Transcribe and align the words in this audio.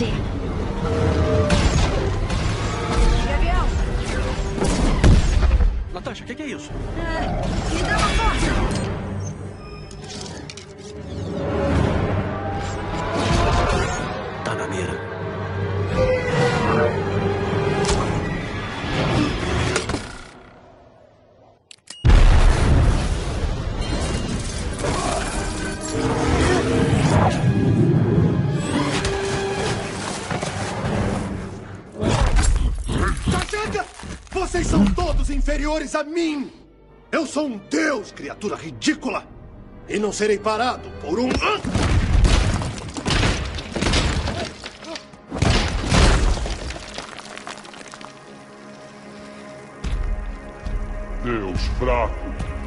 Prepare-se. 0.00 0.06
Gabriel, 3.28 3.66
Natasha, 5.92 6.24
o 6.24 6.26
que, 6.26 6.34
que 6.34 6.42
é 6.42 6.46
isso? 6.46 6.70
é, 6.96 7.74
me 7.74 7.82
dá 7.82 7.98
uma 7.98 8.08
força. 8.08 8.79
Inferiores 35.60 35.94
a 35.94 36.02
mim! 36.02 36.50
Eu 37.12 37.26
sou 37.26 37.46
um 37.46 37.58
deus, 37.58 38.10
criatura 38.12 38.56
ridícula! 38.56 39.26
E 39.86 39.98
não 39.98 40.10
serei 40.10 40.38
parado 40.38 40.88
por 41.02 41.18
um. 41.20 41.28
Deus 51.22 51.60
fraco. 51.78 52.59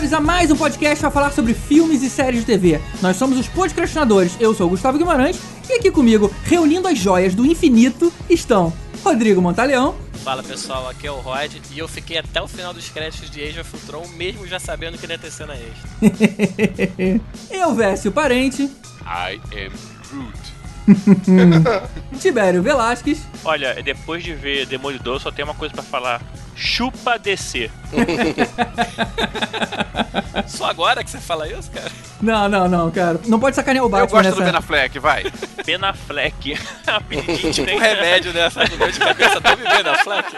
Bem-vindos, 0.00 0.18
a 0.18 0.20
mais 0.22 0.50
um 0.50 0.56
podcast 0.56 0.98
para 0.98 1.10
falar 1.10 1.30
sobre 1.30 1.52
filmes 1.52 2.02
e 2.02 2.08
séries 2.08 2.40
de 2.40 2.46
TV. 2.46 2.80
Nós 3.02 3.18
somos 3.18 3.38
os 3.38 3.46
podcastinadores, 3.48 4.34
eu 4.40 4.54
sou 4.54 4.66
o 4.66 4.70
Gustavo 4.70 4.96
Guimarães, 4.96 5.38
e 5.68 5.74
aqui 5.74 5.90
comigo, 5.90 6.34
reunindo 6.42 6.88
as 6.88 6.96
joias 6.96 7.34
do 7.34 7.44
infinito, 7.44 8.10
estão 8.26 8.72
Rodrigo 9.04 9.42
Montaleão, 9.42 9.94
Fala 10.24 10.42
pessoal, 10.42 10.88
aqui 10.88 11.06
é 11.06 11.10
o 11.10 11.16
Rod 11.16 11.52
e 11.70 11.78
eu 11.78 11.86
fiquei 11.86 12.16
até 12.16 12.40
o 12.40 12.48
final 12.48 12.72
dos 12.72 12.88
créditos 12.88 13.30
de 13.30 13.42
Age 13.42 13.60
of 13.60 13.76
Ultron, 13.76 14.06
mesmo 14.16 14.46
já 14.46 14.58
sabendo 14.58 14.96
que 14.96 15.06
não 15.06 15.14
ia 15.14 15.18
ter 15.18 15.30
cena 15.30 15.54
extra. 15.54 15.90
eu, 17.50 17.74
Vécio 17.74 18.10
Parente, 18.10 18.62
I 19.02 19.38
am 19.52 19.72
Groot. 20.08 20.39
Tibério 22.20 22.62
Velasquez, 22.62 23.20
Olha, 23.44 23.82
depois 23.82 24.22
de 24.22 24.34
ver 24.34 24.66
Demolidor, 24.66 25.20
só 25.20 25.30
tem 25.30 25.44
uma 25.44 25.54
coisa 25.54 25.74
pra 25.74 25.82
falar. 25.82 26.20
Chupa 26.54 27.18
DC. 27.18 27.70
Só 30.46 30.66
agora 30.66 31.02
que 31.02 31.10
você 31.10 31.18
fala 31.18 31.48
isso, 31.48 31.70
cara? 31.70 31.90
não, 32.20 32.48
não, 32.48 32.68
não, 32.68 32.90
cara, 32.90 33.20
não 33.26 33.40
pode 33.40 33.56
sacanear 33.56 33.84
o 33.84 33.86
Eu 33.86 33.90
Batman 33.90 34.22
gosto 34.22 34.30
do 34.30 34.36
Ben 34.36 34.44
nessa... 34.46 34.58
Affleck, 34.58 34.98
vai. 34.98 35.24
Ben 35.64 35.78
Affleck. 35.82 36.58
Apelidinho 36.86 37.52
de 37.52 37.60
Um 37.62 37.78
remédio 37.78 38.32
nessa 38.32 38.64
dor 38.64 38.90
de 38.90 38.98
cabeça 38.98 39.40
tá 39.40 39.54
vivendo 39.54 39.88
a 39.88 39.98
Fleck. 39.98 40.36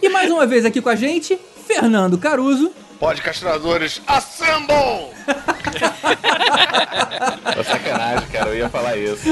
E 0.00 0.08
mais 0.08 0.30
uma 0.30 0.46
vez 0.46 0.64
aqui 0.64 0.80
com 0.80 0.88
a 0.88 0.96
gente, 0.96 1.38
Fernando 1.66 2.18
Caruso, 2.18 2.72
Podcastinadores, 3.02 4.00
assemble! 4.06 5.10
Tô 7.52 7.64
sacanagem, 7.64 8.28
cara, 8.28 8.50
eu 8.50 8.58
ia 8.58 8.68
falar 8.68 8.96
isso. 8.96 9.28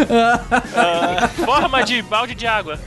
Ah, 0.74 1.28
forma 1.28 1.84
de 1.84 2.02
balde 2.02 2.34
de 2.34 2.48
água. 2.48 2.80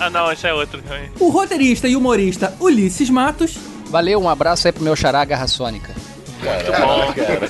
ah 0.00 0.08
não, 0.10 0.30
esse 0.30 0.46
é 0.46 0.54
outro. 0.54 0.80
o 1.18 1.28
roteirista 1.28 1.88
e 1.88 1.96
humorista 1.96 2.54
Ulisses 2.60 3.10
Matos, 3.10 3.58
Valeu, 3.86 4.22
um 4.22 4.28
abraço 4.28 4.68
aí 4.68 4.72
pro 4.72 4.84
meu 4.84 4.94
xará 4.94 5.24
Garra 5.24 5.48
Sônica. 5.48 5.92
Caramba, 6.42 7.14
cara. 7.14 7.48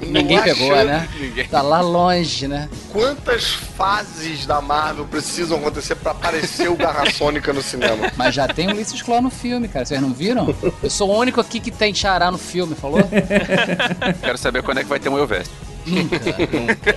Ninguém 0.00 0.40
pegou, 0.42 0.74
né? 0.84 1.08
ninguém. 1.20 1.48
Tá 1.48 1.60
lá 1.60 1.80
longe, 1.80 2.46
né? 2.46 2.68
Quantas 2.92 3.44
fases 3.44 4.46
da 4.46 4.60
Marvel 4.60 5.06
precisam 5.06 5.58
acontecer 5.58 5.96
pra 5.96 6.12
aparecer 6.12 6.70
o 6.70 6.76
Garra 6.76 7.10
Sônica 7.10 7.52
no 7.52 7.62
cinema? 7.62 8.10
Mas 8.16 8.34
já 8.34 8.46
tem 8.46 8.68
o 8.68 8.70
Ulisses 8.70 9.02
Claw 9.02 9.20
no 9.20 9.30
filme, 9.30 9.68
cara. 9.68 9.84
Vocês 9.84 10.00
não 10.00 10.12
viram? 10.12 10.54
Eu 10.82 10.90
sou 10.90 11.10
o 11.10 11.18
único 11.18 11.40
aqui 11.40 11.60
que 11.60 11.70
tem 11.70 11.94
xará 11.94 12.30
no 12.30 12.38
filme, 12.38 12.74
falou? 12.74 13.00
Quero 14.22 14.38
saber 14.38 14.62
quando 14.62 14.78
é 14.78 14.82
que 14.82 14.88
vai 14.88 15.00
ter 15.00 15.08
um 15.08 15.18
Elvest. 15.18 15.50
Nunca, 15.86 16.18
nunca. 16.52 16.96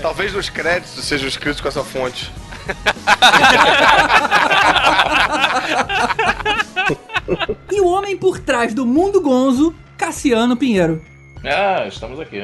Talvez 0.00 0.32
nos 0.32 0.48
créditos 0.48 1.04
sejam 1.04 1.28
escritos 1.28 1.60
com 1.60 1.68
essa 1.68 1.82
fonte. 1.82 2.30
e 7.72 7.80
o 7.80 7.86
homem 7.86 8.16
por 8.16 8.38
trás 8.38 8.74
do 8.74 8.86
mundo 8.86 9.20
gonzo, 9.20 9.74
Cassiano 10.02 10.56
Pinheiro. 10.56 11.00
Ah, 11.44 11.86
estamos 11.86 12.18
aqui. 12.18 12.40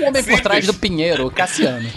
o 0.00 0.06
homem 0.08 0.24
por 0.24 0.40
trás 0.40 0.64
do 0.64 0.72
Pinheiro, 0.72 1.26
o 1.26 1.30
Cassiano. 1.30 1.86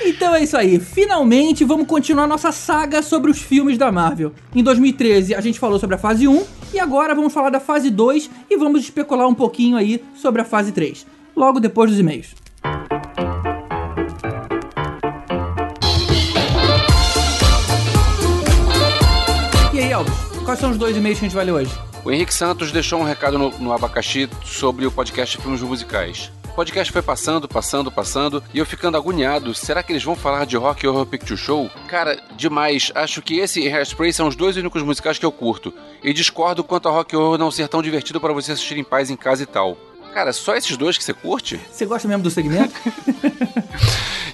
Então 0.00 0.32
é 0.34 0.44
isso 0.44 0.56
aí, 0.56 0.78
finalmente 0.78 1.64
vamos 1.64 1.86
continuar 1.86 2.26
nossa 2.28 2.52
saga 2.52 3.02
sobre 3.02 3.32
os 3.32 3.42
filmes 3.42 3.76
da 3.76 3.90
Marvel. 3.90 4.32
Em 4.54 4.62
2013 4.62 5.34
a 5.34 5.40
gente 5.40 5.58
falou 5.58 5.78
sobre 5.78 5.96
a 5.96 5.98
fase 5.98 6.28
1 6.28 6.46
e 6.72 6.78
agora 6.78 7.16
vamos 7.16 7.32
falar 7.32 7.50
da 7.50 7.58
fase 7.58 7.90
2 7.90 8.30
e 8.48 8.56
vamos 8.56 8.82
especular 8.82 9.26
um 9.26 9.34
pouquinho 9.34 9.76
aí 9.76 10.02
sobre 10.14 10.40
a 10.40 10.44
fase 10.44 10.70
3, 10.70 11.04
logo 11.36 11.58
depois 11.58 11.90
dos 11.90 11.98
e-mails. 11.98 12.34
E 19.74 19.80
aí, 19.80 19.90
Elvis, 19.90 20.27
quais 20.48 20.60
são 20.60 20.70
os 20.70 20.78
dois 20.78 20.96
e-mails 20.96 21.18
que 21.18 21.26
a 21.26 21.28
gente 21.28 21.36
vai 21.36 21.44
ler 21.44 21.52
hoje? 21.52 21.78
O 22.02 22.10
Henrique 22.10 22.32
Santos 22.32 22.72
deixou 22.72 22.98
um 22.98 23.04
recado 23.04 23.38
no, 23.38 23.50
no 23.58 23.70
abacaxi 23.70 24.30
sobre 24.42 24.86
o 24.86 24.90
podcast 24.90 25.36
Filmes 25.36 25.60
Musicais. 25.60 26.32
O 26.46 26.54
podcast 26.54 26.90
foi 26.90 27.02
passando, 27.02 27.46
passando, 27.46 27.92
passando, 27.92 28.42
e 28.54 28.58
eu 28.58 28.64
ficando 28.64 28.96
agoniado. 28.96 29.54
Será 29.54 29.82
que 29.82 29.92
eles 29.92 30.02
vão 30.02 30.16
falar 30.16 30.46
de 30.46 30.56
Rock 30.56 30.86
Horror 30.86 31.04
Picture 31.04 31.36
Show? 31.38 31.70
Cara, 31.86 32.18
demais. 32.34 32.90
Acho 32.94 33.20
que 33.20 33.38
esse 33.38 33.60
e 33.60 33.68
Hairspray 33.68 34.10
são 34.10 34.26
os 34.26 34.34
dois 34.34 34.56
únicos 34.56 34.82
musicais 34.82 35.18
que 35.18 35.26
eu 35.26 35.30
curto. 35.30 35.70
E 36.02 36.14
discordo 36.14 36.64
quanto 36.64 36.88
a 36.88 36.92
Rock 36.92 37.14
Horror 37.14 37.36
não 37.36 37.50
ser 37.50 37.68
tão 37.68 37.82
divertido 37.82 38.18
para 38.18 38.32
você 38.32 38.52
assistir 38.52 38.78
em 38.78 38.84
paz 38.84 39.10
em 39.10 39.16
casa 39.16 39.42
e 39.42 39.46
tal. 39.46 39.76
Cara, 40.12 40.32
só 40.32 40.56
esses 40.56 40.76
dois 40.76 40.98
que 40.98 41.04
você 41.04 41.14
curte? 41.14 41.60
Você 41.70 41.86
gosta 41.86 42.08
mesmo 42.08 42.22
do 42.22 42.30
segmento? 42.30 42.74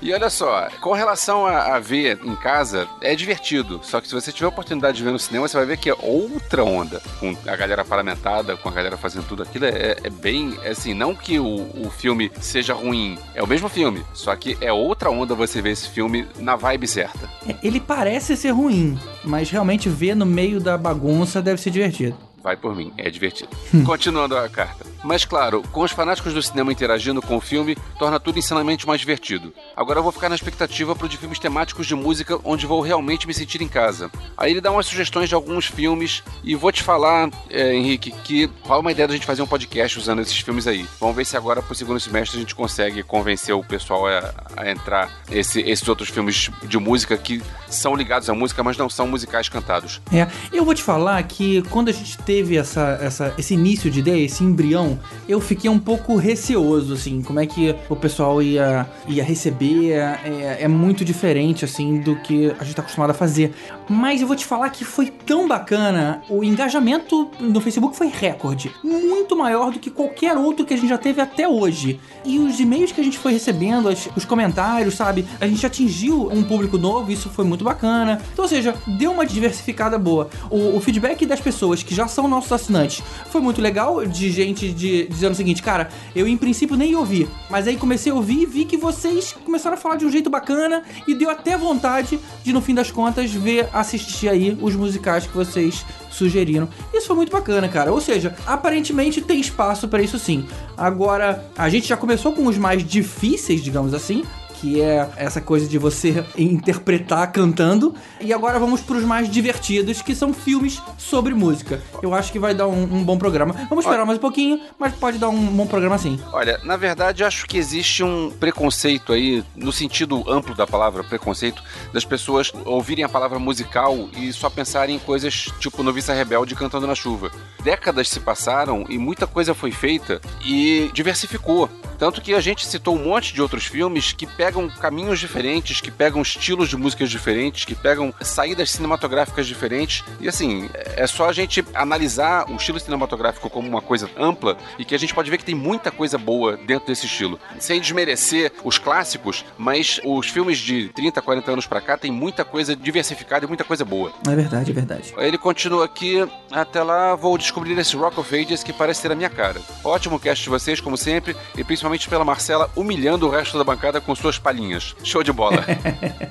E 0.05 0.13
olha 0.13 0.29
só, 0.29 0.69
com 0.83 0.93
relação 0.93 1.47
a, 1.47 1.77
a 1.77 1.81
ver 1.81 2.21
em 2.23 2.37
casa, 2.37 2.87
é 3.01 3.17
divertido. 3.17 3.81
Só 3.83 4.03
que 4.03 4.07
se 4.09 4.13
você 4.15 4.31
tiver 4.31 4.45
a 4.45 4.51
oportunidade 4.51 4.99
de 4.99 5.03
ver 5.03 5.11
no 5.13 5.19
cinema, 5.19 5.49
você 5.49 5.57
vai 5.57 5.65
ver 5.65 5.79
que 5.79 5.89
é 5.89 5.95
outra 5.99 6.63
onda. 6.63 7.01
Com 7.19 7.35
a 7.47 7.57
galera 7.57 7.83
parlamentada, 7.87 8.55
com 8.55 8.69
a 8.69 8.73
galera 8.73 8.99
fazendo 8.99 9.27
tudo 9.27 9.43
aquilo, 9.43 9.65
é, 9.65 9.97
é 10.05 10.11
bem. 10.11 10.59
é 10.63 10.75
Assim, 10.75 10.93
não 10.93 11.15
que 11.15 11.39
o, 11.39 11.47
o 11.47 11.91
filme 11.91 12.31
seja 12.39 12.75
ruim, 12.75 13.17
é 13.35 13.43
o 13.43 13.47
mesmo 13.47 13.67
filme. 13.67 14.05
Só 14.13 14.37
que 14.37 14.59
é 14.61 14.71
outra 14.71 15.09
onda 15.09 15.35
você 15.35 15.63
ver 15.63 15.71
esse 15.71 15.89
filme 15.89 16.29
na 16.39 16.55
vibe 16.55 16.87
certa. 16.87 17.27
É, 17.49 17.57
Ele 17.63 17.81
parece 17.81 18.37
ser 18.37 18.51
ruim, 18.51 18.99
mas 19.25 19.49
realmente 19.49 19.89
ver 19.89 20.15
no 20.15 20.27
meio 20.27 20.61
da 20.61 20.77
bagunça 20.77 21.41
deve 21.41 21.63
ser 21.63 21.71
divertido. 21.71 22.19
Vai 22.43 22.59
por 22.59 22.77
mim, 22.77 22.93
é 22.99 23.09
divertido. 23.09 23.57
Continuando 23.87 24.37
a 24.37 24.47
carta. 24.51 24.85
Mas 25.05 25.25
claro, 25.25 25.63
com 25.71 25.83
os 25.83 25.93
fanáticos 25.93 26.33
do 26.33 26.43
cinema 26.43 26.73
interagindo 26.73 27.21
com 27.21 27.37
o 27.37 27.41
filme, 27.41 27.77
torna 27.99 28.19
tudo 28.19 28.39
insanamente 28.39 28.87
mais 28.87 29.01
divertido. 29.01 29.53
Agora 29.77 29.99
eu 29.99 30.03
vou 30.03 30.11
ficar 30.11 30.31
na 30.31 30.35
expectativa 30.35 30.97
pro 30.97 31.09
de 31.09 31.19
filmes 31.19 31.39
temáticos 31.39 31.87
de 31.87 31.95
música 31.95 32.39
onde 32.43 32.65
vou 32.65 32.81
realmente 32.81 33.27
me 33.27 33.35
sentir 33.35 33.61
em 33.61 33.69
casa. 33.69 34.11
Aí 34.35 34.53
ele 34.53 34.63
dá 34.63 34.71
umas 34.71 34.87
sugestões 34.87 35.29
de 35.29 35.35
alguns 35.35 35.67
filmes 35.67 36.23
e 36.43 36.55
vou 36.55 36.73
te 36.73 36.83
falar, 36.83 37.29
é, 37.51 37.75
Henrique, 37.75 38.11
que 38.11 38.51
rola 38.63 38.81
uma 38.81 38.93
ideia 38.93 39.07
da 39.07 39.13
gente 39.13 39.27
fazer 39.27 39.43
um 39.43 39.47
podcast 39.47 39.99
usando 39.99 40.23
esses 40.23 40.39
filmes 40.39 40.67
aí. 40.67 40.87
Vamos 40.99 41.15
ver 41.15 41.27
se 41.27 41.37
agora 41.37 41.61
pro 41.61 41.75
segundo 41.75 42.01
semestre 42.01 42.39
a 42.39 42.41
gente 42.41 42.55
consegue 42.55 43.03
convencer 43.03 43.55
o 43.55 43.63
pessoal 43.63 44.07
a, 44.07 44.33
a 44.57 44.71
entrar 44.71 45.11
esse, 45.31 45.61
esses 45.61 45.87
outros 45.87 46.09
filmes 46.09 46.51
de 46.63 46.79
música 46.79 47.17
que 47.19 47.43
são 47.69 47.95
ligados 47.95 48.31
à 48.31 48.35
música, 48.35 48.63
mas 48.63 48.79
não 48.79 48.89
são 48.89 49.07
musicais 49.07 49.51
cantados. 49.51 50.01
É, 50.11 50.27
eu 50.51 50.65
vou 50.65 50.75
te 50.75 50.83
falar 50.83 51.23
que 51.25 51.61
quando 51.69 51.91
a 51.91 51.93
gente 51.93 52.17
teve 52.19 52.57
essa, 52.57 52.99
essa, 53.03 53.35
esse 53.37 53.53
início 53.53 53.91
de 53.91 54.01
ideia, 54.01 54.25
esse 54.25 54.43
embrião 54.43 54.94
1, 54.95 54.99
eu 55.29 55.41
fiquei 55.41 55.71
um 55.71 55.79
pouco 55.79 56.17
receoso, 56.17 56.95
assim, 56.95 57.23
como 57.23 57.41
é 57.41 57.47
que 57.47 57.75
o 57.89 57.97
pessoal 57.97 58.43
ia, 58.43 58.87
ia 59.09 59.25
receber. 59.25 59.93
É, 59.93 60.59
é 60.61 60.69
muito 60.69 61.05
diferente, 61.05 61.65
assim, 61.65 62.01
do 62.01 62.17
que 62.17 62.55
a 62.59 62.65
gente 62.65 62.77
tá 62.77 62.83
acostumado 62.83 63.11
a 63.11 63.15
fazer. 63.15 63.53
Mas 63.89 64.21
eu 64.21 64.27
vou 64.27 64.37
te 64.37 64.47
falar 64.47 64.71
que 64.71 64.85
foi 64.85 65.07
tão 65.07 65.47
bacana. 65.47 66.23
O 66.29 66.43
engajamento 66.43 67.31
no 67.39 67.61
Facebook 67.61 67.97
foi 67.97 68.09
recorde. 68.09 68.73
Muito 68.83 69.37
maior 69.37 69.71
do 69.71 69.79
que 69.79 69.91
qualquer 69.91 70.37
outro 70.37 70.65
que 70.65 70.75
a 70.75 70.77
gente 70.77 70.89
já 70.89 70.99
teve 70.99 71.21
até 71.21 71.47
hoje. 71.47 72.01
E 72.25 72.39
os 72.39 72.59
e-mails 72.59 72.93
que 72.93 73.01
a 73.01 73.05
gente 73.05 73.19
foi 73.19 73.33
recebendo, 73.33 73.89
os 74.17 74.25
comentários, 74.25 74.95
sabe? 74.95 75.27
A 75.41 75.47
gente 75.47 75.65
atingiu 75.67 76.29
um 76.33 76.43
público 76.43 76.79
novo, 76.79 77.11
isso 77.11 77.29
foi 77.29 77.45
muito 77.45 77.65
bacana. 77.65 78.21
Então, 78.33 78.45
ou 78.45 78.49
seja, 78.49 78.75
deu 78.87 79.13
uma 79.13 79.27
diversificada 79.27 79.99
boa. 79.99 80.29
O, 80.51 80.77
o 80.77 80.81
feedback 80.81 81.27
das 81.27 81.41
pessoas 81.41 81.83
que 81.83 81.95
já 81.95 82.07
são 82.07 82.27
nossos 82.27 82.53
assinantes 82.53 83.03
foi 83.31 83.41
muito 83.41 83.61
legal, 83.61 84.05
de 84.07 84.31
gente 84.31 84.71
de, 84.71 84.84
dizendo 85.09 85.33
o 85.33 85.37
seguinte, 85.37 85.63
cara, 85.63 85.89
eu 86.15 86.27
em 86.27 86.37
princípio 86.37 86.77
nem 86.77 86.95
ouvi, 86.95 87.29
mas 87.51 87.67
aí 87.67 87.77
comecei 87.77 88.13
a 88.13 88.15
ouvir 88.15 88.43
e 88.43 88.47
vi 88.47 88.65
que 88.65 88.77
vocês 88.77 89.33
começaram 89.45 89.77
a 89.77 89.81
falar 89.81 89.97
de 89.97 90.05
um 90.05 90.11
jeito 90.11 90.31
bacana 90.31 90.83
e 91.07 91.15
deu 91.15 91.31
até 91.31 91.57
vontade 91.57 92.19
de, 92.43 92.53
no 92.53 92.61
fim 92.61 92.75
das 92.75 92.91
contas, 92.91 93.33
ver, 93.33 93.69
assistir 93.73 94.29
aí 94.29 94.57
os 94.61 94.75
musicais 94.75 95.27
que 95.27 95.37
vocês 95.37 95.85
sugeriram. 96.11 96.69
Isso 96.93 97.07
foi 97.09 97.17
muito 97.17 97.33
bacana, 97.33 97.69
cara. 97.69 97.93
Ou 97.93 98.01
seja, 98.01 98.37
aparentemente 98.47 99.21
tem 99.21 99.41
espaço 99.41 99.89
pra 99.89 100.03
isso 100.03 100.19
sim. 100.19 100.47
Agora, 100.77 101.45
a 101.57 101.69
gente 101.69 101.89
já 101.89 101.97
começou 101.97 102.33
com 102.33 102.47
os 102.47 102.57
mais 102.57 102.85
difíceis, 102.85 103.63
digamos 103.63 103.93
assim, 103.93 104.25
que 104.65 104.81
é 104.81 105.07
essa 105.17 105.43
coisa 105.43 105.69
de 105.69 105.77
você 105.77 106.25
interpretar 106.39 107.31
cantando. 107.31 107.95
E 108.19 108.33
agora 108.33 108.59
vamos 108.59 108.81
pros 108.81 109.05
mais 109.05 109.29
divertidos, 109.29 110.01
que 110.01 110.15
são 110.15 110.33
filmes 110.33 110.81
sobre 110.97 111.35
música. 111.35 111.83
Eu 112.03 112.15
acho 112.15 112.33
que 112.33 112.39
vai 112.39 112.55
dar 112.55 112.67
um, 112.67 112.83
um 112.85 113.05
bom 113.05 113.19
programa. 113.19 113.55
Vamos 113.69 113.85
esperar 113.85 114.07
mais 114.07 114.17
um 114.17 114.23
pouquinho, 114.23 114.59
mas 114.79 114.95
pode 114.95 115.19
dar 115.19 115.29
um 115.29 115.47
bom 115.49 115.67
programa 115.67 115.99
sim. 115.99 116.19
Olha, 116.33 116.59
na 116.65 116.79
verdade, 116.79 117.23
eu 117.23 117.27
acho 117.27 117.45
que 117.45 117.59
existe 117.59 118.03
um 118.03 118.31
preconceito 118.31 119.13
aí, 119.13 119.45
no 119.55 119.71
sentido 119.71 120.25
amplo 120.27 120.55
da 120.55 120.67
palavra, 120.67 121.05
preconceito, 121.05 121.63
das 121.93 122.07
pessoas 122.07 122.51
ouvirem 122.65 123.05
a 123.05 123.09
palavra 123.09 123.39
musical 123.39 124.09
e 124.17 124.33
só 124.33 124.49
pensarem 124.49 124.97
em 124.97 124.99
coisas 124.99 125.53
tipo 125.61 125.83
Noviça 125.83 126.15
Rebelde 126.15 126.55
cantando 126.55 126.87
na 126.87 126.95
chuva. 126.95 127.31
Décadas 127.63 128.09
se 128.09 128.19
passaram 128.19 128.87
e 128.89 128.97
muita 128.97 129.27
coisa 129.27 129.53
foi 129.53 129.73
feita 129.73 130.23
e 130.43 130.91
diversificou. 130.95 131.69
Tanto 131.99 132.21
que 132.21 132.35
a 132.35 132.41
gente 132.41 132.67
citou 132.67 132.97
um 132.97 133.05
monte 133.05 133.33
de 133.33 133.41
outros 133.41 133.67
filmes 133.67 134.13
que 134.13 134.27
pegam 134.27 134.54
caminhos 134.69 135.19
diferentes, 135.19 135.81
que 135.81 135.91
pegam 135.91 136.23
estilos 136.23 136.69
de 136.69 136.77
músicas 136.77 137.11
diferentes, 137.11 137.65
que 137.65 137.75
pegam 137.75 138.13
saídas 138.21 138.71
cinematográficas 138.71 139.47
diferentes. 139.47 140.05
E 140.21 140.29
assim, 140.29 140.69
é 140.75 141.07
só 141.07 141.29
a 141.29 141.33
gente 141.33 141.65
analisar 141.75 142.51
o 142.51 142.57
estilo 142.57 142.81
cinematográfico 142.81 143.51
como 143.51 143.69
uma 143.69 143.83
coisa 143.83 144.11
ampla 144.17 144.57
e 144.79 144.85
que 144.85 144.95
a 144.95 144.99
gente 144.99 145.15
pode 145.15 145.31
ver 145.31 145.39
que 145.39 145.45
tem 145.45 145.55
muita 145.55 145.91
coisa 145.91 146.19
boa 146.19 146.57
dentro 146.57 146.87
desse 146.87 147.07
estilo. 147.07 147.39
Sem 147.59 147.81
desmerecer 147.81 148.53
os 148.65 148.79
clásicos, 148.79 149.45
mas 149.59 150.01
os 150.05 150.29
filmes 150.29 150.59
de 150.59 150.89
30, 150.91 151.21
40 151.21 151.53
anos 151.53 151.67
pra 151.67 151.81
cá 151.81 151.97
tem 151.97 152.11
muita 152.11 152.45
coisa 152.45 152.77
diversificada 152.77 153.45
e 153.45 153.49
muita 153.49 153.65
coisa 153.65 153.85
boa. 153.85 154.13
É 154.27 154.35
verdade, 154.35 154.71
é 154.71 154.75
verdade. 154.75 155.15
Ele 155.19 155.39
continua 155.39 155.85
aqui, 155.85 156.27
até 156.51 156.83
lá 156.83 157.15
vou 157.15 157.37
descobrir 157.39 157.79
esse 157.79 157.97
Rock 157.97 158.21
of 158.21 158.35
Ages 158.35 158.63
que 158.63 158.73
parece 158.73 159.03
ser 159.03 159.13
a 159.13 159.15
minha 159.15 159.31
cara. 159.31 159.61
Ótimo 159.83 160.19
cast 160.19 160.43
de 160.45 160.51
vocês, 160.51 160.81
como 160.81 160.97
sempre, 160.97 161.37
e 161.57 161.65
principalmente 161.65 162.09
pela 162.09 162.25
Marcela 162.25 162.71
humilhando 162.77 163.27
o 163.27 163.31
resto 163.31 163.59
da 163.59 163.65
bancada 163.65 164.01
com 164.01 164.15
suas 164.15 164.39
palhinhas. 164.45 164.95
Show 165.03 165.23
de 165.23 165.33
bola. 165.33 165.65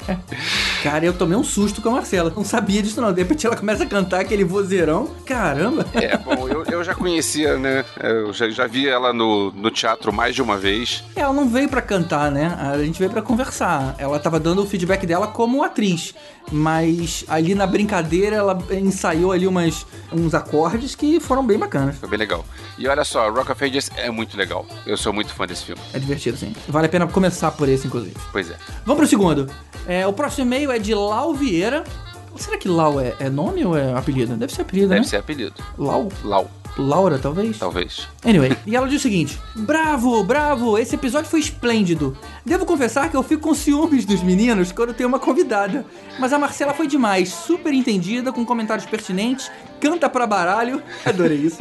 Cara, 0.83 1.03
eu 1.03 1.13
tomei 1.13 1.35
um 1.35 1.43
susto 1.43 1.81
com 1.81 1.89
a 1.89 1.93
Marcela. 1.93 2.31
Não 2.35 2.45
sabia 2.45 2.83
disso 2.83 3.01
não. 3.01 3.11
De 3.11 3.21
repente 3.21 3.47
ela 3.47 3.57
começa 3.57 3.83
a 3.83 3.87
cantar 3.87 4.21
aquele 4.21 4.43
vozeirão. 4.43 5.09
Caramba! 5.25 5.83
é, 5.95 6.15
bom, 6.15 6.47
eu, 6.47 6.63
eu 6.65 6.83
já 6.83 6.93
conhecia, 6.93 7.57
né? 7.57 7.83
Eu 7.99 8.31
já, 8.31 8.47
já 8.49 8.67
vi 8.67 8.87
ela 8.87 9.11
no, 9.11 9.51
no 9.51 9.71
teatro 9.71 10.13
mais 10.13 10.35
de 10.35 10.41
uma 10.43 10.57
vez. 10.57 11.03
Ela 11.15 11.33
não 11.33 11.49
veio 11.49 11.67
pra 11.67 11.81
cantar, 11.81 12.31
né? 12.31 12.55
A 12.59 12.77
gente 12.77 12.99
veio 12.99 13.09
pra 13.09 13.21
conversar. 13.21 13.95
Ela 13.97 14.19
tava 14.19 14.39
dando 14.39 14.61
o 14.61 14.65
feedback 14.67 15.07
dela 15.07 15.27
como 15.27 15.63
atriz, 15.63 16.13
mas 16.51 17.25
ali 17.27 17.55
na 17.55 17.65
brincadeira 17.65 18.35
ela 18.35 18.57
ensaiou 18.71 19.31
ali 19.31 19.47
umas, 19.47 19.87
uns 20.11 20.35
acordes 20.35 20.93
que 20.93 21.19
foram 21.19 21.43
bem 21.43 21.57
bacanas. 21.57 21.97
Foi 21.97 22.09
bem 22.09 22.19
legal. 22.19 22.45
E 22.77 22.87
olha 22.87 23.03
só, 23.03 23.31
Rock 23.31 23.51
of 23.51 23.63
Ages 23.63 23.89
é 23.95 24.11
muito 24.11 24.37
legal. 24.37 24.65
Eu 24.85 24.97
sou 24.97 25.11
muito 25.11 25.33
fã 25.33 25.47
desse 25.47 25.65
filme. 25.65 25.81
É 25.93 25.99
divertido, 25.99 26.37
sim. 26.37 26.53
Vale 26.67 26.85
a 26.85 26.89
pena 26.89 27.07
começar 27.07 27.51
por 27.51 27.69
esse, 27.69 27.87
inclusive. 27.93 28.15
Pois 28.31 28.49
é. 28.49 28.57
Vamos 28.85 28.99
pro 28.99 29.07
segundo. 29.07 29.49
É, 29.87 30.07
o 30.07 30.13
próximo 30.13 30.47
e-mail 30.47 30.71
é 30.71 30.79
de 30.79 30.93
Lau 30.93 31.33
Vieira. 31.33 31.83
Será 32.35 32.57
que 32.57 32.67
Lau 32.67 32.99
é, 32.99 33.15
é 33.19 33.29
nome 33.29 33.63
ou 33.63 33.77
é 33.77 33.93
apelido? 33.93 34.35
Deve 34.35 34.53
ser 34.53 34.63
apelido, 34.63 34.89
Deve 34.89 35.01
né? 35.01 35.07
ser 35.07 35.17
apelido. 35.17 35.53
Lau? 35.77 36.09
Lau, 36.23 36.49
Laura, 36.77 37.19
talvez? 37.19 37.59
talvez. 37.59 38.07
Anyway, 38.25 38.57
e 38.65 38.75
ela 38.75 38.87
diz 38.87 38.99
o 38.99 39.03
seguinte: 39.03 39.39
Bravo, 39.55 40.23
bravo, 40.23 40.77
esse 40.77 40.95
episódio 40.95 41.29
foi 41.29 41.39
esplêndido. 41.39 42.17
Devo 42.43 42.65
confessar 42.65 43.09
que 43.11 43.15
eu 43.15 43.21
fico 43.21 43.43
com 43.43 43.53
ciúmes 43.53 44.05
dos 44.05 44.23
meninos 44.23 44.71
quando 44.71 44.93
tem 44.93 45.05
uma 45.05 45.19
convidada. 45.19 45.85
Mas 46.19 46.33
a 46.33 46.39
Marcela 46.39 46.73
foi 46.73 46.87
demais, 46.87 47.29
super 47.29 47.71
entendida, 47.73 48.31
com 48.31 48.43
comentários 48.43 48.87
pertinentes, 48.87 49.51
canta 49.79 50.09
pra 50.09 50.25
baralho, 50.25 50.81
adorei 51.05 51.37
isso. 51.37 51.57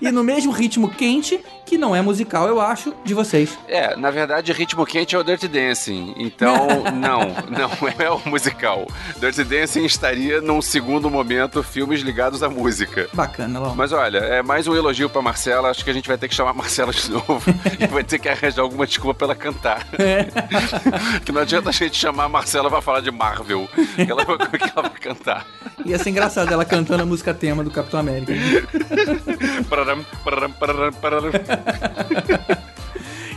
E 0.00 0.10
no 0.12 0.22
mesmo 0.22 0.52
ritmo 0.52 0.88
quente, 0.88 1.40
que 1.64 1.78
não 1.78 1.94
é 1.96 2.02
musical, 2.02 2.46
eu 2.48 2.60
acho, 2.60 2.94
de 3.04 3.14
vocês. 3.14 3.58
É, 3.68 3.96
na 3.96 4.10
verdade, 4.10 4.52
ritmo 4.52 4.84
quente 4.84 5.14
é 5.16 5.18
o 5.18 5.22
Dirty 5.24 5.48
Dancing. 5.48 6.14
Então, 6.18 6.54
não, 6.94 7.20
não 7.50 7.88
é 7.98 8.10
o 8.10 8.20
musical. 8.28 8.86
Dirty 9.18 9.44
Dancing 9.44 9.84
estaria 9.84 10.40
num 10.40 10.60
segundo 10.60 11.10
momento 11.10 11.62
filmes 11.62 12.00
ligados 12.00 12.42
à 12.42 12.48
música. 12.48 13.08
Bacana, 13.12 13.58
Lau. 13.60 13.74
Mas 13.74 13.92
olha, 13.92 14.18
é 14.18 14.42
mais 14.42 14.66
um 14.66 14.74
elogio 14.76 15.08
pra 15.08 15.22
Marcela. 15.22 15.70
Acho 15.70 15.84
que 15.84 15.90
a 15.90 15.94
gente 15.94 16.08
vai 16.08 16.18
ter 16.18 16.28
que 16.28 16.34
chamar 16.34 16.50
a 16.50 16.54
Marcela 16.54 16.92
de 16.92 17.10
novo 17.10 17.42
e 17.80 17.86
vai 17.86 18.04
ter 18.04 18.18
que 18.18 18.28
arranjar 18.28 18.62
alguma 18.62 18.86
desculpa 18.86 19.14
pra 19.14 19.26
ela 19.28 19.34
cantar. 19.34 19.86
que 21.24 21.32
não 21.32 21.40
adianta 21.40 21.70
a 21.70 21.72
gente 21.72 21.96
chamar 21.96 22.24
a 22.24 22.28
Marcela 22.28 22.68
pra 22.70 22.80
falar 22.82 23.00
de 23.00 23.10
Marvel. 23.10 23.68
Ela, 23.96 24.24
vai- 24.24 24.36
que 24.38 24.70
ela 24.76 24.88
vai 24.88 25.00
cantar. 25.00 25.46
Ia 25.84 25.98
ser 25.98 26.10
engraçado 26.10 26.52
ela 26.52 26.64
cantando 26.64 27.02
a 27.02 27.06
música 27.06 27.32
tema 27.34 27.62
do 27.64 27.70
Capitão 27.70 27.98
América. 28.00 28.32
Pararam, 29.68 30.04
pararam, 30.24 30.52
pararam, 30.52 30.92
pararam. 30.92 31.30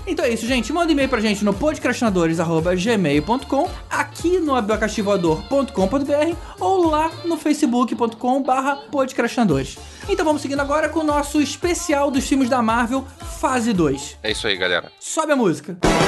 Então 0.07 0.24
é 0.24 0.29
isso, 0.29 0.47
gente. 0.47 0.71
Manda 0.71 0.89
e-mail 0.89 1.09
pra 1.09 1.19
gente 1.19 1.44
no 1.44 1.53
podcastinadores.gmail.com, 1.53 3.69
aqui 3.89 4.39
no 4.39 4.56
abacaxivoador.com.br 4.56 6.35
ou 6.62 6.89
lá 6.89 7.12
no 7.25 7.35
facebook.com 7.38 8.41
barra 8.41 8.77
podcastinadores. 8.89 9.77
Então 10.07 10.25
vamos 10.25 10.41
seguindo 10.41 10.62
agora 10.62 10.88
com 10.88 11.01
o 11.01 11.03
nosso 11.03 11.41
especial 11.41 12.09
dos 12.09 12.25
filmes 12.25 12.50
da 12.50 12.62
Marvel, 12.62 13.06
fase 13.41 13.74
2. 13.74 14.19
É 14.24 14.31
isso 14.31 14.47
aí, 14.47 14.56
galera. 14.56 14.89
Sobe 14.97 15.33
a 15.33 15.35
música. 15.35 15.77
Hoje 15.83 16.06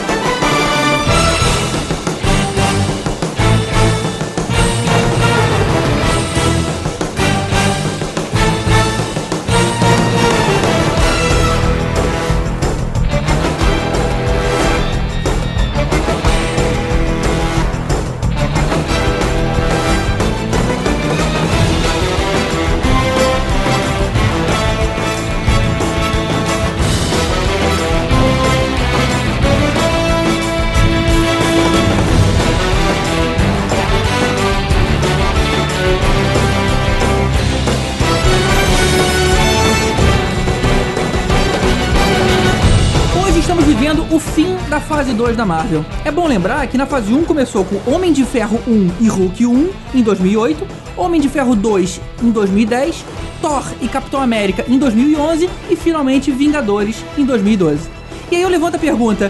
2 45.19 45.35
da 45.35 45.45
Marvel. 45.45 45.83
É 46.06 46.11
bom 46.11 46.26
lembrar 46.26 46.66
que 46.68 46.78
na 46.78 46.85
fase 46.85 47.14
1 47.14 47.26
começou 47.26 47.66
com 47.66 47.92
Homem 47.92 48.14
de 48.14 48.23
Ferro 48.23 48.57
1 48.66 48.90
e 49.02 49.09
Hulk 49.09 49.45
1 49.45 49.69
em 49.95 50.02
2008, 50.02 50.66
Homem 50.95 51.19
de 51.19 51.28
Ferro 51.28 51.57
2 51.57 51.99
em 52.23 52.31
2010, 52.31 53.04
Thor 53.42 53.66
e 53.81 53.90
Capitão 53.90 54.21
América 54.21 54.64
em 54.66 54.80
2011 54.80 55.49
e 55.69 55.76
finalmente 55.76 56.31
Vingadores 56.31 57.04
em 57.18 57.26
2012. 57.26 57.90
E 58.31 58.38
aí 58.38 58.42
eu 58.42 58.47
levanto 58.47 58.76
a 58.76 58.80
pergunta: 58.80 59.30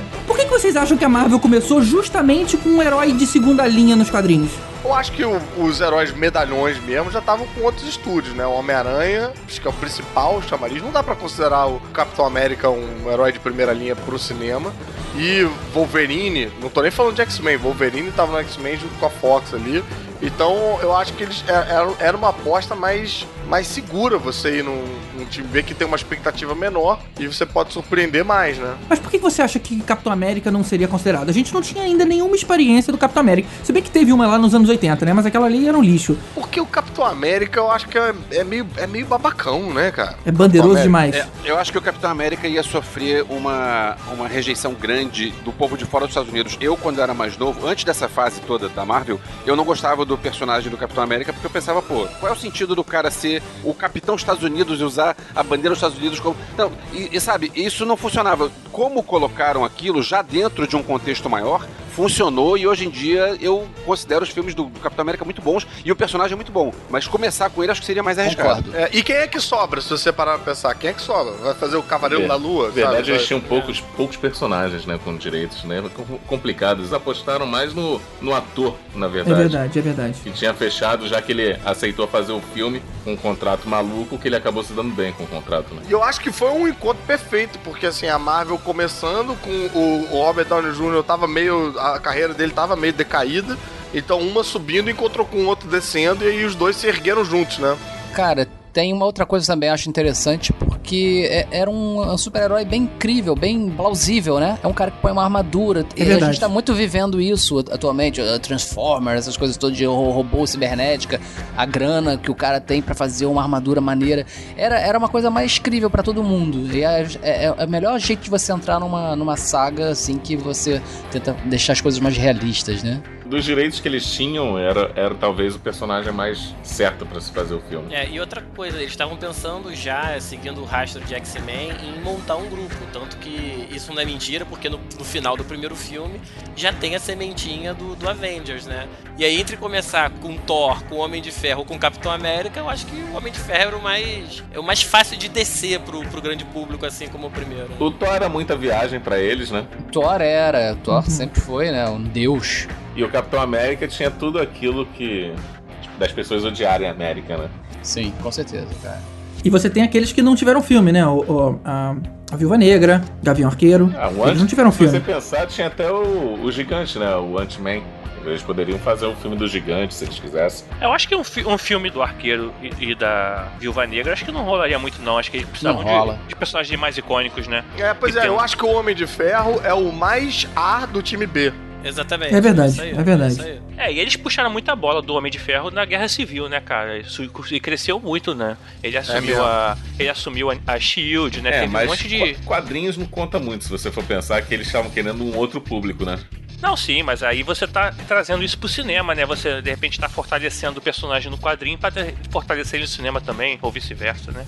vocês 0.60 0.75
acham 0.75 0.98
que 0.98 1.06
a 1.06 1.10
Marvel 1.10 1.39
começou 1.39 1.82
justamente 1.82 2.58
com 2.58 2.70
um 2.70 2.82
herói 2.84 3.13
de 3.13 3.25
segunda 3.25 3.66
linha 3.66 3.96
nos 3.96 4.10
quadrinhos? 4.10 4.51
Eu 4.84 4.94
acho 4.94 5.12
que 5.13 5.24
o- 5.24 5.42
os 5.58 5.80
heróis 5.80 6.12
medalhões 6.13 6.78
mesmo 6.84 7.10
já 7.12 7.20
estavam 7.20 7.46
com 7.48 7.62
outros 7.62 7.88
estúdios, 7.88 8.36
né? 8.36 8.46
O 8.46 8.51
Homem-Aranha, 8.51 9.32
acho 9.48 9.62
que 9.62 9.68
é 9.68 9.70
o 9.70 9.74
principal, 9.74 10.38
o 10.38 10.42
chamariz. 10.44 10.82
Não 10.82 10.92
dá 10.92 11.01
pra 11.01 11.16
considerar 11.16 11.68
o 11.68 11.80
Capitão 11.94 12.25
América 12.25 12.70
um 12.70 13.10
herói 13.10 13.32
de 13.32 13.39
primeira 13.39 13.72
linha 13.72 13.96
pro 13.96 14.20
cinema. 14.20 14.74
E 15.16 15.48
Wolverine, 15.74 16.51
não 16.62 16.70
tô 16.70 16.82
nem 16.82 16.92
falando 16.92 17.16
de 17.16 17.22
X-Men, 17.22 17.58
Wolverine 17.58 18.12
tava 18.12 18.32
no 18.34 18.38
X-Men 18.39 18.78
junto 18.78 18.94
com 19.00 19.06
a 19.06 19.10
Fox 19.10 19.54
ali. 19.54 19.84
Então 20.22 20.78
eu 20.82 20.94
acho 20.96 21.13
que 21.13 21.24
eles 21.24 21.44
é- 21.48 21.51
era, 21.51 21.89
era 22.00 22.18
uma 22.18 22.30
aposta 22.30 22.75
mais, 22.75 23.25
mais 23.48 23.66
segura 23.68 24.18
você 24.18 24.58
ir 24.60 24.63
num, 24.63 24.84
num 25.20 25.26
time 25.26 25.48
B 25.48 25.62
que 25.62 25.74
tem 25.74 25.86
uma 25.86 25.98
expectativa 25.98 26.56
menor 26.56 27.00
e 27.20 27.28
você 27.28 27.46
pode 27.46 27.74
surpreender 27.74 28.24
mais, 28.24 28.58
né? 28.58 28.76
Mas 28.88 29.00
por 29.00 29.12
que 29.12 29.18
você 29.18 29.42
acha 29.42 29.60
que 29.60 29.80
Capitão 29.82 30.12
América 30.12 30.50
não 30.50 30.64
seria 30.64 30.88
considerado? 30.88 31.30
A 31.30 31.34
gente 31.34 31.54
não 31.54 31.62
tinha 31.62 31.84
ainda 31.84 32.06
nenhuma 32.06 32.36
experiência 32.36 32.92
do 32.92 32.98
Capitão 32.98 33.22
América. 33.22 33.50
Se 33.64 33.72
bem 33.72 33.84
que 33.84 33.92
teve 33.92 34.14
uma 34.14 34.26
lá 34.26 34.38
nos 34.38 34.56
anos 34.56 34.70
80, 34.70 35.06
né? 35.06 35.14
Mas 35.14 35.26
aquela 35.26 35.46
ali 35.46 35.68
era 35.68 35.78
um 35.78 35.84
lixo. 35.84 36.18
Porque 36.34 36.62
o 36.62 36.66
Capitão 36.66 37.06
América 37.06 37.60
eu 37.60 37.70
acho 37.70 37.88
que 37.88 37.98
é, 37.98 38.14
é 38.32 38.44
meio, 38.44 38.68
é 38.78 38.88
meio 38.88 39.06
babacão, 39.06 39.74
né, 39.74 39.92
cara? 39.92 40.16
É 40.26 40.32
bandeiroso 40.32 40.82
demais. 40.82 41.16
É, 41.16 41.28
eu 41.44 41.58
acho 41.58 41.72
que 41.72 41.78
o 41.78 41.82
Capitão 41.82 42.10
América 42.10 42.48
ia 42.48 42.64
sofrer 42.64 43.26
uma, 43.30 43.98
uma 44.14 44.28
rejeição 44.28 44.74
grande 44.74 45.32
do 45.44 45.52
povo 45.52 45.78
de 45.78 45.86
fora 45.86 46.06
dos 46.06 46.12
Estados 46.12 46.32
Unidos. 46.32 46.58
Eu, 46.62 46.78
quando 46.78 47.02
era 47.02 47.14
mais 47.14 47.38
novo, 47.38 47.68
antes 47.68 47.84
dessa 47.84 48.08
fase 48.08 48.40
toda 48.42 48.70
da 48.70 48.86
Marvel, 48.86 49.20
eu 49.46 49.56
não 49.56 49.66
gostava 49.66 50.06
do 50.06 50.18
personagem 50.18 50.70
do 50.70 50.78
Capitão 50.78 51.04
América 51.04 51.34
porque 51.34 51.46
eu 51.46 51.52
pensava, 51.52 51.82
pô, 51.82 52.08
qual 52.20 52.32
é 52.32 52.36
o 52.36 52.40
sentido 52.40 52.76
do 52.76 52.84
cara 52.84 53.12
ser 53.12 53.42
o 53.64 53.74
Capitão 53.74 54.16
Estados 54.16 54.44
Unidos 54.44 54.80
e 54.80 54.84
usar 54.84 55.09
a 55.36 55.44
bandeira 55.44 55.70
dos 55.70 55.78
Estados 55.78 55.98
Unidos 55.98 56.20
como. 56.20 56.36
Não, 56.58 56.72
e, 56.94 57.16
e 57.16 57.22
sabe, 57.22 57.51
isso 57.56 57.86
não 57.86 57.98
funcionava. 57.98 58.51
Como 58.72 59.04
colocaram 59.04 59.63
aquilo 59.66 60.01
já 60.01 60.22
dentro 60.22 60.68
de 60.68 60.75
um 60.75 60.84
contexto 60.84 61.30
maior, 61.30 61.66
funcionou 61.89 62.58
e 62.58 62.67
hoje 62.67 62.86
em 62.86 62.89
dia 62.89 63.38
eu 63.41 63.67
considero 63.86 64.24
os 64.24 64.29
filmes 64.29 64.53
do, 64.53 64.65
do 64.65 64.79
Capitão 64.79 65.01
América 65.03 65.25
muito 65.25 65.41
bons 65.41 65.67
e 65.84 65.91
o 65.91 65.96
personagem 65.96 66.34
é 66.34 66.36
muito 66.36 66.51
bom. 66.51 66.72
Mas 66.89 67.08
começar 67.08 67.50
com 67.50 67.62
ele 67.63 67.72
acho 67.72 67.81
que 67.81 67.88
seria 67.88 68.03
mais 68.03 68.17
arriscado. 68.19 68.75
É, 68.75 68.89
e 68.93 69.03
quem 69.03 69.15
é 69.15 69.27
que 69.27 69.39
sobra, 69.39 69.81
se 69.81 69.89
você 69.89 70.12
parar 70.12 70.36
pra 70.38 70.46
pensar? 70.53 70.74
Quem 70.75 70.89
é 70.91 70.93
que 70.93 71.01
sobra? 71.01 71.34
Vai 71.34 71.53
fazer 71.55 71.77
o 71.77 71.84
Cavaleiro 71.84 72.24
Ver- 72.24 72.27
da 72.29 72.36
Lua? 72.36 72.67
Na 72.67 72.74
verdade, 72.74 72.98
sabe? 72.98 73.12
eles 73.12 73.27
tinham 73.27 73.41
poucos, 73.41 73.79
poucos 73.98 74.15
personagens, 74.17 74.86
né, 74.86 75.00
com 75.03 75.15
direitos, 75.17 75.63
né, 75.63 75.84
com- 75.96 76.17
complicados. 76.27 76.84
Eles 76.84 76.93
apostaram 76.93 77.46
mais 77.46 77.74
no, 77.74 78.00
no 78.22 78.34
ator, 78.36 78.75
na 78.96 79.08
É 79.08 79.10
verdade. 79.10 79.39
verdade, 79.39 79.79
é 79.79 79.81
verdade. 79.81 80.19
Que 80.22 80.31
tinha 80.31 80.53
fechado, 80.53 81.08
já 81.08 81.22
que 81.22 81.31
ele 81.31 81.58
aceitou 81.65 82.08
fazer 82.08 82.31
o 82.31 82.41
filme 82.53 82.81
com 83.03 83.13
um 83.13 83.17
contrato 83.17 83.67
maluco, 83.67 84.17
que 84.17 84.27
ele 84.27 84.36
acabou 84.36 84.63
se 84.63 84.74
dando 84.74 84.93
bem 84.93 85.12
com 85.13 85.24
o 85.24 85.27
contrato, 85.27 85.74
né? 85.74 85.81
E 85.88 85.91
eu 85.91 86.03
acho 86.03 86.19
que 86.22 86.31
foi 86.31 86.50
um 86.51 86.67
encontro 86.67 87.01
perfeito, 87.08 87.58
porque 87.63 87.86
assim, 87.88 88.08
a 88.08 88.19
Marvel 88.19 88.58
começando 88.60 89.36
com 89.41 89.50
o, 89.50 90.08
o 90.12 90.24
Robert 90.24 90.46
Downey 90.46 90.72
Jr. 90.74 91.03
tava 91.03 91.27
meio. 91.27 91.74
A 91.79 92.00
carreira 92.00 92.33
dele 92.33 92.51
tava 92.51 92.75
meio 92.75 92.93
decaída. 92.93 93.57
Então 93.93 94.19
uma 94.19 94.43
subindo 94.43 94.89
encontrou 94.89 95.25
com 95.25 95.38
o 95.38 95.45
outro 95.48 95.67
descendo 95.67 96.24
e 96.24 96.27
aí 96.27 96.45
os 96.45 96.55
dois 96.55 96.75
se 96.75 96.88
ergueram 96.88 97.25
juntos, 97.25 97.57
né? 97.57 97.75
Cara, 98.13 98.48
tem 98.74 98.94
uma 98.94 99.06
outra 99.06 99.26
coisa 99.26 99.48
também 99.48 99.70
acho 99.70 99.90
interessante, 99.90 100.54
porque 100.54 101.28
é- 101.30 101.48
era 101.52 101.70
um, 101.70 102.02
um 102.02 102.18
super-herói 102.18 102.66
bem 102.66 102.84
incrível, 102.84 103.36
bem 103.36 103.70
plausível, 103.70 104.40
né? 104.40 104.58
É 104.64 104.68
um 104.68 104.74
cara 104.74 104.92
que 104.92 104.98
põe 105.02 105.12
uma 105.12 105.24
armadura. 105.24 105.86
e 105.96 106.04
a 106.04 106.06
gente 106.32 106.40
tá 106.40 106.48
muito 106.50 106.74
vivendo 106.74 107.20
isso 107.20 107.60
atualmente, 107.60 108.22
uh, 108.22 108.40
Transformers, 108.40 109.20
essas 109.22 109.38
coisas 109.38 109.58
todas 109.58 109.76
de 109.78 109.86
ro- 109.86 110.12
robô 110.12 110.46
cibernética, 110.46 111.20
a 111.58 111.66
grana 111.66 112.18
que 112.18 112.30
o 112.32 112.36
cara 112.36 112.60
tem 112.62 112.82
pra 112.82 112.94
fazer 112.96 113.26
uma 113.26 113.42
armadura 113.42 113.82
maneira. 113.82 114.26
Era, 114.56 114.80
era 114.80 114.98
uma 114.98 115.10
coisa 115.10 115.30
mais 115.30 115.58
incrível 115.58 115.90
pra 115.90 116.04
todo 116.04 116.24
mundo. 116.24 116.74
E 116.76 116.84
é, 116.84 117.08
é, 117.24 117.46
é 117.46 117.66
o 117.66 117.70
melhor 117.70 117.98
jeito 118.00 118.22
de 118.22 118.30
você 118.30 118.52
entrar 118.52 118.80
numa, 118.80 119.16
numa 119.16 119.36
saga, 119.38 119.90
assim, 119.90 120.18
que 120.18 120.36
você 120.36 120.82
tenta 121.12 121.36
deixar 121.46 121.74
as 121.74 121.82
coisas 121.82 122.00
mais 122.00 122.16
realistas, 122.18 122.84
né? 122.84 123.02
Dos 123.29 123.45
direitos 123.45 123.79
que 123.79 123.88
eles 123.88 124.12
tinham, 124.12 124.57
era, 124.57 124.91
era 124.95 125.13
talvez 125.13 125.55
o 125.55 125.59
personagem 125.59 126.12
mais 126.12 126.55
certo 126.63 127.05
pra 127.05 127.21
se 127.21 127.31
fazer 127.31 127.53
o 127.53 127.62
filme. 127.62 127.93
É, 127.93 128.09
e 128.09 128.19
outra 128.19 128.41
coisa, 128.55 128.77
eles 128.77 128.89
estavam 128.89 129.15
pensando 129.17 129.74
já, 129.75 130.19
seguindo 130.19 130.59
o 130.62 130.65
rastro 130.65 131.00
de 131.05 131.13
X-Men, 131.13 131.69
em 131.83 132.01
montar 132.01 132.38
um 132.38 132.50
grupo. 132.50 132.75
Tanto 132.91 133.17
que 133.17 133.67
isso 133.71 133.93
não 133.93 134.01
é 134.01 134.05
mentira, 134.05 134.45
porque 134.45 134.67
no, 134.67 134.79
no 134.98 135.05
final 135.05 135.38
do 135.38 135.45
primeiro 135.45 135.75
filme 135.75 136.19
já 136.55 136.74
tem 136.74 136.95
a 136.95 137.00
sementinha 137.00 137.71
do, 137.71 137.95
do 137.95 138.09
Avengers, 138.09 138.65
né? 138.65 138.88
E 139.15 139.24
aí, 139.24 139.39
entre 139.39 139.57
começar 139.57 140.09
com 140.09 140.36
Thor, 140.36 140.83
com 140.86 140.95
Homem 140.95 141.21
de 141.21 141.29
Ferro 141.29 141.59
ou 141.59 141.65
com 141.65 141.77
Capitão 141.77 142.12
América, 142.12 142.59
eu 142.59 142.67
acho 142.67 142.88
que 142.88 142.95
o 142.95 143.15
Homem 143.15 143.31
de 143.31 143.38
Ferro 143.38 143.67
era 143.67 143.77
o 143.77 143.81
mais, 143.81 144.43
é 144.51 144.57
o 144.57 144.63
mais 144.63 144.81
fácil 144.81 145.17
de 145.17 145.29
descer 145.29 145.79
pro, 145.81 146.01
pro 146.07 146.19
grande 146.19 146.45
público, 146.45 146.83
assim 146.83 147.07
como 147.07 147.27
o 147.27 147.31
primeiro. 147.31 147.69
O 147.79 147.91
Thor 147.91 148.15
era 148.15 148.27
muita 148.27 148.55
viagem 148.55 149.00
pra 149.00 149.19
eles, 149.19 149.51
né? 149.51 149.67
Thor 149.91 150.19
era, 150.19 150.75
Thor 150.83 151.03
sempre 151.03 151.39
foi, 151.39 151.69
né? 151.69 151.88
Um 151.88 152.01
deus. 152.01 152.67
E 153.00 153.03
o 153.03 153.10
Capitão 153.10 153.41
América 153.41 153.88
tinha 153.88 154.12
tudo 154.12 154.39
aquilo 154.39 154.86
que. 154.88 155.34
tipo, 155.82 155.98
das 155.98 156.12
pessoas 156.12 156.44
odiarem 156.44 156.86
a 156.88 156.91
América, 156.91 157.38
né? 157.38 157.50
Sim, 157.82 158.12
com 158.22 158.29
certeza, 158.29 158.68
cara. 158.84 159.00
E 159.44 159.50
você 159.50 159.70
tem 159.70 159.84
aqueles 159.84 160.12
que 160.12 160.22
não 160.22 160.36
tiveram 160.36 160.62
filme, 160.62 160.91
né? 160.91 161.06
O, 161.08 161.20
o- 161.22 161.62
a, 161.63 161.96
a 162.29 162.36
Viúva 162.36 162.58
Negra, 162.58 163.01
Gavião 163.24 163.50
Arqueiro. 163.50 163.89
Ah, 163.98 164.10
o 164.10 164.27
Eles 164.27 164.41
não 164.41 164.48
tiveram 164.48 164.70
Se 164.70 164.79
você 164.79 165.00
filme. 165.00 165.06
pensar, 165.13 165.48
tinha 165.48 165.68
até 165.68 165.89
o, 165.89 166.41
o 166.44 166.51
gigante, 166.51 167.00
né? 167.00 167.15
O 167.15 167.39
Ant-Man. 167.39 167.82
Eles 168.25 168.41
poderiam 168.44 168.77
fazer 168.79 169.06
um 169.06 169.15
filme 169.15 169.38
do 169.38 169.48
gigante 169.48 169.94
se 169.94 170.03
eles 170.03 170.20
quisessem. 170.20 170.68
Eu 170.82 170.91
acho 170.91 171.08
que 171.08 171.15
um, 171.15 171.24
fi- 171.24 171.46
um 171.46 171.58
filme 171.58 171.89
do 171.89 172.01
Arqueiro 172.01 172.53
e, 172.62 172.89
e 172.91 172.94
da 172.96 173.48
Viúva 173.58 173.88
Negra, 173.88 174.12
acho 174.12 174.25
que 174.25 174.32
não 174.32 174.44
rolaria 174.44 174.77
muito, 174.77 175.01
não. 175.01 175.18
Acho 175.18 175.32
que 175.32 175.38
eles 175.38 175.48
precisavam 175.48 175.86
de, 175.86 176.27
de 176.27 176.36
personagens 176.36 176.77
mais 176.77 176.98
icônicos, 176.98 177.48
né? 177.48 177.63
É, 177.77 177.94
pois 177.94 178.13
E 178.15 178.18
é, 178.18 178.22
tem 178.24 178.29
eu 178.29 178.36
um- 178.36 178.39
acho 178.41 178.58
que 178.58 178.65
o 178.65 178.70
Homem 178.74 178.94
de 178.94 179.08
Ferro 179.08 179.62
é 179.63 179.74
o 179.74 179.89
mais 179.94 180.46
A 180.53 180.86
do 180.86 181.01
time 181.01 181.25
B. 181.25 181.53
Exatamente. 181.83 182.36
É 182.36 182.41
verdade, 182.41 182.71
isso 182.74 182.81
aí, 182.81 182.91
é 182.91 183.03
verdade. 183.03 183.59
É, 183.77 183.91
e 183.91 184.00
eles 184.00 184.15
puxaram 184.17 184.50
muita 184.50 184.75
bola 184.75 185.01
do 185.01 185.13
Homem 185.13 185.31
de 185.31 185.39
Ferro 185.39 185.71
na 185.71 185.86
Guerra 185.86 186.07
Civil, 186.09 186.50
né, 186.50 186.59
cara? 186.59 186.98
Isso 186.98 187.24
e 187.51 187.59
cresceu 187.59 188.00
muito, 188.00 188.36
né? 188.36 188.57
Ele 188.83 188.98
assumiu 188.98 189.21
mesmo. 189.21 189.43
a. 189.43 189.77
Ele 189.98 190.09
assumiu 190.09 190.51
a, 190.51 190.55
a 190.67 190.79
Shield, 190.79 191.41
né? 191.41 191.50
É, 191.50 191.59
Teve 191.62 191.67
mas 191.74 191.86
um 191.88 191.91
monte 191.91 192.07
de. 192.07 192.17
qua- 192.36 192.57
quadrinhos 192.57 192.98
não 192.98 193.05
conta 193.05 193.39
muito 193.39 193.63
se 193.63 193.69
você 193.69 193.89
for 193.89 194.03
pensar 194.03 194.41
que 194.41 194.53
eles 194.53 194.67
estavam 194.67 194.91
querendo 194.91 195.24
um 195.24 195.36
outro 195.38 195.62
público, 195.62 196.03
né? 196.05 196.19
Não, 196.62 196.75
sim, 196.75 197.01
mas 197.01 197.24
aí 197.24 197.41
você 197.41 197.65
tá 197.65 197.93
trazendo 198.05 198.43
isso 198.43 198.57
pro 198.57 198.67
cinema, 198.67 199.15
né? 199.15 199.25
Você 199.25 199.62
de 199.62 199.69
repente 199.69 199.98
tá 199.98 200.09
fortalecendo 200.09 200.79
o 200.79 200.81
personagem 200.81 201.31
no 201.31 201.38
quadrinho 201.38 201.77
pra 201.77 201.89
ter- 201.89 202.13
fortalecer 202.29 202.75
ele 202.75 202.83
no 202.83 202.89
cinema 202.89 203.21
também, 203.21 203.57
ou 203.62 203.71
vice-versa, 203.71 204.33
né? 204.33 204.45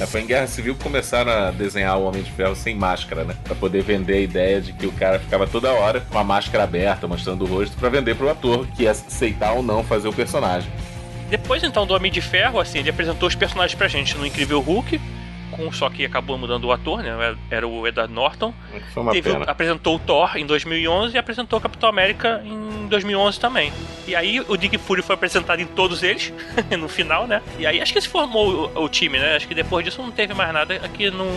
É, 0.00 0.06
foi 0.06 0.22
em 0.22 0.26
Guerra 0.26 0.46
Civil 0.46 0.74
que 0.74 0.82
começaram 0.82 1.30
a 1.30 1.50
desenhar 1.50 1.98
o 1.98 2.04
Homem 2.04 2.22
de 2.22 2.30
Ferro 2.32 2.56
sem 2.56 2.74
máscara, 2.74 3.24
né? 3.24 3.34
Pra 3.44 3.54
poder 3.54 3.82
vender 3.82 4.14
a 4.14 4.20
ideia 4.20 4.60
de 4.60 4.72
que 4.72 4.86
o 4.86 4.92
cara 4.92 5.18
ficava 5.18 5.46
toda 5.46 5.70
hora 5.72 6.00
com 6.00 6.18
a 6.18 6.24
máscara 6.24 6.64
aberta, 6.64 7.06
mostrando 7.06 7.44
o 7.44 7.46
rosto, 7.46 7.76
pra 7.76 7.88
vender 7.88 8.14
pro 8.16 8.30
ator 8.30 8.66
que 8.68 8.84
ia 8.84 8.90
aceitar 8.90 9.52
ou 9.52 9.62
não 9.62 9.84
fazer 9.84 10.08
o 10.08 10.12
personagem. 10.12 10.70
Depois 11.28 11.62
então 11.62 11.86
do 11.86 11.94
Homem 11.94 12.12
de 12.12 12.20
Ferro, 12.20 12.60
assim, 12.60 12.78
ele 12.78 12.90
apresentou 12.90 13.28
os 13.28 13.34
personagens 13.34 13.74
pra 13.74 13.88
gente 13.88 14.16
no 14.16 14.26
Incrível 14.26 14.60
Hulk, 14.60 15.00
com 15.52 15.70
só 15.72 15.88
que 15.88 16.04
acabou 16.04 16.36
mudando 16.36 16.64
o 16.64 16.72
ator, 16.72 17.02
né? 17.02 17.36
Era 17.50 17.66
o 17.66 17.86
Edward 17.86 18.12
Norton. 18.12 18.52
Foi 18.92 19.02
uma 19.02 19.12
Teve 19.12 19.30
apresentou 19.46 19.96
o 19.96 19.98
Thor 19.98 20.36
em 20.36 20.44
2011 20.44 21.14
e 21.14 21.18
apresentou 21.18 21.58
o 21.58 21.62
Capitão 21.62 21.88
América 21.88 22.42
em 22.44 22.88
2011 22.88 23.38
também. 23.38 23.72
E 24.06 24.16
aí 24.16 24.40
o 24.40 24.54
Nick 24.54 24.76
Fury 24.78 25.02
foi 25.02 25.14
apresentado 25.14 25.60
em 25.60 25.66
todos 25.66 26.02
eles 26.02 26.32
no 26.78 26.88
final, 26.88 27.26
né? 27.26 27.40
E 27.58 27.66
aí 27.66 27.80
acho 27.80 27.92
que 27.92 28.00
se 28.00 28.08
formou 28.08 28.70
o, 28.74 28.84
o 28.84 28.88
time, 28.88 29.18
né? 29.18 29.36
Acho 29.36 29.46
que 29.46 29.54
depois 29.54 29.84
disso 29.84 30.02
não 30.02 30.10
teve 30.10 30.34
mais 30.34 30.52
nada 30.52 30.78
que 30.94 31.10
não 31.10 31.28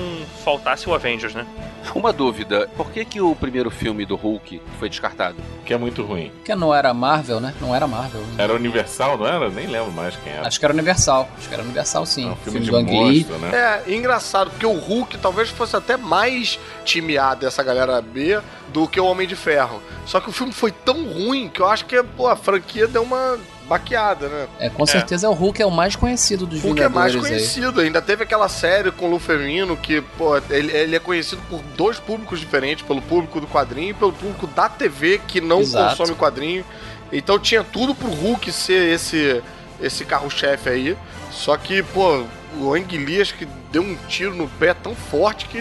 faltasse 0.44 0.90
o 0.90 0.94
Avengers, 0.94 1.34
né? 1.36 1.46
Uma 1.94 2.12
dúvida, 2.12 2.68
por 2.76 2.90
que 2.92 3.06
que 3.06 3.22
o 3.22 3.36
primeiro 3.36 3.70
filme 3.70 4.06
do 4.06 4.16
Hulk 4.16 4.60
foi 4.80 4.90
descartado? 4.90 5.36
Que 5.66 5.74
é 5.74 5.78
muito 5.78 6.04
ruim. 6.04 6.32
Porque 6.38 6.56
não 6.56 6.74
era 6.74 6.94
Marvel, 6.94 7.40
né? 7.40 7.54
Não 7.62 7.76
era 7.76 7.88
Marvel. 7.88 8.22
né? 8.22 8.44
Era 8.44 8.54
Universal, 8.54 9.18
não 9.18 9.28
era? 9.28 9.50
Nem 9.50 9.68
lembro 9.68 9.92
mais 9.92 10.16
quem 10.18 10.34
era. 10.34 10.48
Acho 10.48 10.60
que 10.60 10.66
era 10.66 10.74
Universal. 10.74 11.30
Acho 11.38 11.48
que 11.48 11.54
era 11.54 11.64
Universal, 11.64 12.06
sim. 12.06 12.28
É 12.28 12.32
um 12.32 12.36
filme, 12.38 12.66
Filme 12.66 12.84
de 12.84 12.92
do 12.92 12.94
monstro, 12.94 13.38
né? 13.38 13.52
É, 13.54 13.92
engraçado, 14.06 14.52
porque 14.52 14.66
o 14.66 14.74
Hulk 14.78 15.18
talvez 15.18 15.50
fosse 15.50 15.76
até 15.76 15.98
mais 15.98 16.60
time 16.84 17.18
A 17.18 17.34
dessa 17.34 17.62
galera 17.64 18.00
B 18.02 18.40
do 18.70 18.88
que 18.88 19.00
o 19.00 19.06
Homem 19.06 19.28
de 19.28 19.36
Ferro. 19.36 19.82
Só 20.06 20.20
que 20.20 20.30
o 20.30 20.32
filme 20.32 20.54
foi 20.54 20.72
tão 20.72 21.06
ruim 21.06 21.50
que 21.50 21.60
eu 21.62 21.68
acho 21.68 21.86
que 21.86 22.02
pô, 22.04 22.28
a 22.28 22.36
franquia 22.36 22.88
deu 22.88 23.04
uma 23.04 23.38
baqueada, 23.68 24.28
né? 24.28 24.48
É, 24.60 24.70
com 24.70 24.86
certeza 24.86 25.28
o 25.30 25.34
Hulk 25.34 25.62
é 25.62 25.66
o 25.66 25.72
mais 25.72 25.96
conhecido 25.96 26.46
dos 26.46 26.64
O 26.64 26.68
Hulk 26.68 26.82
é 26.84 26.88
mais 26.88 27.14
Vingadores 27.14 27.26
aí. 27.34 27.48
conhecido. 27.50 27.82
Ainda 27.82 28.02
teve 28.02 28.24
aquela 28.24 28.48
série 28.48 28.92
com 28.92 29.08
o 29.08 29.10
Lu 29.10 29.20
Ferrino 29.20 29.76
que, 29.76 30.02
pô, 30.18 30.38
ele, 30.50 30.72
ele 30.72 30.96
é 30.96 31.00
conhecido 31.00 31.42
por 31.50 31.62
dois 31.76 32.00
públicos 32.00 32.40
diferentes, 32.40 32.86
pelo 32.86 33.02
público 33.02 33.42
do 33.42 33.48
quadrinho 33.48 33.90
e 33.90 33.94
pelo 33.94 34.14
público 34.14 34.46
da 34.48 34.70
TV 34.70 35.20
que 35.28 35.42
não 35.42 35.62
Exato. 35.62 35.98
consome 35.98 36.16
quadrinho. 36.16 36.64
Então 37.12 37.40
tinha 37.40 37.64
tudo 37.64 37.96
pro 37.96 38.08
Hulk 38.08 38.52
ser 38.52 38.94
esse, 38.94 39.42
esse 39.82 40.06
carro-chefe 40.06 40.70
aí. 40.70 40.98
Só 41.32 41.58
que, 41.58 41.82
pô, 41.82 42.24
o 42.60 42.74
Ang 42.74 42.98
Lee 42.98 43.22
acho 43.22 43.36
que 43.36 43.48
deu 43.72 43.82
um 43.82 43.96
tiro 44.08 44.34
no 44.36 44.48
pé 44.48 44.74
tão 44.74 44.96
forte 44.96 45.46
que 45.48 45.60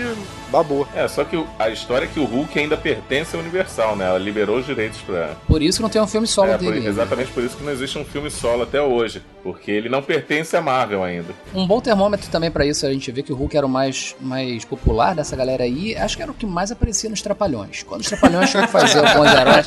babou. 0.51 0.87
É, 0.95 1.07
só 1.09 1.25
que 1.25 1.37
o- 1.37 1.47
a 1.59 1.69
história 1.69 2.05
é 2.05 2.09
que 2.09 2.21
o 2.21 2.25
Hulk 2.25 2.59
ainda 2.59 2.77
pertence 2.77 3.35
à 3.37 3.39
Universal, 3.41 3.97
né? 3.97 4.07
Ela 4.07 4.19
liberou 4.19 4.59
os 4.59 4.67
direitos 4.67 5.01
pra. 5.01 5.31
Por 5.49 5.61
isso 5.63 5.79
que 5.79 5.83
não 5.83 5.89
tem 5.91 6.01
um 6.01 6.07
filme 6.07 6.27
solo 6.27 6.53
É, 6.53 6.59
por- 6.59 6.73
dele. 6.73 6.87
exatamente 6.87 7.31
por 7.33 7.43
isso 7.43 7.57
que 7.57 7.65
não 7.65 7.73
existe 7.73 7.99
um 7.99 8.05
filme 8.05 8.31
solo 8.31 8.63
até 8.63 8.81
hoje. 8.81 9.23
Porque 9.43 9.71
ele 9.71 9.89
não 9.91 10.03
pertence 10.03 10.57
à 10.57 10.63
Marvel 10.63 11.03
ainda. 11.05 11.35
Um 11.55 11.67
bom 11.67 11.79
termômetro 11.81 12.31
também 12.31 12.51
pra 12.51 12.65
isso, 12.65 12.87
a 12.87 12.93
gente 12.93 13.11
vê 13.13 13.23
que 13.23 13.31
o 13.33 13.37
Hulk 13.37 13.55
era 13.57 13.67
o 13.67 13.69
mais, 13.69 14.17
mais 14.21 14.65
popular 14.65 15.15
dessa 15.15 15.37
galera 15.37 15.65
aí. 15.65 15.95
Acho 15.97 16.17
que 16.17 16.23
era 16.23 16.31
o 16.31 16.35
que 16.35 16.47
mais 16.47 16.73
aparecia 16.73 17.11
nos 17.11 17.21
Trapalhões. 17.21 17.83
Quando 17.83 18.01
os 18.01 18.07
Trapalhões 18.09 18.51
tinham 18.51 18.65
que 18.65 18.73
fazer 18.73 18.99
alguns 19.07 19.31
heróis, 19.33 19.67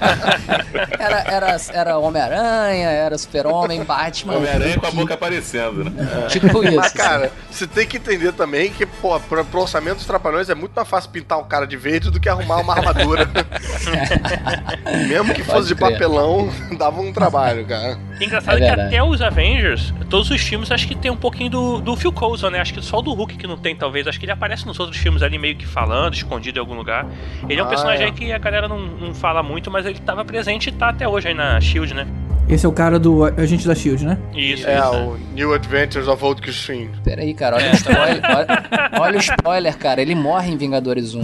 era, 0.99 1.19
era, 1.29 1.57
era 1.73 1.97
Homem-Aranha, 1.97 2.89
era 2.89 3.17
Super-Homem, 3.17 3.83
Batman. 3.83 4.37
Homem-Aranha 4.37 4.79
com 4.79 4.87
a 4.87 4.91
boca 4.91 5.13
aparecendo, 5.13 5.83
né? 5.83 5.91
Tipo 6.29 6.63
isso. 6.63 6.75
Mas, 6.77 6.93
cara, 6.93 7.07
Cara, 7.17 7.31
você 7.49 7.65
tem 7.65 7.87
que 7.87 7.97
entender 7.97 8.26
também 8.33 8.71
que, 8.71 8.85
pô, 8.85 9.19
pro, 9.19 9.43
pro 9.45 9.61
orçamento 9.61 9.97
dos 9.97 10.05
Trapalhões 10.05 10.49
é 10.49 10.55
muito 10.55 10.73
mais 10.75 10.87
fácil 10.87 11.09
pintar 11.11 11.37
o 11.39 11.45
cara 11.45 11.65
de 11.67 11.75
verde 11.77 12.09
do 12.11 12.19
que 12.19 12.27
arrumar 12.29 12.57
uma 12.57 12.73
armadura. 12.73 13.27
Mesmo 15.07 15.33
que 15.33 15.43
fosse 15.43 15.69
de 15.69 15.75
crer. 15.75 15.91
papelão, 15.93 16.49
dava 16.77 17.01
um 17.01 17.11
trabalho, 17.11 17.65
cara. 17.65 17.97
Engraçado 18.19 18.57
É 18.57 18.61
que 18.75 18.81
até 18.81 19.03
os 19.03 19.21
Avengers, 19.21 19.93
todos 20.09 20.29
os 20.31 20.41
filmes, 20.41 20.71
acho 20.71 20.87
que 20.87 20.95
tem 20.95 21.11
um 21.11 21.17
pouquinho 21.17 21.49
do, 21.49 21.81
do 21.81 21.95
Phil 21.95 22.11
Coulson, 22.11 22.49
né? 22.49 22.59
Acho 22.59 22.73
que 22.73 22.81
só 22.81 22.99
o 22.99 23.01
do 23.01 23.13
Hulk 23.13 23.37
que 23.37 23.47
não 23.47 23.57
tem, 23.57 23.75
talvez. 23.75 24.07
Acho 24.07 24.19
que 24.19 24.25
ele 24.25 24.31
aparece 24.31 24.65
nos 24.65 24.79
outros 24.79 24.97
filmes 24.97 25.21
ali 25.21 25.37
meio 25.37 25.55
que 25.55 25.65
falando, 25.65 26.13
escondido 26.13 26.57
em 26.57 26.61
algum 26.61 26.75
lugar. 26.75 27.05
Ele 27.47 27.59
é 27.59 27.63
um 27.63 27.67
Ah, 27.67 27.69
personagem 27.69 28.03
é. 28.03 28.05
aí 28.07 28.11
que 28.11 28.31
a 28.31 28.37
galera 28.37 28.67
não, 28.67 28.79
não 28.79 29.13
fala 29.13 29.43
muito, 29.43 29.69
mas 29.69 29.85
ele 29.85 29.99
tava 29.99 30.23
presente 30.25 30.69
e 30.69 30.71
tá 30.71 30.89
até 30.89 31.07
hoje 31.07 31.27
aí 31.27 31.33
na 31.33 31.59
SHIELD, 31.61 31.93
né? 31.93 32.07
Esse 32.49 32.65
é 32.65 32.69
o 32.69 32.71
cara 32.71 32.97
do 32.97 33.25
Agente 33.25 33.67
da 33.67 33.75
SHIELD, 33.75 34.05
né? 34.05 34.17
Isso, 34.33 34.65
É, 34.67 34.77
isso. 34.79 34.89
o 34.95 35.17
New 35.33 35.53
Adventures 35.53 36.07
of 36.07 36.23
Old 36.23 36.41
Christine. 36.41 36.89
Pera 37.03 37.21
aí, 37.21 37.33
cara, 37.33 37.57
olha 37.57 37.71
o 37.71 37.75
spoiler. 37.75 38.21
Olha, 38.23 38.63
olha 39.01 39.17
o 39.17 39.19
spoiler, 39.21 39.77
cara. 39.77 40.01
Ele 40.01 40.15
morre 40.15 40.51
em 40.51 40.57
Vingadores 40.57 41.13
1. 41.13 41.21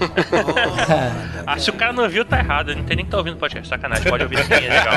Ah, 1.46 1.58
se 1.58 1.68
o 1.68 1.74
cara 1.74 1.92
não 1.92 2.08
viu, 2.08 2.24
tá 2.24 2.38
errado. 2.38 2.74
Não 2.74 2.84
tem 2.84 2.96
nem 2.96 3.04
que 3.04 3.10
tá 3.10 3.18
ouvindo 3.18 3.34
o 3.34 3.38
podcast, 3.38 3.68
sacanagem. 3.68 4.08
Pode 4.10 4.22
ouvir 4.22 4.42
também, 4.48 4.66
é 4.66 4.72
legal. 4.72 4.94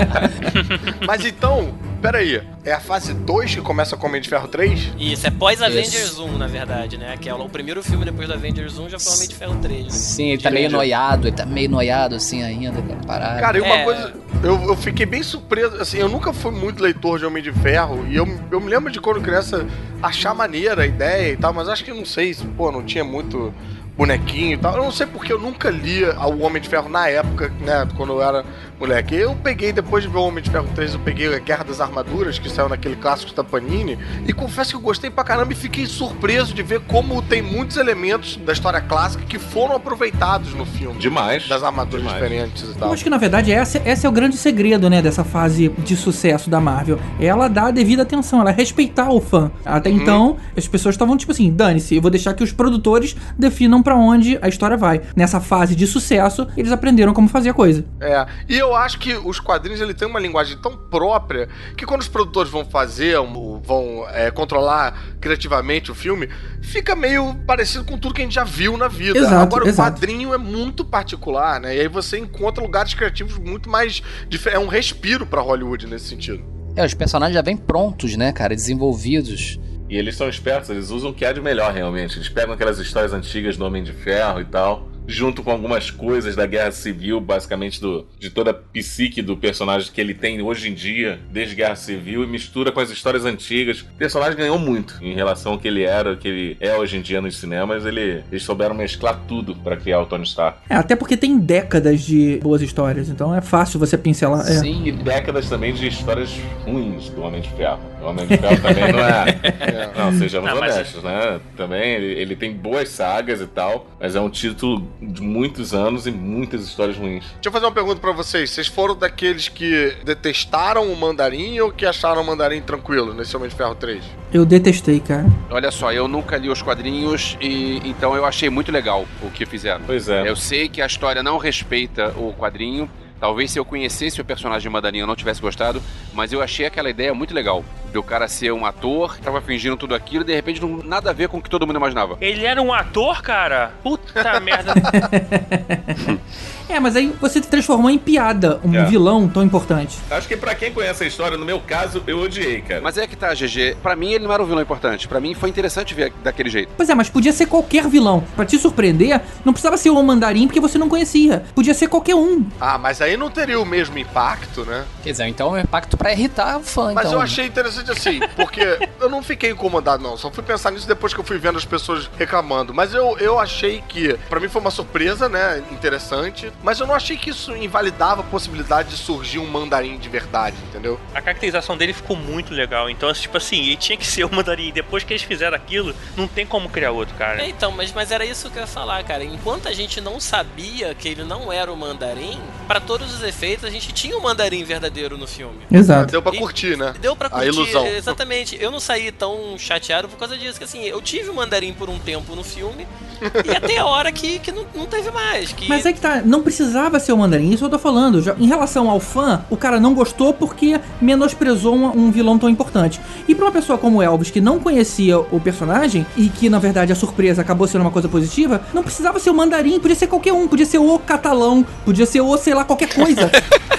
Mas 1.06 1.24
então, 1.26 1.74
peraí, 2.00 2.42
é 2.64 2.72
a 2.72 2.80
fase 2.80 3.12
2 3.12 3.56
que 3.56 3.60
começa 3.60 3.94
com 3.94 4.06
Homem 4.06 4.20
de 4.20 4.28
Ferro 4.30 4.48
3? 4.48 4.92
Isso, 4.98 5.26
é 5.26 5.30
pós-Avengers 5.30 5.94
Isso. 6.12 6.24
1, 6.24 6.38
na 6.38 6.46
verdade, 6.46 6.96
né? 6.96 7.16
Que 7.20 7.28
é 7.28 7.34
o 7.34 7.48
primeiro 7.50 7.82
filme 7.82 8.02
depois 8.04 8.28
do 8.28 8.32
Avengers 8.34 8.78
1 8.78 8.88
já 8.88 8.98
foi 8.98 9.12
Homem 9.14 9.28
de 9.28 9.34
Ferro 9.34 9.56
3. 9.60 9.84
Né? 9.84 9.90
Sim, 9.90 10.28
ele 10.30 10.42
tá 10.42 10.50
meio 10.50 10.70
noiado, 10.70 11.28
ele 11.28 11.36
tá 11.36 11.44
meio 11.44 11.68
noiado 11.68 12.14
assim 12.14 12.42
ainda, 12.42 12.78
aquela 12.78 13.00
parada. 13.02 13.40
Cara, 13.40 13.58
e 13.58 13.60
uma 13.60 13.74
É. 13.74 13.84
coisa, 13.84 14.14
eu, 14.42 14.62
eu 14.62 14.76
fiquei 14.76 15.04
bem 15.04 15.22
surpreso, 15.22 15.76
assim, 15.82 15.98
eu 15.98 16.08
nunca 16.08 16.32
fui 16.32 16.50
muito 16.50 16.82
leitor 16.82 17.18
de 17.18 17.26
Homem 17.26 17.42
de 17.42 17.52
Ferro, 17.52 18.06
e 18.08 18.16
eu, 18.16 18.26
eu 18.50 18.58
me 18.60 18.70
lembro 18.70 18.90
de 18.90 19.00
quando 19.02 19.20
criança 19.20 19.66
achar 20.02 20.32
maneira 20.34 20.82
a 20.82 20.86
ideia 20.86 21.32
e 21.32 21.36
tal, 21.36 21.52
mas 21.52 21.68
acho 21.68 21.84
que 21.84 21.92
não 21.92 22.06
sei, 22.06 22.32
se, 22.32 22.44
pô, 22.46 22.72
não 22.72 22.82
tinha 22.82 23.04
muito 23.04 23.52
bonequinho 23.96 24.54
e 24.54 24.56
tal. 24.56 24.76
Eu 24.76 24.82
não 24.84 24.90
sei 24.90 25.06
porque 25.06 25.32
eu 25.32 25.38
nunca 25.38 25.70
lia 25.70 26.18
o 26.26 26.40
Homem 26.42 26.60
de 26.60 26.68
Ferro 26.68 26.88
na 26.88 27.08
época, 27.08 27.52
né, 27.60 27.86
quando 27.96 28.12
eu 28.14 28.22
era 28.22 28.44
moleque. 28.78 29.14
Eu 29.14 29.34
peguei, 29.36 29.72
depois 29.72 30.02
de 30.02 30.10
ver 30.10 30.18
o 30.18 30.22
Homem 30.22 30.42
de 30.42 30.50
Ferro 30.50 30.66
3, 30.74 30.94
eu 30.94 31.00
peguei 31.00 31.32
a 31.34 31.38
Guerra 31.38 31.64
das 31.64 31.80
Armaduras, 31.80 32.38
que 32.38 32.50
saiu 32.50 32.68
naquele 32.68 32.96
clássico 32.96 33.32
da 33.34 33.44
Panini, 33.44 33.96
e 34.26 34.32
confesso 34.32 34.70
que 34.70 34.76
eu 34.76 34.80
gostei 34.80 35.10
pra 35.10 35.22
caramba 35.22 35.52
e 35.52 35.56
fiquei 35.56 35.86
surpreso 35.86 36.52
de 36.52 36.62
ver 36.62 36.80
como 36.80 37.22
tem 37.22 37.40
muitos 37.40 37.76
elementos 37.76 38.36
da 38.36 38.52
história 38.52 38.80
clássica 38.80 39.24
que 39.24 39.38
foram 39.38 39.76
aproveitados 39.76 40.54
no 40.54 40.66
filme. 40.66 40.98
Demais. 40.98 41.46
Das 41.48 41.62
armaduras 41.62 42.02
Demais. 42.02 42.20
diferentes 42.22 42.62
e 42.62 42.66
Eu 42.66 42.74
tal. 42.74 42.92
acho 42.92 43.04
que 43.04 43.10
na 43.10 43.18
verdade 43.18 43.52
esse, 43.52 43.78
esse 43.84 44.04
é 44.06 44.08
o 44.08 44.12
grande 44.12 44.36
segredo, 44.36 44.90
né, 44.90 45.00
dessa 45.00 45.22
fase 45.24 45.68
de 45.78 45.96
sucesso 45.96 46.50
da 46.50 46.60
Marvel. 46.60 46.98
Ela 47.20 47.46
dá 47.48 47.66
a 47.66 47.70
devida 47.70 48.02
atenção, 48.02 48.40
ela 48.40 48.50
é 48.50 48.52
respeitar 48.54 49.10
o 49.10 49.20
fã. 49.20 49.52
Até 49.64 49.88
Uhum. 49.90 49.96
então, 49.96 50.36
as 50.56 50.66
pessoas 50.66 50.94
estavam 50.96 51.16
tipo 51.16 51.30
assim, 51.30 51.50
dane-se, 51.52 51.94
eu 51.94 52.02
vou 52.02 52.10
deixar 52.10 52.34
que 52.34 52.42
os 52.42 52.50
produtores 52.52 53.14
definam 53.38 53.82
pra 53.84 53.94
onde 53.94 54.36
a 54.42 54.48
história 54.48 54.76
vai. 54.76 55.00
Nessa 55.14 55.40
fase 55.40 55.76
de 55.76 55.86
sucesso, 55.86 56.48
eles 56.56 56.72
aprenderam 56.72 57.12
como 57.14 57.28
fazer 57.28 57.50
a 57.50 57.54
coisa. 57.54 57.84
É, 58.00 58.26
e 58.48 58.58
eu 58.58 58.74
acho 58.74 58.98
que 58.98 59.14
os 59.14 59.38
quadrinhos 59.38 59.80
ele 59.80 59.94
tem 59.94 60.08
uma 60.08 60.18
linguagem 60.18 60.56
tão 60.58 60.76
própria 60.76 61.48
que 61.76 61.86
quando 61.86 62.00
os 62.00 62.08
produtores 62.08 62.50
vão 62.50 62.64
fazer, 62.64 63.20
um- 63.20 63.60
vão 63.62 64.04
é, 64.08 64.30
controlar 64.30 64.98
criativamente 65.20 65.90
o 65.90 65.94
filme, 65.94 66.28
fica 66.62 66.96
meio 66.96 67.34
parecido 67.46 67.84
com 67.84 67.96
tudo 67.98 68.14
que 68.14 68.22
a 68.22 68.24
gente 68.24 68.34
já 68.34 68.44
viu 68.44 68.76
na 68.76 68.88
vida. 68.88 69.18
Exato, 69.18 69.34
Agora 69.34 69.68
exato. 69.68 69.90
o 69.90 69.92
quadrinho 69.94 70.34
é 70.34 70.38
muito 70.38 70.84
particular, 70.84 71.60
né? 71.60 71.76
E 71.76 71.80
aí 71.80 71.88
você 71.88 72.18
encontra 72.18 72.62
lugares 72.64 72.94
criativos 72.94 73.36
muito 73.38 73.68
mais 73.68 74.02
dif- 74.28 74.48
é 74.48 74.58
um 74.58 74.66
respiro 74.66 75.26
pra 75.26 75.40
Hollywood 75.42 75.86
nesse 75.86 76.06
sentido. 76.08 76.42
É, 76.76 76.84
os 76.84 76.94
personagens 76.94 77.34
já 77.34 77.42
vêm 77.42 77.56
prontos, 77.56 78.16
né, 78.16 78.32
cara, 78.32 78.54
desenvolvidos. 78.54 79.60
E 79.94 79.96
eles 79.96 80.16
são 80.16 80.28
espertos, 80.28 80.70
eles 80.70 80.90
usam 80.90 81.10
o 81.12 81.14
que 81.14 81.24
há 81.24 81.32
de 81.32 81.40
melhor 81.40 81.72
realmente. 81.72 82.18
Eles 82.18 82.28
pegam 82.28 82.52
aquelas 82.52 82.80
histórias 82.80 83.12
antigas 83.12 83.56
do 83.56 83.64
Homem 83.64 83.84
de 83.84 83.92
Ferro 83.92 84.40
e 84.40 84.44
tal, 84.44 84.88
junto 85.06 85.40
com 85.40 85.52
algumas 85.52 85.88
coisas 85.88 86.34
da 86.34 86.44
Guerra 86.46 86.72
Civil, 86.72 87.20
basicamente 87.20 87.80
do, 87.80 88.04
de 88.18 88.28
toda 88.28 88.50
a 88.50 88.54
psique 88.54 89.22
do 89.22 89.36
personagem 89.36 89.92
que 89.92 90.00
ele 90.00 90.12
tem 90.12 90.42
hoje 90.42 90.68
em 90.68 90.74
dia, 90.74 91.20
desde 91.30 91.54
Guerra 91.54 91.76
Civil, 91.76 92.24
e 92.24 92.26
mistura 92.26 92.72
com 92.72 92.80
as 92.80 92.90
histórias 92.90 93.24
antigas. 93.24 93.82
O 93.82 93.84
personagem 93.96 94.36
ganhou 94.36 94.58
muito 94.58 94.98
em 95.00 95.14
relação 95.14 95.52
ao 95.52 95.58
que 95.60 95.68
ele 95.68 95.84
era, 95.84 96.10
ao 96.10 96.16
que 96.16 96.26
ele 96.26 96.56
é 96.58 96.76
hoje 96.76 96.96
em 96.96 97.00
dia 97.00 97.20
nos 97.20 97.36
cinemas. 97.36 97.86
Ele, 97.86 98.24
eles 98.32 98.42
souberam 98.42 98.74
mesclar 98.74 99.20
tudo 99.28 99.54
pra 99.54 99.76
criar 99.76 100.00
o 100.00 100.06
Tony 100.06 100.24
Stark. 100.24 100.58
É, 100.68 100.74
até 100.74 100.96
porque 100.96 101.16
tem 101.16 101.38
décadas 101.38 102.02
de 102.02 102.40
boas 102.42 102.62
histórias, 102.62 103.08
então 103.08 103.32
é 103.32 103.40
fácil 103.40 103.78
você 103.78 103.96
pincelar. 103.96 104.40
É. 104.40 104.58
Sim. 104.58 104.88
E 104.88 104.90
décadas 104.90 105.48
também 105.48 105.72
de 105.72 105.86
histórias 105.86 106.36
ruins 106.64 107.10
do 107.10 107.22
Homem 107.22 107.40
de 107.40 107.50
Ferro. 107.50 107.78
O 108.04 108.08
Homem 108.10 108.26
de 108.26 108.36
Ferro 108.36 108.60
também 108.60 108.92
não 108.92 108.98
é. 109.04 109.90
Não, 109.96 110.12
sejamos 110.18 110.50
Não, 110.50 110.60
mas- 110.60 110.74
honestos, 110.74 111.02
né? 111.02 111.40
Também 111.56 111.92
ele, 111.94 112.20
ele 112.20 112.36
tem 112.36 112.52
boas 112.52 112.88
sagas 112.90 113.40
e 113.40 113.46
tal, 113.46 113.86
mas 113.98 114.14
é 114.14 114.20
um 114.20 114.28
título 114.28 114.86
de 115.00 115.22
muitos 115.22 115.72
anos 115.74 116.06
e 116.06 116.10
muitas 116.10 116.62
histórias 116.64 116.96
ruins. 116.96 117.24
Deixa 117.34 117.46
eu 117.48 117.52
fazer 117.52 117.64
uma 117.66 117.72
pergunta 117.72 118.00
pra 118.00 118.12
vocês. 118.12 118.50
Vocês 118.50 118.66
foram 118.66 118.94
daqueles 118.96 119.48
que 119.48 119.96
detestaram 120.04 120.92
o 120.92 120.96
mandarim 120.96 121.58
ou 121.60 121.72
que 121.72 121.86
acharam 121.86 122.20
o 122.22 122.24
mandarim 122.26 122.60
tranquilo 122.60 123.14
nesse 123.14 123.36
Homem 123.36 123.48
de 123.48 123.54
Ferro 123.54 123.74
3? 123.74 124.04
Eu 124.32 124.44
detestei, 124.44 125.00
cara. 125.00 125.26
Olha 125.50 125.70
só, 125.70 125.92
eu 125.92 126.06
nunca 126.08 126.36
li 126.36 126.48
os 126.50 126.60
quadrinhos 126.60 127.36
e 127.40 127.80
então 127.84 128.14
eu 128.14 128.24
achei 128.24 128.50
muito 128.50 128.70
legal 128.72 129.06
o 129.22 129.30
que 129.30 129.46
fizeram. 129.46 129.82
Pois 129.86 130.08
é. 130.08 130.28
Eu 130.28 130.36
sei 130.36 130.68
que 130.68 130.82
a 130.82 130.86
história 130.86 131.22
não 131.22 131.38
respeita 131.38 132.08
o 132.16 132.32
quadrinho. 132.34 132.88
Talvez 133.20 133.50
se 133.50 133.58
eu 133.58 133.64
conhecesse 133.64 134.20
o 134.20 134.24
personagem 134.24 134.70
Mandarim 134.70 134.98
eu 134.98 135.06
não 135.06 135.16
tivesse 135.16 135.40
gostado, 135.40 135.82
mas 136.12 136.32
eu 136.32 136.42
achei 136.42 136.66
aquela 136.66 136.90
ideia 136.90 137.14
muito 137.14 137.34
legal. 137.34 137.64
Do 137.92 138.02
cara 138.02 138.28
ser 138.28 138.52
um 138.52 138.66
ator, 138.66 139.18
tava 139.18 139.40
fingindo 139.40 139.76
tudo 139.76 139.94
aquilo 139.94 140.24
e 140.24 140.26
de 140.26 140.34
repente 140.34 140.60
não 140.60 140.78
nada 140.78 141.10
a 141.10 141.12
ver 141.12 141.28
com 141.28 141.38
o 141.38 141.42
que 141.42 141.48
todo 141.48 141.66
mundo 141.66 141.76
imaginava. 141.76 142.18
Ele 142.20 142.44
era 142.44 142.60
um 142.60 142.72
ator, 142.72 143.22
cara? 143.22 143.72
Puta 143.82 144.38
merda. 144.40 144.74
É, 146.68 146.80
mas 146.80 146.96
aí 146.96 147.14
você 147.20 147.40
transformou 147.40 147.90
em 147.90 147.98
piada 147.98 148.60
um 148.64 148.74
É. 148.74 148.84
vilão 148.84 149.28
tão 149.28 149.42
importante. 149.42 149.98
Acho 150.10 150.26
que 150.26 150.36
pra 150.36 150.54
quem 150.54 150.72
conhece 150.72 151.04
a 151.04 151.06
história, 151.06 151.36
no 151.36 151.44
meu 151.44 151.60
caso, 151.60 152.02
eu 152.06 152.18
odiei, 152.20 152.60
cara. 152.62 152.80
Mas 152.80 152.96
é 152.98 153.06
que 153.06 153.16
tá, 153.16 153.34
GG. 153.34 153.76
Pra 153.82 153.94
mim 153.94 154.12
ele 154.12 154.24
não 154.24 154.32
era 154.32 154.42
um 154.42 154.46
vilão 154.46 154.62
importante. 154.62 155.06
Pra 155.06 155.20
mim 155.20 155.34
foi 155.34 155.48
interessante 155.50 155.94
ver 155.94 156.12
daquele 156.22 156.48
jeito. 156.50 156.72
Pois 156.76 156.88
é, 156.88 156.94
mas 156.94 157.08
podia 157.10 157.32
ser 157.32 157.46
qualquer 157.46 157.86
vilão. 157.88 158.24
Pra 158.34 158.44
te 158.44 158.58
surpreender, 158.58 159.20
não 159.44 159.52
precisava 159.52 159.76
ser 159.76 159.90
o 159.90 160.02
mandarim 160.02 160.46
porque 160.46 160.60
você 160.60 160.78
não 160.78 160.88
conhecia. 160.88 161.44
Podia 161.54 161.74
ser 161.74 161.88
qualquer 161.88 162.14
um. 162.14 162.46
Ah, 162.60 162.78
mas 162.78 163.00
aí 163.00 163.16
não 163.16 163.30
teria 163.30 163.60
o 163.60 163.64
mesmo 163.64 163.98
impacto, 163.98 164.64
né? 164.64 164.84
Quer 165.02 165.10
dizer, 165.12 165.26
então 165.26 165.54
é 165.56 165.60
um 165.60 165.62
impacto 165.62 165.96
pra 165.96 166.12
irritar 166.12 166.58
o 166.58 166.62
fã, 166.62 166.92
Mas 166.94 167.06
então. 167.06 167.18
eu 167.18 167.20
achei 167.20 167.46
interessante 167.46 167.90
assim, 167.90 168.20
porque 168.36 168.60
eu 169.00 169.08
não 169.10 169.22
fiquei 169.22 169.50
incomodado, 169.50 170.02
não. 170.02 170.16
Só 170.16 170.30
fui 170.30 170.42
pensar 170.42 170.70
nisso 170.70 170.88
depois 170.88 171.12
que 171.12 171.20
eu 171.20 171.24
fui 171.24 171.38
vendo 171.38 171.58
as 171.58 171.64
pessoas 171.64 172.10
reclamando. 172.18 172.72
Mas 172.72 172.94
eu, 172.94 173.16
eu 173.18 173.38
achei 173.38 173.82
que, 173.88 174.14
pra 174.28 174.40
mim 174.40 174.48
foi 174.48 174.60
uma 174.60 174.70
surpresa, 174.70 175.28
né? 175.28 175.62
Interessante. 175.70 176.50
Mas 176.62 176.80
eu 176.80 176.86
não 176.86 176.94
achei 176.94 177.16
que 177.16 177.30
isso 177.30 177.54
invalidava 177.56 178.20
a 178.22 178.24
possibilidade 178.24 178.90
de 178.90 178.96
surgir 178.96 179.38
um 179.38 179.46
mandarim 179.46 179.98
de 179.98 180.08
verdade, 180.08 180.56
entendeu? 180.68 180.98
A 181.14 181.20
caracterização 181.20 181.76
dele 181.76 181.92
ficou 181.92 182.16
muito 182.16 182.54
legal. 182.54 182.88
Então, 182.88 183.12
tipo 183.12 183.36
assim, 183.36 183.58
ele 183.60 183.76
tinha 183.76 183.96
que 183.98 184.06
ser 184.06 184.24
o 184.24 184.34
mandarim. 184.34 184.70
Depois 184.72 185.04
que 185.04 185.12
eles 185.12 185.22
fizeram 185.22 185.56
aquilo, 185.56 185.94
não 186.16 186.26
tem 186.26 186.46
como 186.46 186.68
criar 186.68 186.90
outro, 186.92 187.14
cara. 187.16 187.42
É, 187.42 187.48
então, 187.48 187.70
mas, 187.70 187.92
mas 187.92 188.10
era 188.10 188.24
isso 188.24 188.48
que 188.50 188.56
eu 188.56 188.62
ia 188.62 188.66
falar, 188.66 189.02
cara. 189.04 189.22
Enquanto 189.24 189.68
a 189.68 189.72
gente 189.72 190.00
não 190.00 190.18
sabia 190.20 190.94
que 190.94 191.08
ele 191.08 191.24
não 191.24 191.52
era 191.52 191.72
o 191.72 191.76
mandarim, 191.76 192.40
pra 192.66 192.80
todos 192.80 193.12
os 193.14 193.22
efeitos, 193.22 193.64
a 193.64 193.70
gente 193.70 193.92
tinha 193.92 194.16
um 194.16 194.20
mandarim 194.20 194.64
verdadeiro 194.64 195.18
no 195.18 195.26
filme. 195.26 195.58
Exato. 195.70 196.10
Deu 196.12 196.22
pra 196.22 196.34
E- 196.34 196.38
curtir, 196.38 196.76
né? 196.76 196.94
Deu 197.00 197.14
pra 197.14 197.26
A 197.28 197.30
curtir, 197.30 197.48
ilusão. 197.48 197.86
exatamente. 197.86 198.56
Eu 198.60 198.70
não 198.70 198.80
saí 198.80 199.12
tão 199.12 199.56
chateado 199.58 200.08
por 200.08 200.16
causa 200.18 200.36
disso, 200.36 200.58
que 200.58 200.64
assim, 200.64 200.82
eu 200.84 201.00
tive 201.02 201.28
o 201.30 201.34
mandarim 201.34 201.72
por 201.74 201.90
um 201.90 201.98
tempo 201.98 202.34
no 202.34 202.42
filme, 202.44 202.86
e 203.44 203.50
até 203.56 203.78
a 203.78 203.86
hora 203.86 204.10
que, 204.12 204.38
que 204.38 204.50
não, 204.52 204.66
não 204.74 204.86
teve 204.86 205.10
mais. 205.10 205.52
Que... 205.52 205.68
Mas 205.68 205.84
é 205.86 205.92
que 205.92 206.00
tá, 206.00 206.22
não 206.22 206.42
precisava 206.44 207.00
ser 207.00 207.12
o 207.12 207.16
mandarim, 207.18 207.50
isso 207.50 207.64
eu 207.64 207.68
tô 207.68 207.78
falando. 207.78 208.22
Já, 208.22 208.34
em 208.38 208.46
relação 208.46 208.88
ao 208.88 209.00
fã, 209.00 209.44
o 209.50 209.56
cara 209.56 209.80
não 209.80 209.94
gostou 209.94 210.32
porque 210.32 210.80
menosprezou 211.00 211.74
um, 211.74 211.86
um 212.06 212.10
vilão 212.10 212.38
tão 212.38 212.48
importante. 212.48 213.00
E 213.26 213.34
pra 213.34 213.46
uma 213.46 213.52
pessoa 213.52 213.76
como 213.78 213.98
o 213.98 214.02
Elvis, 214.02 214.30
que 214.30 214.40
não 214.40 214.60
conhecia 214.60 215.18
o 215.18 215.40
personagem, 215.40 216.06
e 216.16 216.28
que 216.28 216.48
na 216.48 216.58
verdade 216.58 216.92
a 216.92 216.96
surpresa 216.96 217.42
acabou 217.42 217.66
sendo 217.66 217.80
uma 217.80 217.90
coisa 217.90 218.08
positiva, 218.08 218.60
não 218.72 218.82
precisava 218.82 219.18
ser 219.18 219.30
o 219.30 219.34
mandarim, 219.34 219.80
podia 219.80 219.96
ser 219.96 220.06
qualquer 220.06 220.32
um, 220.32 220.46
podia 220.46 220.66
ser 220.66 220.78
o 220.78 220.98
catalão, 220.98 221.66
podia 221.84 222.06
ser 222.06 222.20
o, 222.20 222.36
sei 222.36 222.54
lá, 222.54 222.64
qualquer 222.64 222.94
coisa. 222.94 223.30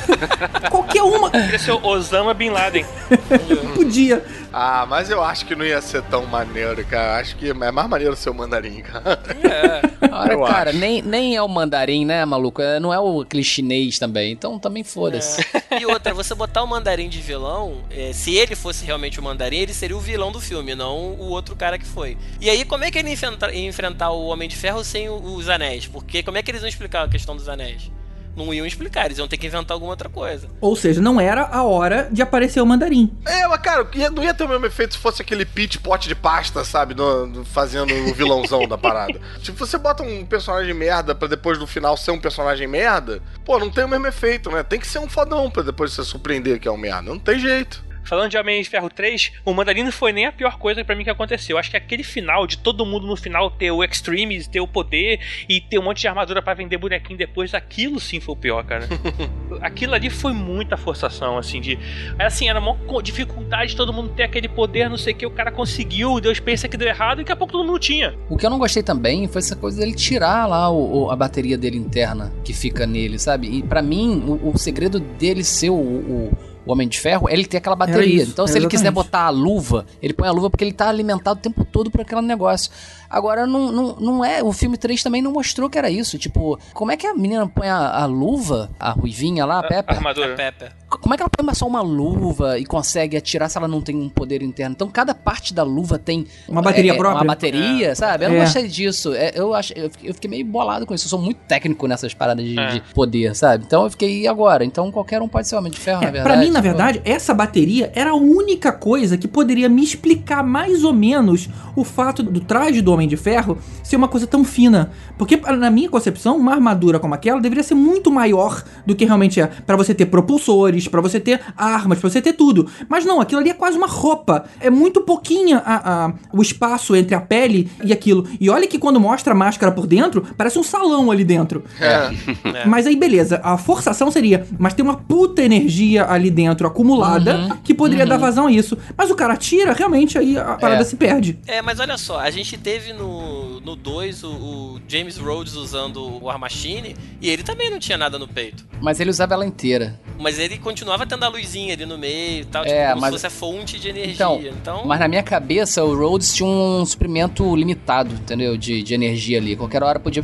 qualquer 0.69 1.04
uma. 1.04 1.30
Podia 1.30 1.60
ser 1.60 1.71
o 1.71 1.86
Osama 1.86 2.34
Bin 2.34 2.49
Laden. 2.49 2.86
Podia. 3.75 4.23
Ah, 4.51 4.86
mas 4.88 5.10
eu 5.10 5.21
acho 5.21 5.45
que 5.45 5.54
não 5.56 5.65
ia 5.65 5.82
ser 5.82 6.01
tão 6.04 6.25
maneiro, 6.25 6.84
cara. 6.86 7.19
Acho 7.19 7.36
que 7.36 7.49
é 7.49 7.54
mais 7.54 7.89
maneiro 7.89 8.15
ser 8.15 8.30
o 8.30 8.34
mandarim, 8.34 8.82
cara. 8.82 9.19
É. 9.43 9.82
Ora, 10.12 10.34
Eu 10.34 10.41
cara, 10.41 10.69
acho. 10.69 10.80
nem, 10.80 11.01
nem 11.01 11.36
é 11.36 11.41
o 11.41 11.47
mandarim, 11.47 12.06
né, 12.06 12.23
maluco? 12.25 12.55
É, 12.62 12.80
Não 12.80 12.94
é 12.94 13.00
o 13.00 13.22
aquele 13.22 13.44
chinês 13.44 13.98
também. 14.00 14.32
Então 14.32 14.58
também 14.60 14.84
foda-se. 14.84 15.41
E 15.80 15.86
outra, 15.86 16.13
você 16.13 16.34
botar 16.36 16.63
o 16.63 16.68
mandarim 16.68 17.10
de 17.10 17.20
vilão, 17.22 17.84
é, 17.89 18.13
se 18.13 18.36
ele 18.36 18.56
fosse 18.56 18.86
realmente 18.86 19.20
o 19.20 19.24
mandarim, 19.24 19.58
ele 19.58 19.74
seria 19.74 19.96
o 19.98 20.00
vilão 20.00 20.32
do 20.32 20.39
filme, 20.39 20.74
não 20.76 21.13
o 21.13 21.30
outro 21.30 21.56
cara 21.56 21.78
que 21.78 21.86
foi. 21.86 22.18
E 22.39 22.50
aí, 22.50 22.63
como 22.65 22.84
é 22.84 22.91
que 22.91 22.98
ele 22.98 23.10
ia 23.10 23.13
enfrenta- 23.13 23.52
ia 23.54 23.68
enfrentar 23.68 24.12
o 24.12 24.26
Homem 24.28 24.48
de 24.48 24.56
Ferro 24.56 24.84
sem 24.84 25.10
os 25.10 25.50
anéis? 25.50 25.88
Porque 25.88 26.24
como 26.24 26.38
é 26.38 26.44
que 26.44 26.52
eles 26.52 26.62
vão 26.62 26.70
explicar 26.70 27.04
a 27.06 27.10
questão 27.10 27.36
dos 27.36 27.50
anéis? 27.50 27.91
Não 28.36 28.54
iam 28.54 28.65
explicar, 28.65 29.06
eles 29.06 29.17
iam 29.17 29.28
ter 29.28 29.38
que 29.38 29.48
inventar 29.48 29.76
alguma 29.76 29.91
outra 29.91 30.10
coisa. 30.10 30.48
Ou 30.60 30.76
seja, 30.76 31.02
não 31.02 31.19
era 31.21 31.43
a 31.45 31.63
hora 31.63 32.10
de 32.12 32.21
aparecer 32.21 32.62
o 32.62 32.65
mandarim. 32.65 33.12
É, 33.26 33.48
mas 33.48 33.62
cara, 33.62 33.88
não 34.13 34.24
ia 34.24 34.34
ter 34.34 34.43
o 34.43 34.50
mesmo 34.50 34.65
efeito 34.65 34.93
se 34.93 35.00
fosse 35.00 35.21
aquele 35.21 35.45
pitch 35.45 35.78
pote 35.78 36.08
de 36.08 36.15
pasta, 36.15 36.63
sabe? 36.63 36.93
no- 36.95 37.26
no- 37.28 37.45
fazendo 37.45 37.93
o 37.93 38.13
vilãozão 38.13 38.67
da 38.67 38.78
parada. 38.78 39.19
Tipo, 39.41 39.58
você 39.65 39.78
bota 39.78 40.04
um 40.04 40.26
personagem 40.26 40.74
merda 40.74 41.13
pra 41.15 41.28
depois 41.28 41.58
no 41.60 41.67
final 41.67 41.95
ser 41.98 42.12
um 42.12 42.19
personagem 42.19 42.67
merda, 42.67 43.21
pô, 43.45 43.58
não 43.60 43.69
tem 43.69 43.84
o 43.84 43.88
mesmo 43.88 44.08
efeito, 44.08 44.50
né? 44.52 44.63
Tem 44.63 44.80
que 44.80 44.88
ser 44.88 45.00
um 45.00 45.08
fodão 45.10 45.50
pra 45.50 45.63
depois 45.63 45.93
você 45.93 46.04
surpreender 46.04 46.60
que 46.60 46.67
é 46.67 46.71
um 46.71 46.78
merda. 46.78 47.02
Não 47.04 47.19
tem 47.19 47.39
jeito. 47.39 47.84
Falando 48.06 48.30
de 48.32 48.38
Homem 48.38 48.62
de 48.62 48.70
Ferro 48.70 48.89
3, 48.89 49.32
o 49.44 49.54
Mandarim 49.54 49.84
não 49.84 49.91
foi 49.91 50.12
nem 50.13 50.26
a 50.26 50.32
pior 50.32 50.58
coisa 50.58 50.84
pra 50.86 50.96
mim 50.96 51.04
que 51.04 51.10
aconteceu. 51.10 51.58
Acho 51.58 51.72
que 51.72 51.78
aquele 51.78 52.04
final, 52.04 52.46
de 52.48 52.58
todo 52.58 52.86
mundo 52.86 53.06
no 53.08 53.15
final 53.15 53.50
ter 53.50 53.72
o 53.72 53.84
Extremes, 53.84 54.48
ter 54.48 54.60
o 54.60 54.68
poder 54.68 55.20
e 55.50 55.60
ter 55.60 55.80
um 55.80 55.84
monte 55.84 56.02
de 56.02 56.08
armadura 56.08 56.41
pra 56.41 56.54
vender 56.54 56.78
bonequinho 56.78 57.18
depois, 57.18 57.54
aquilo 57.54 58.00
sim 58.00 58.20
foi 58.20 58.34
o 58.34 58.38
pior, 58.38 58.63
cara. 58.63 58.88
aquilo 59.62 59.94
ali 59.96 60.10
foi 60.10 60.34
muita 60.34 60.78
forçação, 60.78 61.38
assim, 61.38 61.60
de. 61.60 61.78
Assim, 62.20 62.48
era 62.50 62.60
uma 62.60 62.76
dificuldade 63.02 63.76
todo 63.76 63.91
mundo 63.91 64.10
ter 64.10 64.24
aquele 64.24 64.48
poder, 64.48 64.89
não 64.89 64.98
sei 64.98 65.13
o 65.13 65.15
que, 65.18 65.26
o 65.26 65.32
cara 65.32 65.52
conseguiu, 65.52 66.20
Deus 66.22 66.39
pensa 66.39 66.68
que 66.68 66.78
deu 66.78 66.88
errado 66.88 67.20
e 67.20 67.24
daqui 67.24 67.32
a 67.32 67.36
pouco 67.36 67.54
todo 67.54 67.65
mundo 67.65 67.80
tinha. 67.80 68.13
O 68.30 68.38
que 68.38 68.46
eu 68.46 68.50
não 68.50 68.60
gostei 68.60 68.84
também 68.84 69.28
foi 69.28 69.39
essa 69.39 69.56
coisa 69.56 69.80
dele 69.80 69.94
tirar 69.96 70.46
lá 70.48 70.70
o, 70.70 71.06
o- 71.06 71.12
a 71.12 71.15
bateria 71.15 71.58
dele 71.58 71.78
interna 71.78 72.32
que 72.44 72.54
fica 72.54 72.86
nele, 72.86 73.18
sabe? 73.18 73.48
E 73.48 73.63
pra 73.63 73.82
mim, 73.82 74.24
o, 74.28 74.52
o 74.52 74.58
segredo 74.58 75.00
dele 75.00 75.44
ser 75.44 75.70
o, 75.70 75.76
o- 75.76 76.55
o 76.65 76.71
Homem 76.71 76.88
de 76.88 76.99
Ferro 76.99 77.30
é 77.30 77.34
ele 77.34 77.45
ter 77.45 77.58
aquela 77.58 77.75
bateria. 77.75 78.23
isso, 78.23 78.32
então, 78.32 78.47
se 78.47 78.58
ele 78.58 78.67
quiser 78.67 78.86
exatamente. 78.88 79.06
botar 79.06 79.25
a 79.25 79.30
luva, 79.30 79.86
ele 80.01 80.13
põe 80.13 80.28
a 80.28 80.32
luva 80.32 80.49
porque 80.49 80.63
ele 80.63 80.73
tá 80.73 80.89
alimentado 80.89 81.39
o 81.39 81.41
tempo 81.41 81.63
todo 81.65 81.91
por 81.91 82.01
aquele 82.01 82.21
negócio. 82.21 82.71
Agora, 83.10 83.45
não, 83.45 83.71
não, 83.71 83.95
não 83.97 84.25
é. 84.25 84.43
O 84.43 84.51
filme 84.51 84.78
3 84.78 85.01
também 85.04 85.21
não 85.21 85.32
mostrou 85.32 85.69
que 85.69 85.78
era 85.78 85.89
isso. 85.89 86.17
Tipo, 86.17 86.60
como 86.73 86.91
é 86.91 86.97
que 86.97 87.06
a 87.06 87.13
menina 87.13 87.47
põe 87.47 87.67
a, 87.69 88.01
a 88.01 88.06
luva, 88.06 88.69
a 88.80 88.91
ruivinha 88.91 89.45
lá, 89.45 89.60
a 89.60 89.63
Pepper? 89.63 89.95
Armadura. 89.95 90.36
Pepper. 90.36 90.71
Como 90.89 91.13
é 91.13 91.17
que 91.17 91.23
ela 91.23 91.30
põe 91.30 91.54
só 91.54 91.67
uma 91.67 91.82
luva 91.82 92.58
e 92.58 92.65
consegue 92.65 93.15
atirar 93.15 93.49
se 93.49 93.58
ela 93.58 93.67
não 93.67 93.82
tem 93.82 93.95
um 93.95 94.10
poder 94.10 94.41
interno? 94.41 94.73
Então 94.75 94.89
cada 94.89 95.13
parte 95.13 95.54
da 95.54 95.63
luva 95.63 95.97
tem 95.99 96.25
Uma 96.47 96.62
bateria 96.62 96.93
é, 96.93 96.97
própria? 96.97 97.21
Uma 97.21 97.28
bateria, 97.28 97.95
sabe? 97.95 98.25
Eu 98.25 98.30
não 98.30 98.38
É. 98.38 98.39
gostei 98.41 98.67
disso. 98.67 99.13
É, 99.13 99.32
eu, 99.36 99.54
acho, 99.54 99.73
eu, 99.73 99.89
fiquei, 99.89 100.30
meio 100.30 100.45
bolado 100.45 100.86
com 100.86 100.93
isso. 100.93 101.06
Eu 101.06 101.10
sou 101.10 101.19
muito 101.19 101.39
técnico 101.47 101.88
nessas 101.88 102.13
paradas 102.13 102.45
de, 102.45 102.60
É. 102.60 102.67
de 102.73 102.82
poder, 102.93 103.36
sabe? 103.36 103.63
Então 103.65 103.84
eu 103.84 103.89
fiquei, 103.91 104.21
e 104.21 104.28
agora? 104.28 104.65
Então 104.65 104.91
qualquer 104.91 105.21
um 105.21 105.28
pode 105.28 105.47
ser 105.47 105.56
homem 105.56 105.71
de 105.71 105.80
ferro, 105.80 106.01
na 106.01 106.08
É, 106.08 106.12
verdade. 106.12 106.36
pra 106.36 106.43
mim, 106.43 106.51
na 106.56 106.62
verdade, 106.62 107.02
essa 107.04 107.34
bateria 107.34 107.91
era 107.94 108.12
a 108.12 108.15
única 108.15 108.72
coisa 108.72 109.18
que 109.18 109.28
poderia 109.28 109.68
me 109.68 109.84
explicar 109.84 110.41
mais 110.41 110.86
ou 110.86 110.94
menos 110.94 111.50
o 111.76 111.84
fato 111.84 112.24
do 112.24 112.39
traje 112.39 112.82
do 112.82 112.94
Homem 112.94 113.08
de 113.10 113.18
Ferro 113.18 113.58
ser 113.84 113.98
uma 113.98 114.08
coisa 114.08 114.26
tão 114.26 114.46
fina. 114.46 114.91
Porque, 115.18 115.36
na 115.36 115.70
minha 115.70 115.89
concepção, 115.89 116.38
uma 116.38 116.54
armadura 116.54 116.98
como 116.98 117.13
aquela 117.13 117.41
deveria 117.41 117.63
ser 117.63 117.76
muito 117.76 118.10
maior 118.10 118.63
do 118.86 118.96
que 118.96 119.04
realmente 119.04 119.41
é. 119.41 119.48
Pra 119.48 119.76
você 119.76 119.94
ter 119.94 120.06
propulsores, 120.06 120.88
pra 120.88 121.02
você 121.02 121.20
ter 121.20 121.41
armas, 121.58 122.00
pra 122.00 122.10
você 122.10 122.22
ter 122.22 122.32
tudo. 122.34 122.68
Mas 122.88 123.04
não, 123.04 123.20
aquilo 123.20 123.41
ali 123.41 123.50
é 123.50 123.54
quase 123.54 123.78
uma 123.78 123.88
roupa. 123.88 124.46
É 124.62 124.70
muito 124.70 125.02
pouquinha 125.02 125.58
a- 125.65 126.06
a- 126.06 126.13
o 126.32 126.41
espaço 126.41 126.96
entre 126.96 127.13
a 127.15 127.20
pele 127.20 127.70
e 127.84 127.91
aquilo. 127.91 128.26
E 128.39 128.50
olha 128.50 128.65
que 128.68 128.80
quando 128.80 128.98
mostra 129.00 129.34
a 129.34 129.36
máscara 129.36 129.72
por 129.74 129.86
dentro, 129.86 130.24
parece 130.38 130.58
um 130.58 130.63
salão 130.63 131.12
ali 131.12 131.26
dentro. 131.26 131.63
É. 131.82 132.65
Mas 132.65 132.88
aí, 132.88 132.96
beleza, 132.96 133.41
a 133.44 133.58
forçação 133.58 134.10
seria, 134.10 134.48
mas 134.58 134.74
tem 134.74 134.84
uma 134.86 134.96
puta 134.96 135.41
energia 135.44 136.06
ali 136.10 136.30
dentro 136.32 136.44
acumulada 136.49 137.36
Uhum, 137.38 137.58
que 137.63 137.73
poderia 137.73 138.05
dar 138.05 138.17
vazão 138.17 138.47
a 138.47 138.51
isso. 138.51 138.77
Mas 138.97 139.10
o 139.12 139.15
cara 139.15 139.36
tira, 139.38 139.73
realmente 139.73 140.17
aí 140.17 140.38
a 140.38 140.55
parada 140.55 140.81
É. 140.81 140.86
se 140.86 140.95
perde. 140.95 141.38
É, 141.47 141.62
mas 141.62 141.79
olha 141.79 141.97
só, 141.97 142.19
a 142.19 142.29
gente 142.29 142.58
teve 142.58 142.93
no 142.93 143.60
2 143.60 143.65
no 143.65 143.75
dois 143.75 144.23
o, 144.23 144.29
o 144.29 144.81
James 144.88 145.17
Rhodes 145.17 145.55
usando 145.55 145.97
o 146.01 146.25
War 146.25 146.38
Machine 146.39 146.95
e 147.21 147.29
ele 147.29 147.41
também 147.43 147.69
não 147.71 147.79
tinha 147.79 147.97
nada 147.97 148.19
no 148.19 148.27
peito. 148.27 148.65
Mas 148.81 148.99
ele 148.99 149.10
usava 149.10 149.34
ela 149.34 149.45
inteira. 149.45 149.99
Mas 150.19 150.38
ele 150.39 150.58
continuava 150.58 151.05
tendo 151.05 151.23
a 151.23 151.27
luzinha 151.27 151.73
ali 151.73 151.86
no 151.86 151.97
meio 151.97 152.41
e 152.41 152.45
tal, 152.45 152.63
É, 152.63 152.67
tipo, 152.67 152.89
como 152.89 153.01
mas- 153.01 153.05
se 153.10 153.12
fosse 153.15 153.27
a 153.27 153.29
fonte 153.29 153.79
de 153.79 153.89
energia. 153.89 154.13
Então, 154.13 154.41
Então, 154.41 154.86
Mas 154.86 154.99
na 154.99 155.08
minha 155.08 155.23
cabeça, 155.23 155.84
o 155.84 155.95
Rhodes 155.95 156.34
tinha 156.34 156.47
um 156.47 156.86
suprimento 156.86 157.55
limitado, 157.55 158.13
entendeu? 158.13 158.55
De, 158.58 158.81
de 158.84 158.93
energia 158.93 159.38
ali. 159.39 159.55
Qualquer 159.55 159.84
hora 159.84 159.99
podia. 159.99 160.23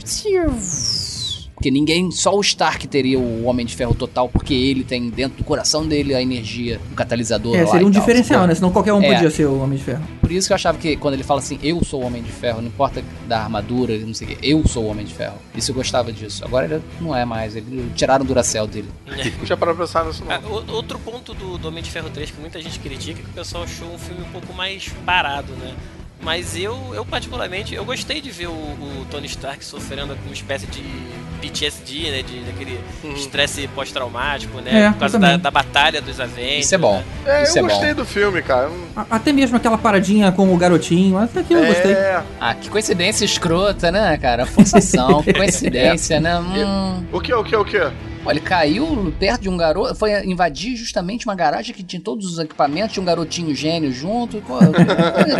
Porque 1.62 1.69
ninguém, 1.69 2.10
só 2.10 2.36
o 2.36 2.41
Stark 2.41 2.88
teria 2.88 3.19
o 3.19 3.45
Homem 3.45 3.63
de 3.63 3.76
Ferro 3.76 3.93
total, 3.93 4.28
porque 4.28 4.52
ele 4.52 4.84
tem 4.84 5.12
dentro 5.12 5.38
do 5.38 5.43
coração 5.43 5.88
dele 5.88 6.15
a 6.15 6.19
energia, 6.19 6.82
o 6.91 6.95
catalisador. 6.95 7.56
É, 7.56 7.67
seria 7.67 7.86
um 7.86 7.91
tal, 7.91 8.02
diferencial, 8.02 8.47
né? 8.47 8.56
Senão 8.56 8.71
qualquer 8.71 8.93
um 8.93 9.04
É. 9.04 9.13
podia 9.13 9.30
ser 9.30 9.45
o 9.45 9.62
Homem 9.62 9.78
de 9.78 9.84
Ferro. 9.84 10.02
Por 10.19 10.32
isso 10.32 10.47
que 10.47 10.54
eu 10.54 10.56
achava 10.56 10.80
que 10.80 10.97
quando 10.97 11.13
ele 11.13 11.24
fala 11.24 11.39
assim, 11.39 11.60
eu 11.62 11.84
sou 11.84 12.02
o 12.02 12.06
Homem 12.08 12.24
de 12.24 12.32
Ferro, 12.32 12.62
não 12.62 12.67
importa 12.69 13.04
da 13.28 13.43
armadura, 13.43 13.95
não 14.00 14.12
sei 14.12 14.26
o 14.26 14.30
quê, 14.32 14.38
eu 14.41 14.67
sou 14.67 14.86
o 14.86 14.88
Homem 14.88 15.06
de 15.06 15.13
Ferro. 15.13 15.36
Isso 15.56 15.69
eu 15.69 15.76
gostava 15.76 16.12
disso. 16.12 16.43
Agora 16.43 16.65
ele 16.65 16.82
não 17.00 17.15
é 17.15 17.26
mais, 17.26 17.56
ele 17.56 17.91
tiraram 17.95 18.26
o 18.26 18.28
Duracell 18.28 18.65
dele. 18.65 18.88
Não 19.06 19.45
tinha 19.45 19.56
para 19.56 19.76
pensar 19.76 20.04
nisso, 20.04 20.24
não. 20.26 20.32
Ah, 20.32 20.41
outro 20.74 20.97
ponto 20.97 21.36
do, 21.36 21.60
do 21.60 21.67
Homem 21.67 21.84
de 21.84 21.91
Ferro 21.91 22.10
3 22.10 22.32
que 22.32 22.41
muita 22.41 22.60
gente 22.60 22.80
critica 22.80 23.19
é 23.19 23.24
que 23.24 23.30
o 23.30 23.34
pessoal 23.34 23.65
achou 23.65 23.88
um 23.93 24.00
filme 24.00 24.24
um 24.24 24.32
pouco 24.32 24.52
mais 24.52 24.89
parado, 25.06 25.54
né? 25.54 25.76
Mas 26.23 26.55
eu, 26.55 26.77
eu 26.93 27.03
particularmente, 27.03 27.73
eu 27.73 27.84
gostei 27.84 28.21
de 28.21 28.29
ver 28.29 28.47
o, 28.47 28.51
o 28.51 29.05
Tony 29.10 29.25
Stark 29.25 29.63
sofrendo 29.65 30.15
com 30.15 30.25
uma 30.25 30.34
espécie 30.34 30.67
de 30.67 30.84
PTSD, 31.41 32.12
né? 32.12 32.21
De, 32.21 32.39
daquele 32.41 32.79
estresse 33.15 33.67
pós-traumático, 33.69 34.62
né? 34.62 34.84
É, 34.86 34.91
Por 34.91 34.99
causa 34.99 35.17
da, 35.17 35.38
da 35.38 35.49
batalha 35.49 35.99
dos 35.99 36.19
Avengers. 36.19 36.65
Isso 36.65 36.75
é 36.75 36.77
bom. 36.77 36.97
né? 37.25 37.39
É, 37.39 37.43
Isso 37.43 37.57
eu 37.57 37.65
é 37.65 37.69
gostei 37.69 37.89
bom. 37.95 38.01
do 38.01 38.05
filme, 38.05 38.41
cara. 38.43 38.69
A- 38.95 39.05
Até 39.10 39.34
mesmo 39.34 39.57
aquela 39.57 39.77
paradinha 39.79 40.31
com 40.31 40.53
o 40.53 40.57
garotinho, 40.57 41.17
até 41.17 41.41
que 41.41 41.53
eu 41.53 41.65
gostei. 41.65 41.93
É. 41.93 42.21
Ah, 42.39 42.53
que 42.53 42.69
coincidência 42.69 43.25
escrota, 43.25 43.91
né, 43.91 44.15
cara? 44.17 44.45
Forçação, 44.45 45.23
que 45.23 45.34
coincidência, 45.34 46.19
né? 46.19 46.38
Hum. 46.38 47.03
O 47.12 47.19
que, 47.19 47.34
o 47.34 47.43
que, 47.43 47.55
o 47.55 47.65
que? 47.65 47.79
Pô, 48.23 48.29
ele 48.31 48.39
caiu 48.39 49.13
perto 49.19 49.41
de 49.41 49.49
um 49.49 49.57
garoto, 49.57 49.95
foi 49.95 50.12
invadir 50.25 50.75
justamente 50.75 51.25
uma 51.25 51.36
garagem 51.36 51.73
que 51.73 51.81
tinha 51.84 52.01
todos 52.01 52.25
os 52.31 52.39
equipamentos, 52.39 52.93
tinha 52.93 53.01
um 53.01 53.05
garotinho 53.05 53.53
gênio 53.55 53.91
junto. 53.91 54.41
Pô, 54.41 54.55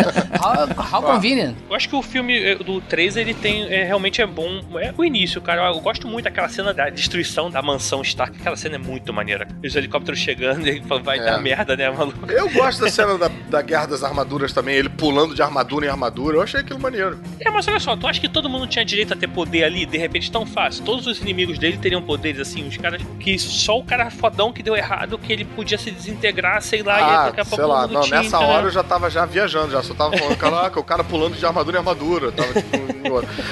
how, 0.42 0.94
how 0.94 1.02
convenient. 1.02 1.56
Eu 1.70 1.76
acho 1.76 1.88
que 1.90 1.96
o 1.96 2.02
filme 2.02 2.38
eh, 2.38 2.56
do 2.56 2.82
3 2.82 3.18
ele 3.18 3.34
tem 3.34 3.64
é, 3.72 3.84
realmente 3.84 4.22
é 4.22 4.26
bom. 4.28 4.62
É 4.80 4.94
o 4.98 5.04
início, 5.04 5.42
cara. 5.42 5.70
Eu 5.74 5.80
gosto 5.80 6.08
muito 6.08 6.26
daquela 6.26 6.50
cena 6.50 6.74
da 6.74 6.90
destruição 6.90 7.50
da 7.50 7.62
mansão 7.62 8.02
Stark. 8.02 8.38
Aquela 8.40 8.56
cena 8.56 8.76
é 8.76 8.80
muito 8.80 9.14
maneira. 9.14 9.48
Os 9.64 9.76
helicópteros 9.76 10.20
chegando 10.20 10.68
e 10.68 10.80
vai 11.04 11.20
É. 11.20 11.24
dar 11.26 11.38
merda, 11.40 11.76
né, 11.76 11.90
maluco? 11.90 12.30
Eu 12.32 12.50
gosto 12.50 12.82
da 12.82 12.90
cena 12.90 13.18
da, 13.18 13.28
da 13.50 13.62
Guerra 13.62 13.88
das 13.88 14.04
Armaduras 14.04 14.54
também, 14.54 14.76
ele 14.76 14.90
pulando 14.90 15.36
de 15.36 15.42
armadura 15.42 15.86
em 15.86 15.90
armadura. 15.90 16.38
Eu 16.38 16.42
achei 16.42 16.60
aquilo 16.62 16.80
maneiro. 16.80 17.20
É, 17.40 17.50
mas 17.50 17.68
olha 17.68 17.80
só, 17.80 17.96
tu 17.96 18.08
acha 18.08 18.20
que 18.20 18.30
todo 18.30 18.50
mundo 18.50 18.68
tinha 18.68 18.84
direito 18.84 19.14
a 19.14 19.16
ter 19.16 19.28
poder 19.28 19.64
ali, 19.64 19.86
de 19.86 19.98
repente, 19.98 20.32
tão 20.32 20.46
fácil? 20.46 20.84
Todos 20.84 21.06
os 21.08 21.20
inimigos 21.22 21.58
dele 21.60 21.78
teriam 21.78 22.02
poderes 22.02 22.40
assim, 22.40 22.71
os 22.72 22.78
caras 22.78 23.02
que 23.20 23.38
só 23.38 23.78
o 23.78 23.84
cara 23.84 24.10
fodão 24.10 24.52
que 24.52 24.64
deu 24.64 24.76
errado, 24.76 25.18
que 25.18 25.32
ele 25.32 25.46
podia 25.46 25.78
se 25.78 25.92
desintegrar, 25.92 26.62
sei 26.62 26.82
lá, 26.84 27.00
e 27.00 27.04
ah, 27.04 27.26
daqui 27.26 27.42
a 27.42 27.46
pouco 27.46 27.56
sei 27.56 27.66
lá, 27.66 27.88
não, 27.88 28.02
tinha, 28.02 28.22
nessa 28.22 28.40
hora 28.40 28.68
eu 28.68 28.72
já 28.72 28.84
tava 28.84 29.10
já 29.10 29.26
viajando, 29.26 29.72
já 29.72 29.84
só 29.84 29.94
tava 29.94 30.18
falando, 30.18 30.38
caraca, 30.38 30.80
o 30.80 30.84
cara 30.84 31.04
pulando 31.04 31.36
de 31.36 31.46
armadura 31.46 31.78
em 31.78 31.80
armadura. 31.80 32.32
Tava, 32.32 32.54
tipo. 32.54 32.82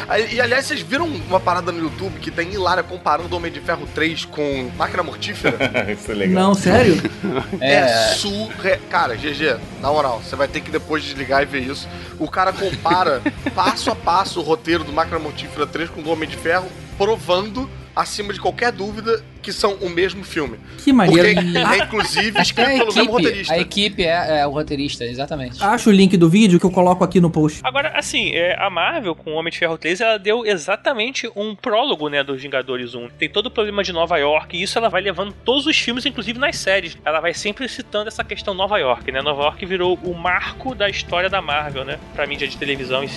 Aí, 0.08 0.36
e 0.36 0.42
aliás, 0.42 0.66
vocês 0.66 0.82
viram 0.82 1.06
uma 1.06 1.40
parada 1.40 1.72
no 1.72 1.80
YouTube 1.80 2.20
que 2.20 2.32
tem 2.32 2.54
Hilária 2.54 2.84
comparando 2.84 3.34
o 3.34 3.38
Homem 3.38 3.52
de 3.52 3.60
Ferro 3.60 3.88
3 3.94 4.26
com 4.26 4.72
Máquina 4.76 5.04
Mortífera? 5.04 5.58
Isso 5.92 6.12
é 6.12 6.16
legal. 6.16 6.44
Não, 6.44 6.54
sério? 6.54 7.02
É, 7.60 7.80
É, 7.80 7.88
surre... 8.14 8.78
Cara, 8.90 9.16
GG, 9.16 9.58
na 9.82 9.90
moral, 9.90 10.22
você 10.22 10.36
vai 10.36 10.48
ter 10.48 10.62
que 10.62 10.72
depois 10.72 11.04
desligar 11.04 11.42
e 11.44 11.46
ver 11.46 11.62
isso. 11.62 11.88
O 12.18 12.30
cara 12.30 12.52
compara 12.52 13.22
passo 13.56 13.90
a 13.90 13.96
passo 13.96 14.40
o 14.40 14.44
roteiro 14.44 14.84
do 14.84 14.92
Máquina 14.92 15.20
Mortífera 15.20 15.66
3 15.66 15.90
com 15.90 16.02
o 16.02 16.04
do 16.04 16.12
Homem 16.12 16.28
de 16.28 16.36
Ferro, 16.36 16.68
provando, 16.98 17.70
acima 18.02 18.34
de 18.34 18.40
qualquer 18.40 18.72
dúvida, 18.72 19.24
que 19.42 19.52
são 19.54 19.74
o 19.76 19.90
mesmo 19.90 20.24
filme. 20.24 20.58
Que 20.78 20.92
maneiro. 20.94 21.42
Porque 21.42 21.58
é, 21.58 21.78
inclusive, 21.84 22.38
acho 22.40 22.54
que 22.54 22.62
é 22.62 22.66
a 22.66 22.74
escrito 22.76 22.94
pelo 22.94 22.96
mesmo 22.96 23.02
equipe. 23.02 23.12
roteirista. 23.24 23.54
A 23.54 23.60
equipe 23.60 24.04
é, 24.04 24.40
é 24.42 24.48
o 24.48 24.52
roteirista, 24.52 25.04
exatamente. 25.06 25.64
Acha 25.64 25.90
o 25.90 25.94
link 25.94 26.16
do 26.18 26.30
vídeo 26.30 26.60
que 26.60 26.66
eu 26.66 26.72
coloco 26.72 27.04
aqui 27.04 27.20
no 27.20 27.30
post. 27.30 27.62
Agora, 27.64 27.94
assim, 27.98 28.32
é, 28.34 28.56
a 28.60 28.70
Marvel, 28.70 29.16
com 29.16 29.32
o 29.32 29.36
Homem 29.36 29.52
de 29.52 29.58
Ferro 29.60 29.78
3, 29.78 30.02
ela 30.02 30.18
deu 30.18 30.46
exatamente 30.46 31.30
um 31.36 31.56
prólogo, 31.56 32.10
né, 32.10 32.24
dos 32.24 32.42
Vingadores 32.42 32.94
1. 32.96 33.10
Tem 33.18 33.30
todo 33.30 33.48
o 33.48 33.52
problema 33.52 33.84
de 33.84 33.92
Nova 33.92 34.18
York, 34.18 34.56
e 34.58 34.62
isso 34.64 34.78
ela 34.78 34.90
vai 34.90 35.02
levando 35.02 35.34
todos 35.46 35.66
os 35.66 35.78
filmes, 35.78 36.06
inclusive 36.06 36.38
nas 36.40 36.58
séries. 36.58 36.98
Ela 37.06 37.20
vai 37.20 37.34
sempre 37.34 37.68
citando 37.68 38.08
essa 38.08 38.24
questão 38.24 38.54
Nova 38.54 38.78
York, 38.78 39.12
né? 39.12 39.22
Nova 39.22 39.44
York 39.44 39.66
virou 39.66 39.98
o 40.04 40.14
marco 40.14 40.74
da 40.76 40.90
história 40.90 41.30
da 41.30 41.42
Marvel, 41.42 41.84
né? 41.86 42.00
Pra 42.14 42.26
mídia 42.28 42.48
de 42.48 42.58
televisão 42.58 43.04
e, 43.04 43.08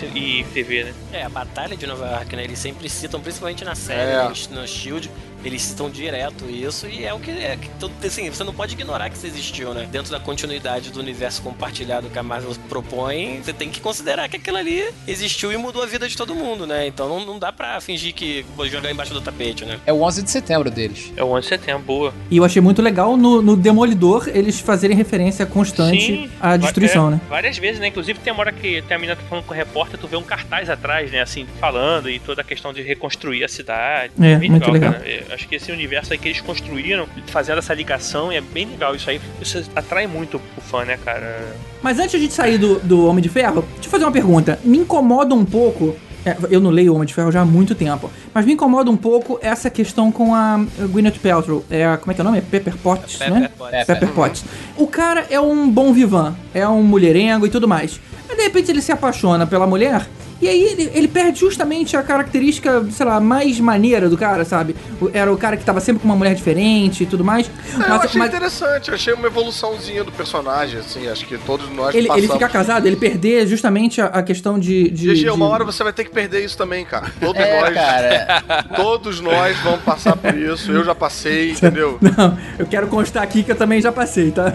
e 0.41 0.45
TV, 0.55 0.85
né? 0.85 0.95
É, 1.13 1.23
a 1.25 1.29
Batalha 1.29 1.77
de 1.77 1.87
Nova 1.87 2.07
York, 2.07 2.35
né? 2.37 2.45
Eles 2.45 2.59
sempre 2.59 2.89
citam, 2.89 3.21
principalmente 3.21 3.65
na 3.65 3.75
série, 3.75 4.11
É. 4.13 4.25
eles- 4.27 4.49
no 4.49 4.67
Shield, 4.67 5.11
eles 5.45 5.63
citam 5.63 5.91
direto 5.91 6.49
isso 6.49 6.87
e 6.87 7.05
é 7.05 7.13
o 7.13 7.19
que 7.19 7.31
é. 7.31 7.57
Que, 7.57 7.69
todo- 7.81 7.93
assim, 8.05 8.29
você 8.31 8.45
não 8.45 8.55
pode 8.55 8.75
ignorar 8.75 9.09
que 9.11 9.17
isso 9.17 9.27
existiu, 9.27 9.75
né? 9.75 9.89
Dentro 9.91 10.11
da 10.11 10.21
continuidade 10.21 10.91
do 10.91 11.01
universo 11.01 11.43
compartilhado 11.43 12.09
que 12.09 12.19
a 12.19 12.23
Marvel 12.23 12.53
propõe, 12.69 13.41
você 13.43 13.53
tem 13.53 13.71
que 13.71 13.81
considerar 13.81 14.29
que 14.29 14.37
aquilo 14.37 14.57
ali 14.57 14.85
existiu 15.07 15.53
e 15.53 15.57
mudou 15.57 15.83
a 15.83 15.87
vida 15.87 16.09
de 16.09 16.17
todo 16.17 16.35
mundo, 16.35 16.67
né? 16.67 16.87
Então 16.87 17.09
não, 17.09 17.25
não 17.25 17.39
dá 17.39 17.53
pra 17.53 17.81
fingir 17.81 18.15
que 18.15 18.45
vou 18.57 18.67
jogar 18.69 18.91
embaixo 18.91 19.13
do 19.13 19.21
tapete, 19.21 19.65
né? 19.65 19.79
É 19.87 19.93
o 19.93 20.01
11 20.03 20.23
de 20.23 20.31
setembro 20.31 20.71
deles. 20.71 21.13
É 21.17 21.23
o 21.23 21.29
11 21.29 21.41
de 21.43 21.49
setembro, 21.49 21.83
boa. 21.85 22.15
E 22.31 22.37
eu 22.37 22.45
achei 22.45 22.61
muito 22.63 22.81
legal 22.83 23.17
no, 23.17 23.43
no 23.43 23.57
Demolidor 23.57 24.29
eles 24.29 24.61
fazerem 24.61 24.97
referência 24.97 25.45
constante 25.47 26.01
Sim, 26.07 26.31
à 26.41 26.57
destruição, 26.57 27.09
é, 27.09 27.11
né? 27.13 27.21
Várias 27.29 27.59
vezes, 27.59 27.81
né? 27.81 27.89
Inclusive 27.89 28.19
tem 28.21 28.33
uma 28.33 28.41
hora 28.41 28.53
que 28.53 28.83
tem 28.83 28.97
a 28.97 28.99
menina 28.99 29.17
tá 29.17 29.23
falando 29.29 29.45
com 29.45 29.53
o 29.55 29.57
repórter, 29.57 29.99
tu 29.99 30.07
vê 30.07 30.17
um 30.17 30.23
cartaz 30.23 30.71
atrás, 30.71 31.11
né? 31.11 31.21
Assim, 31.21 31.47
falando 31.61 32.09
e 32.09 32.19
toda 32.19 32.43
a 32.43 32.45
questão 32.45 32.73
de 32.73 32.83
reconstruir 32.83 33.45
a 33.45 33.49
cidade. 33.49 34.13
É, 34.21 34.39
muito 34.39 34.71
legal. 34.71 34.93
cara. 34.93 35.09
É, 35.09 35.25
Acho 35.33 35.49
que 35.49 35.55
esse 35.57 35.73
universo 35.73 36.13
aí 36.13 36.19
que 36.19 36.29
eles 36.29 36.41
construíram, 36.41 37.07
fazendo 37.27 37.59
essa 37.59 37.73
ligação, 37.75 38.33
e 38.33 38.37
é 38.37 38.41
bem 38.41 38.67
legal 38.67 38.95
isso 38.95 39.09
aí. 39.09 39.21
Isso 39.41 39.63
atrai 39.75 40.07
muito 40.07 40.41
o 40.57 40.61
fã, 40.61 40.85
né, 40.85 40.99
cara? 41.03 41.55
Mas 41.83 41.99
antes 41.99 42.13
de 42.13 42.17
a 42.17 42.21
gente 42.21 42.35
sair 42.35 42.59
do, 42.59 42.79
do 42.81 43.07
Homem 43.07 43.23
de 43.23 43.29
Ferro, 43.29 43.63
deixa 43.75 43.89
eu 43.89 43.91
fazer 43.91 44.05
uma 44.05 44.13
pergunta. 44.13 44.59
Me 44.63 44.79
incomoda 44.79 45.35
um 45.35 45.45
pouco. 45.45 45.97
é, 46.25 46.37
eu 46.51 46.61
não 46.61 46.71
leio 46.71 46.93
o 46.93 46.95
Homem 46.97 47.07
de 47.07 47.15
Ferro 47.15 47.33
já 47.33 47.41
há 47.41 47.45
muito 47.45 47.75
tempo. 47.75 48.11
Mas 48.33 48.45
me 48.47 48.53
incomoda 48.53 48.91
um 48.91 48.97
pouco 48.97 49.39
essa 49.43 49.69
questão 49.71 50.13
com 50.13 50.35
a 50.35 50.65
Gwyneth 50.79 51.19
Paltrow. 51.23 51.65
É, 51.71 51.97
como 51.97 52.13
é 52.13 52.15
que 52.15 52.21
é 52.21 52.23
o 52.23 52.25
nome? 52.25 52.39
É 52.39 52.43
Pepper 52.43 52.77
Potts, 52.77 53.17
Pepper 53.17 53.35
né? 53.35 53.51
Potts. 53.57 53.85
Pepper 53.87 54.09
Potts. 54.11 54.45
O 54.77 54.87
cara 54.87 55.27
é 55.31 55.41
um 55.41 55.69
bom 55.69 55.93
vivan. 55.93 56.37
É 56.55 56.67
um 56.69 56.83
mulherengo 56.83 57.47
e 57.47 57.51
tudo 57.51 57.67
mais. 57.67 58.01
Mas 58.29 58.37
de 58.37 58.43
repente 58.45 58.71
ele 58.71 58.81
se 58.81 58.93
apaixona 58.93 59.47
pela 59.47 59.67
mulher. 59.67 60.07
E 60.43 60.49
aí 60.49 60.61
ele, 60.65 60.91
ele 60.93 61.07
perde 61.07 61.39
justamente 61.39 61.97
a 61.97 62.03
característica, 62.03 62.85
sei 62.91 63.07
lá, 63.07 63.21
mais 63.21 63.61
maneira 63.61 64.09
do 64.09 64.19
cara, 64.19 64.45
sabe? 64.45 64.75
Era 65.13 65.33
o 65.33 65.37
cara 65.37 65.57
que 65.57 65.65
tava 65.65 65.79
sempre 65.79 66.03
com 66.03 66.09
uma 66.09 66.17
mulher 66.17 66.35
diferente 66.35 67.05
e 67.05 67.07
tudo 67.07 67.25
mais. 67.25 67.49
É, 67.49 67.89
eu 67.89 67.95
achei 67.95 68.21
interessante, 68.21 68.89
eu 68.89 68.95
achei 68.97 69.15
uma 69.15 69.29
evoluçãozinha 69.29 70.03
do 70.03 70.11
personagem, 70.11 70.81
assim, 70.81 71.07
acho 71.07 71.25
que 71.27 71.39
todos 71.39 71.69
nós 71.71 71.95
ele, 71.95 72.09
passamos. 72.09 72.25
ele 72.29 72.33
ficar 72.33 72.49
casado, 72.49 72.87
ele 72.87 72.97
perder 72.97 73.47
justamente 73.47 74.01
a, 74.01 74.07
a 74.07 74.23
questão 74.25 74.59
de. 74.59 74.91
de, 74.91 75.15
GG, 75.15 75.31
uma 75.31 75.47
de- 75.47 75.53
hora 75.53 75.65
você 75.65 75.85
vai 75.85 75.93
ter 75.93 76.03
que 76.05 76.11
perder 76.11 76.45
isso 76.45 76.59
também, 76.59 76.85
cara. 76.85 77.13
Todos 77.21 77.41
É, 77.41 77.61
nós. 77.61 77.75
cara. 77.75 78.43
Todos 78.75 79.21
nós 79.21 79.57
vamos 79.61 79.83
passar 79.83 80.17
por 80.17 80.35
isso. 80.37 80.73
Eu 80.73 80.83
já 80.85 80.95
passei, 80.95 81.53
entendeu? 81.55 81.99
Não, 82.01 82.37
eu 82.59 82.67
quero 82.67 82.89
constar 82.89 83.23
aqui 83.23 83.45
que 83.45 83.53
eu 83.53 83.57
também 83.57 83.81
já 83.81 83.93
passei, 83.93 84.33
tá? 84.33 84.53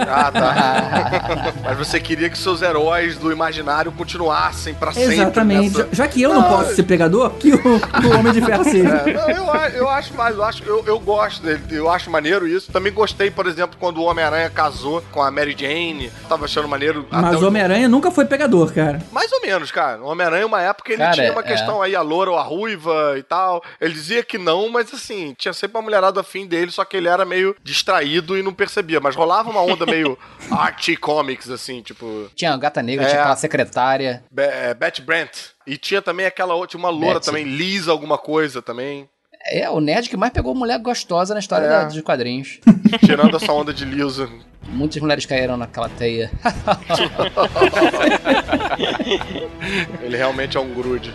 Ah, 0.00 0.30
tá. 0.30 1.52
Mas 1.64 1.78
você 1.78 1.98
queria 1.98 2.28
que 2.28 2.36
seus 2.36 2.60
heróis 2.60 3.16
do 3.16 3.32
imaginário 3.32 3.90
continuassem 3.90 4.74
pra 4.74 4.92
sempre. 4.92 5.13
Exatamente. 5.22 5.76
nessa- 5.76 5.88
Já, 5.92 6.04
já 6.04 6.08
que 6.08 6.22
eu 6.22 6.32
não, 6.34 6.40
Não, 6.42 6.48
posso 6.48 6.74
ser 6.74 6.82
pegador, 6.84 7.30
que 7.30 7.52
o, 7.52 7.58
o 7.58 8.18
Homem 8.18 8.32
de 8.32 8.40
Ferro 8.42 8.64
seja. 8.64 8.88
É, 8.88 9.34
não, 9.34 9.54
eu, 9.54 9.70
eu 9.76 9.88
acho 9.88 10.14
mais, 10.14 10.36
eu, 10.36 10.44
acho, 10.44 10.62
eu, 10.64 10.84
eu 10.86 10.98
gosto 11.00 11.42
dele, 11.42 11.62
eu 11.70 11.90
acho 11.90 12.10
maneiro 12.10 12.46
isso. 12.46 12.70
Também 12.72 12.92
gostei, 12.92 13.30
por 13.30 13.46
exemplo, 13.46 13.76
quando 13.78 13.98
o 13.98 14.04
Homem-Aranha 14.04 14.50
casou 14.50 15.02
com 15.12 15.22
a 15.22 15.30
Mary 15.30 15.54
Jane. 15.58 16.10
Tava 16.28 16.44
achando 16.44 16.68
maneiro. 16.68 17.06
Mas 17.10 17.42
o 17.42 17.46
Homem-Aranha 17.48 17.88
nunca 17.88 18.10
foi 18.10 18.24
pegador, 18.24 18.72
cara. 18.72 19.00
Mais 19.12 19.30
ou 19.32 19.40
menos, 19.40 19.70
cara. 19.70 20.02
O 20.02 20.06
Homem-Aranha, 20.06 20.46
uma 20.46 20.60
época, 20.62 20.92
ele 20.92 20.98
Cara, 21.02 21.12
tinha 21.12 21.32
uma 21.32 21.40
é. 21.40 21.44
questão 21.44 21.80
aí, 21.82 21.94
a 21.96 22.02
loura 22.02 22.30
ou 22.30 22.38
a 22.38 22.42
ruiva 22.42 23.14
e 23.18 23.22
tal. 23.22 23.62
Ele 23.80 23.92
dizia 23.94 24.22
que 24.22 24.38
não, 24.38 24.68
mas 24.68 24.92
assim, 24.92 25.34
tinha 25.38 25.52
sempre 25.52 25.76
uma 25.76 25.82
mulherada 25.82 26.20
afim 26.20 26.46
dele, 26.46 26.70
só 26.70 26.84
que 26.84 26.96
ele 26.96 27.08
era 27.08 27.24
meio 27.24 27.54
distraído 27.62 28.36
e 28.38 28.42
não 28.42 28.52
percebia. 28.52 29.00
Mas 29.00 29.14
rolava 29.16 29.50
uma 29.50 29.60
onda 29.62 29.84
meio 29.86 30.18
Archie 30.50 30.96
Comics, 30.96 31.50
assim, 31.50 31.82
tipo. 31.82 32.28
Tinha 32.34 32.52
a 32.52 32.56
Gata 32.56 32.82
Negra, 32.82 33.04
É. 33.04 33.08
tinha 33.08 33.20
aquela 33.20 33.36
secretária. 33.36 34.22
Be 34.30 34.42
é, 34.42 34.74
Brant. 35.04 35.30
E 35.66 35.76
tinha 35.76 36.00
também 36.02 36.26
aquela 36.26 36.54
outra, 36.54 36.68
tinha 36.70 36.78
uma 36.80 36.90
loura 36.90 37.14
Betty. 37.14 37.26
também, 37.26 37.44
Lisa 37.44 37.90
alguma 37.90 38.16
coisa 38.18 38.60
também. 38.62 39.08
É, 39.46 39.68
o 39.68 39.78
nerd 39.80 40.08
que 40.08 40.16
mais 40.16 40.32
pegou 40.32 40.54
mulher 40.54 40.78
gostosa 40.78 41.34
na 41.34 41.40
história 41.40 41.66
É. 41.66 41.68
da- 41.68 41.84
dos 41.84 42.00
quadrinhos. 42.00 42.60
Tirando 43.04 43.36
essa 43.36 43.52
onda 43.52 43.74
de 43.74 43.84
Lisa. 43.84 44.26
Muitas 44.66 45.00
mulheres 45.02 45.26
caíram 45.26 45.58
naquela 45.58 45.90
teia. 45.90 46.30
Ele 50.02 50.16
realmente 50.16 50.56
é 50.56 50.60
um 50.60 50.72
grude. 50.72 51.12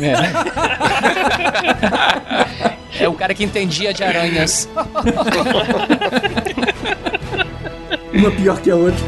É. 0.00 0.14
é 3.04 3.08
o 3.08 3.14
cara 3.14 3.34
que 3.34 3.42
entendia 3.44 3.92
de 3.92 4.04
aranhas. 4.04 4.68
Uma 8.12 8.30
pior 8.30 8.60
que 8.60 8.70
a 8.70 8.76
outra. 8.76 9.04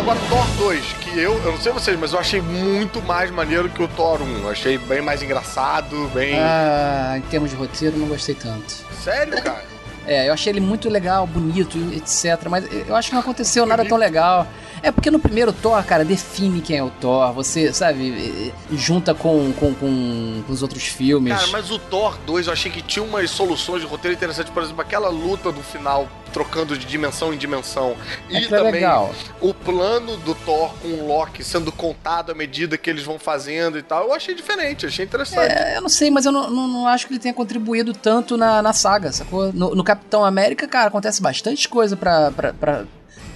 Agora 0.00 0.18
Thor 0.30 0.46
2, 0.56 0.92
que 0.94 1.10
eu, 1.10 1.38
eu 1.44 1.52
não 1.52 1.60
sei 1.60 1.72
vocês, 1.72 1.98
mas 1.98 2.14
eu 2.14 2.18
achei 2.18 2.40
muito 2.40 3.02
mais 3.02 3.30
maneiro 3.30 3.68
que 3.68 3.82
o 3.82 3.88
Thor 3.88 4.22
1. 4.22 4.38
Eu 4.38 4.48
achei 4.48 4.78
bem 4.78 5.02
mais 5.02 5.22
engraçado, 5.22 6.10
bem. 6.14 6.38
Ah, 6.38 7.14
em 7.18 7.20
termos 7.22 7.50
de 7.50 7.56
roteiro, 7.56 7.98
não 7.98 8.08
gostei 8.08 8.34
tanto. 8.34 8.72
Sério, 9.04 9.40
cara? 9.42 9.62
É, 10.06 10.28
eu 10.28 10.32
achei 10.32 10.52
ele 10.52 10.60
muito 10.60 10.88
legal, 10.88 11.26
bonito, 11.26 11.76
etc. 11.92 12.48
Mas 12.48 12.64
eu 12.88 12.96
acho 12.96 13.10
que 13.10 13.14
não 13.14 13.20
aconteceu 13.20 13.66
nada 13.66 13.84
tão 13.84 13.98
legal. 13.98 14.46
É 14.82 14.90
porque 14.90 15.10
no 15.10 15.18
primeiro 15.18 15.52
Thor, 15.52 15.82
cara, 15.84 16.04
define 16.04 16.60
quem 16.60 16.76
é 16.78 16.82
o 16.82 16.90
Thor. 16.90 17.32
Você, 17.34 17.72
sabe, 17.72 18.52
junta 18.72 19.14
com, 19.14 19.52
com, 19.52 19.74
com, 19.74 20.42
com 20.46 20.52
os 20.52 20.62
outros 20.62 20.84
filmes. 20.84 21.32
Cara, 21.32 21.46
mas 21.48 21.70
o 21.70 21.78
Thor 21.78 22.16
2 22.26 22.46
eu 22.46 22.52
achei 22.52 22.70
que 22.70 22.82
tinha 22.82 23.04
umas 23.04 23.30
soluções 23.30 23.80
de 23.82 23.86
roteiro 23.86 24.16
interessantes. 24.16 24.52
Por 24.52 24.62
exemplo, 24.62 24.80
aquela 24.80 25.08
luta 25.08 25.52
do 25.52 25.62
final, 25.62 26.08
trocando 26.32 26.76
de 26.78 26.86
dimensão 26.86 27.32
em 27.34 27.36
dimensão. 27.36 27.94
E 28.28 28.36
é 28.38 28.48
também 28.48 28.72
legal. 28.72 29.14
o 29.40 29.52
plano 29.52 30.16
do 30.18 30.34
Thor 30.34 30.72
com 30.80 30.88
o 30.88 31.06
Loki 31.08 31.44
sendo 31.44 31.70
contado 31.70 32.32
à 32.32 32.34
medida 32.34 32.78
que 32.78 32.88
eles 32.88 33.02
vão 33.02 33.18
fazendo 33.18 33.78
e 33.78 33.82
tal. 33.82 34.04
Eu 34.06 34.14
achei 34.14 34.34
diferente, 34.34 34.86
achei 34.86 35.04
interessante. 35.04 35.52
É, 35.52 35.76
eu 35.76 35.82
não 35.82 35.88
sei, 35.88 36.10
mas 36.10 36.24
eu 36.24 36.32
não, 36.32 36.48
não, 36.50 36.68
não 36.68 36.86
acho 36.86 37.06
que 37.06 37.12
ele 37.12 37.20
tenha 37.20 37.34
contribuído 37.34 37.92
tanto 37.92 38.36
na, 38.36 38.62
na 38.62 38.72
saga, 38.72 39.12
sacou? 39.12 39.52
No, 39.52 39.74
no 39.74 39.84
Capitão 39.84 40.24
América, 40.24 40.66
cara, 40.66 40.88
acontece 40.88 41.20
bastante 41.20 41.68
coisa 41.68 41.96
pra, 41.96 42.30
pra, 42.30 42.52
pra- 42.52 42.84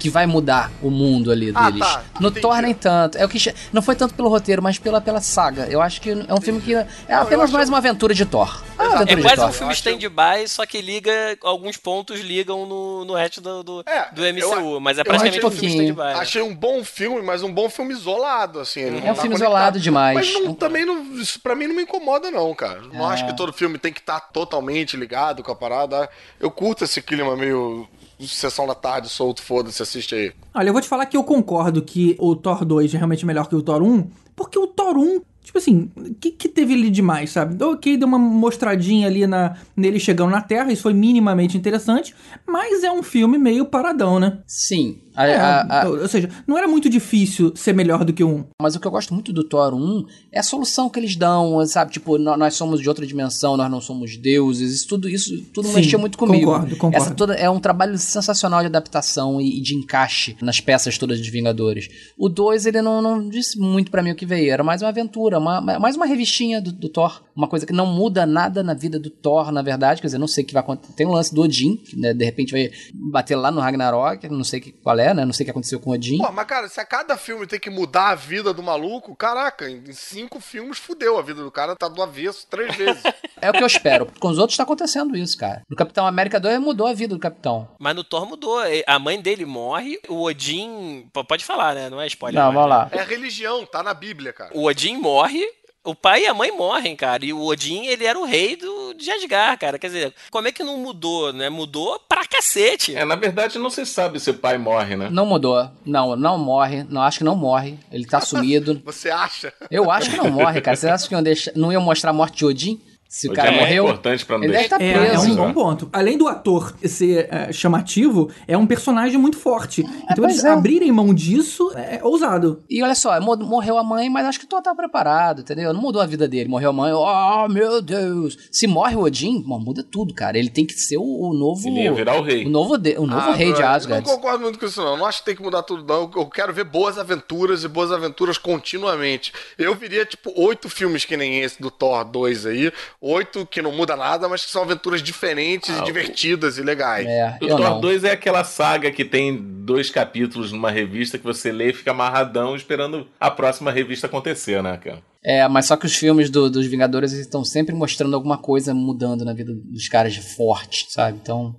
que 0.04 0.10
vai 0.10 0.26
mudar 0.26 0.70
o 0.82 0.90
mundo 0.90 1.32
ali 1.32 1.50
Ah, 1.54 1.70
deles. 1.70 1.88
tá, 1.88 2.04
no. 2.20 2.30
Thor 2.30 2.60
nem 2.60 2.74
tanto. 2.74 3.16
É 3.16 3.24
o 3.24 3.28
que 3.28 3.38
não 3.72 3.80
foi 3.80 3.96
tanto 3.96 4.12
pelo 4.12 4.28
roteiro, 4.28 4.62
mas 4.62 4.78
pela, 4.78 5.00
pela 5.00 5.18
saga. 5.22 5.66
Eu 5.70 5.80
acho 5.80 5.98
que 5.98 6.10
é 6.10 6.34
um 6.34 6.42
filme 6.42 6.60
que 6.60 6.74
é 6.74 6.86
eu 7.08 7.16
apenas 7.20 7.50
mais 7.50 7.70
uma 7.70 7.78
aventura 7.78 8.12
de 8.12 8.26
Thor. 8.26 8.62
É 8.78 8.82
aventura 8.84 9.12
É 9.12 9.16
de 9.16 9.22
quase 9.22 9.36
Thor. 9.36 9.48
um 9.48 9.52
filme 9.54 9.72
stand-by, 9.72 10.46
só 10.46 10.66
que 10.66 10.78
liga. 10.82 11.10
Alguns 11.42 11.78
pontos 11.78 12.20
ligam 12.20 12.66
no, 12.66 13.06
no 13.06 13.14
resto 13.14 13.40
do, 13.40 13.62
do, 13.62 13.82
É, 13.86 14.12
do 14.12 14.20
MCU, 14.22 14.74
eu- 14.74 14.78
mas 14.80 14.98
é 14.98 15.04
praticamente 15.04 15.38
achei 15.38 15.48
um 15.48 15.52
filme 15.52 15.74
stand-by. 15.74 16.02
né? 16.14 16.20
Achei 16.20 16.42
um 16.42 16.54
bom 16.54 16.84
filme, 16.84 17.22
mas 17.22 17.42
um 17.42 17.50
bom 17.50 17.70
filme 17.70 17.94
isolado, 17.94 18.60
assim. 18.60 18.80
ele 18.80 19.00
não 19.00 19.08
É 19.08 19.12
um 19.12 19.14
tá 19.14 19.22
filme 19.22 19.36
conectado. 19.36 19.48
isolado 19.48 19.80
demais. 19.80 20.14
Mas 20.14 20.44
não- 20.44 20.52
também 20.54 20.84
não, 20.84 21.14
isso 21.14 21.40
pra 21.40 21.54
mim 21.56 21.66
não 21.66 21.74
me 21.76 21.84
incomoda, 21.84 22.30
não, 22.30 22.54
cara. 22.54 22.82
Não 22.92 23.10
É. 23.10 23.14
acho 23.14 23.24
que 23.24 23.34
todo 23.34 23.54
filme 23.54 23.78
tem 23.78 23.90
que 23.90 24.00
estar 24.00 24.20
totalmente 24.20 24.98
ligado 24.98 25.42
com 25.42 25.50
a 25.50 25.56
parada. 25.56 26.10
Eu 26.38 26.50
curto 26.50 26.84
esse 26.84 27.00
clima 27.00 27.34
meio 27.36 27.88
sessão 28.28 28.66
da 28.66 28.74
tarde, 28.74 29.08
solto, 29.08 29.42
foda-se, 29.42 29.82
assiste 29.82 30.14
aí. 30.14 30.32
Olha, 30.54 30.68
eu 30.68 30.72
vou 30.72 30.82
te 30.82 30.88
falar 30.88 31.06
que 31.06 31.16
eu 31.16 31.24
concordo 31.24 31.82
que 31.82 32.16
o 32.18 32.34
Thor 32.36 32.64
2 32.64 32.94
é 32.94 32.96
realmente 32.96 33.26
melhor 33.26 33.48
que 33.48 33.54
o 33.54 33.62
Thor 33.62 33.82
1, 33.82 34.08
porque 34.36 34.58
o 34.58 34.66
Thor 34.66 34.96
1, 34.96 35.20
tipo 35.42 35.58
assim, 35.58 35.90
o 35.96 36.14
que, 36.14 36.30
que 36.30 36.48
teve 36.48 36.74
ali 36.74 36.90
demais, 36.90 37.30
sabe? 37.30 37.62
Ok, 37.62 37.96
deu 37.96 38.08
uma 38.08 38.18
mostradinha 38.18 39.06
ali 39.06 39.26
na, 39.26 39.56
nele 39.76 40.00
chegando 40.00 40.30
na 40.30 40.40
Terra, 40.40 40.72
isso 40.72 40.82
foi 40.82 40.94
minimamente 40.94 41.56
interessante, 41.56 42.14
mas 42.46 42.82
é 42.82 42.90
um 42.90 43.02
filme 43.02 43.38
meio 43.38 43.66
paradão, 43.66 44.18
né? 44.18 44.38
Sim. 44.46 45.03
A- 45.14 45.26
É, 45.26 45.36
a- 45.36 45.82
a- 45.82 45.88
Ou 45.88 46.08
seja, 46.08 46.28
não 46.46 46.56
era 46.58 46.66
muito 46.66 46.88
difícil 46.90 47.52
ser 47.54 47.72
melhor 47.72 48.04
do 48.04 48.12
que 48.12 48.24
um. 48.24 48.44
Mas 48.60 48.74
o 48.74 48.80
que 48.80 48.86
eu 48.86 48.90
gosto 48.90 49.14
muito 49.14 49.32
do 49.32 49.44
Thor 49.44 49.74
1 49.74 50.04
é 50.32 50.40
a 50.40 50.42
solução 50.42 50.88
que 50.90 50.98
eles 50.98 51.16
dão, 51.16 51.64
sabe? 51.66 51.92
Tipo, 51.92 52.18
nó- 52.18 52.36
nós 52.36 52.54
somos 52.54 52.80
de 52.80 52.88
outra 52.88 53.06
dimensão, 53.06 53.56
nós 53.56 53.70
não 53.70 53.80
somos 53.80 54.16
deuses. 54.16 54.72
Isso 54.74 54.88
tudo, 54.88 55.08
isso 55.08 55.40
tudo 55.52 55.68
Sim, 55.68 55.74
mexeu 55.74 55.98
muito 55.98 56.18
comigo. 56.18 56.46
concordo, 56.52 56.76
concordo. 56.76 56.96
Essa 56.96 57.14
toda 57.14 57.34
é 57.34 57.48
um 57.48 57.60
trabalho 57.60 57.96
sensacional 57.98 58.60
de 58.60 58.66
adaptação 58.66 59.40
e, 59.40 59.58
e 59.58 59.60
de 59.60 59.74
encaixe 59.74 60.36
nas 60.42 60.60
peças 60.60 60.98
todas 60.98 61.20
de 61.20 61.30
Vingadores. 61.30 61.88
O 62.18 62.28
2, 62.28 62.66
ele 62.66 62.80
não, 62.82 63.00
não 63.02 63.28
disse 63.28 63.58
muito 63.58 63.90
pra 63.90 64.02
mim 64.02 64.10
o 64.10 64.14
que 64.16 64.26
veio. 64.26 64.50
Era 64.52 64.62
mais 64.64 64.82
uma 64.82 64.88
aventura, 64.88 65.38
uma- 65.38 65.60
mais 65.60 65.96
uma 65.96 66.06
revistinha 66.06 66.60
do, 66.60 66.72
do 66.72 66.88
Thor. 66.88 67.22
Uma 67.36 67.48
coisa 67.48 67.66
que 67.66 67.72
não 67.72 67.86
muda 67.86 68.24
nada 68.26 68.62
na 68.62 68.74
vida 68.74 68.98
do 68.98 69.10
Thor, 69.10 69.50
na 69.50 69.62
verdade. 69.62 70.00
Quer 70.00 70.06
dizer, 70.08 70.18
não 70.18 70.28
sei 70.28 70.44
o 70.44 70.46
que 70.46 70.52
vai 70.54 70.62
acontecer. 70.62 70.92
Tem 70.94 71.06
um 71.06 71.12
lance 71.12 71.34
do 71.34 71.42
Odin, 71.42 71.76
que 71.76 71.96
né, 71.98 72.14
de 72.14 72.24
repente 72.24 72.52
vai 72.52 72.70
bater 72.94 73.34
lá 73.36 73.50
no 73.50 73.60
Ragnarok. 73.60 74.28
Não 74.28 74.44
sei 74.44 74.60
que, 74.60 74.70
qual 74.72 74.98
é, 74.98 75.03
né? 75.12 75.24
Não 75.24 75.32
sei 75.32 75.44
o 75.44 75.46
que 75.46 75.50
aconteceu 75.50 75.80
com 75.80 75.90
o 75.90 75.92
Odin. 75.92 76.18
Pô, 76.18 76.30
mas 76.32 76.46
cara, 76.46 76.68
se 76.68 76.80
a 76.80 76.84
cada 76.84 77.16
filme 77.16 77.46
tem 77.46 77.58
que 77.58 77.68
mudar 77.68 78.10
a 78.10 78.14
vida 78.14 78.54
do 78.54 78.62
maluco, 78.62 79.14
caraca, 79.14 79.68
em 79.68 79.92
cinco 79.92 80.40
filmes 80.40 80.78
fudeu 80.78 81.18
a 81.18 81.22
vida 81.22 81.42
do 81.42 81.50
cara, 81.50 81.76
tá 81.76 81.88
do 81.88 82.02
avesso 82.02 82.46
três 82.48 82.74
vezes. 82.76 83.02
É 83.40 83.50
o 83.50 83.52
que 83.52 83.62
eu 83.62 83.66
espero. 83.66 84.06
Com 84.18 84.28
os 84.28 84.38
outros 84.38 84.56
tá 84.56 84.62
acontecendo 84.62 85.16
isso, 85.16 85.36
cara. 85.36 85.62
No 85.68 85.76
Capitão 85.76 86.06
América 86.06 86.40
2 86.40 86.60
mudou 86.60 86.86
a 86.86 86.94
vida 86.94 87.14
do 87.14 87.20
Capitão. 87.20 87.68
Mas 87.78 87.94
no 87.94 88.04
Thor 88.04 88.26
mudou. 88.26 88.58
A 88.86 88.98
mãe 88.98 89.20
dele 89.20 89.44
morre, 89.44 89.98
o 90.08 90.22
Odin. 90.22 91.08
Pode 91.28 91.44
falar, 91.44 91.74
né? 91.74 91.90
Não 91.90 92.00
é 92.00 92.06
spoiler. 92.06 92.40
Não, 92.40 92.52
mais, 92.52 92.54
vamos 92.54 92.70
né? 92.70 92.88
lá. 92.92 93.02
é 93.02 93.04
religião, 93.04 93.66
tá 93.66 93.82
na 93.82 93.92
Bíblia, 93.92 94.32
cara. 94.32 94.50
O 94.54 94.64
Odin 94.66 94.96
morre. 94.96 95.44
O 95.84 95.94
pai 95.94 96.22
e 96.22 96.26
a 96.26 96.32
mãe 96.32 96.50
morrem, 96.50 96.96
cara. 96.96 97.24
E 97.24 97.32
o 97.32 97.42
Odin, 97.44 97.84
ele 97.86 98.04
era 98.06 98.18
o 98.18 98.24
rei 98.24 98.56
do, 98.56 98.94
de 98.94 99.10
Asgard, 99.10 99.58
cara. 99.58 99.78
Quer 99.78 99.88
dizer, 99.88 100.14
como 100.30 100.48
é 100.48 100.52
que 100.52 100.64
não 100.64 100.78
mudou, 100.78 101.30
né? 101.32 101.50
Mudou 101.50 102.00
pra 102.08 102.24
cacete. 102.26 102.96
É, 102.96 103.04
na 103.04 103.16
verdade 103.16 103.58
não 103.58 103.68
se 103.68 103.84
sabe 103.84 104.18
se 104.18 104.30
o 104.30 104.34
pai 104.34 104.56
morre, 104.56 104.96
né? 104.96 105.08
Não 105.10 105.26
mudou. 105.26 105.68
Não, 105.84 106.16
não 106.16 106.38
morre. 106.38 106.84
Não, 106.88 107.02
acho 107.02 107.18
que 107.18 107.24
não 107.24 107.36
morre. 107.36 107.78
Ele 107.92 108.06
tá 108.06 108.20
sumido. 108.20 108.80
Você 108.86 109.10
acha? 109.10 109.52
Eu 109.70 109.90
acho 109.90 110.10
que 110.10 110.16
não 110.16 110.30
morre, 110.30 110.60
cara. 110.62 110.74
Vocês 110.76 110.90
acham 110.90 111.08
que 111.08 111.14
iam 111.14 111.22
deixar- 111.22 111.52
não 111.54 111.70
iam 111.70 111.82
mostrar 111.82 112.10
a 112.10 112.14
morte 112.14 112.38
de 112.38 112.46
Odin? 112.46 112.80
Se 113.16 113.28
o 113.28 113.32
cara 113.32 113.52
é 113.52 113.60
morreu, 113.60 113.84
importante 113.84 114.26
pra 114.26 114.36
não 114.38 114.44
ele 114.44 114.54
deve 114.54 114.64
estar 114.64 114.80
É, 114.82 114.90
é 114.90 114.98
preso. 115.10 115.30
um 115.32 115.36
bom 115.36 115.52
ponto. 115.52 115.88
Além 115.92 116.18
do 116.18 116.26
ator 116.26 116.74
ser 116.84 117.28
é, 117.30 117.52
chamativo, 117.52 118.28
é 118.48 118.58
um 118.58 118.66
personagem 118.66 119.16
muito 119.16 119.38
forte. 119.38 119.82
Então 119.82 120.16
pois 120.24 120.32
eles 120.32 120.44
é. 120.44 120.50
abrirem 120.50 120.90
mão 120.90 121.14
disso 121.14 121.70
é 121.76 122.00
ousado. 122.02 122.64
E 122.68 122.82
olha 122.82 122.94
só, 122.96 123.20
mo- 123.20 123.36
morreu 123.36 123.78
a 123.78 123.84
mãe, 123.84 124.10
mas 124.10 124.26
acho 124.26 124.40
que 124.40 124.46
tu 124.48 124.60
tá 124.60 124.74
preparado, 124.74 125.42
entendeu? 125.42 125.72
Não 125.72 125.80
mudou 125.80 126.02
a 126.02 126.06
vida 126.06 126.26
dele. 126.26 126.48
Morreu 126.48 126.70
a 126.70 126.72
mãe, 126.72 126.92
oh 126.92 127.46
meu 127.48 127.80
Deus. 127.80 128.36
Se 128.50 128.66
morre 128.66 128.96
o 128.96 129.02
Odin, 129.02 129.44
mano, 129.46 129.64
muda 129.64 129.84
tudo, 129.88 130.12
cara. 130.12 130.36
Ele 130.36 130.50
tem 130.50 130.66
que 130.66 130.74
ser 130.74 130.96
o, 130.96 131.02
o 131.04 131.32
novo. 131.32 131.68
Ele 131.68 131.84
ia 131.84 131.92
virar 131.92 132.16
o 132.18 132.22
rei. 132.22 132.44
O 132.44 132.50
novo, 132.50 132.76
de- 132.76 132.98
o 132.98 133.06
novo 133.06 133.30
Ah, 133.30 133.34
rei 133.34 133.52
de 133.52 133.62
Asgard. 133.62 134.04
Não 134.08 134.16
concordo 134.16 134.40
muito 134.42 134.58
com 134.58 134.66
isso, 134.66 134.82
não. 134.82 134.96
Não 134.96 135.06
acho 135.06 135.20
que 135.20 135.26
tem 135.26 135.36
que 135.36 135.42
mudar 135.42 135.62
tudo, 135.62 135.84
não. 135.86 136.10
Eu 136.16 136.26
quero 136.26 136.52
ver 136.52 136.64
boas 136.64 136.98
aventuras 136.98 137.62
e 137.62 137.68
boas 137.68 137.92
aventuras 137.92 138.38
continuamente. 138.38 139.32
Eu 139.56 139.72
viria, 139.76 140.04
tipo, 140.04 140.32
oito 140.34 140.68
filmes 140.68 141.04
que 141.04 141.16
nem 141.16 141.40
esse 141.42 141.62
do 141.62 141.70
Thor 141.70 142.04
2 142.04 142.44
aí. 142.46 142.72
Oito 143.06 143.44
que 143.44 143.60
não 143.60 143.70
muda 143.70 143.94
nada, 143.96 144.26
mas 144.30 144.46
que 144.46 144.50
são 144.50 144.62
aventuras 144.62 145.02
diferentes 145.02 145.68
Ah, 145.68 145.78
e 145.78 145.80
o- 145.82 145.84
divertidas 145.84 146.56
e 146.56 146.62
legais. 146.62 147.06
É, 147.06 147.36
O 147.42 147.46
Thor 147.48 147.60
não. 147.60 147.80
2 147.80 148.02
é 148.02 148.12
aquela 148.12 148.42
saga 148.44 148.90
que 148.90 149.04
tem 149.04 149.36
dois 149.62 149.90
capítulos 149.90 150.52
numa 150.52 150.70
revista 150.70 151.18
que 151.18 151.24
você 151.24 151.52
lê 151.52 151.68
e 151.70 151.74
fica 151.74 151.90
amarradão 151.90 152.56
esperando 152.56 153.06
a 153.20 153.30
próxima 153.30 153.70
revista 153.70 154.06
acontecer, 154.06 154.62
né, 154.62 154.78
cara? 154.78 155.02
É, 155.22 155.46
mas 155.48 155.66
só 155.66 155.76
que 155.76 155.84
os 155.84 155.94
filmes 155.94 156.30
do- 156.30 156.48
dos 156.50 156.66
Vingadores 156.66 157.12
eles 157.12 157.26
estão 157.26 157.44
sempre 157.44 157.74
mostrando 157.74 158.14
alguma 158.16 158.38
coisa 158.38 158.72
mudando 158.72 159.22
na 159.22 159.34
vida 159.34 159.52
dos 159.54 159.86
caras 159.86 160.14
de 160.14 160.22
forte, 160.22 160.86
sabe? 160.88 161.18
Então, 161.22 161.54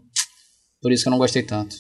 por 0.82 0.92
isso 0.92 1.04
que 1.04 1.10
eu 1.10 1.12
não 1.12 1.20
gostei 1.20 1.44
tanto. 1.44 1.76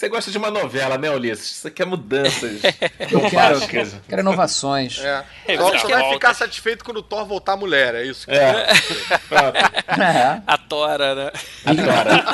Você 0.00 0.08
gosta 0.08 0.30
de 0.30 0.38
uma 0.38 0.50
novela, 0.50 0.96
né, 0.96 1.10
Ulisses? 1.10 1.58
Você 1.58 1.70
quer 1.70 1.84
mudanças. 1.84 2.62
Eu 3.12 3.20
quero, 3.28 3.60
quero 4.08 4.22
inovações. 4.22 4.98
É. 4.98 5.26
É, 5.46 5.58
Só 5.58 5.70
você 5.70 5.86
vai 5.88 6.10
ficar 6.14 6.32
satisfeito 6.32 6.82
quando 6.82 6.96
o 6.96 7.02
Thor 7.02 7.26
voltar 7.26 7.54
mulher, 7.54 7.94
é 7.94 8.06
isso? 8.06 8.24
É. 8.30 8.66
Pronto. 9.28 9.58
É. 9.90 10.40
A 10.46 10.56
Tora, 10.56 11.14
né? 11.14 11.32
Agora. 11.66 12.24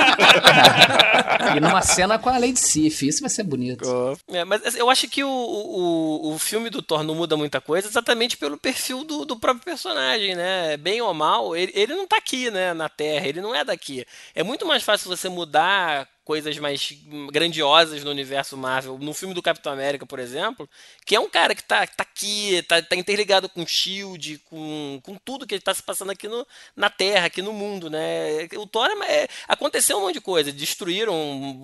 E 1.56 1.60
numa 1.60 1.80
cena 1.82 2.18
com 2.18 2.28
a 2.28 2.38
Lady 2.38 2.60
Sif, 2.60 3.08
isso 3.08 3.22
vai 3.22 3.30
ser 3.30 3.42
bonito. 3.42 3.84
É, 4.28 4.44
mas 4.44 4.64
assim, 4.64 4.78
eu 4.78 4.90
acho 4.90 5.08
que 5.08 5.24
o, 5.24 5.28
o, 5.28 6.34
o 6.34 6.38
filme 6.38 6.68
do 6.68 6.82
Thor 6.82 7.02
não 7.02 7.14
muda 7.14 7.36
muita 7.36 7.60
coisa 7.60 7.88
exatamente 7.88 8.36
pelo 8.36 8.58
perfil 8.58 9.02
do, 9.04 9.24
do 9.24 9.36
próprio 9.36 9.64
personagem, 9.64 10.36
né? 10.36 10.76
Bem 10.76 11.00
ou 11.00 11.14
mal, 11.14 11.56
ele, 11.56 11.72
ele 11.74 11.94
não 11.94 12.06
tá 12.06 12.18
aqui, 12.18 12.50
né, 12.50 12.74
na 12.74 12.90
Terra, 12.90 13.26
ele 13.26 13.40
não 13.40 13.54
é 13.54 13.64
daqui. 13.64 14.06
É 14.34 14.42
muito 14.42 14.66
mais 14.66 14.82
fácil 14.82 15.08
você 15.08 15.28
mudar 15.28 16.06
coisas 16.26 16.58
mais 16.58 16.92
grandiosas 17.32 18.02
no 18.02 18.10
universo 18.10 18.56
Marvel, 18.56 18.98
no 18.98 19.14
filme 19.14 19.32
do 19.32 19.40
Capitão 19.40 19.72
América, 19.72 20.04
por 20.04 20.18
exemplo, 20.18 20.68
que 21.04 21.14
é 21.14 21.20
um 21.20 21.30
cara 21.30 21.54
que 21.54 21.62
tá, 21.62 21.86
tá 21.86 22.02
aqui, 22.02 22.62
tá, 22.68 22.82
tá 22.82 22.96
interligado 22.96 23.48
com 23.48 23.62
o 23.62 23.66
SHIELD, 23.66 24.38
com, 24.50 24.98
com 25.04 25.14
tudo 25.24 25.46
que 25.46 25.58
tá 25.60 25.72
se 25.72 25.82
passando 25.82 26.10
aqui 26.10 26.26
no, 26.26 26.44
na 26.74 26.90
Terra, 26.90 27.26
aqui 27.26 27.40
no 27.40 27.52
mundo, 27.52 27.88
né? 27.88 28.48
O 28.58 28.66
Thor, 28.66 28.88
é, 29.06 29.22
é- 29.22 29.28
aconteceu 29.46 29.98
um 29.98 30.00
monte 30.00 30.14
de 30.14 30.20
coisa, 30.20 30.50
destruíram 30.52 31.14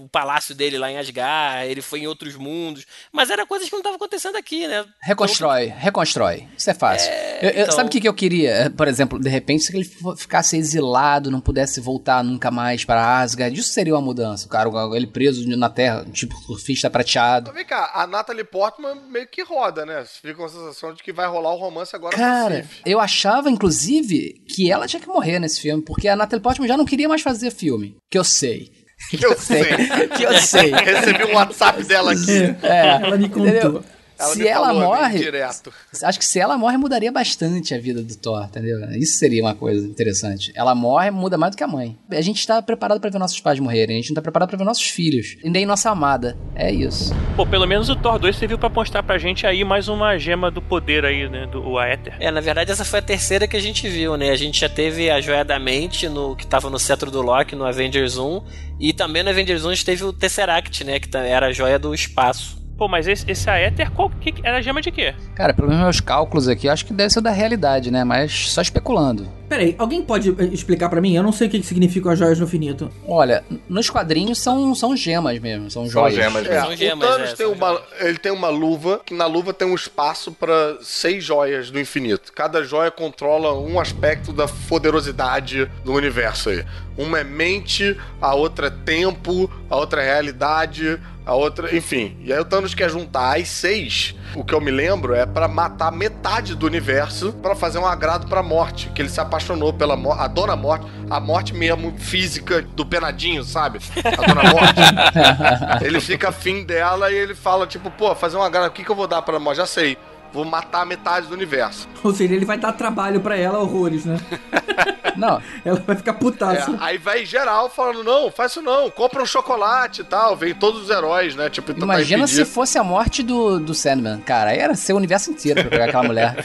o 0.05 0.09
palácio 0.09 0.55
dele 0.55 0.79
lá 0.79 0.89
em 0.93 0.97
Asgard, 0.97 1.69
ele 1.69 1.83
foi 1.83 1.99
em 2.01 2.07
outros 2.07 2.37
mundos, 2.37 2.87
mas 3.11 3.31
era 3.31 3.45
coisas 3.45 3.69
que 3.69 3.73
não 3.75 3.81
estavam 3.81 3.97
acontecendo 3.97 4.37
aqui, 4.37 4.69
né? 4.69 4.85
Reconstrói, 5.01 5.67
reconstrói. 5.77 6.47
Isso 6.57 6.71
é 6.71 6.75
fácil. 6.75 7.11
Eu- 7.41 7.51
eu- 7.51 7.63
então- 7.65 7.75
Sabe 7.75 7.89
o 7.89 7.91
que, 7.91 8.01
que 8.01 8.09
eu 8.09 8.15
queria? 8.15 8.73
Por 8.77 8.87
exemplo, 8.87 9.19
de 9.19 9.29
repente, 9.29 9.65
se 9.65 9.75
ele 9.77 9.91
ficasse 10.17 10.57
exilado, 10.57 11.33
não 11.33 11.41
pudesse 11.41 11.81
voltar 11.81 12.23
nunca 12.23 12.49
mais 12.49 12.85
para 12.85 13.19
Asgard, 13.21 13.59
isso 13.59 13.71
seria 13.73 13.95
uma 13.95 14.01
mudança. 14.01 14.49
O 14.69 14.73
cara, 14.73 14.97
ele 14.97 15.07
preso 15.07 15.49
na 15.57 15.69
Terra, 15.69 16.05
tipo 16.13 16.35
surfista 16.37 16.91
prateado. 16.91 17.47
Mas 17.49 17.57
vem 17.57 17.67
cá, 17.67 17.91
a 17.95 18.07
Natalie 18.07 18.45
Portman 18.45 18.97
meio 19.09 19.27
que 19.27 19.43
roda, 19.43 19.87
né? 19.87 20.05
Você 20.05 20.21
fica 20.21 20.35
com 20.35 20.45
a 20.45 20.49
sensação 20.49 20.93
de 20.93 21.03
que 21.03 21.13
vai 21.13 21.27
rolar 21.27 21.53
o 21.53 21.59
romance 21.59 21.95
agora 21.95 22.17
Cara, 22.17 22.67
eu 22.85 23.01
achava, 23.01 23.51
inclusive, 23.51 24.43
que 24.49 24.71
ela 24.71 24.87
tinha 24.87 25.01
que 25.01 25.09
morrer 25.09 25.39
nesse 25.39 25.61
filme, 25.61 25.83
porque 25.83 26.09
a 26.09 26.17
Natalie 26.17 26.43
Portman 26.43 26.69
já 26.69 26.77
não 26.77 26.85
queria 26.85 27.09
mais 27.09 27.23
fazer 27.23 27.51
filme. 27.51 27.97
Que 28.11 28.19
eu 28.19 28.25
sei. 28.25 28.71
Que 29.11 29.25
eu 29.25 29.37
sei. 29.39 29.65
que 30.17 30.23
eu 30.23 30.39
sei. 30.39 30.71
Recebi 30.73 31.25
um 31.25 31.35
WhatsApp 31.35 31.83
dela 31.85 32.13
aqui. 32.13 32.57
É, 32.63 32.87
Ela 33.03 33.17
me 33.17 33.29
contou. 33.29 33.49
entendeu? 33.49 33.85
Ela 34.19 34.33
se 34.33 34.39
me 34.39 34.47
ela 34.47 34.67
falou, 34.67 34.83
morre, 34.83 35.19
Direto. 35.19 35.73
acho 36.03 36.19
que 36.19 36.25
se 36.25 36.39
ela 36.39 36.57
morre, 36.57 36.77
mudaria 36.77 37.11
bastante 37.11 37.75
a 37.75 37.79
vida 37.79 38.03
do 38.03 38.17
Thor, 38.17 38.45
entendeu? 38.45 38.79
Isso 38.93 39.19
seria 39.19 39.43
uma 39.43 39.55
coisa 39.55 39.87
interessante. 39.87 40.53
Ela 40.55 40.75
morre, 40.75 41.11
muda 41.11 41.37
mais 41.37 41.53
do 41.53 41.57
que 41.57 41.65
a 41.65 41.69
mãe. 41.69 41.97
A 42.11 42.21
gente 42.21 42.47
tá 42.47 42.61
preparado 42.63 43.01
pra 43.01 43.11
ver 43.11 43.19
nossos 43.19 43.41
pais 43.41 43.59
morrerem, 43.59 43.97
a 43.97 44.01
gente 44.01 44.11
não 44.11 44.17
tá 44.17 44.23
preparado 44.23 44.49
pra 44.49 44.59
ver 44.59 44.65
nossos 44.65 44.85
filhos. 44.85 45.37
E 45.43 45.51
nem 45.51 45.67
nossa 45.67 45.91
amada. 45.91 46.37
É 46.55 46.71
isso. 46.71 47.15
Pô, 47.37 47.47
pelo 47.47 47.67
menos 47.67 47.89
o 47.89 47.97
Thor 47.97 48.19
2 48.19 48.37
serviu 48.37 48.59
pra 48.59 48.69
mostrar 48.69 49.03
pra 49.03 49.19
gente 49.19 49.47
aí 49.47 49.65
mais 49.65 49.89
uma 49.89 50.17
gema 50.19 50.51
do 50.51 50.61
poder 50.61 51.05
aí, 51.05 51.29
né? 51.29 51.47
Do 51.47 51.63
o 51.63 51.79
Aether. 51.79 52.17
É, 52.21 52.31
na 52.31 52.41
verdade 52.41 52.71
essa 52.71 52.85
foi 52.85 52.99
a 52.99 53.03
terceira 53.03 53.47
que 53.47 53.57
a 53.57 53.61
gente 53.61 53.89
viu, 53.89 54.17
né? 54.17 54.31
A 54.31 54.37
gente 54.37 54.61
já 54.61 54.69
teve 54.69 55.11
a 55.11 55.21
Joia 55.21 55.45
da 55.45 55.59
Mente, 55.59 56.09
no, 56.09 56.37
que 56.37 56.47
tava 56.47 56.69
no 56.69 56.79
cetro 56.79 57.11
do 57.11 57.23
Loki, 57.23 57.57
no 57.57 57.65
Avengers 57.65 58.17
1, 58.17 58.43
e 58.79 58.93
também 58.93 59.23
no 59.23 59.31
Avengers 59.31 59.65
1 59.65 59.69
a 59.69 59.75
gente 59.75 59.85
teve 59.85 60.05
o 60.05 60.13
Tesseract, 60.13 60.85
né? 60.85 60.99
Que 60.99 61.17
era 61.17 61.47
a 61.47 61.53
Joia 61.53 61.79
do 61.79 61.95
Espaço. 61.95 62.62
Pô, 62.83 62.89
mas 62.89 63.07
esse, 63.07 63.25
esse 63.31 63.49
Aether, 63.49 63.93
qual, 63.93 64.11
que, 64.11 64.35
era 64.43 64.61
gema 64.61 64.83
de 64.83 64.91
quê? 64.91 65.15
Cara, 65.37 65.55
pelos 65.55 65.73
meus 65.73 66.01
cálculos 66.01 66.49
aqui, 66.49 66.67
eu 66.67 66.73
acho 66.73 66.85
que 66.85 66.93
deve 66.93 67.11
ser 67.11 67.21
da 67.21 67.31
realidade, 67.31 67.93
né? 67.93 68.03
Mas 68.03 68.51
só 68.51 68.61
especulando. 68.61 69.29
Peraí, 69.49 69.77
alguém 69.79 70.03
pode 70.03 70.31
eh, 70.31 70.47
explicar 70.47 70.89
pra 70.89 71.01
mim? 71.01 71.15
Eu 71.15 71.23
não 71.23 71.31
sei 71.31 71.47
o 71.47 71.51
que 71.51 71.61
que 71.61 71.67
significam 71.67 72.11
as 72.11 72.19
joias 72.19 72.39
do 72.39 72.45
infinito. 72.45 72.91
Olha, 73.07 73.45
nos 73.69 73.89
quadrinhos 73.89 74.39
são, 74.39 74.75
são 74.75 74.97
gemas 74.97 75.39
mesmo, 75.39 75.71
são 75.71 75.87
joias. 75.87 76.15
gemas 76.17 76.45
É, 76.45 76.61
São 76.61 76.75
gemas, 76.75 77.09
o 77.09 77.13
Thanos 77.13 77.31
é, 77.31 77.37
tem 77.37 77.47
são 77.47 77.55
uma, 77.55 77.83
ele 78.01 78.19
tem 78.19 78.33
uma 78.33 78.49
luva, 78.49 79.01
que 79.05 79.15
na 79.15 79.27
luva 79.27 79.53
tem 79.53 79.69
um 79.69 79.75
espaço 79.75 80.33
pra 80.33 80.79
seis 80.81 81.23
joias 81.23 81.71
do 81.71 81.79
infinito. 81.79 82.33
Cada 82.33 82.65
joia 82.65 82.91
controla 82.91 83.53
um 83.61 83.79
aspecto 83.79 84.33
da 84.33 84.49
poderosidade 84.69 85.71
do 85.85 85.93
universo 85.93 86.49
aí. 86.49 86.65
Uma 86.97 87.21
é 87.21 87.25
mente, 87.25 87.97
a 88.21 88.35
outra 88.35 88.67
é 88.67 88.71
tempo, 88.71 89.51
a 89.69 89.77
outra 89.77 90.03
é 90.03 90.07
realidade, 90.07 90.99
a 91.25 91.35
outra, 91.35 91.75
enfim. 91.77 92.17
E 92.21 92.33
aí 92.33 92.39
o 92.41 92.45
Thanos 92.45 92.75
quer 92.75 92.91
juntar 92.91 93.39
as 93.39 93.49
seis. 93.49 94.15
O 94.35 94.43
que 94.45 94.55
eu 94.55 94.61
me 94.61 94.71
lembro 94.71 95.15
é 95.15 95.27
pra 95.27 95.47
matar 95.47 95.93
metade 95.93 96.55
do 96.55 96.67
universo 96.67 97.33
pra 97.35 97.55
fazer 97.55 97.79
um 97.79 97.87
agrado 97.87 98.27
pra 98.29 98.43
morte, 98.43 98.89
que 98.95 99.03
ele 99.03 99.09
se 99.09 99.21
apaixonou 99.21 99.73
pela 99.73 99.97
mo- 99.97 100.13
a 100.13 100.27
dona 100.27 100.57
morte, 100.57 100.87
a 101.11 101.21
morte 101.21 101.55
mesmo 101.55 101.95
física 101.99 102.63
do 102.63 102.85
penadinho, 102.87 103.45
sabe? 103.45 103.79
A 104.05 104.27
dona 104.27 104.43
morte. 104.51 104.81
Ele 105.85 106.01
fica 106.01 106.29
afim 106.31 106.65
dela 106.65 107.11
e 107.11 107.15
ele 107.15 107.35
fala, 107.35 107.67
tipo, 107.67 107.91
pô, 107.91 108.15
fazer 108.15 108.37
uma 108.37 108.49
grana, 108.49 108.69
o 108.69 108.71
que, 108.71 108.85
que 108.85 108.91
eu 108.91 108.97
vou 108.97 109.07
dar 109.07 109.21
pra 109.23 109.37
ela? 109.37 109.55
Já 109.55 109.67
sei. 109.67 109.99
Vou 110.33 110.45
matar 110.45 110.87
metade 110.87 111.27
do 111.27 111.35
universo. 111.35 111.89
Ou 112.03 112.13
seja, 112.15 112.35
ele 112.35 112.45
vai 112.45 112.57
dar 112.59 112.73
trabalho 112.73 113.21
pra 113.21 113.37
ela 113.37 113.59
horrores, 113.59 114.05
né? 114.05 114.19
Não, 115.15 115.43
Ela 115.63 115.79
vai 115.87 115.95
ficar 115.95 116.13
É, 116.13 116.15
putaça. 116.15 116.75
aí 116.81 116.97
vai 116.97 117.27
geral 117.27 117.69
falando, 117.69 118.03
não, 118.03 118.31
faz 118.31 118.53
isso 118.53 118.63
não, 118.63 118.91
compra 118.91 119.23
um 119.23 119.27
chocolate 119.27 120.01
e 120.01 120.05
tal. 120.05 120.35
Vem 120.35 120.55
todos 120.55 120.85
os 120.85 120.89
heróis, 120.91 121.37
né? 121.37 121.51
Tipo, 121.51 121.75
tentar 121.75 121.85
imagina 121.85 122.27
se 122.27 122.47
fosse 122.47 122.79
a 122.79 122.83
morte 122.83 123.23
do, 123.23 123.61
do 123.61 123.75
Sandman. 123.75 124.21
Cara, 124.21 124.51
aí 124.51 124.59
era 124.59 124.75
ser 124.75 124.95
o 124.95 124.97
universo 124.97 125.31
inteiro 125.31 125.61
pra 125.61 125.71
pegar 125.71 125.85
aquela 125.85 126.05
mulher. 126.05 126.37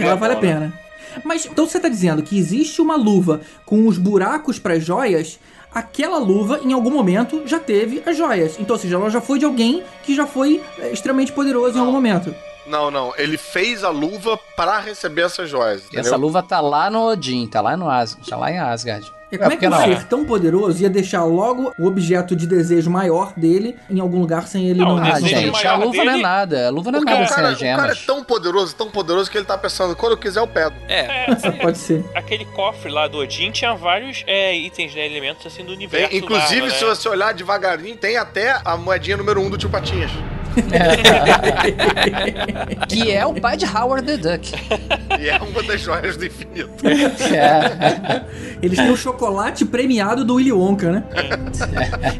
Ela 0.00 0.14
vale 0.14 0.34
a 0.34 0.36
né? 0.36 0.40
pena. 0.40 0.72
Mas 1.24 1.46
então 1.46 1.66
você 1.66 1.80
tá 1.80 1.88
dizendo 1.88 2.22
que 2.22 2.38
existe 2.38 2.80
uma 2.80 2.94
luva 2.94 3.40
com 3.64 3.86
os 3.88 3.98
buracos 3.98 4.58
para 4.60 4.78
joias, 4.78 5.40
aquela 5.72 6.18
luva 6.18 6.60
em 6.64 6.72
algum 6.72 6.90
momento 6.90 7.42
já 7.46 7.58
teve 7.58 8.02
as 8.06 8.16
joias. 8.16 8.58
Então, 8.58 8.74
ou 8.74 8.80
seja, 8.80 8.96
ela 8.96 9.10
já 9.10 9.20
foi 9.20 9.38
de 9.38 9.44
alguém 9.44 9.82
que 10.02 10.14
já 10.14 10.26
foi 10.26 10.62
é, 10.78 10.92
extremamente 10.92 11.32
poderoso 11.32 11.76
em 11.76 11.80
algum 11.80 11.92
momento. 11.92 12.34
Não, 12.68 12.90
não, 12.90 13.12
ele 13.16 13.36
fez 13.38 13.82
a 13.84 13.90
luva 13.90 14.38
pra 14.56 14.78
receber 14.78 15.22
essas 15.22 15.48
joias. 15.48 15.82
E 15.82 15.86
Entendeu? 15.86 16.00
essa 16.02 16.16
luva 16.16 16.42
tá 16.42 16.60
lá 16.60 16.90
no 16.90 17.06
Odin, 17.08 17.46
tá 17.46 17.60
lá 17.60 17.76
no 17.76 17.88
As, 17.90 18.14
tá 18.28 18.36
lá 18.36 18.50
em 18.50 18.58
Asgard. 18.58 19.10
E 19.30 19.36
como 19.36 19.50
é, 19.52 19.56
por 19.56 19.60
que 19.60 19.66
um 19.66 19.70
não? 19.70 19.78
ser 19.84 20.04
tão 20.04 20.24
poderoso 20.24 20.80
ia 20.82 20.88
deixar 20.88 21.22
logo 21.22 21.70
o 21.78 21.86
objeto 21.86 22.34
de 22.34 22.46
desejo 22.46 22.90
maior 22.90 23.34
dele 23.36 23.76
em 23.90 24.00
algum 24.00 24.20
lugar 24.20 24.46
sem 24.46 24.66
ele 24.66 24.80
Não, 24.80 24.96
não... 24.96 25.04
Ah, 25.04 25.20
gente, 25.20 25.66
a 25.66 25.76
luva 25.76 25.96
não 25.96 26.02
é 26.02 26.06
dele- 26.12 26.22
nada. 26.22 26.66
A 26.68 26.70
luva 26.70 26.90
não 26.90 26.98
é 27.00 27.02
Porque 27.02 27.12
nada 27.12 27.24
o 27.24 27.28
sem 27.28 27.36
cara, 27.36 27.48
as 27.50 27.56
o 27.56 27.60
cara 27.60 27.72
é 27.74 27.76
gemas. 27.94 28.06
tão 28.06 28.24
poderoso, 28.24 28.74
tão 28.74 28.90
poderoso 28.90 29.30
que 29.30 29.36
ele 29.36 29.44
tá 29.44 29.58
pensando, 29.58 29.94
quando 29.94 30.12
eu 30.12 30.16
quiser 30.18 30.40
eu 30.40 30.46
pego. 30.46 30.74
É, 30.88 31.26
É, 31.30 31.50
Pode 31.60 31.76
ser. 31.76 32.02
aquele 32.14 32.46
cofre 32.46 32.90
lá 32.90 33.06
do 33.06 33.18
Odin 33.18 33.50
tinha 33.50 33.74
vários 33.74 34.24
é, 34.26 34.56
itens, 34.56 34.94
né, 34.94 35.04
elementos 35.04 35.44
assim 35.46 35.62
do 35.62 35.72
universo. 35.72 36.08
Tem, 36.08 36.18
inclusive, 36.18 36.70
se 36.70 36.82
né? 36.84 36.94
você 36.94 37.06
olhar 37.10 37.34
devagarinho, 37.34 37.98
tem 37.98 38.16
até 38.16 38.58
a 38.64 38.78
moedinha 38.78 39.18
número 39.18 39.42
um 39.42 39.50
do 39.50 39.58
tio 39.58 39.68
Patinhas. 39.68 40.10
Que 42.88 43.10
é 43.12 43.24
o 43.26 43.34
pai 43.40 43.56
de 43.56 43.64
Howard 43.66 44.06
the 44.06 44.16
Duck. 44.16 44.52
E 45.20 45.28
é 45.28 45.38
uma 45.38 45.62
das 45.62 45.80
joias 45.80 46.16
do 46.16 46.26
infinito. 46.26 46.86
É. 46.86 48.24
Eles 48.62 48.78
têm 48.78 48.90
o 48.90 48.96
chocolate 48.96 49.64
premiado 49.64 50.24
do 50.24 50.34
Willy 50.34 50.52
Wonka, 50.52 50.90
né? 50.92 51.04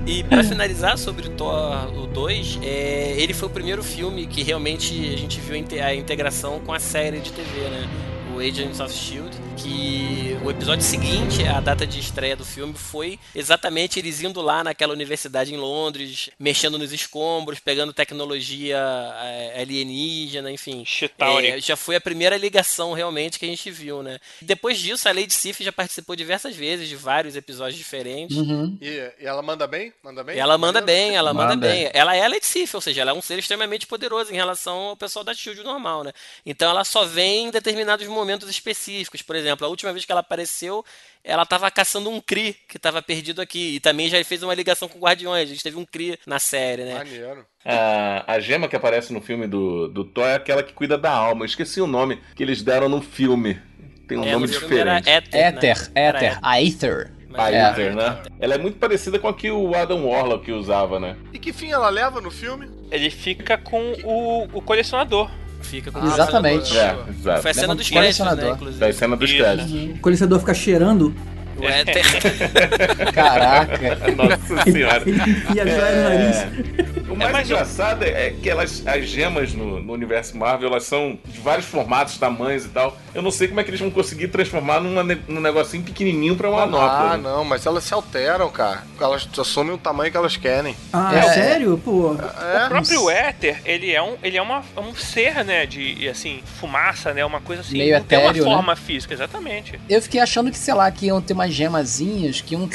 E 0.06 0.22
pra 0.24 0.42
finalizar 0.44 0.98
sobre 0.98 1.26
o 1.26 1.30
Thor 1.30 1.92
o 1.96 2.06
2, 2.06 2.58
é, 2.62 3.14
ele 3.18 3.34
foi 3.34 3.48
o 3.48 3.50
primeiro 3.50 3.82
filme 3.82 4.26
que 4.26 4.42
realmente 4.42 4.92
a 5.14 5.16
gente 5.16 5.40
viu 5.40 5.54
a 5.54 5.58
inte- 5.58 5.80
a 5.80 5.94
integração 5.94 6.60
com 6.64 6.72
a 6.72 6.78
série 6.78 7.18
de 7.20 7.32
TV, 7.32 7.68
né? 7.70 7.88
O 8.34 8.38
o 8.38 8.40
Agents 8.40 8.78
of 8.78 8.92
Shield, 8.94 9.30
que 9.58 10.38
o 10.44 10.50
episódio 10.50 10.84
seguinte, 10.84 11.44
a 11.44 11.60
data 11.60 11.86
de 11.86 11.98
estreia 11.98 12.36
do 12.36 12.44
filme, 12.44 12.74
foi 12.74 13.18
exatamente 13.34 13.98
eles 13.98 14.22
indo 14.22 14.40
lá 14.40 14.62
naquela 14.62 14.92
universidade 14.92 15.52
em 15.52 15.56
Londres, 15.56 16.30
mexendo 16.38 16.78
nos 16.78 16.92
escombros, 16.92 17.58
pegando 17.58 17.92
tecnologia 17.92 18.78
é, 18.78 19.60
alienígena, 19.60 20.50
enfim. 20.50 20.84
Chitauri. 20.84 21.48
É, 21.48 21.60
já 21.60 21.76
foi 21.76 21.96
a 21.96 22.00
primeira 22.00 22.36
ligação 22.36 22.92
realmente 22.92 23.38
que 23.38 23.44
a 23.44 23.48
gente 23.48 23.70
viu, 23.70 24.02
né? 24.02 24.18
Depois 24.40 24.78
disso, 24.78 25.08
a 25.08 25.12
Lady 25.12 25.34
Sif 25.34 25.62
já 25.62 25.72
participou 25.72 26.14
diversas 26.14 26.54
vezes 26.54 26.88
de 26.88 26.96
vários 26.96 27.34
episódios 27.34 27.76
diferentes. 27.76 28.36
Uhum. 28.36 28.78
E, 28.80 29.12
e 29.20 29.26
ela 29.26 29.42
manda 29.42 29.66
bem? 29.66 29.92
Manda 30.02 30.22
bem? 30.22 30.38
Ela 30.38 30.56
manda 30.56 30.80
bem, 30.80 31.16
ela 31.16 31.34
manda, 31.34 31.56
Manda. 31.56 31.68
bem. 31.68 31.90
Ela 31.92 32.14
é 32.14 32.24
a 32.24 32.28
Lady 32.28 32.46
Sif, 32.46 32.74
ou 32.74 32.80
seja, 32.80 33.02
ela 33.02 33.10
é 33.10 33.14
um 33.14 33.22
ser 33.22 33.38
extremamente 33.38 33.86
poderoso 33.86 34.32
em 34.32 34.36
relação 34.36 34.76
ao 34.76 34.96
pessoal 34.96 35.24
da 35.24 35.34
Shield 35.34 35.62
normal, 35.64 36.04
né? 36.04 36.12
Então 36.46 36.70
ela 36.70 36.84
só 36.84 37.04
vem 37.04 37.46
em 37.46 37.50
determinados 37.50 38.06
momentos 38.06 38.48
específicos. 38.48 39.20
Por 39.20 39.34
exemplo, 39.34 39.47
a 39.50 39.66
última 39.68 39.92
vez 39.92 40.04
que 40.04 40.12
ela 40.12 40.20
apareceu, 40.20 40.84
ela 41.24 41.44
tava 41.46 41.70
caçando 41.70 42.10
um 42.10 42.20
Kree 42.20 42.56
que 42.68 42.78
tava 42.78 43.00
perdido 43.02 43.40
aqui. 43.40 43.76
E 43.76 43.80
também 43.80 44.08
já 44.08 44.22
fez 44.24 44.42
uma 44.42 44.54
ligação 44.54 44.88
com 44.88 44.98
Guardiões. 44.98 45.48
A 45.48 45.52
gente 45.52 45.62
teve 45.62 45.76
um 45.76 45.84
Kree 45.84 46.18
na 46.26 46.38
série, 46.38 46.84
né? 46.84 46.94
Maneiro. 46.94 47.46
A, 47.64 48.24
a 48.34 48.40
gema 48.40 48.68
que 48.68 48.76
aparece 48.76 49.12
no 49.12 49.20
filme 49.20 49.46
do, 49.46 49.88
do 49.88 50.04
Thor 50.04 50.26
é 50.26 50.34
aquela 50.34 50.62
que 50.62 50.72
cuida 50.72 50.96
da 50.96 51.10
alma. 51.10 51.42
Eu 51.42 51.46
esqueci 51.46 51.80
o 51.80 51.86
nome 51.86 52.20
que 52.34 52.42
eles 52.42 52.62
deram 52.62 52.88
no 52.88 53.00
filme. 53.02 53.60
Tem 54.06 54.16
um 54.18 54.24
É, 54.24 54.32
nome 54.32 54.46
diferente. 54.46 55.08
Éter, 55.08 55.32
né? 55.32 55.48
Éter, 55.48 55.90
Era 55.94 56.18
Éter, 56.18 56.38
a 56.40 56.50
Aether. 56.52 57.12
Mas 57.28 57.40
A 57.40 57.52
É. 57.52 57.70
Ether, 57.70 57.94
né? 57.94 58.22
Ela 58.40 58.54
é 58.54 58.58
muito 58.58 58.78
parecida 58.78 59.18
com 59.18 59.28
a 59.28 59.34
que 59.34 59.50
o 59.50 59.74
Adam 59.74 60.06
Warlock 60.06 60.50
usava, 60.50 60.98
né? 60.98 61.14
E 61.30 61.38
que 61.38 61.52
fim 61.52 61.70
ela 61.70 61.90
leva 61.90 62.18
no 62.22 62.30
filme? 62.30 62.70
Ele 62.90 63.10
fica 63.10 63.58
com 63.58 63.92
o, 64.02 64.44
o 64.54 64.62
colecionador. 64.62 65.30
Fica 65.68 65.92
com 65.92 66.04
Exatamente. 66.06 66.76
É, 66.76 66.96
exato. 67.10 67.42
Foi 67.42 67.50
a 67.50 67.54
cena 67.54 67.72
um 67.72 67.76
dos 67.76 67.90
créditos, 67.90 68.26
né? 68.36 68.50
Inclusive. 68.50 68.80
Da 68.80 68.92
cena 68.92 69.16
dos 69.16 69.32
créditos. 69.32 69.72
O 69.72 69.98
colecionador 70.00 70.40
fica 70.40 70.54
cheirando, 70.54 71.14
O 71.58 71.64
Éter. 71.68 72.04
Caraca. 73.12 73.96
Nossa 74.16 74.70
senhora. 74.70 75.02
enfia 75.08 75.62
a 75.62 75.66
joia 75.66 75.96
no 75.96 76.02
nariz. 76.08 77.08
O 77.08 77.16
mais 77.16 77.32
mas 77.32 77.50
eu- 77.50 77.56
engraçado 77.56 78.02
é 78.04 78.30
que 78.30 78.48
elas, 78.48 78.86
as 78.86 79.06
gemas 79.08 79.52
no, 79.54 79.80
no 79.80 79.92
universo 79.92 80.36
Marvel, 80.36 80.68
elas 80.68 80.84
são 80.84 81.18
de 81.24 81.40
vários 81.40 81.66
formatos, 81.66 82.16
tamanhos 82.18 82.64
e 82.64 82.68
tal. 82.68 82.96
Eu 83.14 83.22
não 83.22 83.30
sei 83.30 83.48
como 83.48 83.58
é 83.60 83.64
que 83.64 83.70
eles 83.70 83.80
vão 83.80 83.90
conseguir 83.90 84.28
transformar 84.28 84.80
numa, 84.80 85.02
num 85.26 85.40
negocinho 85.40 85.82
pequenininho 85.82 86.36
pra 86.36 86.48
uma 86.50 86.62
Ah, 86.62 86.66
manopla. 86.66 87.16
não, 87.16 87.44
mas 87.44 87.64
elas 87.66 87.82
se 87.84 87.94
alteram, 87.94 88.48
cara. 88.50 88.82
Elas 89.00 89.26
assumem 89.38 89.72
o 89.74 89.78
tamanho 89.78 90.10
que 90.10 90.16
elas 90.16 90.36
querem. 90.36 90.76
Ah, 90.92 91.12
É. 91.16 91.22
sério? 91.32 91.80
Pô. 91.82 92.14
É. 92.54 92.66
O 92.66 92.68
próprio 92.68 93.10
Éter, 93.10 93.60
ele 93.64 93.90
é 93.92 94.02
um, 94.02 94.16
ele 94.22 94.36
é 94.36 94.42
uma, 94.42 94.62
um 94.76 94.94
ser, 94.94 95.44
né, 95.44 95.66
de, 95.66 96.08
assim, 96.08 96.40
fumaça, 96.60 97.12
né, 97.14 97.24
uma 97.24 97.40
coisa 97.40 97.62
assim, 97.62 97.78
Meio 97.78 97.96
não 97.98 98.04
tem 98.04 98.18
uma 98.18 98.26
etéreo, 98.30 98.44
né? 98.44 98.52
forma 98.54 98.76
física, 98.76 99.14
exatamente. 99.14 99.80
Eu 99.88 100.00
fiquei 100.02 100.20
achando 100.20 100.50
que, 100.50 100.58
sei 100.58 100.74
lá, 100.74 100.90
que 100.90 101.06
iam 101.06 101.20
ter 101.20 101.34
umas 101.48 101.54
gemazinhas 101.54 102.40
que 102.40 102.54
iam 102.54 102.68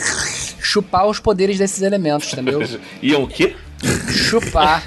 chupar 0.60 1.08
os 1.08 1.20
poderes 1.20 1.58
desses 1.58 1.82
elementos, 1.82 2.32
entendeu? 2.34 2.60
Iam 3.02 3.24
o 3.24 3.28
quê? 3.28 3.56
Chupar. 4.10 4.84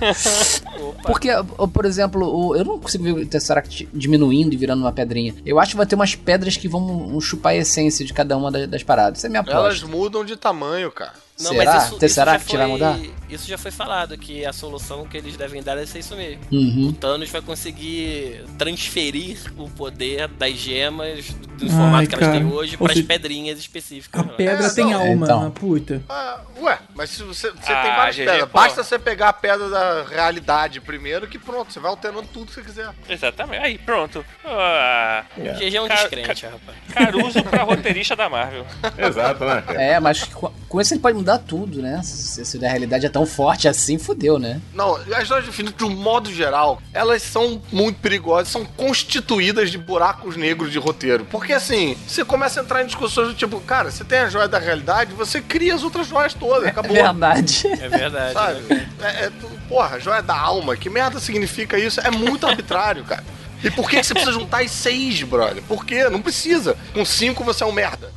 Porque, 1.04 1.28
por 1.72 1.84
exemplo, 1.84 2.56
eu 2.56 2.64
não 2.64 2.78
consigo 2.78 3.04
ver 3.04 3.12
o 3.12 3.26
Tesseract 3.26 3.88
diminuindo 3.92 4.54
e 4.54 4.56
virando 4.56 4.80
uma 4.80 4.92
pedrinha. 4.92 5.34
Eu 5.44 5.58
acho 5.60 5.72
que 5.72 5.76
vai 5.76 5.86
ter 5.86 5.94
umas 5.94 6.14
pedras 6.14 6.56
que 6.56 6.66
vão 6.66 7.20
chupar 7.20 7.52
a 7.52 7.56
essência 7.56 8.04
de 8.04 8.12
cada 8.14 8.36
uma 8.36 8.50
da- 8.50 8.66
das 8.66 8.82
paradas. 8.82 9.18
Isso 9.18 9.26
é 9.26 9.28
minha 9.30 9.44
Elas 9.46 9.76
aposta. 9.76 9.86
mudam 9.86 10.24
de 10.24 10.36
tamanho, 10.36 10.90
cara. 10.90 11.12
Não, 11.38 11.50
Será? 11.52 11.74
mas 11.74 11.84
isso, 11.86 11.98
Tesseract 11.98 12.42
isso 12.46 12.52
já 12.52 12.58
vai 12.58 12.66
foi, 12.66 12.72
mudar? 12.78 12.98
Isso 13.28 13.46
já 13.48 13.58
foi 13.58 13.70
falado, 13.70 14.16
que 14.16 14.46
a 14.46 14.52
solução 14.52 15.04
que 15.06 15.16
eles 15.18 15.36
devem 15.36 15.62
dar 15.62 15.76
é 15.76 15.84
ser 15.84 15.98
isso 15.98 16.16
mesmo. 16.16 16.40
Uhum. 16.50 16.88
O 16.88 16.92
Thanos 16.94 17.28
vai 17.28 17.42
conseguir 17.42 18.44
transferir 18.56 19.38
o 19.58 19.68
poder 19.68 20.28
das 20.28 20.54
gemas 20.54 21.28
do 21.58 21.64
Ai, 21.64 21.70
formato 21.70 22.08
que 22.08 22.14
elas 22.14 22.26
cara. 22.26 22.38
têm 22.38 22.46
hoje 22.52 22.76
para 22.76 22.92
as 22.92 23.00
pedrinhas 23.02 23.58
específicas. 23.58 24.20
A 24.20 24.24
né? 24.24 24.32
pedra 24.36 24.66
É, 24.66 24.70
tem 24.70 24.84
não, 24.86 25.00
alma, 25.00 25.26
então. 25.26 25.50
puta. 25.50 26.02
Ah, 26.08 26.40
ué, 26.60 26.78
mas 26.94 27.10
se 27.10 27.22
você, 27.22 27.50
você 27.50 27.72
Ah, 27.72 27.82
tem 27.82 27.90
várias 27.96 28.16
GG, 28.16 28.24
pedras. 28.24 28.48
pô. 28.48 28.58
Basta 28.58 28.84
você 28.84 28.98
pegar 28.98 29.28
a 29.28 29.32
pedra 29.32 29.68
da 29.68 30.04
realidade 30.04 30.80
primeiro 30.80 31.26
que 31.26 31.38
pronto, 31.38 31.72
você 31.72 31.80
vai 31.80 31.90
alternando 31.90 32.28
tudo 32.32 32.46
que 32.46 32.54
você 32.54 32.62
quiser. 32.62 32.88
Exatamente. 33.08 33.62
Aí, 33.62 33.76
pronto. 33.78 34.24
Ah, 34.44 35.24
O 35.36 35.42
GG 35.58 35.76
é 35.76 35.82
um 35.82 35.88
Ca- 35.88 35.94
descrente, 35.96 36.46
rapaz. 36.46 36.78
Caruso 36.94 37.42
pra 37.44 37.62
roteirista 37.62 38.14
da 38.16 38.28
Marvel. 38.28 38.64
Exato, 38.96 39.44
né, 39.44 39.62
cara? 39.66 39.82
É, 39.82 40.00
mas 40.00 40.24
com 40.24 40.50
com 40.68 40.80
isso 40.80 40.92
ele 40.94 41.00
pode 41.00 41.16
mudar 41.26 41.38
tudo, 41.38 41.82
né? 41.82 42.00
Se, 42.04 42.44
se 42.44 42.64
a 42.64 42.68
realidade 42.68 43.04
é 43.04 43.08
tão 43.08 43.26
forte 43.26 43.66
assim, 43.66 43.98
fudeu, 43.98 44.38
né? 44.38 44.60
Não, 44.72 44.94
as 44.94 45.26
joias 45.26 45.44
do 45.44 45.50
infinito, 45.50 45.76
de 45.76 45.84
um 45.84 45.94
modo 45.96 46.32
geral, 46.32 46.80
elas 46.94 47.20
são 47.22 47.60
muito 47.72 47.98
perigosas, 47.98 48.48
são 48.48 48.64
constituídas 48.64 49.70
de 49.72 49.76
buracos 49.78 50.36
negros 50.36 50.70
de 50.70 50.78
roteiro. 50.78 51.24
Porque 51.28 51.52
assim, 51.52 51.96
você 52.06 52.24
começa 52.24 52.60
a 52.60 52.62
entrar 52.62 52.82
em 52.82 52.86
discussões 52.86 53.26
do 53.28 53.34
tipo, 53.34 53.58
cara, 53.60 53.90
você 53.90 54.04
tem 54.04 54.20
a 54.20 54.28
joia 54.28 54.46
da 54.46 54.58
realidade, 54.58 55.12
você 55.14 55.40
cria 55.40 55.74
as 55.74 55.82
outras 55.82 56.06
joias 56.06 56.32
todas, 56.32 56.64
É 56.64 56.68
acabou. 56.70 56.92
verdade. 56.92 57.66
É 57.66 57.88
verdade. 57.88 58.32
Sabe? 58.32 58.86
É, 59.02 59.24
é 59.26 59.32
porra, 59.68 59.98
joia 59.98 60.22
da 60.22 60.38
alma, 60.38 60.76
que 60.76 60.88
merda 60.88 61.18
significa 61.18 61.76
isso? 61.76 62.00
É 62.00 62.10
muito 62.10 62.46
arbitrário, 62.46 63.02
cara. 63.04 63.24
E 63.62 63.70
por 63.70 63.88
que 63.88 64.02
você 64.02 64.12
precisa 64.12 64.32
juntar 64.32 64.62
as 64.62 64.70
seis, 64.70 65.22
brother? 65.22 65.62
Por 65.62 65.84
quê? 65.84 66.08
Não 66.08 66.20
precisa. 66.22 66.76
Com 66.92 67.04
cinco 67.04 67.44
você 67.44 67.64
é 67.64 67.66
um 67.66 67.72
merda. 67.72 68.12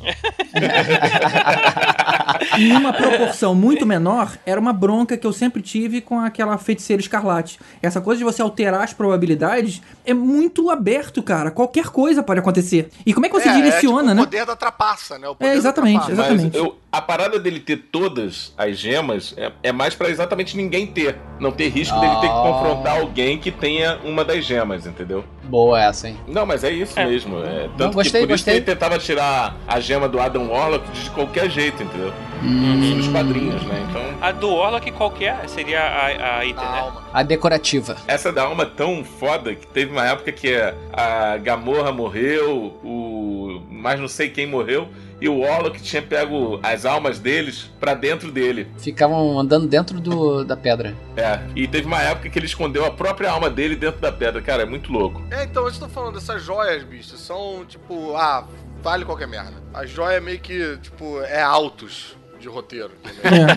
Em 2.58 2.72
uma 2.72 2.92
proporção 2.92 3.54
muito 3.54 3.86
menor, 3.86 4.36
era 4.44 4.60
uma 4.60 4.72
bronca 4.72 5.16
que 5.16 5.26
eu 5.26 5.32
sempre 5.32 5.62
tive 5.62 6.00
com 6.00 6.18
aquela 6.18 6.56
feiticeira 6.58 7.00
escarlate. 7.00 7.58
Essa 7.82 8.00
coisa 8.00 8.18
de 8.18 8.24
você 8.24 8.42
alterar 8.42 8.82
as 8.82 8.92
probabilidades 8.92 9.82
é 10.10 10.14
muito 10.14 10.70
aberto, 10.70 11.22
cara. 11.22 11.50
Qualquer 11.50 11.86
coisa 11.86 12.22
pode 12.22 12.40
acontecer. 12.40 12.90
E 13.06 13.12
como 13.14 13.26
é 13.26 13.28
que 13.28 13.34
você 13.40 13.48
é, 13.48 13.54
direciona, 13.54 14.12
é 14.12 14.14
tipo 14.14 14.14
né? 14.16 14.22
O 14.22 14.24
poder 14.24 14.46
da 14.46 14.56
trapaça, 14.56 15.18
né? 15.18 15.28
O 15.28 15.34
poder 15.34 15.50
É, 15.50 15.52
da 15.52 15.58
exatamente, 15.58 15.92
trapaça. 16.06 16.12
exatamente. 16.12 16.44
Mas 16.46 16.54
eu, 16.54 16.76
a 16.92 17.00
parada 17.00 17.38
dele 17.38 17.60
ter 17.60 17.76
todas 17.90 18.52
as 18.58 18.76
gemas 18.78 19.34
é, 19.36 19.52
é 19.62 19.72
mais 19.72 19.94
pra 19.94 20.08
exatamente 20.10 20.56
ninguém 20.56 20.86
ter. 20.86 21.16
Não 21.38 21.50
ter 21.52 21.68
risco 21.68 21.98
dele 22.00 22.14
ter 22.16 22.28
que 22.28 22.34
Ah. 22.34 22.42
confrontar 22.42 22.98
alguém 23.00 23.38
que 23.38 23.50
tenha 23.50 23.98
uma 24.04 24.24
das 24.24 24.44
gemas, 24.44 24.86
entendeu? 24.86 25.24
Boa 25.44 25.80
essa, 25.82 26.08
hein? 26.08 26.16
Não, 26.28 26.44
mas 26.46 26.62
é 26.62 26.70
isso 26.70 26.98
É. 26.98 27.04
mesmo. 27.06 27.38
É, 27.40 27.68
tanto 27.76 27.78
Não, 27.78 27.90
gostei, 27.92 28.20
que 28.22 28.26
por 28.28 28.34
isso 28.34 28.44
que 28.44 28.50
gostei. 28.50 28.54
ele 28.56 28.64
tentava 28.64 28.98
tirar 28.98 29.56
a 29.66 29.80
gema 29.80 30.08
do 30.08 30.20
Adam 30.20 30.48
Warlock 30.50 30.88
de 30.92 31.10
qualquer 31.10 31.50
jeito, 31.50 31.82
entendeu? 31.82 32.12
Hum. 32.42 32.80
Isso 32.82 32.94
nos 32.94 33.08
quadrinhos, 33.08 33.62
né? 33.64 33.86
Então, 33.90 34.00
A 34.20 34.32
do 34.32 34.50
Orlok 34.50 34.90
qualquer 34.92 35.46
seria 35.48 35.80
a, 35.80 36.38
a 36.38 36.44
item, 36.46 36.64
né? 36.64 36.78
alma. 36.80 37.02
A 37.12 37.22
decorativa. 37.22 37.96
essa 38.06 38.30
da 38.32 38.42
alma 38.42 38.62
é 38.62 38.66
tão 38.66 39.02
foda 39.04 39.54
que 39.54 39.66
teve 39.66 39.90
uma 39.92 39.99
época 40.06 40.32
que 40.32 40.54
a 40.92 41.36
Gamorra 41.38 41.92
morreu, 41.92 42.78
o 42.84 43.62
mais 43.70 43.98
não 44.00 44.08
sei 44.08 44.28
quem 44.30 44.46
morreu, 44.46 44.88
e 45.20 45.28
o 45.28 45.40
Warlock 45.40 45.80
tinha 45.82 46.00
pego 46.00 46.58
as 46.62 46.86
almas 46.86 47.18
deles 47.18 47.70
pra 47.78 47.94
dentro 47.94 48.32
dele. 48.32 48.68
Ficavam 48.78 49.38
andando 49.38 49.66
dentro 49.66 50.00
do, 50.00 50.44
da 50.44 50.56
pedra. 50.56 50.96
É, 51.16 51.40
e 51.54 51.68
teve 51.68 51.86
uma 51.86 52.00
época 52.00 52.30
que 52.30 52.38
ele 52.38 52.46
escondeu 52.46 52.84
a 52.84 52.90
própria 52.90 53.30
alma 53.30 53.50
dele 53.50 53.76
dentro 53.76 54.00
da 54.00 54.10
pedra. 54.10 54.40
Cara, 54.40 54.62
é 54.62 54.66
muito 54.66 54.90
louco. 54.90 55.22
É, 55.30 55.44
então, 55.44 55.64
eu 55.64 55.68
estou 55.68 55.88
falando 55.88 56.14
dessas 56.14 56.42
joias, 56.42 56.82
bicho, 56.82 57.16
são 57.16 57.64
tipo, 57.66 58.16
ah, 58.16 58.46
vale 58.82 59.04
qualquer 59.04 59.28
merda. 59.28 59.54
A 59.74 59.84
joia 59.84 60.16
é 60.16 60.20
meio 60.20 60.40
que, 60.40 60.78
tipo, 60.78 61.20
é 61.22 61.42
autos 61.42 62.19
de 62.40 62.48
roteiro. 62.48 62.90
entendeu? 63.04 63.48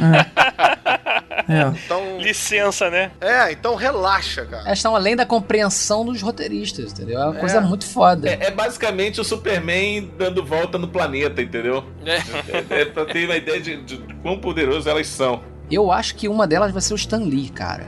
É, 1.47 1.53
é. 1.61 1.67
Então, 1.85 2.17
Licença, 2.19 2.89
né? 2.89 3.11
é, 3.19 3.51
então 3.51 3.75
relaxa, 3.75 4.45
cara. 4.45 4.63
Elas 4.65 4.79
estão 4.79 4.95
além 4.95 5.15
da 5.15 5.25
compreensão 5.25 6.05
dos 6.05 6.21
roteiristas, 6.21 6.91
entendeu? 6.93 7.19
É 7.19 7.25
uma 7.25 7.35
É. 7.37 7.39
coisa 7.39 7.59
muito 7.61 7.85
foda. 7.85 8.29
É, 8.29 8.47
é 8.47 8.51
basicamente 8.51 9.19
o 9.19 9.23
Superman 9.23 10.11
dando 10.17 10.43
volta 10.45 10.77
no 10.77 10.87
planeta, 10.87 11.41
entendeu? 11.41 11.83
É. 12.05 12.17
É, 12.77 12.81
é 12.81 12.85
pra 12.85 13.05
ter 13.05 13.25
uma 13.25 13.35
ideia 13.35 13.59
de, 13.59 13.81
de 13.83 13.97
quão 14.21 14.39
poderosos 14.39 14.87
elas 14.87 15.07
são. 15.07 15.43
Eu 15.71 15.91
acho 15.91 16.15
que 16.15 16.27
uma 16.27 16.45
delas 16.45 16.71
vai 16.71 16.81
ser 16.81 16.93
o 16.93 16.95
Stan 16.95 17.17
Lee, 17.17 17.49
cara. 17.49 17.87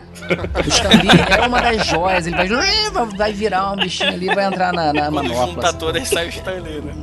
O 0.65 0.67
Stan 0.69 0.89
Lee 0.89 1.09
é 1.37 1.45
uma 1.45 1.61
das 1.61 1.85
joias. 1.85 2.25
Ele 2.25 2.35
vai, 2.35 3.05
vai 3.15 3.33
virar 3.33 3.71
um 3.73 3.75
bichinho 3.75 4.09
ali 4.09 4.27
e 4.29 4.33
vai 4.33 4.45
entrar 4.45 4.73
na, 4.73 4.91
na 4.91 5.11
manopla. 5.11 5.45
junta 5.47 5.73
todas 5.73 6.03
e 6.03 6.05
sai 6.13 6.25
o 6.25 6.29
Stanley, 6.29 6.81
né? 6.81 6.93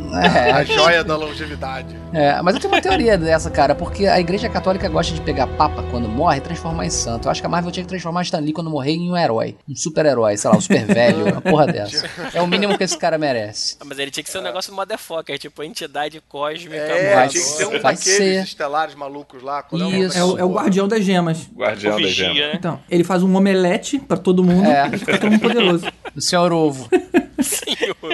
A 0.53 0.61
É, 0.63 0.65
joia 0.65 1.05
da 1.05 1.15
longevidade. 1.17 1.95
é, 2.13 2.41
mas 2.43 2.55
eu 2.55 2.61
tenho 2.61 2.73
uma 2.73 2.81
teoria 2.81 3.17
dessa, 3.17 3.51
cara, 3.51 3.75
porque 3.75 4.07
a 4.07 4.19
igreja 4.19 4.49
católica 4.49 4.89
gosta 4.89 5.15
de 5.15 5.21
pegar 5.21 5.47
papa 5.47 5.85
quando 5.91 6.09
morre 6.09 6.39
e 6.39 6.41
transformar 6.41 6.87
em 6.87 6.91
santo. 6.91 7.27
Eu 7.29 7.31
acho 7.31 7.41
que 7.41 7.47
a 7.47 7.51
Marvel 7.51 7.71
tinha 7.71 7.85
que 7.85 7.89
transformar 7.89 8.21
o 8.21 8.23
Stan 8.23 8.41
Lee 8.41 8.53
quando 8.53 8.69
morrer 8.71 8.93
em 8.93 9.11
um 9.11 9.17
herói. 9.17 9.57
Um 9.69 9.77
super-herói, 9.77 10.37
sei 10.37 10.51
lá, 10.51 10.57
um 10.57 10.61
super 10.61 10.85
velho, 10.87 11.27
uma 11.33 11.41
porra 11.41 11.67
dessa. 11.67 12.09
É 12.35 12.43
o 12.43 12.47
mínimo 12.47 12.77
que 12.77 12.83
esse 12.85 12.97
cara 12.99 13.17
merece. 13.19 13.77
Ah, 13.81 13.85
Mas 13.87 13.99
ele 13.99 14.11
tinha 14.11 14.25
que 14.25 14.31
ser 14.31 14.39
um 14.39 14.43
negócio 14.43 14.75
motherfucker, 14.75 15.39
tipo 15.39 15.63
entidade 15.63 16.21
cósmica. 16.29 16.75
É, 16.77 17.15
Vai 17.15 17.29
tinha 17.29 17.43
que 17.43 17.49
ser 17.49 17.67
um 17.67 17.71
vai 17.73 17.95
daqueles 17.95 18.03
ser. 18.17 18.43
estelares 18.43 18.95
malucos 18.95 19.43
lá. 19.43 19.65
é 19.73 19.77
Isso. 19.77 20.19
É 20.19 20.25
o, 20.25 20.39
é 20.39 20.45
o 20.45 20.62
guardião 20.63 20.89
das 20.89 21.05
gemas. 21.05 21.49
Guardião 21.55 21.97
O 21.97 22.01
da 22.01 22.07
vigia, 22.07 22.33
gema. 22.35 22.47
né? 22.49 22.53
Então, 22.57 22.81
ele 22.91 23.05
faz 23.05 23.23
um 23.23 23.35
omelete 23.37 23.99
pra 23.99 24.17
todo 24.17 24.43
mundo 24.43 24.67
É. 24.69 24.89
e 24.93 24.99
fica 24.99 25.19
todo 25.19 25.31
mundo 25.31 25.41
poderoso. 25.41 25.87
O 26.15 26.21
senhor 26.21 26.53
ovo. 26.53 26.91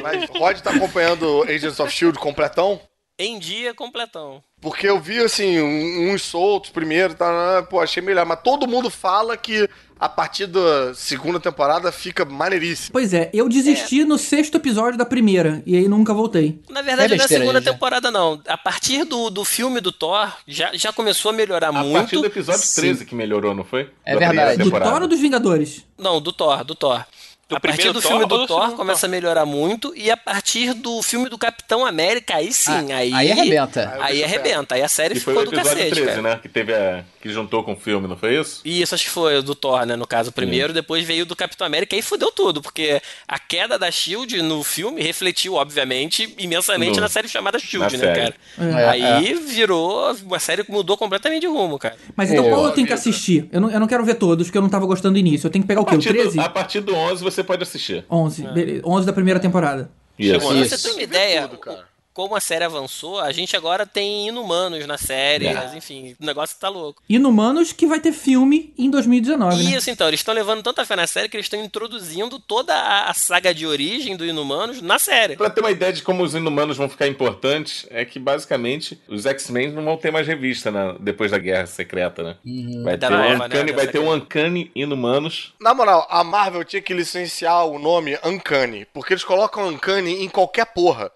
Mas 0.02 0.30
Rod 0.30 0.60
tá 0.60 0.70
acompanhando 0.70 1.42
Agents 1.42 1.80
of 1.80 1.88
S.H.I.E.L.D. 1.90 2.18
completão? 2.18 2.80
Em 3.18 3.36
dia, 3.38 3.74
completão. 3.74 4.40
Porque 4.60 4.88
eu 4.88 5.00
vi, 5.00 5.18
assim, 5.18 5.60
um- 5.60 6.12
uns 6.12 6.22
soltos 6.22 6.70
primeiro, 6.70 7.14
tá, 7.14 7.66
pô, 7.68 7.80
achei 7.80 8.00
melhor. 8.00 8.24
Mas 8.24 8.40
todo 8.42 8.68
mundo 8.68 8.88
fala 8.88 9.36
que 9.36 9.68
a 10.00 10.08
partir 10.08 10.46
da 10.46 10.94
segunda 10.94 11.40
temporada 11.40 11.90
fica 11.90 12.24
maneiríssimo. 12.24 12.90
Pois 12.92 13.12
é, 13.12 13.30
eu 13.32 13.48
desisti 13.48 14.04
no 14.04 14.16
sexto 14.18 14.56
episódio 14.56 14.98
da 14.98 15.04
primeira, 15.04 15.62
e 15.66 15.76
aí 15.76 15.88
nunca 15.88 16.14
voltei. 16.14 16.60
Na 16.70 16.82
verdade, 16.82 17.14
É 17.14 17.16
não 17.16 17.16
é 17.16 17.16
a 17.16 17.18
besteira, 17.18 17.44
segunda 17.44 17.60
já. 17.62 17.72
temporada, 17.72 18.10
não. 18.10 18.40
A 18.46 18.56
partir 18.58 19.04
do, 19.04 19.30
do 19.30 19.44
filme 19.44 19.80
do 19.80 19.90
Thor, 19.92 20.30
já, 20.46 20.70
já 20.74 20.92
começou 20.92 21.30
a 21.30 21.34
melhorar 21.34 21.68
A 21.68 21.72
muito. 21.72 21.92
partir 21.94 22.16
do 22.16 22.26
episódio 22.26 22.62
Sim. 22.62 22.80
13 22.80 23.04
que 23.04 23.14
melhorou, 23.14 23.54
não 23.54 23.64
foi? 23.64 23.90
É 24.04 24.14
Da 24.14 24.20
verdade. 24.20 24.62
Do. 24.62 24.70
Thor 24.70 25.02
ou 25.02 25.08
dos 25.08 25.20
Vingadores? 25.20 25.84
Não, 25.98 26.20
do 26.20 26.32
Thor, 26.32 26.62
do 26.64 26.74
Thor. 26.74 27.04
Do 27.48 27.56
a 27.56 27.60
partir 27.60 27.90
do 27.92 28.00
Thor 28.02 28.10
filme 28.10 28.26
do 28.26 28.46
Thor 28.46 28.72
começa 28.72 29.06
a 29.06 29.08
melhorar 29.08 29.46
muito, 29.46 29.94
e 29.96 30.10
a 30.10 30.16
partir 30.18 30.74
do 30.74 31.00
filme 31.02 31.30
do 31.30 31.38
Capitão 31.38 31.86
América, 31.86 32.36
aí 32.36 32.52
sim, 32.52 32.92
aí. 32.92 33.10
Aí 33.14 33.32
arrebenta. 33.32 33.96
Aí 34.00 34.22
arrebenta, 34.22 34.74
aí 34.74 34.82
a 34.82 34.88
série 34.88 35.14
Que 35.14 35.20
foi 35.20 35.32
ficou 35.34 35.48
o 35.48 35.50
do 35.50 35.56
cacete, 35.56 35.90
13, 35.92 36.06
cara. 36.06 36.20
né? 36.22 36.38
Que 36.42 36.48
teve 36.48 36.74
a. 36.74 37.02
que 37.22 37.30
juntou 37.30 37.64
com 37.64 37.72
o 37.72 37.76
filme, 37.76 38.06
não 38.06 38.18
foi 38.18 38.38
isso? 38.38 38.60
Isso, 38.66 38.94
acho 38.94 39.04
que 39.04 39.10
foi 39.10 39.38
o 39.38 39.42
do 39.42 39.54
Thor, 39.54 39.86
né? 39.86 39.96
No 39.96 40.06
caso, 40.06 40.30
primeiro, 40.30 40.74
depois 40.74 41.06
veio 41.06 41.24
do 41.24 41.34
Capitão 41.34 41.66
América 41.66 41.96
e 41.96 42.02
fudeu 42.02 42.30
tudo, 42.30 42.60
porque 42.60 43.00
a 43.26 43.38
queda 43.38 43.78
da 43.78 43.90
Shield 43.90 44.42
no 44.42 44.62
filme 44.62 45.00
refletiu, 45.00 45.54
obviamente, 45.54 46.34
imensamente 46.38 46.96
No- 46.96 47.00
na 47.00 47.08
série 47.08 47.28
chamada 47.28 47.58
Shield, 47.58 47.96
na 47.96 48.04
né, 48.08 48.14
série. 48.14 48.32
cara? 48.58 48.78
É, 48.78 48.88
Aí 48.90 49.34
virou 49.34 50.14
uma 50.22 50.38
série 50.38 50.64
que 50.64 50.70
mudou 50.70 50.98
completamente 50.98 51.40
de 51.40 51.46
rumo, 51.46 51.78
cara. 51.78 51.96
Mas 52.14 52.30
então 52.30 52.44
É, 52.44 52.50
qual 52.50 52.64
eu 52.66 52.72
tenho 52.72 52.86
que 52.86 52.92
assistir? 52.92 53.48
Eu 53.50 53.58
não, 53.62 53.70
eu 53.70 53.80
não 53.80 53.86
quero 53.86 54.04
ver 54.04 54.16
todos, 54.16 54.48
porque 54.48 54.58
eu 54.58 54.62
não 54.62 54.68
tava 54.68 54.84
gostando 54.84 55.14
do 55.14 55.18
início. 55.18 55.46
Eu 55.46 55.50
tenho 55.50 55.62
que 55.62 55.68
pegar 55.68 55.80
o 55.80 55.84
quê? 55.86 55.94
O 55.94 55.98
partir, 55.98 56.08
13? 56.12 56.36
do, 56.36 56.42
a 56.42 56.48
partir 56.50 56.80
do 56.80 56.94
11 56.94 57.24
você 57.24 57.37
pode 57.44 57.62
assistir. 57.62 58.04
11. 58.10 58.42
Beleza. 58.48 58.82
11 58.84 59.06
da 59.06 59.12
primeira 59.12 59.40
temporada. 59.40 59.90
Isso. 60.18 60.38
Pra 60.46 60.56
Isso. 60.56 60.76
você 60.76 60.88
ter 60.88 60.94
uma 60.94 61.02
ideia, 61.02 61.48
tudo, 61.48 61.58
cara. 61.60 61.87
Como 62.18 62.34
a 62.34 62.40
série 62.40 62.64
avançou, 62.64 63.20
a 63.20 63.30
gente 63.30 63.56
agora 63.56 63.86
tem 63.86 64.26
inumanos 64.26 64.84
na 64.88 64.98
série, 64.98 65.46
É. 65.46 65.54
mas, 65.54 65.72
enfim, 65.72 66.16
o 66.20 66.26
negócio 66.26 66.56
tá 66.58 66.68
louco. 66.68 67.00
Inumanos, 67.08 67.70
que 67.72 67.86
vai 67.86 68.00
ter 68.00 68.10
filme 68.10 68.74
em 68.76 68.90
2019, 68.90 69.62
né? 69.62 69.76
Isso, 69.76 69.88
então, 69.88 70.08
eles 70.08 70.18
estão 70.18 70.34
levando 70.34 70.60
tanta 70.60 70.84
fé 70.84 70.96
na 70.96 71.06
série 71.06 71.28
que 71.28 71.36
eles 71.36 71.46
estão 71.46 71.62
introduzindo 71.62 72.40
toda 72.40 72.74
a, 72.74 73.08
a 73.08 73.14
saga 73.14 73.54
de 73.54 73.64
origem 73.68 74.16
do 74.16 74.26
Inumanos 74.26 74.82
na 74.82 74.98
série. 74.98 75.36
Pra 75.36 75.48
ter 75.48 75.60
uma 75.60 75.70
ideia 75.70 75.92
de 75.92 76.02
como 76.02 76.24
os 76.24 76.34
inumanos 76.34 76.76
vão 76.76 76.88
ficar 76.88 77.06
importantes, 77.06 77.86
é 77.88 78.04
que 78.04 78.18
basicamente 78.18 79.00
os 79.06 79.24
X-Men 79.24 79.70
não 79.70 79.84
vão 79.84 79.96
ter 79.96 80.10
mais 80.10 80.26
revista 80.26 80.72
né, 80.72 80.96
depois 80.98 81.30
da 81.30 81.38
Guerra 81.38 81.66
Secreta, 81.66 82.24
né? 82.24 82.36
Vai, 82.82 82.96
Da 82.96 83.06
ter 83.10 83.14
nova, 83.16 83.28
né, 83.28 83.44
Uncanny, 83.46 83.70
da 83.70 83.76
vai 83.76 83.86
ter 83.86 84.00
um. 84.00 84.12
Uncanny 84.12 84.72
Inumanos. 84.74 85.54
Na 85.60 85.72
moral, 85.72 86.04
a 86.10 86.24
Marvel 86.24 86.64
tinha 86.64 86.82
que 86.82 86.92
licenciar 86.92 87.64
o 87.64 87.78
nome 87.78 88.18
Uncanny, 88.24 88.88
porque 88.92 89.12
eles 89.12 89.22
colocam 89.22 89.68
Uncanny 89.68 90.24
em 90.24 90.28
qualquer 90.28 90.66
porra. 90.66 91.12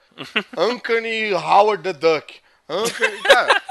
Uncanny 0.56 1.32
Howard 1.32 1.82
the 1.82 1.92
Duck. 1.92 2.34
Uncanny, 2.68 3.18
cara, 3.22 3.62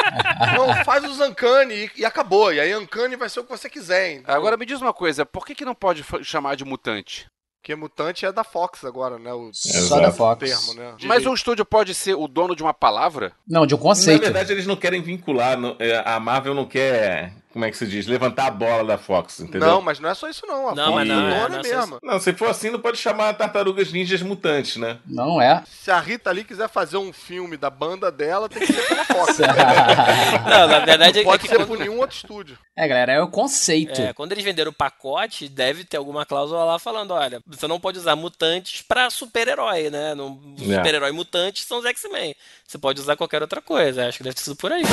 não, 0.56 0.84
faz 0.84 1.04
os 1.04 1.20
Uncanny 1.20 1.74
e, 1.96 2.02
e 2.02 2.06
acabou. 2.06 2.54
E 2.54 2.60
aí 2.60 2.76
Uncanny 2.76 3.16
vai 3.16 3.30
ser 3.30 3.40
o 3.40 3.44
que 3.44 3.50
você 3.50 3.70
quiser. 3.70 4.14
entendeu? 4.14 4.36
Agora 4.36 4.58
me 4.58 4.66
diz 4.66 4.82
uma 4.82 4.94
coisa, 4.94 5.26
por 5.26 5.46
que, 5.46 5.56
que 5.56 5.66
não 5.66 5.74
pode 5.74 6.04
chamar 6.24 6.56
de 6.56 6.66
mutante? 6.66 7.26
Porque 7.62 7.76
mutante 7.76 8.26
é 8.26 8.32
da 8.32 8.44
Fox 8.44 8.84
agora, 8.84 9.20
né? 9.20 9.32
O 9.34 9.52
Só 9.54 10.00
da. 10.00 10.12
Fox. 10.12 10.40
termo, 10.50 10.74
né? 10.74 10.96
Mas 11.04 11.26
um 11.28 11.34
estúdio 11.34 11.64
pode 11.64 11.94
ser 11.94 12.16
o 12.16 12.28
dono 12.28 12.56
de 12.56 12.64
uma 12.64 12.74
palavra? 12.74 13.34
Não, 13.48 13.68
de 13.68 13.76
um 13.76 13.78
Na 13.78 13.84
conceito. 13.84 14.22
verdade, 14.22 14.52
eles 14.52 14.66
não 14.66 14.76
querem 14.76 15.00
vincular. 15.02 15.58
é, 15.78 16.02
a 16.04 16.20
Marvel 16.20 16.56
não 16.56 16.66
quer, 16.66 17.32
como 17.52 17.66
é 17.66 17.72
que 17.72 17.78
se 17.78 17.86
diz, 17.86 18.08
levantar 18.08 18.48
a 18.48 18.52
bola 18.52 18.84
da 18.84 18.98
Fox, 18.98 19.40
entendeu? 19.40 19.68
Não, 19.68 19.82
mas 19.82 20.00
não 20.00 20.10
é 20.10 20.14
só 20.14 20.30
isso 20.30 20.46
não. 20.48 20.70
A 20.70 20.76
Não, 20.76 20.94
Fox 20.94 21.08
não, 21.08 21.16
é 21.16 21.34
é, 21.34 21.40
dona 21.40 21.50
não 21.50 21.60
é 21.60 21.64
só 21.64 21.78
mesmo. 21.78 22.00
Não, 22.04 22.20
se 22.20 22.34
for 22.34 22.50
assim, 22.50 22.70
não 22.70 22.80
pode 22.80 22.98
chamar 22.98 23.34
Tartarugas 23.34 23.92
Ninjas 23.92 24.22
Mutantes, 24.22 24.78
né? 24.78 25.00
Não 25.06 25.42
é. 25.42 25.64
Se 25.68 25.92
a 25.92 26.00
Rita 26.00 26.30
ali 26.30 26.44
quiser 26.44 26.70
fazer 26.70 26.98
um 26.98 27.12
filme 27.14 27.58
da 27.58 27.70
banda 27.70 28.12
dela, 28.12 28.48
tem 28.50 28.66
que 28.66 28.72
ser 28.74 28.88
pela 28.88 29.06
Fox. 29.06 29.38
Não, 30.50 30.68
na 30.68 30.80
verdade 30.80 31.20
é 31.20 31.24
Não 31.24 31.30
pode 31.32 31.44
que 31.44 31.50
ser 31.50 31.66
por 31.66 31.78
nenhum 31.78 32.00
outro 32.00 32.16
estúdio. 32.16 32.58
É, 32.76 32.88
galera, 32.88 33.12
é 33.14 33.22
o 33.22 33.28
conceito. 33.28 34.00
é, 34.02 34.14
quando 34.14 34.32
eles 34.32 34.44
venderam 34.44 34.72
o 34.72 34.74
pacote, 34.74 35.48
deve 35.50 35.84
ter 35.84 35.98
alguma 35.98 36.26
cláusula 36.26 36.64
lá 36.64 36.80
falando, 36.80 37.12
olha, 37.12 37.42
você 37.46 37.68
não 37.68 37.80
pode 37.80 37.98
usar 38.00 38.16
mutantes 38.16 38.82
pra 38.82 39.10
super-herói, 39.10 39.90
né? 39.90 40.16
Não, 40.16 40.40
É. 40.62 40.76
super-herói 40.78 41.12
mutantes 41.12 41.66
são 41.66 41.80
os 41.80 41.86
X-Men. 41.86 42.36
Você 42.68 42.78
pode 42.78 43.00
usar 43.02 43.16
qualquer 43.16 43.42
outra 43.42 43.62
coisa. 43.62 44.08
Acho 44.08 44.18
que 44.18 44.24
deve 44.24 44.36
ter 44.36 44.42
sido 44.42 44.56
por 44.56 44.72
aí. 44.72 44.84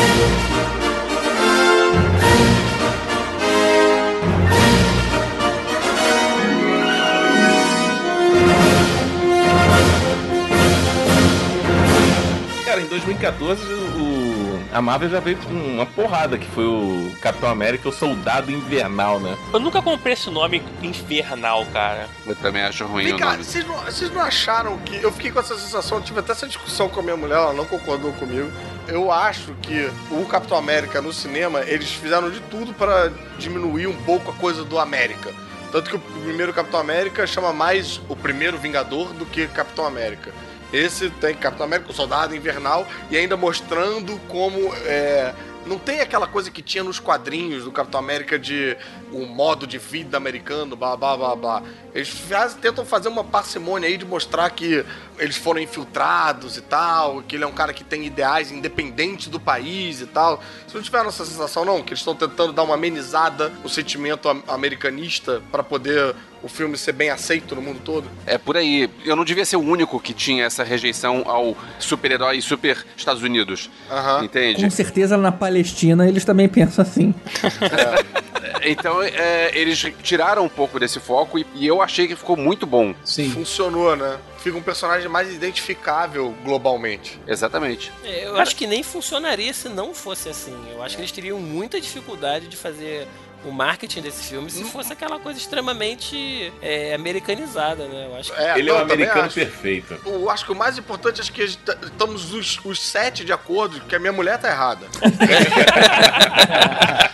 Cara, 12.78 12.82
em 12.82 12.88
2014, 12.88 13.62
o, 13.72 14.60
a 14.72 14.80
Marvel 14.80 15.10
já 15.10 15.18
veio 15.18 15.36
com 15.38 15.52
uma 15.52 15.84
porrada, 15.84 16.38
que 16.38 16.46
foi 16.46 16.64
o 16.64 17.10
Capitão 17.20 17.48
América, 17.48 17.88
o 17.88 17.92
Soldado 17.92 18.52
Invernal, 18.52 19.18
né? 19.18 19.36
Eu 19.52 19.58
nunca 19.58 19.82
comprei 19.82 20.12
esse 20.14 20.30
nome 20.30 20.62
infernal, 20.80 21.66
cara. 21.72 22.08
Eu 22.24 22.36
também 22.36 22.62
acho 22.62 22.84
ruim 22.86 23.04
Vem 23.04 23.14
o 23.14 23.18
cá, 23.18 23.32
nome. 23.32 23.42
vocês 23.42 23.66
não, 23.66 23.76
vocês 23.78 24.12
não 24.12 24.22
acharam 24.22 24.78
que. 24.78 24.96
Eu 25.02 25.10
fiquei 25.10 25.32
com 25.32 25.40
essa 25.40 25.56
sensação, 25.58 25.98
eu 25.98 26.04
tive 26.04 26.20
até 26.20 26.30
essa 26.30 26.46
discussão 26.46 26.88
com 26.88 27.00
a 27.00 27.02
minha 27.02 27.16
mulher, 27.16 27.36
ela 27.36 27.52
não 27.52 27.64
concordou 27.64 28.12
comigo. 28.12 28.48
Eu 28.86 29.10
acho 29.10 29.54
que 29.60 29.90
o 30.10 30.24
Capitão 30.26 30.56
América 30.56 31.02
no 31.02 31.12
cinema, 31.12 31.60
eles 31.62 31.90
fizeram 31.90 32.30
de 32.30 32.38
tudo 32.42 32.72
para 32.72 33.10
diminuir 33.38 33.88
um 33.88 33.96
pouco 34.04 34.30
a 34.30 34.34
coisa 34.34 34.62
do 34.64 34.78
América. 34.78 35.34
Tanto 35.72 35.90
que 35.90 35.96
o 35.96 35.98
primeiro 35.98 36.52
Capitão 36.52 36.78
América 36.78 37.26
chama 37.26 37.52
mais 37.52 38.00
o 38.08 38.14
primeiro 38.14 38.56
Vingador 38.56 39.12
do 39.12 39.26
que 39.26 39.46
Capitão 39.48 39.84
América. 39.84 40.32
Esse 40.72 41.08
tem 41.10 41.34
Capitão 41.34 41.66
América, 41.66 41.90
o 41.90 41.94
Soldado 41.94 42.34
Invernal, 42.36 42.86
e 43.10 43.16
ainda 43.16 43.36
mostrando 43.36 44.18
como 44.28 44.58
é, 44.84 45.34
não 45.66 45.78
tem 45.78 46.00
aquela 46.00 46.26
coisa 46.26 46.50
que 46.50 46.60
tinha 46.62 46.84
nos 46.84 46.98
quadrinhos 47.00 47.64
do 47.64 47.72
Capitão 47.72 48.00
América 48.00 48.38
de 48.38 48.76
o 49.12 49.24
modo 49.26 49.66
de 49.66 49.78
vida 49.78 50.16
americano, 50.18 50.76
blá 50.76 50.94
blá 50.96 51.16
blá 51.16 51.34
blá. 51.36 51.62
Eles 51.94 52.08
faz- 52.10 52.54
tentam 52.54 52.84
fazer 52.84 53.08
uma 53.08 53.24
parcimônia 53.24 53.88
aí 53.88 53.96
de 53.96 54.04
mostrar 54.04 54.48
que 54.50 54.84
eles 55.18 55.36
foram 55.36 55.60
infiltrados 55.60 56.56
e 56.58 56.60
tal, 56.60 57.22
que 57.22 57.36
ele 57.36 57.44
é 57.44 57.46
um 57.46 57.52
cara 57.52 57.72
que 57.72 57.82
tem 57.82 58.04
ideais 58.06 58.52
independentes 58.52 59.28
do 59.28 59.40
país 59.40 60.00
e 60.02 60.06
tal. 60.06 60.36
Vocês 60.60 60.74
não 60.74 60.82
tiveram 60.82 61.08
essa 61.08 61.24
sensação, 61.24 61.64
não? 61.64 61.82
Que 61.82 61.90
eles 61.90 62.00
estão 62.00 62.14
tentando 62.14 62.52
dar 62.52 62.62
uma 62.62 62.74
amenizada 62.74 63.48
no 63.62 63.68
sentimento 63.70 64.28
am- 64.28 64.42
americanista 64.48 65.42
para 65.50 65.62
poder 65.62 66.14
o 66.42 66.48
filme 66.48 66.76
ser 66.76 66.92
bem 66.92 67.10
aceito 67.10 67.54
no 67.54 67.62
mundo 67.62 67.80
todo? 67.84 68.08
É 68.26 68.38
por 68.38 68.56
aí. 68.56 68.88
Eu 69.04 69.16
não 69.16 69.24
devia 69.24 69.44
ser 69.44 69.56
o 69.56 69.60
único 69.60 69.98
que 70.00 70.12
tinha 70.12 70.44
essa 70.44 70.62
rejeição 70.62 71.22
ao 71.26 71.56
super-herói 71.78 72.38
e 72.38 72.42
super 72.42 72.84
Estados 72.96 73.22
Unidos. 73.22 73.70
Aham. 73.90 74.24
Entende? 74.24 74.62
Com 74.62 74.70
certeza 74.70 75.16
na 75.16 75.32
Palestina 75.32 76.08
eles 76.08 76.24
também 76.24 76.48
pensam 76.48 76.82
assim. 76.82 77.14
Então, 78.64 79.02
é, 79.02 79.50
eles 79.54 79.78
tiraram 80.02 80.44
um 80.44 80.48
pouco 80.48 80.80
desse 80.80 80.98
foco 80.98 81.38
e, 81.38 81.46
e 81.54 81.66
eu 81.66 81.80
achei 81.80 82.08
que 82.08 82.16
ficou 82.16 82.36
muito 82.36 82.66
bom. 82.66 82.94
Sim. 83.04 83.30
Funcionou, 83.30 83.94
né? 83.94 84.18
Fica 84.38 84.56
um 84.56 84.62
personagem 84.62 85.08
mais 85.08 85.32
identificável 85.32 86.34
globalmente. 86.44 87.20
Exatamente. 87.26 87.92
É, 88.04 88.26
Eu 88.26 88.36
acho 88.36 88.56
que 88.56 88.66
nem 88.66 88.82
funcionaria 88.82 89.52
se 89.52 89.68
não 89.68 89.94
fosse 89.94 90.28
assim. 90.28 90.56
Eu 90.72 90.82
acho 90.82 90.96
que 90.96 91.02
eles 91.02 91.12
teriam 91.12 91.38
muita 91.38 91.80
dificuldade 91.80 92.48
de 92.48 92.56
fazer 92.56 93.06
o 93.44 93.52
marketing 93.52 94.00
desse 94.02 94.24
filme 94.28 94.50
se 94.50 94.64
fosse 94.64 94.92
aquela 94.92 95.18
coisa 95.20 95.38
extremamente 95.38 96.52
é, 96.60 96.94
americanizada, 96.94 97.86
né? 97.86 98.06
Eu 98.06 98.16
acho 98.16 98.32
que 98.32 98.40
É, 98.42 98.58
Ele 98.58 98.68
é 98.68 98.72
não, 98.72 98.78
um 98.78 98.80
também 98.82 98.94
americano 98.96 99.26
acho. 99.26 99.34
perfeito. 99.34 99.96
Eu 100.04 100.28
acho 100.30 100.44
que 100.44 100.52
o 100.52 100.56
mais 100.56 100.76
importante 100.78 101.20
é 101.20 101.24
que 101.24 101.42
est- 101.42 101.58
estamos 101.82 102.32
os, 102.34 102.58
os 102.64 102.80
sete 102.80 103.24
de 103.24 103.32
acordo 103.32 103.80
que 103.82 103.94
a 103.94 103.98
minha 103.98 104.12
mulher 104.12 104.38
tá 104.38 104.48
errada. 104.48 104.86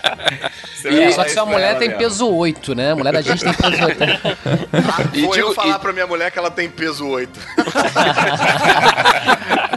É, 0.86 0.90
vai 0.90 1.12
só 1.12 1.24
que 1.24 1.30
sua 1.30 1.46
mulher 1.46 1.78
tem 1.78 1.88
mesmo. 1.88 2.02
peso 2.02 2.28
8, 2.28 2.74
né? 2.74 2.92
A 2.92 2.96
mulher 2.96 3.12
da 3.14 3.22
gente 3.22 3.42
tem 3.42 3.54
peso 3.54 3.84
8. 3.86 4.04
E 5.14 5.22
Vou 5.22 5.34
eu 5.34 5.48
digo- 5.48 5.54
falar 5.54 5.76
e- 5.76 5.78
pra 5.78 5.92
minha 5.94 6.06
mulher 6.06 6.30
que 6.30 6.38
ela 6.38 6.50
tem 6.50 6.68
peso 6.68 7.08
8. 7.08 7.40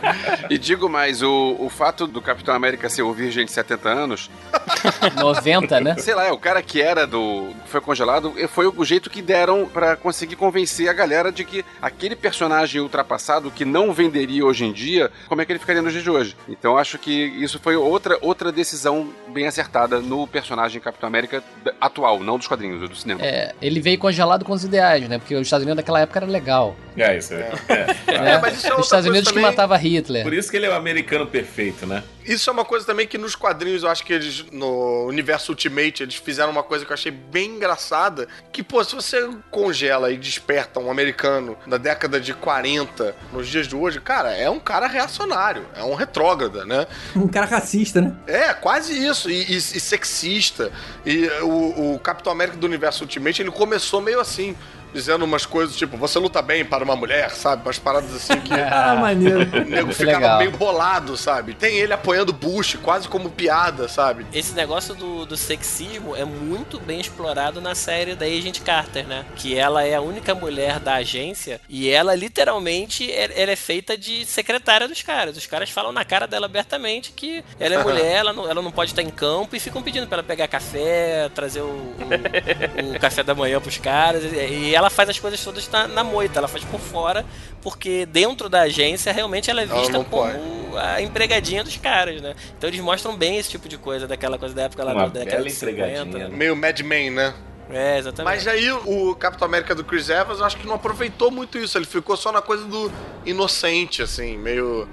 E 0.49 0.57
digo 0.57 0.89
mais, 0.89 1.21
o, 1.21 1.55
o 1.59 1.69
fato 1.69 2.07
do 2.07 2.21
Capitão 2.21 2.53
América 2.53 2.89
ser 2.89 3.01
o 3.01 3.13
virgem 3.13 3.45
de 3.45 3.51
70 3.51 3.89
anos, 3.89 4.29
90, 5.17 5.79
né? 5.81 5.95
sei 5.97 6.15
lá, 6.15 6.25
é 6.25 6.31
o 6.31 6.37
cara 6.37 6.61
que 6.61 6.81
era 6.81 7.05
do. 7.05 7.53
que 7.63 7.69
foi 7.69 7.81
congelado, 7.81 8.33
e 8.37 8.47
foi 8.47 8.67
o 8.67 8.85
jeito 8.85 9.09
que 9.09 9.21
deram 9.21 9.65
pra 9.65 9.95
conseguir 9.95 10.35
convencer 10.35 10.89
a 10.89 10.93
galera 10.93 11.31
de 11.31 11.43
que 11.43 11.65
aquele 11.81 12.15
personagem 12.15 12.81
ultrapassado 12.81 13.51
que 13.51 13.65
não 13.65 13.93
venderia 13.93 14.45
hoje 14.45 14.65
em 14.65 14.71
dia, 14.71 15.11
como 15.27 15.41
é 15.41 15.45
que 15.45 15.51
ele 15.51 15.59
ficaria 15.59 15.81
nos 15.81 15.91
dias 15.91 16.03
de 16.03 16.09
hoje? 16.09 16.35
Então 16.47 16.77
acho 16.77 16.97
que 16.97 17.11
isso 17.11 17.59
foi 17.59 17.75
outra, 17.75 18.17
outra 18.21 18.51
decisão 18.51 19.09
bem 19.29 19.47
acertada 19.47 19.99
no 19.99 20.27
personagem 20.27 20.81
Capitão 20.81 21.07
América 21.07 21.43
atual, 21.79 22.19
não 22.19 22.37
dos 22.37 22.47
quadrinhos, 22.47 22.87
do 22.87 22.95
cinema. 22.95 23.21
É, 23.23 23.53
ele 23.61 23.79
veio 23.79 23.97
congelado 23.97 24.45
com 24.45 24.53
os 24.53 24.63
ideais, 24.63 25.07
né? 25.07 25.17
Porque 25.17 25.35
os 25.35 25.47
Estados 25.47 25.63
Unidos 25.63 25.77
naquela 25.77 25.99
época 25.99 26.19
era 26.19 26.25
legal. 26.25 26.75
É, 26.95 27.17
isso. 27.17 27.33
É. 27.33 27.51
É. 27.67 28.19
né? 28.19 28.39
mas 28.41 28.57
isso 28.57 28.67
é 28.67 28.75
os 28.75 28.85
Estados 28.85 29.05
Unidos 29.05 29.27
que 29.29 29.35
também. 29.35 29.49
matava 29.49 29.75
Hitler. 29.97 30.23
Por 30.23 30.33
isso 30.33 30.49
que 30.51 30.57
ele 30.57 30.65
é 30.65 30.69
o 30.69 30.73
americano 30.75 31.25
perfeito, 31.27 31.85
né? 31.85 32.03
Isso 32.25 32.49
é 32.49 32.53
uma 32.53 32.65
coisa 32.65 32.85
também 32.85 33.07
que 33.07 33.17
nos 33.17 33.35
quadrinhos, 33.35 33.83
eu 33.83 33.89
acho 33.89 34.03
que 34.03 34.11
eles, 34.11 34.43
no 34.51 35.05
universo 35.05 35.53
Ultimate, 35.53 36.03
eles 36.03 36.15
fizeram 36.15 36.51
uma 36.51 36.61
coisa 36.63 36.83
que 36.85 36.91
eu 36.91 36.93
achei 36.93 37.09
bem 37.11 37.51
engraçada. 37.51 38.27
Que, 38.51 38.61
pô, 38.61 38.83
se 38.83 38.93
você 38.95 39.29
congela 39.49 40.11
e 40.11 40.17
desperta 40.17 40.77
um 40.79 40.91
americano 40.91 41.57
da 41.65 41.77
década 41.77 42.19
de 42.19 42.33
40 42.33 43.15
nos 43.31 43.47
dias 43.47 43.65
de 43.65 43.75
hoje, 43.77 44.01
cara, 44.01 44.33
é 44.35 44.49
um 44.49 44.59
cara 44.59 44.87
reacionário, 44.87 45.65
é 45.73 45.83
um 45.83 45.95
retrógrada, 45.95 46.65
né? 46.65 46.85
Um 47.15 47.27
cara 47.29 47.45
racista, 47.45 48.01
né? 48.01 48.13
É, 48.27 48.53
quase 48.53 48.93
isso. 49.05 49.29
E, 49.29 49.43
e- 49.53 49.55
e 49.57 49.61
sexista. 49.61 50.71
E 51.05 51.27
o, 51.41 51.95
o 51.95 51.99
Capitão 51.99 52.31
América 52.31 52.57
do 52.57 52.65
Universo 52.67 53.03
Ultimate, 53.03 53.41
ele 53.41 53.51
começou 53.51 54.01
meio 54.01 54.19
assim. 54.19 54.55
Dizendo 54.93 55.25
umas 55.25 55.45
coisas 55.45 55.75
tipo, 55.75 55.97
você 55.97 56.17
luta 56.19 56.41
bem 56.41 56.63
para 56.65 56.83
uma 56.83 56.95
mulher, 56.95 57.31
sabe? 57.31 57.63
Umas 57.63 57.77
paradas 57.79 58.13
assim 58.15 58.39
que. 58.41 58.53
Ah, 58.77 58.95
maneiro. 58.95 59.39
O 59.39 59.65
nego 59.69 59.93
ficava 59.93 60.17
legal. 60.19 60.37
meio 60.39 60.51
bolado, 60.51 61.15
sabe? 61.17 61.53
Tem 61.53 61.77
ele 61.77 61.93
apoiando 61.93 62.31
Bush, 62.33 62.75
quase 62.81 63.07
como 63.07 63.29
piada, 63.29 63.87
sabe? 63.87 64.25
Esse 64.33 64.53
negócio 64.53 64.93
do, 64.95 65.25
do 65.25 65.35
sexismo 65.37 66.15
é 66.15 66.23
muito 66.25 66.79
bem 66.79 66.99
explorado 66.99 67.59
na 67.61 67.73
série 67.75 68.15
da 68.15 68.25
Agent 68.25 68.61
Carter, 68.61 69.05
né? 69.07 69.25
Que 69.35 69.57
ela 69.57 69.83
é 69.83 69.95
a 69.95 70.01
única 70.01 70.33
mulher 70.35 70.79
da 70.79 70.95
agência 70.95 71.59
e 71.69 71.89
ela 71.89 72.13
literalmente 72.15 73.11
é- 73.11 73.41
ela 73.41 73.51
é 73.51 73.55
feita 73.55 73.97
de 73.97 74.25
secretária 74.25 74.87
dos 74.87 75.01
caras. 75.01 75.35
Os 75.37 75.45
caras 75.45 75.69
falam 75.69 75.91
na 75.91 76.05
cara 76.05 76.27
dela 76.27 76.45
abertamente 76.45 77.11
que 77.11 77.43
ela 77.59 77.75
é 77.75 77.77
mulher, 77.83 78.17
ela 78.17 78.33
não, 78.33 78.49
ela 78.49 78.61
não 78.61 78.71
pode 78.71 78.91
estar 78.91 79.01
em 79.01 79.09
campo 79.09 79.55
e 79.55 79.59
ficam 79.59 79.81
pedindo 79.81 80.07
pra 80.07 80.17
ela 80.17 80.23
pegar 80.23 80.47
café, 80.47 81.29
trazer 81.33 81.61
o, 81.61 81.65
o- 81.65 82.95
o 82.95 82.99
café 82.99 83.23
da 83.23 83.33
manhã 83.35 83.59
pros 83.59 83.77
caras. 83.77 84.23
E, 84.23 84.69
e 84.69 84.75
ela 84.77 84.89
faz 84.89 85.09
as 85.09 85.19
coisas 85.19 85.43
todas 85.43 85.67
na, 85.69 85.87
na 85.87 86.03
moita, 86.03 86.39
ela 86.39 86.47
faz 86.47 86.63
por 86.63 86.79
fora, 86.79 87.25
porque 87.61 88.05
dentro 88.05 88.47
da 88.47 88.61
agência 88.61 89.11
realmente 89.11 89.49
ela 89.49 89.61
é 89.61 89.65
vista 89.65 89.93
como 89.93 90.05
pode. 90.05 90.37
a 90.77 91.01
empregadinha 91.01 91.63
dos 91.63 91.77
caras, 91.77 92.21
né? 92.21 92.35
Então 92.57 92.69
eles 92.69 92.79
mostram 92.79 93.15
bem 93.17 93.37
esse 93.37 93.49
tipo 93.49 93.67
de 93.67 93.77
coisa, 93.77 94.07
daquela 94.07 94.37
coisa 94.37 94.53
da 94.53 94.63
época 94.63 94.83
lá 94.83 94.93
Uma 94.93 95.01
da 95.09 95.19
década 95.19 95.37
bela 95.37 95.43
de 95.49 95.51
50. 95.51 95.71
empregadinha. 95.71 96.29
Meio 96.29 96.55
Mad 96.55 96.79
Men, 96.81 97.09
né? 97.11 97.33
É, 97.69 97.97
exatamente. 97.97 98.33
Mas 98.33 98.47
aí 98.47 98.71
o 98.71 99.13
Capitão 99.15 99.45
América 99.47 99.75
do 99.75 99.83
Chris 99.83 100.09
Evans, 100.09 100.39
eu 100.39 100.45
acho 100.45 100.57
que 100.57 100.65
não 100.65 100.75
aproveitou 100.75 101.29
muito 101.29 101.57
isso. 101.57 101.77
Ele 101.77 101.85
ficou 101.85 102.15
só 102.15 102.31
na 102.31 102.41
coisa 102.41 102.63
do 102.63 102.91
inocente, 103.25 104.01
assim, 104.01 104.37
meio 104.37 104.87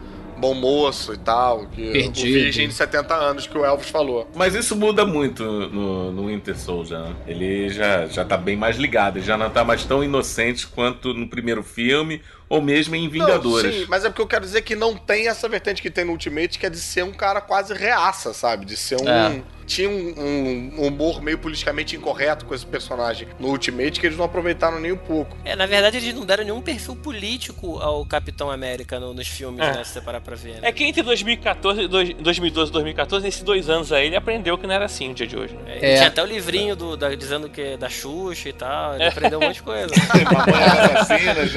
bom 0.45 0.55
moço 0.55 1.15
e 1.15 1.19
tal. 1.19 1.67
Que 1.67 1.91
Perdido. 1.91 2.29
O 2.29 2.33
virgem 2.33 2.69
de 2.69 2.75
70 2.75 3.15
anos 3.15 3.47
que 3.47 3.57
o 3.57 3.65
Elvis 3.65 3.89
falou. 3.89 4.29
Mas 4.35 4.55
isso 4.55 4.77
muda 4.77 5.07
muito 5.07 5.43
no, 5.45 6.13
no 6.13 6.27
Winter 6.27 6.59
Soldier, 6.59 7.01
né? 7.01 7.15
Ele 7.27 7.71
já, 7.71 8.07
já 8.07 8.25
tá 8.25 8.37
bem 8.37 8.57
mais 8.57 8.77
ligado, 8.77 9.17
ele 9.17 9.25
já 9.25 9.37
não 9.39 9.49
tá 9.49 9.65
mais 9.65 9.85
tão 9.85 10.05
inocente 10.05 10.67
quanto 10.67 11.15
no 11.15 11.27
primeiro 11.29 11.63
filme, 11.63 12.21
ou 12.55 12.63
mesmo 12.63 12.95
em 12.97 13.09
Vingadores. 13.09 13.75
Não, 13.75 13.81
sim, 13.83 13.87
mas 13.89 14.05
é 14.05 14.09
porque 14.09 14.23
eu 14.23 14.27
quero 14.27 14.45
dizer 14.45 14.63
que 14.63 14.75
não 14.77 14.97
tem 14.97 15.29
essa 15.29 15.49
vertente 15.49 15.81
que 15.83 15.91
tem 15.91 16.05
no 16.05 16.13
Ultimate, 16.13 16.59
que 16.59 16.67
é 16.67 16.71
de 16.71 16.79
ser 16.79 17.03
um 17.05 17.13
cara 17.13 17.41
quase 17.41 17.75
reaça, 17.75 18.33
sabe? 18.35 18.65
De 18.65 18.77
ser 18.77 19.01
um. 19.01 19.09
É. 19.09 19.43
Tinha 19.67 19.89
um, 19.89 20.75
um 20.77 20.87
humor 20.87 21.23
meio 21.23 21.39
politicamente 21.39 21.97
incorreto 21.97 22.45
com 22.45 22.55
esse 22.55 22.67
personagem 22.67 23.27
no 23.41 23.49
Ultimate 23.49 23.99
que 23.99 24.05
eles 24.07 24.19
não 24.19 24.27
aproveitaram 24.27 24.79
nem 24.79 24.93
um 24.93 24.97
pouco. 24.97 25.35
É, 25.43 25.57
na 25.57 25.65
verdade 25.65 25.97
eles 25.97 26.15
não 26.15 26.23
deram 26.27 26.45
nenhum 26.45 26.61
perfil 26.61 26.95
político 26.95 27.79
ao 27.79 28.05
Capitão 28.05 28.51
América 28.51 29.01
no- 29.01 29.15
nos 29.15 29.27
filmes, 29.27 29.61
É. 29.67 29.73
né? 29.73 29.83
Se 29.85 29.95
você 29.95 30.01
parar 30.03 30.21
pra 30.21 30.37
ver. 30.37 30.57
né? 30.61 30.69
É 30.69 30.71
que 30.73 30.85
entre 30.85 31.03
2014 31.03 31.81
e 31.81 31.89
dois- 31.89 32.13
2012 32.13 32.71
e 32.71 32.73
2014, 32.75 33.25
nesses 33.25 33.43
dois 33.43 33.71
anos 33.71 33.91
aí, 33.91 34.09
ele 34.09 34.17
aprendeu 34.17 34.59
que 34.59 34.67
não 34.67 34.75
era 34.75 34.85
assim 34.85 35.11
o 35.11 35.15
dia 35.15 35.27
de 35.27 35.35
hoje. 35.35 35.55
né? 35.55 35.79
É, 35.81 35.93
É. 35.93 35.97
Tinha 35.97 36.09
até 36.09 36.23
o 36.23 36.27
livrinho 36.27 36.77
do, 36.77 36.95
da- 36.95 37.15
dizendo 37.15 37.49
que 37.49 37.63
é 37.63 37.77
da 37.79 37.89
Xuxa 37.89 38.51
e 38.51 38.53
tal. 38.53 38.97
Ele 38.97 39.05
aprendeu 39.05 39.39
um 39.39 39.45
monte 39.45 39.55
de 39.57 39.63
coisa. 39.63 39.95
Né? 40.15 40.25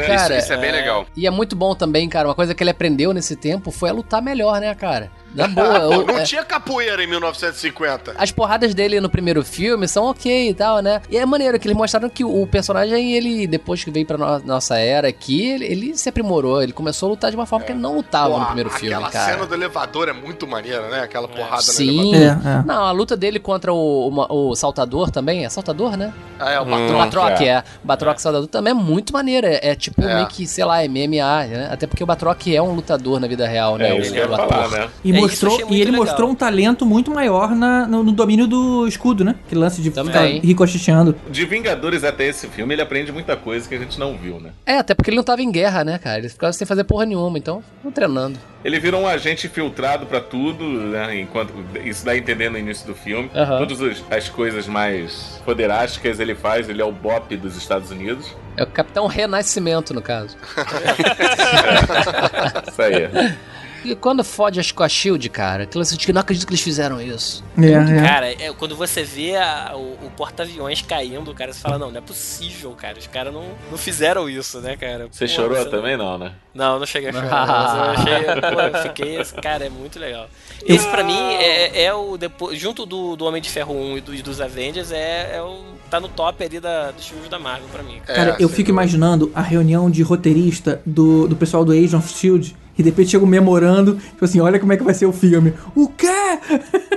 Cara, 0.07 0.37
isso, 0.37 0.45
isso 0.45 0.53
é 0.53 0.57
bem 0.57 0.71
legal. 0.71 0.86
E 1.15 1.27
é 1.27 1.29
muito 1.29 1.55
bom 1.55 1.75
também, 1.75 2.07
cara. 2.09 2.27
Uma 2.27 2.35
coisa 2.35 2.53
que 2.55 2.63
ele 2.63 2.71
aprendeu 2.71 3.13
nesse 3.13 3.35
tempo 3.35 3.71
foi 3.71 3.89
a 3.89 3.93
lutar 3.93 4.21
melhor, 4.21 4.59
né, 4.59 4.73
cara? 4.75 5.11
Na 5.37 5.47
boa. 5.47 5.87
O- 5.97 6.03
não 6.05 6.19
é, 6.19 6.23
tinha 6.23 6.43
capoeira 6.43 7.03
em 7.03 7.07
1950. 7.07 8.13
as 8.17 8.31
porradas 8.31 8.73
dele 8.73 8.99
no 8.99 9.09
primeiro 9.09 9.43
filme 9.43 9.87
são 9.87 10.05
ok 10.05 10.49
e 10.49 10.53
tal, 10.53 10.79
né? 10.79 11.01
E 11.09 11.17
é 11.17 11.25
maneiro 11.25 11.57
que 11.59 11.67
eles 11.67 11.77
mostraram 11.77 12.09
que 12.09 12.23
o 12.23 12.45
personagem, 12.47 13.13
ele, 13.13 13.47
depois 13.47 13.83
que 13.83 13.91
veio 13.91 14.05
pra 14.05 14.17
no- 14.17 14.39
nossa 14.39 14.77
era 14.77 15.07
aqui, 15.07 15.49
ele, 15.51 15.65
ele 15.65 15.97
se 15.97 16.09
aprimorou. 16.09 16.61
Ele 16.61 16.73
começou 16.73 17.07
a 17.07 17.09
lutar 17.11 17.29
de 17.31 17.37
uma 17.37 17.45
forma 17.45 17.65
que 17.65 17.71
ele 17.71 17.79
não 17.79 17.95
lutava 17.95 18.33
Pô, 18.33 18.39
no 18.39 18.45
primeiro 18.47 18.69
filme, 18.71 18.93
Aquela 18.95 19.09
cara. 19.11 19.31
cena 19.33 19.45
do 19.45 19.53
elevador 19.53 20.09
é 20.09 20.13
muito 20.13 20.47
maneira, 20.47 20.89
né? 20.89 21.01
Aquela 21.01 21.27
porrada 21.27 21.55
no 21.57 21.61
Sim. 21.61 22.15
elevador. 22.15 22.47
É, 22.47 22.59
é. 22.59 22.63
Não, 22.65 22.83
a 22.83 22.91
luta 22.91 23.15
dele 23.15 23.39
contra 23.39 23.71
o, 23.73 24.07
uma- 24.07 24.31
o 24.31 24.55
Saltador 24.55 25.11
também. 25.11 25.45
É 25.45 25.49
Saltador, 25.49 25.95
né? 25.95 26.13
Ah, 26.39 26.51
é, 26.51 26.59
o 26.59 26.63
O 26.63 26.65
patrão. 26.67 26.97
Batroc, 26.97 27.41
é. 27.41 27.47
é. 27.47 27.63
Batroc 27.83 28.19
Saltador 28.19 28.47
também 28.47 28.71
é 28.71 28.73
muito 28.73 29.13
maneiro. 29.13 29.45
É, 29.47 29.59
é 29.69 29.75
tipo 29.75 30.01
É. 30.01 30.15
meio 30.15 30.27
que, 30.27 30.45
sei 30.47 30.65
lá, 30.65 30.83
MMA, 30.83 31.45
né? 31.47 31.69
Até 31.71 31.85
porque 31.87 32.03
o 32.03 32.07
Batroc 32.07 32.47
é 32.47 32.61
um 32.61 32.73
lutador 32.73 33.19
na 33.19 33.27
vida 33.27 33.47
real, 33.47 33.77
né? 33.77 33.89
É 33.89 33.93
o, 33.93 33.99
isso 33.99 34.11
que 34.11 34.17
eu 34.19 34.23
ia 34.25 34.29
o 34.31 34.33
ator. 34.33 34.47
falar, 34.49 34.67
né? 34.69 34.89
E, 35.03 35.11
É, 35.15 35.26
mostrou, 35.29 35.59
e 35.71 35.81
ele 35.81 35.91
legal. 35.91 36.05
mostrou 36.05 36.29
um 36.29 36.35
talento 36.35 36.85
muito 36.85 37.11
maior 37.11 37.55
na- 37.55 37.87
no, 37.87 38.03
no 38.03 38.11
domínio 38.11 38.47
do 38.47 38.87
escudo, 38.87 39.23
né? 39.23 39.35
Que 39.47 39.55
lance 39.55 39.81
de 39.81 39.91
Também. 39.91 40.35
ficar 40.35 40.47
ricocheteando. 40.47 41.15
De 41.29 41.45
Vingadores 41.45 42.03
até 42.03 42.27
esse 42.27 42.47
filme, 42.47 42.73
ele 42.73 42.81
aprende 42.81 43.11
muita 43.11 43.35
coisa 43.35 43.67
que 43.67 43.75
a 43.75 43.79
gente 43.79 43.99
não 43.99 44.17
viu, 44.17 44.39
né? 44.39 44.51
É, 44.65 44.77
até 44.77 44.93
porque 44.93 45.09
ele 45.09 45.17
não 45.17 45.23
tava 45.23 45.41
em 45.41 45.51
guerra, 45.51 45.83
né, 45.83 45.97
cara? 45.97 46.19
Ele 46.19 46.29
ficava 46.29 46.53
sem 46.53 46.67
fazer 46.67 46.83
porra 46.83 47.05
nenhuma, 47.05 47.37
então, 47.37 47.63
ficou 47.77 47.91
treinando. 47.91 48.37
Ele 48.65 48.79
virou 48.79 49.01
um 49.01 49.07
agente 49.07 49.47
filtrado 49.47 50.05
pra 50.05 50.19
tudo, 50.19 50.63
né? 50.65 51.19
Enquanto 51.21 51.53
isso 51.85 52.03
dá 52.05 52.11
a 52.11 52.17
entender 52.17 52.49
no 52.49 52.57
início 52.57 52.85
do 52.85 52.93
filme. 52.95 53.29
Aham. 53.33 53.59
Todas 53.59 53.81
as, 53.81 54.03
as 54.11 54.29
coisas 54.29 54.67
mais 54.67 55.41
poderásticas 55.45 56.19
ele 56.19 56.35
faz, 56.35 56.67
ele 56.67 56.81
é 56.81 56.85
o 56.85 56.91
Bop 56.91 57.35
dos 57.37 57.55
Estados 57.55 57.91
Unidos. 57.91 58.35
É 58.57 58.63
o 58.63 58.67
Capitão 58.67 59.07
Renascimento, 59.07 59.93
no 59.93 60.01
caso. 60.01 60.35
Isso 62.67 62.81
aí. 62.81 63.37
E 63.91 63.95
quando 63.95 64.23
fode 64.23 64.59
as- 64.59 64.71
com 64.71 64.83
a 64.83 64.89
Shield, 64.89 65.29
cara, 65.29 65.63
aquilo 65.63 65.81
assim, 65.81 65.95
que 65.97 66.11
não 66.11 66.21
acredito 66.21 66.45
que 66.45 66.51
eles 66.53 66.61
fizeram 66.61 67.01
isso. 67.01 67.43
É, 67.57 67.71
é. 67.71 68.01
Cara, 68.01 68.31
é, 68.31 68.53
quando 68.53 68.75
você 68.75 69.03
vê 69.03 69.35
a- 69.35 69.73
o, 69.75 70.05
o 70.07 70.11
porta-aviões 70.15 70.81
caindo, 70.81 71.33
cara, 71.33 71.53
você 71.53 71.59
fala, 71.61 71.77
não, 71.77 71.89
não 71.91 71.97
é 71.97 72.01
possível, 72.01 72.71
cara. 72.71 72.97
Os 72.99 73.07
caras 73.07 73.33
não, 73.33 73.45
não 73.71 73.77
fizeram 73.77 74.29
isso, 74.29 74.59
né, 74.59 74.75
cara? 74.75 75.07
Você 75.11 75.25
Pô, 75.25 75.31
chorou 75.33 75.57
você 75.57 75.69
também, 75.69 75.95
não, 75.97 76.17
né? 76.17 76.33
Não, 76.53 76.73
não, 76.73 76.79
não 76.79 76.85
cheguei 76.85 77.09
a 77.09 77.13
chorar. 77.13 77.47
mas 77.47 77.75
eu 77.75 77.83
achei, 78.13 78.41
pô, 78.41 78.61
eu 78.77 78.83
fiquei, 78.83 79.23
cara, 79.41 79.65
é 79.65 79.69
muito 79.69 79.99
legal. 79.99 80.27
Esse 80.65 80.87
pra 80.89 81.03
mim 81.03 81.17
é, 81.35 81.83
é 81.83 81.93
o 81.93 82.17
depois, 82.17 82.59
junto 82.59 82.85
do, 82.85 83.15
do 83.15 83.25
Homem 83.25 83.41
de 83.41 83.49
Ferro 83.49 83.73
1 83.75 83.97
e 83.97 84.01
dos, 84.01 84.21
dos 84.21 84.41
Avengers, 84.41 84.91
é, 84.91 85.35
é 85.37 85.41
o 85.41 85.63
tá 85.89 85.99
no 86.01 86.09
top 86.09 86.43
ali 86.43 86.59
da, 86.59 86.91
dos 86.91 87.07
filmes 87.07 87.29
da 87.29 87.39
Marvel 87.39 87.69
pra 87.71 87.81
mim. 87.81 88.01
Cara, 88.05 88.31
É, 88.31 88.43
eu 88.43 88.47
sem 88.49 88.57
fico 88.57 88.69
imaginando 88.69 89.31
a 89.33 89.41
reunião 89.41 89.89
de 89.89 90.01
roteirista 90.03 90.81
do, 90.85 91.27
do 91.27 91.35
pessoal 91.35 91.63
do 91.63 91.71
Agent 91.71 91.93
of 91.93 92.09
Shield. 92.13 92.55
E 92.77 92.83
de 92.83 92.89
repente 92.89 93.09
chega 93.11 93.23
um 93.23 93.27
memorando, 93.27 93.95
tipo 93.95 94.23
assim, 94.23 94.39
olha 94.39 94.59
como 94.59 94.71
é 94.73 94.77
que 94.77 94.83
vai 94.83 94.93
ser 94.93 95.05
o 95.07 95.11
filme. 95.13 95.53
O 95.75 95.87
quê? 95.89 96.07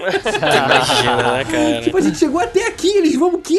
Imagina, 0.00 1.32
né, 1.32 1.44
cara? 1.44 1.82
tipo, 1.82 1.96
a 1.96 2.00
gente 2.00 2.18
chegou 2.18 2.40
até 2.40 2.66
aqui, 2.66 2.88
eles 2.88 3.16
vão 3.16 3.34
o 3.34 3.38
quê? 3.38 3.58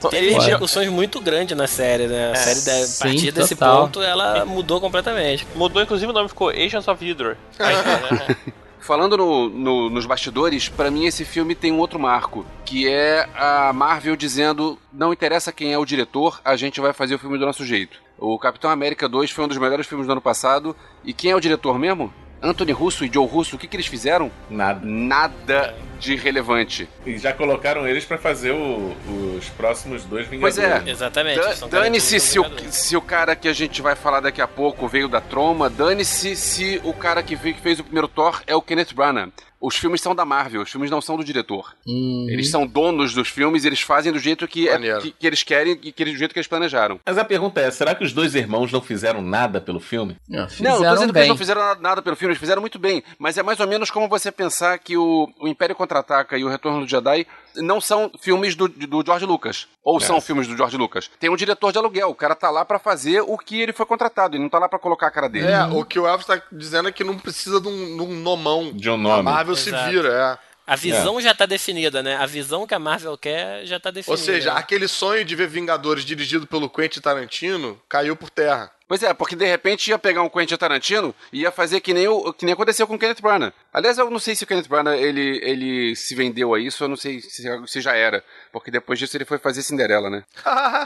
Foda. 0.00 0.16
repercussões 0.18 0.88
muito 0.88 1.20
grandes 1.20 1.56
na 1.56 1.66
série, 1.66 2.06
né? 2.06 2.32
A 2.32 2.36
série, 2.36 2.60
da, 2.64 2.72
a 2.72 2.86
Sim, 2.86 3.04
partir 3.04 3.32
desse 3.32 3.54
total. 3.54 3.82
ponto, 3.84 4.02
ela 4.02 4.44
mudou 4.44 4.80
completamente. 4.80 5.46
Mudou, 5.54 5.82
inclusive, 5.82 6.10
o 6.10 6.14
nome 6.14 6.28
ficou 6.28 6.48
Agents 6.50 6.88
of 6.88 7.04
Hydra. 7.04 7.36
Falando 8.80 9.16
no- 9.16 9.48
no- 9.50 9.90
nos 9.90 10.06
bastidores, 10.06 10.68
pra 10.68 10.90
mim 10.90 11.04
esse 11.06 11.24
filme 11.24 11.54
tem 11.54 11.70
um 11.70 11.78
outro 11.78 11.98
marco, 11.98 12.44
que 12.64 12.88
é 12.88 13.28
a 13.36 13.72
Marvel 13.72 14.16
dizendo: 14.16 14.78
não 14.92 15.12
interessa 15.12 15.52
quem 15.52 15.72
é 15.72 15.78
o 15.78 15.84
diretor, 15.84 16.40
a 16.44 16.56
gente 16.56 16.80
vai 16.80 16.92
fazer 16.92 17.14
o 17.14 17.18
filme 17.18 17.38
do 17.38 17.44
nosso 17.46 17.64
jeito. 17.64 17.98
O 18.20 18.38
Capitão 18.38 18.70
América 18.70 19.08
2 19.08 19.30
foi 19.30 19.44
um 19.44 19.48
dos 19.48 19.56
melhores 19.56 19.86
filmes 19.86 20.06
do 20.06 20.12
ano 20.12 20.20
passado, 20.20 20.76
e 21.02 21.12
quem 21.14 21.30
é 21.30 21.34
o 21.36 21.40
diretor 21.40 21.78
mesmo? 21.78 22.12
Anthony 22.42 22.72
Russo 22.72 23.04
e 23.04 23.10
Joe 23.12 23.26
Russo, 23.26 23.56
o 23.56 23.58
que, 23.58 23.66
que 23.66 23.76
eles 23.76 23.86
fizeram? 23.86 24.30
Nada. 24.48 24.80
Nada 24.82 25.74
de 25.98 26.16
relevante. 26.16 26.88
E 27.04 27.18
já 27.18 27.32
colocaram 27.34 27.86
eles 27.86 28.04
pra 28.06 28.16
fazer 28.16 28.50
o- 28.52 28.94
os 29.36 29.48
próximos 29.50 30.04
dois 30.04 30.26
Vingadores. 30.26 30.56
Pois 30.56 30.86
é. 30.86 30.90
Exatamente. 30.90 31.40
Dane-se 31.70 32.18
se 32.20 32.38
o, 32.38 32.44
se 32.70 32.96
o 32.96 33.02
cara 33.02 33.36
que 33.36 33.46
a 33.48 33.52
gente 33.52 33.82
vai 33.82 33.94
falar 33.94 34.20
daqui 34.20 34.40
a 34.40 34.48
pouco 34.48 34.88
veio 34.88 35.06
da 35.08 35.20
Troma, 35.20 35.68
dane-se 35.68 36.34
se 36.34 36.80
o 36.82 36.94
cara 36.94 37.22
que 37.22 37.36
fez 37.36 37.78
o 37.80 37.84
primeiro 37.84 38.08
Thor 38.08 38.42
é 38.46 38.54
o 38.56 38.62
Kenneth 38.62 38.94
Branagh. 38.94 39.30
Os 39.60 39.76
filmes 39.76 40.00
são 40.00 40.14
da 40.14 40.24
Marvel, 40.24 40.62
os 40.62 40.70
filmes 40.70 40.90
não 40.90 41.00
são 41.00 41.16
do 41.16 41.24
diretor. 41.24 41.74
Hum. 41.86 42.26
Eles 42.30 42.48
são 42.50 42.66
donos 42.66 43.12
dos 43.12 43.28
filmes, 43.28 43.64
eles 43.64 43.80
fazem 43.80 44.10
do 44.12 44.18
jeito 44.18 44.48
que, 44.48 44.68
é- 44.68 45.00
que, 45.00 45.10
que 45.12 45.26
eles 45.26 45.42
querem 45.42 45.78
e 45.82 45.92
que, 45.92 46.02
eles- 46.02 46.14
do 46.14 46.18
jeito 46.18 46.32
que 46.32 46.38
eles 46.38 46.46
planejaram. 46.48 46.98
Mas 47.04 47.18
a 47.18 47.24
pergunta 47.24 47.60
é, 47.60 47.70
será 47.70 47.94
que 47.94 48.02
os 48.04 48.12
dois 48.12 48.34
irmãos 48.34 48.72
não 48.72 48.80
fizeram 48.80 49.20
nada 49.20 49.60
pelo 49.60 49.78
filme? 49.80 50.16
Não, 50.28 50.38
Não, 50.38 50.44
eu 50.44 50.48
tô 50.48 50.54
fizeram 50.54 50.94
dizendo 50.94 51.12
que 51.12 51.18
eles 51.18 51.22
bem. 51.24 51.28
não 51.28 51.36
fizeram 51.36 51.60
nada, 51.80 52.00
pelo 52.02 52.16
filme, 52.16 52.32
eles 52.32 52.40
fizeram 52.40 52.60
muito 52.60 52.78
bem. 52.78 53.02
Mas 53.18 53.36
é 53.36 53.42
mais 53.42 53.60
ou 53.60 53.66
menos 53.68 53.90
como 53.90 54.08
você 54.08 54.32
pensar 54.32 54.78
que 54.78 54.96
o, 54.96 55.28
o 55.40 55.46
Império 55.46 55.74
Contra-Ataca 55.76 56.38
e 56.38 56.44
o 56.44 56.48
Retorno 56.48 56.80
do 56.80 56.88
Jedi 56.88 57.26
não 57.56 57.80
são 57.80 58.10
filmes 58.20 58.54
do, 58.54 58.68
do 58.68 59.02
George 59.04 59.26
Lucas. 59.26 59.66
Ou 59.82 59.98
são 59.98 60.20
filmes 60.20 60.46
do 60.46 60.56
George 60.56 60.76
Lucas. 60.76 61.10
Tem 61.18 61.30
um 61.30 61.36
diretor 61.36 61.72
de 61.72 61.78
aluguel, 61.78 62.10
o 62.10 62.14
cara 62.14 62.34
tá 62.34 62.50
lá 62.50 62.64
pra 62.64 62.78
fazer 62.78 63.22
o 63.22 63.36
que 63.38 63.60
ele 63.60 63.72
foi 63.72 63.86
contratado, 63.86 64.36
ele 64.36 64.42
não 64.42 64.50
tá 64.50 64.58
lá 64.58 64.68
pra 64.68 64.78
colocar 64.78 65.06
a 65.06 65.10
cara 65.10 65.26
dele. 65.28 65.46
É, 65.48 65.64
o 65.64 65.84
que 65.84 65.98
o 65.98 66.06
Elvis 66.06 66.26
tá 66.26 66.40
dizendo 66.52 66.88
é 66.88 66.92
que 66.92 67.02
não 67.02 67.18
precisa 67.18 67.60
de 67.60 67.66
um, 67.66 67.96
de 67.96 68.02
um 68.02 68.14
nomão. 68.20 68.70
De 68.72 68.88
um 68.90 68.94
A 68.94 68.96
nome. 68.98 69.22
Marvel 69.50 69.64
se 69.64 69.70
Exato. 69.70 69.90
vira, 69.90 70.08
é. 70.08 70.50
A 70.66 70.76
visão 70.76 71.20
já 71.20 71.34
tá 71.34 71.46
definida, 71.46 72.00
né? 72.00 72.16
A 72.16 72.26
visão 72.26 72.64
que 72.66 72.74
a 72.74 72.78
Marvel 72.78 73.18
quer 73.18 73.66
já 73.66 73.80
tá 73.80 73.90
definida. 73.90 74.12
Ou 74.12 74.24
seja, 74.24 74.54
né? 74.54 74.60
aquele 74.60 74.86
sonho 74.86 75.24
de 75.24 75.34
ver 75.34 75.48
Vingadores 75.48 76.04
dirigido 76.04 76.46
pelo 76.46 76.70
Quentin 76.70 77.00
Tarantino 77.00 77.80
caiu 77.88 78.14
por 78.14 78.30
terra. 78.30 78.70
Pois 78.90 79.04
é, 79.04 79.14
porque 79.14 79.36
de 79.36 79.46
repente 79.46 79.88
ia 79.88 79.98
pegar 80.00 80.20
um 80.20 80.28
Quentin 80.28 80.56
Tarantino 80.56 81.14
e 81.32 81.42
ia 81.42 81.52
fazer 81.52 81.78
que 81.78 81.94
nem, 81.94 82.08
o, 82.08 82.32
que 82.32 82.44
nem 82.44 82.54
aconteceu 82.54 82.88
com 82.88 82.96
o 82.96 82.98
Kenneth 82.98 83.22
Branagh. 83.22 83.52
Aliás, 83.72 83.96
eu 83.96 84.10
não 84.10 84.18
sei 84.18 84.34
se 84.34 84.42
o 84.42 84.46
Kenneth 84.48 84.66
Branagh 84.66 84.96
ele, 84.96 85.38
ele 85.44 85.94
se 85.94 86.12
vendeu 86.12 86.52
a 86.52 86.58
isso, 86.58 86.82
eu 86.82 86.88
não 86.88 86.96
sei 86.96 87.20
se, 87.20 87.44
se 87.68 87.80
já 87.80 87.94
era. 87.94 88.24
Porque 88.50 88.68
depois 88.68 88.98
disso 88.98 89.16
ele 89.16 89.24
foi 89.24 89.38
fazer 89.38 89.62
Cinderela, 89.62 90.10
né? 90.10 90.24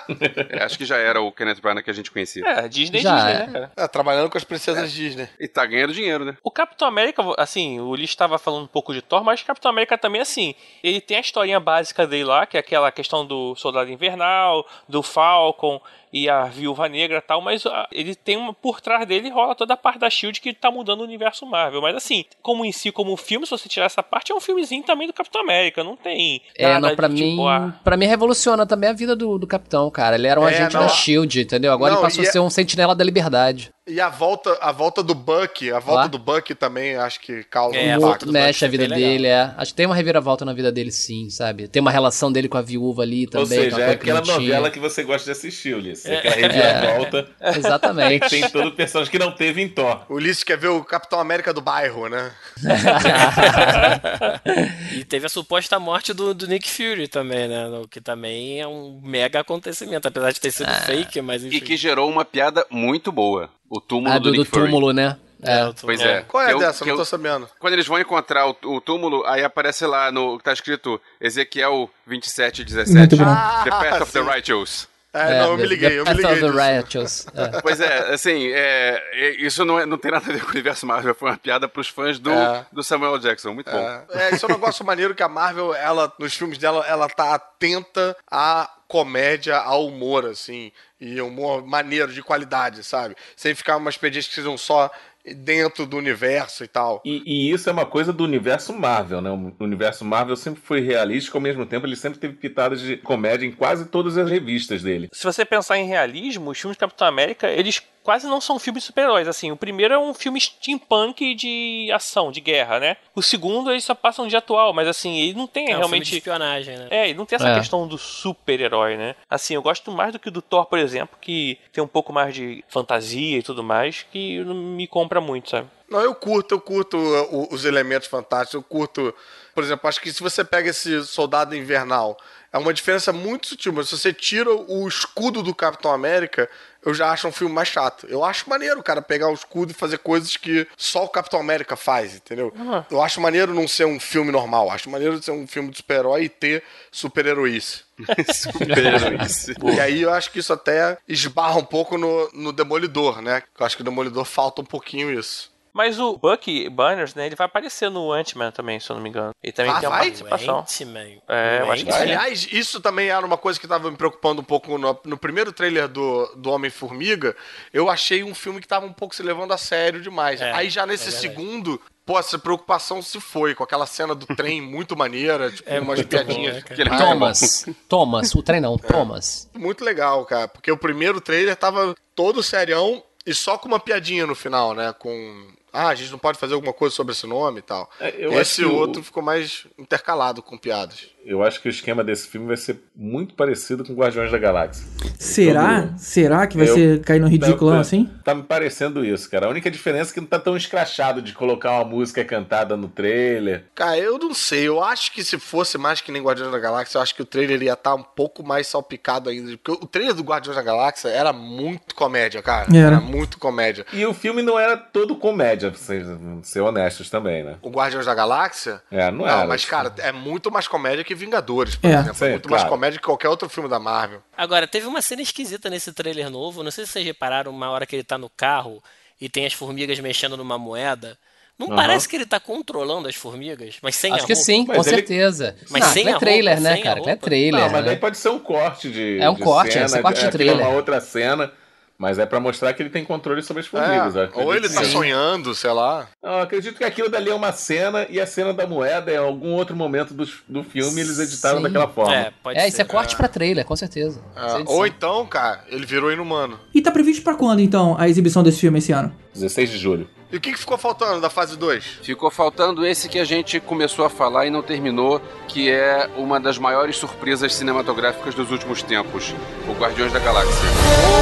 É, 0.50 0.64
acho 0.64 0.76
que 0.76 0.84
já 0.84 0.98
era 0.98 1.20
o 1.20 1.32
Kenneth 1.32 1.61
Branagh 1.62 1.82
que 1.82 1.90
a 1.90 1.94
gente 1.94 2.11
conhecia. 2.11 2.46
É, 2.46 2.68
Disney 2.68 3.00
Já 3.00 3.14
Disney, 3.14 3.32
é. 3.32 3.38
né, 3.38 3.52
cara? 3.52 3.72
É, 3.74 3.88
trabalhando 3.88 4.28
com 4.28 4.36
as 4.36 4.44
princesas 4.44 4.92
Disney. 4.92 5.26
E 5.40 5.48
tá 5.48 5.64
ganhando 5.64 5.94
dinheiro, 5.94 6.26
né? 6.26 6.36
O 6.42 6.50
Capitão 6.50 6.86
América, 6.86 7.22
assim, 7.38 7.80
o 7.80 7.94
Lee 7.94 8.05
estava 8.05 8.36
falando 8.36 8.64
um 8.64 8.68
pouco 8.68 8.92
de 8.92 9.00
Thor, 9.00 9.24
mas 9.24 9.40
o 9.40 9.46
Capitão 9.46 9.70
América 9.70 9.96
também, 9.96 10.20
assim, 10.20 10.55
ele 10.82 11.00
tem 11.00 11.16
a 11.16 11.20
historinha 11.20 11.59
básica 11.59 12.07
dele 12.07 12.24
lá, 12.24 12.44
que 12.44 12.59
é 12.59 12.61
aquela 12.61 12.92
questão 12.92 13.24
do 13.24 13.57
Soldado 13.57 13.90
Invernal, 13.90 14.66
do 14.86 15.02
Falcon 15.02 15.80
e 16.16 16.30
a 16.30 16.44
Viúva 16.44 16.88
Negra 16.88 17.18
e 17.18 17.20
tal, 17.20 17.40
mas 17.40 17.66
ah, 17.66 17.88
ele 17.90 18.14
tem 18.14 18.36
uma, 18.36 18.54
por 18.54 18.80
trás 18.80 19.04
dele 19.04 19.28
rola 19.30 19.52
toda 19.56 19.74
a 19.74 19.76
parte 19.76 19.98
da 19.98 20.08
SHIELD 20.08 20.40
que 20.40 20.54
tá 20.54 20.70
mudando 20.70 21.00
o 21.00 21.04
universo 21.04 21.44
Marvel. 21.44 21.82
Mas 21.82 21.96
assim, 21.96 22.24
como 22.40 22.64
em 22.64 22.70
si, 22.70 22.92
como 22.92 23.16
filme, 23.16 23.44
se 23.44 23.50
você 23.50 23.68
tirar 23.68 23.86
essa 23.86 24.00
parte, 24.00 24.30
é 24.30 24.34
um 24.34 24.40
filmezinho 24.40 24.84
também 24.84 25.08
do 25.08 25.12
Capitão 25.12 25.40
América, 25.40 25.82
não 25.82 25.96
tem 25.96 26.40
É, 26.56 26.68
nada 26.68 26.88
não, 26.90 26.94
pra 26.96 27.08
de, 27.08 27.14
mim, 27.14 27.30
tipo, 27.30 27.48
ah, 27.48 27.74
pra 27.82 27.96
mim 27.96 28.06
revoluciona 28.06 28.64
também 28.64 28.90
a 28.90 28.92
vida 28.92 29.16
do, 29.16 29.38
do 29.38 29.46
capitão, 29.46 29.90
cara. 29.90 30.14
Ele 30.14 30.28
era 30.28 30.40
um 30.40 30.46
É, 30.46 30.54
agente 30.54 30.74
não. 30.74 30.82
da 30.82 30.88
SHIELD, 30.88 31.40
entendeu? 31.42 31.72
Agora 31.72 31.94
Não, 31.94 31.98
ele 32.00 32.06
passou 32.06 32.22
a 32.22 32.26
é- 32.28 32.30
ser 32.30 32.38
um 32.38 32.48
sentinela 32.48 32.94
da 32.94 33.02
liberdade. 33.02 33.70
E 33.87 34.01
a 34.01 34.09
volta, 34.09 34.57
a 34.62 34.72
volta 34.72 35.03
do 35.03 35.14
Buck, 35.14 35.70
a 35.70 35.78
volta 35.78 36.01
Lá. 36.03 36.07
do 36.07 36.18
Buck 36.18 36.55
também 36.55 36.97
acho 36.97 37.20
que 37.20 37.45
causa 37.45 37.76
É, 37.76 37.95
um 37.99 37.99
impacto. 37.99 38.24
do 38.24 38.32
Mexe 38.32 38.61
Buck 38.61 38.64
a 38.64 38.68
vida 38.68 38.89
dele, 38.95 39.26
é. 39.26 39.53
Acho 39.59 39.72
que 39.72 39.76
tem 39.76 39.85
uma 39.85 39.95
reviravolta 39.95 40.43
na 40.43 40.55
vida 40.55 40.72
dele, 40.72 40.91
sim, 40.91 41.28
sabe? 41.28 41.68
Tem 41.68 41.82
uma 41.82 41.91
relação 41.91 42.32
dele 42.32 42.49
com 42.49 42.57
a 42.57 42.62
viúva 42.62 43.03
ali 43.03 43.26
também. 43.26 43.59
Ou 43.59 43.64
seja, 43.64 43.82
é 43.82 43.87
que 43.89 43.93
aquela 44.11 44.22
novela 44.22 44.70
que 44.70 44.78
você 44.80 45.03
gosta 45.03 45.26
de 45.26 45.32
assistir, 45.32 45.74
Ulisses. 45.76 46.07
Aquela 46.11 46.35
reviravolta 46.35 47.28
Exatamente. 47.59 48.20
que 48.20 48.30
tem 48.41 48.49
todo 48.49 48.68
o 48.68 48.72
personagem 48.72 49.11
que 49.11 49.18
não 49.18 49.32
teve 49.32 49.61
em 49.61 49.68
Thor. 49.68 50.01
O 50.09 50.14
Ulisses 50.14 50.45
quer 50.45 50.57
ver 50.57 50.68
o 50.68 50.82
Capitão 50.82 51.20
América 51.20 51.53
do 51.53 51.61
bairro, 51.61 52.09
né? 52.09 52.32
E 54.95 55.05
teve 55.05 55.26
a 55.26 55.28
suposta 55.28 55.78
morte 55.78 56.14
do, 56.14 56.32
do 56.32 56.47
Nick 56.47 56.70
Fury 56.70 57.09
também, 57.09 57.49
né? 57.49 57.66
O 57.82 57.89
Que 57.89 58.01
também 58.01 58.61
é 58.61 58.66
um 58.66 58.99
mega 59.03 59.41
acontecimento, 59.41 60.07
apesar 60.09 60.32
de 60.32 60.41
ter 60.41 60.53
sido 60.53 60.72
fake, 60.87 61.20
mas 61.20 61.45
enfim. 61.45 61.57
E 61.57 61.61
que 61.61 61.76
gerou 61.76 62.09
uma 62.11 62.24
piada 62.24 62.64
muito 62.70 63.12
boa. 63.12 63.51
O 63.74 63.80
túmulo 63.80 64.14
Ah, 64.14 64.18
do, 64.18 64.30
do, 64.30 64.44
do 64.44 64.44
túmulo, 64.44 64.92
né? 64.92 65.16
É, 65.42 65.58
É. 65.58 65.62
eu 65.64 65.74
Pois 65.80 66.00
é. 66.00 66.22
Qual 66.22 66.42
é 66.42 66.52
eu- 66.52 66.58
dessa? 66.58 66.84
que 66.84 66.90
Não 66.90 66.96
tô 66.96 67.02
eu- 67.02 67.06
sabendo. 67.06 67.48
Quando 67.58 67.72
eles 67.74 67.86
vão 67.86 67.98
encontrar 67.98 68.46
o, 68.48 68.56
o 68.64 68.80
túmulo, 68.80 69.24
aí 69.26 69.42
aparece 69.44 69.84
lá 69.86 70.10
no 70.12 70.38
que 70.38 70.44
tá 70.44 70.52
escrito 70.52 71.00
Ezequiel 71.20 71.90
2717. 72.06 72.98
Muito 72.98 73.16
bom. 73.16 73.24
The 73.64 73.70
Path 73.70 74.02
of 74.02 74.12
the 74.12 74.22
sim. 74.22 74.26
Righteous. 74.26 74.88
É, 75.16 75.38
não, 75.38 75.50
eu 75.52 75.56
me 75.56 75.62
The- 75.62 75.68
liguei, 75.68 75.90
The 75.90 75.94
eu 75.96 76.04
me 76.04 76.04
Path 76.06 76.16
liguei 76.16 76.32
of 76.48 76.56
the. 76.56 76.72
Righteous. 76.76 77.26
É. 77.34 77.60
Pois 77.62 77.80
é, 77.80 77.98
assim, 78.14 78.48
é, 78.52 79.02
é, 79.12 79.30
isso 79.40 79.64
não, 79.64 79.78
é- 79.78 79.86
não 79.86 79.96
tem 79.96 80.10
nada 80.10 80.24
a 80.28 80.32
ver 80.32 80.40
com 80.40 80.48
o 80.48 80.50
universo 80.50 80.84
Marvel, 80.86 81.14
foi 81.14 81.30
uma 81.30 81.36
piada 81.36 81.68
pros 81.68 81.88
fãs 81.88 82.18
do, 82.18 82.32
É. 82.32 82.66
do 82.72 82.82
Samuel 82.82 83.18
Jackson, 83.18 83.52
muito 83.54 83.70
bom. 83.70 83.78
É, 83.78 84.02
é, 84.30 84.34
isso 84.34 84.44
é 84.46 84.48
um 84.48 84.52
negócio 84.52 84.84
maneiro 84.84 85.14
que 85.14 85.22
a 85.22 85.28
Marvel, 85.28 85.72
ela, 85.74 86.12
nos 86.18 86.34
filmes 86.34 86.58
dela, 86.58 86.84
ela 86.88 87.08
tá 87.08 87.32
atenta 87.34 88.16
à 88.28 88.68
comédia, 88.88 89.56
ao 89.58 89.86
humor, 89.86 90.24
assim, 90.26 90.72
e 91.05 91.20
humor 91.20 91.66
maneiro, 91.66 92.12
de 92.12 92.22
qualidade, 92.22 92.82
sabe? 92.82 93.14
Sem 93.36 93.55
ficar 93.55 93.76
umas 93.76 93.94
expedientes 93.94 94.28
que 94.28 94.34
sejam 94.34 94.57
só 94.57 94.90
dentro 95.36 95.86
do 95.86 95.96
universo 95.96 96.64
e 96.64 96.68
tal. 96.68 97.00
E, 97.05 97.22
e 97.24 97.50
isso 97.50 97.68
é 97.70 97.72
uma 97.72 97.86
coisa 97.86 98.12
do 98.12 98.24
universo 98.24 98.72
Marvel, 98.74 99.20
né? 99.22 99.30
O 99.30 99.64
universo 99.64 100.05
Marvel 100.05 100.36
sempre 100.36 100.61
foi 100.62 100.80
realístico, 100.80 101.38
ao 101.38 101.42
mesmo 101.42 101.64
tempo 101.64 101.86
ele 101.86 101.96
sempre 101.96 102.18
teve 102.18 102.34
pitadas 102.34 102.80
de 102.80 102.96
comédia 102.98 103.46
em 103.46 103.52
quase 103.52 103.86
todas 103.86 104.18
as 104.18 104.28
revistas 104.28 104.82
dele. 104.82 105.09
Se 105.12 105.24
você 105.24 105.44
pensar 105.44 105.78
em 105.78 105.86
realismo, 105.86 106.50
os 106.50 106.61
filmes 106.61 106.76
do 106.76 106.80
Capitão 106.80 107.07
América, 107.07 107.48
eles 107.48 107.82
quase 108.05 108.28
não 108.28 108.40
são 108.40 108.59
filmes 108.61 108.82
de 108.84 108.86
super-heróis. 108.88 109.26
Assim, 109.26 109.50
o 109.50 109.57
primeiro 109.57 109.94
é 109.94 109.98
um 109.98 110.14
filme 110.14 110.40
steampunk 110.40 111.34
de 111.34 111.90
ação, 111.92 112.30
de 112.30 112.40
guerra, 112.40 112.78
né? 112.78 112.96
O 113.14 113.22
segundo, 113.22 113.70
eles 113.72 113.82
só 113.82 113.94
passam 113.94 114.28
de 114.28 114.36
atual, 114.36 114.72
mas 114.72 114.86
assim, 114.86 115.16
ele 115.18 115.34
não 115.34 115.46
tem 115.48 115.64
É 115.64 115.64
um 115.64 115.66
filme 115.66 115.80
de 115.80 115.88
realmente. 115.88 116.16
espionagem, 116.18 116.76
né? 116.76 116.86
É, 116.90 117.09
ele 117.09 117.18
não 117.18 117.26
tem 117.26 117.34
essa 117.36 117.48
É. 117.48 117.55
questão 117.59 117.88
do 117.88 117.98
super-herói, 117.98 118.96
né? 118.96 119.16
Assim, 119.28 119.55
eu 119.55 119.62
gosto 119.62 119.90
mais 119.90 120.12
do 120.12 120.18
que 120.18 120.28
o 120.28 120.30
do 120.30 120.42
Thor, 120.42 120.66
por 120.66 120.78
exemplo, 120.78 121.18
que 121.20 121.59
tem 121.72 121.82
um 121.82 121.88
pouco 121.88 122.12
mais 122.12 122.34
de 122.34 122.62
fantasia 122.68 123.38
e 123.38 123.42
tudo 123.42 123.64
mais, 123.64 124.05
que 124.12 124.38
não 124.44 124.55
me 124.55 124.86
compra 124.86 125.20
muito, 125.20 125.50
sabe? 125.50 125.66
Não, 125.88 126.00
eu 126.00 126.14
curto, 126.14 126.55
eu 126.55 126.61
curto 126.61 126.96
uh, 126.96 127.48
os 127.55 127.64
elementos 127.64 128.09
fantásticos, 128.09 128.55
eu 128.55 128.62
curto. 128.62 129.14
Por 129.55 129.62
exemplo, 129.62 129.88
acho 129.88 130.00
que 130.00 130.12
se 130.12 130.22
você 130.22 130.42
pega 130.42 130.70
esse 130.70 131.05
soldado 131.07 131.55
invernal, 131.55 132.16
é 132.55 132.59
uma 132.59 132.72
diferença 132.72 133.12
muito 133.12 133.48
sutil, 133.48 133.72
mas 133.72 133.88
se 133.88 133.98
você 133.98 134.12
tira 134.12 134.48
o 134.48 134.86
escudo 134.86 135.42
do 135.42 135.52
Capitão 135.52 135.90
América, 135.90 136.48
eu 136.84 136.94
já 136.94 137.11
acho 137.11 137.26
um 137.26 137.32
filme 137.32 137.52
mais 137.52 137.66
chato. 137.66 138.07
Eu 138.09 138.22
acho 138.22 138.48
maneiro, 138.48 138.80
cara, 138.80 139.02
pegar 139.02 139.28
o 139.28 139.34
escudo 139.34 139.72
e 139.72 139.74
fazer 139.74 139.98
coisas 139.98 140.36
que 140.36 140.64
só 140.76 141.05
o 141.05 141.09
Capitão 141.09 141.40
América 141.40 141.74
faz, 141.74 142.14
entendeu? 142.14 142.55
Eu 142.88 143.02
acho 143.02 143.20
maneiro 143.20 143.52
não 143.52 143.66
ser 143.66 143.86
um 143.86 143.98
filme 143.98 144.30
normal, 144.30 144.70
acho 144.70 144.88
maneiro 144.88 145.20
ser 145.20 145.32
um 145.32 145.48
filme 145.48 145.72
de 145.72 145.78
super-herói 145.78 146.24
e 146.24 146.28
ter 146.28 146.62
super-heroíce. 146.92 147.82
Super-heróis. 148.32 149.46
E 149.74 149.80
aí 149.80 150.02
eu 150.02 150.12
acho 150.12 150.30
que 150.30 150.38
isso 150.38 150.52
até 150.52 150.96
esbarra 151.09 151.59
um 151.59 151.64
pouco 151.64 151.98
no, 151.98 152.30
no 152.32 152.52
Demolidor, 152.52 153.20
né? 153.20 153.42
Eu 153.59 153.66
acho 153.66 153.74
que 153.74 153.82
o 153.82 153.84
Demolidor 153.84 154.24
falta 154.24 154.62
um 154.62 154.64
pouquinho 154.64 155.11
isso. 155.11 155.52
Mas 155.74 155.98
o 155.98 156.16
Bucky 156.16 156.68
Banners, 156.68 157.14
né, 157.16 157.26
ele 157.26 157.34
vai 157.34 157.46
aparecer 157.46 157.90
no 157.90 158.12
Ant-Man 158.12 158.52
também, 158.52 158.78
se 158.78 158.88
eu 158.90 158.94
não 158.94 159.02
me 159.02 159.08
engano. 159.08 159.32
Ele 159.42 159.52
também 159.52 159.72
Ah, 159.72 159.80
tem 159.80 159.88
uma 159.88 159.96
vai? 159.96 160.04
participação. 160.06 160.58
Ant-Man. 160.60 161.20
É, 161.28 161.58
eu 161.62 161.72
acho 161.72 161.84
que. 161.84 161.90
Aliás, 161.92 162.48
isso 162.52 162.80
também 162.80 163.08
era 163.08 163.26
uma 163.26 163.36
coisa 163.36 163.58
que 163.58 163.66
tava 163.66 163.90
me 163.90 163.96
preocupando 163.96 164.40
um 164.40 164.44
pouco 164.44 164.78
no, 164.78 164.96
no 165.04 165.18
primeiro 165.18 165.52
trailer 165.52 165.88
do, 165.88 166.26
do 166.36 166.50
Homem-Formiga. 166.52 167.34
Eu 167.72 167.90
achei 167.90 168.22
um 168.22 168.34
filme 168.34 168.60
que 168.60 168.68
tava 168.68 168.86
um 168.86 168.92
pouco 168.92 169.14
se 169.16 169.22
levando 169.22 169.52
a 169.52 169.58
sério 169.58 170.00
demais. 170.00 170.40
É, 170.40 170.52
Aí 170.52 170.70
já 170.70 170.86
nesse 170.86 171.08
é 171.08 171.12
segundo, 171.12 171.80
pô, 172.06 172.18
essa 172.20 172.38
preocupação 172.38 173.02
se 173.02 173.18
foi, 173.20 173.52
com 173.54 173.64
aquela 173.64 173.86
cena 173.86 174.14
do 174.14 174.26
trem 174.26 174.60
muito 174.62 174.96
maneira, 174.96 175.50
tipo, 175.50 175.68
É 175.68 175.80
umas 175.80 176.00
piadinhas. 176.02 176.54
bom, 176.54 176.60
né, 176.60 176.62
cara? 176.62 176.74
Aquele 176.74 176.90
Thomas. 176.96 177.66
Thomas. 177.88 178.34
O 178.34 178.42
trem 178.44 178.60
não, 178.60 178.78
Thomas. 178.78 179.50
Muito 179.54 179.84
legal, 179.84 180.24
cara, 180.24 180.46
porque 180.46 180.70
o 180.70 180.76
primeiro 180.78 181.20
trailer 181.20 181.56
tava 181.56 181.96
todo 182.14 182.44
serião 182.44 183.02
e 183.26 183.34
só 183.34 183.58
com 183.58 183.66
uma 183.66 183.80
piadinha 183.80 184.24
no 184.24 184.36
final, 184.36 184.72
né? 184.72 184.94
Com. 184.96 185.52
Ah, 185.74 185.88
a 185.88 185.94
gente 185.94 186.10
não 186.12 186.18
pode 186.18 186.38
fazer 186.38 186.54
alguma 186.54 186.72
coisa 186.72 186.94
sobre 186.94 187.12
esse 187.12 187.26
nome 187.26 187.58
e 187.58 187.62
tal. 187.62 187.90
É, 188.00 188.14
Esse 188.40 188.62
que 188.62 188.66
o- 188.68 188.74
outro 188.74 189.02
ficou 189.02 189.22
mais 189.22 189.66
intercalado 189.76 190.40
com 190.42 190.56
piadas. 190.56 191.08
Eu 191.26 191.42
acho 191.42 191.60
que 191.62 191.68
o 191.68 191.70
esquema 191.70 192.04
desse 192.04 192.28
filme 192.28 192.46
vai 192.46 192.56
ser 192.56 192.78
muito 192.94 193.34
parecido 193.34 193.82
com 193.82 193.94
Guardiões 193.94 194.30
da 194.30 194.36
Galáxia. 194.38 194.86
Será? 195.18 195.82
Todo- 195.82 195.98
Será 195.98 196.46
que 196.46 196.56
vai 196.56 196.68
Eu- 196.68 196.74
ser 196.74 197.00
cair 197.02 197.18
no 197.18 197.28
ridiculão 197.28 197.76
Tá- 197.76 197.80
assim? 197.80 198.10
Tá 198.22 198.34
me 198.34 198.42
parecendo 198.42 199.02
isso, 199.04 199.30
cara. 199.30 199.46
A 199.46 199.48
única 199.48 199.70
diferença 199.70 200.10
é 200.10 200.14
que 200.14 200.20
não 200.20 200.26
tá 200.26 200.38
tão 200.38 200.54
escrachado 200.56 201.22
de 201.22 201.32
colocar 201.32 201.72
uma 201.72 201.84
música 201.84 202.22
cantada 202.24 202.76
no 202.76 202.88
trailer. 202.88 203.64
Cara, 203.74 203.96
eu 203.98 204.18
não 204.18 204.34
sei. 204.34 204.68
Eu 204.68 204.82
acho 204.84 205.12
que 205.12 205.24
se 205.24 205.38
fosse 205.38 205.78
mais 205.78 206.00
que 206.02 206.12
nem 206.12 206.22
Guardiões 206.22 206.52
da 206.52 206.58
Galáxia, 206.58 206.98
eu 206.98 207.02
acho 207.02 207.14
que 207.14 207.22
o 207.22 207.26
trailer 207.26 207.62
ia 207.62 207.72
estar 207.72 207.94
um 207.94 208.02
pouco 208.02 208.42
mais 208.46 208.66
salpicado 208.66 209.30
ainda. 209.30 209.56
Porque 209.56 209.82
o 209.84 209.88
trailer 209.88 210.14
do 210.14 210.22
Guardiões 210.22 210.56
da 210.56 210.62
Galáxia 210.62 211.08
era 211.08 211.32
muito 211.32 211.94
comédia, 211.94 212.42
cara. 212.42 212.66
Era. 212.68 212.96
Era 212.96 213.00
muito 213.00 213.38
comédia. 213.38 213.86
E 213.94 214.04
o 214.04 214.12
filme 214.12 214.42
não 214.42 214.58
era 214.58 214.76
todo 214.76 215.16
comédia, 215.16 215.63
pra 215.70 215.78
ser, 215.80 216.04
ser 216.42 216.60
honestos 216.60 217.08
também, 217.10 217.42
né? 217.44 217.56
O 217.62 217.70
Guardiões 217.70 218.06
da 218.06 218.14
Galáxia? 218.14 218.82
É, 218.90 219.10
não 219.10 219.18
Não, 219.24 219.28
era. 219.28 219.46
mas, 219.46 219.64
cara, 219.64 219.92
é 219.98 220.12
muito 220.12 220.50
mais 220.50 220.66
comédia 220.68 221.04
que 221.04 221.14
Vingadores, 221.14 221.76
por 221.76 221.88
É. 221.90 221.94
exemplo. 221.94 222.14
Sim, 222.14 222.24
é 222.26 222.30
muito 222.30 222.50
mais 222.50 222.62
claro. 222.62 222.74
comédia 222.76 222.98
que 222.98 223.04
qualquer 223.04 223.28
outro 223.28 223.48
filme 223.48 223.68
da 223.68 223.78
Marvel. 223.78 224.22
Agora, 224.36 224.66
teve 224.66 224.86
uma 224.86 225.00
cena 225.02 225.22
esquisita 225.22 225.68
nesse 225.70 225.92
trailer 225.92 226.30
novo. 226.30 226.62
Não 226.62 226.70
sei 226.70 226.86
se 226.86 226.92
vocês 226.92 227.04
repararam 227.04 227.50
uma 227.52 227.70
hora 227.70 227.86
que 227.86 227.96
ele 227.96 228.04
tá 228.04 228.16
no 228.18 228.28
carro 228.30 228.82
e 229.20 229.28
tem 229.28 229.46
as 229.46 229.52
formigas 229.52 229.98
mexendo 230.00 230.36
numa 230.36 230.58
moeda. 230.58 231.16
Não 231.56 231.68
Aham. 231.68 231.76
parece 231.76 232.08
que 232.08 232.16
ele 232.16 232.26
tá 232.26 232.40
controlando 232.40 233.06
as 233.06 233.14
formigas, 233.14 233.76
mas 233.80 233.94
sem 233.94 234.12
Acho 234.12 234.24
a 234.24 234.26
que 234.26 234.32
roupa? 234.32 234.44
sim, 234.44 234.64
Mas 234.66 234.76
com 234.76 234.82
ele- 234.82 234.96
certeza. 234.96 235.56
Mas 235.70 235.82
não, 235.84 235.88
sem 235.92 236.08
é 236.08 236.18
trailer, 236.18 236.54
roupa, 236.54 236.68
né, 236.68 236.72
sem 236.74 236.80
a 236.80 236.84
cara? 236.84 236.98
Aquilo 236.98 237.12
é 237.12 237.16
trailer. 237.16 237.60
Não, 237.60 237.70
mas 237.70 237.80
né? 237.80 237.86
daí 237.90 237.96
pode 237.96 238.18
ser 238.18 238.28
um 238.30 238.40
corte 238.40 238.90
de. 238.90 239.18
É 239.20 239.30
um 239.30 239.34
de 239.34 239.42
corte, 239.42 239.72
cena, 239.74 239.84
é, 239.84 239.86
esse 239.86 240.02
corte 240.02 240.20
de 240.20 240.30
trailer. 240.32 240.58
É 240.60 240.68
uma 240.68 240.74
outra 240.74 241.00
cena, 241.00 241.52
mas 241.99 242.18
é 242.18 242.26
pra 242.26 242.40
mostrar 242.40 242.72
que 242.72 242.82
ele 242.82 242.90
tem 242.90 243.05
controle 243.05 243.42
sobre 243.42 243.61
as 243.61 243.66
formigas. 243.66 244.16
É, 244.16 244.28
ou 244.34 244.55
ele 244.55 244.68
tá 244.68 244.84
sim. 244.84 244.90
sonhando, 244.90 245.55
sei 245.55 245.70
lá. 245.70 246.09
Não, 246.22 246.32
eu 246.32 246.40
acredito 246.40 246.76
que 246.76 246.84
aquilo 246.84 247.09
dali 247.09 247.30
é 247.30 247.34
uma 247.34 247.53
cena 247.53 248.07
e 248.11 248.20
a 248.20 248.26
cena 248.26 248.53
da 248.53 248.66
moeda 248.66 249.11
é 249.11 249.16
algum 249.16 249.53
outro 249.53 249.76
momento 249.76 250.12
do, 250.12 250.26
do 250.49 250.64
filme 250.64 251.01
eles 251.01 251.18
editaram 251.18 251.59
Sim. 251.59 251.62
daquela 251.64 251.88
forma. 251.88 252.14
É, 252.14 252.32
pode 252.42 252.59
É, 252.59 252.62
ser. 252.62 252.68
isso 252.68 252.80
é 252.82 252.84
corte 252.84 253.16
pra 253.16 253.28
trailer, 253.28 253.64
com 253.64 253.76
certeza. 253.76 254.20
É, 254.36 254.61
é 254.61 254.64
ou 254.66 254.86
então, 254.86 255.24
cara, 255.26 255.64
ele 255.68 255.86
virou 255.86 256.12
inumano. 256.12 256.59
E 256.74 256.82
tá 256.82 256.90
previsto 256.90 257.22
pra 257.22 257.34
quando, 257.34 257.61
então, 257.61 257.97
a 257.99 258.09
exibição 258.09 258.42
desse 258.42 258.61
filme 258.61 258.78
esse 258.78 258.92
ano? 258.92 259.14
16 259.32 259.70
de 259.70 259.78
julho. 259.78 260.09
E 260.35 260.37
o 260.37 260.41
que, 260.41 260.51
que 260.51 260.59
ficou 260.59 260.76
faltando 260.76 261.20
da 261.20 261.30
fase 261.30 261.57
2? 261.57 262.01
Ficou 262.03 262.28
faltando 262.28 262.85
esse 262.85 263.09
que 263.09 263.20
a 263.20 263.24
gente 263.24 263.61
começou 263.61 264.05
a 264.05 264.11
falar 264.11 264.47
e 264.47 264.51
não 264.51 264.62
terminou, 264.62 265.22
que 265.47 265.70
é 265.70 266.11
uma 266.16 266.41
das 266.41 266.59
maiores 266.59 266.97
surpresas 266.97 267.55
cinematográficas 267.55 268.35
dos 268.35 268.51
últimos 268.51 268.82
tempos, 268.82 269.32
o 269.68 269.72
Guardiões 269.74 270.12
da 270.12 270.18
Galáxia. 270.18 270.53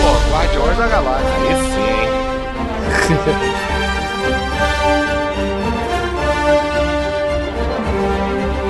Pô, 0.00 0.34
Guardiões 0.34 0.78
da 0.78 0.88
Galáxia. 0.88 1.28
Aí 1.28 1.54
sim, 1.74 1.90
hein? 1.90 2.08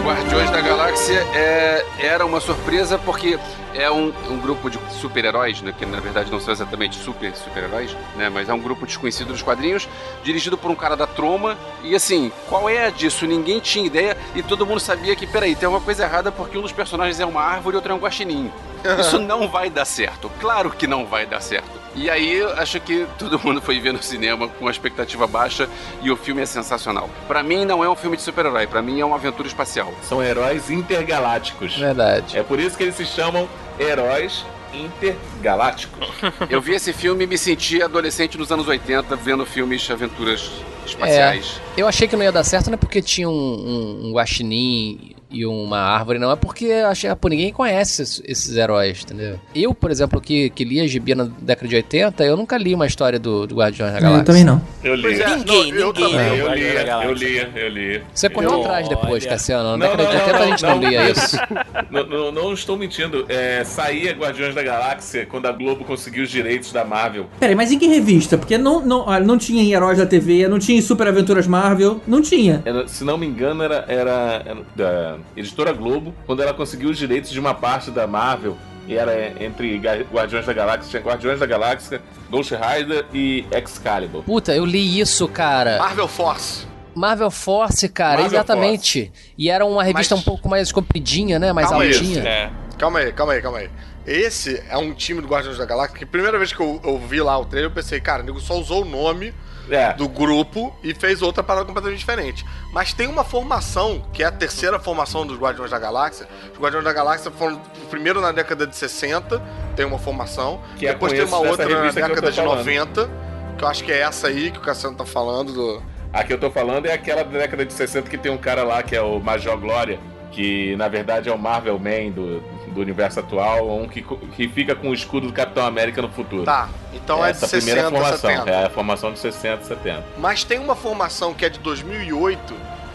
Guardiões 0.04 0.50
da 0.50 0.60
Galáxia 0.60 0.72
Galáxia 0.92 1.26
é, 1.34 1.86
era 2.00 2.26
uma 2.26 2.38
surpresa 2.38 2.98
porque 2.98 3.38
é 3.74 3.90
um, 3.90 4.12
um 4.30 4.38
grupo 4.38 4.70
de 4.70 4.78
super-heróis, 4.90 5.60
né, 5.62 5.74
que 5.76 5.84
na 5.86 6.00
verdade 6.00 6.30
não 6.30 6.40
são 6.40 6.52
exatamente 6.52 6.96
super 6.96 7.34
super-heróis, 7.34 7.96
né, 8.16 8.28
mas 8.28 8.48
é 8.48 8.54
um 8.54 8.60
grupo 8.60 8.86
desconhecido 8.86 9.28
dos 9.28 9.42
quadrinhos, 9.42 9.88
dirigido 10.22 10.56
por 10.56 10.70
um 10.70 10.74
cara 10.74 10.96
da 10.96 11.06
Troma. 11.06 11.56
E 11.82 11.94
assim, 11.94 12.30
qual 12.48 12.68
é 12.68 12.86
a 12.86 12.90
disso? 12.90 13.26
Ninguém 13.26 13.60
tinha 13.60 13.86
ideia 13.86 14.16
e 14.34 14.42
todo 14.42 14.66
mundo 14.66 14.80
sabia 14.80 15.14
que, 15.16 15.26
peraí, 15.26 15.54
tem 15.54 15.68
uma 15.68 15.80
coisa 15.80 16.04
errada 16.04 16.30
porque 16.30 16.56
um 16.58 16.62
dos 16.62 16.72
personagens 16.72 17.18
é 17.20 17.26
uma 17.26 17.42
árvore 17.42 17.74
e 17.74 17.76
outro 17.76 17.92
é 17.92 17.94
um 17.94 17.98
guaxinim. 17.98 18.50
Isso 18.98 19.18
não 19.18 19.48
vai 19.48 19.70
dar 19.70 19.84
certo. 19.84 20.30
Claro 20.40 20.70
que 20.70 20.86
não 20.86 21.06
vai 21.06 21.24
dar 21.24 21.40
certo. 21.40 21.70
E 21.94 22.08
aí, 22.08 22.38
eu 22.38 22.52
acho 22.54 22.80
que 22.80 23.06
todo 23.18 23.38
mundo 23.38 23.60
foi 23.60 23.78
ver 23.78 23.92
no 23.92 24.02
cinema 24.02 24.48
com 24.48 24.64
uma 24.64 24.70
expectativa 24.70 25.26
baixa 25.26 25.68
e 26.00 26.10
o 26.10 26.16
filme 26.16 26.40
é 26.40 26.46
sensacional. 26.46 27.08
Pra 27.28 27.42
mim, 27.42 27.64
não 27.64 27.84
é 27.84 27.88
um 27.88 27.94
filme 27.94 28.16
de 28.16 28.22
super-herói, 28.22 28.66
pra 28.66 28.80
mim 28.80 28.98
é 28.98 29.04
uma 29.04 29.16
aventura 29.16 29.46
espacial. 29.46 29.92
São 30.02 30.22
heróis 30.22 30.70
intergalácticos. 30.70 31.76
Verdade. 31.76 32.38
É 32.38 32.42
por 32.42 32.58
isso 32.58 32.76
que 32.76 32.82
eles 32.82 32.96
se 32.96 33.04
chamam 33.04 33.48
heróis 33.78 34.44
intergalácticos. 34.72 36.08
Eu 36.48 36.60
vi 36.60 36.72
esse 36.74 36.92
filme 36.92 37.24
e 37.24 37.26
me 37.26 37.36
senti 37.36 37.82
adolescente 37.82 38.38
nos 38.38 38.50
anos 38.50 38.66
80, 38.66 39.14
vendo 39.16 39.44
filmes 39.44 39.82
de 39.82 39.92
aventuras 39.92 40.50
espaciais. 40.86 41.60
Eu 41.76 41.86
achei 41.86 42.08
que 42.08 42.16
não 42.16 42.24
ia 42.24 42.32
dar 42.32 42.44
certo, 42.44 42.68
não 42.68 42.74
é 42.74 42.78
porque 42.78 43.02
tinha 43.02 43.28
um, 43.28 43.32
um, 43.32 44.08
um 44.08 44.12
guaxinim 44.12 45.11
e 45.32 45.46
uma 45.46 45.78
árvore, 45.78 46.18
não. 46.18 46.30
É 46.30 46.36
porque 46.36 46.64
eu 46.66 46.86
achei, 46.86 47.14
pô, 47.14 47.28
ninguém 47.28 47.52
conhece 47.52 48.02
esses, 48.02 48.22
esses 48.24 48.56
heróis, 48.56 49.02
entendeu? 49.02 49.38
Eu, 49.54 49.74
por 49.74 49.90
exemplo, 49.90 50.20
que, 50.20 50.50
que 50.50 50.64
lia 50.64 50.86
gibi 50.86 51.14
na 51.14 51.24
década 51.24 51.68
de 51.68 51.76
80, 51.76 52.24
eu 52.24 52.36
nunca 52.36 52.56
li 52.58 52.74
uma 52.74 52.86
história 52.86 53.18
do, 53.18 53.46
do 53.46 53.54
Guardiões 53.56 53.92
da 53.92 54.00
Galáxia. 54.00 54.20
Eu 54.20 54.24
também 54.24 54.44
não. 54.44 54.62
Eu 54.84 54.94
li. 54.94 55.20
É, 55.20 55.36
Ninguém, 55.36 55.72
não, 55.72 55.78
eu 55.78 55.92
ninguém. 55.92 56.14
Eu 56.38 56.54
lia, 56.54 56.84
da 56.84 57.04
eu 57.04 57.12
lia, 57.12 57.50
eu 57.54 57.68
li. 57.68 58.02
Você 58.14 58.28
correu 58.28 58.50
Eu- 58.52 58.60
atrás 58.62 58.88
depois, 58.88 59.22
olha. 59.24 59.32
Cassiano. 59.32 59.76
Na 59.76 59.88
Não, 59.88 59.96
década 59.96 60.04
de 60.10 60.14
não, 60.14 60.20
80 60.26 60.38
a 60.38 60.46
gente 60.46 60.62
não, 60.62 60.70
não. 60.80 60.88
lia 60.88 61.10
isso. 61.10 61.36
Não, 61.90 62.06
não- 62.06 62.32
não 62.32 62.52
estou 62.54 62.76
mentindo. 62.76 63.26
É, 63.28 63.62
saía 63.64 64.12
Guardiões 64.12 64.54
da 64.54 64.62
Galáxia 64.62 65.26
quando 65.26 65.46
a 65.46 65.52
Globo 65.52 65.84
conseguiu 65.84 66.22
os 66.24 66.30
direitos 66.30 66.72
da 66.72 66.84
Marvel. 66.84 67.26
Peraí, 67.38 67.54
mas 67.54 67.70
em 67.70 67.78
que 67.78 67.86
revista? 67.86 68.38
Porque 68.38 68.56
não, 68.56 68.80
não, 68.80 69.00
olha, 69.06 69.24
não 69.24 69.36
tinha 69.36 69.62
em 69.62 69.72
Heróis 69.72 69.98
da 69.98 70.06
TV, 70.06 70.48
não 70.48 70.58
tinha 70.58 70.78
em 70.78 70.80
Super 70.80 71.06
Aventuras 71.08 71.46
Marvel, 71.46 72.00
não 72.06 72.22
tinha. 72.22 72.62
Era- 72.64 72.88
se 72.88 73.04
não 73.04 73.18
me 73.18 73.26
engano, 73.26 73.62
era, 73.62 73.84
era, 73.88 74.42
era 74.46 74.60
da 74.74 75.16
editora 75.36 75.72
Globo, 75.72 76.14
quando 76.26 76.42
ela 76.42 76.54
conseguiu 76.54 76.90
os 76.90 76.98
direitos 76.98 77.30
de 77.30 77.38
uma 77.40 77.54
parte 77.54 77.90
da 77.90 78.06
Marvel. 78.06 78.56
E 78.86 78.96
era 78.96 79.32
entre 79.42 79.78
Guardiões 80.12 80.44
da 80.44 80.52
Galáxia, 80.52 80.90
tinha 80.90 81.02
Guardiões 81.02 81.38
da 81.38 81.46
Galáxia, 81.46 82.02
Ghost 82.28 82.52
Rider 82.52 83.06
e 83.14 83.46
Excalibur. 83.52 84.24
Puta, 84.24 84.52
eu 84.54 84.64
li 84.64 84.98
isso, 84.98 85.28
cara. 85.28 85.78
Marvel 85.78 86.08
Force. 86.08 86.66
Marvel 86.94 87.30
Force, 87.30 87.88
cara, 87.88 88.22
Marvel 88.22 88.26
exatamente. 88.26 89.12
E 89.38 89.48
era 89.48 89.64
uma 89.64 89.84
revista 89.84 90.16
Mas- 90.16 90.22
um 90.22 90.24
pouco 90.28 90.48
mais 90.48 90.72
compridinha, 90.72 91.38
né? 91.38 91.52
Mais 91.52 91.68
Calma 91.68 91.84
aí, 91.84 91.92
altinha. 91.94 92.22
É. 92.28 92.50
Calma 92.76 92.98
aí, 92.98 93.12
calma 93.12 93.32
aí, 93.34 93.40
calma 93.42 93.58
aí. 93.58 93.70
Esse 94.04 94.60
é 94.68 94.76
um 94.76 94.92
time 94.92 95.20
do 95.20 95.28
Guardiões 95.28 95.56
da 95.58 95.64
Galáxia 95.64 95.96
que, 95.96 96.04
primeira 96.04 96.36
vez 96.36 96.52
que 96.52 96.60
eu, 96.60 96.80
eu 96.84 96.98
vi 96.98 97.20
lá 97.20 97.38
o 97.38 97.44
trailer, 97.44 97.70
eu 97.70 97.74
pensei, 97.74 98.00
cara, 98.00 98.22
o 98.22 98.26
nego 98.26 98.40
só 98.40 98.58
usou 98.58 98.82
o 98.82 98.84
nome 98.84 99.32
É, 99.70 99.92
do 99.94 100.08
grupo 100.08 100.74
e 100.82 100.92
fez 100.92 101.22
outra 101.22 101.42
parada 101.42 101.64
completamente 101.64 101.98
diferente. 101.98 102.44
Mas 102.72 102.92
tem 102.92 103.06
uma 103.06 103.24
formação, 103.24 104.02
que 104.12 104.22
é 104.22 104.26
a 104.26 104.32
terceira 104.32 104.78
formação 104.78 105.26
dos 105.26 105.38
Guardiões 105.38 105.70
da 105.70 105.78
Galáxia. 105.78 106.28
Os 106.52 106.58
Guardiões 106.58 106.84
da 106.84 106.92
Galáxia 106.92 107.30
foram 107.30 107.56
o 107.56 107.86
primeiro 107.86 108.20
na 108.20 108.32
década 108.32 108.66
de 108.66 108.74
60, 108.74 109.40
tem 109.76 109.86
uma 109.86 109.98
formação. 109.98 110.60
Que 110.76 110.86
é 110.86 110.92
Depois 110.92 111.12
tem 111.12 111.24
uma 111.24 111.38
outra 111.38 111.68
na 111.68 111.90
década 111.90 112.30
de 112.30 112.36
falando. 112.36 112.58
90, 112.58 113.10
que 113.56 113.64
eu 113.64 113.68
acho 113.68 113.84
que 113.84 113.92
é 113.92 114.00
essa 114.00 114.28
aí 114.28 114.50
que 114.50 114.58
o 114.58 114.62
Cassiano 114.62 114.96
tá 114.96 115.04
falando. 115.04 115.52
Do... 115.52 115.82
a 116.12 116.24
que 116.24 116.32
eu 116.32 116.38
tô 116.38 116.50
falando 116.50 116.86
é 116.86 116.92
aquela 116.92 117.22
da 117.22 117.38
década 117.38 117.64
de 117.64 117.72
60 117.72 118.08
que 118.10 118.18
tem 118.18 118.32
um 118.32 118.38
cara 118.38 118.64
lá 118.64 118.82
que 118.82 118.96
é 118.96 119.00
o 119.00 119.20
Major 119.20 119.56
Glória, 119.58 120.00
que 120.32 120.74
na 120.76 120.88
verdade 120.88 121.28
é 121.28 121.32
o 121.32 121.38
Marvel 121.38 121.78
Man 121.78 122.10
do, 122.10 122.40
do 122.72 122.80
universo 122.80 123.20
atual, 123.20 123.70
um 123.78 123.86
que, 123.86 124.02
que 124.02 124.48
fica 124.48 124.74
com 124.74 124.88
o 124.88 124.94
escudo 124.94 125.26
do 125.28 125.32
Capitão 125.32 125.64
América 125.64 126.02
no 126.02 126.08
futuro. 126.08 126.44
Tá, 126.44 126.68
então 126.92 127.18
é 127.24 127.30
de 127.32 127.36
Essa 127.38 127.48
primeira 127.48 127.82
60, 127.82 127.96
formação, 127.96 128.30
70. 128.30 128.50
é 128.50 128.64
a 128.66 128.70
formação 128.70 129.12
de 129.12 129.18
60, 129.18 129.64
70. 129.64 130.04
Mas 130.18 130.42
tem 130.44 130.58
uma 130.58 130.74
formação 130.74 131.32
que 131.34 131.44
é 131.44 131.48
de 131.48 131.58
2008, 131.60 132.54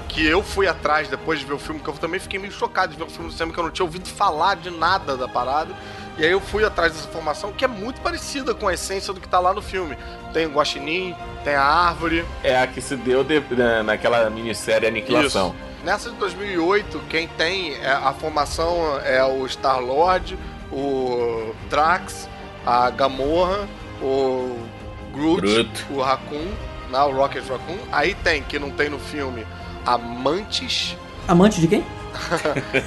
que 0.09 0.25
eu 0.25 0.41
fui 0.41 0.67
atrás 0.67 1.07
depois 1.07 1.39
de 1.39 1.45
ver 1.45 1.53
o 1.53 1.59
filme, 1.59 1.79
que 1.79 1.87
eu 1.87 1.93
também 1.93 2.19
fiquei 2.19 2.39
meio 2.39 2.51
chocado 2.51 2.91
de 2.93 2.97
ver 2.97 3.03
o 3.05 3.09
filme 3.09 3.27
no 3.27 3.31
cinema, 3.31 3.53
que 3.53 3.59
eu 3.59 3.63
não 3.63 3.71
tinha 3.71 3.85
ouvido 3.85 4.07
falar 4.09 4.55
de 4.55 4.69
nada 4.71 5.15
da 5.15 5.27
parada. 5.27 5.73
E 6.17 6.25
aí 6.25 6.31
eu 6.31 6.41
fui 6.41 6.65
atrás 6.65 6.93
dessa 6.93 7.07
formação, 7.09 7.51
que 7.53 7.63
é 7.63 7.67
muito 7.67 8.01
parecida 8.01 8.55
com 8.55 8.67
a 8.67 8.73
essência 8.73 9.13
do 9.13 9.19
que 9.21 9.27
tá 9.27 9.39
lá 9.39 9.53
no 9.53 9.61
filme. 9.61 9.95
Tem 10.33 10.47
o 10.47 10.49
guaxinim, 10.49 11.13
tem 11.43 11.53
a 11.53 11.61
árvore. 11.61 12.25
É 12.43 12.57
a 12.59 12.65
que 12.65 12.81
se 12.81 12.95
deu 12.95 13.23
de- 13.23 13.43
na- 13.51 13.83
naquela 13.83 14.27
minissérie 14.27 14.87
Aniquilação. 14.87 15.49
Isso. 15.49 15.66
Nessa 15.87 16.11
de 16.11 16.17
2008, 16.17 17.01
quem 17.09 17.29
tem 17.29 17.75
é, 17.75 17.87
a 17.89 18.11
formação 18.11 18.99
é 19.05 19.23
o 19.23 19.47
Star-Lord, 19.47 20.37
o 20.69 21.55
Drax, 21.69 22.27
a 22.65 22.89
Gamorra, 22.89 23.69
o 24.01 24.65
Groot, 25.13 25.39
Groot. 25.39 25.85
o 25.91 26.01
Raccoon, 26.01 26.51
né, 26.91 26.99
o 27.03 27.11
Rocket 27.15 27.41
Raccoon. 27.47 27.77
Aí 27.89 28.13
tem, 28.15 28.43
que 28.43 28.59
não 28.59 28.69
tem 28.69 28.89
no 28.89 28.99
filme, 28.99 29.47
a 29.85 29.97
Mantis. 29.97 30.93
Amante 31.25 31.61
de 31.61 31.69
quem? 31.69 31.85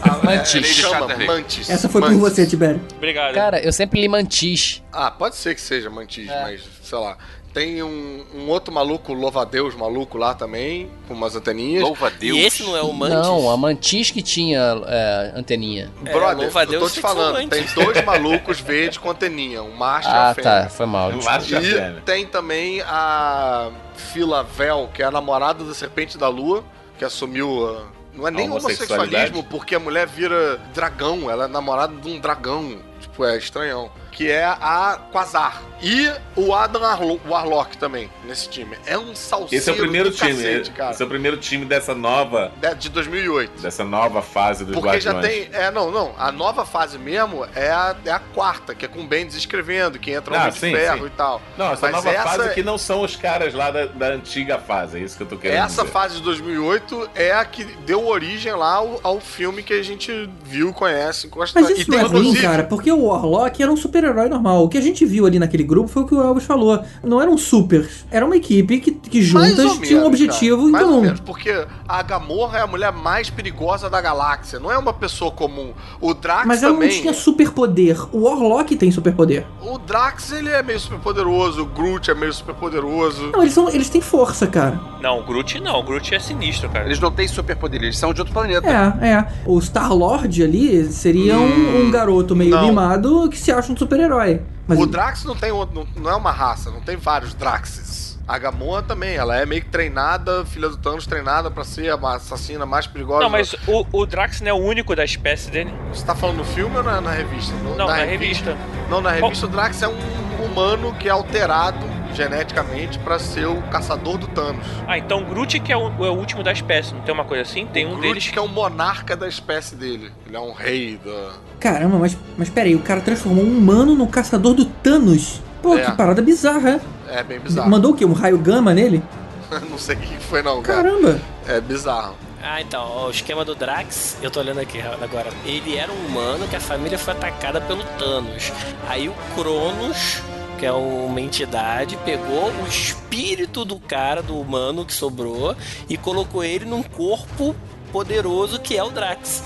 A, 0.03 0.19
Mantis. 0.23 0.55
é, 0.55 0.59
ele 0.59 0.67
chama. 0.67 1.09
Mantis. 1.25 1.71
Essa 1.71 1.89
foi 1.89 2.03
por 2.03 2.11
Mantis. 2.11 2.21
você, 2.21 2.47
Tibério. 2.47 2.83
Obrigado. 2.97 3.33
Cara, 3.33 3.61
eu 3.65 3.73
sempre 3.73 3.99
li 3.99 4.09
Mantis. 4.09 4.83
Ah, 4.93 5.11
pode 5.11 5.37
ser 5.37 5.55
que 5.55 5.61
seja 5.63 5.89
Mantis, 5.89 6.29
É. 6.29 6.43
mas 6.43 6.61
sei 6.83 6.99
lá. 6.99 7.17
Tem 7.53 7.83
um, 7.83 8.25
um 8.33 8.49
outro 8.49 8.73
maluco, 8.73 9.13
louva-a-Deus 9.13 9.75
maluco 9.75 10.17
lá 10.17 10.35
também, 10.35 10.89
com 11.09 11.15
umas 11.15 11.35
anteninhas. 11.35 11.83
Louva 11.83 12.07
a 12.07 12.11
Deus. 12.11 12.39
E 12.39 12.43
esse 12.43 12.63
não 12.63 12.77
é 12.77 12.83
o 12.83 12.93
Mantis? 12.93 13.17
Não, 13.27 13.51
a 13.51 13.57
Mantis 13.57 14.11
que 14.13 14.23
tinha 14.23 14.81
é, 14.87 15.33
anteninha. 15.35 15.91
É, 16.05 16.13
Brother, 16.13 16.37
louva 16.45 16.61
a 16.61 16.65
eu 16.65 16.79
tô 16.81 16.89
te 16.89 17.01
falando, 17.01 17.49
tem 17.49 17.65
dois 17.75 18.03
malucos 18.07 18.61
verdes 18.61 18.99
com 18.99 19.11
anteninha, 19.11 19.63
um 19.65 19.75
macho 19.75 20.09
e 20.09 20.13
uma 20.13 20.31
Ah, 20.31 20.35
fêmea. 20.35 20.63
tá, 20.63 20.69
foi 20.69 20.87
mal. 20.87 21.11
desculpa. 21.13 21.33
Macho 21.39 21.57
e 21.57 21.61
fêmea. 21.61 21.95
E 21.99 22.01
tem 22.03 22.25
também 22.27 22.83
a 22.83 23.71
Fila 23.97 24.45
Vel, 24.45 24.89
que 24.95 25.03
é 25.03 25.07
a 25.07 25.11
namorada 25.11 25.65
da 25.65 25.75
Serpente 25.75 26.17
da 26.17 26.29
Lua, 26.29 26.63
que 26.99 27.05
assumiu. 27.05 27.67
ah, 27.67 27.87
Não 28.15 28.29
é 28.29 28.31
nem 28.31 28.49
homossexualismo, 28.49 29.43
porque 29.43 29.75
a 29.75 29.81
mulher 29.81 30.07
vira 30.07 30.57
dragão, 30.73 31.29
ela 31.29 31.47
é 31.47 31.49
namorada 31.49 31.95
de 32.01 32.09
um 32.09 32.21
dragão. 32.21 32.79
Tipo, 33.01 33.25
é 33.25 33.37
estranhão. 33.37 33.91
Que 34.21 34.31
é 34.31 34.45
a 34.45 35.01
Quasar. 35.11 35.63
E 35.83 36.13
o 36.37 36.55
Adam 36.55 36.85
Arlo 36.85 37.19
Warlock 37.27 37.79
também, 37.79 38.11
nesse 38.27 38.51
time. 38.51 38.77
É 38.85 38.99
um 38.99 39.15
salseiro 39.15 39.57
Esse 39.63 39.71
é 39.71 39.73
o 39.73 39.77
primeiro 39.77 40.11
time. 40.11 40.33
cacete, 40.35 40.71
cara. 40.73 40.91
Esse 40.91 41.03
é 41.03 41.07
o 41.07 41.09
primeiro 41.09 41.39
time 41.39 41.65
dessa 41.65 41.95
nova, 41.95 42.53
De- 42.61 42.75
De 42.75 42.91
2008. 42.91 43.63
dessa 43.63 43.83
nova 43.83 44.21
fase 44.21 44.63
dos 44.67 44.75
Porque 44.75 45.01
já 45.01 45.13
Guardiões. 45.13 45.47
tem. 45.49 45.59
É, 45.59 45.71
não, 45.71 45.91
não. 45.91 46.13
A 46.19 46.31
nova 46.31 46.67
fase 46.67 46.99
mesmo 46.99 47.47
é 47.55 47.71
a, 47.71 47.97
é 48.05 48.11
a 48.11 48.19
quarta, 48.19 48.75
que 48.75 48.85
é 48.85 48.89
com 48.89 49.01
o 49.01 49.07
Bendis 49.07 49.35
escrevendo, 49.37 49.99
que 49.99 50.11
entra 50.11 50.35
o 50.35 50.37
Ah, 50.37 50.51
de 50.51 50.59
Ferro 50.59 50.99
sim. 51.01 51.07
e 51.07 51.11
tal. 51.17 51.41
Não, 51.57 51.73
essa 51.73 51.81
Mas 51.91 51.93
nova 51.93 52.11
essa- 52.11 52.23
fase 52.25 52.55
que 52.55 52.63
não 52.63 52.77
são 52.77 53.01
os 53.01 53.17
caras 53.17 53.55
lá 53.55 53.71
da, 53.71 53.87
da 53.87 54.09
antiga 54.09 54.59
fase, 54.59 54.99
é 54.99 55.01
isso 55.01 55.17
que 55.17 55.23
eu 55.23 55.29
tô 55.29 55.39
querendo 55.39 55.65
Essa 55.65 55.81
dizer. 55.81 55.93
fase 55.95 56.17
de 56.17 56.23
2008 56.25 57.09
é 57.15 57.33
a 57.33 57.43
que 57.47 57.65
deu 57.65 58.07
origem 58.07 58.53
lá 58.53 58.75
ao, 58.75 59.01
ao 59.03 59.19
filme 59.19 59.63
que 59.63 59.73
a 59.73 59.83
gente 59.83 60.29
viu, 60.45 60.75
conhece, 60.75 61.27
gosta 61.29 61.59
Mas 61.59 61.71
e 61.71 61.73
isso 61.81 61.91
tem 61.91 61.99
não 62.01 62.05
é 62.05 62.09
ruim, 62.11 62.21
inclusive. 62.21 62.43
cara, 62.47 62.65
porque 62.65 62.93
o 62.93 63.07
Warlock 63.07 63.63
era 63.63 63.73
um 63.73 63.77
super-herói 64.11 64.29
normal. 64.29 64.65
O 64.65 64.69
que 64.69 64.77
a 64.79 64.81
gente 64.81 65.05
viu 65.07 65.27
ali 65.27 65.39
naquele 65.39 65.63
grupo 65.63 65.89
foi 65.89 66.03
o 66.03 66.07
que 66.07 66.15
o 66.15 66.21
Elvis 66.23 66.45
falou. 66.45 66.83
Não 67.03 67.21
eram 67.21 67.37
supers. 67.39 68.05
Era 68.11 68.25
uma 68.27 68.37
equipe 68.37 68.81
que, 68.81 68.91
que 68.93 69.23
juntas 69.23 69.79
tinha 69.79 70.01
um 70.01 70.07
objetivo 70.07 70.57
cara, 70.57 70.69
em 70.69 70.73
mais 70.73 70.85
ou 70.85 70.91
comum. 70.93 71.03
menos, 71.03 71.21
porque 71.21 71.67
a 71.89 72.03
Gamorra 72.03 72.59
é 72.59 72.63
a 72.63 72.67
mulher 72.67 72.93
mais 72.93 73.31
perigosa 73.31 73.89
da 73.89 74.01
galáxia, 74.01 74.59
não 74.59 74.71
é 74.71 74.77
uma 74.79 74.93
pessoa 74.93 75.31
comum. 75.31 75.73
O 76.01 76.13
Drax 76.15 76.47
Mas 76.47 76.63
ela 76.63 76.75
também. 76.75 76.89
não 76.91 76.97
tinha 77.01 77.13
superpoder. 77.15 77.97
O 78.15 78.23
Warlock 78.25 78.75
tem 78.77 78.91
superpoder. 78.91 79.47
O 79.63 79.79
Drax 79.79 80.33
ele 80.33 80.49
é 80.51 80.63
meio 80.63 80.81
super 80.81 80.99
poderoso, 80.99 81.63
o 81.63 81.67
Groot 81.67 82.11
é 82.11 82.15
meio 82.15 82.33
super 82.33 82.55
poderoso. 82.55 83.29
Não, 83.33 83.43
eles, 83.43 83.55
são, 83.55 83.69
eles 83.69 83.89
têm 83.89 84.01
força, 84.01 84.47
cara. 84.47 84.81
Não, 85.01 85.21
o 85.21 85.25
Groot 85.25 85.61
não. 85.61 85.81
O 85.81 85.83
Groot 85.83 86.15
é 86.15 86.19
sinistro, 86.19 86.69
cara. 86.69 86.87
Eles 86.87 87.01
não 87.01 87.11
têm 87.11 87.27
superpoder, 87.29 87.83
eles 87.83 87.99
são 87.99 88.13
de 88.13 88.21
outro 88.21 88.33
planeta. 88.35 88.69
É, 89.01 89.09
é. 89.09 89.27
O 89.47 89.61
Star-Lord 89.61 90.43
ali 90.43 90.85
seria 90.93 91.39
um- 91.39 91.51
Hum, 91.51 91.87
um, 91.87 91.91
garoto 91.91 92.35
meio 92.37 92.51
não. 92.51 92.67
mimado 92.67 93.29
que 93.29 93.37
se 93.39 93.51
acha 93.51 93.73
um 93.73 93.75
super-herói. 93.91 94.41
Mas 94.67 94.79
O 94.79 94.87
Drax 94.87 95.25
não 95.25 95.35
tem 95.35 95.51
outro, 95.51 95.75
não, 95.95 96.03
não 96.05 96.11
é 96.11 96.15
uma 96.15 96.31
raça, 96.31 96.71
não 96.71 96.81
tem 96.81 96.97
vários 96.97 97.35
Draxes. 97.35 98.19
A 98.29 98.39
Gamorra 98.39 98.83
também, 98.85 99.17
ela 99.17 99.37
é 99.37 99.45
meio 99.45 99.61
que 99.61 99.69
treinada, 99.69 100.45
filha 100.47 100.69
do 100.69 100.77
Thanos, 100.77 101.05
treinada 101.05 101.51
pra 101.51 101.65
ser 101.65 101.91
a 101.91 101.97
assassina 102.15 102.65
mais 102.65 102.87
perigosa. 102.87 103.23
Não, 103.25 103.31
mas 103.31 103.55
o, 103.67 103.85
o 103.93 104.07
Drax 104.07 104.41
não 104.41 104.49
é 104.51 104.53
o 104.53 104.57
único 104.59 104.95
da 104.95 105.05
espécie 105.05 105.51
dele. 105.51 105.75
Você 105.93 106.05
tá 106.07 106.15
falando 106.15 106.37
no 106.37 106.45
filme 106.45 106.77
ou 106.77 106.83
na, 106.85 107.01
na 107.01 107.11
revista? 107.11 107.53
No- 107.57 107.75
Não, 107.75 107.89
na, 107.89 107.97
revista. 107.97 108.57
Não, 108.89 109.01
na 109.01 109.11
revista 109.11 109.47
o 109.47 109.49
Drax 109.49 109.83
é 109.83 109.89
um 109.89 109.97
humano 110.45 110.95
que 110.95 111.09
é 111.09 111.11
alterado 111.11 111.79
geneticamente 112.15 112.99
pra 112.99 113.19
ser 113.19 113.47
o 113.47 113.61
caçador 113.63 114.19
do 114.19 114.27
Thanos. 114.29 114.65
Ah, 114.87 114.99
então 114.99 115.23
o 115.23 115.25
Groot 115.27 115.59
que 115.61 115.73
é 115.73 115.77
o, 115.77 115.89
é 116.05 116.11
o 116.11 116.15
último 116.15 116.43
da 116.43 116.53
espécie, 116.53 116.95
não 116.95 117.01
tem 117.03 117.13
uma 117.15 117.25
coisa 117.25 117.43
assim? 117.43 117.67
Tem 117.67 117.87
um 117.87 117.91
Groot 117.91 118.03
deles 118.09 118.29
que 118.29 118.39
é 118.39 118.43
um 118.43 118.49
monarca 118.49 119.17
da 119.17 119.29
espécie 119.29 119.75
dele. 119.75 120.13
Ele 120.27 120.37
é 120.37 120.41
um 120.41 120.53
rei 120.53 120.99
da... 121.05 121.33
Caramba, 121.59 121.99
mas, 121.99 122.17
mas 122.37 122.49
peraí, 122.49 122.75
o 122.75 122.81
cara 122.81 123.01
transformou 123.01 123.45
um 123.45 123.59
humano 123.59 123.95
no 123.95 124.07
caçador 124.07 124.55
do 124.55 124.65
Thanos. 124.65 125.41
Pô, 125.63 125.77
É. 125.77 125.85
que 125.85 125.93
parada 125.93 126.23
bizarra. 126.23 126.81
É 127.09 127.23
bem 127.23 127.39
bizarro. 127.39 127.69
Mandou 127.69 127.93
o 127.93 127.95
quê? 127.95 128.05
Um 128.05 128.13
raio 128.13 128.39
gama 128.39 128.73
nele? 128.73 129.03
não 129.69 129.77
sei 129.77 129.97
o 129.97 129.99
que 129.99 130.17
foi 130.19 130.43
não, 130.43 130.63
cara. 130.63 130.83
Caramba. 130.85 131.21
É 131.47 131.61
bizarro. 131.61 132.15
Ah, 132.43 132.59
então, 132.63 132.83
ó, 132.83 133.09
o 133.09 133.11
esquema 133.11 133.45
do 133.45 133.55
Drax, 133.55 134.17
eu 134.23 134.31
tô 134.31 134.41
olhando 134.41 134.61
aqui 134.61 134.81
agora. 134.81 135.29
Ele 135.45 135.77
era 135.77 135.93
um 135.93 136.07
humano 136.07 136.49
que 136.49 136.57
a 136.57 136.61
família 136.61 136.99
foi 136.99 137.13
atacada 137.13 137.61
pelo 137.61 137.85
Thanos. 137.99 138.51
Aí 138.89 139.11
o 139.11 139.15
Cronos, 139.35 140.23
que 140.61 140.67
é 140.67 140.73
uma 140.73 141.19
entidade, 141.23 141.97
pegou 142.05 142.53
o 142.53 142.67
espírito 142.69 143.65
do 143.65 143.81
cara, 143.81 144.23
do 144.23 144.39
humano 144.39 144.85
que 144.85 144.93
sobrou, 144.93 145.57
e 145.89 145.97
colocou 145.97 146.45
ele 146.45 146.67
num 146.67 146.83
corpo 146.83 147.57
poderoso 147.91 148.61
que 148.61 148.77
é 148.77 148.85
o 148.85 148.91
Drax. 148.91 149.43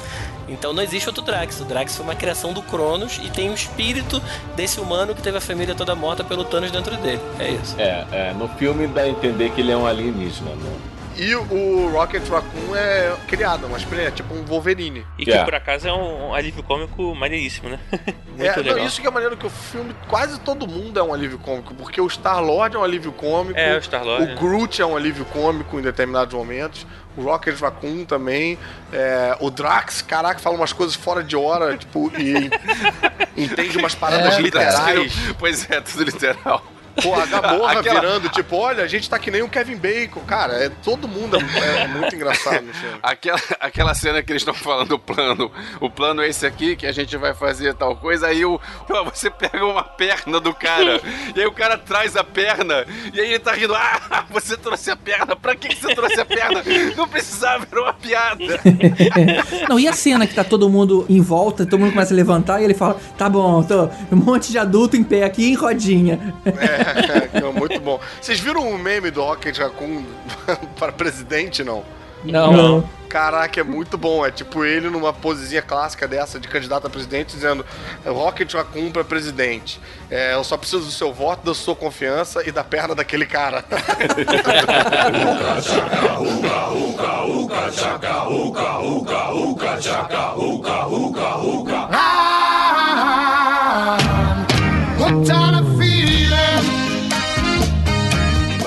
Então 0.49 0.73
não 0.73 0.83
existe 0.83 1.09
outro 1.09 1.23
Drax. 1.23 1.61
O 1.61 1.65
Drax 1.65 1.97
foi 1.97 2.05
uma 2.05 2.17
criação 2.17 2.53
do 2.53 2.61
Cronos 2.63 3.21
e 3.23 3.31
tem 3.31 3.49
o 3.49 3.55
espírito 3.55 4.21
desse 4.57 4.81
humano 4.81 5.15
que 5.15 5.23
teve 5.23 5.39
a 5.39 5.41
família 5.41 5.75
toda 5.75 5.95
morta 5.95 6.25
pelo 6.25 6.45
Thanos 6.45 6.73
dentro 6.73 6.97
dele. 6.97 7.21
É 7.39 7.51
isso. 7.53 7.77
É, 7.79 8.05
é, 8.11 8.35
no 8.35 8.49
filme 8.49 8.89
dá 8.89 9.03
a 9.03 9.09
entender 9.09 9.51
que 9.51 9.61
ele 9.61 9.71
é 9.71 9.77
um 9.77 9.87
alienígena, 9.87 10.51
né? 10.51 10.77
E 11.17 11.35
o 11.35 11.91
Rocket 11.93 12.29
Raccoon 12.29 12.75
é 12.75 13.15
criado, 13.29 13.69
mas 13.71 13.87
é 13.93 14.11
tipo 14.11 14.35
um 14.35 14.45
Wolverine. 14.45 15.07
E 15.19 15.25
que 15.25 15.31
É. 15.33 15.45
por 15.45 15.55
acaso 15.55 15.87
é 15.87 15.93
um 15.93 16.35
alívio 16.35 16.63
cômico 16.63 17.15
maneiríssimo, 17.15 17.69
né? 17.69 17.79
Muito 18.27 18.43
É, 18.43 18.57
legal. 18.57 18.77
não, 18.79 18.85
isso 18.87 19.01
que 19.01 19.07
é 19.07 19.11
maneiro 19.11 19.37
que 19.37 19.47
o 19.47 19.51
filme, 19.51 19.95
quase 20.09 20.41
todo 20.41 20.67
mundo 20.67 20.99
é 20.99 21.03
um 21.03 21.15
alívio 21.15 21.39
cômico, 21.39 21.73
porque 21.75 22.01
o 22.01 22.07
Star-Lord 22.09 22.75
é 22.75 22.79
um 22.79 22.83
alívio 22.83 23.13
cômico, 23.13 23.59
É, 23.59 23.77
o 23.77 23.81
Star-Lord, 23.83 24.25
o 24.25 24.27
né? 24.27 24.35
Groot 24.35 24.83
é 24.83 24.87
um 24.87 24.97
alívio 24.97 25.25
cômico 25.27 25.79
em 25.79 25.83
determinados 25.83 26.35
momentos, 26.35 26.85
o 27.17 27.23
Rocket 27.23 27.61
Raccoon 27.61 28.05
também, 28.05 28.59
é, 28.93 29.37
o 29.39 29.51
Drax, 29.51 30.03
caraca, 30.03 30.41
fala 30.41 30.57
umas 30.57 30.73
coisas 30.73 30.97
fora 30.97 31.23
de 31.23 31.37
hora, 31.37 31.77
tipo, 31.77 32.11
e 32.19 32.51
entende 33.41 33.79
umas 33.79 33.95
paradas 33.95 34.35
É, 34.35 34.41
literais. 34.41 35.13
Pois 35.39 35.71
é, 35.71 35.81
tudo 35.81 36.03
literal. 36.05 36.65
Pô, 37.03 37.15
a 37.15 37.27
Gamorra 37.27 37.81
Aquela- 37.81 38.01
virando, 38.01 38.29
tipo, 38.31 38.57
olha, 38.57 38.83
a 38.85 38.87
gente 38.87 39.09
tá 39.09 39.19
que 39.19 39.31
nem 39.31 39.43
o 39.43 39.49
Kevin 39.49 39.77
Bacon. 39.77 40.21
Cara, 40.21 40.53
é, 40.55 40.69
todo 40.69 41.09
mundo 41.09 41.37
é, 41.37 41.83
é 41.83 41.89
muito 41.89 42.15
engraçado 42.15 42.63
no 42.65 42.73
filme. 42.73 42.99
Aquela, 43.03 43.41
aquela 43.61 43.95
cena 43.95 44.23
que 44.23 44.33
eles 44.33 44.43
estão 44.43 44.55
falando 44.55 44.93
o 44.93 44.99
plano. 44.99 45.51
O 45.81 45.91
plano 45.91 46.23
é 46.23 46.29
esse 46.29 46.47
aqui, 46.47 46.77
que 46.77 46.87
a 46.87 46.93
gente 46.93 47.17
vai 47.17 47.35
fazer 47.35 47.75
tal 47.75 47.97
coisa. 47.97 48.27
Aí 48.29 48.45
o, 48.45 48.61
ó, 48.91 49.05
você 49.05 49.31
pega 49.31 49.65
uma 49.65 49.83
perna 49.85 50.41
do 50.41 50.55
cara. 50.55 51.01
e 51.35 51.41
aí 51.41 51.47
o 51.47 51.53
cara 51.53 51.77
traz 51.79 52.17
a 52.17 52.25
perna. 52.25 52.85
E 53.13 53.21
aí 53.21 53.29
ele 53.31 53.39
tá 53.39 53.53
rindo. 53.53 53.75
Ah, 53.75 54.25
você 54.31 54.57
trouxe 54.57 54.91
a 54.91 54.97
perna. 54.97 55.37
Pra 55.37 55.55
que 55.55 55.69
que 55.69 55.77
você 55.81 55.95
trouxe 55.95 56.21
a 56.21 56.25
perna? 56.25 56.63
Não 56.97 57.07
precisava, 57.09 57.67
era 57.71 57.81
uma 57.83 57.93
piada. 57.93 58.61
Não, 59.69 59.79
e 59.79 59.87
a 59.89 59.93
cena 59.93 60.27
que 60.27 60.35
tá 60.35 60.45
todo 60.45 60.69
mundo 60.69 61.05
em 61.09 61.21
volta, 61.21 61.65
todo 61.67 61.79
mundo 61.81 61.93
começa 61.93 62.13
a 62.15 62.17
levantar 62.17 62.61
e 62.61 62.65
ele 62.65 62.75
fala: 62.75 62.97
tá 63.17 63.29
bom, 63.29 63.63
tô 63.63 63.85
um 64.13 64.17
monte 64.17 64.51
de 64.51 64.59
adulto 64.59 64.97
em 64.97 65.05
pé 65.05 65.25
aqui 65.25 65.51
em 65.51 65.55
rodinha. 65.55 66.35
É, 66.47 66.84
é 67.33 67.53
muito 67.59 67.81
bom. 67.81 68.01
Vocês 68.21 68.41
viram 68.41 68.69
o 68.69 68.79
meme 68.79 69.11
do 69.11 69.23
Rocket 69.23 69.59
Raccoon 69.59 70.05
para 70.79 70.93
presidente, 70.93 71.65
não? 71.65 71.85
Não. 72.25 72.89
Caraca, 73.09 73.61
é 73.61 73.63
muito 73.63 73.97
bom. 73.97 74.27
É 74.27 74.31
tipo 74.31 74.65
ele 74.65 74.91
numa 74.91 75.13
posezinha 75.13 75.63
clássica 75.63 76.09
dessa 76.09 76.41
de 76.41 76.49
candidato 76.49 76.87
a 76.87 76.91
presidente, 76.91 77.35
dizendo 77.35 77.65
Rocket 78.05 78.53
Raccoon 78.55 78.91
pra 78.91 79.05
presidente. 79.05 79.81
É, 80.11 80.35
eu 80.35 80.43
só 80.43 80.57
preciso 80.57 80.87
do 80.87 80.91
seu 80.91 81.13
voto, 81.13 81.45
da 81.45 81.55
sua 81.55 81.77
confiança 81.77 82.43
e 82.47 82.51
da 82.51 82.65
perna 82.65 82.95
daquele 82.95 83.27
cara. 83.27 83.65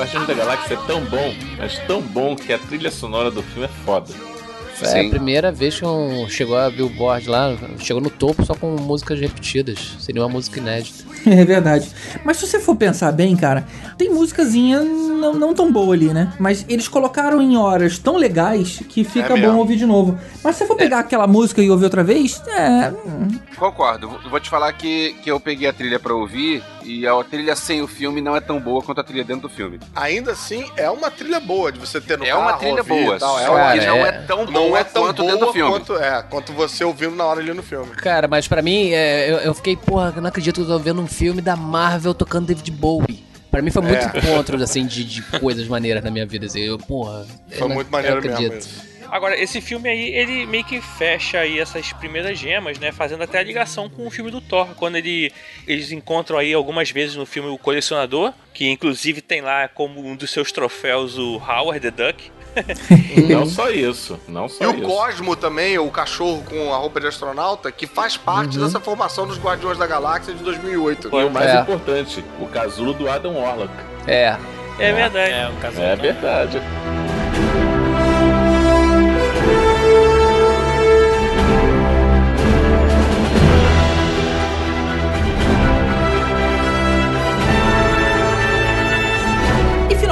Guardiões 0.08 0.28
da 0.28 0.34
Galáxia 0.34 0.74
é 0.76 0.78
tão 0.88 1.01
bom, 1.05 1.34
mas 1.58 1.78
tão 1.80 2.01
bom 2.01 2.34
que 2.36 2.53
a 2.53 2.58
trilha 2.58 2.89
sonora 2.89 3.30
do 3.30 3.43
filme 3.43 3.66
é 3.66 3.86
foda. 3.86 4.14
É 4.82 5.08
a 5.08 5.10
primeira 5.10 5.51
vez 5.51 5.78
que 5.80 5.86
um, 5.86 6.30
chegou 6.30 6.55
a 6.55 6.70
Billboard 6.70 7.28
lá, 7.28 7.58
chegou 7.80 8.01
no 8.01 8.12
topo 8.12 8.45
só 8.45 8.53
com 8.53 8.76
músicas 8.76 9.20
repetidas. 9.20 9.95
Seria 9.99 10.22
uma 10.22 10.30
música 10.30 10.60
inédita. 10.60 11.05
É 11.26 11.43
verdade. 11.43 11.91
Mas 12.24 12.38
se 12.38 12.47
você 12.47 12.58
for 12.58 12.76
pensar 12.78 13.12
bem, 13.12 13.36
cara, 13.36 13.68
tem 13.97 14.10
musicazinha 14.10 14.80
não, 14.82 15.34
não 15.34 15.53
tão 15.53 15.70
boa 15.70 15.93
ali, 15.93 16.14
né? 16.14 16.32
Mas 16.39 16.64
eles 16.70 16.88
colocaram 16.88 17.41
em 17.41 17.58
horas 17.58 17.97
tão 17.97 18.16
legais 18.16 18.82
que 18.88 19.03
fica 19.03 19.38
É 19.38 19.41
bom 19.41 19.58
ouvir 19.58 19.76
de 19.76 19.86
novo. 19.86 20.18
Mas 20.41 20.55
se 20.55 20.60
você 20.60 20.68
for 20.68 20.78
pegar 20.78 20.99
aquela 20.99 21.28
música 21.28 21.62
e 21.62 21.70
ouvir 21.70 21.84
outra 21.84 22.01
vez, 22.01 22.41
é. 22.47 22.91
hum, 23.05 23.38
Concordo. 23.58 24.08
Vou- 24.30 24.39
te 24.39 24.49
falar 24.49 24.72
que, 24.72 25.16
que 25.22 25.30
eu 25.30 25.38
peguei 25.38 25.68
a 25.68 25.74
trilha 25.74 25.99
pra 25.99 26.14
ouvir 26.14 26.64
e 26.88 27.05
a 27.05 27.23
trilha 27.23 27.55
sem 27.55 27.81
o 27.81 27.88
filme 27.88 28.21
não 28.21 28.35
é 28.35 28.39
tão 28.39 28.59
boa 28.59 28.81
quanto 28.81 29.01
a 29.01 29.03
trilha 29.03 29.23
dentro 29.23 29.43
do 29.47 29.49
filme. 29.53 29.79
Ainda 29.95 30.31
assim, 30.31 30.65
é 30.77 30.89
uma 30.89 31.11
trilha 31.11 31.39
boa 31.39 31.71
de 31.71 31.79
você 31.79 31.99
ter 31.99 32.17
no 32.17 32.23
É 32.23 32.29
carro, 32.29 32.41
uma 32.41 32.53
trilha 32.53 32.77
ouvir 32.77 32.88
boa, 33.05 33.19
tal. 33.19 33.39
É 33.39 33.45
só 33.45 33.55
uma- 33.55 33.73
que 33.73 33.85
não 33.85 33.97
é- 33.97 34.09
é 34.09 34.11
tão 34.11 34.45
não 34.45 34.53
boa 34.53 34.79
é 34.79 34.83
tão 34.83 35.03
quanto 35.03 35.17
boa 35.21 35.31
dentro 35.31 35.47
do 35.47 35.53
filme. 35.53 35.71
quanto, 35.71 35.95
é, 35.97 36.23
quanto 36.23 36.53
você 36.53 36.83
ouvindo 36.83 37.15
na 37.15 37.25
hora 37.25 37.39
ali 37.41 37.53
no 37.53 37.61
filme. 37.63 37.91
Cara, 37.97 38.27
mas 38.27 38.47
pra 38.47 38.61
mim, 38.61 38.91
é, 38.91 39.29
eu, 39.31 39.38
eu 39.39 39.53
fiquei, 39.53 39.75
porra, 39.75 40.13
eu 40.15 40.21
não 40.21 40.29
acredito 40.29 40.55
que 40.55 40.61
eu 40.61 40.67
tô 40.67 40.79
vendo 40.79 41.01
um 41.01 41.07
filme 41.07 41.41
da 41.41 41.55
Marvel 41.55 42.13
tocando 42.13 42.47
David 42.47 42.71
Bowie. 42.71 43.25
Pra 43.51 43.61
mim 43.61 43.71
foi 43.71 43.81
muito 43.81 44.03
É. 44.03 44.19
encontro, 44.19 44.61
assim, 44.61 44.85
de, 44.85 45.03
de 45.03 45.21
coisas 45.39 45.67
maneiras 45.67 46.03
na 46.03 46.11
minha 46.11 46.25
vida. 46.25 46.45
Assim, 46.45 46.59
eu, 46.59 46.77
porra. 46.77 47.25
eu 47.51 47.57
Foi 47.57 47.67
não- 47.67 47.75
muito 47.75 47.88
eu 47.88 47.91
maneiro 47.91 48.15
não 48.17 48.21
mesmo 48.21 48.35
acredito. 48.45 48.61
isso. 48.67 48.97
Agora, 49.12 49.39
esse 49.39 49.62
filme 49.62 49.89
aí, 49.89 50.14
ele 50.16 50.45
meio 50.45 50.64
que 50.64 50.82
fecha 50.82 51.39
aí 51.39 51.60
essas 51.60 51.91
primeiras 51.93 52.38
gemas, 52.38 52.78
né? 52.80 52.91
Fazendo 52.91 53.24
até 53.24 53.39
a 53.39 53.43
ligação 53.43 53.89
com 53.89 54.05
o 54.05 54.10
filme 54.12 54.30
do 54.32 54.41
Thor, 54.41 54.68
quando 54.76 54.95
ele, 54.97 55.32
eles 55.68 55.91
encontram 55.91 56.38
aí 56.38 56.53
algumas 56.53 56.91
vezes 56.91 57.16
no 57.16 57.26
filme 57.26 57.49
o 57.49 57.58
colecionador, 57.58 58.34
que 58.53 58.70
inclusive 58.70 59.22
tem 59.22 59.41
lá 59.41 59.68
como 59.68 60.05
um 60.05 60.16
dos 60.16 60.32
seus 60.32 60.51
troféus 60.51 61.18
o 61.18 61.38
Howard 61.38 61.80
the 61.80 61.91
Duck. 61.91 62.32
Não 63.30 63.45
só 63.45 63.70
isso, 63.70 64.20
não 64.28 64.49
só 64.49 64.64
E 64.64 64.68
o 64.68 64.72
isso. 64.78 64.82
Cosmo 64.88 65.36
também, 65.36 65.78
o 65.78 65.91
cachorro 65.91 66.43
com 66.43 66.74
a 66.74 66.78
roupa 66.78 66.99
de 66.99 67.05
astronauta, 67.05 67.72
que 67.72 67.86
faz 67.86 68.18
parte 68.18 68.58
dessa 68.58 68.80
formação 68.80 69.28
dos 69.28 69.38
Guardiões 69.38 69.78
da 69.78 69.86
Galáxia 69.86 70.34
de 70.34 70.43
2008. 70.43 71.08
E 71.14 71.24
o 71.24 71.30
mais 71.30 71.51
É. 71.51 71.60
importante, 71.62 72.24
o 72.39 72.47
casulo 72.47 72.93
do 72.93 73.08
Adam 73.08 73.36
Warlock. 73.39 73.72
É. 74.08 74.36
É 74.80 74.91
verdade. 74.91 75.32
É, 75.32 75.47
um 75.49 75.55
caso 75.58 75.80
É 75.80 75.95
verdade. 75.95 76.60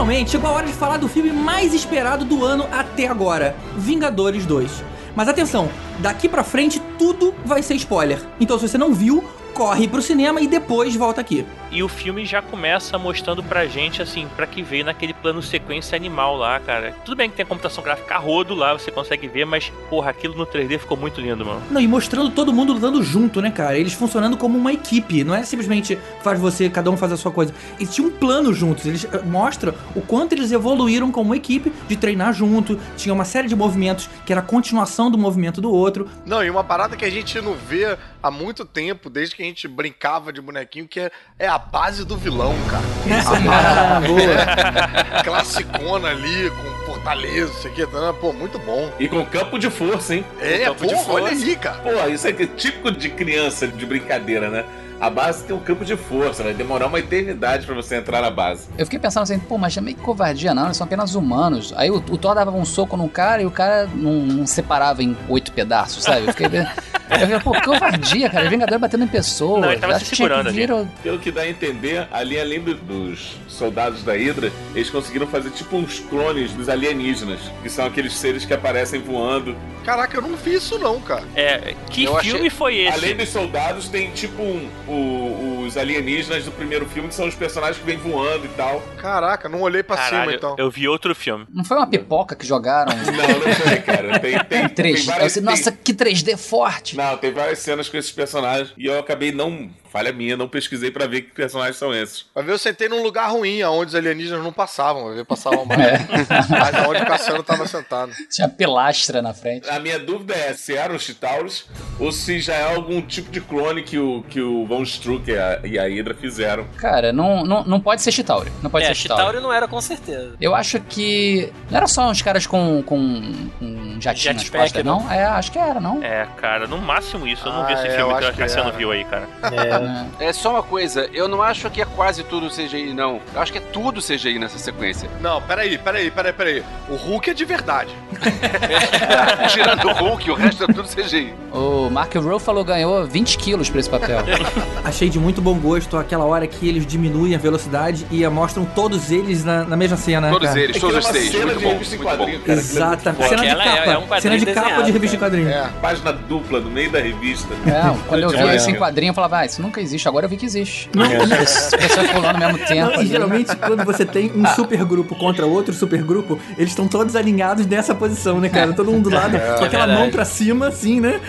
Finalmente 0.06 0.30
chegou 0.30 0.47
a 0.51 0.53
hora 0.53 0.68
de 0.68 0.74
falar 0.74 0.97
do 0.97 1.08
filme 1.08 1.32
mais 1.32 1.74
esperado 1.74 2.24
do 2.24 2.45
ano 2.45 2.68
até 2.72 3.08
agora: 3.08 3.56
Vingadores 3.76 4.45
2. 4.45 4.84
Mas 5.16 5.28
atenção, 5.28 5.68
daqui 5.97 6.30
pra 6.30 6.43
frente 6.43 6.80
tudo 6.99 7.34
vai 7.43 7.64
ser 7.64 7.74
spoiler. 7.76 8.22
Então 8.39 8.60
se 8.60 8.68
você 8.70 8.78
não 8.78 8.93
viu, 8.93 9.24
corre 9.56 9.88
pro 9.88 10.01
cinema 10.01 10.41
e 10.41 10.47
depois 10.47 10.97
volta 10.97 11.22
aqui. 11.22 11.45
E 11.72 11.82
o 11.82 11.88
filme 11.88 12.26
já 12.26 12.41
começa 12.41 12.97
mostrando 12.97 13.41
pra 13.41 13.66
gente, 13.66 14.01
assim, 14.01 14.28
pra 14.36 14.45
que 14.45 14.62
veio 14.62 14.86
naquele 14.86 15.14
plano 15.14 15.41
sequência 15.41 15.95
animal 15.95 16.36
lá, 16.36 16.60
cara. 16.60 16.93
Tudo 17.06 17.16
bem 17.16 17.30
que 17.30 17.38
tem 17.38 17.43
a 17.43 17.47
computação 17.47 17.84
gráfica 17.84 18.16
a 18.16 18.18
rodo 18.18 18.53
lá, 18.53 18.74
você 18.74 18.91
consegue 18.91 19.28
ver, 19.28 19.45
mas, 19.45 19.72
porra, 19.89 20.12
aquilo 20.12 20.36
no 20.36 20.45
3D 20.45 20.78
ficou 20.80 20.97
muito 20.97 21.22
lindo, 21.22 21.45
mano. 21.45 21.62
Não, 21.72 21.80
e 21.80 21.88
mostrando 21.88 22.30
todo 22.30 22.51
mundo 22.53 22.74
lutando 22.74 23.01
junto, 23.01 23.41
né, 23.41 23.49
cara? 23.49 23.78
Eles 23.78 23.93
funcionando 23.93 24.38
como 24.38 24.58
uma 24.58 24.74
equipe. 24.74 25.24
Não 25.24 25.34
é 25.34 25.43
simplesmente 25.43 25.97
faz 26.22 26.38
você, 26.39 26.70
cada 26.70 26.91
um 26.91 26.97
faz 26.97 27.14
a 27.14 27.18
sua 27.18 27.32
coisa. 27.32 27.53
Eles 27.80 27.93
tinham 27.95 28.10
um 28.10 28.12
plano 28.12 28.53
juntos. 28.53 28.86
Eles 28.86 29.06
eh, 29.06 29.22
mostram 29.24 29.74
o 29.95 30.01
quanto 30.01 30.34
eles 30.34 30.51
evoluíram 30.51 31.12
como 31.12 31.34
equipe 31.34 31.72
de 31.88 31.95
treinar 31.95 32.34
junto. 32.34 32.78
Tinha 32.97 33.14
uma 33.14 33.26
série 33.26 33.47
de 33.47 33.56
movimentos 33.56 34.10
que 34.26 34.34
era 34.34 34.41
a 34.41 34.45
continuação 34.45 35.10
do 35.10 35.18
movimento 35.18 35.62
do 35.62 35.72
outro. 35.72 36.10
Não, 36.26 36.43
e 36.43 36.49
uma 36.49 36.64
parada 36.64 36.97
que 36.97 37.06
a 37.06 37.10
gente 37.10 37.39
não 37.41 37.53
vê 37.53 37.97
há 38.22 38.32
muito 38.32 38.66
tempo, 38.66 39.10
desde 39.10 39.36
que 39.36 39.45
a 39.46 39.50
gente 39.50 39.68
brincava 39.68 40.32
de 40.32 40.41
bonequinho, 40.41 40.88
que 40.88 41.00
é, 41.00 41.12
é 41.39 41.48
a 41.48 41.58
base 41.58 42.06
do 42.06 42.18
vilão, 42.18 42.54
cara. 42.70 42.86
Ah, 43.48 44.02
boa. 44.02 45.20
É, 45.20 45.24
classicona 45.24 46.10
ali, 46.10 46.50
com 46.50 46.86
fortaleza, 46.86 47.52
isso 47.52 47.68
aqui, 47.68 47.86
tá, 47.86 48.14
pô, 48.14 48.34
muito 48.34 48.58
bom. 48.60 48.91
E 49.00 49.08
com 49.08 49.26
campo 49.26 49.58
de 49.58 49.70
força, 49.70 50.16
hein? 50.16 50.26
É, 50.39 50.66
campo 50.66 50.82
pô, 50.82 50.88
de 50.88 51.10
olha 51.10 51.28
aí, 51.30 51.56
cara. 51.56 51.78
Pô, 51.78 52.08
isso 52.10 52.28
é 52.28 52.34
que 52.34 52.43
é 52.43 52.48
típico 52.48 52.91
de 52.91 53.10
criança, 53.10 53.68
de 53.68 53.86
brincadeira, 53.86 54.50
né? 54.50 54.66
A 55.00 55.10
base 55.10 55.43
tem 55.43 55.56
um 55.56 55.60
campo 55.60 55.84
de 55.84 55.96
força, 55.98 56.41
vai 56.43 56.54
demorar 56.54 56.88
uma 56.88 57.00
eternidade 57.00 57.66
pra 57.66 57.76
você 57.76 57.98
entrar 57.98 58.22
na 58.22 58.32
base. 58.32 58.68
Eu 58.78 58.86
fiquei 58.86 58.98
pensando 59.00 59.24
assim, 59.24 59.38
pô, 59.38 59.58
mas 59.58 59.76
é 59.76 59.82
meio 59.82 59.98
que 59.98 60.04
covardia, 60.04 60.54
não, 60.54 60.66
eles 60.66 60.78
são 60.78 60.86
apenas 60.86 61.16
humanos. 61.16 61.74
Aí 61.76 61.91
o, 61.91 61.96
o 61.98 62.18
Thor 62.18 62.34
dava 62.36 62.52
um 62.52 62.66
soco 62.66 62.96
num 62.96 63.08
cara 63.10 63.41
e 63.41 63.46
o 63.46 63.52
cara 63.52 63.88
não, 63.93 64.14
não 64.14 64.48
separava 64.48 65.04
em 65.04 65.16
oito 65.30 65.52
pedaços, 65.52 66.04
sabe? 66.04 66.22
Eu 66.28 66.34
fiquei. 66.34 66.48
Eu 67.08 67.20
falei, 67.20 67.39
pô, 67.39 67.52
que 67.52 67.62
covardia, 67.62 68.28
cara. 68.32 68.50
Vingador 68.50 68.80
batendo 68.80 69.04
em 69.04 69.08
pessoas. 69.08 69.62
Não, 69.62 69.72
ele 69.72 69.80
tava 69.80 69.93
Acho 69.93 70.06
se 70.06 70.10
que 70.10 70.16
que 70.18 70.24
segurando 70.24 70.48
ali. 70.48 70.56
vir 70.58 70.72
o- 70.72 70.88
Pelo 71.04 71.20
que 71.20 71.30
dá 71.32 71.41
a 71.41 71.48
entender, 71.50 72.08
ali 72.12 72.39
além 72.39 72.60
do- 72.60 72.74
dos 72.74 73.38
soldados 73.48 74.04
da 74.04 74.14
Hydra, 74.14 74.52
eles 74.74 74.89
conseguiram 74.89 75.28
fazer 75.28 75.52
tipo 75.52 75.78
uns 75.78 76.00
clones 76.00 76.52
dos 76.54 76.68
alienígenas, 76.68 77.39
que 77.62 77.70
são 77.70 77.86
aqueles 77.86 78.16
seres 78.18 78.43
que 78.43 78.56
aparecem 78.56 79.00
voando. 79.02 79.56
Caraca, 79.86 80.18
eu 80.18 80.22
não 80.24 80.36
vi 80.36 80.56
isso 80.56 80.80
não, 80.80 81.00
cara. 81.00 81.24
É, 81.36 81.76
que 81.91 82.06
Eu 82.06 82.16
filme 82.18 82.39
achei- 82.39 82.50
foi 82.50 82.76
esse? 82.80 82.98
Além 82.98 83.16
dos 83.16 83.30
soldados, 83.30 83.88
tem 83.88 84.10
tipo 84.10 84.41
um, 84.41 84.68
o- 84.88 85.64
os 85.66 85.78
alienígenas 85.78 86.46
do 86.46 86.52
primeiro 86.52 86.86
filme, 86.86 87.10
que 87.10 87.16
são 87.16 87.28
os 87.28 87.36
personagens 87.36 87.78
que 87.78 87.86
vêm 87.86 87.98
voando 87.98 88.46
e 88.46 88.50
tal. 88.50 88.82
Caraca, 88.98 89.50
não 89.50 89.62
olhei 89.62 89.82
pra 89.84 89.96
Caralho, 89.98 90.22
cima 90.32 90.34
então. 90.36 90.56
eu 90.58 90.70
vi 90.70 90.88
outro 90.88 91.14
filme. 91.16 91.46
Não 91.54 91.64
foi 91.64 91.78
uma 91.78 91.88
pipoca 91.88 92.36
que 92.36 92.46
jogaram? 92.46 92.96
Não, 92.96 93.04
não 93.04 93.54
foi, 93.56 93.78
cara. 93.82 94.20
Tem, 94.20 94.38
tem, 94.40 94.46
tem 94.46 94.70
3 94.70 95.06
várias, 95.06 95.34
tem- 95.34 95.44
Nossa, 95.44 95.72
que 95.72 95.94
3D 95.94 96.38
forte. 96.38 96.96
Não, 96.96 97.18
tem 97.18 97.32
várias 97.32 97.60
cenas 97.60 97.90
com 97.90 97.98
esses 97.98 98.12
personagens 98.12 98.72
e 98.78 98.86
eu 98.86 99.00
acabei 99.00 99.32
não. 99.32 99.70
Falha 99.96 100.12
minha, 100.12 100.36
não 100.36 100.50
pesquisei 100.50 100.91
pra 100.91 101.08
ver 101.08 101.22
que 101.22 101.32
personagens 101.32 101.78
são 101.78 101.96
esses. 101.96 102.26
Vai 102.36 102.43
ver, 102.43 102.52
eu 102.52 102.60
sentei 102.60 102.89
num 102.89 103.02
lugar 103.02 103.32
ruim, 103.32 103.62
aonde 103.62 103.91
os 103.91 103.96
alienígenas 103.96 104.43
não 104.43 104.52
passavam. 104.52 105.06
Vai 105.06 105.16
ver, 105.16 105.26
passavam 105.26 105.66
mais. 105.66 105.86
É. 106.26 106.60
Mas 106.60 106.76
aonde 106.76 107.02
o 107.02 107.06
Cassiano 107.06 107.43
tava 107.43 107.66
sentado. 107.68 108.12
Tinha 108.30 108.50
pilastra 108.50 109.22
na 109.22 109.34
frente. 109.34 109.70
A 109.70 109.80
minha 109.80 109.98
dúvida 109.98 110.34
é 110.34 110.54
se 110.54 110.76
eram 110.76 110.96
os 110.96 111.04
Chitauros 111.04 111.66
ou 112.00 112.12
se 112.12 112.39
já 112.41 112.56
é 112.56 112.76
algum 112.76 113.02
tipo 113.02 113.32
de 113.32 113.39
clone 113.39 113.84
que 113.84 113.98
o, 113.98 114.24
que 114.24 114.41
o 114.41 114.66
Von 114.66 114.84
Struck 114.84 115.32
e 115.64 115.80
a, 115.80 115.84
Hydra 115.84 116.14
fizeram. 116.14 116.66
Cara, 116.78 117.14
não, 117.14 117.46
não, 117.46 117.64
não 117.64 117.80
pode 117.80 118.02
ser 118.02 118.12
Chitauri. 118.12 118.52
Não 118.62 118.70
pode 118.70 118.86
é, 118.86 118.88
ser 118.89 118.96
Chitauri. 118.96 119.22
Chitauri 119.22 119.43
não 119.43 119.54
era 119.54 119.68
com 119.68 119.80
certeza. 119.80 120.36
Eu 120.41 120.54
acho 120.56 120.80
que. 120.82 121.54
Não 121.70 121.78
era 121.78 121.88
só 121.88 122.10
uns 122.10 122.22
caras 122.22 122.46
com, 122.46 122.84
com, 122.84 123.50
com 123.60 123.66
um 123.66 124.02
jatinho 124.02 124.34
nas 124.34 124.43
Jetpack, 124.43 124.64
costas, 124.64 124.84
né? 124.84 124.91
não? 124.91 125.12
É, 125.12 125.24
acho 125.26 125.52
que 125.52 125.60
era, 125.60 125.80
não? 125.80 126.04
É, 126.04 126.28
cara, 126.38 126.68
no 126.68 126.80
máximo 126.80 127.26
isso. 127.28 127.48
Eu 127.48 127.54
não 127.54 127.66
vi 127.66 127.74
Ah, 127.74 127.78
esse 127.78 127.88
é, 127.88 127.96
filme 127.96 128.14
eu 128.14 128.18
que 128.18 128.32
que 128.32 128.38
Cassiano 128.38 128.70
era. 128.70 128.78
viu 128.78 128.91
aí, 128.91 129.06
cara. 129.06 129.28
É. 129.43 129.85
É 130.20 130.34
só 130.34 130.52
uma 130.52 130.64
coisa, 130.64 131.10
eu 131.14 131.28
não 131.28 131.42
acho 131.42 131.70
que 131.70 131.82
é 131.82 131.86
quase 131.86 132.24
tudo 132.24 132.50
CGI, 132.50 132.94
não. 132.94 133.20
Eu 133.34 133.42
acho 133.42 133.52
que 133.52 133.58
é 133.58 133.62
tudo 133.62 134.02
CGI 134.02 134.40
nessa 134.40 134.58
sequência. 134.58 135.10
Não, 135.22 135.42
peraí, 135.42 135.78
peraí, 135.78 136.10
peraí, 136.12 136.34
peraí. 136.34 136.64
O 136.90 136.96
Hulk 136.96 137.30
é 137.30 137.34
de 137.34 137.46
verdade. 137.46 137.96
Tirando 139.52 139.88
o 139.88 139.94
Hulk, 139.94 140.32
o 140.32 140.34
resto 140.36 140.64
é 140.64 140.68
tudo 140.68 140.88
CGI. 140.88 141.34
O 141.52 141.90
Mark 141.90 142.14
Ruffalo 142.16 142.64
ganhou 142.64 143.06
20 143.06 143.38
quilos 143.38 143.70
pra 143.70 143.80
esse 143.80 143.90
papel. 143.90 144.20
Achei 144.84 145.10
de 145.10 145.20
muito 145.20 145.42
bom 145.42 145.56
gosto 145.56 145.98
aquela 145.98 146.26
hora 146.26 146.46
que 146.48 146.68
eles 146.68 146.86
diminuem 146.86 147.36
a 147.36 147.38
velocidade 147.38 148.06
e 148.12 148.26
mostram 148.28 148.66
todos 148.66 149.12
eles 149.12 149.44
na, 149.44 149.64
na 149.64 149.76
mesma 149.78 149.98
cena, 149.98 150.28
né, 150.28 150.34
Todos 150.34 150.48
cara? 150.50 150.60
eles, 150.60 150.80
todos 150.80 150.98
os 150.98 151.06
é 151.06 151.12
seis. 151.14 151.32
cena 151.32 151.46
Muito 151.46 151.58
de 151.60 151.64
bom, 151.66 151.72
revista 151.72 151.96
em 151.96 152.00
quadrinho, 152.00 152.40
cara. 152.42 152.60
Exatamente. 152.60 153.30
Cena 153.30 153.42
de 153.42 153.48
é- 153.48 153.56
capa. 153.56 153.92
é 153.92 153.98
um 153.98 154.22
cena 154.22 154.38
de 154.38 154.46
capa 154.48 154.82
de 154.84 154.92
revista 154.92 155.16
em 155.16 155.20
cara. 155.20 155.32
quadrinho. 155.32 155.50
É. 155.50 155.70
Página 155.82 156.14
dupla 156.14 156.60
no 156.60 156.70
meio 156.70 156.92
da 156.92 157.00
revista. 157.00 157.54
É, 157.66 157.96
quando 158.08 158.22
eu 158.24 158.30
Tinha 158.30 158.46
via 158.46 158.56
isso 158.56 158.70
em 158.70 158.76
quadrinho, 158.76 159.10
eu 159.12 159.14
falava, 159.14 159.40
ah, 159.40 159.46
isso 159.46 159.62
nunca 159.66 159.82
existe, 159.82 160.07
agora 160.07 160.26
eu 160.26 160.30
vi 160.30 160.38
que 160.38 160.45
existe. 160.45 160.89
As 160.95 161.70
pessoas 161.72 162.09
pulando 162.11 162.36
ao 162.43 162.51
mesmo 162.51 162.66
tempo. 162.66 162.82
Não, 162.86 162.91
e 162.91 162.95
ali. 162.99 163.07
geralmente, 163.07 163.55
quando 163.55 163.84
você 163.86 164.05
tem 164.05 164.32
um 164.36 164.45
supergrupo 164.55 165.16
contra 165.16 165.45
outro 165.45 165.74
supergrupo, 165.74 166.39
eles 166.57 166.70
estão 166.72 166.88
todos 166.88 167.16
alinhados 167.16 167.66
nessa 167.66 167.93
posição, 167.93 168.39
né, 168.39 168.49
cara? 168.49 168.74
Todo 168.74 168.91
mundo 168.91 169.09
do 169.09 169.16
lado, 169.16 169.32
com 169.38 169.63
aquela 169.63 169.86
verdade. 169.86 169.93
mão 170.01 170.09
pra 170.09 170.26
cima, 170.26 170.68
assim, 170.68 170.99
né? 170.99 171.20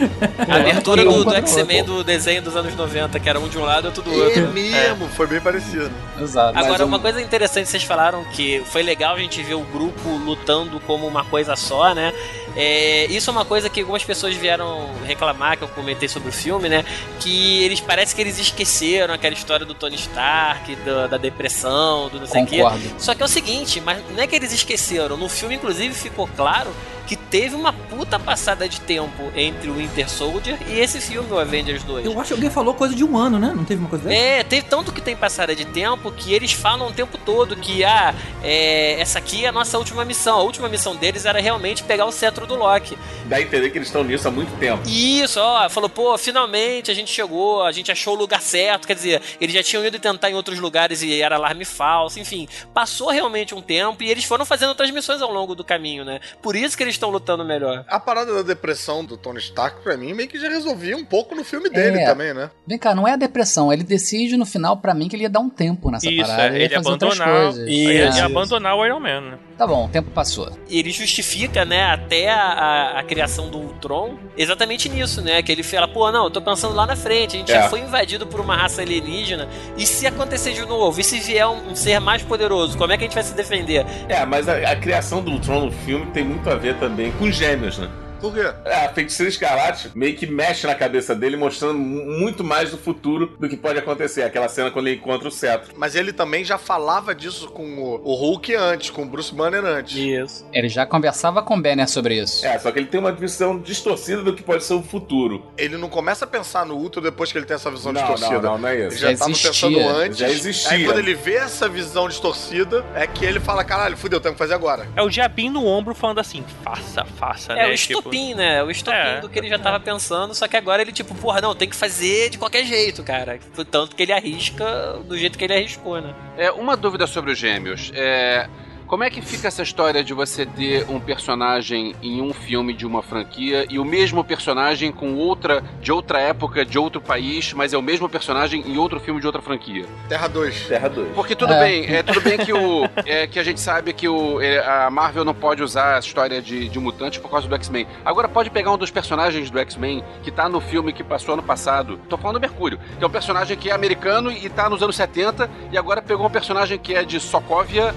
A 0.49 0.57
abertura 0.57 1.03
Um 1.03 1.13
do, 1.13 1.25
do 1.25 1.35
X-Men 1.37 1.85
do 1.85 2.05
desenho 2.05 2.43
dos 2.43 2.57
anos 2.57 2.75
90, 2.75 3.19
que 3.21 3.29
era 3.29 3.39
um 3.41 3.49
de 3.49 3.59
um 3.59 3.63
lado 3.65 3.85
e 3.85 3.87
outro 3.89 4.03
do 4.03 4.13
É 4.13 4.25
outro. 4.27 4.53
mesmo, 4.53 5.09
foi 5.09 5.27
bem 5.27 5.41
parecido. 5.41 5.91
Exato. 6.21 6.57
Agora, 6.59 6.73
Mas 6.79 6.81
uma 6.81 6.97
um- 6.97 7.01
coisa 7.01 7.21
interessante, 7.21 7.69
vocês 7.69 7.83
falaram 7.83 8.25
que 8.33 8.63
foi 8.67 8.83
legal 8.83 9.15
a 9.15 9.19
gente 9.19 9.43
ver 9.43 9.55
o 9.55 9.61
grupo 9.63 10.09
lutando 10.25 10.81
como 10.81 11.07
uma 11.07 11.25
coisa 11.25 11.57
só, 11.57 11.95
né? 11.95 12.13
É, 12.59 13.07
isso 13.11 13.29
é 13.29 13.33
uma 13.33 13.45
coisa 13.45 13.69
que 13.69 13.81
algumas 13.81 14.03
pessoas 14.03 14.35
vieram 14.35 14.89
reclamar, 15.05 15.59
que 15.59 15.65
eu 15.65 15.69
comentei 15.69 16.09
sobre 16.09 16.31
o 16.31 16.33
filme, 16.33 16.69
né? 16.69 16.85
Que 17.21 17.63
eles 17.65 17.81
parece 17.81 18.15
que 18.15 18.21
eles 18.27 18.39
esqueceram 18.39 19.15
aquela 19.15 19.35
história 19.35 19.65
do 19.65 19.75
Tony 19.75 19.95
Stark, 19.97 20.75
da, 20.77 21.07
da 21.07 21.17
depressão, 21.17 22.09
do 22.09 22.21
não 22.21 22.27
sei 22.27 22.43
o 22.43 22.47
quê. 22.47 22.59
Só 22.99 23.15
que 23.15 23.23
é 23.23 23.25
o 23.25 23.29
seguinte, 23.29 23.81
mas 23.81 24.03
não 24.11 24.23
é 24.23 24.27
que 24.27 24.35
eles 24.35 24.53
esqueceram. 24.53 25.17
No 25.17 25.29
filme, 25.29 25.55
inclusive, 25.55 25.95
ficou 25.95 26.29
claro 26.37 26.75
que 27.07 27.17
teve 27.17 27.55
uma 27.55 27.73
puta 27.73 28.19
passada 28.19 28.69
de 28.69 28.81
tempo 28.81 29.31
entre 29.35 29.71
o 29.71 29.75
Winter 29.75 30.09
Soldier 30.11 30.59
e 30.69 30.81
esse 30.81 31.01
filme, 31.01 31.31
o 31.31 31.39
Avengers 31.39 31.83
2. 31.85 32.05
Eu 32.05 32.21
acho 32.21 32.29
que 32.29 32.35
alguém 32.35 32.51
falou 32.51 32.75
coisa 32.75 32.95
de 32.95 33.05
um 33.05 33.17
ano, 33.17 33.39
né? 33.39 33.53
Não 33.55 33.65
teve 33.65 33.81
uma 33.81 33.89
coisa 33.89 34.05
dessa? 34.05 34.17
É, 34.17 34.43
teve 34.43 34.67
tanto 34.67 34.93
que 34.93 35.01
tem 35.01 35.17
passada 35.17 35.55
de 35.55 35.65
tempo 35.65 36.11
que 36.11 36.33
eles 36.33 36.53
falam 36.53 36.89
o 36.89 36.93
tempo 36.93 37.17
todo 37.19 37.57
que, 37.57 37.85
ah, 37.85 38.15
é, 38.43 39.01
essa 39.01 39.19
aqui 39.19 39.45
é 39.45 39.49
a 39.49 39.53
nossa 39.53 39.79
última 39.79 40.05
missão. 40.05 40.39
A 40.39 40.43
última 40.43 40.69
missão 40.69 40.97
deles 40.97 41.25
era 41.25 41.41
realmente 41.41 41.83
pegar 41.85 42.07
o 42.07 42.13
cetro 42.13 42.47
do 42.47 42.57
Loki. 42.57 42.99
Dá 43.27 43.37
a 43.37 43.41
entender 43.41 43.71
que 43.71 43.79
eles 43.79 43.89
estão 43.89 44.03
nisso 44.03 44.27
há 44.27 44.31
muito 44.31 44.57
tempo. 44.59 44.83
E 44.87 45.21
isso, 45.21 45.41
ó, 45.41 45.69
falou, 45.69 45.89
pô, 45.89 46.17
finalmente 46.19 46.91
a 46.91 46.95
gente 46.95 47.11
chegou, 47.11 47.63
a 47.63 47.73
gente 47.73 47.93
achou 47.93 48.15
o 48.15 48.19
lugar 48.19 48.43
certo. 48.43 48.87
Quer 48.87 48.95
dizer, 48.95 49.23
eles 49.41 49.55
já 49.55 49.63
tinham 49.63 49.85
ido 49.85 49.99
tentar 49.99 50.31
em 50.31 50.35
outros 50.35 50.59
lugares 50.59 51.03
e 51.03 51.21
era 51.21 51.37
alarme 51.37 51.65
falso, 51.65 52.19
enfim. 52.19 52.49
Passou 52.75 53.11
realmente 53.11 53.55
um 53.55 53.63
tempo 53.63 54.03
e 54.03 54.11
eles 54.11 54.25
foram 54.25 54.45
fazendo 54.45 54.75
transmissões 54.75 55.23
ao 55.23 55.33
longo 55.33 55.55
do 55.55 55.63
caminho, 55.65 56.05
né? 56.05 56.21
Por 56.43 56.57
isso 56.57 56.77
que 56.77 56.83
eles 56.83 56.96
estão 56.97 57.11
lutando 57.11 57.45
melhor. 57.45 57.85
A 57.89 58.01
parada 58.01 58.33
da 58.35 58.43
depressão 58.43 59.05
do 59.05 59.17
Tony 59.17 59.39
Stark, 59.39 59.83
pra 59.83 59.97
mim, 59.97 60.13
meio 60.15 60.29
que 60.29 60.39
já 60.39 60.49
resolvia 60.49 60.97
um 60.97 61.05
pouco 61.05 61.35
no 61.35 61.45
filme 61.45 61.69
dele 61.71 61.99
É. 62.01 62.07
também, 62.07 62.35
né? 62.35 62.51
Vem 62.67 62.79
cá, 62.79 62.95
não 62.95 63.07
é 63.07 63.13
a 63.13 63.17
depressão. 63.17 63.73
Ele 63.73 63.83
decide 63.85 64.37
no 64.37 64.45
final, 64.47 64.77
pra 64.79 64.95
mim, 64.95 65.09
que 65.09 65.17
ele 65.17 65.23
ia 65.25 65.31
dar 65.31 65.41
um 65.41 65.49
tempo 65.51 65.91
nessa 65.91 66.09
Isso, 66.09 66.27
parada. 66.27 66.43
é, 66.43 66.47
ele 66.49 66.59
ia 66.59 66.65
ele 66.67 66.75
abandonar, 66.77 67.43
coisas. 67.43 67.63
ele 67.69 67.99
É. 67.99 68.11
ia 68.11 68.25
abandonar 68.25 68.77
o 68.77 68.85
Iron 68.87 69.01
Man, 69.01 69.21
né? 69.21 69.39
Tá 69.57 69.67
bom, 69.67 69.87
o 69.87 69.89
tempo 69.89 70.11
passou. 70.11 70.51
E 70.69 70.79
ele 70.79 70.91
justifica, 70.91 71.65
né, 71.65 71.85
até 71.85 72.29
a, 72.29 72.37
a- 72.43 73.01
a 73.01 73.03
criação 73.03 73.49
do 73.49 73.57
Ultron 73.59 74.19
exatamente 74.37 74.87
nisso, 74.89 75.23
né? 75.23 75.43
Que 75.43 75.51
ele 75.51 75.63
fala, 75.63 75.89
pô, 75.89 76.13
não, 76.13 76.25
eu 76.25 76.31
tô 76.31 76.43
pensando 76.43 76.75
lá 76.75 76.87
na 76.87 76.95
frente, 76.95 77.37
a 77.37 77.39
gente 77.39 77.51
É. 77.53 77.63
já 77.63 77.69
foi 77.71 77.81
invadido 77.81 78.27
por 78.27 78.39
uma 78.41 78.55
raça 78.55 78.83
alienígena, 78.83 79.49
e 79.79 79.87
se 79.87 80.07
acontecer 80.07 80.53
de 80.53 80.61
novo? 80.67 81.01
E 81.01 81.05
se 81.05 81.19
vier 81.21 81.47
um, 81.47 81.71
um 81.71 81.75
ser 81.75 81.99
mais 82.01 82.23
poderoso, 82.23 82.77
como 82.77 82.93
é 82.93 82.99
que 82.99 83.05
a 83.05 83.07
gente 83.07 83.15
vai 83.15 83.25
se 83.25 83.33
defender? 83.35 83.87
É, 84.11 84.27
mas 84.27 84.47
a, 84.47 84.57
a 84.73 84.77
criação 84.77 85.23
do 85.23 85.31
Ultron 85.31 85.65
no 85.67 85.73
filme 85.73 86.05
tem 86.13 86.23
muito 86.23 86.51
a 86.51 86.55
ver 86.55 86.79
também 86.79 87.11
com 87.13 87.31
gêmeos, 87.31 87.79
né? 87.79 87.89
Por 88.21 88.33
quê? 88.35 88.53
É, 88.65 88.87
a 88.87 88.89
feiticeira 88.89 89.29
escarlate 89.31 89.91
meio 89.95 90.17
que 90.17 90.27
mexe 90.27 90.67
na 90.67 90.75
cabeça 90.75 91.15
dele, 91.15 91.37
mostrando 91.37 91.79
mu- 91.79 92.05
muito 92.19 92.43
mais 92.43 92.71
do 92.71 92.79
futuro 92.79 93.37
do 93.39 93.49
que 93.49 93.57
pode 93.57 93.79
acontecer. 93.79 94.23
Aquela 94.23 94.49
cena 94.49 94.71
quando 94.71 94.89
ele 94.89 94.97
encontra 94.97 95.29
o 95.29 95.31
cetro. 95.31 95.75
Mas 95.77 95.95
ele 95.95 96.13
também 96.13 96.45
já 96.45 96.59
falava 96.59 97.15
disso 97.15 97.49
com 97.49 97.65
o, 97.79 98.01
o 98.05 98.15
Hulk 98.15 98.55
antes, 98.55 98.91
com 98.91 99.03
o 99.03 99.07
Bruce 99.07 99.35
Banner 99.35 99.65
antes. 99.65 99.97
Isso. 99.97 100.47
Ele 100.53 100.69
já 100.69 100.87
conversava 100.87 101.43
com 101.43 101.57
o 101.57 101.61
Banner 101.63 101.89
sobre 101.89 102.21
isso. 102.21 102.45
É, 102.47 102.59
só 102.59 102.71
que 102.71 102.79
ele 102.79 102.87
tem 102.87 103.01
uma 103.01 103.13
visão 103.13 103.59
distorcida 103.59 104.23
do 104.23 104.35
que 104.35 104.43
pode 104.43 104.65
ser 104.65 104.75
o 104.75 104.83
futuro. 104.83 105.45
Ele 105.57 105.77
não 105.77 105.89
começa 105.89 106.25
a 106.25 106.29
pensar 106.29 106.65
no 106.67 106.75
Ultron 106.77 107.03
depois 107.03 107.31
que 107.33 107.39
ele 107.39 107.47
tem 107.47 107.55
essa 107.57 107.71
visão 107.71 107.93
Não, 107.93 108.01
distorcida. 108.01 108.41
não, 108.41 108.53
não, 108.53 108.59
não 108.59 108.69
é 108.69 108.75
Ele 108.77 108.89
isso. 108.89 108.99
já, 108.99 109.11
Já 109.13 109.19
tava 109.19 109.31
existia. 109.31 109.51
pensando 109.51 109.89
antes. 109.89 110.19
Já 110.19 110.29
existia. 110.29 110.71
Aí 110.73 110.85
quando 110.85 110.99
ele 110.99 111.15
vê 111.15 111.35
essa 111.35 111.69
visão 111.69 112.09
distorcida, 112.09 112.85
é 112.95 113.07
que 113.07 113.25
ele 113.25 113.41
fala, 113.41 113.63
caralho, 113.65 113.97
fudeu, 113.97 114.21
temos 114.21 114.37
que 114.37 114.39
fazer 114.39 114.55
agora. 114.55 114.87
É 114.97 115.03
o 115.03 115.09
diabinho 115.09 115.53
no 115.53 115.67
ombro 115.67 115.95
falando 115.95 116.19
assim, 116.19 116.45
faça, 116.63 117.05
faça, 117.05 117.53
É 117.53 117.57
né? 117.57 117.69
o 117.69 117.73
estopim, 118.11 118.35
né? 118.35 118.63
O 118.63 118.71
estopim 118.71 118.97
É. 118.97 119.21
do 119.21 119.29
que 119.29 119.39
ele 119.39 119.49
já 119.49 119.59
tava 119.59 119.79
pensando, 119.81 120.35
só 120.35 120.47
que 120.49 120.57
agora 120.57 120.83
ele, 120.83 120.93
tipo, 120.93 121.15
porra, 121.15 121.41
não, 121.41 121.55
tem 121.55 121.69
que 121.69 121.77
fazer 121.77 122.31
de 122.31 122.39
qualquer 122.39 122.65
jeito, 122.65 123.03
cara. 123.03 123.39
Tanto 123.71 123.95
que 123.95 124.03
ele 124.03 124.13
arrisca 124.13 124.99
do 125.05 125.17
jeito 125.17 125.37
que 125.39 125.45
ele 125.45 125.55
arriscou, 125.55 126.01
né? 126.01 126.15
É, 126.37 126.51
uma 126.51 126.77
dúvida 126.77 127.07
sobre 127.07 127.33
os 127.33 127.39
gêmeos. 127.39 127.91
É, 127.95 128.49
como 128.87 129.03
é 129.03 129.11
que 129.11 129.21
fica 129.21 129.49
essa 129.49 129.63
história 129.63 130.03
de 130.03 130.15
você 130.15 130.47
ter 130.47 130.89
um 130.89 131.01
personagem 131.01 131.95
em 132.01 132.23
um 132.23 132.33
filme 132.33 132.73
de 132.73 132.87
uma 132.87 133.03
franquia 133.03 133.67
e 133.69 133.79
o 133.79 133.85
mesmo 133.85 134.23
personagem 134.23 134.93
com 134.93 135.15
outra, 135.15 135.63
de 135.81 135.91
outra 135.91 136.21
época, 136.21 136.65
de 136.65 136.79
outro 136.79 137.01
país, 137.01 137.53
mas 137.53 137.73
é 137.73 137.79
o 137.79 137.83
mesmo 137.83 138.09
personagem 138.09 138.63
em 138.67 138.79
outro 138.79 139.01
filme 139.01 139.21
de 139.21 139.27
outra 139.27 139.43
franquia? 139.43 139.85
Terra 140.09 140.29
2. 140.29 140.67
Terra 140.69 140.89
2. 140.89 141.15
Porque 141.15 141.35
tudo 141.35 141.53
É. 141.53 141.61
bem, 141.61 141.87
é 141.97 142.03
tudo 142.03 142.21
bem 142.21 142.39
que 142.39 142.53
o 142.53 142.85
é, 143.05 143.27
que 143.27 143.39
a 143.39 143.43
gente 143.43 143.61
sabe 143.61 143.93
que 143.93 144.09
o, 144.09 144.41
é, 144.41 144.59
a 144.65 144.89
Marvel 144.89 145.25
não 145.25 145.35
pode 145.35 145.63
usar 145.63 145.97
a 145.97 145.99
história 145.99 146.41
de, 146.41 146.69
de 146.69 146.79
mutante 146.79 147.19
por 147.19 147.31
causa 147.31 147.49
do 147.49 147.55
X-Men. 147.57 147.87
Agora 148.05 148.29
pode 148.29 148.51
pegar 148.51 148.73
um 148.73 148.79
dos 148.79 148.91
personagens 148.91 149.51
do 149.51 149.59
X-Men 149.59 150.05
que 150.23 150.31
tá 150.31 150.49
no 150.49 150.61
filme 150.61 150.93
que 150.93 151.03
passou 151.03 151.35
ano 151.35 151.43
passado. 151.43 151.99
Tô 152.09 152.17
falando 152.17 152.37
do 152.39 152.41
Mercúrio, 152.41 152.79
que 152.99 153.03
é 153.03 153.07
um 153.07 153.11
personagem 153.11 153.57
que 153.57 153.71
é 153.71 153.73
americano 153.73 154.31
e 154.31 154.49
tá 154.49 154.71
nos 154.71 154.83
anos 154.83 154.95
70 154.95 155.51
e 155.73 155.77
agora 155.77 156.01
pegou 156.01 156.27
um 156.27 156.31
personagem 156.31 156.79
que 156.79 156.95
é 156.95 157.05
de 157.05 157.19
Sokovia 157.19 157.93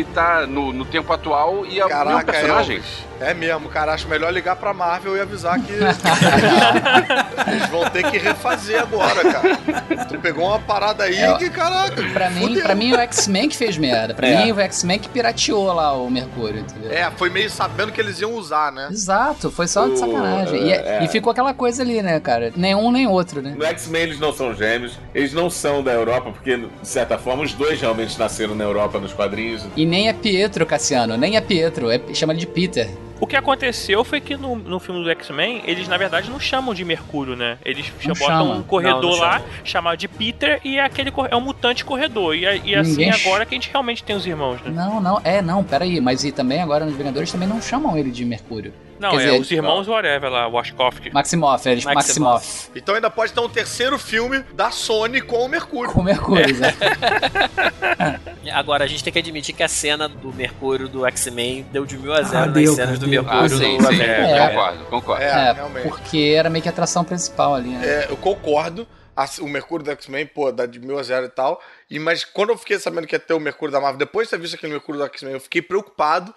e 0.00 0.04
tá 0.04 0.46
no, 0.46 0.72
no 0.72 0.84
tempo 0.84 1.12
atual 1.12 1.64
e 1.66 1.78
é 1.80 1.84
o 1.84 1.88
mesmo 1.88 2.04
Caraca, 2.04 2.32
personagem. 2.32 2.76
Elvis. 2.76 3.04
É 3.20 3.32
mesmo, 3.32 3.68
cara. 3.68 3.92
Acho 3.94 4.08
melhor 4.08 4.32
ligar 4.32 4.56
pra 4.56 4.74
Marvel 4.74 5.16
e 5.16 5.20
avisar 5.20 5.58
que. 5.60 5.72
Eles 7.46 7.68
vão 7.70 7.88
ter 7.90 8.10
que 8.10 8.18
refazer 8.18 8.80
agora, 8.80 9.22
cara. 9.22 10.04
Tu 10.06 10.18
pegou 10.18 10.46
uma 10.46 10.58
parada 10.58 11.04
aí 11.04 11.16
É, 11.16 11.34
que, 11.36 11.48
caraca. 11.50 12.02
Pra 12.12 12.30
mim, 12.30 12.40
fudeu. 12.48 12.62
pra 12.62 12.74
mim, 12.74 12.92
o 12.92 12.96
X-Men 12.98 13.48
que 13.48 13.56
fez 13.56 13.76
merda. 13.78 14.14
Pra 14.14 14.26
É. 14.26 14.44
mim, 14.44 14.52
o 14.52 14.60
X-Men 14.60 14.98
que 14.98 15.08
pirateou 15.08 15.72
lá 15.72 15.92
o 15.92 16.10
Mercúrio, 16.10 16.60
entendeu? 16.60 16.90
É, 16.90 17.10
foi 17.16 17.30
meio 17.30 17.48
sabendo 17.50 17.92
que 17.92 18.00
eles 18.00 18.20
iam 18.20 18.32
usar, 18.34 18.72
né? 18.72 18.88
Exato, 18.90 19.50
foi 19.50 19.66
só 19.68 19.86
de 19.86 19.92
O- 19.92 19.96
sacanagem. 19.96 20.62
E, 20.68 20.72
é. 20.72 21.04
e 21.04 21.08
ficou 21.08 21.30
aquela 21.30 21.54
coisa 21.54 21.82
ali, 21.82 22.02
né, 22.02 22.18
cara? 22.20 22.52
Nenhum 22.56 22.90
nem 22.90 23.06
outro, 23.06 23.40
né? 23.40 23.54
No 23.56 23.64
X-Men 23.64 24.02
eles 24.02 24.18
não 24.20 24.32
são 24.32 24.54
gêmeos, 24.54 24.98
eles 25.14 25.32
não 25.32 25.48
são 25.48 25.82
da 25.82 25.92
Europa, 25.92 26.30
porque, 26.32 26.56
de 26.56 26.68
certa 26.82 27.16
forma, 27.18 27.42
os 27.44 27.52
dois 27.52 27.80
realmente 27.80 28.18
nasceram 28.18 28.54
na 28.54 28.64
Europa 28.64 28.98
nos 28.98 29.12
quadrinhos. 29.12 29.64
E 29.76 29.83
E 29.84 29.86
nem 29.86 30.08
é 30.08 30.14
Pietro, 30.14 30.64
Cassiano, 30.64 31.14
nem 31.14 31.36
é 31.36 31.42
Pietro, 31.42 31.90
é, 31.90 32.00
chama 32.14 32.32
ele 32.32 32.40
de 32.40 32.46
Peter. 32.46 32.88
O 33.20 33.26
que 33.26 33.36
aconteceu 33.36 34.02
foi 34.02 34.18
que 34.18 34.34
no, 34.34 34.56
no 34.56 34.80
filme 34.80 35.04
do 35.04 35.10
X-Men, 35.10 35.60
eles 35.66 35.86
na 35.86 35.98
verdade 35.98 36.30
não 36.30 36.40
chamam 36.40 36.72
de 36.74 36.82
Mercúrio, 36.86 37.36
né? 37.36 37.58
Eles 37.62 37.92
Não 38.02 38.14
botam 38.14 38.38
chama. 38.48 38.54
um 38.54 38.62
corredor 38.62 39.02
Não, 39.02 39.10
não 39.10 39.18
lá, 39.18 39.32
chama. 39.40 39.50
chamado 39.62 39.98
de 39.98 40.08
Peter, 40.08 40.58
e 40.64 40.78
é 40.78 40.84
aquele 40.84 41.12
é 41.30 41.36
um 41.36 41.40
mutante 41.42 41.84
corredor. 41.84 42.34
E, 42.34 42.46
é- 42.46 42.60
e 42.64 42.74
assim 42.74 42.92
Ninguém 42.92 43.10
agora 43.10 43.44
que 43.44 43.54
a 43.54 43.58
gente 43.58 43.68
realmente 43.70 44.02
tem 44.02 44.16
os 44.16 44.26
irmãos, 44.26 44.58
né? 44.62 44.70
Não, 44.74 45.02
não, 45.02 45.20
é, 45.22 45.42
não, 45.42 45.62
peraí, 45.62 46.00
mas 46.00 46.24
e 46.24 46.32
também 46.32 46.62
agora 46.62 46.86
nos 46.86 46.96
Vingadores 46.96 47.30
também 47.30 47.46
não 47.46 47.60
chamam 47.60 47.96
ele 47.98 48.10
de 48.10 48.24
Mercúrio. 48.24 48.72
Não, 48.98 49.10
Quer 49.10 49.16
é 49.16 49.24
dizer, 49.26 49.40
os 49.40 49.50
irmãos 49.50 49.88
whatever 49.88 50.30
lá, 50.30 50.46
Washkovski. 50.46 51.10
Maximoff, 51.12 51.68
eles 51.68 51.84
Maximoff. 51.84 52.44
Maximoff. 52.46 52.70
Então 52.76 52.94
ainda 52.94 53.10
pode 53.10 53.32
ter 53.32 53.40
um 53.40 53.48
terceiro 53.48 53.98
filme 53.98 54.40
da 54.54 54.70
Sony 54.70 55.20
com 55.20 55.44
o 55.44 55.48
Mercúrio. 55.48 55.92
Com 55.92 56.02
Mercúrio, 56.02 56.48
exato. 56.48 56.76
Agora, 58.52 58.84
a 58.84 58.86
gente 58.86 59.02
tem 59.02 59.12
que 59.12 59.18
admitir 59.18 59.54
que 59.54 59.62
a 59.62 59.68
cena 59.68 60.08
do 60.08 60.32
Mercúrio 60.32 60.88
do 60.88 61.06
X-Men 61.06 61.66
deu 61.72 61.84
de 61.84 61.96
mil 61.98 62.12
a 62.12 62.22
zero 62.22 62.44
Ah, 62.44 62.46
nas 62.46 62.54
deu, 62.54 62.74
cenas 62.74 62.86
cara, 62.90 62.98
do 62.98 63.06
deu. 63.06 63.22
Mercúrio 63.22 63.44
Ah, 63.44 63.48
sim, 63.48 63.78
do 63.78 63.86
sim. 63.86 64.02
É. 64.02 64.48
Concordo, 64.48 64.84
concordo. 64.86 65.22
É, 65.22 65.26
É, 65.48 65.52
realmente. 65.52 65.88
porque 65.88 66.34
era 66.36 66.48
meio 66.50 66.62
que 66.62 66.68
a 66.68 66.72
atração 66.72 67.04
principal 67.04 67.54
ali, 67.54 67.70
né? 67.70 67.86
É, 67.86 68.06
eu 68.10 68.16
concordo. 68.16 68.86
O 69.40 69.46
Mercúrio 69.48 69.84
do 69.84 69.90
X-Men, 69.92 70.26
pô, 70.26 70.50
dá 70.50 70.66
de 70.66 70.80
mil 70.80 70.98
a 70.98 71.02
zero 71.02 71.26
e 71.26 71.28
tal. 71.28 71.60
E, 71.88 72.00
mas 72.00 72.24
quando 72.24 72.50
eu 72.50 72.58
fiquei 72.58 72.78
sabendo 72.80 73.06
que 73.06 73.14
ia 73.14 73.18
ter 73.20 73.32
o 73.32 73.38
Mercúrio 73.38 73.72
da 73.72 73.80
Marvel, 73.80 73.98
depois 73.98 74.26
de 74.26 74.32
ter 74.32 74.40
visto 74.40 74.54
aquele 74.54 74.72
Mercúrio 74.72 75.00
do 75.00 75.04
X-Men, 75.06 75.34
eu 75.34 75.40
fiquei 75.40 75.62
preocupado. 75.62 76.34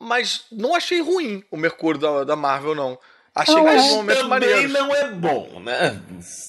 Mas 0.00 0.44
não 0.52 0.74
achei 0.74 1.00
ruim 1.00 1.42
o 1.50 1.56
Mercúrio 1.56 2.00
da, 2.00 2.24
da 2.24 2.36
Marvel, 2.36 2.74
não. 2.74 2.98
Achei 3.34 3.54
Não, 3.54 3.64
que 3.64 3.68
é. 3.70 3.76
teve 3.76 3.88
momentos 3.94 4.22
Também 4.22 4.28
maneiros. 4.48 4.72
não 4.72 4.94
é 4.94 5.08
bom, 5.10 5.60
né? 5.60 6.00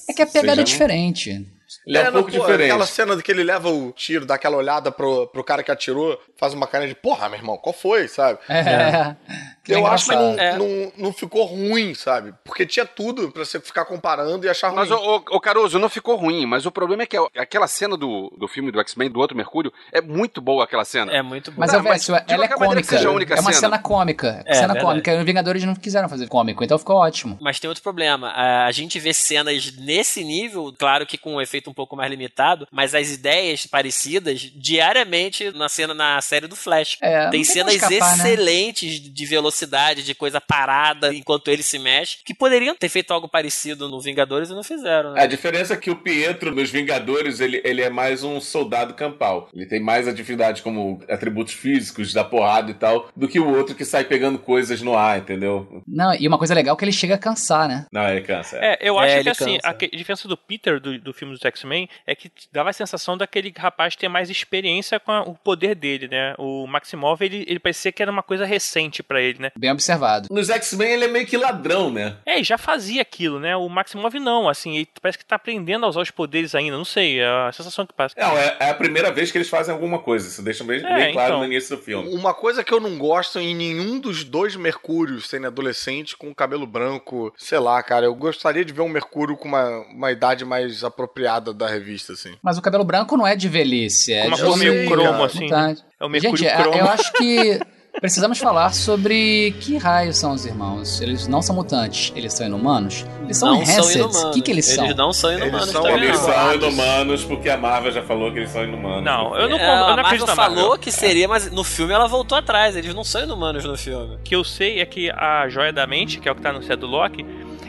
É 0.08 0.12
que 0.14 0.22
a 0.22 0.26
pegada 0.26 0.62
é 0.62 0.64
Sejamos- 0.66 0.70
diferente. 0.70 1.46
Ele 1.86 1.98
é, 1.98 2.02
um 2.02 2.04
não, 2.06 2.12
pouco 2.12 2.30
pô, 2.30 2.38
diferente. 2.40 2.70
Aquela 2.70 2.86
cena 2.86 3.14
de 3.14 3.22
que 3.22 3.30
ele 3.30 3.44
leva 3.44 3.68
o 3.70 3.92
tiro, 3.92 4.24
dá 4.24 4.36
aquela 4.36 4.56
olhada 4.56 4.90
pro, 4.90 5.26
pro 5.26 5.44
cara 5.44 5.62
que 5.62 5.70
atirou, 5.70 6.18
faz 6.38 6.54
uma 6.54 6.66
cara 6.66 6.88
de 6.88 6.94
porra, 6.94 7.28
meu 7.28 7.38
irmão, 7.38 7.58
qual 7.58 7.74
foi, 7.74 8.08
sabe? 8.08 8.38
É. 8.48 9.14
Que 9.57 9.57
eu 9.68 9.86
acho 9.86 10.06
que 10.08 10.14
não, 10.16 10.32
engraçado. 10.32 10.58
não, 10.58 10.92
não 10.96 11.12
ficou 11.12 11.44
ruim, 11.44 11.94
sabe? 11.94 12.34
Porque 12.44 12.66
tinha 12.66 12.86
tudo 12.86 13.30
pra 13.30 13.44
você 13.44 13.60
ficar 13.60 13.84
comparando 13.84 14.46
e 14.46 14.48
achar 14.48 14.68
ruim. 14.68 14.76
Mas, 14.78 14.90
ô, 14.90 14.96
ô, 14.96 15.36
ô, 15.36 15.40
Caruso, 15.40 15.78
não 15.78 15.88
ficou 15.88 16.16
ruim, 16.16 16.46
mas 16.46 16.66
o 16.66 16.70
problema 16.70 17.02
é 17.02 17.06
que 17.06 17.16
a- 17.16 17.26
aquela 17.36 17.66
cena 17.66 17.96
do, 17.96 18.32
do 18.38 18.48
filme 18.48 18.70
do 18.70 18.80
X-Men, 18.80 19.10
do 19.10 19.20
outro 19.20 19.36
Mercúrio, 19.36 19.72
é 19.92 20.00
muito 20.00 20.40
boa 20.40 20.64
aquela 20.64 20.84
cena. 20.84 21.12
É 21.12 21.22
muito 21.22 21.50
bom. 21.50 21.60
Mas, 21.60 21.72
Não, 21.72 21.80
é 21.80 21.82
mas 21.82 22.04
de 22.04 22.12
ela 22.32 22.44
é 22.44 22.48
cômica. 22.48 22.82
seja 22.96 23.08
a 23.08 23.12
única 23.12 23.34
é 23.34 23.40
uma 23.40 23.52
cena. 23.52 23.60
cena 23.60 23.78
cômica. 23.78 24.42
É, 24.46 24.54
cena 24.54 24.66
verdade. 24.74 24.84
cômica. 24.86 25.12
E 25.12 25.18
os 25.18 25.24
Vingadores 25.24 25.64
não 25.64 25.74
quiseram 25.74 26.08
fazer 26.08 26.26
cômico, 26.28 26.64
então 26.64 26.78
ficou 26.78 26.96
ótimo. 26.96 27.38
Mas 27.40 27.58
tem 27.60 27.68
outro 27.68 27.82
problema. 27.82 28.32
A 28.66 28.70
gente 28.72 28.98
vê 28.98 29.12
cenas 29.12 29.72
nesse 29.76 30.24
nível, 30.24 30.72
claro 30.78 31.06
que 31.06 31.18
com 31.18 31.34
um 31.34 31.40
efeito 31.40 31.70
um 31.70 31.74
pouco 31.74 31.96
mais 31.96 32.10
limitado, 32.10 32.66
mas 32.70 32.94
as 32.94 33.10
ideias 33.10 33.66
parecidas 33.66 34.40
diariamente 34.40 35.50
na 35.52 35.68
cena 35.68 35.92
na 35.94 36.20
série 36.20 36.46
do 36.46 36.56
Flash. 36.56 36.96
É, 37.00 37.28
tem 37.30 37.40
não 37.40 37.44
cenas 37.44 37.74
escapar, 37.74 38.16
né? 38.16 38.24
excelentes 38.24 39.00
de 39.00 39.26
velocidade, 39.26 39.57
de 39.66 40.14
coisa 40.14 40.40
parada 40.40 41.12
enquanto 41.14 41.48
ele 41.48 41.62
se 41.62 41.78
mexe, 41.78 42.18
que 42.24 42.34
poderiam 42.34 42.74
ter 42.76 42.88
feito 42.88 43.12
algo 43.12 43.28
parecido 43.28 43.88
no 43.88 44.00
Vingadores 44.00 44.50
e 44.50 44.54
não 44.54 44.62
fizeram. 44.62 45.12
Né? 45.12 45.22
A 45.22 45.26
diferença 45.26 45.74
é 45.74 45.76
que 45.76 45.90
o 45.90 45.96
Pietro 45.96 46.54
nos 46.54 46.70
Vingadores 46.70 47.40
ele, 47.40 47.60
ele 47.64 47.82
é 47.82 47.90
mais 47.90 48.22
um 48.24 48.40
soldado 48.40 48.94
campal. 48.94 49.48
Ele 49.54 49.66
tem 49.66 49.80
mais 49.80 50.06
atividade 50.08 50.62
como 50.62 51.00
atributos 51.08 51.54
físicos, 51.54 52.12
da 52.12 52.24
porrada 52.24 52.70
e 52.70 52.74
tal, 52.74 53.08
do 53.16 53.28
que 53.28 53.38
o 53.40 53.48
outro 53.56 53.74
que 53.74 53.84
sai 53.84 54.04
pegando 54.04 54.38
coisas 54.38 54.80
no 54.82 54.96
ar, 54.96 55.18
entendeu? 55.18 55.82
Não, 55.86 56.14
e 56.14 56.26
uma 56.26 56.38
coisa 56.38 56.54
legal 56.54 56.74
é 56.74 56.78
que 56.78 56.84
ele 56.84 56.92
chega 56.92 57.14
a 57.14 57.18
cansar, 57.18 57.68
né? 57.68 57.86
Não, 57.92 58.08
ele 58.08 58.22
cansa. 58.22 58.56
É, 58.58 58.78
eu 58.80 58.98
É, 59.00 59.04
acho 59.04 59.14
que 59.14 59.20
ele 59.20 59.30
assim, 59.30 59.54
cansa. 59.56 59.68
a 59.68 59.74
que- 59.74 59.88
diferença 59.88 60.28
do 60.28 60.36
Peter 60.36 60.80
do, 60.80 60.98
do 60.98 61.12
filme 61.12 61.34
dos 61.34 61.44
X-Men 61.44 61.88
é 62.06 62.14
que 62.14 62.30
dava 62.52 62.70
a 62.70 62.72
sensação 62.72 63.16
daquele 63.16 63.52
rapaz 63.56 63.94
ter 63.96 64.08
mais 64.08 64.30
experiência 64.30 64.98
com 65.00 65.12
a- 65.12 65.22
o 65.22 65.34
poder 65.34 65.74
dele, 65.74 66.08
né? 66.08 66.34
O 66.38 66.66
Maximov, 66.66 67.20
ele, 67.22 67.44
ele 67.48 67.58
parecia 67.58 67.92
que 67.92 68.02
era 68.02 68.10
uma 68.10 68.22
coisa 68.22 68.44
recente 68.44 69.02
pra 69.02 69.20
ele, 69.20 69.38
né? 69.40 69.47
Bem 69.56 69.70
observado. 69.70 70.28
Nos 70.30 70.48
X-Men 70.50 70.92
ele 70.92 71.04
é 71.04 71.08
meio 71.08 71.26
que 71.26 71.36
ladrão, 71.36 71.90
né? 71.90 72.16
É, 72.26 72.40
e 72.40 72.44
já 72.44 72.58
fazia 72.58 73.02
aquilo, 73.02 73.38
né? 73.40 73.56
O 73.56 73.68
Maximov 73.68 74.14
não, 74.18 74.48
assim, 74.48 74.76
ele 74.76 74.88
parece 75.00 75.18
que 75.18 75.24
tá 75.24 75.36
aprendendo 75.36 75.84
a 75.84 75.88
usar 75.88 76.00
os 76.00 76.10
poderes 76.10 76.54
ainda, 76.54 76.76
não 76.76 76.84
sei, 76.84 77.20
é 77.20 77.26
a 77.26 77.52
sensação 77.52 77.86
que 77.86 77.92
passa. 77.94 78.14
Não, 78.18 78.36
é, 78.36 78.56
é 78.60 78.70
a 78.70 78.74
primeira 78.74 79.10
vez 79.12 79.30
que 79.30 79.38
eles 79.38 79.48
fazem 79.48 79.72
alguma 79.72 79.98
coisa. 79.98 80.26
Isso 80.28 80.42
deixa 80.42 80.64
bem, 80.64 80.84
É, 80.84 80.94
bem 80.94 81.12
claro 81.12 81.28
então. 81.34 81.38
no 81.40 81.44
início 81.46 81.76
do 81.76 81.82
filme. 81.82 82.08
Uma 82.14 82.34
coisa 82.34 82.62
que 82.64 82.72
eu 82.72 82.80
não 82.80 82.98
gosto 82.98 83.38
em 83.38 83.54
nenhum 83.54 83.98
dos 84.00 84.24
dois 84.24 84.56
Mercúrios 84.56 85.28
sendo 85.28 85.46
adolescente 85.46 86.16
com 86.16 86.34
cabelo 86.34 86.66
branco, 86.66 87.32
sei 87.36 87.58
lá, 87.58 87.82
cara. 87.82 88.06
Eu 88.06 88.14
gostaria 88.14 88.64
de 88.64 88.72
ver 88.72 88.82
um 88.82 88.88
Mercúrio 88.88 89.36
com 89.36 89.48
uma, 89.48 89.68
uma 89.90 90.12
idade 90.12 90.44
mais 90.44 90.82
apropriada 90.84 91.52
da 91.52 91.66
revista, 91.68 92.12
assim. 92.12 92.34
Mas 92.42 92.58
o 92.58 92.62
cabelo 92.62 92.84
branco 92.84 93.16
não 93.16 93.26
é 93.26 93.36
de 93.36 93.48
velhice, 93.48 94.12
é 94.12 94.22
Com 94.22 94.28
uma 94.28 94.36
de 94.36 94.42
cor 94.44 94.56
meio 94.58 94.88
cromo, 94.90 95.24
assim. 95.24 95.38
Verdade. 95.40 95.82
É 96.00 96.04
o 96.04 96.08
Mercúrio 96.08 96.36
Gente, 96.38 96.48
a- 96.52 96.56
cromo. 96.62 96.76
eu 96.78 96.88
acho 96.88 97.12
que 97.12 97.60
precisamos 98.00 98.38
falar 98.38 98.72
sobre 98.74 99.54
que 99.60 99.76
raios 99.76 100.16
são 100.16 100.32
os 100.32 100.44
irmãos. 100.46 101.00
Eles 101.00 101.26
não 101.26 101.42
são 101.42 101.54
mutantes, 101.54 102.12
eles 102.14 102.32
são 102.32 102.46
inumanos. 102.46 103.04
Eles 103.24 103.36
são 103.36 103.54
não 103.54 103.62
inumanos. 103.62 104.24
O 104.24 104.30
que, 104.32 104.40
que 104.42 104.50
eles 104.50 104.66
são? 104.66 104.84
Eles 104.84 104.96
não 104.96 105.12
são 105.12 105.32
inumanos 105.32 105.60
Eles 105.62 105.70
são 105.72 105.82
também, 105.82 106.02
Eles 106.04 106.18
são 106.18 106.54
inumanos 106.54 107.24
porque 107.24 107.50
a 107.50 107.56
Marvel 107.56 107.92
já 107.92 108.02
falou 108.02 108.32
que 108.32 108.38
eles 108.38 108.50
são 108.50 108.64
inumanos. 108.64 109.04
Não, 109.04 109.36
eu 109.36 109.48
não, 109.48 109.58
É, 109.58 109.62
eu 109.62 109.66
não 109.66 109.74
a 109.74 109.88
Marvel 109.88 110.04
acredito 110.04 110.26
na 110.28 110.34
Marvel. 110.34 110.56
falou 110.62 110.78
que 110.78 110.92
seria, 110.92 111.28
mas 111.28 111.50
no 111.50 111.64
filme 111.64 111.92
ela 111.92 112.06
voltou 112.06 112.38
atrás. 112.38 112.76
Eles 112.76 112.94
não 112.94 113.04
são 113.04 113.22
inumanos 113.22 113.64
no 113.64 113.76
filme. 113.76 114.16
O 114.16 114.18
que 114.18 114.34
eu 114.36 114.44
sei 114.44 114.80
é 114.80 114.86
que 114.86 115.10
a 115.10 115.48
Joia 115.48 115.72
da 115.72 115.86
Mente, 115.86 116.18
que 116.20 116.28
é 116.28 116.32
o 116.32 116.34
que 116.34 116.42
tá 116.42 116.52
no 116.52 116.62
set 116.62 116.76
do 116.78 116.86
Loki, 116.86 117.24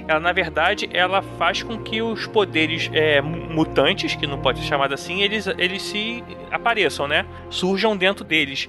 ela 0.08 0.20
na 0.20 0.32
verdade 0.32 0.90
ela 0.94 1.22
faz 1.38 1.62
com 1.64 1.78
que 1.78 2.02
os 2.02 2.26
poderes 2.28 2.90
é, 2.94 3.22
mu- 3.22 3.54
mutantes, 3.54 4.16
que 4.16 4.26
não 4.26 4.40
pode 4.40 4.60
ser 4.60 4.66
chamado 4.66 4.94
assim, 4.94 5.22
eles, 5.22 5.46
eles 5.58 5.82
se 5.84 6.24
apareçam, 6.52 7.08
né? 7.08 7.26
Surjam 7.50 7.96
dentro 7.96 8.24
deles. 8.24 8.68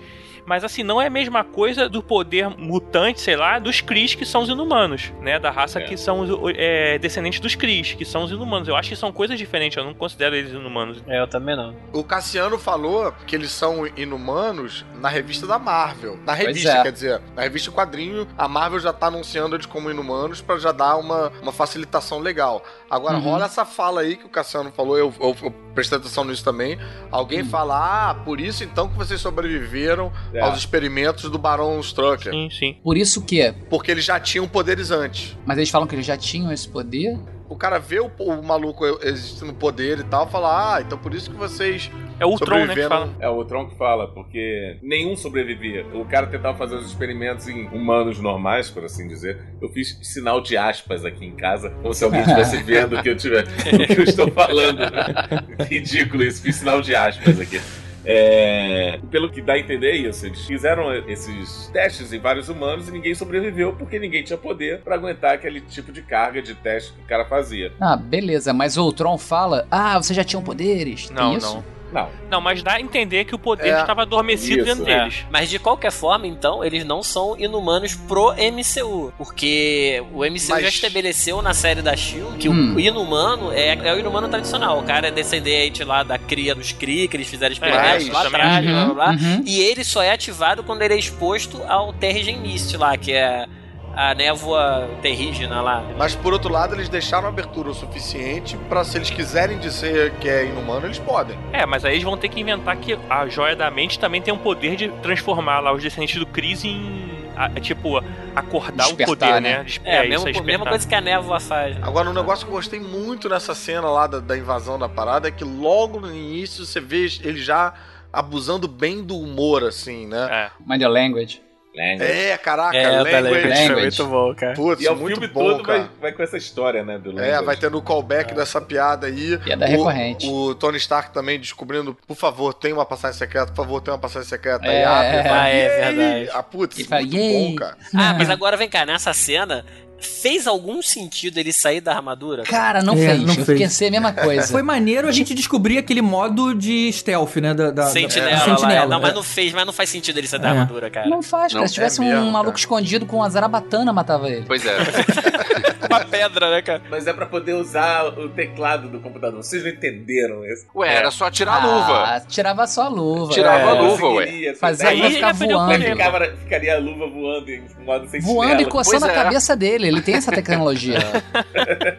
Mas 0.50 0.64
assim, 0.64 0.82
não 0.82 1.00
é 1.00 1.06
a 1.06 1.10
mesma 1.10 1.44
coisa 1.44 1.88
do 1.88 2.02
poder 2.02 2.48
mutante, 2.50 3.20
sei 3.20 3.36
lá, 3.36 3.60
dos 3.60 3.80
Kree, 3.80 4.08
que 4.16 4.26
são 4.26 4.42
os 4.42 4.48
inumanos, 4.48 5.12
né? 5.20 5.38
Da 5.38 5.48
raça 5.48 5.78
É. 5.78 5.82
que 5.84 5.96
são 5.96 6.18
os 6.22 6.52
é, 6.56 6.98
descendentes 6.98 7.38
dos 7.38 7.54
Kree, 7.54 7.82
que 7.84 8.04
são 8.04 8.24
os 8.24 8.32
inumanos. 8.32 8.66
Eu 8.66 8.74
acho 8.74 8.88
que 8.88 8.96
são 8.96 9.12
coisas 9.12 9.38
diferentes, 9.38 9.76
eu 9.78 9.84
não 9.84 9.94
considero 9.94 10.34
eles 10.34 10.50
inumanos. 10.50 11.04
É, 11.06 11.20
eu 11.20 11.28
também 11.28 11.54
não. 11.54 11.76
O 11.92 12.02
Cassiano 12.02 12.58
falou 12.58 13.14
que 13.28 13.36
eles 13.36 13.52
são 13.52 13.86
inumanos 13.96 14.84
na 15.00 15.08
revista 15.08 15.46
da 15.46 15.56
Marvel. 15.56 16.18
Na 16.26 16.32
revista, 16.34 16.72
é. 16.72 16.82
quer 16.82 16.90
dizer, 16.90 17.20
na 17.36 17.42
revista 17.42 17.70
quadrinho, 17.70 18.26
a 18.36 18.48
Marvel 18.48 18.80
já 18.80 18.92
tá 18.92 19.06
anunciando 19.06 19.54
eles 19.54 19.66
como 19.66 19.88
inumanos 19.88 20.40
pra 20.42 20.58
já 20.58 20.72
dar 20.72 20.96
uma, 20.96 21.30
uma 21.40 21.52
facilitação 21.52 22.18
legal. 22.18 22.60
Agora, 22.90 23.18
Uhum. 23.18 23.22
rola 23.22 23.44
essa 23.44 23.64
fala 23.64 24.00
aí 24.00 24.16
que 24.16 24.26
o 24.26 24.28
Cassiano 24.28 24.72
falou, 24.72 24.98
eu, 24.98 25.14
eu, 25.20 25.36
eu 25.44 25.54
prestei 25.76 25.96
atenção 25.96 26.24
nisso 26.24 26.42
também. 26.42 26.76
Alguém 27.12 27.44
fala, 27.44 28.10
ah, 28.10 28.14
por 28.16 28.40
isso 28.40 28.64
então 28.64 28.88
que 28.88 28.96
vocês 28.96 29.20
sobreviveram 29.20 30.12
É. 30.40 30.42
aos 30.42 30.58
experimentos 30.58 31.28
do 31.30 31.38
Barão 31.38 31.78
Strucker. 31.80 32.32
Sim, 32.32 32.48
sim. 32.50 32.76
Por 32.82 32.96
isso 32.96 33.22
que. 33.22 33.52
Porque 33.68 33.90
eles 33.90 34.04
já 34.04 34.18
tinham 34.18 34.48
poderes 34.48 34.90
antes. 34.90 35.36
Mas 35.44 35.58
eles 35.58 35.70
falam 35.70 35.86
que 35.86 35.94
eles 35.94 36.06
já 36.06 36.16
tinham 36.16 36.52
esse 36.52 36.68
poder. 36.68 37.18
O 37.50 37.56
cara 37.56 37.80
vê 37.80 37.98
o, 37.98 38.08
o 38.20 38.42
maluco 38.44 38.86
existindo 39.02 39.52
poder 39.52 39.98
e 39.98 40.04
tal, 40.04 40.30
fala, 40.30 40.76
ah, 40.76 40.80
então 40.80 40.96
por 40.96 41.12
isso 41.12 41.28
que 41.28 41.36
vocês 41.36 41.90
É 42.20 42.24
o 42.24 42.28
Ultron, 42.28 42.64
né, 42.64 42.74
que 42.74 42.86
fala. 42.86 43.12
É 43.18 43.28
o 43.28 43.44
Tron 43.44 43.68
que 43.68 43.76
fala, 43.76 44.06
porque 44.06 44.78
nenhum 44.80 45.16
sobrevivia. 45.16 45.84
O 45.92 46.04
cara 46.04 46.28
tentava 46.28 46.56
fazer 46.56 46.76
os 46.76 46.86
experimentos 46.86 47.48
em 47.48 47.66
humanos 47.66 48.20
normais, 48.20 48.70
por 48.70 48.84
assim 48.84 49.08
dizer. 49.08 49.36
Eu 49.60 49.68
fiz 49.68 49.98
sinal 50.00 50.40
de 50.40 50.56
aspas 50.56 51.04
aqui 51.04 51.26
em 51.26 51.32
casa, 51.32 51.70
como 51.82 51.92
se 51.92 52.04
alguém 52.04 52.20
estivesse 52.20 52.56
vendo 52.62 52.96
o 52.96 53.02
que 53.02 53.08
eu, 53.08 53.16
tiver, 53.16 53.42
o 53.44 53.86
que 53.94 53.98
eu 53.98 54.04
estou 54.04 54.30
falando. 54.30 54.78
Ridículo 55.68 56.22
isso, 56.22 56.42
fiz 56.42 56.54
sinal 56.54 56.80
de 56.80 56.94
aspas 56.94 57.40
aqui. 57.40 57.60
É, 58.04 58.98
pelo 59.10 59.30
que 59.30 59.42
dá 59.42 59.54
a 59.54 59.58
entender 59.58 59.92
isso, 59.92 60.26
eles 60.26 60.44
fizeram 60.46 60.92
esses 61.08 61.68
testes 61.72 62.12
em 62.12 62.18
vários 62.18 62.48
humanos 62.48 62.88
e 62.88 62.92
ninguém 62.92 63.14
sobreviveu 63.14 63.74
porque 63.74 63.98
ninguém 63.98 64.22
tinha 64.22 64.38
poder 64.38 64.80
pra 64.80 64.94
aguentar 64.94 65.34
aquele 65.34 65.60
tipo 65.60 65.92
de 65.92 66.02
carga 66.02 66.40
de 66.40 66.54
teste 66.54 66.92
que 66.92 67.00
o 67.00 67.04
cara 67.04 67.24
fazia. 67.24 67.72
Ah, 67.80 67.96
beleza, 67.96 68.52
mas 68.52 68.76
o 68.76 68.84
Ultron 68.84 69.18
fala: 69.18 69.66
Ah, 69.70 70.00
vocês 70.00 70.16
já 70.16 70.24
tinham 70.24 70.42
poderes. 70.42 71.10
Não, 71.10 71.36
isso? 71.36 71.54
não. 71.54 71.79
Não, 71.92 72.08
Não, 72.30 72.40
mas 72.40 72.62
dá 72.62 72.74
a 72.74 72.80
entender 72.80 73.24
que 73.24 73.34
o 73.34 73.38
poder 73.38 73.68
É. 73.74 73.80
estava 73.80 74.02
adormecido 74.02 74.58
Isso, 74.58 74.64
dentro 74.76 74.90
é. 74.90 74.98
deles. 75.00 75.26
Mas 75.30 75.50
de 75.50 75.58
qualquer 75.58 75.90
forma, 75.90 76.26
então, 76.26 76.64
eles 76.64 76.84
não 76.84 77.02
são 77.02 77.36
inumanos 77.38 77.94
pro 77.94 78.32
MCU. 78.38 79.12
Porque 79.18 80.02
o 80.12 80.24
MCU 80.24 80.50
Mas- 80.50 80.62
já 80.62 80.68
estabeleceu 80.68 81.42
na 81.42 81.52
série 81.52 81.82
da 81.82 81.96
Shield 81.96 82.38
que 82.38 82.48
Hum. 82.48 82.74
o 82.76 82.80
inumano 82.80 83.50
é, 83.52 83.74
é 83.88 83.94
o 83.94 83.98
inumano 83.98 84.28
tradicional. 84.28 84.78
O 84.78 84.82
cara 84.84 85.08
é 85.08 85.10
descendente 85.10 85.82
lá 85.84 86.02
da 86.02 86.18
cria 86.18 86.54
dos 86.54 86.72
Kree, 86.72 87.08
que 87.08 87.16
eles 87.16 87.28
fizeram 87.28 87.52
experimentos 87.52 88.08
É, 88.08 88.12
lá 88.12 88.22
também. 88.22 88.40
atrás, 88.40 88.66
blá 88.66 88.84
blá 88.84 88.94
blá. 88.94 89.10
Uhum. 89.10 89.42
E 89.46 89.60
ele 89.60 89.82
só 89.84 90.02
é 90.02 90.12
ativado 90.12 90.62
quando 90.62 90.82
ele 90.82 90.94
é 90.94 90.98
exposto 90.98 91.60
ao 91.68 91.92
Terrigen 91.92 92.38
Mist 92.38 92.76
lá, 92.76 92.96
que 92.96 93.12
é 93.12 93.46
a 93.94 94.14
névoa 94.14 94.88
terrígena 95.02 95.60
lá. 95.60 95.84
Mas 95.98 96.14
por 96.14 96.32
outro 96.32 96.52
lado, 96.52 96.74
eles 96.74 96.88
deixaram 96.88 97.28
abertura 97.28 97.70
o 97.70 97.74
suficiente 97.74 98.56
pra 98.68 98.84
se 98.84 98.96
eles 98.98 99.10
quiserem 99.10 99.58
dizer 99.58 100.12
que 100.20 100.28
é 100.28 100.44
inumano, 100.46 100.86
eles 100.86 100.98
podem. 100.98 101.36
É, 101.52 101.66
mas 101.66 101.84
aí 101.84 101.94
eles 101.94 102.04
vão 102.04 102.16
ter 102.16 102.28
que 102.28 102.40
inventar 102.40 102.76
que 102.76 102.98
a 103.08 103.26
joia 103.28 103.56
da 103.56 103.70
mente 103.70 103.98
também 103.98 104.22
tem 104.22 104.32
um 104.32 104.38
poder 104.38 104.76
de 104.76 104.88
transformar 105.02 105.60
lá 105.60 105.72
os 105.72 105.82
descendentes 105.82 106.18
do 106.18 106.26
Chris 106.26 106.64
em. 106.64 107.10
a- 107.36 107.48
tipo, 107.60 107.98
acordar 108.34 108.84
Despertar, 108.84 109.12
o 109.12 109.16
poder, 109.16 109.40
né? 109.40 109.58
né? 109.58 109.66
É, 109.84 109.98
a 109.98 110.04
isso, 110.06 110.24
mesma, 110.24 110.40
é 110.42 110.44
mesma 110.44 110.66
coisa 110.66 110.86
que 110.88 110.94
a 110.94 111.00
névoa 111.00 111.40
faz. 111.40 111.74
né? 111.74 111.80
Agora, 111.82 112.08
um 112.08 112.12
negócio 112.12 112.44
que 112.46 112.52
eu 112.52 112.56
gostei 112.56 112.78
muito 112.80 113.28
nessa 113.28 113.54
cena 113.54 113.88
lá 113.88 114.06
da, 114.06 114.20
da 114.20 114.36
invasão 114.36 114.78
da 114.78 114.88
parada 114.88 115.28
é 115.28 115.30
que 115.30 115.42
logo 115.44 115.98
no 116.00 116.08
início 116.14 116.64
você 116.64 116.80
vê 116.80 117.06
ele 117.22 117.40
já 117.42 117.72
abusando 118.12 118.66
bem 118.68 119.02
do 119.02 119.16
humor, 119.18 119.64
assim, 119.64 120.06
né? 120.06 120.28
É. 120.30 120.50
Mind 120.66 120.82
your 120.82 120.90
language. 120.92 121.40
É, 121.76 122.36
caraca, 122.38 122.76
É, 122.76 122.88
language. 122.90 123.12
Language 123.22 123.40
foi 123.40 123.48
Language. 123.68 123.80
muito 123.82 124.06
bom, 124.06 124.34
cara. 124.34 124.54
Putz, 124.54 124.82
E 124.82 124.86
é 124.88 124.90
o 124.90 124.96
muito 124.96 125.20
filme 125.20 125.32
bom, 125.32 125.40
todo 125.52 125.62
cara. 125.62 125.78
vai, 125.78 125.90
vai 126.00 126.12
com 126.12 126.22
essa 126.22 126.36
história, 126.36 126.82
né? 126.84 126.98
Do 126.98 127.18
É, 127.20 127.40
vai 127.40 127.56
tendo 127.56 127.78
o 127.78 127.82
callback 127.82 128.34
dessa 128.34 128.60
piada 128.60 129.06
aí. 129.06 129.38
Piada 129.38 129.66
O- 129.66 129.68
recorrente. 129.68 130.26
O 130.28 130.54
Tony 130.56 130.78
Stark 130.78 131.12
também 131.14 131.38
descobrindo, 131.38 131.96
por 132.06 132.16
favor, 132.16 132.52
tem 132.54 132.72
uma 132.72 132.84
passagem 132.84 133.16
secreta, 133.18 133.46
por 133.52 133.56
favor, 133.64 133.80
tem 133.80 133.92
uma 133.94 134.00
passagem 134.00 134.28
secreta. 134.28 134.66
É, 134.66 134.84
aí 134.84 134.84
abre, 134.84 135.28
é. 135.28 135.30
Ah, 135.32 135.48
é 135.48 135.54
"Yay!" 135.54 135.94
verdade. 135.94 136.30
Ah, 136.34 136.42
putz, 136.42 136.78
E 136.78 136.84
fala, 136.84 137.02
muito 137.02 137.16
"Yay!" 137.16 137.48
bom, 137.50 137.54
cara. 137.56 137.76
Ah, 137.94 138.14
mas 138.14 138.28
agora 138.30 138.56
vem 138.56 138.68
cá, 138.68 138.84
nessa 138.84 139.12
cena, 139.12 139.64
fez 140.00 140.46
algum 140.46 140.82
sentido 140.82 141.38
ele 141.38 141.52
sair 141.52 141.80
da 141.80 141.94
armadura? 141.94 142.42
Cara, 142.44 142.82
não 142.82 142.94
É, 142.94 142.96
fez. 142.96 143.22
não 143.22 143.34
eu 143.34 143.44
fez. 143.44 143.58
pensei 143.58 143.88
a 143.88 143.90
mesma 143.90 144.12
coisa. 144.12 144.46
Foi 144.50 144.62
maneiro 144.62 145.06
a 145.08 145.12
gente 145.12 145.34
descobrir 145.34 145.78
aquele 145.78 146.02
modo 146.02 146.54
de 146.54 146.90
stealth, 146.92 147.36
né? 147.36 147.54
Da, 147.54 147.70
da, 147.70 147.86
Sentinela, 147.86 148.30
da, 148.30 148.36
lá, 148.36 148.44
sentinela. 148.58 148.84
é. 148.84 148.88
Não, 148.88 149.00
mas 149.00 149.10
é. 149.10 149.14
não 149.14 149.22
fez, 149.22 149.52
mas 149.52 149.66
não 149.66 149.72
faz 149.72 149.88
sentido 149.90 150.18
ele 150.18 150.26
sair 150.26 150.40
da 150.40 150.48
É. 150.48 150.50
armadura, 150.52 150.90
cara. 150.90 151.08
Não 151.08 151.22
faz, 151.22 151.52
cara. 151.52 151.60
Não, 151.62 151.68
Se 151.68 151.74
tivesse 151.74 152.00
é 152.00 152.04
mesmo, 152.04 152.22
um 152.24 152.30
maluco 152.30 152.52
cara. 152.52 152.60
escondido 152.60 153.06
com 153.06 153.22
a 153.22 153.28
zarabatana, 153.28 153.92
matava 153.92 154.28
ele. 154.28 154.44
Pois 154.46 154.64
é. 154.66 154.76
Uma 155.90 156.00
pedra, 156.04 156.50
né, 156.50 156.62
cara? 156.62 156.82
Mas 156.88 157.06
é 157.06 157.12
pra 157.12 157.26
poder 157.26 157.54
usar 157.54 158.04
o 158.16 158.28
teclado 158.28 158.88
do 158.88 159.00
computador. 159.00 159.42
Vocês 159.42 159.64
não 159.64 159.70
entenderam 159.70 160.44
isso? 160.46 160.66
Ué, 160.74 160.94
era 160.94 161.10
só 161.10 161.28
tirar 161.30 161.54
a 161.54 161.66
luva. 161.66 162.04
Ah, 162.16 162.20
tirava 162.20 162.66
só 162.68 162.82
a 162.82 162.88
luva. 162.88 163.32
Tirava 163.32 163.72
a 163.72 163.76
É. 163.76 163.80
luva, 163.80 164.06
ué. 164.10 164.26
Daí 164.26 164.52
pra 164.54 164.72
ficar 164.76 164.92
ele 164.94 165.24
aprendeu 165.24 165.58
voando. 165.58 165.84
ficava- 165.84 166.32
ficaria 166.44 166.76
a 166.76 166.78
luva 166.78 167.08
voando 167.08 167.50
em 167.50 167.62
modo 167.84 168.08
sem 168.08 168.20
Voando 168.20 168.62
e 168.62 168.66
coçando 168.66 169.00
Pois 169.00 169.10
a 169.16 169.20
é. 169.20 169.24
cabeça 169.24 169.56
dele. 169.56 169.89
Ele 169.90 170.00
tem 170.02 170.14
essa 170.14 170.30
tecnologia. 170.32 170.98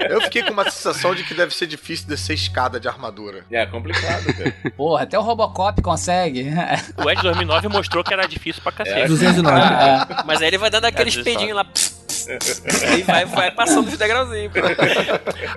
Eu 0.09 0.22
fiquei 0.22 0.43
com 0.43 0.51
uma 0.51 0.63
sensação 0.69 1.13
de 1.13 1.23
que 1.23 1.34
deve 1.34 1.53
ser 1.53 1.68
difícil 1.68 2.07
descer 2.07 2.34
escada 2.34 2.80
de 2.80 2.88
armadura. 2.88 3.45
É 3.51 3.65
complicado, 3.65 4.26
cara. 4.34 4.53
Porra, 4.76 5.03
até 5.03 5.18
o 5.18 5.22
Robocop 5.22 5.81
consegue. 5.81 6.47
O 7.03 7.09
Ed 7.09 7.22
2009 7.22 7.68
mostrou 7.68 8.03
que 8.03 8.13
era 8.13 8.27
difícil 8.27 8.61
pra 8.61 8.72
cacete. 8.72 9.07
209. 9.07 9.59
É. 9.59 10.23
Mas 10.26 10.41
aí 10.41 10.47
ele 10.47 10.57
vai 10.57 10.69
dando 10.69 10.85
aqueles 10.85 11.15
É, 11.18 11.23
pedinhos 11.23 11.55
lá. 11.55 11.63
pss, 11.65 11.91
pss, 12.39 12.61
pss, 12.61 12.99
e 12.99 13.03
vai, 13.03 13.26
vai 13.26 13.51
passando 13.51 13.88
os 13.88 13.97
degrauzinhos. 13.97 14.51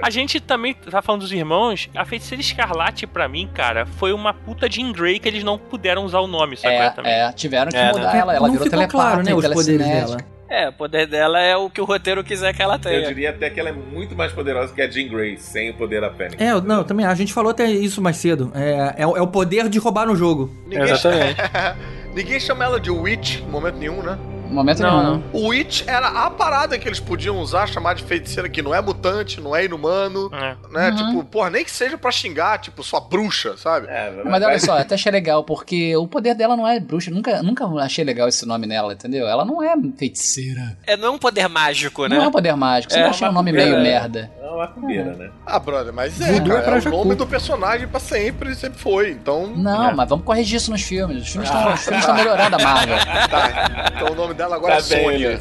A 0.03 0.11
gente 0.11 0.41
também 0.41 0.75
tá 0.75 1.01
falando 1.03 1.23
dos 1.23 1.33
irmãos. 1.33 1.89
A 1.95 2.05
Feiticeira 2.05 2.41
Escarlate, 2.41 3.07
pra 3.07 3.29
mim, 3.29 3.49
cara, 3.53 3.87
foi 3.87 4.13
uma 4.13 4.33
puta 4.35 4.69
de 4.69 4.83
Grey 4.93 5.19
que 5.19 5.29
eles 5.29 5.43
não 5.45 5.59
puderam 5.59 6.05
usar 6.05 6.21
o 6.21 6.27
nome, 6.27 6.57
sabe? 6.57 6.75
É, 6.75 6.91
também. 6.91 7.13
é, 7.13 7.33
tiveram 7.33 7.71
que 7.71 7.77
É, 7.77 7.93
mudar 7.93 8.15
É, 8.15 8.19
ela. 8.19 8.35
Ela 8.35 8.47
não 8.47 8.53
virou 8.53 8.67
ficou 8.67 8.71
telepata 8.71 8.91
claro, 8.91 9.23
né? 9.23 9.35
Os 9.35 9.47
poderes 9.49 9.87
dela. 9.87 10.17
É, 10.55 10.69
o 10.69 10.73
poder 10.73 11.07
dela 11.07 11.41
é 11.41 11.57
o 11.57 11.69
que 11.69 11.81
o 11.81 11.85
roteiro 11.85 12.23
quiser 12.23 12.55
que 12.55 12.63
ela 12.63 12.75
Eu 12.75 12.79
tenha. 12.79 13.07
diria 13.09 13.31
até 13.31 13.51
que 13.51 13.59
ela 13.59 13.71
é 13.71 13.73
muito 13.73 14.15
mais 14.15 14.31
poderosa 14.33 14.73
que 14.73 14.81
a 14.81 14.89
Jean 14.89 15.09
Grey, 15.09 15.37
sem 15.37 15.71
o 15.71 15.75
poder 15.75 16.01
da 16.01 16.11
Fênix. 16.11 16.41
É, 16.41 16.53
eu- 16.53 16.61
não, 16.63 16.85
também 16.85 17.05
a 17.05 17.15
gente 17.15 17.33
falou 17.33 17.51
até 17.51 17.69
isso 17.71 18.01
mais 18.01 18.17
cedo. 18.19 18.53
É, 18.55 19.03
é, 19.03 19.07
o- 19.07 19.17
é 19.17 19.21
o 19.21 19.27
poder 19.27 19.69
de 19.69 19.79
roubar 19.79 20.07
no 20.07 20.15
jogo. 20.15 20.51
Ninguém, 20.67 20.83
Exatamente. 20.91 21.37
Ninguém 22.15 22.39
chama 22.39 22.65
ela 22.65 22.79
de 22.79 22.91
Witch 22.91 23.41
em 23.41 23.49
momento 23.51 23.77
nenhum, 23.79 24.01
né? 24.03 24.17
Momento 24.55 24.83
Não, 24.83 25.03
nenhum. 25.03 25.23
O 25.33 25.49
Witch 25.49 25.83
era 25.87 26.07
a 26.09 26.31
parada 26.31 26.79
que 26.79 26.87
eles 26.89 27.01
podiam 27.01 27.39
usar, 27.39 27.67
chamar 27.69 27.95
de 27.95 28.03
feiticeira, 28.05 28.49
que 28.49 28.63
não 28.63 28.75
é 28.75 28.81
mutante, 28.81 29.41
não 29.41 29.55
é 29.55 29.65
inumano, 29.65 30.31
É. 30.33 30.57
né? 30.71 30.91
Uhum. 30.91 30.97
Tipo, 30.97 31.25
porra, 31.25 31.51
nem 31.51 31.65
que 31.65 31.71
seja 31.71 31.99
pra 31.99 32.11
xingar, 32.11 32.59
tipo, 32.59 32.83
sua 32.83 33.01
bruxa, 33.01 33.57
sabe? 33.57 33.87
É, 33.89 34.13
Mas 34.25 34.43
olha 34.43 34.59
só, 34.59 34.79
até 34.79 34.95
achei 34.95 35.11
legal, 35.13 35.43
porque 35.45 35.97
o 35.97 36.07
poder 36.07 36.35
dela 36.35 36.57
não 36.57 36.67
é 36.67 36.79
bruxa. 36.81 37.11
Nunca, 37.11 37.43
nunca 37.43 37.65
achei 37.83 38.05
legal 38.05 38.29
esse 38.29 38.47
nome 38.47 38.67
nela, 38.67 38.93
entendeu? 38.93 39.27
Ela 39.27 39.45
não 39.45 39.63
é 39.63 39.75
feiticeira. 39.97 40.77
É, 40.87 40.97
não 40.97 41.09
é 41.09 41.11
um 41.11 41.19
poder 41.19 41.49
mágico, 41.49 42.07
né? 42.07 42.17
Não 42.17 42.25
é 42.25 42.29
um 42.29 42.33
poder 42.33 42.55
mágico. 42.57 42.93
Sempre 42.93 43.09
É, 43.09 43.11
achei 43.11 43.27
um 43.27 43.31
uma 43.31 43.35
nome 43.41 43.53
meio 43.53 43.81
merda. 43.81 44.31
É 44.41 44.49
uma 44.51 44.69
primeira, 44.69 45.15
né? 45.15 45.31
Ah, 45.45 45.59
brother, 45.59 45.93
mas 45.93 46.21
é, 46.21 46.33
Voodoo 46.33 46.49
cara, 46.55 46.61
é 46.61 46.81
pra 46.81 46.91
é 46.91 46.95
o 46.95 46.97
nome 46.97 47.15
do 47.17 47.27
personagem 47.27 47.89
pra 47.89 47.99
sempre, 47.99 48.55
sempre 48.55 48.79
foi. 48.79 49.11
Então, 49.11 49.49
Não, 49.57 49.91
É. 49.91 49.95
mas 49.95 50.09
vamos 50.09 50.25
corrigir 50.25 50.57
isso 50.59 50.71
nos 50.71 50.83
filmes. 50.83 51.23
Os 51.23 51.29
filmes 51.29 51.49
estão 51.51 51.73
os 51.75 51.81
filmes 51.83 52.01
estão 52.01 52.15
melhorando 52.15 52.57
a 52.57 52.59
Marvel. 52.59 52.97
tá. 53.31 53.91
Então 53.97 54.13
o 54.13 54.15
nome 54.15 54.35
dela 54.35 54.44
agora 54.53 54.75
Tá 54.75 54.79
é 54.79 54.83
Sônia. 54.83 55.41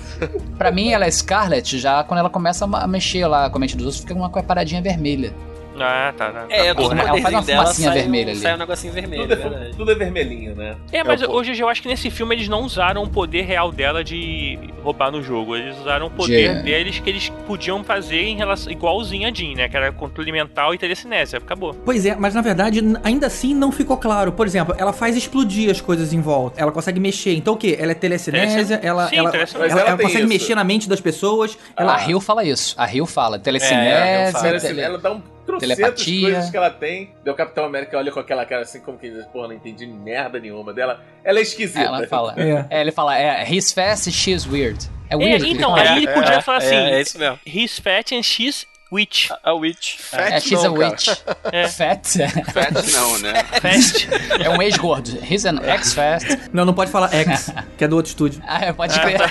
Pra 0.57 0.71
mim, 0.71 0.91
ela 0.91 1.05
é 1.05 1.11
Scarlet 1.11 1.77
já 1.77 2.03
quando 2.03 2.19
ela 2.19 2.29
começa 2.29 2.65
a 2.65 2.87
mexer 2.87 3.25
lá 3.27 3.49
com 3.49 3.57
a 3.57 3.59
mente 3.59 3.75
dos 3.75 3.85
outros, 3.85 4.01
fica 4.01 4.13
uma 4.13 4.29
paradinha 4.29 4.81
vermelha. 4.81 5.33
Ah, 5.79 6.13
tá, 6.15 6.29
tá. 6.31 6.45
É, 6.49 6.73
tá 6.73 6.81
bom, 6.81 6.93
né? 6.93 7.01
ela 7.07 7.21
faz 7.21 7.33
uma 7.35 7.41
dela 7.41 7.61
fumacinha 7.63 7.89
sai, 7.91 7.99
vermelha 8.01 8.27
um, 8.27 8.31
ali. 8.31 8.39
sai 8.39 8.53
um 8.53 8.57
negocinho 8.57 8.93
vermelho, 8.93 9.21
Tudo 9.23 9.33
é 9.33 9.35
é, 9.35 9.49
verdade. 9.49 9.75
tudo 9.77 9.91
é 9.91 9.95
vermelhinho, 9.95 10.55
né? 10.55 10.75
É, 10.91 11.03
mas 11.03 11.21
É, 11.21 11.27
hoje 11.27 11.59
eu 11.59 11.67
acho 11.67 11.81
que 11.81 11.87
nesse 11.87 12.09
filme 12.11 12.35
eles 12.35 12.47
não 12.47 12.61
usaram 12.61 13.03
o 13.03 13.09
poder 13.09 13.41
real 13.41 13.71
dela 13.71 14.03
de 14.03 14.59
roubar 14.83 15.11
no 15.11 15.21
jogo. 15.23 15.55
Eles 15.55 15.77
usaram 15.79 16.07
o 16.07 16.09
poder 16.11 16.57
De- 16.57 16.63
deles 16.63 16.99
que 16.99 17.09
eles 17.09 17.29
podiam 17.47 17.83
fazer 17.83 18.21
em 18.23 18.35
relação 18.37 18.71
igualzinho 18.71 19.27
a 19.27 19.33
Jean, 19.33 19.55
né? 19.55 19.67
Que 19.69 19.75
era 19.77 19.91
controle 19.91 20.31
mental 20.31 20.73
e 20.73 20.77
telecinésia. 20.77 21.39
Acabou. 21.39 21.73
Pois 21.85 22.05
é, 22.05 22.15
mas 22.15 22.35
na 22.35 22.41
verdade, 22.41 22.79
ainda 23.03 23.27
assim 23.27 23.53
não 23.55 23.71
ficou 23.71 23.97
claro. 23.97 24.31
Por 24.31 24.45
exemplo, 24.45 24.75
ela 24.77 24.93
faz 24.93 25.15
explodir 25.17 25.69
as 25.71 25.81
coisas 25.81 26.13
em 26.13 26.21
volta. 26.21 26.61
Ela 26.61 26.71
consegue 26.71 26.99
mexer. 26.99 27.33
Então 27.35 27.53
o 27.55 27.57
quê? 27.57 27.75
Ela 27.79 27.93
é 27.93 27.95
telecinésia, 27.95 28.63
Teleci- 28.65 28.85
ela, 28.87 29.07
Sim, 29.09 29.15
ela, 29.17 29.31
telecinésia. 29.31 29.71
ela, 29.71 29.81
ela 29.81 29.89
ela 29.89 29.97
consegue 29.97 30.19
isso. 30.19 30.27
mexer 30.29 30.55
na 30.55 30.63
mente 30.63 30.87
das 30.87 31.01
pessoas. 31.01 31.57
Ela, 31.75 31.93
a 31.93 31.97
Rio 31.97 32.19
fala 32.19 32.43
isso. 32.43 32.75
A 32.77 32.85
Rio 32.85 33.05
fala 33.05 33.37
É, 33.37 33.39
telecinese, 33.39 34.33
Parece- 34.33 34.67
tele- 34.67 34.81
Ela 34.81 34.97
dá 34.97 35.11
um 35.11 35.21
trocentas 35.57 35.77
telepatia. 35.77 36.21
coisas 36.21 36.49
que 36.49 36.57
ela 36.57 36.69
tem. 36.69 37.11
Daí 37.23 37.33
o 37.33 37.37
Capitão 37.37 37.65
América 37.65 37.97
olha 37.97 38.11
com 38.11 38.19
aquela 38.19 38.45
cara 38.45 38.61
assim, 38.63 38.79
como 38.79 38.97
que 38.97 39.09
diz, 39.09 39.25
porra, 39.27 39.47
não 39.49 39.55
entendi 39.55 39.85
merda 39.87 40.39
nenhuma 40.39 40.73
dela. 40.73 41.01
Ela 41.23 41.39
é 41.39 41.41
esquisita. 41.41 41.79
ela 41.81 42.05
fala. 42.07 42.33
É. 42.37 42.65
É, 42.69 42.81
ele 42.81 42.91
fala, 42.91 43.17
é, 43.17 43.45
he's 43.51 43.71
fast, 43.71 44.11
she's 44.11 44.45
weird. 44.45 44.89
É 45.09 45.13
É, 45.13 45.17
weird. 45.17 45.43
ele 45.45 45.53
então, 45.53 45.75
aí 45.75 45.97
ele 45.97 46.07
podia 46.07 46.41
falar 46.41 46.57
assim: 46.59 46.75
É, 46.75 46.91
é 46.91 47.01
isso 47.01 47.17
mesmo. 47.19 47.39
He's 47.45 47.77
fat 47.79 48.11
and 48.13 48.23
she's 48.23 48.65
witch. 48.91 49.29
A 49.43 49.53
Witch. 49.53 49.97
Fat 49.97 50.33
É, 50.33 50.39
she's 50.39 50.63
a 50.63 50.69
não, 50.69 50.75
cara. 50.75 50.91
witch. 50.91 51.07
É. 51.51 51.67
Fat 51.67 52.05
Fat 52.53 52.91
não, 52.93 53.17
né? 53.19 53.43
Fast. 53.59 54.07
é 54.43 54.49
um 54.51 54.61
ex-gordo. 54.61 55.09
He's 55.27 55.45
an 55.45 55.59
ex-fast. 55.63 56.39
Não, 56.53 56.63
não 56.63 56.73
pode 56.75 56.91
falar 56.91 57.11
X, 57.11 57.51
que 57.77 57.83
é 57.83 57.87
do 57.87 57.95
outro 57.95 58.09
estúdio. 58.09 58.39
Ah, 58.47 58.65
é, 58.65 58.71
pode 58.73 58.99
crer. 58.99 59.17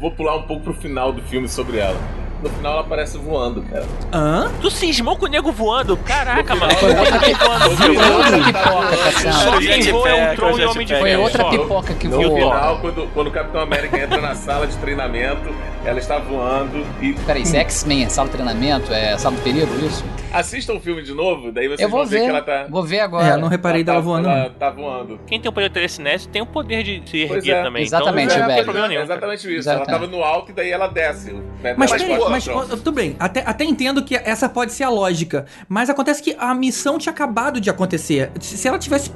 Vou 0.00 0.10
pular 0.10 0.36
um 0.36 0.42
pouco 0.42 0.64
pro 0.64 0.74
final 0.74 1.12
do 1.12 1.22
filme 1.22 1.48
sobre 1.48 1.78
ela. 1.78 1.96
No 2.42 2.50
final 2.50 2.72
ela 2.72 2.80
aparece 2.82 3.16
voando, 3.18 3.62
cara. 3.62 3.84
Hã? 4.12 4.50
Tu 4.60 4.70
cismou 4.70 5.16
com 5.16 5.24
o 5.24 5.28
nego 5.28 5.50
voando? 5.52 5.96
Caraca, 5.96 6.54
mano. 6.54 6.72
Foi 6.74 6.90
outra 6.94 7.18
pipoca, 7.18 7.60
foi 7.70 7.96
outra 7.96 8.38
pipoca, 8.44 8.96
Só 8.96 9.52
Cassiano. 9.52 9.60
quem 9.60 9.92
voa 9.92 10.08
é 10.10 10.14
um 10.14 10.58
e 10.58 10.64
homem 10.66 10.86
de 10.86 10.94
Foi 10.94 11.10
ferro. 11.10 11.22
outra 11.22 11.42
só. 11.42 11.50
pipoca 11.50 11.94
que 11.94 12.08
No 12.08 12.16
voou. 12.22 12.34
final, 12.36 12.78
quando, 12.80 13.08
quando 13.14 13.26
o 13.28 13.30
Capitão 13.30 13.60
América 13.62 13.98
entra 13.98 14.20
na 14.20 14.34
sala 14.34 14.66
de 14.66 14.76
treinamento, 14.76 15.48
ela 15.84 15.98
está 15.98 16.18
voando 16.18 16.84
e. 17.00 17.14
Peraí, 17.14 17.42
isso 17.42 17.56
é 17.56 17.60
X-Men, 17.60 18.04
é 18.04 18.08
sala 18.08 18.28
de 18.28 18.34
treinamento, 18.34 18.92
é 18.92 19.16
sala 19.16 19.34
do 19.36 19.42
perigo, 19.42 19.74
isso? 19.84 20.04
Assistam 20.32 20.74
o 20.74 20.80
filme 20.80 21.02
de 21.02 21.14
novo, 21.14 21.50
daí 21.50 21.66
vocês 21.68 21.80
Eu 21.80 21.88
vou 21.88 22.00
vão 22.00 22.06
ver, 22.08 22.18
ver, 22.18 22.24
que 22.24 22.30
ela 22.30 22.42
tá. 22.42 22.66
vou 22.68 22.82
ver 22.84 23.00
agora. 23.00 23.26
É, 23.28 23.36
não 23.38 23.48
reparei 23.48 23.80
ela 23.80 23.84
dela 23.86 23.98
tá- 23.98 24.04
voando. 24.04 24.28
Ela 24.28 24.42
não. 24.44 24.50
tá 24.50 24.70
voando. 24.70 25.20
Quem 25.26 25.40
tem 25.40 25.48
o 25.48 25.52
poder 25.52 25.68
de 25.68 25.74
telecinese 25.74 26.28
tem 26.28 26.42
o 26.42 26.46
poder 26.46 26.82
de 26.82 27.02
se 27.10 27.22
erguer 27.22 27.52
é, 27.56 27.62
também. 27.62 27.82
exatamente, 27.82 28.26
então, 28.26 28.38
não 28.40 28.46
velho. 28.46 28.56
tem 28.56 28.64
problema 28.64 28.88
nenhum. 28.88 29.02
Exatamente 29.02 29.40
isso. 29.40 29.52
Exatamente. 29.56 29.88
Ela 29.90 29.98
tava 30.00 30.10
no 30.10 30.22
alto 30.22 30.50
e 30.50 30.54
daí 30.54 30.70
ela 30.70 30.88
desce. 30.88 31.32
Né? 31.62 31.74
Mas, 31.78 31.90
peraí, 31.90 32.06
mas 32.30 32.44
pronto. 32.44 32.68
tudo 32.76 32.92
bem, 32.92 33.16
até, 33.18 33.42
até 33.46 33.64
entendo 33.64 34.02
que 34.04 34.14
essa 34.16 34.48
pode 34.48 34.72
ser 34.72 34.84
a 34.84 34.88
lógica, 34.88 35.46
mas 35.68 35.88
acontece 35.90 36.22
que 36.22 36.36
a 36.38 36.54
missão 36.54 36.98
tinha 36.98 37.12
acabado 37.12 37.60
de 37.60 37.68
acontecer. 37.70 38.30
Se 38.40 38.66
ela 38.66 38.78
tivesse, 38.78 39.10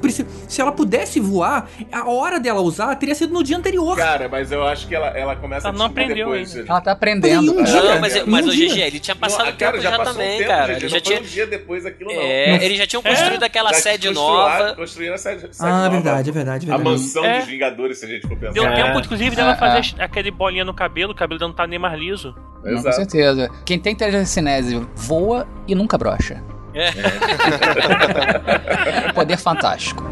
se 0.47 0.61
ela 0.61 0.71
pudesse 0.71 1.19
voar, 1.19 1.67
a 1.91 2.09
hora 2.09 2.39
dela 2.39 2.61
usar 2.61 2.95
teria 2.95 3.15
sido 3.15 3.33
no 3.33 3.43
dia 3.43 3.57
anterior. 3.57 3.95
Cara, 3.97 4.27
mas 4.29 4.51
eu 4.51 4.63
acho 4.65 4.87
que 4.87 4.95
ela, 4.95 5.07
ela 5.17 5.35
começa 5.35 5.67
Ela 5.67 5.75
a 5.75 5.77
não 5.77 5.85
descobrir 5.87 6.03
aprendeu 6.03 6.25
depois. 6.27 6.55
ainda. 6.55 6.69
Ela 6.71 6.81
tá 6.81 6.91
aprendendo. 6.91 7.51
um 7.59 7.63
dia, 7.63 7.81
Não, 7.83 7.99
mas, 8.01 8.15
em 8.15 8.23
mas 8.25 8.45
um 8.45 8.49
o 8.49 8.51
dia. 8.51 8.69
GG, 8.69 8.79
ele 8.81 8.99
tinha 8.99 9.15
passado 9.15 9.45
Não, 9.47 9.53
o 9.53 9.57
cara, 9.57 9.71
tempo 9.73 9.83
já 9.83 9.91
já, 9.91 10.03
também, 10.03 10.35
um 10.35 10.37
tempo, 10.37 10.49
cara. 10.49 10.71
Ele 10.73 10.81
não 10.81 10.89
já 10.89 10.89
foi 10.89 11.01
tinha, 11.01 11.19
um 11.19 11.23
dia 11.23 11.47
depois 11.47 11.85
aquilo, 11.85 12.13
não. 12.13 12.21
é, 12.21 12.65
eles 12.65 12.77
já 12.77 12.87
tinham 12.87 13.01
construído 13.03 13.43
aquela 13.43 13.73
Já 13.73 13.79
sede 13.79 14.09
nova. 14.11 14.75
Construíram 14.75 15.15
a 15.15 15.17
sede, 15.17 15.41
sede 15.41 15.55
Ah, 15.59 15.83
nova. 15.83 15.89
verdade, 15.89 16.29
é 16.29 16.33
verdade, 16.33 16.69
é 16.69 16.73
A 16.73 16.77
verdade. 16.77 16.97
mansão 16.97 17.25
É. 17.25 17.39
dos 17.39 17.47
Vingadores, 17.47 17.97
se 17.99 18.05
a 18.05 18.07
gente 18.09 18.27
for 18.27 18.37
pensar. 18.37 18.53
Deu 18.53 18.65
É. 18.65 18.73
tempo, 18.75 18.99
inclusive, 18.99 19.35
dela 19.35 19.53
É, 19.53 19.55
fazer 19.55 19.95
aquele 20.01 20.31
bolinha 20.31 20.63
no 20.65 20.73
cabelo, 20.73 21.11
o 21.11 21.15
cabelo 21.15 21.39
não 21.39 21.53
tá 21.53 21.65
nem 21.67 21.79
mais 21.79 21.97
liso. 21.99 22.35
Exato. 22.63 23.00
Certeza. 23.05 23.49
Quem 23.65 23.79
tem 23.79 23.95
telecinese 23.95 24.87
voa 24.95 25.47
e 25.67 25.75
nunca 25.75 25.97
brocha. 25.97 26.43
É. 26.73 26.91
Poder 29.13 29.37
fantástico. 29.37 30.03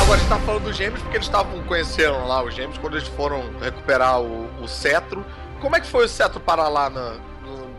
Agora, 0.00 0.14
a 0.14 0.18
gente 0.18 0.28
tá 0.28 0.38
falando 0.38 0.64
dos 0.64 0.76
gêmeos 0.76 1.02
porque 1.02 1.16
eles 1.16 1.26
estavam 1.26 1.62
conhecendo 1.64 2.26
lá 2.26 2.42
os 2.42 2.54
gêmeos 2.54 2.78
quando 2.78 2.96
eles 2.96 3.08
foram 3.08 3.42
recuperar 3.60 4.20
o, 4.20 4.48
o 4.62 4.68
cetro. 4.68 5.24
Como 5.60 5.76
é 5.76 5.80
que 5.80 5.86
foi 5.86 6.06
o 6.06 6.08
cetro 6.08 6.40
parar 6.40 6.68
lá 6.68 6.88
na, 6.88 7.16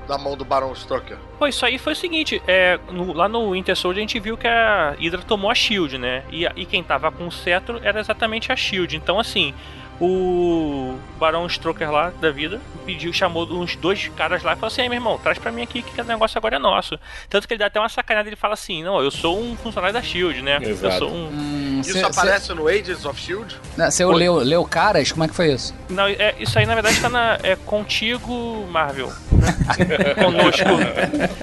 na 0.08 0.18
mão 0.18 0.36
do 0.36 0.44
Baron 0.44 0.72
Strucker? 0.74 1.18
Pô, 1.40 1.48
isso 1.48 1.66
aí 1.66 1.78
foi 1.78 1.94
o 1.94 1.96
seguinte, 1.96 2.42
é, 2.48 2.80
no- 2.92 3.14
lá 3.14 3.28
no 3.30 3.52
Winter 3.52 3.76
Soldier 3.76 4.00
a 4.04 4.08
gente 4.08 4.20
viu 4.20 4.38
que 4.38 4.48
a 4.48 4.96
Hydra 5.00 5.22
tomou 5.22 5.50
a 5.50 5.56
SHIELD, 5.56 5.98
né? 5.98 6.24
E, 6.32 6.46
e 6.56 6.66
quem 6.66 6.84
tava 6.84 7.12
com 7.12 7.28
o 7.28 7.32
cetro 7.32 7.80
era 7.84 8.00
exatamente 8.00 8.52
a 8.52 8.56
SHIELD. 8.56 8.96
Então, 8.98 9.20
assim, 9.20 9.54
o 10.02 10.98
Barão 11.20 11.46
Stroker 11.48 11.92
lá 11.92 12.12
da 12.20 12.32
vida 12.32 12.60
pediu, 12.86 13.14
chamou 13.14 13.46
uns 13.52 13.76
dois 13.76 14.08
caras 14.18 14.42
lá 14.42 14.54
e 14.54 14.56
falou 14.56 14.68
assim: 14.68 14.82
"Ei, 14.82 14.90
meu 14.90 14.98
irmão, 14.98 15.20
traz 15.20 15.38
pra 15.38 15.52
mim 15.52 15.62
aqui 15.62 15.82
que 15.84 16.02
o 16.02 16.04
negócio 16.04 16.38
agora 16.38 16.56
é 16.56 16.60
nosso. 16.60 16.98
Tanto 17.30 17.48
que 17.48 17.54
ele 17.54 17.60
dá 17.60 17.68
até 17.68 17.80
uma 17.80 17.88
sacanada, 17.90 18.28
ele 18.28 18.36
fala 18.36 18.56
assim: 18.56 18.84
Não, 18.84 19.00
eu 19.02 19.12
sou 19.12 19.40
um 19.40 19.56
funcionário 19.56 19.94
da 19.94 20.02
SHIELD, 20.02 20.42
né? 20.42 20.58
Eu 20.62 20.70
Exato. 20.72 20.98
sou 21.00 21.12
um. 21.12 21.28
Hum, 21.32 21.82
Isso 21.82 21.94
Cê- 21.94 22.04
aparece 22.04 22.54
no 22.54 22.68
Agents 22.68 23.06
of 23.06 23.20
Shield? 23.20 23.56
Você 23.78 24.04
leu, 24.06 24.36
leu 24.38 24.66
caras? 24.66 25.12
Como 25.12 25.24
é 25.24 25.28
que 25.28 25.36
foi 25.36 25.54
isso? 25.54 25.74
Não, 25.90 26.08
é, 26.08 26.34
isso 26.40 26.58
aí 26.58 26.66
na 26.66 26.74
verdade 26.74 27.00
tá 27.00 27.10
na, 27.10 27.38
é 27.44 27.56
contigo, 27.56 28.68
Marvel. 28.72 29.12
Conosco. 30.24 30.68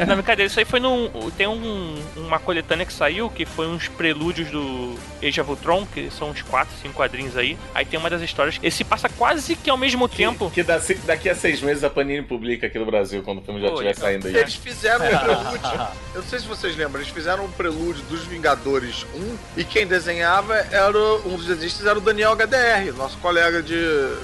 Não, 0.06 0.14
brincadeira, 0.16 0.47
isso 0.48 0.59
aí 0.59 0.64
foi 0.64 0.80
num. 0.80 1.09
Tem 1.36 1.47
um, 1.47 1.94
uma 2.16 2.39
coletânea 2.39 2.85
que 2.86 2.93
saiu 2.93 3.30
que 3.30 3.44
foi 3.44 3.66
uns 3.68 3.89
prelúdios 3.89 4.51
do 4.51 4.94
Age 5.22 5.40
of 5.40 5.51
Ultron, 5.51 5.86
que 5.86 6.10
são 6.10 6.30
uns 6.30 6.43
4, 6.43 6.74
5 6.82 6.94
quadrinhos 6.94 7.36
aí. 7.36 7.56
Aí 7.74 7.85
tem 7.85 7.98
uma 7.98 8.10
das 8.10 8.22
histórias. 8.22 8.47
Esse 8.62 8.84
passa 8.84 9.08
quase 9.08 9.54
que 9.56 9.68
ao 9.70 9.76
mesmo 9.76 10.08
tempo. 10.08 10.50
Que 10.50 10.62
da- 10.62 10.80
daqui 11.04 11.28
a 11.28 11.34
seis 11.34 11.60
meses 11.60 11.82
a 11.84 11.90
Panini 11.90 12.22
publica 12.22 12.66
aqui 12.66 12.78
no 12.78 12.86
Brasil, 12.86 13.22
quando 13.22 13.38
o 13.38 13.42
filme 13.42 13.60
já 13.60 13.68
estiver 13.68 13.88
legal. 13.88 14.02
saindo 14.02 14.26
aí. 14.28 14.36
Eles 14.36 14.54
fizeram 14.54 15.04
um 15.04 15.08
prelúdio. 15.18 15.88
Eu 16.14 16.20
não 16.22 16.28
sei 16.28 16.38
se 16.38 16.46
vocês 16.46 16.76
lembram, 16.76 17.00
eles 17.00 17.12
fizeram 17.12 17.44
um 17.44 17.50
prelúdio 17.50 18.02
dos 18.04 18.24
Vingadores 18.24 19.06
1 19.14 19.36
e 19.56 19.64
quem 19.64 19.86
desenhava 19.86 20.54
era 20.70 20.96
um 21.26 21.36
dos 21.36 21.46
desenhistas 21.46 21.86
era 21.86 21.98
o 21.98 22.00
Daniel 22.00 22.32
HDR, 22.32 22.92
nosso 22.96 23.18
colega 23.18 23.62
de 23.62 23.76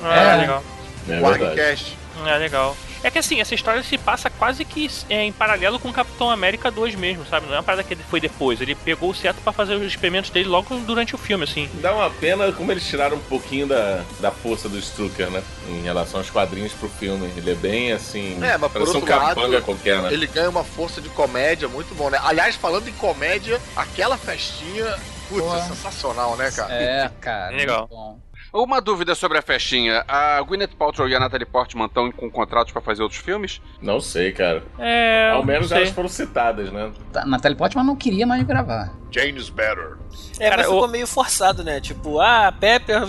Ah, 0.02 0.36
legal. 0.40 0.64
É 1.08 1.20
Warcast. 1.20 1.98
É 2.26 2.38
legal. 2.38 2.76
É 3.04 3.10
que 3.10 3.18
assim, 3.18 3.38
essa 3.38 3.54
história 3.54 3.82
se 3.82 3.98
passa 3.98 4.30
quase 4.30 4.64
que 4.64 4.90
é, 5.10 5.22
em 5.22 5.30
paralelo 5.30 5.78
com 5.78 5.92
Capitão 5.92 6.30
América 6.30 6.70
2 6.70 6.94
mesmo, 6.94 7.26
sabe? 7.26 7.46
Não 7.46 7.54
é 7.54 7.58
uma 7.58 7.62
parada 7.62 7.84
que 7.84 7.92
ele 7.92 8.02
foi 8.02 8.18
depois. 8.18 8.62
Ele 8.62 8.74
pegou 8.74 9.10
o 9.10 9.14
certo 9.14 9.42
pra 9.42 9.52
fazer 9.52 9.74
os 9.74 9.82
experimentos 9.82 10.30
dele 10.30 10.48
logo 10.48 10.74
durante 10.80 11.14
o 11.14 11.18
filme, 11.18 11.44
assim. 11.44 11.68
Dá 11.74 11.92
uma 11.92 12.08
pena 12.08 12.50
como 12.52 12.72
eles 12.72 12.86
tiraram 12.86 13.18
um 13.18 13.20
pouquinho 13.20 13.66
da, 13.66 14.02
da 14.20 14.30
força 14.30 14.70
do 14.70 14.78
Strucker, 14.78 15.30
né? 15.30 15.42
Em 15.68 15.82
relação 15.82 16.18
aos 16.18 16.30
quadrinhos 16.30 16.72
pro 16.72 16.88
filme. 16.88 17.30
Ele 17.36 17.50
é 17.50 17.54
bem 17.54 17.92
assim. 17.92 18.42
É, 18.42 18.56
mas 18.56 18.72
por 18.72 18.80
parece 18.80 18.92
um 18.92 18.94
outro 19.00 19.14
lado, 19.14 19.34
capanga 19.34 19.60
qualquer, 19.60 20.00
né? 20.00 20.10
ele 20.10 20.26
ganha 20.26 20.48
uma 20.48 20.64
força 20.64 21.02
de 21.02 21.10
comédia 21.10 21.68
muito 21.68 21.94
bom, 21.94 22.08
né? 22.08 22.18
Aliás, 22.22 22.56
falando 22.56 22.88
em 22.88 22.92
comédia, 22.92 23.60
aquela 23.76 24.16
festinha, 24.16 24.96
putz, 25.28 25.54
é 25.54 25.60
sensacional, 25.68 26.36
né, 26.36 26.50
cara? 26.50 26.72
É, 26.72 27.10
cara. 27.20 27.54
Legal. 27.54 28.18
Uma 28.54 28.80
dúvida 28.80 29.16
sobre 29.16 29.36
a 29.36 29.42
festinha. 29.42 30.04
A 30.06 30.40
Gwyneth 30.40 30.76
Paltrow 30.78 31.08
e 31.08 31.14
a 31.16 31.18
Natalie 31.18 31.44
Portman 31.44 31.86
estão 31.86 32.12
com 32.12 32.30
contratos 32.30 32.72
pra 32.72 32.80
fazer 32.80 33.02
outros 33.02 33.20
filmes? 33.20 33.60
Não 33.82 34.00
sei, 34.00 34.30
cara. 34.30 34.62
É. 34.78 35.30
Ao 35.32 35.44
menos 35.44 35.72
elas 35.72 35.90
foram 35.90 36.08
citadas, 36.08 36.70
né? 36.70 36.92
Tá, 37.12 37.26
Natalie 37.26 37.58
Portman 37.58 37.82
não 37.82 37.96
queria 37.96 38.24
mais 38.24 38.44
gravar. 38.44 38.94
James 39.14 39.48
Better. 39.48 39.96
É, 40.40 40.50
Cara, 40.50 40.56
mas 40.62 40.66
ficou 40.66 40.84
o- 40.84 40.88
meio 40.88 41.06
forçado, 41.06 41.62
né? 41.62 41.80
Tipo, 41.80 42.18
ah, 42.18 42.48
a 42.48 42.52
Pepper 42.52 43.02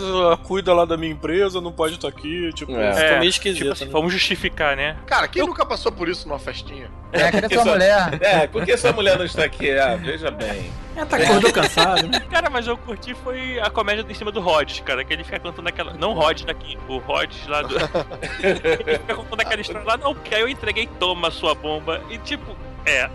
cuida 0.44 0.72
lá 0.73 0.86
da 0.86 0.95
minha 0.95 1.11
empresa, 1.11 1.60
não 1.60 1.72
pode 1.72 1.95
estar 1.95 2.07
aqui. 2.07 2.52
Tipo, 2.53 2.73
É. 2.77 2.94
ficou 2.94 3.07
É, 3.10 3.19
meio 3.19 3.30
esquisito. 3.30 3.57
Tipo 3.64 3.73
assim, 3.73 3.86
né? 3.86 3.91
vamos 3.91 4.14
justificar, 4.14 4.76
né? 4.76 4.98
Cara, 5.07 5.27
quem 5.27 5.44
nunca 5.45 5.65
passou 5.65 5.91
por 5.91 6.07
isso 6.07 6.27
numa 6.27 6.38
festinha? 6.38 6.91
É, 7.11 7.32
cadê 7.32 7.56
Isso- 7.56 7.65
mulher? 7.65 8.18
É, 8.22 8.45
por 8.48 8.64
que 8.65 8.77
sua 8.77 8.91
mulher 8.91 9.18
não 9.18 9.26
está 9.26 9.44
aqui? 9.45 9.72
Ah, 9.77 9.95
veja 9.95 10.30
bem. 10.30 10.69
É, 10.95 11.03
tá 11.06 11.18
acordou 11.18 11.52
cansado, 11.52 12.07
né? 12.07 12.19
Cara, 12.30 12.49
mas 12.49 12.68
eu 12.68 12.77
curti 12.77 13.14
foi 13.15 13.60
a 13.60 13.69
comédia 13.69 14.06
em 14.07 14.14
cima 14.14 14.32
do 14.32 14.40
Rhodes, 14.41 14.80
cara. 14.82 15.03
Que 15.03 15.14
ele 15.14 15.23
fica 15.23 15.40
cantando 15.40 15.68
aquela. 15.68 15.94
Não 15.94 16.11
o 16.11 16.14
Rhodes 16.14 16.45
daqui, 16.45 16.77
o 16.88 16.98
Rhodes 16.99 17.45
lá 17.48 17.61
do. 17.64 17.76
ele 18.44 18.99
fica 18.99 19.15
contando 19.15 19.40
aquela 19.41 19.61
história 19.61 19.84
lá, 19.86 19.98
não, 19.98 20.14
porque 20.14 20.36
aí 20.36 20.41
eu 20.41 20.48
entreguei, 20.49 20.88
toma 20.99 21.32
sua 21.32 21.53
bomba. 21.56 22.02
E 22.10 22.18
tipo, 22.19 22.56
é. 22.85 23.09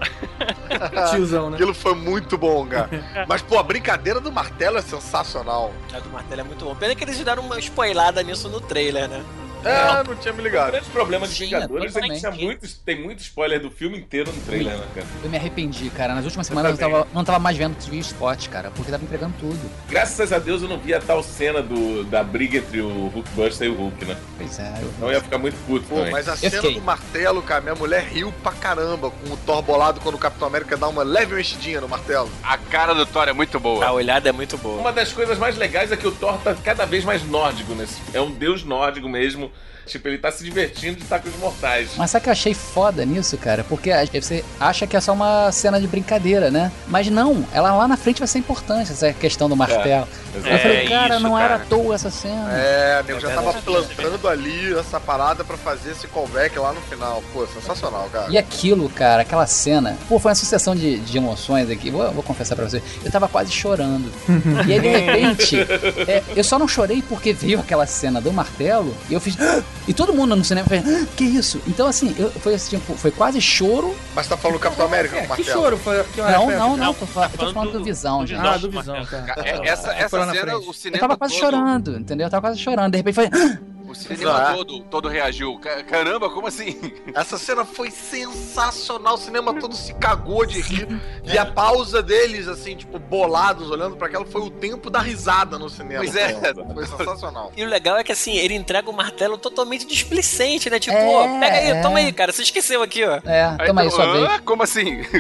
Tiozão, 1.11 1.51
né? 1.51 1.57
Aquilo 1.57 1.75
foi 1.75 1.95
muito 1.95 2.37
bom, 2.37 2.67
cara. 2.67 2.91
Mas, 3.29 3.43
pô, 3.43 3.59
a 3.59 3.63
brincadeira 3.63 4.21
do 4.21 4.33
martelo 4.33 4.79
é 4.79 4.83
sensacional. 4.83 5.73
A 5.93 6.01
do 6.01 6.11
martelo 6.11 6.41
é 6.41 6.45
muito 6.45 6.65
bom. 6.65 6.75
Pena 6.75 6.95
que 6.95 7.05
eles 7.05 7.19
deram 7.19 7.43
uma 7.43 7.59
spoilada 7.59 8.23
nisso 8.23 8.49
no 8.49 8.61
trailer, 8.61 9.09
né? 9.09 9.25
É, 9.65 10.03
não 10.07 10.15
tinha 10.17 10.33
me 10.33 10.41
O 10.41 10.43
ligado. 10.45 10.71
grande 10.73 10.89
problema 10.91 11.27
de 11.27 11.35
Tinha, 11.35 11.61
Vingadores 11.61 11.97
é 11.97 12.01
que 12.01 12.19
tinha 12.19 12.31
muitos, 12.31 12.75
tem 12.75 13.01
muito 13.03 13.21
spoiler 13.21 13.61
do 13.61 13.71
filme 13.71 13.99
inteiro 13.99 14.33
no 14.33 14.41
trailer, 14.43 14.77
né, 14.77 14.87
cara? 14.95 15.07
Eu 15.23 15.31
me 15.31 15.37
arrependi, 15.37 15.91
cara. 15.91 16.15
Nas 16.15 16.25
últimas 16.25 16.47
semanas 16.47 16.73
eu, 16.73 16.79
também. 16.79 16.93
tava, 16.95 17.09
não 17.13 17.25
tava 17.25 17.39
mais 17.39 17.57
vendo 17.57 17.77
que 17.77 17.91
vi 17.91 17.99
spot, 17.99 18.49
cara, 18.49 18.71
porque 18.71 18.91
tava 18.91 19.05
entregando 19.05 19.35
tudo. 19.39 19.59
Graças 19.89 20.33
a 20.33 20.39
Deus 20.39 20.63
eu 20.63 20.69
não 20.69 20.79
vi 20.79 20.95
a 20.95 21.01
tal 21.01 21.23
cena 21.23 21.63
do, 21.63 22.05
da 22.05 22.23
briga 22.23 22.59
entre 22.59 22.81
o 22.81 23.09
Hulkbuster 23.09 23.67
e 23.69 23.71
o 23.71 23.75
Hulk, 23.75 24.05
né? 24.05 24.17
Pois 24.39 24.59
é. 24.59 24.73
Não 24.99 25.11
ia 25.11 25.21
ficar 25.21 25.39
muito 25.39 25.57
puto 25.67 25.87
Pô, 25.87 25.97
também. 25.97 26.13
mas 26.13 26.29
a 26.29 26.37
cena 26.37 26.57
fiquei. 26.57 26.75
do 26.75 26.81
martelo, 26.83 27.43
cara, 27.43 27.61
minha 27.61 27.75
mulher 27.75 28.03
riu 28.05 28.33
pra 28.43 28.53
caramba 28.53 29.11
com 29.11 29.33
o 29.33 29.37
Thor 29.39 29.63
bolado 29.63 30.01
quando 30.01 30.15
o 30.15 30.19
Capitão 30.19 30.49
América 30.49 30.77
dá 30.77 30.89
uma 30.89 31.03
leve 31.03 31.35
mexidinha 31.35 31.81
no 31.81 31.89
martelo. 31.89 32.31
A 32.43 32.57
cara 32.57 32.95
do 32.95 33.05
Thor 33.07 33.29
é 33.29 33.33
muito 33.33 33.59
boa. 33.61 33.85
A 33.85 33.93
olhada 33.93 34.29
é 34.29 34.33
muito 34.33 34.57
boa. 34.59 34.81
Uma 34.81 34.93
das 34.93 35.13
coisas 35.13 35.39
mais 35.39 35.57
legais 35.57 35.93
é 35.93 35.97
que 35.97 36.07
o 36.07 36.13
Thor 36.13 36.39
tá 36.39 36.55
cada 36.55 36.85
vez 36.87 37.05
mais 37.05 37.23
nórdico 37.25 37.75
nesse. 37.75 38.01
É 38.15 38.21
um 38.21 38.31
deus 38.31 38.65
nórdico 38.65 39.09
mesmo. 39.09 39.50
Tipo, 39.91 40.09
ele 40.09 40.19
tá 40.19 40.31
se 40.31 40.45
divertindo 40.45 40.97
de 40.97 41.03
estar 41.03 41.19
com 41.19 41.29
os 41.29 41.37
mortais. 41.37 41.91
Mas 41.97 42.11
sabe 42.11 42.21
o 42.21 42.25
que 42.25 42.29
eu 42.29 42.33
achei 42.33 42.55
foda 42.55 43.05
nisso, 43.05 43.37
cara? 43.37 43.65
Porque 43.65 43.91
você 44.15 44.45
acha 44.59 44.87
que 44.87 44.97
é 44.97 45.01
só 45.01 45.13
uma 45.13 45.51
cena 45.53 45.81
de 45.81 45.87
brincadeira, 45.89 46.51
né? 46.51 46.71
Mas 46.87 47.09
não, 47.09 47.45
ela 47.53 47.73
lá 47.75 47.89
na 47.89 47.97
frente 47.97 48.19
vai 48.21 48.29
ser 48.29 48.39
importante, 48.39 48.93
essa 48.93 49.13
questão 49.13 49.49
do 49.49 49.57
martelo. 49.57 50.07
eu 50.35 50.43
falei, 50.59 50.77
É 50.87 50.89
cara, 50.89 51.15
isso, 51.17 51.23
não 51.23 51.37
era 51.39 51.55
à 51.57 51.59
cara. 51.59 51.69
toa 51.69 51.95
essa 51.95 52.11
cena. 52.11 52.51
É, 52.53 53.03
nego 53.07 53.19
já 53.21 53.31
É 53.31 53.35
tava 53.35 53.53
verdade. 53.53 53.65
plantando 53.95 54.29
ali 54.29 54.75
essa 54.79 55.01
parada 55.01 55.45
pra 55.45 55.57
fazer 55.57 55.91
esse 55.91 56.07
callback 56.07 56.57
lá 56.59 56.73
no 56.73 56.81
final. 56.83 57.23
Pô, 57.33 57.47
sensacional, 57.47 58.09
cara. 58.13 58.27
E 58.31 58.39
aquilo, 58.39 58.89
cara, 58.91 59.23
aquela 59.23 59.47
cena, 59.47 59.97
pô, 60.09 60.19
foi 60.21 60.31
uma 60.31 60.35
sucessão 60.37 60.75
de, 60.77 60.99
de 61.01 61.17
emoções 61.19 61.69
aqui. 61.69 61.91
Vou, 61.91 62.11
vou 62.13 62.23
confessar 62.23 62.55
pra 62.55 62.69
você, 62.69 62.81
eu 63.05 63.11
tava 63.11 63.27
quase 63.29 63.51
chorando. 63.51 64.11
e 64.69 64.73
aí, 64.73 64.81
de 64.81 64.89
repente, 64.89 65.57
é, 66.07 66.23
eu 66.37 66.45
só 66.45 66.59
não 66.59 66.69
chorei 66.69 67.03
porque 67.03 67.33
veio 67.33 67.59
aquela 67.59 67.87
cena 67.87 68.21
do 68.21 68.33
martelo 68.33 68.95
e 69.09 69.15
eu 69.15 69.21
fiz. 69.21 69.37
E 69.89 69.95
todo 69.95 70.13
mundo 70.13 70.37
no 70.37 70.45
cinema 70.45 70.69
fez. 70.69 70.85
"Ah, 70.87 71.07
Que 71.17 71.25
isso? 71.25 71.61
Então, 71.67 71.87
assim, 71.87 72.15
eu, 72.19 72.31
foi, 72.31 72.55
assim, 72.55 72.79
tipo, 72.79 72.95
foi 72.95 73.11
quase 73.11 73.41
choro. 73.41 73.95
Mas 74.15 74.29
tá 74.29 74.37
falando 74.37 74.59
do 74.59 74.61
Capitão 74.63 74.87
América, 74.87 75.17
É, 75.17 75.27
com 75.27 75.33
o 75.33 75.37
que 75.37 75.45
choro 75.45 75.77
foi. 75.79 76.05
Que 76.05 76.21
Não, 76.21 76.45
foi- 76.45 76.55
não, 76.57 76.69
não, 76.71 76.77
Não, 76.77 76.95
tô, 76.95 77.07
tá 77.07 77.31
eu 77.33 77.39
tô 77.39 77.53
falando 77.53 77.73
do 77.73 77.85
Visão, 77.85 78.21
do 78.21 78.27
gente. 78.27 78.41
Ah, 78.47 78.57
do 78.57 78.71
Visão, 78.71 79.05
tá. 79.07 79.35
É, 79.45 79.69
Essa, 79.69 79.89
Foi 79.89 79.95
essa 79.97 80.27
na 80.27 80.33
cena, 80.33 80.59
o 80.59 80.65
Eu 80.65 80.73
cinema 80.73 81.01
tava 81.01 81.17
quase 81.17 81.35
todo, 81.35 81.41
chorando, 81.51 81.97
entendeu? 81.99 82.27
Eu 82.27 82.31
tava 82.31 82.43
quase 82.49 82.59
chorando. 82.61 82.93
De 82.93 82.99
repente 82.99 83.15
foi. 83.15 83.27
"Ah!" 83.27 83.59
O 83.91 83.95
cinema 83.95 84.53
todo, 84.55 84.81
todo 84.85 85.09
reagiu. 85.09 85.59
Ca- 85.59 85.83
Caramba, 85.83 86.31
como 86.31 86.47
assim? 86.47 86.77
Essa 87.15 87.37
cena 87.39 87.65
foi 87.65 87.91
sensacional. 87.91 89.15
O 89.15 89.19
cinema 89.19 89.55
todo 89.59 89.75
se 89.75 89.93
cagou 89.95 90.47
de 90.47 90.61
rir. 90.61 90.89
E 91.25 91.37
a 91.37 91.45
pausa 91.47 92.03
deles, 92.03 92.47
assim, 92.49 92.77
tipo, 92.77 92.99
bolados, 92.99 93.71
olhando 93.71 93.97
pra 93.97 94.07
aquela, 94.07 94.25
foi 94.25 94.41
o 94.43 94.51
tempo 94.51 94.91
da 94.91 95.01
risada 95.01 95.59
no 95.59 95.69
cinema. 95.69 96.03
Pois 96.05 96.15
é. 96.17 96.35
Foi 96.75 96.87
sensacional. 96.87 97.53
E 97.57 97.63
o 97.65 97.67
legal 97.67 97.97
é 97.97 98.05
que 98.05 98.13
assim, 98.13 98.37
ele 98.37 98.55
entrega 98.55 98.89
o 98.89 98.93
martelo 98.93 99.37
totalmente 99.39 99.87
displicente, 99.87 100.71
né? 100.71 100.79
Tipo, 100.79 100.97
É, 100.97 101.07
ó, 101.15 101.41
pega 101.41 101.57
aí, 101.57 101.71
é. 101.71 101.81
toma 101.83 101.99
aí, 101.99 102.13
cara. 102.13 102.33
Você 102.33 102.43
esqueceu 102.43 102.83
aqui, 102.83 103.05
ó. 103.05 103.21
É, 103.25 103.57
toma 103.67 103.83
aí, 103.83 103.91
sua 103.91 104.05
Ah, 104.05 104.13
vez. 104.29 104.41
Como 104.45 104.63
assim? 104.63 105.01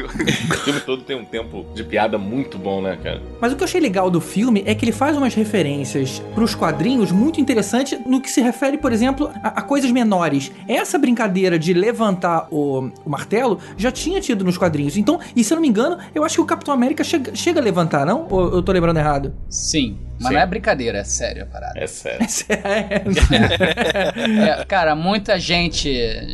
O 0.51 0.63
filme 0.63 0.81
todo 0.81 1.03
tem 1.03 1.17
um 1.17 1.25
tempo 1.25 1.65
de 1.75 1.83
piada 1.83 2.19
muito 2.19 2.59
bom, 2.59 2.83
né, 2.83 2.99
cara? 3.03 3.23
Mas 3.41 3.53
o 3.53 3.57
que 3.57 3.63
eu 3.63 3.65
achei 3.67 3.81
legal 3.81 4.11
do 4.11 4.21
filme 4.21 4.63
é 4.67 4.75
que 4.75 4.85
ele 4.85 4.93
faz 4.93 5.17
umas 5.17 5.35
referências 5.35 6.21
pros 6.35 6.55
quadrinhos 6.55 7.11
muito 7.11 7.41
interessantes 7.41 7.99
no 8.05 8.21
que 8.21 8.31
se 8.31 8.41
refere, 8.43 8.60
por 8.79 8.93
exemplo, 8.93 9.31
a, 9.43 9.49
a 9.49 9.63
coisas 9.63 9.91
menores. 9.91 10.53
Essa 10.69 10.99
brincadeira 10.99 11.59
de 11.59 11.73
levantar 11.73 12.49
o, 12.51 12.91
o 13.05 13.11
martelo 13.11 13.59
já 13.77 13.91
tinha 13.91 14.21
tido 14.21 14.45
nos 14.45 14.59
quadrinhos. 14.59 14.97
Então, 14.97 15.19
e 15.35 15.43
se 15.43 15.53
eu 15.53 15.57
não 15.57 15.63
me 15.63 15.69
engano, 15.69 15.99
eu 16.15 16.25
acho 16.25 16.37
que 16.37 16.41
o 16.41 16.47
Capitão 16.47 16.75
América 16.75 17.03
chega, 17.03 17.35
chega 17.35 17.61
a 17.61 17.63
levantar, 17.63 18.05
não? 18.05 18.27
Ou 18.29 18.55
eu 18.55 18.63
tô 18.63 18.73
lembrando 18.73 18.99
errado? 18.99 19.35
Sim, 19.49 19.99
mas 20.19 20.29
Sim. 20.29 20.35
não 20.35 20.41
é 20.41 20.47
brincadeira, 20.47 20.99
é 20.99 21.05
sério 21.05 21.45
a 21.45 21.47
parada. 21.47 21.79
É 21.79 21.87
sério. 21.87 22.27
É, 24.41 24.65
cara, 24.65 24.95
muita 24.95 25.39
gente 25.39 25.91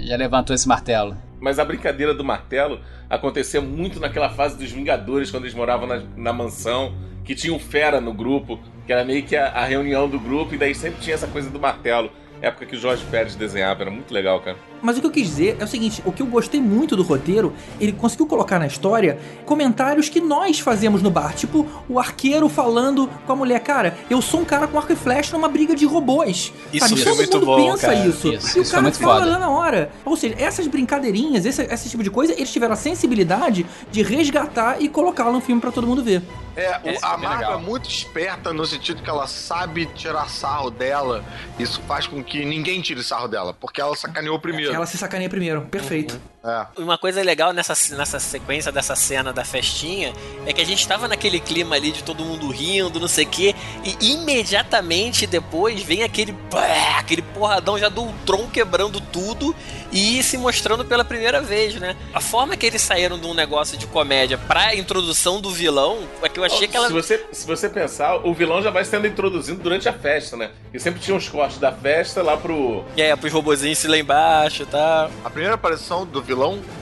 já 0.07 0.17
levantou 0.17 0.55
esse 0.55 0.67
martelo. 0.67 1.17
Mas 1.41 1.59
a 1.59 1.65
brincadeira 1.65 2.15
do 2.15 2.25
martelo 2.25 2.81
acontecia 3.09 3.61
muito 3.61 4.01
naquela 4.01 4.31
fase 4.31 4.57
dos 4.57 4.71
Vingadores, 4.71 5.31
quando 5.31 5.45
eles 5.45 5.55
moravam 5.55 5.87
na, 5.87 6.03
na 6.17 6.33
mansão, 6.33 6.95
que 7.25 7.35
tinha 7.35 7.55
o 7.55 7.59
Fera 7.59 8.01
no 8.01 8.13
grupo, 8.13 8.59
que 8.87 8.93
era 8.93 9.05
meio 9.05 9.23
que 9.25 9.37
a, 9.37 9.49
a 9.49 9.65
reunião 9.65 10.09
do 10.09 10.19
grupo, 10.19 10.55
e 10.55 10.59
daí 10.59 10.75
sempre 10.75 11.01
tinha 11.01 11.15
essa 11.15 11.27
coisa 11.27 11.51
do 11.51 11.59
martelo. 11.59 12.11
Época 12.41 12.67
que 12.67 12.77
o 12.77 12.79
Jorge 12.79 13.05
Pérez 13.11 13.35
desenhava, 13.35 13.83
era 13.83 13.91
muito 13.91 14.13
legal, 14.15 14.41
cara. 14.41 14.57
Mas 14.83 14.97
o 14.99 15.01
que 15.01 15.07
eu 15.07 15.11
quis 15.11 15.27
dizer 15.27 15.57
é 15.59 15.65
o 15.65 15.69
seguinte: 15.69 16.03
o 16.05 16.13
que 16.13 16.23
eu 16.23 16.27
gostei 16.27 16.61
muito 16.61 16.95
do 16.97 17.03
roteiro, 17.03 17.53
ele 17.81 17.93
conseguiu 17.93 18.27
colocar 18.27 18.59
na 18.59 18.67
história 18.67 19.19
comentários 19.45 20.09
que 20.09 20.21
nós 20.21 20.59
fazemos 20.61 21.03
no 21.03 21.11
bar. 21.11 21.35
Tipo, 21.35 21.67
o 21.89 21.99
arqueiro 21.99 22.49
falando 22.49 23.09
com 23.27 23.33
a 23.33 23.37
mulher, 23.37 23.61
cara, 23.61 23.97
eu 24.11 24.21
sou 24.21 24.41
um 24.41 24.45
cara 24.45 24.67
com 24.67 24.79
arco 24.79 24.93
e 24.93 24.97
flecha 24.97 25.33
numa 25.37 25.49
briga 25.49 25.75
de 25.75 25.87
robôs. 25.87 26.53
Isso 26.73 26.89
Sabe? 26.89 27.01
foi 27.03 27.15
Todo 27.15 27.17
muito 27.17 27.39
mundo 27.39 27.47
bom, 27.47 27.71
pensa 27.73 27.87
cara. 27.89 28.07
isso. 28.07 28.29
Isso, 28.33 28.57
e 28.57 28.61
o 28.61 28.63
isso 28.63 28.65
foi 28.65 28.65
cara 28.71 28.83
muito 28.83 28.99
fala 28.99 29.19
foda. 29.21 29.31
lá 29.33 29.39
na 29.39 29.51
hora. 29.51 29.91
Ou 30.05 30.17
seja, 30.17 30.35
essas 30.39 30.67
brincadeirinhas, 30.67 31.45
esse, 31.47 31.63
esse 31.63 31.89
tipo 31.89 32.03
de 32.03 32.11
coisa, 32.11 32.33
eles 32.33 32.53
tiveram 32.53 32.75
a 32.75 32.77
sensibilidade 32.77 33.65
de 33.91 34.03
resgatar 34.03 34.81
e 34.83 34.89
colocá-lo 34.89 35.33
no 35.33 35.41
filme 35.41 35.61
pra 35.61 35.71
todo 35.71 35.87
mundo 35.87 36.03
ver. 36.03 36.23
É, 36.57 36.81
o- 36.83 37.05
a 37.05 37.19
Marvel 37.19 37.53
é 37.53 37.57
muito 37.59 37.89
esperta 37.89 38.53
no 38.53 38.65
sentido 38.65 39.03
que 39.03 39.11
ela 39.11 39.27
sabe 39.27 39.87
tirar 39.95 40.29
sarro 40.31 40.71
dela. 40.71 41.23
Isso 41.59 41.81
faz 41.87 42.07
com 42.07 42.25
que 42.25 42.45
ninguém 42.47 42.81
tire 42.81 43.03
sarro 43.03 43.29
dela, 43.29 43.53
porque 43.53 43.79
ela 43.81 43.95
sacaneou 43.95 44.39
primeiro. 44.39 44.66
Ela 44.75 44.87
se 44.87 44.97
sacaneia 44.97 45.29
primeiro. 45.29 45.63
Perfeito. 45.63 46.21
É. 46.47 46.81
Uma 46.81 46.97
coisa 46.97 47.21
legal 47.23 47.53
nessa, 47.53 47.75
nessa 47.97 48.21
sequência 48.21 48.71
dessa 48.71 48.95
cena 48.95 49.33
da 49.33 49.45
festinha 49.45 50.13
é 50.47 50.53
que 50.53 50.61
a 50.61 50.65
gente 50.65 50.87
tava 50.87 51.09
naquele 51.09 51.41
clima 51.41 51.75
ali 51.75 51.91
de 51.91 52.05
todo 52.05 52.25
mundo 52.25 52.49
rindo, 52.49 53.01
não 53.01 53.09
sei 53.09 53.25
o 53.25 53.29
quê, 53.29 53.55
e 53.85 54.13
imediatamente 54.13 55.27
depois 55.27 55.83
vem 55.83 56.05
aquele, 56.05 56.33
pá, 56.49 56.99
aquele 57.01 57.23
porradão 57.23 57.77
já 57.77 57.89
do 57.89 58.03
Ultron 58.03 58.49
quebrando 58.49 59.01
tudo 59.01 59.55
e 59.91 60.23
se 60.23 60.39
mostrando 60.39 60.85
pela 60.85 61.05
primeira 61.05 61.41
vez, 61.41 61.75
né? 61.77 61.97
A 62.15 62.21
forma 62.21 62.57
que 62.57 62.65
eles 62.65 62.83
saíram 62.83 63.19
de 63.19 63.27
um 63.27 63.35
negócio 63.35 63.77
de 63.77 63.87
comédia 63.87 64.39
pra 64.39 64.75
introdução 64.75 65.41
do 65.41 65.51
vilão 65.51 65.99
é 66.23 66.29
que 66.29 66.39
eu 66.39 66.45
achei 66.45 66.69
que 66.69 66.77
ela. 66.77 66.87
Se 66.87 66.93
você, 66.93 67.27
se 67.33 67.47
você 67.47 67.69
pensar, 67.69 68.17
o 68.25 68.33
vilão 68.33 68.63
já 68.63 68.71
vai 68.71 68.85
sendo 68.85 69.07
introduzido 69.07 69.61
durante 69.61 69.89
a 69.89 69.93
festa, 69.93 70.37
né? 70.37 70.51
E 70.73 70.79
sempre 70.79 71.01
tinha 71.01 71.17
uns 71.17 71.29
cortes 71.29 71.59
da 71.59 71.73
festa 71.73 72.23
lá 72.23 72.37
pro. 72.37 72.85
É, 72.97 73.15
pros 73.17 73.33
robozinhos 73.33 73.79
se 73.79 73.89
lá 73.89 73.97
embaixo 73.97 74.63
e 74.63 74.67
tal. 74.67 75.11
A 75.25 75.31
primeira 75.31 75.55
aparição 75.55 76.05
do 76.05 76.23
vilão 76.23 76.36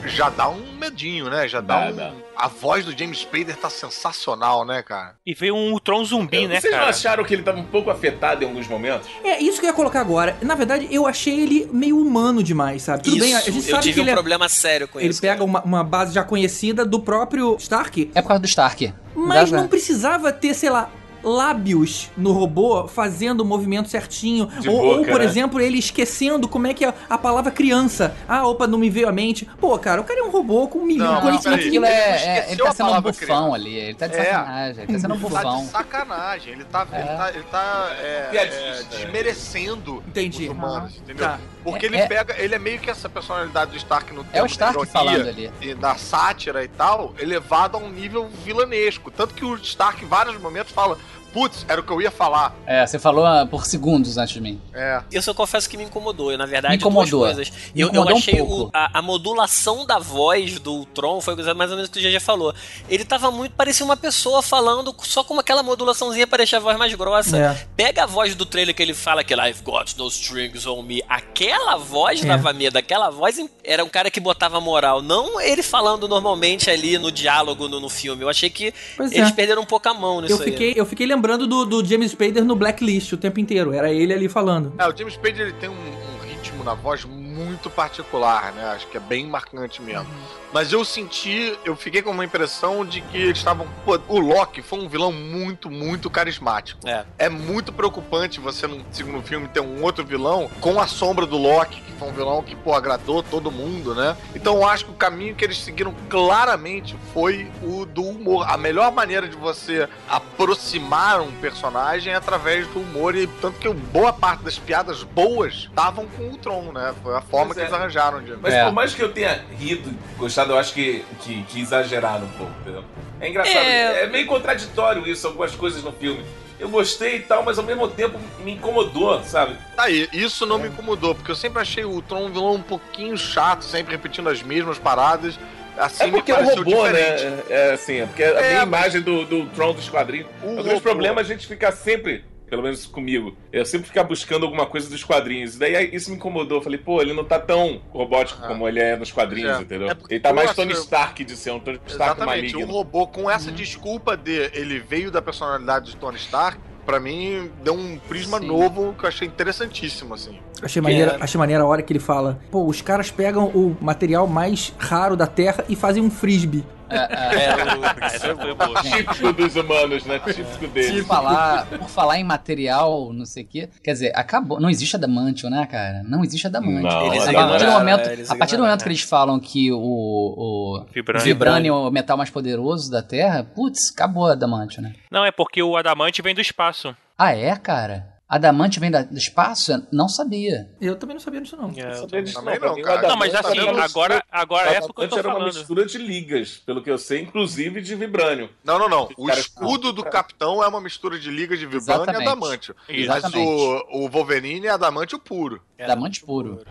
já 0.05 0.29
dá 0.29 0.49
um 0.49 0.61
medinho, 0.79 1.29
né? 1.29 1.47
Já 1.47 1.61
dá, 1.61 1.85
Dá, 1.85 1.91
um. 1.91 1.95
dá. 1.95 2.11
A 2.37 2.47
voz 2.49 2.83
do 2.83 2.91
James 2.97 3.19
Spader 3.19 3.55
tá 3.55 3.69
sensacional, 3.69 4.65
né, 4.65 4.83
cara? 4.83 5.15
E 5.25 5.33
veio 5.33 5.55
um 5.55 5.71
Ultron 5.71 6.03
zumbi, 6.03 6.47
né, 6.47 6.59
Vocês 6.59 6.71
não 6.73 6.79
cara? 6.79 6.89
acharam 6.91 7.23
que 7.23 7.33
ele 7.33 7.43
tava 7.43 7.59
um 7.59 7.63
pouco 7.63 7.89
afetado 7.89 8.43
em 8.43 8.47
alguns 8.47 8.67
momentos? 8.67 9.07
É, 9.23 9.41
isso 9.41 9.59
que 9.59 9.65
eu 9.65 9.69
ia 9.69 9.73
colocar 9.75 10.01
agora. 10.01 10.35
Na 10.41 10.53
verdade, 10.55 10.87
eu 10.91 11.07
achei 11.07 11.39
ele 11.39 11.69
meio 11.71 11.97
humano 11.97 12.43
demais, 12.43 12.81
sabe? 12.83 13.03
Tudo 13.03 13.15
Isso, 13.17 13.25
bem, 13.25 13.35
a 13.35 13.39
gente 13.39 13.55
eu 13.55 13.61
sabe 13.75 13.83
tive 13.83 13.93
que 13.95 13.99
um 14.01 14.03
ele, 14.03 14.09
é- 14.11 14.13
problema 14.13 14.49
sério 14.49 14.87
com 14.87 14.99
ele 14.99 15.09
isso. 15.09 15.21
pega 15.21 15.43
uma, 15.43 15.61
uma 15.63 15.83
base 15.83 16.13
já 16.13 16.23
conhecida 16.23 16.83
do 16.85 16.99
próprio 16.99 17.55
Stark, 17.59 18.11
É 18.13 18.21
por 18.21 18.27
causa 18.27 18.41
do 18.41 18.47
Stark. 18.47 18.93
mas 19.15 19.49
não 19.51 19.67
precisava 19.67 20.31
ter, 20.33 20.53
sei 20.53 20.69
lá, 20.69 20.89
lábios 21.25 22.09
no 22.15 22.31
robô 22.31 22.87
fazendo 22.87 23.41
o 23.41 23.45
movimento 23.45 23.89
certinho. 23.89 24.49
Ou, 24.67 24.73
ou, 24.75 24.97
boca, 24.99 25.11
por 25.11 25.19
né? 25.19 25.25
exemplo, 25.25 25.59
ele 25.59 25.77
esquecendo 25.79 26.47
como 26.47 26.67
é 26.67 26.73
que 26.73 26.85
é 26.85 26.93
a 27.09 27.17
palavra 27.17 27.51
criança. 27.51 28.15
Ah, 28.27 28.47
opa, 28.47 28.67
não 28.67 28.77
me 28.77 28.89
veio 28.89 29.09
à 29.09 29.11
mente. 29.11 29.45
Pô, 29.59 29.77
cara, 29.79 29.99
o 30.01 30.03
cara 30.03 30.19
é 30.19 30.23
um 30.23 30.29
robô 30.29 30.67
com 30.67 30.79
um 30.79 30.85
milhão 30.85 31.21
Não, 31.23 31.37
de. 31.37 31.47
Aquilo 31.47 31.85
é, 31.85 32.15
Ele 32.21 32.25
é- 32.29 32.51
ele 32.51 32.63
tá 32.63 32.69
a 32.69 32.73
sendo 32.73 32.91
um 32.91 33.01
bufão 33.01 33.13
criança. 33.27 33.53
ali. 33.55 33.75
Ele 33.75 33.93
tá 33.95 34.07
de 34.07 34.15
É. 34.15 34.23
sacanagem. 34.25 34.83
Ele 34.83 34.93
tá 34.93 34.99
sendo 34.99 35.13
um 35.13 35.19
Tá 35.19 35.27
bufão. 35.29 35.63
de 35.63 35.69
sacanagem. 35.69 36.53
Ele 36.53 36.63
tá, 36.65 36.87
ele 36.93 37.03
tá, 37.07 37.29
ele 37.33 37.43
tá 37.43 37.91
é, 37.99 38.49
desmerecendo 38.89 40.03
Entendi. 40.07 40.45
os 40.45 40.49
humanos, 40.51 40.97
entendeu? 40.97 41.25
Tá. 41.27 41.39
Porque 41.63 41.85
É- 41.85 41.89
ele 41.89 41.97
é- 41.97 42.07
pega, 42.07 42.35
ele 42.37 42.53
é 42.55 42.59
meio 42.59 42.79
que 42.79 42.89
essa 42.89 43.09
personalidade 43.09 43.71
do 43.71 43.77
Stark 43.77 44.13
no 44.13 44.21
É 44.21 44.23
o 44.23 44.25
tempo 44.25 44.45
Stark 44.47 44.75
ironia 44.75 44.91
falando 44.91 45.27
ali. 45.27 45.51
E 45.61 45.73
da 45.73 45.95
sátira 45.95 46.63
e 46.63 46.67
tal, 46.67 47.13
elevado 47.19 47.77
a 47.77 47.79
um 47.79 47.89
nível 47.89 48.29
vilanesco. 48.43 49.09
Tanto 49.09 49.33
que 49.33 49.43
o 49.43 49.55
Stark, 49.55 50.03
em 50.03 50.07
vários 50.07 50.39
momentos, 50.39 50.71
fala: 50.71 50.97
Putz, 51.35 51.65
era 51.67 51.81
o 51.81 51.83
que 51.83 51.91
eu 51.91 52.01
ia 52.01 52.09
falar. 52.09 52.55
É, 52.65 52.87
você 52.87 52.97
falou 52.97 53.25
ah, 53.25 53.45
por 53.45 53.65
segundos 53.65 54.17
antes 54.17 54.33
de 54.33 54.39
mim. 54.41 54.59
É. 54.73 55.01
Eu 55.11 55.21
só 55.21 55.33
confesso 55.33 55.69
que 55.69 55.75
me 55.75 55.83
incomodou. 55.83 56.31
Eu, 56.31 56.37
na 56.37 56.45
verdade, 56.45 56.71
Me 56.71 56.77
incomodou. 56.77 57.19
duas 57.19 57.35
coisas. 57.35 57.51
Me 57.75 57.81
Eu, 57.81 57.87
eu 57.87 57.91
incomodou 57.91 58.15
um 58.15 58.17
achei 58.17 58.41
o- 58.41 58.45
pouco. 58.47 58.71
a, 58.73 58.99
a 58.99 59.01
modulação 59.01 59.85
da 59.85 59.99
voz 59.99 60.59
do 60.59 60.71
Ultron 60.75 61.19
foi 61.19 61.35
coisa 61.35 61.53
mais 61.53 61.69
ou 61.71 61.75
menos 61.75 61.89
o 61.89 61.91
que 61.93 61.99
o 61.99 62.01
GG 62.01 62.21
falou. 62.21 62.55
Ele 62.87 63.03
tava 63.03 63.29
muito, 63.31 63.51
parecia 63.53 63.85
uma 63.85 63.97
pessoa 63.97 64.41
falando 64.41 64.95
só 65.03 65.25
com 65.25 65.37
aquela 65.37 65.61
modulaçãozinha 65.61 66.25
pra 66.25 66.37
deixar 66.37 66.57
a 66.57 66.61
voz 66.61 66.77
mais 66.77 66.93
grossa. 66.93 67.37
É. 67.37 67.67
Pega 67.75 68.03
a 68.03 68.05
voz 68.05 68.33
do 68.33 68.45
trailer 68.45 68.73
que 68.73 68.81
ele 68.81 68.93
fala 68.93 69.21
que 69.21 69.33
I've 69.33 69.61
got 69.61 69.93
no 69.97 70.07
strings 70.07 70.65
on 70.65 70.83
me. 70.83 71.03
Aquela 71.09 71.75
voz 71.75 72.23
É. 72.23 72.27
dava 72.27 72.53
medo. 72.53 72.77
Aquela 72.77 73.09
voz 73.09 73.37
era 73.61 73.83
um 73.83 73.89
cara 73.89 74.09
que 74.09 74.21
botava 74.21 74.61
moral. 74.61 75.01
Não 75.01 75.41
ele 75.41 75.61
falando 75.61 76.07
normalmente 76.07 76.69
ali 76.69 76.97
no 76.97 77.11
diálogo 77.11 77.67
no, 77.67 77.81
no 77.81 77.89
filme. 77.89 78.23
Eu 78.23 78.29
achei 78.29 78.49
que 78.49 78.73
Pois 78.95 79.11
eles 79.11 79.29
é. 79.29 79.33
perderam 79.33 79.63
um 79.63 79.65
pouco 79.65 79.89
a 79.89 79.93
mão 79.93 80.21
nisso 80.21 80.35
Eu 80.35 80.37
aí. 80.39 80.45
fiquei, 80.45 80.73
eu 80.77 80.85
fiquei 80.85 81.05
lembrando 81.05 81.24
do, 81.27 81.65
do 81.65 81.85
James 81.85 82.11
Spader 82.11 82.43
no 82.45 82.55
Blacklist 82.55 83.13
o 83.13 83.17
tempo 83.17 83.39
inteiro. 83.39 83.73
Era 83.73 83.91
ele 83.91 84.13
ali 84.13 84.29
falando. 84.29 84.73
É, 84.77 84.87
o 84.87 84.95
James 84.95 85.15
Spader 85.15 85.41
ele 85.41 85.53
tem 85.53 85.69
um, 85.69 85.73
um 85.73 86.27
ritmo 86.27 86.63
na 86.63 86.73
voz 86.73 87.03
muito 87.05 87.69
particular, 87.69 88.53
né? 88.53 88.63
Acho 88.65 88.87
que 88.87 88.97
é 88.97 88.99
bem 88.99 89.27
marcante 89.27 89.81
mesmo. 89.81 90.07
Mas 90.55 90.71
eu 90.71 90.85
senti, 90.85 91.53
eu 91.65 91.75
fiquei 91.75 92.01
com 92.01 92.11
uma 92.11 92.23
impressão 92.23 92.85
de 92.85 93.01
que 93.01 93.17
eles 93.17 93.39
estavam. 93.39 93.67
Pô, 93.83 93.99
o 94.07 94.17
Loki 94.19 94.61
foi 94.61 94.79
um 94.79 94.87
vilão 94.87 95.11
muito, 95.11 95.69
muito 95.69 96.09
carismático. 96.09 96.79
É. 96.87 97.03
É 97.19 97.27
muito 97.27 97.73
preocupante 97.73 98.39
você 98.39 98.65
no 98.65 98.81
segundo 98.89 99.21
filme 99.21 99.49
ter 99.49 99.59
um 99.59 99.83
outro 99.83 100.05
vilão 100.05 100.49
com 100.61 100.79
a 100.79 100.87
sombra 100.87 101.25
do 101.25 101.35
Loki, 101.37 101.81
que 101.81 101.91
foi 101.99 102.07
um 102.07 102.13
vilão 102.13 102.41
que, 102.41 102.55
pô, 102.55 102.73
agradou 102.73 103.21
todo 103.21 103.51
mundo, 103.51 103.93
né? 103.93 104.15
Então 104.33 104.55
eu 104.55 104.65
acho 104.65 104.85
que 104.85 104.91
o 104.91 104.93
caminho 104.93 105.35
que 105.35 105.43
eles 105.43 105.57
seguiram 105.57 105.93
claramente 106.09 106.95
foi 107.13 107.51
o 107.61 107.85
do 107.85 108.03
humor. 108.03 108.49
A 108.49 108.55
melhor 108.55 108.93
maneira 108.93 109.27
de 109.27 109.35
você 109.35 109.89
aproximar 110.07 111.19
um 111.19 111.33
personagem 111.33 112.13
é 112.13 112.15
através 112.15 112.65
do 112.67 112.79
humor, 112.79 113.13
e 113.13 113.27
tanto 113.41 113.59
que 113.59 113.67
boa 113.67 114.13
parte 114.13 114.41
das 114.45 114.57
piadas 114.57 115.03
boas 115.03 115.67
estavam 115.69 116.07
com 116.07 116.29
o 116.29 116.37
Tron, 116.37 116.71
né? 116.71 116.95
Foi 117.03 117.13
a 117.13 117.19
forma 117.19 117.47
Pois 117.47 117.55
que 117.57 117.59
é. 117.59 117.63
eles 117.63 117.73
arranjaram 117.73 118.23
de. 118.23 118.37
Mas 118.37 118.53
É. 118.53 118.63
por 118.63 118.71
mais 118.71 118.93
que 118.93 119.03
eu 119.03 119.11
tenha 119.11 119.43
rido, 119.57 119.93
gostado, 120.17 120.44
eu 120.53 120.59
acho 120.59 120.73
que, 120.73 121.03
que, 121.21 121.43
que 121.43 121.59
exageraram 121.61 122.25
um 122.25 122.29
pouco, 122.37 122.53
entendeu? 122.61 122.83
É 123.19 123.29
engraçado, 123.29 123.55
É. 123.65 124.03
é... 124.03 124.07
meio 124.07 124.25
contraditório 124.27 125.07
isso, 125.07 125.27
algumas 125.27 125.55
coisas 125.55 125.83
no 125.83 125.91
filme. 125.91 126.23
Eu 126.59 126.69
gostei 126.69 127.17
e 127.17 127.19
tal, 127.19 127.43
mas 127.43 127.57
ao 127.57 127.65
mesmo 127.65 127.87
tempo 127.87 128.17
me 128.39 128.53
incomodou, 128.53 129.21
sabe? 129.23 129.57
Aí, 129.77 130.07
isso 130.13 130.45
não 130.45 130.57
me 130.57 130.69
incomodou, 130.69 131.13
porque 131.13 131.29
eu 131.29 131.35
sempre 131.35 131.61
achei 131.61 131.83
o 131.83 132.01
Tron 132.01 132.27
um 132.27 132.31
vilão 132.31 132.53
um 132.55 132.61
pouquinho 132.61 133.17
chato, 133.17 133.63
sempre 133.63 133.91
repetindo 133.93 134.29
as 134.29 134.41
mesmas 134.41 134.79
paradas. 134.79 135.37
Assim 135.77 136.05
É 136.05 136.11
porque 136.11 136.31
me 136.31 136.37
é 136.37 136.41
um 136.41 136.45
pareceu 136.45 136.63
robô, 136.63 136.87
diferente. 136.87 137.23
né? 137.25 137.43
É 137.49 137.71
assim, 137.73 137.95
é 137.99 138.05
porque 138.05 138.23
a 138.23 138.27
É, 138.27 138.49
minha 138.51 138.63
imagem 138.63 139.01
do, 139.01 139.25
do 139.25 139.45
Tron 139.47 139.73
dos 139.73 139.89
quadrinhos. 139.89 140.27
O 140.41 140.51
O 140.51 140.55
grande 140.55 140.69
robô- 140.69 140.81
problema 140.81 141.19
é 141.19 141.23
a 141.23 141.25
gente 141.25 141.45
ficar 141.45 141.73
sempre, 141.73 142.23
pelo 142.49 142.61
menos 142.63 142.85
comigo, 142.85 143.35
eu 143.51 143.65
sempre 143.65 143.87
ficar 143.87 144.03
buscando 144.03 144.45
alguma 144.45 144.65
coisa 144.65 144.89
dos 144.89 145.03
quadrinhos. 145.03 145.55
E 145.55 145.59
daí 145.59 145.75
aí 145.75 145.89
isso 145.95 146.09
me 146.09 146.15
incomodou. 146.17 146.59
Eu 146.59 146.61
falei, 146.63 146.77
pô, 146.79 147.01
ele 147.01 147.13
não 147.13 147.23
tá 147.23 147.39
tão 147.39 147.81
robótico 147.89 148.39
Ah. 148.43 148.47
como 148.47 148.67
ele 148.67 148.79
é 148.79 148.95
nos 148.95 149.11
quadrinhos, 149.11 149.57
É. 149.57 149.61
entendeu? 149.61 149.89
É 149.89 149.93
porque 149.95 150.13
ele 150.15 150.21
tá 150.21 150.31
mais 150.33 150.53
Tony 150.53 150.73
Stark 150.73 151.23
de 151.23 151.35
ser 151.35 151.51
um 151.51 151.59
Tony 151.59 151.79
Stark 151.87 152.13
Exatamente, 152.19 152.53
maligno. 152.53 152.71
o 152.73 152.77
robô 152.77 153.07
com 153.07 153.29
essa 153.29 153.49
Uhum. 153.49 153.55
desculpa 153.55 154.15
de 154.15 154.49
ele 154.53 154.79
veio 154.79 155.09
da 155.11 155.21
personalidade 155.21 155.91
de 155.91 155.95
Tony 155.97 156.17
Stark, 156.17 156.59
pra 156.85 156.99
mim 156.99 157.49
deu 157.63 157.73
um 157.73 157.97
prisma 157.97 158.39
Sim. 158.39 158.45
novo 158.47 158.93
que 158.97 159.05
eu 159.05 159.07
achei 159.09 159.27
interessantíssimo, 159.27 160.13
assim. 160.13 160.37
Achei 160.61 160.81
maneira, 160.81 161.17
É. 161.19 161.23
achei 161.23 161.37
maneira 161.39 161.63
a 161.63 161.65
hora 161.65 161.81
que 161.81 161.91
ele 161.91 161.99
fala: 161.99 162.39
pô, 162.51 162.65
os 162.65 162.81
caras 162.81 163.09
pegam 163.11 163.47
o 163.47 163.75
material 163.81 164.27
mais 164.27 164.71
raro 164.77 165.15
da 165.17 165.27
Terra 165.27 165.65
e 165.67 165.75
fazem 165.75 166.01
um 166.03 166.09
frisbee. 166.11 166.63
É, 166.89 166.97
é. 166.97 167.75
O- 167.75 167.85
Essa 168.05 168.35
foi 168.35 168.53
boa. 168.53 168.81
Típico 168.81 169.33
dos 169.33 169.55
humanos, 169.55 170.05
né? 170.05 170.19
Típico 170.19 170.57
Por 170.59 170.67
deles. 170.69 171.07
falar, 171.07 171.65
por 171.67 171.89
falar 171.89 172.19
em 172.19 172.23
material, 172.23 173.11
não 173.13 173.25
sei 173.25 173.43
o 173.43 173.47
quê. 173.47 173.69
Quer 173.83 173.93
dizer, 173.93 174.11
acabou. 174.15 174.59
Não 174.59 174.69
existe 174.69 174.95
adamantium, 174.95 175.49
né, 175.49 175.65
cara? 175.65 176.03
Não 176.03 176.23
existe 176.23 176.47
adamantium. 176.47 176.81
Não, 176.83 177.13
Eles 177.13 177.27
a, 177.27 177.33
partir 177.33 177.65
do 177.65 177.71
momento, 177.71 178.09
eles 178.09 178.31
a 178.31 178.35
partir 178.35 178.57
do 178.57 178.63
momento 178.63 178.83
que 178.83 178.87
eles 178.89 179.01
falam 179.01 179.39
que 179.39 179.71
o, 179.71 179.77
o 179.77 180.85
vibrânio 181.23 181.73
é 181.73 181.77
o 181.87 181.91
metal 181.91 182.17
mais 182.17 182.29
poderoso 182.29 182.91
da 182.91 183.01
Terra, 183.01 183.43
putz, 183.43 183.91
acabou 183.93 184.27
a 184.27 184.33
adamantium, 184.33 184.83
né? 184.83 184.93
Não, 185.11 185.25
é 185.25 185.31
porque 185.31 185.61
o 185.61 185.75
adamante 185.77 186.21
vem 186.21 186.35
do 186.35 186.41
espaço. 186.41 186.95
Ah, 187.17 187.33
é, 187.35 187.55
cara? 187.55 188.14
Adamante 188.27 188.79
vem 188.79 188.89
da- 188.89 189.03
do 189.03 189.17
espaço? 189.17 189.71
Eu 189.71 189.83
Não 189.91 190.09
sabia. 190.09 190.67
Eu 190.81 190.95
também 190.95 191.13
não 191.15 191.21
sabia 191.21 191.39
disso, 191.41 191.55
não. 191.55 191.71
É, 191.75 191.85
Não 191.85 191.93
sabia 191.93 192.23
disso, 192.23 192.39
Também 192.39 192.59
não, 192.59 192.73
mim, 192.75 192.81
o 192.81 192.83
cara. 192.83 193.07
Não, 193.07 193.15
mas 193.15 193.33
Adamante 193.35 193.47
assim, 193.59 193.59
era 193.67 193.71
uma 193.77 193.83
agora, 193.85 194.23
agora 194.31 194.71
é 194.71 194.81
porque 194.81 195.01
eu 195.01 195.05
Adamante 195.05 195.09
tô 195.09 195.17
era 195.19 195.27
uma 195.27 195.33
falando. 195.35 195.53
mistura 195.53 195.85
de 195.85 195.97
ligas, 195.99 196.57
pelo 196.65 196.81
que 196.83 196.89
eu 196.89 196.97
sei, 196.97 197.21
inclusive 197.21 197.81
de 197.81 197.93
vibrânio. 197.95 198.49
Não, 198.63 198.79
não, 198.79 198.89
não. 198.89 199.09
O 199.15 199.27
Cara, 199.27 199.39
escudo 199.39 199.93
do 199.93 200.03
capitão 200.03 200.63
é 200.63 200.67
uma 200.67 200.81
mistura 200.81 201.19
de 201.19 201.29
liga 201.29 201.55
de 201.55 201.65
vibrânio 201.67 201.81
e 201.87 201.93
Exatamente. 202.09 202.27
adamantio. 202.27 202.75
Isso. 202.89 203.07
Mas 203.09 203.17
Exatamente. 203.23 203.47
o, 203.47 204.05
o 204.05 204.09
Wolverine 204.09 204.65
é 204.65 204.71
adamantio 204.71 205.19
puro. 205.19 205.61
Adamante 205.79 206.21
puro. 206.25 206.63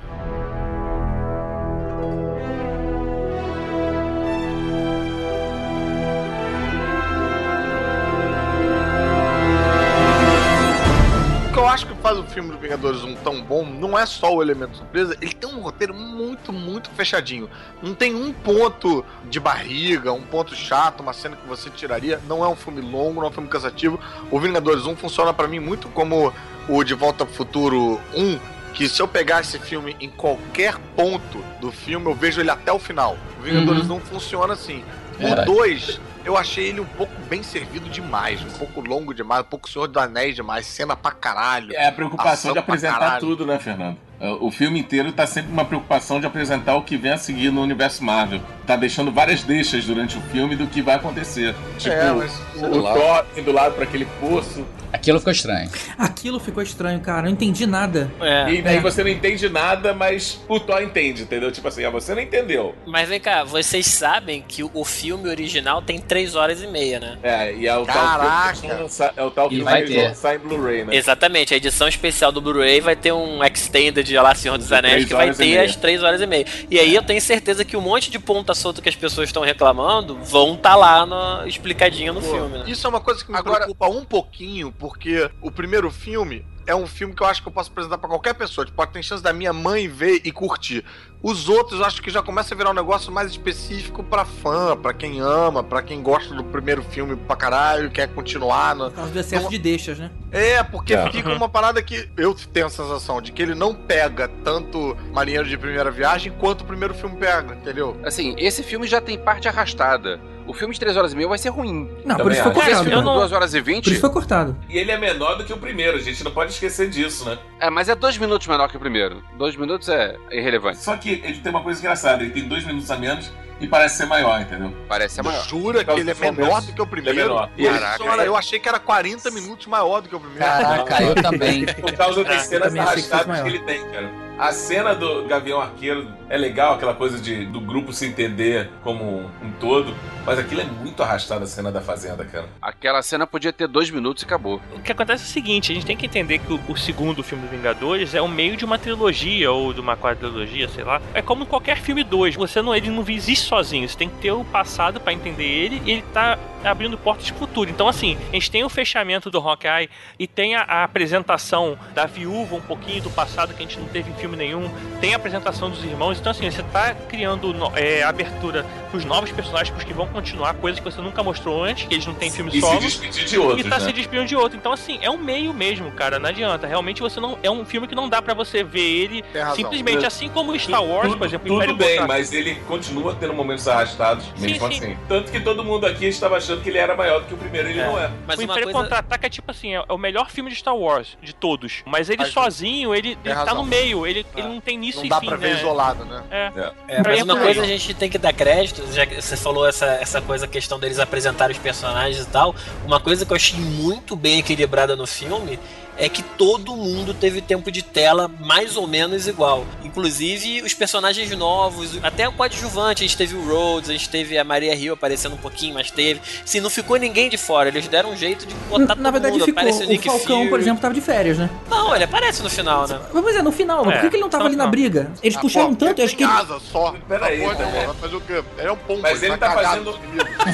O 11.75 11.77
que 11.77 11.83
eu 11.83 11.87
acho 11.87 11.87
que 11.89 12.03
faz 12.03 12.19
o 12.19 12.23
filme 12.23 12.53
do 12.53 12.59
Vingadores 12.59 13.03
1 13.03 13.17
tão 13.17 13.43
bom 13.43 13.65
não 13.67 13.99
é 13.99 14.07
só 14.07 14.33
o 14.33 14.41
elemento 14.41 14.77
surpresa, 14.77 15.17
ele 15.21 15.33
tem 15.33 15.51
um 15.51 15.59
roteiro 15.59 15.93
muito, 15.93 16.53
muito 16.53 16.89
fechadinho. 16.91 17.51
Não 17.83 17.93
tem 17.95 18.15
um 18.15 18.33
ponto 18.33 19.05
de 19.29 19.41
barriga, 19.41 20.13
um 20.13 20.23
ponto 20.23 20.55
chato, 20.55 21.01
uma 21.01 21.13
cena 21.13 21.35
que 21.35 21.49
você 21.49 21.69
tiraria. 21.71 22.21
Não 22.29 22.45
é 22.45 22.49
um 22.49 22.55
filme 22.55 22.81
longo, 22.81 23.15
não 23.15 23.27
é 23.27 23.29
um 23.29 23.33
filme 23.33 23.49
cansativo. 23.49 23.99
O 24.31 24.39
Vingadores 24.39 24.87
1 24.87 24.95
funciona 24.95 25.35
pra 25.35 25.49
mim 25.49 25.59
muito 25.59 25.89
como 25.89 26.33
o 26.69 26.85
De 26.85 26.95
Volta 26.95 27.25
ao 27.25 27.29
Futuro 27.29 28.01
1, 28.15 28.39
que 28.73 28.89
se 28.89 29.03
eu 29.03 29.09
pegar 29.09 29.41
esse 29.41 29.59
filme 29.59 29.97
em 30.01 30.09
qualquer 30.09 30.79
ponto 30.95 31.45
do 31.61 31.73
filme, 31.73 32.07
eu 32.07 32.15
vejo 32.15 32.41
ele 32.41 32.51
até 32.51 32.73
o 32.73 32.79
final. 32.79 33.17
O 33.41 33.43
Vingadores 33.43 33.91
1 33.91 33.99
funciona 33.99 34.55
assim. 34.55 34.85
O 35.17 35.23
Verdade. 35.23 35.47
2, 35.47 36.01
eu 36.25 36.37
achei 36.37 36.69
ele 36.69 36.81
um 36.81 36.87
pouco 36.87 37.13
bem 37.29 37.43
servido 37.43 37.89
demais, 37.89 38.43
um 38.43 38.59
pouco 38.59 38.81
longo 38.81 39.13
demais, 39.13 39.43
um 39.43 39.49
pouco 39.49 39.69
Senhor 39.69 39.87
dos 39.87 40.03
Anéis 40.03 40.35
demais, 40.35 40.67
cena 40.67 40.97
pra 40.97 41.11
caralho. 41.11 41.75
É 41.75 41.87
a 41.87 41.93
preocupação 41.93 42.33
Ação 42.33 42.53
de 42.53 42.59
apresentar 42.59 43.19
tudo, 43.19 43.47
né, 43.47 43.59
Fernando? 43.59 43.99
A 44.21 44.33
O 44.43 44.51
filme 44.51 44.81
inteiro 44.81 45.13
tá 45.13 45.27
sempre 45.27 45.53
uma 45.53 45.65
preocupação 45.65 46.19
de 46.19 46.27
apresentar 46.27 46.77
o 46.77 46.83
que 46.83 46.97
vem 46.97 47.13
a 47.13 47.19
seguir 47.19 47.51
no 47.51 47.63
universo 47.63 48.03
Marvel. 48.03 48.41
Tá 48.67 48.77
deixando 48.77 49.13
várias 49.13 49.43
deixas 49.43 49.85
durante 49.85 50.17
o 50.17 50.21
filme 50.23 50.57
do 50.57 50.67
que 50.67 50.81
vai 50.81 50.95
acontecer. 50.95 51.55
Tipo, 51.79 51.95
É, 51.95 52.13
mas, 52.13 52.33
o. 52.57 52.83
Thor 52.83 53.27
indo 53.37 53.53
lá 53.53 53.71
pra 53.71 53.85
aquele 53.85 54.07
poço. 54.21 54.65
Aquilo 54.93 55.19
ficou 55.19 55.33
estranho. 55.33 55.69
Aquilo 55.99 56.39
ficou 56.39 56.63
estranho, 56.63 57.01
cara. 57.01 57.23
Não 57.23 57.31
entendi 57.31 57.67
nada. 57.67 58.11
É. 58.21 58.49
E 58.53 58.63
daí 58.63 58.77
É. 58.77 58.81
você 58.81 59.03
não 59.03 59.11
entende 59.11 59.49
nada, 59.49 59.93
mas 59.93 60.41
o 60.49 60.61
Thor 60.61 60.81
entende, 60.83 61.23
entendeu? 61.25 61.51
Tipo 61.51 61.67
assim, 61.67 61.85
ah, 61.85 61.91
você 61.91 62.15
não 62.15 62.23
entendeu. 62.23 62.75
Mas 62.87 63.09
vem 63.09 63.19
cá, 63.21 63.43
vocês 63.43 63.87
sabem 63.87 64.43
que 64.47 64.63
o, 64.63 64.85
filme 64.85 65.29
original 65.29 65.83
tem 65.83 65.99
3 65.99 66.37
horas 66.37 66.63
e 66.63 66.67
meia, 66.69 67.01
né? 67.01 67.19
É, 67.25 67.53
e 67.55 67.67
é 67.67 67.77
o 67.77 67.85
Caraca! 67.85 68.19
tal 68.19 68.55
filme 68.55 68.75
que 68.77 68.83
lançar- 68.83 69.13
é 69.17 69.23
o 69.25 69.31
tal 69.33 69.49
filme 69.49 69.65
vai 69.65 69.83
que 69.83 69.97
lançar 70.01 70.37
em 70.37 70.39
Blu-ray, 70.39 70.85
né? 70.85 70.95
Exatamente, 70.97 71.53
a 71.53 71.57
edição 71.57 71.89
especial 71.89 72.31
do 72.31 72.41
Blu-ray 72.41 72.81
vai 72.81 72.95
ter 72.95 73.13
um 73.13 73.43
extended 73.45 74.07
de 74.07 74.17
lá 74.17 74.33
Senhor 74.35 74.57
dos 74.57 74.71
Anéis 74.73 75.05
que 75.07 75.13
vai 75.13 75.35
ter 75.35 75.59
as 75.59 75.75
3 75.75 76.03
horas 76.05 76.21
e 76.21 76.27
meia. 76.27 76.47
E 76.71 76.79
aí 76.79 76.95
eu 76.95 77.03
tenho 77.03 77.21
certeza 77.21 77.65
que 77.65 77.77
um 77.77 77.81
monte 77.81 78.11
de 78.13 78.19
ponta 78.21 78.54
solta 78.55 78.81
que 78.83 78.89
as 78.89 78.97
pessoas 78.97 79.29
estão 79.29 79.43
reclamando 79.43 80.17
vão 80.23 80.55
estar 80.55 80.77
lá 80.77 81.05
no, 81.05 81.47
explicadinho 81.47 82.13
no 82.13 82.21
Pô, 82.21 82.31
filme, 82.31 82.59
né? 82.59 82.65
Isso 82.67 82.87
é 82.87 82.91
uma 82.91 83.01
coisa 83.01 83.25
que 83.25 83.31
me 83.31 83.37
Agora- 83.39 83.65
preocupa 83.65 83.89
um 83.89 84.05
pouquinho, 84.05 84.73
porque 84.73 85.31
o 85.41 85.51
primeiro 85.51 85.91
filme 85.91 86.45
é 86.67 86.75
um 86.75 86.87
filme 86.87 87.15
que 87.15 87.23
eu 87.23 87.27
acho 87.27 87.43
que 87.43 87.49
eu 87.49 87.53
posso 87.53 87.71
apresentar 87.71 87.99
pra 87.99 88.09
qualquer 88.09 88.35
pessoa. 88.35 88.65
Tipo, 88.65 88.87
tem 88.87 89.03
chance 89.03 89.23
da 89.23 89.33
minha 89.33 89.53
mãe 89.53 89.87
ver 89.87 90.23
e 90.25 90.33
curtir. 90.33 90.85
Os 91.27 91.49
outros 91.49 91.81
acho 91.81 92.03
que 92.03 92.11
já 92.11 92.23
começa 92.23 92.55
a 92.55 92.57
virar 92.59 92.71
um 92.71 92.75
negócio 92.75 93.11
mais 93.11 93.31
específico 93.31 94.05
pra 94.05 94.27
fã, 94.27 94.77
pra 94.77 94.93
quem 94.93 95.21
ama, 95.21 95.65
pra 95.65 95.81
quem 95.81 96.03
gosta 96.03 96.35
do 96.35 96.45
primeiro 96.45 96.83
filme 96.83 97.17
pra 97.17 97.35
caralho, 97.35 97.91
quer 97.91 98.09
continuar. 98.09 98.77
No... 98.77 98.91
Por 98.91 98.97
causa 98.97 99.11
do 99.11 99.19
excesso 99.19 99.49
de 99.49 99.57
deixas, 99.59 99.99
né? 99.99 100.11
É, 100.31 100.63
porque 100.63 100.93
É. 100.93 101.11
fica 101.11 101.33
uma 101.33 101.49
parada 101.49 101.83
que 101.83 102.11
eu 102.19 102.35
tenho 102.53 102.67
a 102.67 102.71
sensação 102.71 103.23
de 103.23 103.33
que 103.33 103.41
ele 103.41 103.55
não 103.55 103.75
pega 103.75 104.29
tanto 104.45 104.95
Marinheiro 105.15 105.49
de 105.49 105.57
Primeira 105.57 105.91
Viagem 105.91 106.31
quanto 106.39 106.61
o 106.61 106.65
primeiro 106.67 106.93
filme 106.93 107.17
pega, 107.17 107.55
entendeu? 107.55 107.97
Assim, 108.05 108.35
esse 108.37 108.63
filme 108.63 108.87
já 108.87 109.01
tem 109.01 109.17
parte 109.19 109.49
arrastada. 109.49 110.21
O 110.47 110.53
filme 110.53 110.75
de 110.75 110.81
3 110.81 110.95
horas 110.99 111.15
e 111.15 111.17
meia 111.17 111.27
vai 111.27 111.39
ser 111.39 111.49
ruim. 111.49 111.89
Não, 112.05 112.17
por 112.19 112.31
isso 112.31 112.43
foi 112.43 112.51
acho. 112.51 112.61
Esse 112.61 112.69
cortado. 112.69 112.85
filme 112.91 113.03
com 113.03 113.15
2 113.15 113.33
horas 113.33 113.55
e 113.55 113.59
Por 113.63 113.65
20. 113.65 113.91
isso 113.93 114.01
foi 114.03 114.11
cortado. 114.11 114.55
E 114.69 114.77
ele 114.77 114.91
é 114.91 114.99
menor 114.99 115.39
do 115.39 115.45
que 115.45 115.53
o 115.55 115.57
primeiro, 115.57 115.97
a 115.97 116.01
gente 116.01 116.23
não 116.23 116.31
pode 116.33 116.53
esquecer 116.53 116.91
disso, 116.91 117.25
né? 117.25 117.39
É, 117.59 117.71
mas 117.71 117.89
é 117.89 117.95
dois 117.95 118.19
minutos 118.19 118.47
menor 118.47 118.69
que 118.69 118.77
o 118.77 118.81
primeiro. 118.81 119.23
Dois 119.39 119.57
minutos 119.57 119.89
é 119.89 120.19
irrelevante. 120.31 120.81
Só 120.83 120.99
que 120.99 121.14
ele 121.25 121.39
tem 121.41 121.51
uma 121.51 121.63
coisa 121.63 121.81
engraçada, 121.81 122.23
ele 122.23 122.33
tem 122.33 122.49
dois 122.49 122.65
minutos 122.65 122.91
a 122.91 122.97
menos 122.97 123.31
e 123.61 123.67
parece 123.69 123.99
ser 123.99 124.07
maior, 124.07 124.41
entendeu? 124.41 124.75
Parece 124.89 125.15
ser 125.17 125.23
maior. 125.23 125.45
Jura 125.47 125.79
que 125.81 125.85
causa 125.87 126.01
ele 126.01 126.11
é 126.11 126.15
menor 126.15 126.61
do 126.63 126.73
que 126.73 126.83
o 126.83 126.87
primeiro? 126.87 127.19
Ele 127.21 127.21
é 127.21 127.33
menor. 127.33 127.51
Ele- 127.57 127.69
Caraca, 127.79 128.25
eu 128.25 128.37
achei 128.37 128.59
que 128.59 128.69
era 128.69 128.79
40 128.81 129.31
minutos 129.31 129.67
maior 129.67 130.01
do 130.01 130.09
que 130.09 130.17
o 130.17 130.21
primeiro. 130.21 130.45
Caraca, 130.45 131.03
eu 131.03 131.15
também. 131.15 131.65
Por 131.67 131.93
causa 131.93 132.25
das 132.25 132.43
cenas 132.47 132.73
que 132.73 132.79
arrastadas 132.79 133.23
que 133.25 133.29
maior. 133.29 133.47
ele 133.47 133.59
tem, 133.61 133.85
cara. 133.91 134.11
A 134.37 134.51
cena 134.51 134.95
do 134.97 135.25
Gavião 135.27 135.61
Arqueiro 135.61 136.09
é 136.29 136.37
legal, 136.37 136.75
aquela 136.75 136.95
coisa 136.95 137.21
de, 137.21 137.47
do 137.47 137.61
grupo 137.61 137.93
se 137.93 138.05
entender 138.05 138.69
como 138.83 139.31
um 139.41 139.53
todo, 139.61 139.95
mas 140.27 140.39
aquilo 140.41 140.61
é 140.61 140.65
muito 140.65 141.03
arrastado 141.05 141.45
a 141.45 141.47
cena 141.47 141.71
da 141.71 141.81
fazenda, 141.81 142.25
cara. 142.25 142.49
Aquela 142.61 143.01
cena 143.03 143.29
podia 143.29 143.53
ter 143.53 143.69
dois 143.69 143.91
minutos 143.91 144.25
e 144.25 144.27
acabou. 144.27 144.61
O 144.75 144.81
que 144.81 144.91
acontece 144.91 145.23
é 145.23 145.27
o 145.27 145.31
seguinte, 145.31 145.71
a 145.71 145.75
gente 145.75 145.87
tem 145.87 145.97
que 145.97 146.07
entender 146.07 146.41
que 146.41 146.53
o, 146.53 146.61
o 146.69 146.77
segundo 146.77 147.23
filme 147.23 147.47
do 147.47 147.51
Vingadores 147.51 148.13
é 148.13 148.21
o 148.21 148.27
meio 148.27 148.57
de 148.57 148.65
uma 148.65 148.77
trilogia 148.77 149.53
ou 149.53 149.73
de 149.73 149.81
uma 149.81 149.97
quadrilogia, 149.97 150.69
sei 150.69 150.83
lá. 150.83 151.01
É 151.13 151.23
como 151.23 151.47
qualquer 151.47 151.79
filme 151.79 152.03
2, 152.03 152.35
você 152.35 152.61
não 152.61 152.75
ele 152.75 152.91
não 152.91 153.05
existe 153.09 153.47
sozinho, 153.47 153.89
você 153.89 153.97
tem 153.97 154.09
que 154.09 154.17
ter 154.17 154.33
o 154.33 154.45
passado 154.45 155.01
pra 155.01 155.13
entender 155.13 155.45
ele 155.45 155.81
e 155.85 155.93
ele 155.93 156.03
tá 156.13 156.37
abrindo 156.65 156.99
portas 156.99 157.31
pro 157.31 157.41
futuro. 157.41 157.71
Então 157.71 157.87
assim, 157.87 158.19
a 158.31 158.35
gente 158.35 158.51
tem 158.51 158.65
o 158.65 158.69
fechamento 158.69 159.31
do 159.31 159.39
Hawkeye 159.39 159.89
e 160.19 160.27
tem 160.27 160.57
a, 160.57 160.63
a 160.63 160.85
apresentação 160.85 161.79
da 161.95 162.07
viúva 162.07 162.57
um 162.57 162.61
pouquinho 162.61 163.03
do 163.03 163.11
passado 163.11 163.55
que 163.55 163.63
a 163.63 163.67
gente 163.67 163.79
não 163.79 163.87
teve 163.87 164.11
em 164.11 164.15
filme 164.25 164.37
nenhum, 164.39 164.71
tem 165.03 165.13
a 165.13 165.17
apresentação 165.17 165.69
dos 165.69 165.85
irmãos, 165.85 166.19
então 166.19 166.31
assim, 166.31 166.51
você 166.51 166.63
tá 166.63 166.95
criando 167.09 167.55
é, 167.77 168.03
abertura 168.03 168.65
pros 168.91 169.05
novos 169.05 169.31
personagens, 169.31 169.69
pros 169.71 169.85
que 169.85 169.93
vão 169.93 170.07
continuar, 170.07 170.55
coisas 170.55 170.81
que 170.81 170.85
você 170.91 171.01
nunca 171.03 171.23
mostrou 171.23 171.63
antes, 171.63 171.87
que 171.87 171.95
eles 171.95 172.07
não 172.07 172.15
têm 172.15 172.31
filme 172.31 172.51
E 172.55 172.61
solo. 172.61 172.81
se 172.81 172.87
despedir 172.87 173.25
de 173.27 173.39
outros, 173.39 173.67
E 173.67 173.69
tá 173.69 173.79
né? 173.79 173.85
se 173.85 173.93
despedindo 173.93 174.27
de 174.27 174.35
outro. 174.37 174.57
Então, 174.57 174.73
assim, 174.73 174.99
é 175.03 175.11
um 175.11 175.19
meio 175.19 175.53
mesmo, 175.53 175.91
cara. 175.93 176.19
Não 176.19 176.29
adianta. 176.31 176.67
Realmente 176.67 177.03
você 177.03 177.21
não. 177.21 177.37
É 177.43 177.51
um 177.51 177.65
filme 177.67 177.87
que 177.87 177.95
não 177.95 178.09
dá 178.09 178.23
pra 178.23 178.33
você 178.33 178.63
ver 178.65 178.81
ele 178.81 179.25
simplesmente 179.55 180.07
assim 180.07 180.29
como 180.29 180.59
Star 180.59 180.83
Wars, 180.83 181.09
tudo, 181.09 181.19
por 181.19 181.27
exemplo, 181.27 181.47
tudo 181.49 181.57
Império 181.57 181.77
bem, 181.77 181.99
Contra- 181.99 182.07
mas 182.09 182.33
ele 182.33 182.55
continua 182.67 183.15
tendo 183.19 183.35
momentos 183.35 183.67
arrastados, 183.69 184.25
Sim, 184.37 184.47
mesmo 184.47 184.73
sim. 184.73 184.79
assim. 184.79 184.99
Tanto 185.09 185.31
que 185.31 185.41
todo 185.41 185.63
mundo 185.65 185.87
aqui 185.87 186.07
estava 186.07 186.37
achando 186.37 186.63
que 186.63 186.69
ele 186.71 186.79
era 186.79 186.97
maior 186.97 187.21
do 187.21 187.27
que 187.27 187.35
o 187.35 187.37
primeiro, 187.37 187.69
ele 187.69 187.81
É. 187.81 187.87
não 187.87 187.99
é. 187.99 188.11
Mas 188.27 188.39
o 188.39 188.43
Império 188.43 188.65
coisa. 188.65 188.79
Contra-Ataca 188.79 189.27
é 189.27 189.31
tipo 189.31 189.51
assim, 189.51 189.75
é 189.77 189.85
é 189.87 189.93
o 189.93 189.99
melhor 189.99 190.31
filme 190.31 190.49
de 190.51 190.57
Star 190.57 190.75
Wars, 190.77 191.19
de 191.23 191.35
todos. 191.35 191.83
Mas 191.85 192.09
ele 192.09 192.23
Mas- 192.23 192.33
sozinho, 192.33 192.95
ele, 192.95 193.19
ele 193.25 193.35
tá 193.35 193.41
razão. 193.41 193.57
no 193.57 193.65
meio, 193.65 194.07
ele, 194.07 194.14
É. 194.21 194.39
ele 194.39 194.49
não 194.49 194.61
tem 194.61 194.75
início 194.77 195.01
Não 195.03 195.09
dá 195.09 195.21
fim, 195.21 195.27
pra 195.27 195.37
ver 195.37 195.55
né? 195.55 195.59
isolado, 195.61 196.05
né? 196.05 196.23
É. 196.31 196.53
É, 196.89 197.03
mas 197.05 197.19
É 197.21 197.23
uma 197.25 197.39
coisa 197.39 197.63
a 197.63 197.67
gente 197.67 197.95
tem 197.95 198.09
que 198.11 198.19
dar 198.19 198.33
crédito, 198.33 198.83
já 198.93 199.07
que 199.07 199.21
você 199.21 199.37
falou 199.37 199.67
essa, 199.67 199.87
essa 199.87 200.21
coisa, 200.21 200.45
a 200.45 200.49
questão 200.49 200.79
deles 200.79 200.99
apresentarem 200.99 201.55
os 201.57 201.63
personagens 201.63 202.25
e 202.25 202.29
tal. 202.29 202.55
Uma 202.87 203.01
coisa 203.01 203.25
que 203.27 203.33
eu 203.33 203.37
achei 203.37 203.59
muito 203.59 204.15
bem 204.17 204.39
equilibrada 204.39 204.95
no 204.97 205.07
filme 205.07 205.59
é 205.97 206.09
que 206.09 206.23
todo 206.23 206.77
mundo 206.77 207.15
teve 207.15 207.41
tempo 207.41 207.71
de 207.71 207.83
tela 207.83 208.29
mais 208.41 208.77
ou 208.77 208.87
menos 208.87 209.29
igual. 209.29 209.65
Inclusive 209.85 210.63
os 210.63 210.75
personagens 210.75 211.31
novos, 211.37 211.99
até 212.03 212.29
o 212.29 212.33
coadjuvante, 212.33 213.05
a 213.05 213.07
gente 213.07 213.17
teve 213.17 213.37
o 213.37 213.45
Rhodes, 213.47 213.91
a 213.91 213.93
gente 213.93 214.09
teve 214.09 214.37
a 214.37 214.45
Maria 214.45 214.75
Hill 214.75 214.95
aparecendo 214.95 215.35
um 215.35 215.39
pouquinho, 215.39 215.75
mas 215.75 215.91
teve. 215.91 216.21
Sim, 216.45 216.61
não 216.61 216.71
ficou 216.71 216.97
ninguém 216.97 217.29
de 217.29 217.37
fora, 217.37 217.69
eles 217.69 217.87
deram 217.89 218.11
um 218.11 218.17
jeito 218.17 218.47
de 218.47 218.55
botar 218.55 218.79
Na, 218.81 218.87
todo 218.89 219.01
na 219.03 219.11
verdade 219.11 219.33
mundo. 219.35 219.45
ficou. 219.45 219.61
Aparece 219.63 219.85
O 219.85 219.89
Nick 219.89 220.05
Falcão, 220.07 220.41
por 220.43 220.49
Fury. 220.51 220.63
exemplo, 220.63 220.83
tava 220.83 220.95
de 220.95 221.01
férias, 221.01 221.39
né? 221.39 221.49
Não, 221.71 221.95
ele 221.95 222.05
aparece 222.05 222.43
no 222.43 222.51
final, 222.51 222.87
né? 222.89 223.01
Mas 223.13 223.23
pois 223.23 223.37
é, 223.37 223.43
no 223.43 223.53
final, 223.53 223.85
mas 223.85 223.95
É, 223.95 223.97
por 223.99 224.03
que, 224.05 224.11
que 224.11 224.17
ele 224.17 224.23
não 224.23 224.31
tava 224.31 224.45
só 224.45 224.49
ali 224.49 224.57
na 224.57 224.65
não. 224.65 224.71
briga? 224.71 225.13
Eles 225.23 225.37
Ah, 225.37 225.41
puxaram 225.41 225.75
pô, 225.75 225.87
tanto, 225.87 225.99
eu 226.01 226.05
ele 226.05 226.05
acho 226.05 226.17
que. 226.17 226.25
ele- 226.25 226.33
asa 226.33 226.61
só. 226.61 226.95
Peraí, 227.09 227.41
Tá, 227.41 227.55
pô, 227.55 227.63
né? 227.63 227.85
vai 227.87 227.97
fazer 227.97 228.17
o 228.17 228.21
quê? 228.21 228.43
Ele 228.59 228.69
é 228.69 228.73
um 228.73 228.77
pombo. 228.77 229.03
Mas 229.03 229.23
ele 229.23 229.37
vai 229.37 229.39
tá 229.39 229.55
cagar 229.55 229.71
fazendo. 229.79 229.99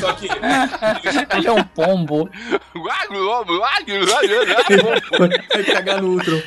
Só 0.01 0.13
que. 0.13 0.29
Ele 1.37 1.47
é 1.49 1.53
um 1.53 1.65
pombo. 1.65 2.29
Vai 5.53 5.65
cagar 5.65 6.01
no 6.03 6.09
Ultron. 6.13 6.41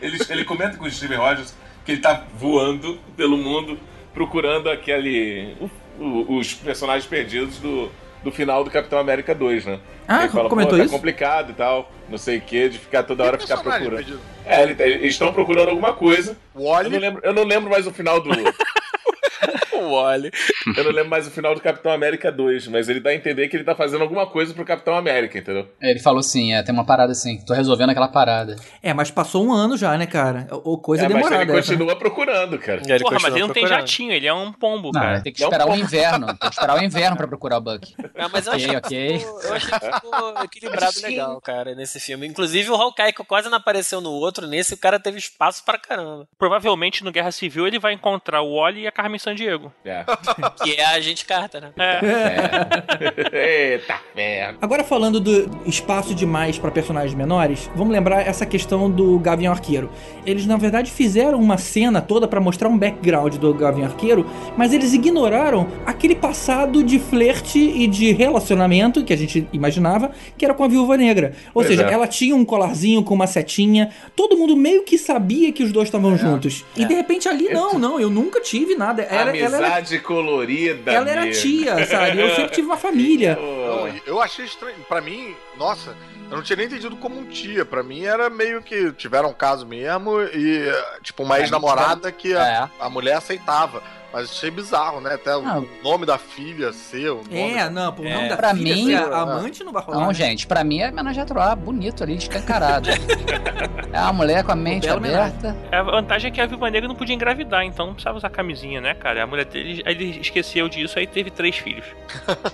ele, 0.00 0.18
ele 0.28 0.44
comenta 0.44 0.76
com 0.76 0.84
o 0.84 0.90
Steven 0.90 1.18
Rogers 1.18 1.54
que 1.84 1.92
ele 1.92 2.00
tá 2.00 2.24
voando 2.34 2.98
pelo 3.16 3.36
mundo 3.36 3.78
procurando 4.14 4.68
aquele. 4.70 5.54
o- 5.98 6.36
os 6.38 6.54
personagens 6.54 7.06
perdidos 7.06 7.58
do, 7.58 7.90
do 8.24 8.30
final 8.32 8.64
do 8.64 8.70
Capitão 8.70 8.98
América 8.98 9.34
2, 9.34 9.66
né? 9.66 9.78
Ah, 10.08 10.20
ele 10.24 10.32
fala, 10.32 10.48
comentou 10.48 10.76
tá 10.78 10.84
isso? 10.84 10.92
complicado 10.92 11.50
e 11.50 11.54
tal, 11.54 11.92
não 12.08 12.18
sei 12.18 12.38
o 12.38 12.40
que, 12.40 12.68
de 12.68 12.78
ficar 12.78 13.02
toda 13.04 13.22
hora 13.24 13.38
ficar 13.38 13.58
procurando. 13.58 13.96
perdido? 13.96 14.20
É, 14.44 14.62
ele- 14.62 14.82
eles 14.82 15.12
estão 15.12 15.32
procurando 15.32 15.68
alguma 15.68 15.92
coisa. 15.92 16.36
O 16.54 16.74
Eu 16.80 16.90
não 16.90 16.98
lembro, 16.98 17.20
eu 17.24 17.32
não 17.32 17.44
lembro 17.44 17.70
mais 17.70 17.86
o 17.86 17.92
final 17.92 18.20
do. 18.20 18.30
O 19.80 19.90
Wally. 19.96 20.30
eu 20.76 20.84
não 20.84 20.90
lembro 20.92 21.10
mais 21.10 21.26
o 21.26 21.30
final 21.30 21.54
do 21.54 21.60
Capitão 21.60 21.92
América 21.92 22.30
2, 22.30 22.68
mas 22.68 22.88
ele 22.88 23.00
dá 23.00 23.10
a 23.10 23.14
entender 23.14 23.48
que 23.48 23.56
ele 23.56 23.64
tá 23.64 23.74
fazendo 23.74 24.02
alguma 24.02 24.26
coisa 24.26 24.52
pro 24.54 24.64
Capitão 24.64 24.94
América, 24.94 25.38
entendeu? 25.38 25.68
Ele 25.80 25.98
falou 25.98 26.22
sim, 26.22 26.52
é, 26.54 26.62
tem 26.62 26.74
uma 26.74 26.84
parada 26.84 27.12
assim, 27.12 27.38
tô 27.44 27.54
resolvendo 27.54 27.90
aquela 27.90 28.08
parada. 28.08 28.56
É, 28.82 28.92
mas 28.92 29.10
passou 29.10 29.44
um 29.44 29.52
ano 29.52 29.76
já, 29.76 29.96
né, 29.96 30.06
cara? 30.06 30.46
Ou 30.64 30.78
coisa 30.78 31.04
é, 31.04 31.08
mas 31.08 31.16
demorada. 31.16 31.42
ele 31.42 31.52
essa, 31.58 31.72
né? 31.72 31.78
continua 31.78 31.96
procurando, 31.96 32.58
cara. 32.58 32.80
Porra, 33.00 33.18
mas 33.20 33.34
ele 33.34 33.40
não 33.46 33.52
tem 33.52 33.66
jatinho, 33.66 34.12
ele 34.12 34.26
é 34.26 34.34
um 34.34 34.52
pombo, 34.52 34.90
Não, 34.92 35.00
cara. 35.00 35.20
tem 35.22 35.32
que 35.32 35.42
esperar 35.42 35.66
pô. 35.66 35.72
o 35.72 35.76
inverno. 35.76 36.26
Tem 36.26 36.36
que 36.36 36.46
esperar 36.48 36.78
o 36.78 36.84
inverno 36.84 37.16
pra 37.16 37.26
procurar 37.28 37.58
o 37.58 37.60
Buck. 37.60 37.94
Ah, 38.16 38.28
mas 38.32 38.46
eu 38.46 38.52
Ok, 38.52 38.64
achei, 38.64 38.76
ok. 38.76 39.12
Que 39.12 39.18
ficou, 39.18 39.40
eu 39.42 39.54
achei 39.54 39.78
que 39.78 39.92
ficou 39.92 40.34
equilibrado 40.44 41.00
legal, 41.02 41.40
cara, 41.40 41.74
nesse 41.74 42.00
filme. 42.00 42.26
Inclusive 42.26 42.70
o 42.70 42.74
Hawkeye, 42.74 43.12
que 43.12 43.24
quase 43.24 43.48
não 43.48 43.56
apareceu 43.58 44.00
no 44.00 44.10
outro, 44.10 44.46
nesse 44.46 44.74
o 44.74 44.78
cara 44.78 44.98
teve 44.98 45.18
espaço 45.18 45.64
pra 45.64 45.78
caramba. 45.78 46.26
Provavelmente 46.38 47.04
no 47.04 47.12
Guerra 47.12 47.30
Civil 47.32 47.66
ele 47.66 47.78
vai 47.78 47.92
encontrar 47.92 48.42
o 48.42 48.56
Wally 48.56 48.82
e 48.82 48.86
a 48.86 48.92
Carmen 48.92 49.18
Sandiego. 49.18 49.69
É. 49.84 50.04
Que 50.62 50.74
é 50.74 50.84
a 50.84 50.90
Agente 50.90 51.24
Carter, 51.24 51.62
né? 51.62 51.70
É. 51.76 53.72
Eita 53.74 53.94
merda. 54.14 54.58
Agora 54.60 54.84
falando 54.84 55.18
do 55.20 55.50
espaço 55.66 56.14
demais 56.14 56.58
pra 56.58 56.70
personagens 56.70 57.14
menores, 57.14 57.70
vamos 57.74 57.92
lembrar 57.92 58.26
essa 58.26 58.44
questão 58.44 58.90
do 58.90 59.18
Gavião 59.18 59.52
Arqueiro. 59.52 59.90
Eles 60.26 60.46
na 60.46 60.56
verdade 60.56 60.90
fizeram 60.90 61.38
uma 61.40 61.56
cena 61.58 62.00
toda 62.00 62.26
pra 62.28 62.40
mostrar 62.40 62.68
um 62.68 62.76
background 62.78 63.36
do 63.36 63.54
Gavião 63.54 63.86
Arqueiro, 63.86 64.26
mas 64.56 64.72
eles 64.72 64.92
ignoraram 64.92 65.68
aquele 65.86 66.14
passado 66.14 66.82
de 66.82 66.98
flerte 66.98 67.58
e 67.58 67.86
de 67.86 68.12
relacionamento 68.12 69.04
que 69.04 69.12
a 69.12 69.16
gente 69.16 69.46
imaginava 69.52 70.10
que 70.36 70.44
era 70.44 70.54
com 70.54 70.64
a 70.64 70.68
Viúva 70.68 70.96
Negra. 70.96 71.32
Ou 71.48 71.62
Pois 71.62 71.66
seja, 71.68 71.86
é. 71.88 71.92
ela 71.92 72.06
tinha 72.06 72.34
um 72.34 72.44
colarzinho 72.44 73.02
com 73.02 73.14
uma 73.14 73.26
setinha, 73.26 73.90
todo 74.16 74.36
mundo 74.36 74.56
meio 74.56 74.82
que 74.84 74.98
sabia 74.98 75.52
que 75.52 75.62
os 75.62 75.72
dois 75.72 75.86
É. 75.86 75.88
estavam 75.88 76.16
juntos. 76.16 76.64
E 76.76 76.84
de 76.84 76.94
repente 76.94 77.28
ali 77.28 77.48
não, 77.52 77.78
não, 77.78 77.98
eu 78.00 78.10
nunca 78.10 78.40
tive 78.40 78.74
nada. 78.74 79.02
Era, 79.02 79.36
ela 79.36 79.56
era 79.64 79.76
Amizade 79.76 79.98
colorida. 80.00 80.92
ela 80.92 81.10
era 81.10 81.30
tia, 81.30 81.86
sabe? 81.86 82.20
Eu 82.20 82.34
sempre 82.34 82.50
tive 82.54 82.66
uma 82.66 82.76
família. 82.78 83.36
Não, 83.36 83.88
eu 84.06 84.20
achei 84.20 84.44
estranho. 84.44 84.76
Pra 84.88 85.00
mim, 85.00 85.34
nossa, 85.56 85.96
eu 86.30 86.36
não 86.36 86.42
tinha 86.42 86.56
nem 86.56 86.66
entendido 86.66 86.96
como 86.96 87.18
um 87.18 87.24
tia. 87.26 87.64
Pra 87.64 87.82
mim 87.82 88.04
era 88.04 88.28
meio 88.30 88.62
que 88.62 88.92
tiveram 88.92 89.30
um 89.30 89.34
caso 89.34 89.66
mesmo 89.66 90.20
e, 90.22 90.64
tipo, 91.02 91.22
uma 91.22 91.38
ex-namorada 91.40 92.10
que 92.12 92.34
a, 92.34 92.46
É. 92.46 92.84
a 92.84 92.88
mulher 92.90 93.16
aceitava. 93.16 93.82
Mas 94.12 94.30
achei 94.30 94.50
bizarro, 94.50 95.00
né? 95.00 95.14
Até 95.14 95.36
o 95.36 95.42
nome 95.84 96.04
da 96.04 96.18
filha 96.18 96.72
ser 96.72 97.10
o 97.10 97.16
nome. 97.22 97.40
É, 97.52 97.70
não, 97.70 97.92
pô, 97.92 98.02
o 98.02 98.08
nome 98.08 98.28
da 98.28 98.36
Pra 98.36 98.54
filha 98.54 98.74
mim- 98.74 98.86
ser 98.86 98.96
a 98.96 99.20
amante 99.20 99.62
não 99.62 99.72
vai 99.72 99.82
rolar. 99.82 100.00
Não, 100.00 100.08
né? 100.08 100.14
gente, 100.14 100.46
pra 100.48 100.64
mim 100.64 100.80
é 100.80 100.88
homenagem 100.88 101.22
a 101.22 101.26
Troá, 101.26 101.54
bonito 101.54 102.02
ali, 102.02 102.16
escancarado. 102.16 102.88
é 103.92 104.00
uma 104.00 104.12
mulher 104.12 104.42
com 104.44 104.52
a 104.52 104.56
mente 104.56 104.88
aberta. 104.88 105.56
A 105.70 105.82
vantagem 105.82 106.28
é 106.30 106.34
que 106.34 106.40
a 106.40 106.46
Viúva 106.46 106.68
Negra 106.70 106.88
não 106.88 106.94
podia 106.96 107.14
engravidar, 107.14 107.62
então 107.64 107.86
não 107.86 107.94
precisava 107.94 108.18
usar 108.18 108.30
camisinha, 108.30 108.80
né, 108.80 108.94
cara? 108.94 109.22
A 109.22 109.26
mulher 109.26 109.44
dele, 109.44 109.82
aí 109.86 109.94
ele 109.94 110.20
esqueceu 110.20 110.68
disso, 110.68 110.98
aí 110.98 111.06
teve 111.06 111.30
três 111.30 111.56
filhos. 111.56 111.84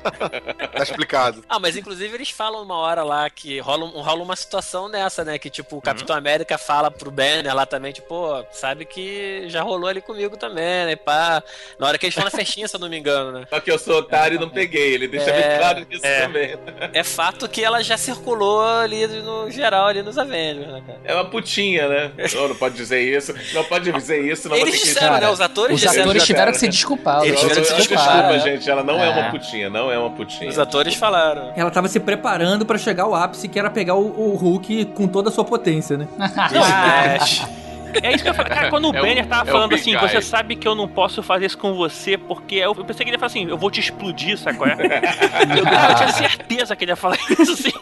Tá 0.77 0.83
explicado. 0.83 1.43
Ah, 1.49 1.59
mas 1.59 1.77
inclusive 1.77 2.15
eles 2.15 2.29
falam 2.31 2.63
uma 2.63 2.75
hora 2.77 3.03
lá 3.03 3.29
que 3.31 3.59
rola, 3.61 3.85
um- 3.87 4.03
rola 4.03 4.23
uma 4.23 4.37
situação 4.37 4.89
nessa, 4.89 5.25
né? 5.25 5.39
Que 5.39 5.49
tipo, 5.49 5.77
o 5.79 5.81
Capitão 5.81 6.15
América 6.15 6.59
fala 6.59 6.91
pro 6.91 7.11
Banner 7.11 7.55
lá 7.55 7.65
também, 7.65 7.93
tipo, 7.93 8.07
pô, 8.09 8.45
sabe 8.53 8.85
que 8.85 9.45
já 9.49 9.63
rolou 9.63 9.89
ali 9.89 10.03
comigo 10.03 10.37
também, 10.37 10.87
né? 10.87 10.97
Pá. 10.97 11.43
Na 11.79 11.87
hora 11.89 11.99
que 11.99 12.07
eles 12.07 12.13
estão 12.15 12.25
na 12.25 12.31
festinha, 12.31 12.67
se 12.69 12.75
eu 12.77 12.81
não 12.81 12.89
me 12.89 12.99
engano, 12.99 13.33
né? 13.33 13.45
Só 13.51 13.61
que 13.61 13.71
eu 13.71 13.79
sou 13.79 13.99
otário 13.99 14.37
e 14.37 14.39
não 14.41 14.49
peguei. 14.49 14.95
Ele 14.95 15.09
deixa 15.09 15.31
É, 15.31 15.49
bem 15.49 15.59
claro 15.59 15.85
disso 15.85 16.07
é. 16.07 16.21
também. 16.23 16.57
É 16.93 17.03
fato 17.05 17.49
que 17.49 17.63
ela 17.65 17.83
já 17.83 17.97
circulou 17.97 18.63
ali 18.67 19.07
no 19.07 19.51
geral, 19.51 19.87
ali 19.89 20.03
nos 20.03 20.19
Avengers, 20.19 20.67
né, 20.69 20.83
cara? 20.87 21.01
É 21.05 21.15
uma 21.15 21.25
putinha, 21.27 21.89
né? 21.89 22.11
Não, 22.35 22.49
não 22.49 22.57
pode 22.57 22.75
dizer 22.75 23.01
isso. 23.01 23.35
Não 23.55 23.65
pode 23.65 23.91
dizer 23.93 24.21
isso. 24.23 24.49
Não 24.49 24.57
Eles 24.57 24.73
ter 24.75 24.81
que- 24.81 24.87
disseram, 24.95 25.19
né? 25.21 25.29
Os 25.31 25.41
atores 25.41 25.75
Os 25.77 25.81
disseram. 25.81 26.03
atores 26.03 26.23
já- 26.23 26.27
tiveram 26.27 26.53
que 26.53 26.59
se 26.59 26.69
desculpar. 26.69 27.25
Eles 27.25 27.35
os 27.35 27.41
tiveram 27.41 27.61
que 27.63 27.67
se 27.67 27.73
atores 27.73 27.89
desculpar. 27.89 28.23
Desculpa, 28.33 28.39
gente. 28.51 28.71
Ela 28.71 28.83
não 28.83 29.01
é. 29.01 29.07
É. 29.07 29.11
uma 29.11 29.31
putinha. 29.31 29.71
Não 29.71 29.91
é 29.91 29.99
uma 29.99 30.11
putinha. 30.11 30.49
Os 30.51 30.59
atores 30.59 30.95
falaram. 30.95 31.53
Ela 31.57 31.71
tava 31.71 31.89
se 31.89 31.99
preparando 32.01 32.65
pra 32.67 32.77
chegar 32.79 33.05
ao 33.05 33.15
ápice, 33.15 33.49
que 33.49 33.59
era 33.59 33.71
pegar 33.71 33.95
o, 33.95 34.07
o 34.07 34.35
Hulk 34.37 34.87
com 34.87 35.07
toda 35.09 35.29
a 35.29 35.33
sua 35.33 35.45
potência, 35.45 35.97
né? 35.97 36.07
É 38.03 38.13
isso 38.15 38.25
que 38.25 38.31
eu 38.31 38.35
falei. 38.35 38.53
Cara, 38.55 38.71
quando 38.71 38.91
o 38.91 38.97
É 38.97 39.01
o- 39.01 39.05
Banner 39.07 39.27
tava 39.27 39.49
é 39.49 39.53
falando 39.53 39.75
assim, 39.75 39.93
Guy. 39.97 40.01
você 40.09 40.21
sabe 40.23 40.57
que 40.57 40.67
eu 40.67 40.75
não 40.75 40.87
posso 40.89 41.23
fazer 41.23 41.47
isso 41.47 41.59
com 41.59 41.75
você, 41.75 42.17
porque 42.19 42.57
eu, 42.57 42.75
eu 42.77 42.85
pensei 42.85 43.05
que 43.05 43.11
ele 43.11 43.17
ia 43.17 43.19
falar 43.19 43.27
assim, 43.29 43.49
eu 43.49 43.59
vou 43.59 43.71
te 43.71 43.81
explodir, 43.81 44.37
sabe 44.39 44.59
qual 44.59 44.69
é? 44.71 44.75
eu, 44.77 45.57
eu 45.91 45.95
tinha 45.97 46.09
certeza 46.13 46.75
que 46.77 46.85
ele 46.85 46.93
ia 46.93 46.97
falar 46.97 47.17
isso, 47.31 47.53
assim. 47.53 47.73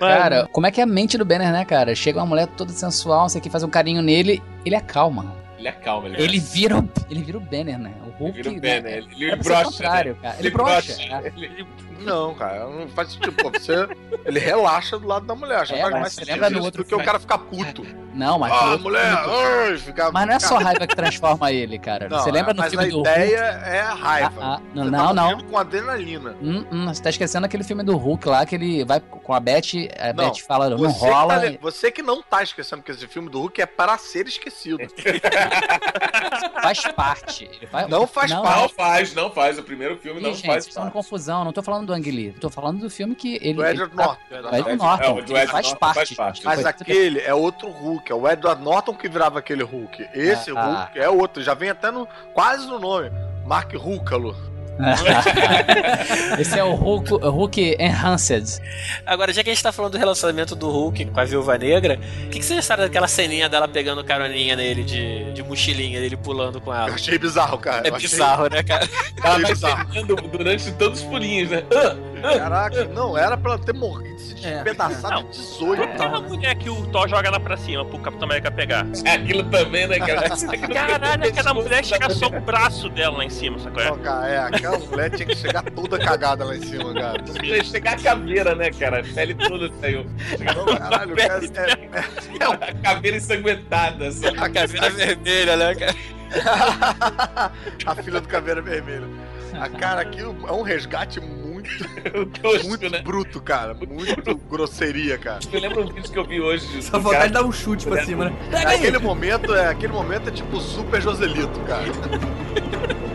Mas- 0.00 0.18
Cara, 0.18 0.48
como 0.52 0.66
é 0.66 0.70
que 0.70 0.80
é 0.80 0.84
a 0.84 0.86
mente 0.86 1.16
do 1.18 1.24
Banner, 1.24 1.52
né, 1.52 1.64
cara? 1.64 1.94
Chega 1.94 2.18
uma 2.18 2.26
mulher 2.26 2.46
toda 2.48 2.72
sensual, 2.72 3.28
você 3.28 3.40
quer 3.40 3.50
fazer 3.50 3.66
um 3.66 3.70
carinho 3.70 4.02
nele, 4.02 4.42
ele 4.64 4.74
acalma. 4.76 5.40
Ele 5.58 5.68
acalma. 5.68 6.08
Ele, 6.08 6.20
Ele 6.20 6.40
vira 6.40 6.78
o, 6.78 6.88
ele 7.08 7.22
vira 7.22 7.38
o 7.38 7.40
Banner, 7.40 7.78
né? 7.78 7.92
O 8.04 8.10
Hulk. 8.24 8.32
vira 8.36 8.50
o 8.50 8.52
né? 8.54 8.60
Banner. 8.80 8.92
Ele, 8.98 9.06
ele 9.26 9.30
ser 9.30 9.34
o 9.34 9.42
brocha. 9.44 9.64
contrário, 9.64 10.12
né? 10.14 10.18
cara. 10.22 10.36
Ele 10.40 10.50
brocha. 10.50 10.92
é. 11.00 11.26
Ele- 11.36 11.66
Não, 12.00 12.34
cara, 12.34 12.66
não 12.68 12.88
faz 12.88 13.12
sentido. 13.12 13.32
Pô, 13.34 13.48
você. 13.48 13.86
Ele 14.26 14.40
relaxa 14.40 14.98
do 14.98 15.06
lado 15.06 15.24
da 15.24 15.36
mulher. 15.36 15.60
Acho 15.60 15.72
que 15.72 15.78
É, 15.78 15.82
faz 15.82 15.94
mais 15.94 16.12
sentido 16.14 16.70
do 16.72 16.84
que 16.84 16.94
o 16.96 17.04
cara 17.04 17.20
ficar 17.20 17.38
puto. 17.38 17.86
Não, 18.14 18.38
mas. 18.38 18.52
Ah, 18.52 18.76
mulher! 18.78 19.02
ai, 19.06 19.76
ficar- 19.78 20.10
Mas 20.12 20.26
não 20.26 20.34
é 20.34 20.40
só 20.40 20.58
raiva 20.58 20.86
que 20.86 20.94
transforma 20.94 21.50
ele, 21.52 21.78
cara. 21.78 22.08
Não, 22.08 22.18
você 22.18 22.30
lembra 22.30 22.52
no 22.52 22.60
mas 22.60 22.70
filme 22.70 22.86
a 22.86 22.90
do 22.90 23.00
ideia 23.00 23.52
Hulk? 23.52 23.68
é 23.68 23.80
a 23.80 23.94
raiva. 23.94 24.32
Ah, 24.40 24.54
ah, 24.56 24.60
não, 24.74 24.84
Você 24.84 24.90
não, 24.90 25.06
tá 25.06 25.14
não. 25.14 25.40
com 25.40 25.58
adrenalina. 25.58 26.36
Hum, 26.42 26.64
hum, 26.70 26.86
você 26.86 27.02
tá 27.02 27.10
esquecendo 27.10 27.46
aquele 27.46 27.64
filme 27.64 27.82
do 27.82 27.96
Hulk 27.96 28.28
lá 28.28 28.44
que 28.44 28.54
ele 28.54 28.84
vai 28.84 29.00
com 29.00 29.32
a 29.32 29.40
Beth, 29.40 29.62
a 29.98 30.12
Não, 30.12 30.30
Beth 30.30 30.40
fala, 30.46 30.68
não 30.70 30.78
Você, 30.78 30.98
que 30.98 31.10
rola. 31.10 31.34
tá 31.34 31.40
le- 31.40 31.58
você 31.60 31.90
que 31.90 32.02
não 32.02 32.22
tá 32.22 32.42
esquecendo 32.42 32.82
que 32.82 32.90
esse 32.90 33.06
filme 33.06 33.28
do 33.30 33.40
Hulk 33.40 33.60
é 33.62 33.66
para 33.66 33.96
ser 33.98 34.26
esquecido. 34.26 34.78
Faz 36.62 36.80
parte. 36.94 37.44
Ele 37.44 37.66
vai- 37.66 37.86
Não 37.88 38.06
faz 38.06 38.30
não, 38.30 38.42
parte. 38.42 38.60
Não 38.60 38.68
faz, 38.68 39.14
não 39.14 39.30
faz. 39.30 39.58
O 39.58 39.62
primeiro 39.62 39.96
filme 39.98 40.20
Ih, 40.20 40.22
não 40.22 40.34
gente, 40.34 40.46
faz. 40.46 40.66
estão 40.66 40.86
em 40.86 40.90
confusão. 40.90 41.44
Não 41.44 41.52
tô 41.52 41.62
falando 41.62 41.86
do 41.86 41.92
Ang 41.92 42.10
Lee. 42.10 42.32
Tô 42.32 42.48
falando 42.50 42.80
do 42.80 42.90
filme 42.90 43.14
que 43.14 43.34
ele. 43.42 43.54
Do 43.54 43.64
Edward 43.64 43.80
ele 43.82 43.90
tá- 43.90 44.04
Norton. 44.06 44.22
do 44.28 44.34
Edward 44.36 44.70
É, 44.70 44.76
Norton. 44.76 45.12
do 45.14 45.20
Edward 45.20 45.50
faz 45.50 45.66
Norton 45.66 45.78
parte. 45.78 45.94
faz 46.14 46.14
parte. 46.14 46.44
Mas 46.44 46.64
aquele 46.66 47.20
é 47.20 47.34
outro 47.34 47.68
Hulk, 47.68 48.01
é 48.10 48.14
o 48.14 48.26
Edward 48.26 48.62
Norton 48.62 48.94
que 48.94 49.08
virava 49.08 49.38
aquele 49.38 49.62
Hulk. 49.62 50.08
Esse 50.14 50.50
Ah, 50.56 50.64
Hulk 50.86 50.98
é 50.98 51.08
outro, 51.08 51.42
já 51.42 51.52
vem 51.54 51.68
até 51.68 51.90
no 51.90 52.08
quase 52.32 52.66
no 52.66 52.78
nome. 52.78 53.10
Mark 53.46 53.72
Rucalo. 53.74 54.34
Esse 56.38 56.58
é 56.58 56.64
o 56.64 56.74
Hulk, 56.74 57.10
Hulk 57.12 57.76
Enhanced. 57.78 58.58
Agora, 59.06 59.32
já 59.32 59.42
que 59.42 59.50
a 59.50 59.54
gente 59.54 59.62
tá 59.62 59.72
falando 59.72 59.92
do 59.92 59.98
relacionamento 59.98 60.54
do 60.54 60.68
Hulk 60.70 61.06
com 61.06 61.20
a 61.20 61.24
Viúva 61.24 61.56
Negra, 61.58 61.98
o 62.26 62.28
que, 62.30 62.38
que 62.38 62.44
vocês 62.44 62.58
acharam 62.58 62.84
daquela 62.84 63.06
ceninha 63.08 63.48
dela 63.48 63.68
pegando 63.68 64.02
caroninha 64.04 64.56
nele 64.56 64.82
de, 64.82 65.32
de 65.32 65.42
mochilinha, 65.42 66.00
dele 66.00 66.16
pulando 66.16 66.60
com 66.60 66.70
Eu 66.72 66.76
ela? 66.76 66.94
achei 66.94 67.18
bizarro, 67.18 67.58
cara. 67.58 67.86
É 67.86 67.90
Eu 67.90 67.96
achei- 67.96 68.08
bizarro, 68.08 68.48
né, 68.48 68.62
cara? 68.62 68.88
Ela 69.22 69.38
vai 69.38 69.86
pegando 69.86 70.16
durante 70.28 70.72
todos 70.72 71.00
os 71.00 71.06
pulinhos, 71.06 71.50
né? 71.50 71.62
Ah, 71.74 71.96
ah. 72.24 72.38
Caraca, 72.38 72.84
não, 72.86 73.16
era 73.16 73.36
pra 73.36 73.52
ela 73.52 73.58
ter 73.60 73.72
morrido, 73.74 74.18
se 74.18 74.34
É. 74.46 74.54
despedaçado 74.62 75.22
Não. 75.22 75.30
de 75.30 75.38
18. 75.38 75.82
Aquela 75.82 76.20
mulher 76.20 76.54
que 76.56 76.68
o 76.70 76.86
Thor 76.86 77.08
joga 77.08 77.30
lá 77.30 77.38
pra 77.40 77.56
cima 77.56 77.84
pro 77.84 77.98
Capitão 77.98 78.24
América 78.26 78.50
pegar. 78.50 78.86
É 79.04 79.12
aquilo 79.12 79.44
também, 79.44 79.86
né, 79.86 79.98
cara? 79.98 80.22
Caralho, 80.72 81.24
aquela 81.28 81.54
mulher 81.54 81.84
chega 81.84 82.10
só 82.10 82.26
o 82.26 82.40
braço 82.40 82.88
dela 82.88 83.18
lá 83.18 83.24
em 83.24 83.30
cima, 83.30 83.58
sacou? 83.58 83.82
Não, 83.84 83.98
cara, 83.98 84.28
é, 84.28 84.38
aquela 84.66 84.78
mulher 84.78 85.10
tinha 85.10 85.26
que 85.26 85.34
chegar 85.34 85.62
toda 85.62 85.98
cagada 85.98 86.44
lá 86.44 86.56
em 86.56 86.62
cima, 86.62 86.94
cara. 86.94 87.24
Ia 87.42 87.64
chegar 87.64 87.94
a 87.94 88.02
caveira, 88.02 88.54
né, 88.54 88.70
cara? 88.70 89.00
A 89.00 89.02
pele 89.02 89.34
toda 89.34 89.70
saiu. 89.80 90.06
Não, 90.54 90.76
caralho, 90.76 91.16
cara, 91.16 91.44
é, 91.54 92.68
A 92.68 92.74
caveira 92.74 93.16
ensanguentada. 93.16 94.08
assim. 94.08 94.26
A 94.26 94.48
caveira 94.48 94.90
vermelha, 94.90 95.56
né, 95.56 95.74
cara? 95.74 95.94
a 97.84 97.94
filha 97.96 98.20
do 98.20 98.28
Caveira 98.28 98.62
Vermelha. 98.62 99.06
A 99.52 99.68
cara, 99.68 100.00
aquilo 100.00 100.34
é 100.48 100.52
um 100.52 100.62
resgate 100.62 101.20
muito, 101.20 101.68
Tosco, 102.40 102.68
muito 102.68 102.88
né? 102.88 103.02
bruto, 103.02 103.38
cara. 103.40 103.74
Muito 103.74 104.34
grosseria, 104.48 105.18
cara. 105.18 105.40
Eu 105.52 105.60
lembro 105.60 105.82
um 105.82 105.92
vídeo 105.92 106.10
que 106.10 106.18
eu 106.18 106.24
vi 106.24 106.40
hoje. 106.40 106.82
Só 106.82 106.98
vontade 106.98 107.26
de 107.26 107.32
dar 107.34 107.44
um 107.44 107.52
chute 107.52 107.86
pra 107.86 108.02
cima, 108.04 108.30
né? 108.30 108.36
Pega 108.50 108.68
aí! 108.70 108.78
Aquele 108.78 108.98
momento 108.98 109.54
é, 109.54 109.68
aquele 109.68 109.92
momento 109.92 110.28
é 110.30 110.32
tipo 110.32 110.58
super 110.58 111.02
Joselito, 111.02 111.60
cara. 111.60 111.84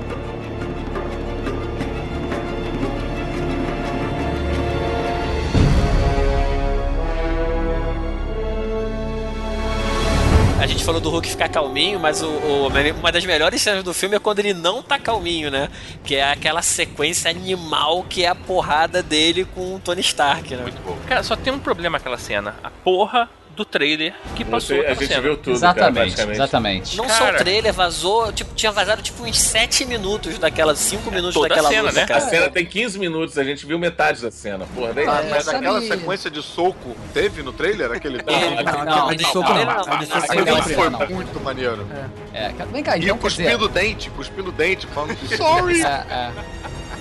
falou 10.88 11.02
do 11.02 11.10
Hulk 11.10 11.28
ficar 11.30 11.50
calminho, 11.50 12.00
mas 12.00 12.22
o, 12.24 12.28
o- 12.28 12.68
uma 13.00 13.12
das 13.12 13.26
melhores 13.26 13.62
cenas 13.62 13.84
do 13.84 13.94
filme 13.94 14.16
é 14.16 14.20
quando 14.20 14.40
ele 14.40 14.54
não 14.54 14.82
tá 14.82 14.98
calminho, 14.98 15.52
né? 15.52 15.70
Que 16.02 16.16
é 16.16 16.32
aquela 16.32 16.62
sequência 16.62 17.30
animal 17.30 18.04
que 18.10 18.24
é 18.24 18.30
a 18.30 18.34
porrada 18.36 19.04
dele 19.04 19.44
com 19.54 19.76
o 19.76 19.80
Tony 19.80 20.00
Stark, 20.00 20.56
né? 20.56 20.64
Cara, 21.06 21.24
só 21.24 21.36
tem 21.36 21.52
um 21.52 21.60
problema 21.60 21.98
aquela 21.98 22.18
cena. 22.18 22.56
A 22.64 22.70
porra 22.70 23.30
do 23.58 23.66
trailer 23.66 24.14
que 24.36 24.46
passou 24.46 24.78
Você, 24.78 24.86
a 24.86 24.94
gente 24.94 25.08
cena. 25.08 25.22
viu 25.22 25.36
tudo, 25.36 25.60
cara, 25.60 25.72
exatamente, 25.78 25.96
praticamente. 26.16 26.38
exatamente. 26.38 26.98
Não 26.98 27.10
só 27.10 27.16
o 27.16 27.26
Cara. 27.28 27.38
trailer 27.40 27.74
vazou, 27.74 28.32
tipo, 28.32 28.54
tinha 28.56 28.72
vazado 28.72 29.02
tipo 29.02 29.24
uns 29.24 29.40
7 29.42 29.86
minutos 29.86 30.38
daquelas 30.38 30.78
5 30.80 31.10
minutos 31.12 31.34
Toda 31.34 31.48
a 31.48 31.50
daquela 31.50 31.70
cena, 31.70 31.82
luta, 31.84 31.94
né? 31.96 32.04
A 32.04 32.08
cara. 32.08 32.22
cena 32.22 32.50
tem 32.50 32.66
15 32.66 33.00
minutos, 33.00 33.38
a 33.38 33.44
gente 33.44 33.66
viu 33.66 33.78
metade 33.80 34.22
da 34.22 34.32
cena. 34.32 34.66
Porra, 34.74 34.94
daí. 34.94 35.06
Ah, 35.08 35.22
É, 35.26 35.30
mas 35.30 35.48
aquela 35.48 35.82
sequência 35.82 36.30
de 36.32 36.42
soco 36.42 36.96
teve 37.14 37.42
no 37.44 37.52
trailer? 37.52 37.92
Aquele. 37.92 38.20
Não, 38.24 38.64
Não, 38.64 38.86
Não, 38.86 39.10
a 39.10 39.14
de 39.16 39.24
não, 39.24 39.32
soco 39.32 39.54
não, 39.54 40.58
A 40.58 40.62
foi 40.64 40.90
muito 41.10 41.40
maneiro. 41.42 41.88
É, 42.34 42.50
cara, 42.50 42.70
vem 42.70 42.84
cá, 42.84 42.96
E 42.98 43.06
então 43.06 43.18
dizer... 43.18 43.44
cuspindo 43.44 43.68
dente, 43.68 44.10
cuspindo 44.12 44.52
dente, 44.52 44.86
falando 44.88 45.18
sorry. 45.36 45.82
É, 45.82 45.88
é. 45.88 46.32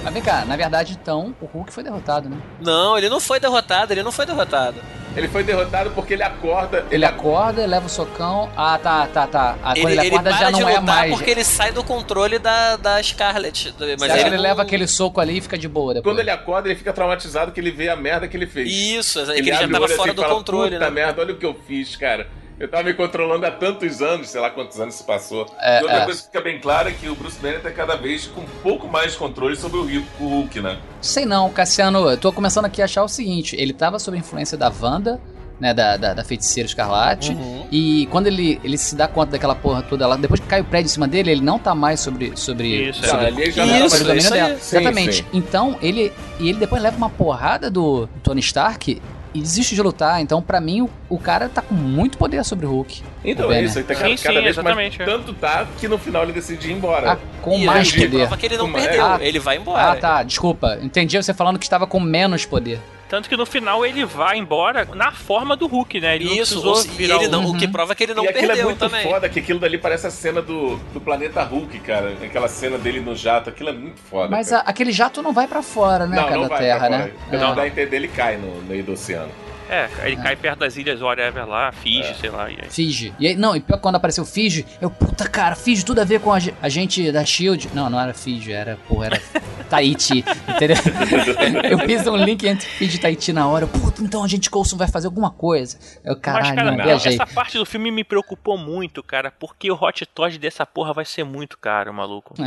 Mas 0.07 0.15
vem 0.15 0.23
cá, 0.23 0.45
na 0.45 0.57
verdade, 0.57 0.97
então, 1.03 1.35
o 1.41 1.47
Hulk 1.47 1.73
foi 1.73 1.83
derrotado, 1.83 2.29
né? 2.29 2.37
Não, 2.61 2.97
ele 2.97 3.09
não 3.09 3.19
foi 3.19 3.41
derrotado, 3.41 3.93
ele 3.93 4.05
não 4.05 4.13
foi 4.13 4.25
derrotado. 4.25 4.77
Ele 5.17 5.27
foi 5.27 5.43
derrotado 5.43 5.91
porque 5.91 6.13
ele 6.15 6.23
acorda. 6.23 6.87
Ele 6.93 7.05
acorda, 7.05 7.67
leva 7.67 7.87
o 7.87 7.89
socão. 7.89 8.49
Ah, 8.57 8.79
tá, 8.81 9.05
tá, 9.09 9.27
tá. 9.27 9.57
Ah, 9.65 9.73
quando 9.75 9.79
Ele, 9.79 9.87
ele, 9.93 10.01
ele 10.01 10.09
acorda 10.11 10.31
para 10.31 10.39
já 10.39 10.51
de 10.53 10.61
não 10.61 10.69
é 10.69 10.79
mais. 10.79 11.13
porque 11.13 11.29
ele 11.29 11.43
sai 11.43 11.73
do 11.73 11.83
controle 11.83 12.39
da, 12.39 12.77
da 12.77 13.03
Scarlet. 13.03 13.75
Mas 13.99 13.99
Você 14.13 14.19
que 14.19 14.19
ele 14.29 14.37
não- 14.37 14.43
leva 14.45 14.63
aquele 14.63 14.87
soco 14.87 15.21
ali 15.21 15.39
e 15.39 15.41
fica 15.41 15.59
de 15.59 15.67
boa 15.67 15.95
depois? 15.95 16.15
Quando 16.15 16.21
ele 16.21 16.31
acorda, 16.31 16.69
ele 16.69 16.77
fica 16.77 16.93
traumatizado 16.93 17.51
que 17.51 17.59
ele 17.59 17.73
vê 17.73 17.89
a 17.89 17.97
merda 17.97 18.29
que 18.29 18.37
ele 18.37 18.47
fez. 18.47 18.71
Isso, 18.71 19.19
é 19.19 19.25
que 19.25 19.31
ele 19.33 19.51
ele 19.51 19.57
já 19.57 19.69
tava 19.69 19.87
olho 19.87 19.97
fora 19.97 20.11
assim 20.11 20.15
do 20.17 20.23
fala, 20.23 20.35
controle, 20.37 20.71
Puta 20.77 20.85
né? 20.85 20.91
merda, 20.91 21.21
olha 21.23 21.35
o 21.35 21.37
que 21.37 21.47
eu 21.47 21.57
fiz, 21.67 21.97
cara. 21.97 22.29
Eu 22.59 22.69
tava 22.69 22.85
me 22.85 22.95
controlando 22.95 23.45
há 23.45 23.51
tantos 23.51 24.01
anos, 24.01 24.29
sei 24.31 24.41
lá 24.41 24.49
quantos 24.51 24.81
anos 24.81 24.95
se 24.95 25.05
passou. 25.05 25.47
É, 25.61 25.81
e 25.81 25.83
outra 25.83 25.99
é. 25.99 26.05
coisa 26.07 26.21
que 26.21 26.27
fica 26.27 26.41
bem 26.41 26.59
clara 26.59 26.89
é 26.89 26.93
que 26.93 27.07
o 27.09 27.15
Bruce 27.15 27.39
Banner 27.39 27.61
tá 27.61 27.71
cada 27.71 27.97
vez 27.97 28.27
com 28.27 28.41
um 28.41 28.47
pouco 28.63 28.89
mais 28.89 29.13
de 29.13 29.19
controle 29.19 29.55
sobre 29.57 29.79
o 29.79 30.03
Hulk, 30.19 30.61
né? 30.61 30.79
Sei 31.03 31.27
não, 31.27 31.51
Cassiano, 31.51 32.09
eu 32.09 32.17
tô 32.17 32.33
começando 32.33 32.65
aqui 32.65 32.81
a 32.81 32.87
achar 32.87 33.05
o 33.05 33.09
seguinte: 33.09 33.55
ele 33.59 33.75
tava 33.75 33.99
sob 33.99 34.17
a 34.17 34.21
influência 34.21 34.57
da 34.57 34.73
Wanda, 34.81 35.21
né, 35.61 35.75
da, 35.75 35.99
da, 35.99 36.15
da 36.15 36.25
feiticeira 36.25 36.67
escarlate, 36.67 37.33
Uhum. 37.33 37.67
e 37.71 38.07
quando 38.11 38.27
ele, 38.27 38.59
ele 38.65 38.79
se 38.79 38.95
dá 38.97 39.07
conta 39.07 39.33
daquela 39.33 39.55
porra 39.55 39.83
toda 39.83 40.07
lá, 40.07 40.17
depois 40.17 40.41
que 40.41 40.47
cai 40.47 40.63
o 40.63 40.65
prédio 40.65 40.87
em 40.87 40.93
cima 40.93 41.07
dele, 41.07 41.31
ele 41.33 41.41
não 41.43 41.59
tá 41.59 41.75
mais 41.75 42.01
sobre. 42.01 42.33
sobre 42.37 42.89
Isso, 42.89 43.05
sobre 43.07 43.25
é. 43.25 43.29
Ali 43.29 43.51
já 43.51 43.65
sobre 43.67 43.79
não 43.79 43.87
o 43.87 43.91
tá- 43.91 43.97
domínio 43.99 44.17
isso 44.19 44.33
aí. 44.35 44.41
dela. 44.41 44.59
Sim, 44.59 44.77
Exatamente. 44.79 45.17
sim. 45.17 45.25
Então, 45.35 45.77
ele. 45.83 46.11
E 46.41 46.49
ele 46.49 46.59
depois 46.59 46.81
leva 46.83 46.97
uma 46.97 47.11
porrada 47.11 47.71
do 47.71 48.07
Tony 48.23 48.41
Stark. 48.41 49.01
E 49.35 49.41
desiste 49.41 49.75
de 49.75 49.83
lutar, 49.83 50.21
então 50.23 50.41
pra 50.41 50.61
mim 50.61 50.81
o, 50.83 50.91
o 51.11 51.19
cara 51.19 51.49
tá 51.49 51.61
com 51.61 51.75
muito 51.75 52.17
poder 52.17 52.43
sobre 52.45 52.65
o 52.65 52.71
Hulk. 52.71 53.03
Então 53.25 53.49
O 53.49 53.53
é 53.53 53.63
isso, 53.63 53.79
ele 53.79 53.85
tá 53.87 53.95
Sim, 53.95 54.01
cada, 54.01 54.17
sim, 54.17 54.23
cada 54.25 54.41
vez 54.41 54.57
mais. 54.57 55.01
é. 55.01 55.05
Tanto 55.05 55.35
tá 55.35 55.67
que 55.79 55.87
no 55.89 55.99
final 55.99 56.23
ele 56.23 56.33
decide 56.33 56.71
ir 56.71 56.73
embora. 56.73 57.13
Ah, 57.13 57.19
com 57.43 57.59
E 57.59 57.67
mais 57.67 57.93
poder. 57.93 58.09
prova 58.11 58.37
que 58.37 58.47
ele 58.47 58.57
não 58.57 58.65
Como 58.67 58.79
é? 58.79 58.83
perdeu, 58.87 59.05
Ah, 59.05 59.19
ele 59.21 59.39
vai 59.39 59.57
embora. 59.59 59.93
Ah, 59.93 59.97
tá, 59.97 60.23
desculpa. 60.23 60.79
Entendi 60.81 61.17
você 61.23 61.35
falando 61.35 61.59
que 61.59 61.67
estava 61.67 61.87
com 61.87 62.01
menos 62.01 62.47
poder. 62.47 62.81
Tanto 63.09 63.29
que 63.29 63.37
no 63.37 63.47
final 63.47 63.87
ele 63.87 64.05
vai 64.05 64.37
embora 64.37 64.85
na 64.95 65.13
forma 65.13 65.55
do 65.55 65.67
Hulk, 65.69 66.01
né? 66.01 66.17
Ele 66.17 66.25
não 66.25 66.33
Isso, 66.35 66.85
e 66.87 66.89
virar 66.97 67.17
ele 67.17 67.29
um- 67.29 67.31
não, 67.31 67.51
o 67.51 67.57
que 67.57 67.69
prova 67.69 67.93
é 67.93 67.95
que 67.95 68.03
ele 68.03 68.15
não 68.15 68.25
e 68.25 68.29
aquilo 68.29 68.47
perdeu 68.49 68.63
é 68.63 68.65
muito 68.65 68.79
também. 68.79 69.03
foda, 69.09 69.29
que 69.29 69.39
aquilo 69.39 69.61
dali 69.61 69.79
parece 69.79 70.07
a 70.09 70.11
cena 70.11 70.43
do, 70.43 70.77
do 70.93 71.01
Planeta 71.01 71.43
Hulk, 71.45 71.79
cara. 71.81 72.15
Aquela 72.23 72.49
cena 72.49 72.77
dele 72.79 72.99
no 73.01 73.15
jato, 73.15 73.49
aquilo 73.49 73.69
é 73.69 73.73
muito 73.73 74.01
foda. 74.11 74.29
Mas 74.29 74.53
a- 74.53 74.59
aquele 74.61 74.91
jato 74.91 75.23
não 75.23 75.33
vai 75.33 75.47
pra 75.47 75.63
fora, 75.63 76.05
né, 76.07 76.17
não, 76.17 76.25
cara, 76.25 76.35
não 76.37 76.43
da 76.43 76.49
vai 76.49 76.59
Terra, 76.59 76.79
pra 76.81 76.89
né? 76.91 76.99
fora. 76.99 77.15
Quando 77.31 77.53
É. 77.53 77.55
dá 77.55 77.63
a 77.63 77.67
entender, 77.69 77.97
ele 77.97 78.09
cai 78.09 78.37
no 78.39 78.61
meio 78.63 78.83
do 78.83 78.93
oceano. 78.93 79.31
É, 79.69 79.89
aí 80.01 80.13
ele 80.13 80.23
cai 80.23 80.37
perto 80.37 80.61
das 80.61 80.77
ilhas 80.77 81.01
whatever 81.01 81.47
lá, 81.47 81.73
Fiji, 81.73 82.15
sei 82.21 82.31
lá. 82.31 82.51
E 82.51 82.59
aí. 82.63 82.71
Fiji. 82.71 83.15
E 83.19 83.27
aí, 83.27 83.37
não, 83.37 83.57
e 83.57 83.61
pior 83.61 83.77
que 83.77 83.83
quando 83.83 83.97
apareceu 83.97 84.25
Fiji, 84.25 84.65
eu, 84.81 84.91
puta 84.91 85.29
cara, 85.29 85.57
Fiji 85.57 85.85
tudo 85.85 86.01
a 86.01 86.05
ver 86.05 86.21
com 86.21 86.33
a, 86.33 86.39
a 86.63 86.69
gente 86.69 87.11
da 87.11 87.25
Shield. 87.25 87.71
Não, 87.75 87.91
não 87.91 88.01
era 88.01 88.15
Fiji, 88.15 88.53
era, 88.53 88.79
porra, 88.89 89.07
era 89.07 89.23
Tahiti, 89.69 90.25
entendeu? 90.49 90.77
eu 91.71 91.79
fiz 91.81 92.07
um 92.07 92.17
link 92.17 92.47
entre 92.47 92.69
Fiji 92.69 92.97
e 92.97 93.01
Tahiti 93.01 93.33
na 93.33 93.49
hora. 93.49 93.65
Eu, 93.65 93.87
Puta, 93.97 94.03
então 94.03 94.23
a 94.23 94.29
gente 94.29 94.51
Coulson 94.51 94.77
vai 94.77 94.89
fazer 94.89 95.07
alguma 95.07 95.31
coisa. 95.31 95.79
Eu, 96.05 96.13
Mas, 96.13 96.21
caralho, 96.21 96.55
cara, 96.55 96.71
não, 96.71 96.77
não, 96.77 96.91
essa 96.91 97.27
parte 97.27 97.57
do 97.57 97.65
filme 97.65 97.91
me 97.91 98.05
preocupou 98.05 98.59
muito, 98.59 99.03
cara, 99.03 99.31
porque 99.31 99.71
o 99.71 99.75
hot 99.75 100.05
toys 100.07 100.37
dessa 100.39 100.67
porra 100.67 100.93
vai 100.93 101.05
ser 101.05 101.25
muito 101.25 101.59
caro, 101.59 101.93
maluco. 101.93 102.35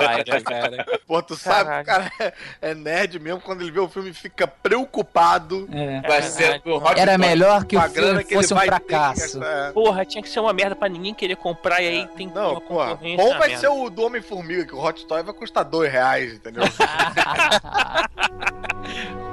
Vai, 0.00 0.24
vai, 0.24 0.40
cara. 0.42 0.86
Pô, 1.06 1.22
tu 1.22 1.36
sabe 1.36 1.70
que 1.70 1.80
o 1.80 1.84
cara 1.84 2.12
é, 2.18 2.32
é 2.60 2.74
nerd 2.74 3.18
mesmo, 3.18 3.40
quando 3.40 3.62
ele 3.62 3.70
vê 3.70 3.80
o 3.80 3.88
filme 3.88 4.12
fica 4.12 4.46
preocupado. 4.46 5.68
É. 5.72 5.89
Vai 6.06 6.22
ser 6.22 6.62
o 6.64 6.76
Hot 6.76 6.98
Era 6.98 7.16
Toys. 7.16 7.28
melhor 7.28 7.64
que 7.64 7.76
o 7.76 7.82
filme 7.82 8.24
que 8.24 8.34
fosse 8.34 8.54
um 8.54 8.58
ter 8.58 8.66
fracasso. 8.66 9.42
É. 9.42 9.72
Porra, 9.72 10.04
tinha 10.04 10.22
que 10.22 10.28
ser 10.28 10.40
uma 10.40 10.52
merda 10.52 10.76
pra 10.76 10.88
ninguém 10.88 11.14
querer 11.14 11.36
comprar 11.36 11.80
e 11.82 11.88
aí 11.88 12.06
tem 12.16 12.26
Não, 12.28 12.52
uma 12.52 12.60
porra. 12.60 12.90
concorrência. 12.90 13.24
Bom 13.24 13.30
vai 13.38 13.48
merda. 13.48 13.60
ser 13.60 13.68
o 13.68 13.90
do 13.90 14.02
Homem-Formiga, 14.02 14.66
que 14.66 14.74
o 14.74 14.84
Hot 14.84 15.06
Toy 15.06 15.22
vai 15.22 15.34
custar 15.34 15.64
dois 15.64 15.90
reais, 15.90 16.34
entendeu? 16.34 16.64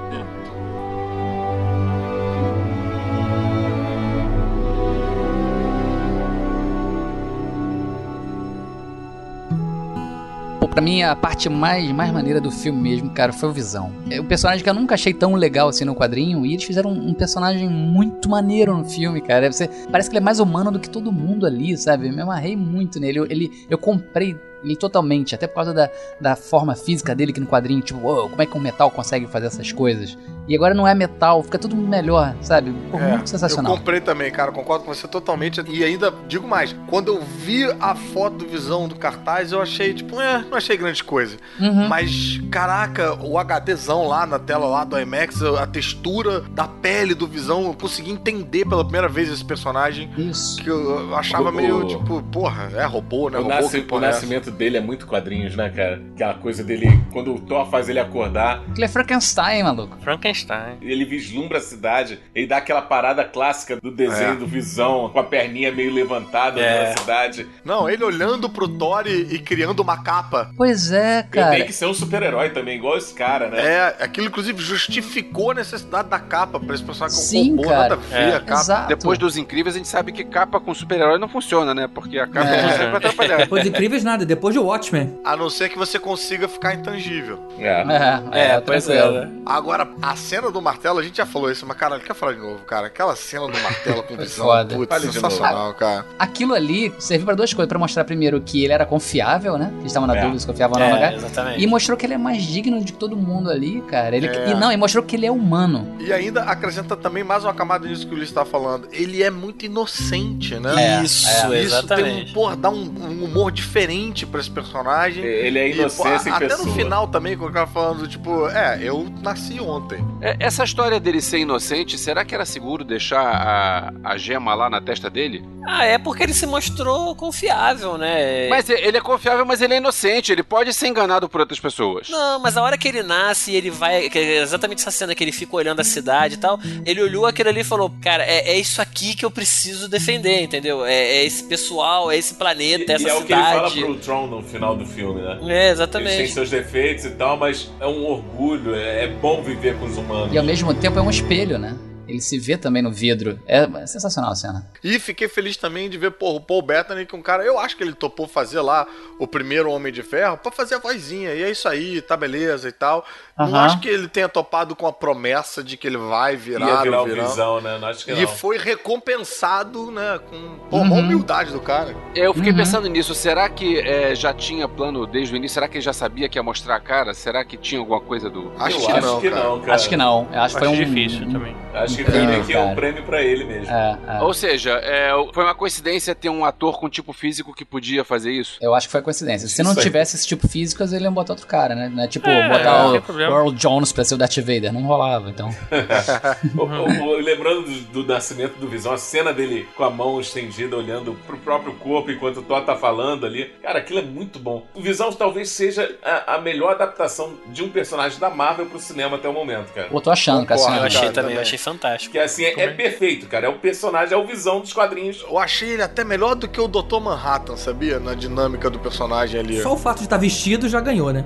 pra 10.77 10.81
mim, 10.83 11.01
a 11.01 11.15
parte 11.15 11.49
mais, 11.49 11.91
mais 11.91 12.13
maneira 12.13 12.39
do 12.39 12.51
filme 12.51 12.79
mesmo, 12.79 13.09
cara, 13.09 13.33
foi 13.33 13.49
o 13.49 13.51
Visão. 13.51 13.91
É 14.11 14.21
um 14.21 14.25
personagem 14.25 14.63
que 14.63 14.69
eu 14.69 14.75
nunca 14.75 14.93
achei 14.93 15.11
tão 15.11 15.33
legal 15.33 15.69
assim 15.69 15.83
no 15.83 15.95
quadrinho, 15.95 16.45
e 16.45 16.53
eles 16.53 16.63
fizeram 16.63 16.91
um, 16.91 17.09
um 17.09 17.13
personagem 17.15 17.67
muito 17.67 18.29
maneiro 18.29 18.77
no 18.77 18.85
filme, 18.85 19.19
cara. 19.19 19.51
Você, 19.51 19.67
parece 19.91 20.07
que 20.07 20.15
ele 20.15 20.21
é 20.21 20.23
mais 20.23 20.39
humano 20.39 20.69
do 20.69 20.79
que 20.79 20.87
todo 20.87 21.11
mundo 21.11 21.47
ali, 21.47 21.75
sabe? 21.75 22.07
Eu 22.07 22.13
me 22.13 22.21
amarrei 22.21 22.55
muito 22.55 22.99
nele. 22.99 23.17
Eu, 23.17 23.25
ele, 23.25 23.49
eu 23.67 23.75
comprei 23.79 24.37
ele 24.67 24.75
totalmente, 24.75 25.33
até 25.33 25.47
por 25.47 25.55
causa 25.55 25.73
da, 25.73 25.89
da 26.19 26.35
forma 26.35 26.75
física 26.75 27.15
dele 27.15 27.33
que 27.33 27.39
no 27.39 27.47
quadrinho, 27.47 27.81
tipo, 27.81 27.99
uou, 27.99 28.29
como 28.29 28.41
é 28.41 28.45
que 28.45 28.57
um 28.57 28.61
metal 28.61 28.91
consegue 28.91 29.25
fazer 29.27 29.47
essas 29.47 29.71
coisas? 29.71 30.17
E 30.47 30.55
agora 30.55 30.73
não 30.73 30.87
é 30.87 30.93
metal, 30.95 31.43
fica 31.43 31.57
tudo 31.59 31.75
melhor, 31.75 32.33
sabe? 32.41 32.73
Pô, 32.89 32.97
É, 32.99 33.09
muito 33.09 33.29
sensacional. 33.29 33.73
Eu 33.73 33.77
comprei 33.77 33.99
também, 33.99 34.31
cara, 34.31 34.49
concordo 34.51 34.85
com 34.85 34.93
você 34.93 35.05
totalmente. 35.07 35.61
E 35.67 35.83
ainda 35.83 36.13
digo 36.27 36.47
mais, 36.47 36.73
quando 36.87 37.09
eu 37.13 37.21
vi 37.21 37.65
a 37.81 37.93
foto 37.95 38.37
do 38.37 38.47
Visão 38.47 38.87
do 38.87 38.95
cartaz, 38.95 39.51
eu 39.51 39.61
achei, 39.61 39.93
tipo, 39.93 40.21
é, 40.21 40.45
não 40.49 40.57
achei 40.57 40.77
grande 40.77 41.03
coisa. 41.03 41.35
Uhum. 41.59 41.87
Mas, 41.89 42.39
caraca, 42.49 43.13
o 43.21 43.37
HDzão 43.37 44.07
lá 44.07 44.25
na 44.25 44.39
tela 44.39 44.67
lá 44.67 44.83
do 44.85 44.97
IMAX, 44.99 45.41
a 45.43 45.67
textura 45.67 46.39
da 46.51 46.65
pele 46.67 47.13
do 47.13 47.27
Visão, 47.27 47.65
eu 47.65 47.73
consegui 47.73 48.11
entender 48.11 48.65
pela 48.65 48.83
primeira 48.83 49.09
vez 49.09 49.29
esse 49.29 49.43
personagem. 49.43 50.09
Isso. 50.17 50.61
Que 50.63 50.69
eu 50.69 51.13
achava 51.15 51.49
O- 51.49 51.53
meio, 51.53 51.79
o- 51.79 51.87
tipo, 51.87 52.23
porra, 52.23 52.71
é 52.73 52.85
robô, 52.85 53.29
né? 53.29 53.37
O, 53.37 53.43
robô 53.43 53.69
que 53.69 53.85
o 53.93 53.99
nascimento 53.99 54.49
dele 54.57 54.77
é 54.77 54.81
muito 54.81 55.05
quadrinhos, 55.07 55.55
né, 55.55 55.69
cara? 55.69 56.01
Aquela 56.15 56.33
coisa 56.35 56.63
dele, 56.63 56.87
quando 57.11 57.33
o 57.33 57.39
Thor 57.39 57.65
faz 57.69 57.87
ele 57.89 57.99
acordar, 57.99 58.61
Ele 58.75 58.83
é 58.85 58.87
Frankenstein, 58.87 59.63
maluco. 59.63 59.97
Frankenstein. 60.01 60.77
ele 60.81 61.05
vislumbra 61.05 61.57
a 61.57 61.61
cidade, 61.61 62.19
ele 62.33 62.47
dá 62.47 62.57
aquela 62.57 62.81
parada 62.81 63.23
clássica 63.23 63.77
do 63.77 63.91
desenho 63.91 64.31
É. 64.31 64.35
do 64.35 64.47
Visão, 64.47 65.09
com 65.09 65.19
a 65.19 65.23
perninha 65.23 65.71
meio 65.71 65.93
levantada 65.93 66.59
É. 66.59 66.89
na 66.89 66.97
cidade. 66.97 67.47
Não, 67.63 67.89
ele 67.89 68.03
olhando 68.03 68.49
pro 68.49 68.67
Thor 68.67 69.05
e, 69.07 69.35
e 69.35 69.39
criando 69.39 69.79
uma 69.81 70.01
capa. 70.03 70.51
Pois 70.57 70.91
é, 70.91 71.19
Ele 71.19 71.27
cara. 71.29 71.55
tem 71.55 71.65
que 71.65 71.73
ser 71.73 71.85
um 71.85 71.93
super-herói 71.93 72.49
também, 72.49 72.77
igual 72.77 72.97
esse 72.97 73.13
cara, 73.13 73.49
né? 73.49 73.59
É, 73.61 73.95
aquilo 74.03 74.27
inclusive 74.27 74.61
justificou 74.61 75.51
a 75.51 75.55
necessidade 75.55 76.09
da 76.09 76.19
capa 76.19 76.59
pra 76.59 76.73
esse 76.73 76.83
personagem 76.83 77.17
com 77.17 77.23
Sim, 77.23 77.49
robô, 77.55 77.63
cara. 77.69 77.77
nada 77.81 77.93
a 77.95 77.97
ver 77.97 78.15
É. 78.31 78.35
a 78.35 78.39
capa. 78.39 78.61
Exato. 78.61 78.87
Depois 78.87 79.19
dos 79.19 79.37
incríveis, 79.37 79.75
a 79.75 79.77
gente 79.77 79.87
sabe 79.87 80.11
que 80.11 80.23
capa 80.23 80.59
com 80.59 80.73
super-herói 80.73 81.19
não 81.19 81.27
funciona, 81.27 81.73
né? 81.73 81.87
Porque 81.93 82.17
a 82.19 82.27
capa 82.27 82.49
É. 82.49 82.63
funciona 82.63 82.89
pra 82.89 82.97
atrapalhar. 82.97 83.37
Depois 83.37 83.65
incríveis 83.65 84.03
nada, 84.03 84.25
depois 84.25 84.36
de 84.51 84.59
Watchmen. 84.59 85.17
A 85.23 85.35
não 85.35 85.49
ser 85.49 85.69
que 85.69 85.77
você 85.77 85.99
consiga 85.99 86.47
ficar 86.47 86.73
intangível. 86.75 87.39
É. 87.59 87.83
É, 88.31 88.45
É, 88.55 88.59
pois 88.61 88.87
é, 88.89 88.97
tranquilo. 89.01 89.25
né? 89.25 89.31
Agora, 89.45 89.87
a 90.01 90.15
cena 90.15 90.49
do 90.51 90.61
martelo, 90.61 90.99
a 90.99 91.03
gente 91.03 91.17
já 91.17 91.25
falou 91.25 91.51
isso, 91.51 91.65
mas 91.65 91.77
caralho, 91.77 92.01
quer 92.01 92.13
falar 92.13 92.33
de 92.33 92.39
novo, 92.39 92.59
cara? 92.65 92.87
Aquela 92.87 93.15
cena 93.15 93.47
do 93.47 93.57
martelo 93.59 94.03
com 94.03 94.15
visão, 94.17 94.45
foda. 94.45 94.75
putz, 94.75 95.01
sensacional, 95.01 95.73
cara. 95.73 96.05
Aquilo 96.17 96.53
ali 96.53 96.93
serviu 96.99 97.25
pra 97.25 97.35
duas 97.35 97.53
coisas. 97.53 97.67
Pra 97.67 97.77
mostrar 97.79 98.03
primeiro 98.05 98.39
que 98.41 98.63
ele 98.63 98.71
era 98.73 98.85
confiável, 98.85 99.57
né? 99.57 99.69
Eles 99.79 99.87
estavam 99.87 100.07
na 100.07 100.15
É. 100.17 100.21
dúvida 100.21 100.39
se 100.39 100.47
confiavam 100.47 100.81
ou 100.81 100.89
não 100.89 100.97
É, 100.97 101.15
exatamente. 101.15 101.61
E 101.63 101.67
mostrou 101.67 101.97
que 101.97 102.05
ele 102.05 102.13
é 102.13 102.17
mais 102.17 102.41
digno 102.43 102.83
de 102.83 102.93
todo 102.93 103.15
mundo 103.15 103.49
ali, 103.49 103.81
cara. 103.81 104.15
Ele, 104.15 104.27
É. 104.27 104.49
E 104.51 104.53
não, 104.55 104.71
e 104.71 104.77
mostrou 104.77 105.03
que 105.03 105.15
ele 105.15 105.25
é 105.25 105.31
humano. 105.31 105.95
E 105.99 106.11
ainda 106.13 106.43
acrescenta 106.43 106.95
também 106.95 107.23
mais 107.23 107.43
uma 107.43 107.53
camada 107.53 107.87
nisso 107.87 108.07
que 108.07 108.13
o 108.13 108.17
Luiz 108.17 108.31
tá 108.31 108.45
falando. 108.45 108.87
Ele 108.91 109.21
é 109.23 109.29
muito 109.29 109.65
inocente, 109.65 110.55
né? 110.59 110.99
É, 110.99 111.03
Isso, 111.03 111.27
é. 111.27 111.31
Isso 111.33 111.47
tem 111.49 111.59
exatamente. 111.61 112.31
um, 112.31 112.33
porra, 112.33 112.55
dá 112.55 112.69
um, 112.69 112.83
um 112.83 113.23
humor 113.25 113.51
diferente 113.51 114.25
pra 114.27 114.39
esse 114.39 114.51
personagem. 114.51 115.23
Ele 115.23 115.59
é 115.59 115.67
E, 115.69 115.73
pô, 115.73 115.79
inocência 115.81 116.29
em 116.29 116.33
até 116.33 116.47
pessoa. 116.47 116.67
no 116.67 116.73
final 116.73 117.07
também, 117.07 117.37
quando 117.37 117.53
cara 117.53 117.67
falando, 117.67 118.07
tipo, 118.07 118.47
é, 118.49 118.79
eu 118.81 119.07
nasci 119.21 119.59
ontem. 119.59 120.03
É, 120.21 120.35
Essa 120.39 120.63
história 120.63 120.99
dele 120.99 121.21
ser 121.21 121.39
inocente, 121.39 121.97
será 121.97 122.23
que 122.25 122.33
era 122.35 122.45
seguro 122.45 122.83
deixar 122.83 123.21
a, 123.21 123.93
a 124.03 124.17
gema 124.17 124.53
lá 124.53 124.69
na 124.69 124.81
testa 124.81 125.09
dele? 125.09 125.43
Ah, 125.69 125.83
é 125.85 125.97
porque 125.97 126.23
ele 126.23 126.33
se 126.33 126.45
mostrou 126.45 127.13
confiável, 127.15 127.97
né? 127.97 128.47
Mas 128.49 128.69
ele 128.69 128.97
é 128.97 129.01
confiável, 129.01 129.45
mas 129.45 129.61
ele 129.61 129.73
é 129.73 129.77
inocente. 129.77 130.31
Ele 130.31 130.41
pode 130.43 130.73
ser 130.73 130.87
enganado 130.87 131.27
por 131.27 131.41
outras 131.41 131.59
pessoas. 131.59 132.07
Não, 132.09 132.39
mas 132.39 132.55
a 132.55 132.63
hora 132.63 132.77
que 132.77 132.87
ele 132.87 133.03
nasce, 133.03 133.53
ele 133.53 133.69
vai. 133.69 134.07
é 134.13 134.41
exatamente 134.41 134.79
essa 134.79 134.91
cena 134.91 135.13
que 135.13 135.21
ele 135.23 135.33
fica 135.33 135.53
olhando 135.57 135.81
a 135.81 135.83
cidade 135.83 136.35
e 136.35 136.37
tal. 136.37 136.57
Ele 136.85 137.01
olhou 137.01 137.25
aquilo 137.25 137.49
ali 137.49 137.59
e 137.61 137.63
falou: 137.65 137.91
Cara, 138.01 138.23
é, 138.23 138.51
é 138.51 138.57
isso 138.57 138.81
aqui 138.81 139.13
que 139.13 139.25
eu 139.25 139.29
preciso 139.31 139.89
defender, 139.89 140.41
entendeu? 140.41 140.85
É, 140.85 140.93
é 140.93 141.25
esse 141.25 141.43
pessoal, 141.43 142.09
é 142.09 142.17
esse 142.17 142.35
planeta, 142.35 142.93
E, 142.93 142.95
essa 142.95 143.07
e 143.07 143.09
é 143.09 143.13
o 143.13 143.23
que 143.25 143.33
ele 143.33 143.41
fala 143.43 143.69
cidade. 143.69 143.85
pro 143.85 143.95
Tron 143.97 144.16
no 144.25 144.41
final 144.41 144.75
do 144.75 144.85
filme, 144.85 145.21
né? 145.21 145.27
É, 145.27 145.33
Eles 145.33 145.45
têm 145.47 145.67
exatamente. 145.71 146.27
seus 146.29 146.49
defeitos 146.49 147.05
e 147.05 147.11
tal, 147.11 147.37
mas 147.37 147.71
é 147.79 147.85
um 147.85 148.05
orgulho, 148.05 148.73
é, 148.73 149.03
é 149.03 149.07
bom 149.07 149.43
viver 149.43 149.77
com 149.77 149.85
os 149.85 149.97
humanos. 149.97 150.33
E 150.33 150.37
ao 150.37 150.43
mesmo 150.43 150.73
tempo 150.73 150.97
é 150.97 151.01
um 151.01 151.09
espelho, 151.09 151.59
né? 151.59 151.75
Ele 152.07 152.21
se 152.21 152.37
vê 152.39 152.57
também 152.57 152.81
no 152.81 152.91
vidro. 152.91 153.39
É 153.47 153.65
sensacional 153.85 154.31
a 154.31 154.35
cena. 154.35 154.67
E 154.83 154.97
fiquei 154.99 155.27
feliz 155.27 155.57
também 155.57 155.89
de 155.89 155.97
ver 155.97 156.11
porra, 156.11 156.37
o 156.37 156.41
Paul 156.41 156.61
Bettany, 156.61 157.05
que 157.05 157.15
é 157.15 157.17
um 157.17 157.21
cara, 157.21 157.43
eu 157.43 157.59
acho 157.59 157.75
que 157.77 157.83
ele 157.83 157.93
topou 157.93 158.27
fazer 158.27 158.61
lá 158.61 158.87
o 159.19 159.27
primeiro 159.27 159.69
Homem 159.71 159.91
de 159.91 160.03
Ferro 160.03 160.37
pra 160.37 160.51
fazer 160.51 160.75
a 160.75 160.79
vozinha. 160.79 161.33
E 161.33 161.43
é 161.43 161.49
isso 161.51 161.67
aí, 161.67 162.01
tá 162.01 162.15
beleza 162.17 162.69
e 162.69 162.71
tal. 162.71 163.05
Não 163.37 163.45
Aham. 163.47 163.65
acho 163.65 163.79
que 163.79 163.87
ele 163.87 164.07
tenha 164.07 164.27
topado 164.29 164.75
com 164.75 164.87
a 164.87 164.93
promessa 164.93 165.63
de 165.63 165.77
que 165.77 165.85
ele 165.87 165.97
vai 165.97 166.35
virar, 166.35 166.67
Ia 166.67 166.81
virar 166.81 167.01
o 167.01 167.05
virão. 167.05 167.27
visão, 167.27 167.61
né? 167.61 167.77
Não 167.79 167.87
acho 167.87 168.03
que 168.05 168.11
E 168.11 168.21
não. 168.21 168.27
foi 168.27 168.57
recompensado, 168.57 169.91
né, 169.91 170.19
com 170.29 170.57
pô, 170.69 170.77
Uhum. 170.77 170.83
uma 170.83 170.95
humildade 170.97 171.51
do 171.51 171.59
cara. 171.59 171.95
Eu 172.15 172.33
fiquei 172.33 172.51
Uhum. 172.51 172.57
pensando 172.57 172.87
nisso. 172.87 173.13
Será 173.15 173.47
que 173.49 173.79
é, 173.79 174.13
já 174.15 174.33
tinha 174.33 174.67
plano 174.67 175.05
desde 175.05 175.33
o 175.33 175.37
início? 175.37 175.53
Será 175.55 175.67
que 175.67 175.77
ele 175.77 175.83
já 175.83 175.93
sabia 175.93 176.27
que 176.29 176.37
ia 176.37 176.43
mostrar 176.43 176.75
a 176.75 176.79
cara? 176.79 177.13
Será 177.13 177.43
que 177.45 177.57
tinha 177.57 177.79
alguma 177.79 177.99
coisa 178.01 178.29
do. 178.29 178.51
Acho 178.59 178.77
Eu 178.77 178.85
que 178.85 178.91
acho 178.91 179.01
não, 179.07 179.21
que 179.21 179.29
cara. 179.29 179.43
não, 179.43 179.59
cara. 179.61 179.73
Acho 179.75 179.89
que 179.89 179.97
não. 179.97 180.27
Eu 180.31 180.41
acho 180.41 180.55
que 180.55 180.59
foi 180.59 180.67
um. 180.69 180.75
difícil 180.85 181.31
também. 181.31 181.55
Acho 181.73 181.95
que 182.03 182.09
Incrível, 182.09 182.27
fica 182.29 182.41
aqui 182.43 182.53
é 182.53 182.59
um 182.59 182.63
cara. 182.63 182.75
prêmio 182.75 183.03
pra 183.03 183.21
ele 183.21 183.43
mesmo. 183.43 183.73
É, 183.73 183.97
é. 184.07 184.21
Ou 184.21 184.33
seja, 184.33 184.71
é, 184.83 185.11
foi 185.33 185.43
uma 185.43 185.55
coincidência 185.55 186.13
ter 186.15 186.29
um 186.29 186.43
ator 186.45 186.79
com 186.79 186.89
tipo 186.89 187.13
físico 187.13 187.53
que 187.53 187.65
podia 187.65 188.03
fazer 188.03 188.31
isso? 188.31 188.57
Eu 188.61 188.73
acho 188.75 188.87
que 188.87 188.91
foi 188.91 189.01
coincidência. 189.01 189.47
Se 189.47 189.63
não 189.63 189.71
Isso 189.71 189.81
tivesse 189.81 190.15
esse 190.15 190.27
tipo 190.27 190.47
físico, 190.47 190.81
eles 190.83 190.91
iam 190.93 191.13
botar 191.13 191.33
outro 191.33 191.47
cara, 191.47 191.75
né? 191.75 191.89
Não 191.93 192.03
é 192.03 192.07
tipo 192.07 192.27
É, 192.29 192.49
botar 192.49 192.87
o. 192.87 193.19
Earl 193.21 193.51
Jones 193.51 193.91
pra 193.91 194.03
ser 194.03 194.15
o 194.15 194.17
Darth 194.17 194.37
Vader. 194.37 194.71
Não 194.73 194.83
rolava, 194.83 195.29
então. 195.29 195.49
Lembrando 197.23 197.63
do, 197.63 198.03
do 198.03 198.13
nascimento 198.13 198.57
do 198.59 198.67
Visão, 198.67 198.93
a 198.93 198.97
cena 198.97 199.33
dele 199.33 199.67
com 199.75 199.83
a 199.83 199.89
mão 199.89 200.19
estendida 200.19 200.75
olhando 200.75 201.13
pro 201.25 201.37
próprio 201.37 201.73
corpo 201.75 202.11
enquanto 202.11 202.37
o 202.37 202.41
Thor 202.43 202.61
tá 202.63 202.75
falando 202.75 203.25
ali. 203.25 203.45
Cara, 203.61 203.79
aquilo 203.79 203.99
é 203.99 204.03
muito 204.03 204.39
bom. 204.39 204.65
O 204.73 204.81
Visão 204.81 205.11
talvez 205.11 205.49
seja 205.49 205.95
a, 206.03 206.35
a 206.35 206.41
melhor 206.41 206.71
adaptação 206.71 207.33
de 207.47 207.63
um 207.63 207.69
personagem 207.69 208.19
da 208.19 208.29
Marvel 208.29 208.65
pro 208.67 208.79
cinema 208.79 209.17
até 209.17 209.27
o 209.27 209.33
momento, 209.33 209.73
cara. 209.73 209.89
Eu 209.91 210.01
tô 210.01 210.11
achando, 210.11 210.41
Concordo, 210.41 210.63
Cassiano. 210.63 210.77
Eu 210.81 210.85
achei 210.85 210.99
Cara, 211.01 211.13
também, 211.13 211.31
eu 211.31 211.35
também. 211.35 211.41
achei 211.41 211.57
Eu 211.57 211.59
fantástico. 211.87 212.11
Que 212.11 212.19
assim, 212.19 212.43
é, 212.43 212.59
é 212.59 212.67
perfeito, 212.69 213.27
cara. 213.27 213.47
É 213.47 213.49
o 213.49 213.59
personagem, 213.59 214.13
é 214.13 214.17
o 214.17 214.25
visão 214.25 214.59
dos 214.59 214.73
quadrinhos. 214.73 215.23
Eu 215.27 215.37
achei 215.37 215.69
ele 215.71 215.81
até 215.81 216.03
melhor 216.03 216.35
do 216.35 216.47
que 216.47 216.59
o 216.59 216.67
Dr. 216.67 216.99
Manhattan, 216.99 217.55
sabia? 217.55 217.99
Na 217.99 218.13
dinâmica 218.13 218.69
do 218.69 218.79
personagem 218.79 219.39
ali. 219.39 219.61
Só 219.61 219.73
o 219.73 219.77
fato 219.77 219.99
de 219.99 220.03
estar 220.03 220.17
vestido 220.17 220.67
já 220.67 220.79
ganhou, 220.79 221.11
né? 221.13 221.25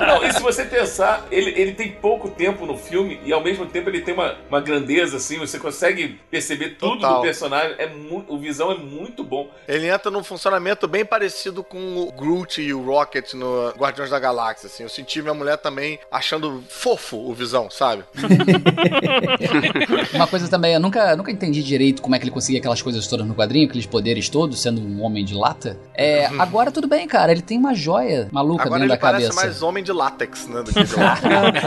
Não, 0.00 0.24
e 0.24 0.32
se 0.32 0.40
você 0.40 0.64
pensar, 0.64 1.26
ele, 1.30 1.50
ele 1.50 1.72
tem 1.72 1.92
pouco 1.92 2.30
tempo 2.30 2.66
no 2.66 2.76
filme 2.76 3.20
e 3.24 3.32
ao 3.32 3.42
mesmo 3.42 3.66
tempo 3.66 3.88
ele 3.88 4.00
tem 4.00 4.14
uma, 4.14 4.36
uma 4.48 4.60
grandeza, 4.60 5.16
assim, 5.16 5.38
você 5.38 5.58
consegue 5.58 6.20
perceber 6.30 6.70
tudo 6.70 7.00
Total. 7.00 7.16
do 7.16 7.22
personagem. 7.22 7.74
É 7.78 7.90
o 8.28 8.38
visão 8.38 8.70
é 8.70 8.76
muito 8.76 9.24
bom. 9.24 9.50
Ele 9.66 9.88
entra 9.88 10.10
num 10.10 10.22
funcionamento 10.22 10.86
bem 10.86 11.04
parecido 11.04 11.62
com 11.64 11.96
o 11.96 12.12
Groot 12.12 12.60
e 12.60 12.72
o 12.72 12.84
Rocket 12.84 13.34
no 13.34 13.70
Guardiões 13.70 14.10
da 14.10 14.18
Galáxia, 14.18 14.66
assim. 14.66 14.82
Eu 14.82 14.88
senti 14.88 15.22
minha 15.22 15.34
mulher 15.34 15.56
também 15.56 15.98
achando 16.10 16.62
fofo 16.68 17.16
o 17.16 17.32
Visão, 17.32 17.70
sabe? 17.70 18.04
Uma 20.14 20.26
coisa 20.26 20.48
também, 20.48 20.74
eu 20.74 20.80
nunca, 20.80 21.16
nunca 21.16 21.30
entendi 21.30 21.62
direito 21.62 22.02
como 22.02 22.14
é 22.14 22.18
que 22.18 22.24
ele 22.24 22.30
conseguia 22.30 22.58
aquelas 22.60 22.80
coisas 22.82 23.06
todas 23.06 23.26
no 23.26 23.34
quadrinho, 23.34 23.66
aqueles 23.68 23.86
poderes 23.86 24.28
todos, 24.28 24.60
sendo 24.60 24.80
um 24.80 25.02
homem 25.02 25.24
de 25.24 25.34
lata. 25.34 25.76
É, 25.94 26.26
agora 26.38 26.70
tudo 26.70 26.86
bem, 26.88 27.06
cara, 27.06 27.32
ele 27.32 27.42
tem 27.42 27.58
uma 27.58 27.74
joia 27.74 28.28
maluca 28.30 28.64
Agora 28.64 28.80
dentro 28.80 28.94
ele 28.94 29.00
da 29.00 29.06
parece 29.06 29.28
cabeça. 29.28 29.46
mais 29.46 29.62
homem 29.62 29.82
de 29.84 29.92
látex, 29.92 30.46
né? 30.48 30.62
Do 30.62 30.72
que 30.72 30.84
de 30.84 30.94
látex. 30.98 31.64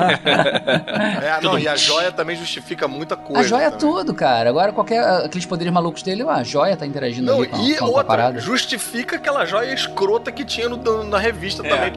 é, 1.24 1.42
não, 1.42 1.58
e 1.60 1.68
a 1.68 1.76
joia 1.76 2.12
também 2.12 2.36
justifica 2.36 2.88
muita 2.88 3.16
coisa. 3.16 3.42
A 3.42 3.44
joia 3.44 3.66
é 3.66 3.72
também. 3.72 3.80
tudo, 3.80 4.14
cara. 4.14 4.50
Agora 4.50 4.72
qualquer 4.72 5.04
aqueles 5.26 5.46
poderes 5.46 5.72
malucos 5.74 6.04
dele, 6.04 6.24
a 6.24 6.44
joia 6.44 6.76
tá 6.76 6.86
interagindo 6.86 7.28
Não, 7.28 7.40
ali 7.42 7.48
com, 7.48 7.58
e 7.64 7.76
com 7.76 7.86
a 7.86 7.88
outra, 7.88 8.04
parada. 8.04 8.40
justifica 8.40 9.16
aquela 9.18 9.46
joia 9.46 9.74
escrota 9.74 10.32
que 10.32 10.44
tinha 10.46 10.70
no- 10.70 11.04
na 11.04 11.18
revista 11.18 11.66
É. 11.66 11.70
também. 11.70 11.92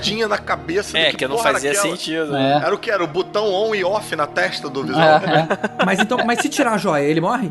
Tinha 0.00 0.26
uma 0.26 0.26
É. 0.26 0.28
na 0.28 0.38
cabeça. 0.38 0.98
É, 0.98 1.10
do 1.10 1.16
que 1.16 1.26
não 1.26 1.38
fazia 1.38 1.70
aquela? 1.72 1.88
sentido. 1.96 2.36
É. 2.36 2.56
Era 2.64 2.74
o 2.74 2.78
que? 2.78 2.90
Era 2.90 3.02
o 3.02 3.06
botão 3.06 3.52
on 3.52 3.74
e 3.74 3.84
off 3.84 4.14
na 4.20 4.26
testa 4.26 4.68
do 4.68 4.84
Visão? 4.84 5.00
É, 5.02 5.14
é. 5.16 5.84
Mas 5.84 5.98
então, 5.98 6.18
mas 6.26 6.40
se 6.40 6.48
tirar 6.48 6.74
a 6.74 6.78
joia, 6.78 7.02
ele 7.04 7.20
morre? 7.20 7.50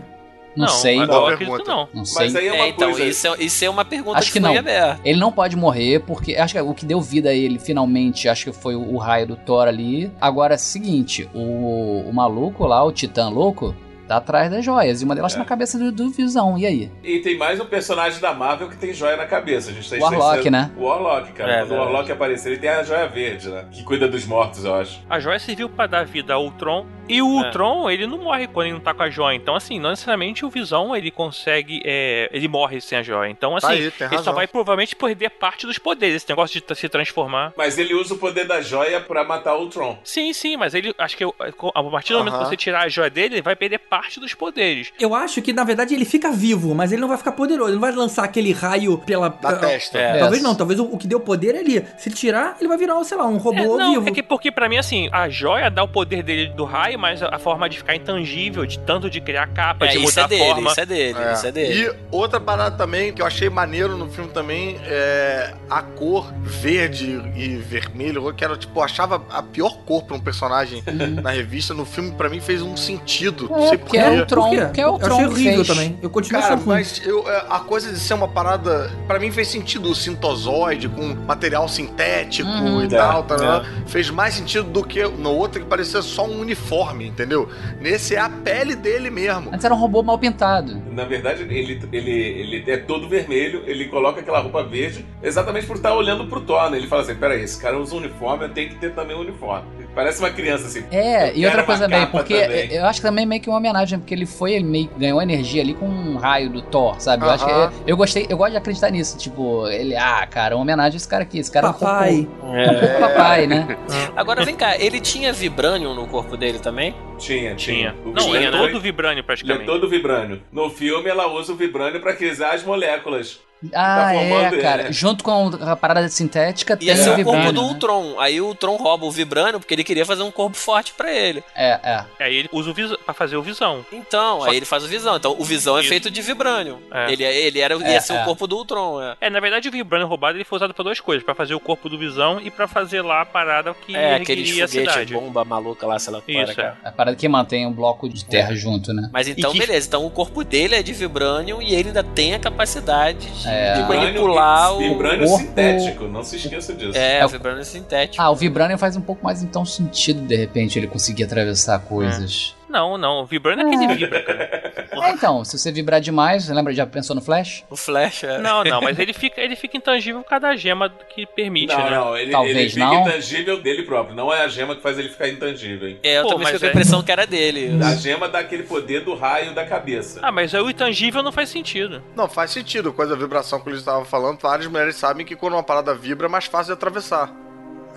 Não, 0.55 0.67
sei, 0.67 0.97
eu 0.97 1.03
acredito 1.03 1.37
pergunta. 1.37 1.71
não. 1.71 1.87
não 1.93 2.05
sei. 2.05 2.25
Mas 2.25 2.35
aí 2.35 2.47
é 2.47 2.51
uma 2.53 2.63
É, 2.65 2.69
então, 2.69 2.91
coisa. 2.91 3.05
isso 3.05 3.27
é, 3.27 3.35
isso 3.39 3.65
é 3.65 3.69
uma 3.69 3.85
pergunta 3.85 4.17
Acho 4.17 4.27
que, 4.31 4.39
que 4.39 4.45
foi 4.45 4.53
não. 4.53 4.59
aberta. 4.59 4.99
Ele 5.05 5.19
não 5.19 5.31
pode 5.31 5.55
morrer, 5.55 5.99
porque 6.01 6.35
acho 6.35 6.53
que 6.53 6.59
o 6.61 6.73
que 6.73 6.85
deu 6.85 6.99
vida 6.99 7.29
a 7.29 7.33
ele 7.33 7.57
finalmente, 7.59 8.27
acho 8.27 8.45
que 8.45 8.51
foi 8.51 8.75
o, 8.75 8.93
o 8.93 8.97
raio 8.97 9.27
do 9.27 9.35
Thor 9.35 9.67
ali. 9.67 10.11
Agora 10.19 10.55
é 10.55 10.57
o 10.57 10.59
seguinte: 10.59 11.29
o, 11.33 12.03
o 12.09 12.11
maluco 12.13 12.65
lá, 12.65 12.83
o 12.83 12.91
Titã 12.91 13.29
louco, 13.29 13.73
tá 14.09 14.17
atrás 14.17 14.49
das 14.51 14.65
joias. 14.65 15.01
E 15.01 15.05
uma 15.05 15.15
delas 15.15 15.33
tá 15.33 15.39
na 15.39 15.45
cabeça 15.45 15.77
do, 15.77 15.91
do 15.91 16.09
Visão. 16.09 16.57
E 16.57 16.65
aí? 16.65 16.91
E 17.03 17.19
tem 17.19 17.37
mais 17.37 17.59
um 17.59 17.65
personagem 17.65 18.19
da 18.19 18.33
Marvel 18.33 18.67
que 18.69 18.75
tem 18.77 18.91
joia 18.93 19.15
na 19.15 19.25
cabeça. 19.27 19.69
A 19.69 19.73
gente 19.73 19.89
tá 19.89 19.95
O 19.95 19.99
Warlock, 20.01 20.49
né? 20.49 20.71
O 20.77 20.83
Warlock, 20.83 21.31
cara. 21.33 21.51
É, 21.51 21.55
Quando 21.59 21.65
o 21.65 21.69
verdade. 21.69 21.91
Warlock 21.91 22.11
aparecer, 22.11 22.49
ele 22.51 22.59
tem 22.59 22.69
a 22.69 22.83
joia 22.83 23.07
verde, 23.07 23.49
né? 23.49 23.65
Que 23.71 23.83
cuida 23.83 24.07
dos 24.07 24.25
mortos, 24.25 24.65
eu 24.65 24.73
acho. 24.75 24.99
A 25.09 25.19
joia 25.19 25.39
serviu 25.39 25.69
pra 25.69 25.85
dar 25.87 26.05
vida 26.05 26.33
ao 26.33 26.43
Ultron. 26.43 26.85
E 27.07 27.21
o 27.23 27.25
É. 27.41 27.45
Ultron, 27.45 27.89
ele 27.89 28.05
não 28.05 28.19
morre 28.19 28.47
quando 28.47 28.67
ele 28.67 28.73
não 28.75 28.79
tá 28.81 28.93
com 28.93 29.01
a 29.03 29.09
joia. 29.09 29.35
Então, 29.35 29.55
assim, 29.55 29.79
não 29.79 29.89
necessariamente 29.91 30.45
o 30.45 30.49
Visão 30.49 30.95
ele 30.95 31.09
consegue. 31.11 31.81
é, 31.85 32.29
ele 32.31 32.47
morre 32.47 32.79
sem 32.81 32.97
a 32.97 33.03
joia. 33.03 33.29
Então, 33.29 33.55
assim, 33.55 33.67
Tá 33.67 33.73
aí, 33.73 33.79
ele 33.81 33.91
só 33.91 34.05
razão. 34.15 34.33
vai 34.35 34.47
provavelmente 34.47 34.95
perder 34.95 35.29
parte 35.31 35.65
dos 35.65 35.77
poderes. 35.79 36.17
Esse 36.17 36.29
negócio 36.29 36.61
de 36.61 36.75
se 36.75 36.87
transformar. 36.89 37.53
Mas 37.57 37.77
ele 37.77 37.93
usa 37.93 38.13
o 38.13 38.17
poder 38.17 38.45
da 38.45 38.61
joia 38.61 38.99
pra 39.01 39.23
matar 39.23 39.55
o 39.55 39.61
Ultron. 39.61 39.97
Sim, 40.03 40.31
sim, 40.33 40.55
mas 40.57 40.73
ele. 40.73 40.93
Acho 40.97 41.17
que 41.17 41.23
eu- 41.23 41.33
a 41.73 41.83
partir 41.83 42.13
do 42.13 42.19
momento 42.19 42.33
Aham. 42.35 42.43
que 42.43 42.49
você 42.49 42.57
tirar 42.57 42.81
a 42.83 42.89
joia 42.89 43.09
dele, 43.09 43.35
ele 43.35 43.41
vai 43.41 43.55
perder 43.55 43.79
parte 43.79 43.98
dos 44.19 44.33
poderes. 44.33 44.91
Eu 44.99 45.13
acho 45.13 45.41
que, 45.41 45.51
na 45.53 45.63
verdade, 45.63 45.93
ele 45.93 46.05
fica 46.05 46.31
vivo, 46.31 46.73
mas 46.73 46.91
ele 46.91 47.01
não 47.01 47.07
vai 47.07 47.17
ficar 47.17 47.31
poderoso. 47.33 47.69
Ele 47.69 47.75
não 47.75 47.81
vai 47.81 47.91
lançar 47.91 48.23
aquele 48.23 48.51
raio 48.51 48.97
pela. 48.97 49.29
Da 49.29 49.53
testa. 49.53 49.97
É. 49.97 50.17
Talvez 50.19 50.41
não, 50.41 50.55
talvez 50.55 50.79
o, 50.79 50.85
o 50.85 50.97
que 50.97 51.07
deu 51.07 51.19
poder 51.19 51.55
é 51.55 51.59
ali. 51.59 51.85
Se 51.97 52.09
ele 52.09 52.15
tirar, 52.15 52.55
ele 52.59 52.67
vai 52.67 52.77
virar, 52.77 53.03
sei 53.03 53.17
lá, 53.17 53.25
um 53.27 53.37
robô 53.37 53.59
É, 53.59 53.65
não, 53.83 53.93
vivo. 53.93 54.09
é 54.09 54.11
que 54.11 54.23
porque 54.23 54.51
pra 54.51 54.67
mim, 54.69 54.77
assim, 54.77 55.09
a 55.11 55.27
joia 55.29 55.69
dá 55.69 55.83
o 55.83 55.87
poder 55.87 56.23
dele 56.23 56.47
do 56.53 56.63
raio, 56.65 56.97
mas 56.97 57.21
a 57.21 57.37
forma 57.39 57.69
de 57.69 57.77
ficar 57.77 57.95
intangível, 57.95 58.65
de 58.65 58.79
tanto 58.79 59.09
de 59.09 59.19
criar 59.21 59.47
capa, 59.47 59.85
É, 59.85 59.89
de 59.89 59.97
isso 59.97 60.05
mudar 60.07 60.21
é 60.21 60.23
a 60.23 60.27
dele, 60.27 60.43
forma. 60.45 60.71
isso 60.71 60.79
é 60.79 60.85
dele, 60.85 61.19
É. 61.19 61.33
isso 61.33 61.47
é 61.47 61.51
dele. 61.51 61.81
E 61.85 61.95
outra 62.11 62.39
parada 62.39 62.77
também 62.77 63.13
que 63.13 63.21
eu 63.21 63.25
achei 63.25 63.49
maneiro 63.49 63.97
no 63.97 64.09
filme 64.09 64.29
também 64.31 64.77
é 64.83 65.53
a 65.69 65.81
cor 65.81 66.31
verde 66.43 67.21
e 67.35 67.55
vermelho, 67.57 68.33
que 68.33 68.43
era 68.43 68.55
tipo, 68.57 68.79
eu 68.79 68.83
achava 68.83 69.23
a 69.29 69.41
pior 69.41 69.77
cor 69.85 70.03
pra 70.03 70.15
um 70.15 70.19
personagem 70.19 70.83
na 71.21 71.31
revista. 71.31 71.73
No 71.73 71.85
filme, 71.85 72.11
pra 72.11 72.29
mim, 72.29 72.39
fez 72.39 72.61
um 72.61 72.75
sentido. 72.77 73.47
Não 73.49 73.63
É, 73.65 73.69
sei 73.69 73.77
porque 73.89 73.97
é 73.97 74.21
o 74.21 74.25
Tron, 74.25 74.71
que 74.71 74.81
é 74.81 74.87
o 74.87 74.93
Eu 74.93 74.99
Tron 74.99 75.15
achei 75.15 75.25
que 75.27 75.31
horrível 75.33 75.65
fez. 75.65 75.67
também. 75.67 75.99
Eu 76.01 76.09
continuo 76.09 76.41
Cara, 76.41 76.59
mas 76.65 77.01
eu, 77.05 77.29
é, 77.29 77.45
a 77.49 77.59
coisa 77.59 77.91
de 77.91 77.99
ser 77.99 78.13
uma 78.13 78.27
parada. 78.27 78.91
Pra 79.07 79.19
mim 79.19 79.31
fez 79.31 79.47
sentido 79.47 79.89
o 79.89 79.95
sintozoide 79.95 80.87
com 80.89 81.15
material 81.25 81.67
sintético 81.67 82.49
Uhum. 82.49 82.81
e 82.83 82.85
É, 82.85 82.89
tal. 82.89 83.23
tá, 83.23 83.65
Fez 83.87 84.09
mais 84.09 84.33
sentido 84.35 84.63
do 84.69 84.83
que 84.83 85.03
no 85.03 85.31
outro 85.31 85.61
que 85.61 85.65
parecia 85.67 86.01
só 86.01 86.25
um 86.25 86.39
uniforme, 86.39 87.07
entendeu? 87.07 87.49
Nesse 87.79 88.15
é 88.15 88.19
a 88.19 88.29
pele 88.29 88.75
dele 88.75 89.09
mesmo. 89.09 89.49
Antes 89.51 89.65
era 89.65 89.73
um 89.73 89.77
robô 89.77 90.03
mal 90.03 90.17
pintado. 90.17 90.81
Na 90.91 91.05
verdade, 91.05 91.43
ele, 91.43 91.79
ele, 91.91 92.11
ele 92.11 92.71
é 92.71 92.77
todo 92.77 93.07
vermelho, 93.09 93.63
ele 93.65 93.85
coloca 93.85 94.19
aquela 94.21 94.39
roupa 94.39 94.63
verde 94.63 95.05
exatamente 95.23 95.65
por 95.65 95.77
estar 95.77 95.93
olhando 95.93 96.25
pro 96.27 96.41
Thor, 96.41 96.69
né? 96.69 96.77
Ele 96.77 96.87
fala 96.87 97.01
assim, 97.01 97.15
peraí, 97.15 97.41
esse 97.43 97.59
cara 97.59 97.77
usa 97.79 97.95
um 97.95 97.97
uniforme, 97.99 98.45
eu 98.45 98.49
tenho 98.49 98.69
que 98.69 98.75
ter 98.75 98.93
também 98.93 99.15
um 99.15 99.21
uniforme. 99.21 99.65
Parece 99.95 100.19
uma 100.19 100.29
criança 100.29 100.67
assim. 100.67 100.83
É, 100.91 101.29
Eu 101.31 101.35
e 101.37 101.45
outra 101.45 101.63
coisa 101.63 101.87
também, 101.89 102.05
porque 102.07 102.39
também. 102.39 102.71
eu 102.73 102.85
acho 102.85 103.01
que 103.01 103.07
também 103.07 103.25
meio 103.25 103.41
que 103.41 103.49
uma 103.49 103.59
homenagem, 103.69 103.99
porque 103.99 104.13
ele 104.13 104.25
foi, 104.25 104.53
ele 104.53 104.63
meio 104.65 104.87
que 104.87 104.99
ganhou 104.99 105.21
energia 105.21 105.61
ali 105.61 105.73
com 105.73 105.85
um 105.85 106.17
raio 106.17 106.49
do 106.49 106.61
Thor, 106.61 106.95
sabe? 106.99 107.25
Eu 107.25 107.31
acho 107.31 107.45
que 107.45 107.51
Aham. 107.51 107.71
eu 107.85 107.97
gostei, 107.97 108.25
eu 108.29 108.37
gosto 108.37 108.51
de 108.51 108.57
acreditar 108.57 108.89
nisso, 108.89 109.17
tipo, 109.17 109.67
ele, 109.67 109.95
ah, 109.95 110.25
cara, 110.29 110.55
uma 110.55 110.61
homenagem 110.61 110.95
a 110.95 110.97
esse 110.97 111.07
cara 111.07 111.23
aqui, 111.23 111.39
esse 111.39 111.51
cara 111.51 111.71
Papai. 111.73 112.09
é 112.09 112.21
um 112.21 112.25
pouco, 112.25 112.55
é 112.55 112.71
um 112.71 112.79
pouco 112.79 112.99
papai, 112.99 113.47
né? 113.47 113.77
Agora 114.15 114.43
vem 114.43 114.55
cá, 114.55 114.77
ele 114.77 114.99
tinha 114.99 115.31
Vibranium 115.33 115.93
no 115.93 116.07
corpo 116.07 116.35
dele 116.35 116.59
também? 116.59 116.95
Tinha, 117.19 117.55
Tinha. 117.55 117.91
tinha. 117.91 117.95
Não, 118.15 118.35
é 118.35 118.49
né? 118.49 118.57
todo 118.57 118.79
vibrânio 118.79 119.13
Ele 119.15 119.19
é 119.19 119.23
praticamente. 119.23 119.65
todo 119.65 119.87
vibrânio. 119.89 120.41
No 120.51 120.69
filme, 120.69 121.09
ela 121.09 121.27
usa 121.27 121.53
o 121.53 121.55
vibrânio 121.55 121.99
pra 122.01 122.13
criar 122.15 122.53
as 122.53 122.63
moléculas. 122.63 123.39
Ah, 123.73 124.11
formando, 124.13 124.55
é, 124.55 124.61
cara, 124.61 124.81
é. 124.83 124.91
junto 124.93 125.21
com 125.21 125.51
a 125.61 125.75
parada 125.75 126.07
sintética 126.07 126.77
Ia 126.79 126.95
tem 126.95 127.03
ser 127.03 127.09
o 127.09 127.11
o 127.11 127.15
corpo 127.25 127.31
vibrânio, 127.31 127.51
do 127.51 127.61
né? 127.61 127.67
Ultron. 127.67 128.15
Aí 128.17 128.39
o 128.39 128.45
Ultron 128.45 128.77
rouba 128.77 129.05
o 129.05 129.11
Vibranium 129.11 129.59
porque 129.59 129.73
ele 129.73 129.83
queria 129.83 130.05
fazer 130.05 130.23
um 130.23 130.31
corpo 130.31 130.55
forte 130.55 130.93
pra 130.93 131.11
ele. 131.13 131.43
É, 131.53 131.71
é. 131.83 132.05
Aí 132.23 132.37
ele 132.37 132.49
usa 132.53 132.71
o 132.71 132.73
visão 132.73 132.97
pra 133.03 133.13
fazer 133.13 133.35
o 133.35 133.41
visão. 133.41 133.85
Então, 133.91 134.37
Só 134.39 134.45
aí 134.45 134.51
que- 134.51 134.55
ele 134.59 134.65
faz 134.65 134.85
o 134.85 134.87
Visão. 134.87 135.17
Então, 135.17 135.35
o 135.37 135.43
Visão 135.43 135.77
é 135.77 135.81
Isso. 135.81 135.89
feito 135.89 136.09
de 136.09 136.21
Vibranium. 136.21 136.79
É. 136.89 137.11
Ele, 137.11 137.21
ele 137.25 137.59
era, 137.59 137.75
ia 137.75 137.97
É, 137.97 137.99
ser 137.99 138.13
é. 138.13 138.21
o 138.21 138.23
corpo 138.23 138.47
do 138.47 138.55
Ultron, 138.55 139.01
é. 139.03 139.17
É, 139.19 139.29
na 139.29 139.41
verdade 139.41 139.67
o 139.67 139.71
vibrânio 139.73 140.07
roubado 140.07 140.37
ele 140.37 140.45
foi 140.45 140.55
usado 140.55 140.73
pra 140.73 140.81
duas 140.83 141.01
coisas, 141.01 141.21
pra 141.25 141.35
fazer 141.35 141.53
o 141.53 141.59
corpo 141.59 141.89
do 141.89 141.97
visão 141.99 142.39
e 142.41 142.49
pra 142.49 142.65
fazer 142.65 143.01
lá 143.01 143.19
a 143.23 143.25
parada 143.25 143.73
que 143.73 143.93
É, 143.93 144.15
aqueles 144.15 144.47
ergueria 144.47 144.63
a 144.63 144.67
cidade. 144.69 145.13
bomba 145.13 145.43
maluca 145.43 145.85
lá, 145.85 145.99
sei 145.99 146.13
lá 146.13 146.21
Isso, 146.25 146.61
é. 146.61 146.75
Parada 147.09 147.15
que 147.15 147.27
mantém 147.27 147.65
o 147.65 147.71
bloco 147.71 148.07
de 148.09 148.25
terra 148.25 148.53
junto, 148.55 148.93
né? 148.93 149.09
Mas 149.11 149.27
então, 149.27 149.51
que- 149.51 149.59
beleza. 149.59 149.87
Então 149.87 150.05
o 150.05 150.09
corpo 150.09 150.43
dele 150.43 150.75
é 150.75 150.83
de 150.83 150.93
Vibranium 150.93 151.61
e 151.61 151.73
ele 151.73 151.89
ainda 151.89 152.03
tem 152.03 152.33
a 152.33 152.39
capacidade 152.39 153.27
de, 153.27 153.47
É. 153.47 153.73
de 153.73 153.81
manipular 153.83 154.73
o... 154.75 154.79
Vibrânio 154.79 155.27
corpo- 155.27 155.43
sintético, 155.45 156.03
não 156.07 156.23
se 156.23 156.35
esqueça 156.37 156.73
disso. 156.73 156.97
É, 156.97 157.19
É 157.19 157.23
o 157.23 157.27
o- 157.27 157.29
Vibranium 157.29 157.63
sintético. 157.63 158.21
Ah, 158.21 158.29
o 158.29 158.35
Vibranium 158.35 158.77
faz 158.77 158.95
um 158.95 159.01
pouco 159.01 159.23
mais 159.23 159.41
então 159.43 159.65
sentido, 159.65 160.21
de 160.21 160.35
repente, 160.35 160.77
ele 160.77 160.87
conseguir 160.87 161.23
atravessar 161.23 161.79
coisas. 161.79 162.55
Não, 162.69 162.97
não, 162.97 163.21
o 163.21 163.25
vibrânio 163.25 163.65
é 163.67 163.69
que 163.69 163.75
ele 163.83 163.95
vibra, 163.95 164.21
cara. 164.21 164.87
É, 164.91 165.11
então, 165.11 165.43
se 165.43 165.57
você 165.57 165.71
vibrar 165.71 165.99
demais, 165.99 166.43
você 166.45 166.53
lembra, 166.53 166.73
já 166.73 166.85
pensou 166.85 167.15
no 167.15 167.21
Flash? 167.21 167.63
O 167.69 167.75
Flash 167.75 168.23
é... 168.23 168.37
Não, 168.37 168.63
não, 168.63 168.81
mas 168.81 168.97
ele 168.99 169.11
fica, 169.13 169.41
ele 169.41 169.55
fica 169.55 169.77
intangível 169.77 170.21
por 170.21 170.29
causa 170.29 170.41
da 170.47 170.55
gema 170.55 170.89
que 170.89 171.25
permite, 171.25 171.73
Não, 171.73 171.83
né? 171.83 171.89
não, 171.91 172.17
ele, 172.17 172.31
Talvez 172.31 172.55
ele 172.57 172.69
fica 172.69 172.85
não. 172.85 173.01
intangível 173.01 173.61
dele 173.61 173.83
próprio. 173.83 174.15
Não 174.15 174.31
é 174.33 174.43
a 174.43 174.47
gema 174.47 174.75
que 174.75 174.81
faz 174.81 174.99
ele 174.99 175.09
ficar 175.09 175.27
intangível, 175.29 175.87
hein? 175.87 175.99
É, 176.03 176.17
eu 176.19 176.23
Pô, 176.23 176.29
também 176.29 176.43
mas 176.43 176.53
fiquei 176.53 176.59
com 176.59 176.65
a 176.65 176.69
é- 176.69 176.71
impressão 176.71 177.03
que 177.03 177.11
era 177.11 177.25
dele. 177.25 177.79
A 177.83 177.95
gema 177.95 178.29
dá 178.29 178.39
aquele 178.39 178.63
poder 178.63 179.03
do 179.03 179.15
raio 179.15 179.53
da 179.53 179.65
cabeça. 179.65 180.19
Ah, 180.21 180.31
mas 180.31 180.53
aí 180.53 180.61
o 180.61 180.69
intangível 180.69 181.23
não 181.23 181.31
faz 181.31 181.49
sentido. 181.49 182.03
Não, 182.15 182.27
faz 182.27 182.51
sentido. 182.51 182.93
Coisa 182.93 183.15
da 183.15 183.21
vibração 183.21 183.59
que 183.59 183.69
eles 183.69 183.79
estavam 183.79 184.05
falando. 184.05 184.39
Várias 184.39 184.67
mulheres 184.67 184.95
sabem 184.95 185.25
que 185.25 185.35
quando 185.35 185.53
uma 185.53 185.63
parada 185.63 185.93
vibra 185.95 186.27
é 186.27 186.29
mais 186.29 186.45
fácil 186.45 186.67
de 186.67 186.73
atravessar. 186.73 187.33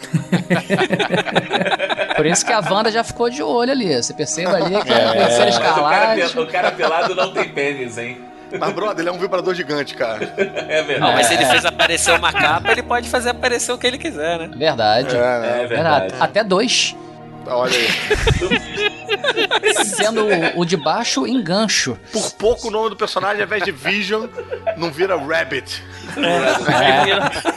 Por 2.17 2.27
isso 2.27 2.45
que 2.45 2.53
a 2.53 2.61
Wanda 2.61 2.91
já 2.91 3.03
ficou 3.03 3.31
de 3.31 3.43
olho 3.43 3.73
ali. 3.73 3.95
Você 4.03 4.13
perceba 4.13 4.57
ali 4.57 4.83
que 4.83 4.93
a 4.93 5.13
terceira 5.13 5.47
Mas 5.47 5.57
o 6.37 6.43
o 6.43 6.47
cara 6.47 6.71
pelado 6.73 7.15
não 7.15 7.33
tem 7.33 7.49
pênis, 7.49 7.97
hein? 7.99 8.21
Mas, 8.59 8.73
brother, 8.75 9.01
ele 9.01 9.09
é 9.09 9.13
um 9.13 9.19
vibrador 9.19 9.55
gigante, 9.55 9.95
cara. 9.95 10.31
É 10.37 10.83
verdade. 10.83 11.01
Não, 11.01 11.13
mas 11.13 11.27
se 11.27 11.35
ele 11.35 11.45
É. 11.45 11.49
fez 11.49 11.65
aparecer 11.65 12.13
uma 12.13 12.31
capa, 12.31 12.71
ele 12.71 12.83
pode 12.83 13.09
fazer 13.09 13.31
aparecer 13.31 13.73
o 13.73 13.79
que 13.79 13.87
ele 13.87 13.97
quiser, 13.97 14.39
né? 14.39 14.51
Verdade. 14.55 15.17
É, 15.17 15.19
É 15.19 15.41
né? 15.41 15.67
verdade. 15.67 16.15
Até 16.21 16.45
dois. 16.45 16.95
Olha 17.47 17.73
aí. 17.77 17.89
Sendo 19.85 20.27
o, 20.27 20.61
o 20.61 20.65
de 20.65 20.77
baixo 20.77 21.27
engancho. 21.27 21.99
Por 22.13 22.33
pouco 22.33 22.69
o 22.69 22.71
nome 22.71 22.91
do 22.91 22.97
personagem, 22.97 23.41
ao 23.41 23.47
invés 23.47 23.63
de 23.65 23.73
Vision, 23.73 24.27
não 24.77 24.91
vira 24.91 25.17
Rabbit. 25.17 25.83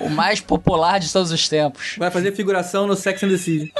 O 0.00 0.08
mais 0.08 0.40
popular 0.40 0.98
de 0.98 1.12
todos 1.12 1.30
os 1.30 1.48
tempos. 1.48 1.94
Vai 1.98 2.10
fazer 2.10 2.32
figuração 2.32 2.86
no 2.86 2.96
Sex 2.96 3.22
and 3.22 3.28
the 3.28 3.36
City. 3.36 3.72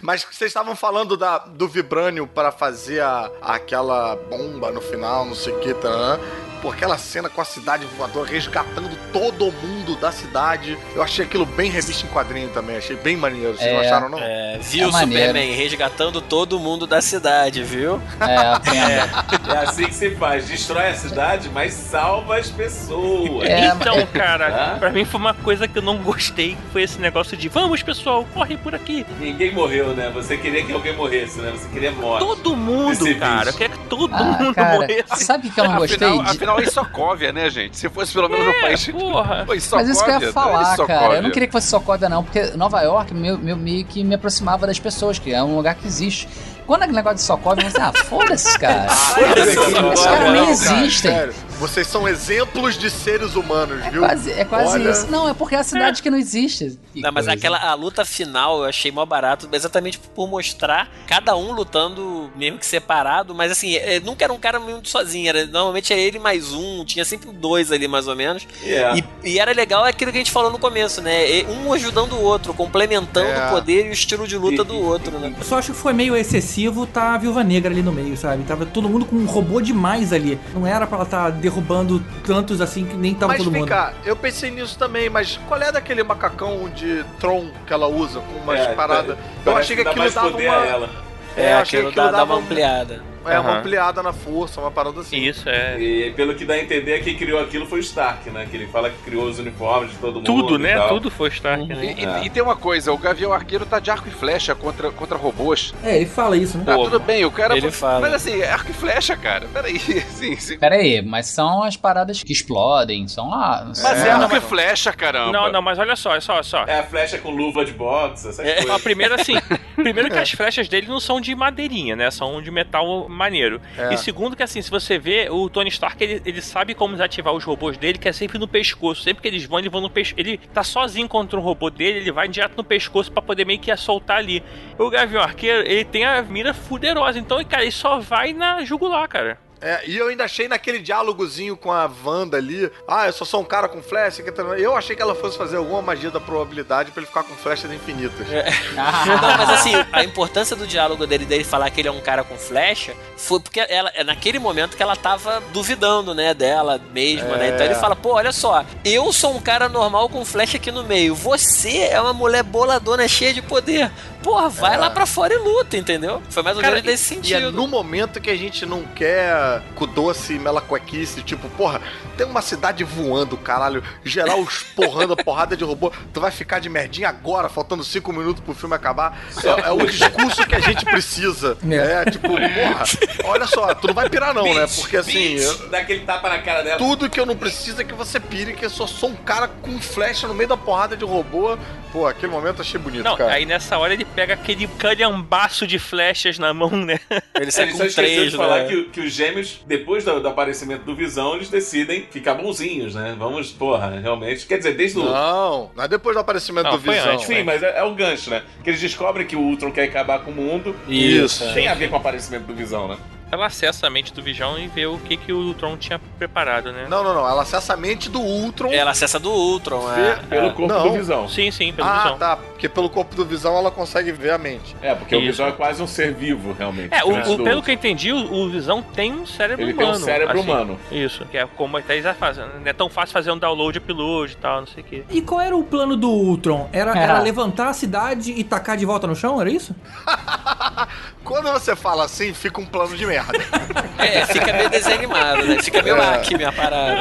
Mas 0.00 0.24
vocês 0.24 0.50
estavam 0.50 0.74
falando 0.74 1.16
da, 1.16 1.38
do 1.38 1.68
Vibrânio 1.68 2.26
para 2.26 2.50
fazer 2.50 3.00
a, 3.00 3.30
aquela 3.42 4.16
bomba 4.16 4.70
no 4.70 4.80
final, 4.80 5.24
não 5.24 5.34
sei 5.34 5.52
o 5.52 5.60
que, 5.60 5.74
tá? 5.74 6.18
Por 6.66 6.74
aquela 6.74 6.98
cena 6.98 7.28
com 7.28 7.40
a 7.40 7.44
cidade 7.44 7.86
voadora 7.96 8.28
resgatando 8.28 8.90
todo 9.12 9.52
mundo 9.52 9.94
da 9.94 10.10
cidade. 10.10 10.76
Eu 10.96 11.00
achei 11.02 11.24
aquilo 11.24 11.46
bem 11.46 11.70
revista 11.70 12.04
em 12.04 12.08
quadrinho 12.08 12.48
também, 12.48 12.76
achei 12.76 12.96
bem 12.96 13.16
maneiro. 13.16 13.56
Vocês 13.56 13.68
É. 13.70 13.72
não 13.72 13.80
acharam, 13.82 14.08
não? 14.08 14.18
É, 14.18 14.58
viu 14.60 14.82
É 14.82 14.86
o 14.88 14.92
maneiro. 14.92 15.26
Superman 15.28 15.52
resgatando 15.54 16.20
todo 16.20 16.58
mundo 16.58 16.84
da 16.84 17.00
cidade, 17.00 17.62
viu? 17.62 18.02
É, 18.18 18.36
aprenda. 18.36 19.26
É 19.46 19.58
assim 19.58 19.84
que 19.86 19.94
se 19.94 20.10
faz. 20.16 20.48
Destrói 20.48 20.88
a 20.88 20.94
cidade, 20.94 21.48
mas 21.50 21.72
salva 21.72 22.36
as 22.36 22.50
pessoas. 22.50 23.48
É, 23.48 23.66
então, 23.68 24.04
cara, 24.12 24.74
Hã? 24.74 24.78
pra 24.80 24.90
mim 24.90 25.04
foi 25.04 25.20
uma 25.20 25.34
coisa 25.34 25.68
que 25.68 25.78
eu 25.78 25.82
não 25.82 25.98
gostei, 25.98 26.56
que 26.56 26.72
foi 26.72 26.82
esse 26.82 26.98
negócio 27.00 27.36
de 27.36 27.48
vamos, 27.48 27.80
pessoal, 27.80 28.26
corre 28.34 28.56
por 28.56 28.74
aqui. 28.74 29.06
Ninguém 29.20 29.52
morreu, 29.54 29.94
né? 29.94 30.10
Você 30.12 30.36
queria 30.36 30.64
que 30.64 30.72
alguém 30.72 30.96
morresse, 30.96 31.38
né? 31.40 31.52
Você 31.52 31.68
queria 31.68 31.92
morte. 31.92 32.26
Todo 32.26 32.56
mundo, 32.56 33.14
cara. 33.20 33.50
Eu 33.50 33.52
queria 33.52 33.68
que 33.68 33.78
todo 33.84 34.12
Ah, 34.12 34.24
mundo 34.24 34.52
cara, 34.54 34.74
morresse. 34.74 35.24
sabe 35.24 35.46
o 35.46 35.52
que 35.52 35.60
eu 35.60 35.64
não 35.64 35.76
gostei? 35.76 36.08
Afinal, 36.08 36.24
De- 36.24 36.30
afinal, 36.36 36.55
em 36.60 36.70
Sokovia, 36.70 37.32
né, 37.32 37.48
gente? 37.50 37.76
Se 37.76 37.88
fosse 37.88 38.12
pelo 38.12 38.28
menos 38.28 38.46
no 38.46 38.60
país. 38.60 38.86
Porra. 38.88 39.44
Pô, 39.46 39.54
em 39.54 39.60
Mas 39.72 39.88
isso 39.88 40.04
que 40.04 40.10
eu 40.10 40.20
ia 40.20 40.32
falar, 40.32 40.76
né? 40.76 40.86
cara. 40.86 41.14
Eu 41.16 41.22
não 41.22 41.30
queria 41.30 41.46
que 41.46 41.52
fosse 41.52 41.68
Sokovia, 41.68 42.08
não, 42.08 42.22
porque 42.22 42.42
Nova 42.56 42.80
York 42.82 43.14
meu, 43.14 43.38
meu, 43.38 43.56
meio 43.56 43.84
que 43.84 44.02
me 44.04 44.14
aproximava 44.14 44.66
das 44.66 44.78
pessoas, 44.78 45.18
que 45.18 45.32
é 45.32 45.42
um 45.42 45.56
lugar 45.56 45.74
que 45.74 45.86
existe. 45.86 46.28
Quando 46.66 46.82
é 46.82 46.86
negócio 46.88 47.16
de 47.18 47.30
eu 47.32 47.38
falei, 47.38 47.66
ah, 47.80 47.92
foda-se, 48.04 48.58
cara. 48.58 48.86
Os 49.94 50.04
caras 50.04 50.32
nem 50.32 50.48
existem. 50.50 51.10
Sério, 51.12 51.34
vocês 51.58 51.86
são 51.86 52.06
exemplos 52.08 52.76
de 52.76 52.90
seres 52.90 53.34
humanos, 53.34 53.84
É 53.84 53.90
viu? 53.90 54.00
quase, 54.02 54.32
é 54.32 54.44
quase 54.44 54.72
Olha, 54.72 54.90
isso. 54.90 55.06
Não, 55.10 55.28
é 55.28 55.34
porque 55.34 55.54
é 55.54 55.58
a 55.58 55.62
cidade 55.64 56.02
que 56.02 56.10
não 56.10 56.18
existe. 56.18 56.78
Que 56.92 57.00
Não, 57.00 57.12
mas 57.12 57.28
aquela 57.28 57.58
a 57.58 57.74
luta 57.74 58.04
final 58.04 58.58
eu 58.58 58.64
achei 58.68 58.90
mó 58.90 59.04
barato, 59.06 59.48
exatamente 59.52 59.98
por 59.98 60.28
mostrar 60.28 60.88
cada 61.06 61.36
um 61.36 61.52
lutando 61.52 62.30
mesmo 62.36 62.58
que 62.58 62.66
separado, 62.66 63.34
mas 63.34 63.52
assim, 63.52 63.76
é, 63.76 64.00
nunca 64.00 64.24
era 64.24 64.32
um 64.32 64.38
cara 64.38 64.58
muito 64.58 64.88
sozinho, 64.88 65.28
era, 65.28 65.46
normalmente 65.46 65.92
era 65.92 66.02
ele 66.02 66.18
mais 66.18 66.52
um, 66.52 66.84
tinha 66.84 67.04
sempre 67.04 67.30
dois 67.32 67.70
ali 67.72 67.86
mais 67.88 68.08
ou 68.08 68.16
menos. 68.16 68.46
É. 68.64 68.98
E, 68.98 69.04
e 69.32 69.38
era 69.38 69.52
legal 69.52 69.84
aquilo 69.84 70.10
que 70.10 70.18
a 70.18 70.20
gente 70.20 70.32
falou 70.32 70.50
no 70.50 70.58
começo, 70.58 71.00
né? 71.00 71.24
Um 71.64 71.72
ajudando 71.72 72.14
o 72.14 72.22
outro, 72.22 72.52
complementando 72.52 73.28
É. 73.30 73.46
o 73.46 73.50
poder 73.50 73.86
e 73.86 73.90
o 73.90 73.92
estilo 73.92 74.26
de 74.26 74.36
luta 74.36 74.62
E- 74.62 74.64
do 74.64 74.74
e- 74.74 74.82
outro, 74.82 75.18
né? 75.18 75.32
Eu 75.38 75.44
só 75.44 75.58
acho 75.58 75.72
que 75.72 75.78
foi 75.78 75.92
meio 75.92 76.16
excessivo 76.16 76.55
tá 76.92 77.14
a 77.14 77.18
Viúva 77.18 77.44
Negra 77.44 77.70
ali 77.70 77.82
no 77.82 77.92
meio, 77.92 78.16
sabe? 78.16 78.42
Tava 78.44 78.64
todo 78.64 78.88
mundo 78.88 79.04
com 79.04 79.16
um 79.16 79.26
robô 79.26 79.60
demais 79.60 80.12
ali. 80.12 80.38
Não 80.54 80.66
era 80.66 80.86
pra 80.86 80.96
ela 80.96 81.04
estar 81.04 81.30
derrubando 81.30 82.02
tantos 82.24 82.60
assim 82.60 82.84
que 82.84 82.96
nem 82.96 83.14
tava 83.14 83.32
Mas 83.34 83.42
todo 83.44 83.52
mundo. 83.52 83.66
cá, 83.68 83.92
eu 84.04 84.16
pensei 84.16 84.50
nisso 84.50 84.78
também, 84.78 85.10
mas 85.10 85.38
qual 85.48 85.60
é 85.60 85.70
daquele 85.70 86.02
macacão 86.02 86.68
de 86.74 87.04
Tron 87.20 87.48
que 87.66 87.72
ela 87.72 87.86
usa 87.86 88.20
com 88.20 88.38
umas 88.40 88.60
É, 88.60 88.72
paradas? 88.74 89.16
parece 89.44 89.46
Eu 89.46 89.56
achei 89.56 89.76
que 89.76 89.84
dá 89.84 89.90
aquilo 89.90 90.02
mais 90.04 90.14
dava 90.14 90.28
uma. 90.28 90.88
É, 91.36 91.52
eu 91.52 91.58
achei 91.58 91.80
aquilo 91.80 91.92
que 91.92 92.00
aquilo 92.00 92.06
uma 92.06 92.12
dava 92.12 92.34
um- 92.34 92.38
ampliada. 92.38 93.02
É, 93.28 93.38
uma 93.38 93.58
ampliada 93.58 94.02
na 94.02 94.12
força, 94.12 94.60
uma 94.60 94.70
parada 94.70 95.00
assim. 95.00 95.16
Isso, 95.18 95.48
é. 95.48 95.78
E 95.80 96.10
pelo 96.12 96.34
que 96.34 96.44
dá 96.44 96.54
a 96.54 96.58
entender, 96.58 97.00
quem 97.02 97.16
criou 97.16 97.40
aquilo 97.40 97.66
foi 97.66 97.78
o 97.78 97.82
Stark, 97.82 98.28
né? 98.30 98.46
Que 98.50 98.56
ele 98.56 98.66
fala 98.66 98.90
que 98.90 98.98
criou 99.02 99.24
os 99.24 99.38
uniformes 99.38 99.90
de 99.92 99.98
todo 99.98 100.14
mundo. 100.16 100.24
Tudo, 100.24 100.54
e 100.56 100.58
né? 100.58 100.74
tal. 100.76 100.88
Tudo 100.88 101.10
foi 101.10 101.28
Stark, 101.30 101.64
E, 101.64 101.66
né? 101.68 101.94
e- 101.98 102.04
É. 102.04 102.24
e 102.24 102.30
tem 102.30 102.42
uma 102.42 102.56
coisa, 102.56 102.92
o 102.92 102.98
Gavião 102.98 103.32
Arqueiro 103.32 103.66
tá 103.66 103.78
de 103.78 103.90
arco 103.90 104.08
e 104.08 104.10
flecha 104.10 104.54
contra, 104.54 104.90
contra 104.90 105.16
robôs. 105.16 105.74
É, 105.82 105.96
ele 105.96 106.06
fala 106.06 106.36
isso, 106.36 106.58
né? 106.58 106.64
Tá, 106.64 106.74
Pô, 106.74 106.84
tudo 106.84 107.00
bem, 107.00 107.24
o 107.24 107.30
cara. 107.30 107.56
ele 107.56 107.70
fala. 107.70 108.00
Mas 108.00 108.14
assim, 108.14 108.40
é 108.40 108.50
arco 108.50 108.70
e 108.70 108.74
flecha, 108.74 109.16
cara. 109.16 109.46
Peraí, 109.52 109.76
assim. 110.06 110.32
assim. 110.34 110.58
Pera 110.58 110.76
aí, 110.76 111.02
mas 111.02 111.26
são 111.26 111.62
as 111.62 111.76
paradas 111.76 112.22
que 112.22 112.32
explodem, 112.32 113.06
são 113.08 113.28
lá. 113.30 113.64
Mas 113.66 113.84
é, 114.04 114.08
É, 114.08 114.10
arco 114.12 114.28
mas- 114.32 114.42
e 114.42 114.46
flecha, 114.46 114.92
caramba. 114.92 115.32
Não, 115.32 115.52
não, 115.52 115.62
mas 115.62 115.78
olha 115.78 115.96
só, 115.96 116.10
olha 116.10 116.20
só, 116.20 116.34
olha 116.34 116.42
só. 116.42 116.64
É 116.66 116.80
a 116.80 116.82
flecha 116.82 117.18
com 117.18 117.30
luva 117.30 117.64
de 117.64 117.72
boxe, 117.72 118.28
essas 118.28 118.44
É. 118.46 118.54
coisas. 118.56 118.70
A 118.70 118.78
primeira, 118.78 119.14
assim, 119.16 119.34
primeiro 119.76 120.10
que 120.10 120.18
as 120.18 120.30
flechas 120.30 120.68
dele 120.68 120.86
não 120.88 121.00
são 121.00 121.20
de 121.20 121.34
madeirinha, 121.34 121.96
né? 121.96 122.10
São 122.10 122.40
de 122.40 122.50
metal 122.50 123.08
maneiro. 123.16 123.60
É. 123.76 123.94
E 123.94 123.98
segundo 123.98 124.36
que, 124.36 124.42
assim, 124.42 124.60
se 124.62 124.70
você 124.70 124.98
vê, 124.98 125.28
o 125.30 125.48
Tony 125.48 125.68
Stark, 125.68 126.02
ele, 126.02 126.22
ele 126.24 126.42
sabe 126.42 126.74
como 126.74 126.92
desativar 126.92 127.32
os 127.32 127.44
robôs 127.44 127.76
dele, 127.76 127.98
que 127.98 128.08
é 128.08 128.12
sempre 128.12 128.38
no 128.38 128.46
pescoço. 128.46 129.02
Sempre 129.02 129.22
que 129.22 129.28
eles 129.28 129.44
vão, 129.44 129.58
eles 129.58 129.70
vão 129.70 129.80
no 129.80 129.90
pescoço. 129.90 130.20
Ele 130.20 130.38
tá 130.38 130.62
sozinho 130.62 131.08
contra 131.08 131.38
um 131.38 131.42
robô 131.42 131.70
dele, 131.70 131.98
ele 131.98 132.12
vai 132.12 132.28
direto 132.28 132.56
no 132.56 132.64
pescoço 132.64 133.10
pra 133.10 133.22
poder 133.22 133.44
meio 133.44 133.58
que 133.58 133.74
soltar 133.76 134.18
ali. 134.18 134.42
O 134.78 134.90
Gavião 134.90 135.22
Arqueiro, 135.22 135.66
ele 135.66 135.84
tem 135.84 136.04
a 136.04 136.22
mira 136.22 136.52
fuderosa, 136.52 137.18
então, 137.18 137.42
cara, 137.44 137.62
ele 137.62 137.72
só 137.72 137.98
vai 137.98 138.32
na 138.32 138.64
jugular, 138.64 139.08
cara. 139.08 139.45
É, 139.66 139.82
e 139.84 139.96
eu 139.96 140.06
ainda 140.06 140.22
achei 140.22 140.46
naquele 140.46 140.78
diálogozinho 140.78 141.56
com 141.56 141.72
a 141.72 141.90
Wanda 142.04 142.36
ali. 142.36 142.70
Ah, 142.86 143.06
eu 143.06 143.12
só 143.12 143.24
sou 143.24 143.40
um 143.40 143.44
cara 143.44 143.66
com 143.68 143.82
flecha. 143.82 144.22
que 144.22 144.30
Eu 144.62 144.76
achei 144.76 144.94
que 144.94 145.02
ela 145.02 145.12
fosse 145.12 145.36
fazer 145.36 145.56
alguma 145.56 145.82
magia 145.82 146.08
da 146.08 146.20
probabilidade 146.20 146.92
pra 146.92 147.00
ele 147.00 147.08
ficar 147.08 147.24
com 147.24 147.34
flechas 147.34 147.72
infinitas. 147.72 148.24
Não, 148.76 149.36
mas 149.38 149.50
assim, 149.50 149.72
a 149.92 150.04
importância 150.04 150.54
do 150.54 150.68
diálogo 150.68 151.04
dele, 151.04 151.24
dele 151.24 151.42
falar 151.42 151.68
que 151.70 151.80
ele 151.80 151.88
é 151.88 151.90
um 151.90 152.00
cara 152.00 152.22
com 152.22 152.36
flecha, 152.36 152.94
foi 153.16 153.40
porque 153.40 153.58
ela, 153.58 153.90
é 153.92 154.04
naquele 154.04 154.38
momento 154.38 154.76
que 154.76 154.82
ela 154.84 154.94
tava 154.94 155.42
duvidando, 155.52 156.14
né, 156.14 156.32
dela 156.32 156.80
mesma, 156.92 157.36
né? 157.36 157.48
Então 157.48 157.66
ele 157.66 157.74
fala, 157.74 157.96
pô, 157.96 158.12
olha 158.14 158.30
só, 158.30 158.64
eu 158.84 159.12
sou 159.12 159.34
um 159.34 159.40
cara 159.40 159.68
normal 159.68 160.08
com 160.08 160.24
flecha 160.24 160.58
aqui 160.58 160.70
no 160.70 160.84
meio, 160.84 161.12
você 161.12 161.88
é 161.90 162.00
uma 162.00 162.12
mulher 162.12 162.44
boladona 162.44 163.08
cheia 163.08 163.34
de 163.34 163.42
poder. 163.42 163.90
Porra, 164.22 164.48
vai 164.48 164.76
lá 164.76 164.90
pra 164.90 165.06
fora 165.06 165.32
e 165.32 165.38
luta, 165.38 165.76
entendeu? 165.76 166.20
Foi 166.30 166.42
mais 166.42 166.56
ou 166.56 166.62
menos 166.62 166.82
nesse 166.82 167.14
E 167.14 167.16
é 167.16 167.20
sentido. 167.20 167.52
no 167.52 167.68
momento 167.68 168.20
que 168.20 168.28
a 168.28 168.36
gente 168.36 168.66
não 168.66 168.82
quer 168.82 169.55
com 169.74 169.86
doce 169.86 170.34
e 170.34 170.38
melacuequice, 170.38 171.22
tipo, 171.22 171.48
porra, 171.50 171.80
tem 172.16 172.26
uma 172.26 172.42
cidade 172.42 172.84
voando, 172.84 173.36
caralho, 173.36 173.82
geral 174.04 174.46
porrando 174.74 175.12
a 175.12 175.16
porrada 175.16 175.56
de 175.56 175.64
robô, 175.64 175.92
tu 176.12 176.20
vai 176.20 176.30
ficar 176.30 176.58
de 176.58 176.68
merdinha 176.68 177.08
agora, 177.08 177.48
faltando 177.48 177.82
cinco 177.84 178.12
minutos 178.12 178.42
pro 178.42 178.54
filme 178.54 178.74
acabar. 178.74 179.18
É, 179.44 179.68
é 179.68 179.72
o 179.72 179.86
discurso 179.86 180.46
que 180.46 180.54
a 180.54 180.60
gente 180.60 180.84
precisa. 180.84 181.56
É, 181.70 182.10
tipo, 182.10 182.28
porra, 182.28 182.84
olha 183.24 183.46
só, 183.46 183.74
tu 183.74 183.88
não 183.88 183.94
vai 183.94 184.08
pirar 184.08 184.34
não, 184.34 184.54
né? 184.54 184.66
Porque 184.76 184.96
assim, 184.96 185.34
eu- 185.36 185.68
Dá 185.68 185.78
aquele 185.78 186.00
tapa 186.00 186.28
na 186.28 186.38
cara 186.38 186.62
dela. 186.62 186.78
tudo 186.78 187.08
que 187.10 187.18
eu 187.18 187.26
não 187.26 187.36
preciso 187.36 187.80
é 187.80 187.84
que 187.84 187.94
você 187.94 188.18
pire, 188.20 188.52
que 188.54 188.64
eu 188.64 188.70
só 188.70 188.86
sou 188.86 189.10
um 189.10 189.16
cara 189.16 189.48
com 189.48 189.78
flecha 189.80 190.26
no 190.26 190.34
meio 190.34 190.48
da 190.48 190.56
porrada 190.56 190.96
de 190.96 191.04
robô. 191.04 191.56
Pô, 191.92 192.06
aquele 192.06 192.30
momento 192.30 192.56
eu 192.56 192.60
achei 192.62 192.78
bonito, 192.78 193.04
Não, 193.04 193.16
cara. 193.16 193.32
aí 193.32 193.46
nessa 193.46 193.78
hora 193.78 193.94
ele 193.94 194.04
pega 194.04 194.34
aquele 194.34 194.66
calhambaço 194.66 195.66
de 195.66 195.78
flechas 195.78 196.38
na 196.38 196.52
mão, 196.52 196.70
né? 196.70 196.98
Ele 197.34 197.50
sai 197.50 197.64
Ele 197.64 197.72
só 197.76 197.84
com 197.86 197.90
três, 197.92 198.30
de 198.32 198.36
falar 198.36 198.58
né? 198.64 198.68
que, 198.68 198.76
o- 198.76 198.90
que 198.90 199.00
os 199.00 199.12
gêmeos, 199.36 199.60
depois 199.66 200.04
do, 200.04 200.20
do 200.20 200.28
aparecimento 200.28 200.84
do 200.84 200.94
Visão, 200.94 201.34
eles 201.34 201.48
decidem 201.48 202.06
ficar 202.10 202.34
bonzinhos, 202.34 202.94
né? 202.94 203.14
Vamos, 203.18 203.52
porra, 203.52 203.98
realmente. 204.00 204.46
Quer 204.46 204.58
dizer, 204.58 204.76
desde 204.76 204.98
o. 204.98 205.04
Não, 205.04 205.70
não 205.74 205.84
é 205.84 205.88
depois 205.88 206.16
do 206.16 206.20
aparecimento 206.20 206.64
Não, 206.64 206.72
do 206.72 206.78
Visão. 206.78 207.12
antes, 207.12 207.26
Sim, 207.26 207.42
mas 207.42 207.62
é, 207.62 207.78
é 207.78 207.84
um 207.84 207.94
gancho, 207.94 208.30
né? 208.30 208.42
Que 208.64 208.70
eles 208.70 208.80
descobrem 208.80 209.26
que 209.26 209.36
o 209.36 209.40
Ultron 209.40 209.70
quer 209.70 209.84
acabar 209.84 210.20
com 210.20 210.30
o 210.30 210.34
mundo. 210.34 210.74
Isso. 210.88 211.52
Tem 211.54 211.68
a 211.68 211.74
ver 211.74 211.88
com 211.88 211.96
o 211.96 211.98
aparecimento 211.98 212.44
do 212.44 212.54
Visão, 212.54 212.88
né? 212.88 212.96
Ela 213.30 213.46
acessa 213.46 213.88
a 213.88 213.90
mente 213.90 214.14
do 214.14 214.22
Visão 214.22 214.56
e 214.56 214.68
vê 214.68 214.86
o 214.86 214.98
que, 214.98 215.16
que 215.16 215.32
o 215.32 215.52
Tron 215.54 215.76
tinha 215.76 215.98
preparado, 216.16 216.70
né? 216.72 216.86
Não, 216.88 217.02
não, 217.02 217.12
não. 217.12 217.28
Ela 217.28 217.42
acessa 217.42 217.74
a 217.74 217.76
mente 217.76 218.08
do 218.08 218.20
Ultron. 218.20 218.72
Ela 218.72 218.92
acessa 218.92 219.18
do 219.18 219.30
Ultron, 219.32 219.80
Vê- 219.88 220.00
é. 220.00 220.14
Pelo 220.28 220.46
é. 220.46 220.50
corpo 220.52 220.72
Não. 220.72 220.82
do 220.84 220.92
Visão. 220.92 221.28
Sim, 221.28 221.50
sim, 221.50 221.72
pelo 221.72 221.88
ah, 221.88 222.02
Visão. 222.02 222.18
tá. 222.18 222.36
Porque 222.36 222.68
pelo 222.68 222.88
corpo 222.88 223.16
do 223.16 223.24
Visão 223.24 223.56
ela 223.56 223.70
consegue 223.70 224.12
ver 224.12 224.30
a 224.30 224.38
mente. 224.38 224.76
É, 224.80 224.94
porque 224.94 225.14
o 225.16 225.18
Isso. 225.18 225.26
Visão 225.32 225.48
é 225.48 225.52
quase 225.52 225.82
um 225.82 225.86
ser 225.88 226.14
vivo, 226.14 226.54
realmente. 226.56 226.94
É, 226.94 227.02
o, 227.04 227.08
o- 227.08 227.12
pelo 227.14 227.30
Ultron. 227.32 227.62
que 227.62 227.70
eu 227.70 227.74
entendi, 227.74 228.12
o, 228.12 228.32
o 228.32 228.48
Visão 228.48 228.80
tem 228.80 229.12
um 229.12 229.26
cérebro 229.26 229.64
Ele 229.64 229.74
tem 229.74 229.84
um 229.84 229.88
humano. 229.88 230.04
cérebro 230.04 230.38
assim. 230.38 230.48
humano. 230.50 230.78
Isso, 230.92 231.24
que 231.26 231.36
é 231.36 231.46
como 231.56 231.76
até 231.78 231.94
eles 231.94 232.04
já 232.04 232.14
fazem. 232.14 232.44
Não 232.44 232.62
é 232.64 232.72
tão 232.72 232.88
fácil 232.88 233.12
fazer 233.12 233.32
um 233.32 233.38
download, 233.38 233.76
upload 233.78 234.32
e 234.32 234.36
tal, 234.36 234.60
não 234.60 234.66
sei 234.68 234.82
o 234.84 234.86
quê. 234.86 235.02
E 235.10 235.20
qual 235.20 235.40
era 235.40 235.56
o 235.56 235.64
plano 235.64 235.96
do 235.96 236.08
Ultron? 236.08 236.70
Era, 236.72 236.96
É. 236.96 237.02
era 237.02 237.18
levantar 237.20 237.68
a 237.68 237.72
cidade 237.72 238.30
e 238.30 238.44
tacar 238.44 238.76
de 238.76 238.86
volta 238.86 239.06
no 239.08 239.16
chão? 239.16 239.40
Era 239.40 239.50
isso? 239.50 239.74
Quando 241.26 241.50
você 241.52 241.74
fala 241.74 242.04
assim, 242.04 242.32
fica 242.32 242.60
um 242.60 242.64
plano 242.64 242.96
de 242.96 243.04
merda. 243.04 243.32
É, 243.98 244.26
fica 244.26 244.52
meio 244.52 244.68
desanimado, 244.68 245.44
né? 245.46 245.60
Fica 245.60 245.82
meio 245.82 245.96
É. 245.96 246.14
aqui, 246.16 246.36
minha 246.36 246.52
parada. 246.52 247.00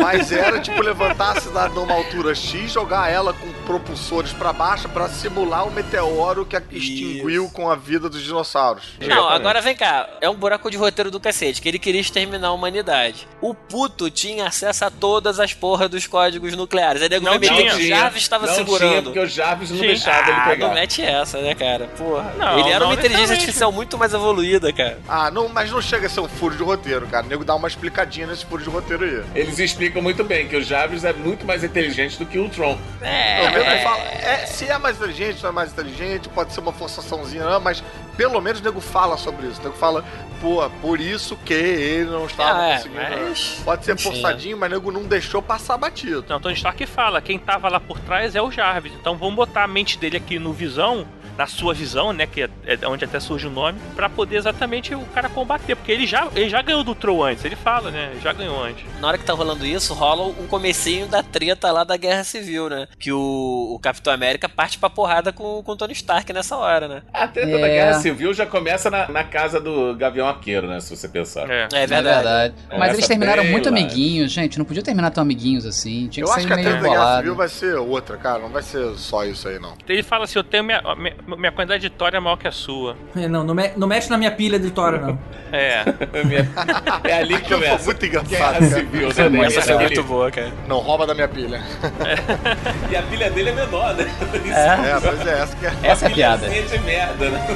Mas 0.00 0.32
era 0.32 0.58
tipo 0.58 0.80
levantar 0.82 1.36
a 1.36 1.40
cidade 1.40 1.74
numa 1.74 1.92
altura 1.92 2.34
X, 2.34 2.72
jogar 2.72 3.10
ela 3.12 3.34
com 3.34 3.52
propulsores 3.62 4.32
pra 4.32 4.52
baixo 4.52 4.88
pra 4.88 5.08
simular 5.08 5.66
o 5.66 5.70
meteoro 5.70 6.44
que 6.44 6.56
extinguiu 6.70 7.48
com 7.50 7.70
a 7.70 7.76
vida 7.76 8.08
dos 8.08 8.22
dinossauros. 8.22 8.84
Não, 9.00 9.28
agora 9.28 9.60
vem 9.60 9.74
cá. 9.76 10.08
É 10.20 10.28
um 10.28 10.34
buraco 10.34 10.70
de 10.70 10.76
roteiro 10.76 11.10
do 11.10 11.20
cacete, 11.20 11.60
que 11.62 11.68
ele 11.68 11.78
queria 11.78 12.00
exterminar 12.00 12.48
a 12.48 12.52
humanidade. 12.52 13.26
O 13.40 13.54
puto 13.54 14.10
tinha 14.10 14.46
acesso 14.46 14.84
a 14.84 14.90
todas 14.90 15.40
as 15.40 15.54
porras 15.54 15.88
dos 15.88 16.06
códigos 16.06 16.54
nucleares. 16.56 17.02
Aí 17.02 17.08
nego 17.08 17.24
Não 17.24 17.38
tinha. 17.38 17.74
que 17.74 17.82
o 17.82 17.86
Jarvis 17.88 18.22
estava 18.22 18.46
não 18.46 18.54
segurando. 18.54 18.90
Tinha, 18.90 19.02
porque 19.02 19.18
o 19.20 19.26
Jarvis 19.26 19.70
não 19.70 19.78
Sim. 19.78 19.86
deixava 19.86 20.30
ele 20.30 20.38
Ah, 20.40 20.48
pegar. 20.48 20.66
não 20.68 20.74
mete 20.74 21.02
essa, 21.02 21.38
né, 21.40 21.54
cara? 21.54 21.86
Porra. 21.96 22.32
Não, 22.38 22.58
ele 22.58 22.70
era 22.70 22.80
não 22.80 22.86
uma 22.88 22.94
inteligência 22.94 23.34
artificial 23.34 23.70
muito 23.72 23.96
mais 23.96 24.12
evoluída, 24.12 24.72
cara. 24.72 24.98
Ah, 25.08 25.30
não, 25.30 25.48
mas 25.48 25.70
não 25.70 25.80
chega 25.80 26.06
a 26.06 26.10
ser 26.10 26.20
um 26.20 26.28
furo 26.28 26.56
de 26.56 26.62
roteiro, 26.62 27.06
cara. 27.06 27.24
O 27.24 27.28
nego 27.28 27.44
dá 27.44 27.54
uma 27.54 27.68
explicadinha 27.68 28.26
nesse 28.26 28.44
furo 28.44 28.62
de 28.62 28.68
roteiro 28.70 29.04
aí. 29.04 29.22
Eles 29.40 29.58
explicam 29.58 30.02
muito 30.02 30.24
bem 30.24 30.48
que 30.48 30.56
o 30.56 30.62
Jarvis 30.62 31.04
é 31.04 31.12
muito 31.12 31.44
mais 31.46 31.62
inteligente 31.64 32.18
do 32.18 32.26
que 32.26 32.38
o 32.38 32.48
Tron. 32.48 32.78
Não, 33.00 33.51
fala, 33.82 34.02
é, 34.02 34.46
se 34.46 34.68
é 34.68 34.78
mais 34.78 34.96
inteligente, 34.96 35.42
não 35.42 35.50
é 35.50 35.52
mais 35.52 35.72
inteligente, 35.72 36.28
pode 36.28 36.52
ser 36.52 36.60
uma 36.60 36.72
forçaçãozinha, 36.72 37.44
não, 37.44 37.60
mas 37.60 37.82
pelo 38.16 38.40
menos 38.40 38.60
o 38.60 38.64
nego 38.64 38.80
fala 38.80 39.16
sobre 39.16 39.46
isso. 39.46 39.60
O 39.60 39.64
nego 39.64 39.76
fala, 39.76 40.04
pô, 40.40 40.68
por 40.80 41.00
isso 41.00 41.36
que 41.44 41.52
ele 41.54 42.10
não 42.10 42.26
estava 42.26 42.60
Ah, 42.60 42.68
é, 42.70 42.76
conseguindo. 42.76 43.00
mas- 43.00 43.62
Pode 43.64 43.84
ser 43.84 43.92
Enfim, 43.94 44.02
forçadinho, 44.04 44.56
mas 44.58 44.70
o 44.70 44.74
nego 44.74 44.92
não 44.92 45.04
deixou 45.04 45.40
passar 45.42 45.76
batido. 45.76 46.24
Não, 46.28 46.40
Tony 46.40 46.54
Stark 46.54 46.84
fala, 46.86 47.20
quem 47.20 47.38
tava 47.38 47.68
lá 47.68 47.80
por 47.80 47.98
trás 48.00 48.34
é 48.34 48.42
o 48.42 48.50
Jarvis. 48.50 48.92
Então 49.00 49.16
vamos 49.16 49.34
botar 49.34 49.64
a 49.64 49.68
mente 49.68 49.98
dele 49.98 50.16
aqui 50.16 50.38
no 50.38 50.52
Visão, 50.52 51.06
na 51.38 51.46
sua 51.46 51.72
visão, 51.72 52.12
né, 52.12 52.26
que 52.26 52.42
é, 52.42 52.48
é 52.66 52.86
onde 52.86 53.06
até 53.06 53.18
surge 53.18 53.46
o 53.46 53.50
nome, 53.50 53.78
pra 53.96 54.06
poder 54.06 54.36
exatamente 54.36 54.94
o 54.94 55.00
cara 55.14 55.30
combater, 55.30 55.74
porque 55.74 55.90
ele 55.90 56.06
já, 56.06 56.28
ele 56.34 56.50
já 56.50 56.60
ganhou 56.60 56.84
do 56.84 56.94
Troll 56.94 57.24
antes, 57.24 57.42
ele 57.42 57.56
fala, 57.56 57.90
né, 57.90 58.12
já 58.22 58.34
ganhou 58.34 58.62
antes. 58.62 58.84
Na 59.00 59.08
hora 59.08 59.16
que 59.16 59.24
tá 59.24 59.32
rolando 59.32 59.64
isso, 59.64 59.94
rola 59.94 60.24
o 60.26 60.46
comecinho 60.46 61.06
da 61.06 61.22
treta 61.22 61.72
lá 61.72 61.84
da 61.84 61.96
Guerra 61.96 62.22
Civil, 62.22 62.68
né? 62.68 62.86
Que 62.98 63.10
o, 63.12 63.72
o 63.74 63.78
Capitão 63.78 64.12
América 64.12 64.46
parte 64.46 64.78
pra 64.78 64.90
porrada 64.90 65.32
com, 65.32 65.62
com 65.62 65.72
o 65.72 65.76
Tony 65.76 65.94
Stark 65.94 66.30
nessa 66.34 66.54
hora, 66.58 66.86
né? 66.86 67.02
A 67.14 67.26
treta 67.26 67.58
da 67.58 67.66
Guerra 67.66 67.94
Civil 68.02 68.34
já 68.34 68.44
começa 68.46 68.90
na, 68.90 69.08
na 69.08 69.24
casa 69.24 69.60
do 69.60 69.94
Gavião 69.96 70.26
Arqueiro, 70.28 70.66
né? 70.66 70.80
Se 70.80 70.94
você 70.96 71.08
pensar. 71.08 71.48
É, 71.50 71.68
É 71.72 71.86
verdade. 71.86 72.54
Mas 72.68 72.70
Começa 72.70 72.94
eles 72.94 73.06
terminaram 73.08 73.44
muito 73.44 73.70
lá. 73.70 73.76
amiguinhos, 73.76 74.30
gente. 74.32 74.58
Não 74.58 74.64
podia 74.64 74.82
terminar 74.82 75.10
tão 75.10 75.22
amiguinhos 75.22 75.64
assim. 75.66 76.08
Tinha 76.08 76.24
que 76.24 76.30
Eu 76.30 76.34
ser 76.34 76.38
acho 76.40 76.46
que 76.46 76.52
a 76.52 76.56
meio 76.56 76.68
treta 76.68 76.82
da 76.82 76.88
Guerra. 76.90 77.16
Civil 77.18 77.34
vai 77.34 77.48
ser 77.48 77.74
outra, 77.76 78.16
cara. 78.16 78.38
Não 78.40 78.48
vai 78.50 78.62
ser 78.62 78.86
só 78.96 79.24
isso 79.24 79.48
aí, 79.48 79.58
não. 79.58 79.74
Ele 79.88 80.02
fala 80.02 80.24
assim, 80.24 80.38
eu 80.38 80.44
tenho 80.44 80.64
minha, 80.64 80.82
minha, 80.96 81.14
minha 81.36 81.52
quantidade 81.52 81.80
de 81.82 81.90
Thor 81.90 82.10
é 82.14 82.20
maior 82.20 82.36
que 82.36 82.48
a 82.48 82.52
sua. 82.52 82.96
É, 83.16 83.28
não, 83.28 83.44
não, 83.44 83.54
me- 83.54 83.72
não 83.76 83.86
mexe 83.86 84.10
na 84.10 84.18
minha 84.18 84.30
pilha 84.30 84.58
de 84.58 84.70
Tora, 84.70 84.98
não. 84.98 85.18
É. 85.52 85.84
É 87.04 87.18
ali 87.18 87.38
que 87.40 87.52
começa. 87.52 87.84
muito 87.84 88.06
engraçado, 88.06 88.30
Guerra. 88.30 88.62
Civil, 88.62 89.08
né? 89.08 89.46
Essa 89.46 89.60
aquele- 89.60 89.78
muito 89.78 90.02
boa, 90.04 90.30
cara. 90.30 90.50
Não 90.66 90.78
rouba 90.78 91.06
da 91.06 91.14
minha 91.14 91.28
pilha. 91.28 91.60
E 92.90 92.96
a 92.96 93.02
pilha 93.02 93.30
dele 93.30 93.50
é 93.50 93.52
menor, 93.54 93.94
né? 93.94 94.04
É, 94.44 95.00
pois 95.00 95.26
é, 95.26 95.40
essa 95.42 95.56
que 95.56 95.66
é. 95.66 95.72
Essa 95.82 96.06
é 96.06 96.08
a 96.08 96.14
piada. 96.14 96.46
Pilha 96.48 96.62
de 96.62 96.78
merda, 96.80 97.30
né? 97.30 97.46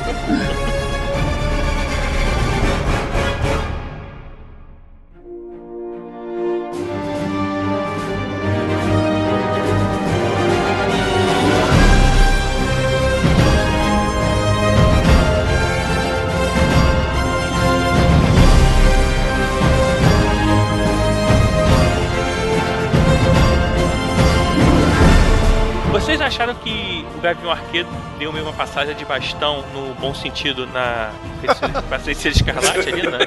Vocês 26.07 26.21
acharam 26.21 26.55
que 26.55 26.96
Gavião 27.35 27.51
Arqueiro 27.53 27.89
deu 28.19 28.33
meio 28.33 28.45
uma 28.45 28.53
passagem 28.53 28.95
de 28.95 29.05
bastão 29.05 29.65
no 29.75 29.95
bom 29.95 30.15
sentido 30.15 30.67
na 30.69 31.11
feiticeira- 32.03 32.37
escarlate 32.37 32.89
ali, 32.89 33.03
né? 33.07 33.19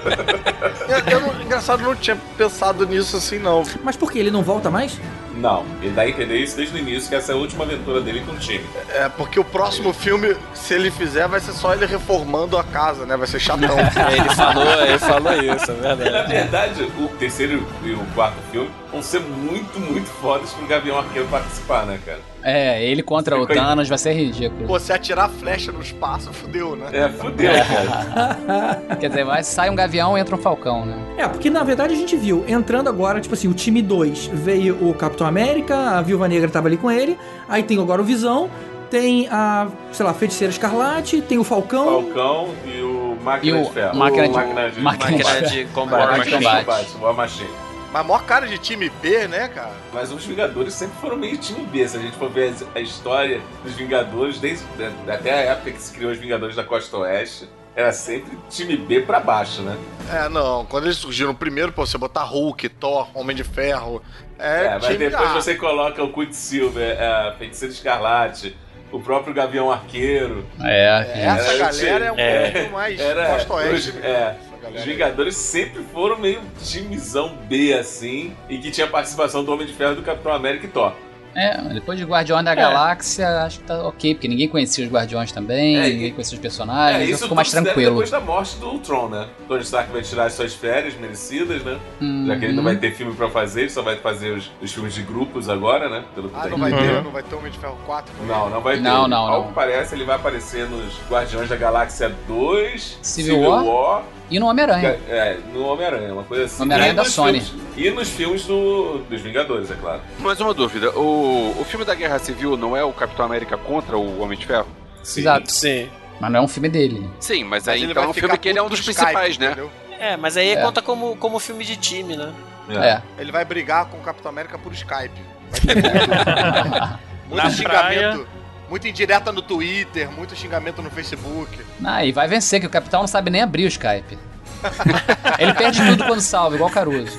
Eu, 0.88 1.14
eu 1.14 1.20
não- 1.22 1.42
engraçado, 1.42 1.82
eu 1.82 1.88
não 1.90 1.96
tinha 1.96 2.18
pensado 2.38 2.86
nisso 2.86 3.18
assim, 3.18 3.40
não. 3.40 3.64
Mas 3.84 3.96
por 3.96 4.12
que? 4.12 4.20
Ele 4.20 4.32
não 4.32 4.42
volta 4.44 4.70
mais? 4.70 5.00
Não, 5.36 5.64
ele 5.82 5.92
dá 5.92 6.02
a 6.02 6.10
entender 6.10 6.36
isso 6.38 6.58
desde 6.58 6.76
o 6.76 6.80
início, 6.80 7.08
que 7.10 7.16
essa 7.16 7.32
é 7.32 7.36
a 7.36 7.38
última 7.38 7.64
aventura 7.64 8.02
dele 8.02 8.22
com 8.26 8.34
o 8.34 8.38
time. 8.38 8.66
É, 8.90 9.08
porque 9.08 9.40
o 9.40 9.44
próximo 9.46 9.94
filme, 9.94 10.36
se 10.54 10.74
ele 10.74 10.92
fizer, 10.92 11.28
vai 11.30 11.40
ser 11.40 11.54
só 11.54 11.74
ele 11.74 11.86
reformando 11.86 12.58
a 12.58 12.64
casa, 12.64 13.06
né? 13.06 13.16
Vai 13.16 13.26
ser 13.28 13.40
chatão. 13.40 13.78
Ele 14.12 14.30
falou, 14.36 14.82
ele 14.84 15.00
falou 15.00 15.34
isso, 15.34 15.72
é 15.72 15.76
E, 15.76 15.82
na 15.82 15.96
verdade. 15.96 16.32
verdade, 16.34 16.84
o 17.00 17.08
terceiro 17.20 17.66
e 17.84 17.92
o 17.92 18.06
quarto 18.16 18.36
filme 18.52 18.70
vão 18.92 19.02
ser 19.02 19.20
muito, 19.22 19.80
muito 19.80 20.10
fodas 20.22 20.52
pro 20.52 20.66
Gavião 20.68 20.98
Arqueiro 20.98 21.28
participar, 21.30 21.86
né, 21.86 22.00
cara? 22.06 22.20
É, 22.44 22.84
ele 22.84 23.04
contra 23.04 23.38
o 23.38 23.46
Thanos 23.46 23.90
vai 23.90 23.98
ser 23.98 24.14
ridículo. 24.14 24.66
Pô, 24.68 24.80
se 24.80 24.94
atirar 24.94 25.30
flecha 25.30 25.72
no 25.72 25.82
espaço, 25.82 26.32
fudeu, 26.32 26.76
né? 26.76 26.88
É, 26.94 27.10
fudeu, 27.10 27.52
cara. 27.52 28.82
Quer 29.00 29.10
dizer, 29.10 29.26
vai, 29.26 29.44
sai 29.44 29.70
um 29.70 29.76
gavião 29.76 30.18
e 30.18 30.22
entra 30.22 30.36
um 30.36 30.40
falcão, 30.40 30.86
né? 30.86 30.96
É, 31.18 31.28
porque 31.28 31.50
na 31.50 31.64
verdade 31.64 31.94
a 31.94 31.98
gente 31.98 32.16
viu, 32.16 32.46
entrando 32.48 32.88
agora, 32.88 33.20
tipo 33.20 33.34
assim, 33.34 33.48
o 33.48 33.54
time 33.54 33.82
2 33.82 34.28
veio 34.34 34.78
o 34.88 34.94
Capitão 34.94 35.28
América, 35.28 35.76
a 35.98 36.02
Viúva 36.02 36.28
Negra 36.28 36.50
tava 36.50 36.68
ali 36.68 36.78
com 36.78 36.90
ele, 36.90 37.18
aí 37.48 37.62
tem 37.64 37.80
agora 37.80 38.02
o 38.02 38.06
Visão, 38.06 38.50
tem 38.90 39.28
a, 39.30 39.68
sei 39.92 40.06
lá, 40.06 40.14
Feiticeira 40.14 40.52
Escarlate, 40.52 41.22
tem 41.22 41.38
o 41.38 41.44
Falcão. 41.44 42.04
Falcão 42.04 42.50
e 42.66 42.82
o 42.82 43.18
Máquina 43.22 43.58
E 43.58 43.62
o 43.62 43.66
de 43.66 43.72
Ferro. 43.74 43.98
Máquina 43.98 44.24
O 44.24 44.28
de- 44.28 44.34
Máquina 44.34 44.70
de, 44.72 44.80
Máquina 44.82 45.12
Máquina 45.18 45.42
de 45.50 45.66
combate. 45.66 46.00
War 46.02 46.18
Machine. 46.18 46.36
Combate. 46.38 46.66
Combate, 46.66 46.88
War 47.02 47.14
Machine. 47.14 47.50
Mas 47.92 48.06
maior 48.06 48.24
cara 48.26 48.48
de 48.48 48.58
time 48.58 48.90
B, 49.02 49.28
né, 49.28 49.48
cara? 49.48 49.72
Mas 49.92 50.12
os 50.12 50.24
Vingadores 50.26 50.74
sempre 50.74 50.96
foram 51.02 51.16
meio 51.18 51.38
time 51.38 51.66
B. 51.66 51.88
Se 51.88 51.98
a 51.98 52.00
gente 52.00 52.16
for 52.18 52.30
ver 52.30 52.54
a 52.76 52.80
história 52.80 53.42
dos 53.64 53.74
Vingadores, 53.74 54.40
desde 54.40 54.66
até 55.08 55.32
a 55.34 55.38
época 55.54 55.72
que 55.72 55.82
se 55.82 55.94
criou 55.94 56.12
os 56.12 56.18
Vingadores 56.20 56.56
da 56.56 56.64
Costa 56.64 56.98
Oeste, 56.98 57.50
era 57.76 57.92
sempre 57.92 58.38
time 58.50 58.78
B 58.78 59.02
pra 59.02 59.20
baixo, 59.20 59.62
né? 59.64 59.76
É, 60.12 60.30
não. 60.30 60.66
Quando 60.66 60.86
eles 60.86 60.98
surgiram 60.98 61.34
primeiro, 61.34 61.72
pô, 61.72 61.86
você 61.86 61.98
botar 61.98 62.24
Hulk, 62.24 62.70
Thor, 62.70 63.08
Homem 63.16 63.36
de 63.36 63.44
Ferro. 63.44 64.04
É, 64.38 64.66
É, 64.66 64.70
mas 64.76 64.86
time 64.86 64.98
depois 65.10 65.30
A. 65.32 65.34
você 65.34 65.56
coloca 65.56 66.04
o 66.04 66.14
Quicksilver, 66.14 66.98
a 67.02 67.34
Feiticeira 67.38 67.74
Escarlate, 67.74 68.56
o 68.92 69.00
próprio 69.00 69.34
Gavião 69.34 69.72
Arqueiro. 69.72 70.46
É, 70.64 71.12
Essa 71.26 71.52
Era 71.54 71.58
galera 71.58 72.06
é 72.06 72.12
um 72.12 72.20
É. 72.20 72.52
pouco 72.52 72.74
mais 72.74 73.00
Era, 73.00 73.26
Costa 73.28 73.54
Oeste. 73.54 73.98
é, 74.00 74.36
Os 74.70 74.74
galera 74.76 74.90
aí. 74.92 74.96
Vingadores 74.98 75.36
sempre 75.36 75.84
foram 75.92 76.18
meio 76.18 76.42
timezão 76.64 77.36
B, 77.48 77.74
assim, 77.74 78.34
e 78.50 78.58
que 78.58 78.72
tinha 78.72 78.88
participação 78.88 79.44
do 79.44 79.52
Homem 79.52 79.68
de 79.68 79.74
Ferro, 79.74 79.96
do 79.96 80.02
Capitão 80.02 80.32
América 80.34 80.66
e 80.66 80.70
Thor. 80.70 80.94
É, 81.36 81.56
depois 81.76 81.98
de 82.00 82.04
Guardiões 82.06 82.44
da 82.44 82.56
Galáxia, 82.56 83.44
acho 83.44 83.60
que 83.60 83.66
tá 83.66 83.84
ok, 83.88 84.16
porque 84.16 84.28
ninguém 84.28 84.48
conhecia 84.50 84.84
os 84.84 84.92
Guardiões 84.92 85.32
também, 85.32 85.78
É, 85.78 85.88
ninguém 85.88 86.12
conhecia 86.12 86.36
os 86.36 86.42
personagens, 86.42 87.08
é, 87.08 87.12
isso 87.12 87.22
ficou 87.22 87.36
mais 87.36 87.52
tranquilo. 87.52 87.92
depois 87.92 88.10
da 88.10 88.20
morte 88.20 88.58
do 88.58 88.68
Ultron, 88.68 89.10
né? 89.10 89.28
Tony 89.48 89.62
Stark 89.62 89.92
vai 89.92 90.02
tirar 90.02 90.26
as 90.26 90.34
suas 90.34 90.56
férias 90.56 90.96
merecidas, 90.96 91.64
né? 91.64 91.78
Já 92.26 92.36
que 92.36 92.46
ele 92.46 92.54
não 92.54 92.58
Uhum. 92.60 92.64
vai 92.64 92.76
ter 92.78 92.92
filme 92.96 93.14
pra 93.14 93.30
fazer, 93.30 93.62
ele 93.62 93.70
só 93.70 93.84
vai 93.84 93.96
fazer 93.98 94.32
os, 94.32 94.50
os 94.60 94.74
filmes 94.74 94.96
de 94.96 95.04
grupos 95.04 95.48
agora, 95.48 95.88
né? 95.88 96.04
Pelo 96.16 96.30
que 96.30 96.36
Ah, 96.36 96.42
tem 96.42 96.52
não 96.52 96.58
vai 96.58 96.72
ter, 96.74 97.04
não 97.04 97.12
vai 97.12 97.22
ter 97.24 97.36
Homem 97.36 97.52
de 97.52 97.60
Ferro 97.60 97.78
4? 97.86 98.12
Não, 98.26 98.50
não 98.50 98.60
vai 98.62 98.78
ter. 98.78 98.82
Não, 98.82 99.08
não, 99.08 99.18
Ao 99.28 99.42
não. 99.42 99.48
que 99.50 99.54
parece, 99.54 99.94
ele 99.94 100.06
vai 100.06 100.16
aparecer 100.16 100.68
nos 100.68 101.00
Guardiões 101.08 101.48
da 101.48 101.56
Galáxia 101.56 102.10
2, 102.28 102.98
Civil 103.04 103.40
War. 103.42 104.02
E 104.30 104.40
no 104.40 104.46
Homem-Aranha. 104.48 105.00
É, 105.08 105.38
no 105.54 105.66
Homem-Aranha, 105.66 106.14
uma 106.14 106.24
coisa 106.24 106.46
assim. 106.46 106.62
Homem-Aranha 106.64 106.94
da 106.94 107.06
Sony. 107.06 107.42
filmes- 107.42 107.64
e 107.78 107.90
nos 107.90 108.10
filmes 108.10 108.46
do, 108.46 109.00
dos 109.10 109.22
Vingadores, 109.22 109.72
é 109.72 109.76
claro. 109.76 110.02
Mais 110.20 110.40
uma 110.40 110.54
dúvida: 110.54 110.92
o, 110.98 111.56
o 111.60 111.66
filme 111.66 111.84
da 111.86 111.96
Guerra 111.96 112.20
Civil 112.20 112.56
não 112.56 112.76
é 112.78 112.84
o 112.84 112.92
Capitão 112.94 113.26
América 113.26 113.58
contra 113.58 113.98
o 113.98 114.22
Homem 114.22 114.38
de 114.38 114.46
Ferro? 114.46 114.68
Sim. 115.04 115.22
Exato. 115.22 115.52
Sim. 115.52 115.90
Mas 116.20 116.32
não 116.32 116.40
é 116.40 116.44
um 116.44 116.48
filme 116.48 116.70
dele. 116.70 117.10
Sim, 117.20 117.44
mas, 117.46 117.66
Mas 117.66 117.68
aí 117.70 117.82
ele 117.84 117.92
então 117.92 118.04
é 118.04 118.08
um 118.08 118.14
filme 118.14 118.38
que 118.38 118.50
ele 118.50 118.60
é 118.60 118.62
um 118.62 118.68
dos 118.70 118.80
do 118.80 118.84
principais, 118.86 119.30
Skype, 119.32 119.40
né? 119.40 119.52
entendeu? 119.52 119.72
É, 120.00 120.18
mas 120.18 120.38
aí 120.38 120.50
É. 120.52 120.62
conta 120.62 120.82
como, 120.82 121.16
como 121.16 121.40
filme 121.40 121.64
de 121.66 121.76
time, 121.78 122.16
né? 122.16 122.32
É. 122.70 123.02
Ele 123.20 123.32
vai 123.32 123.44
brigar 123.46 123.86
com 123.86 123.98
o 123.98 124.02
Capitão 124.02 124.30
América 124.30 124.58
por 124.58 124.72
Skype. 124.74 125.10
Vai 125.66 125.76
ter 125.76 127.36
Na 127.36 127.50
xingamento. 127.50 128.28
Muito 128.70 128.88
indireta 128.88 129.32
no 129.32 129.42
Twitter, 129.42 130.10
muito 130.12 130.36
xingamento 130.36 130.82
no 130.82 130.90
Facebook. 130.92 131.58
Ah, 131.84 132.06
e 132.06 132.12
vai 132.12 132.28
vencer, 132.28 132.60
que 132.60 132.68
o 132.68 132.70
capitão 132.70 133.02
não 133.02 133.08
sabe 133.08 133.30
nem 133.32 133.42
abrir 133.42 133.66
o 133.66 133.68
Skype. 133.68 134.18
Ele 135.40 135.54
perde 135.54 135.84
tudo 135.86 136.06
quando 136.06 136.22
salva, 136.22 136.56
igual 136.56 136.70
Caruso. 136.70 137.18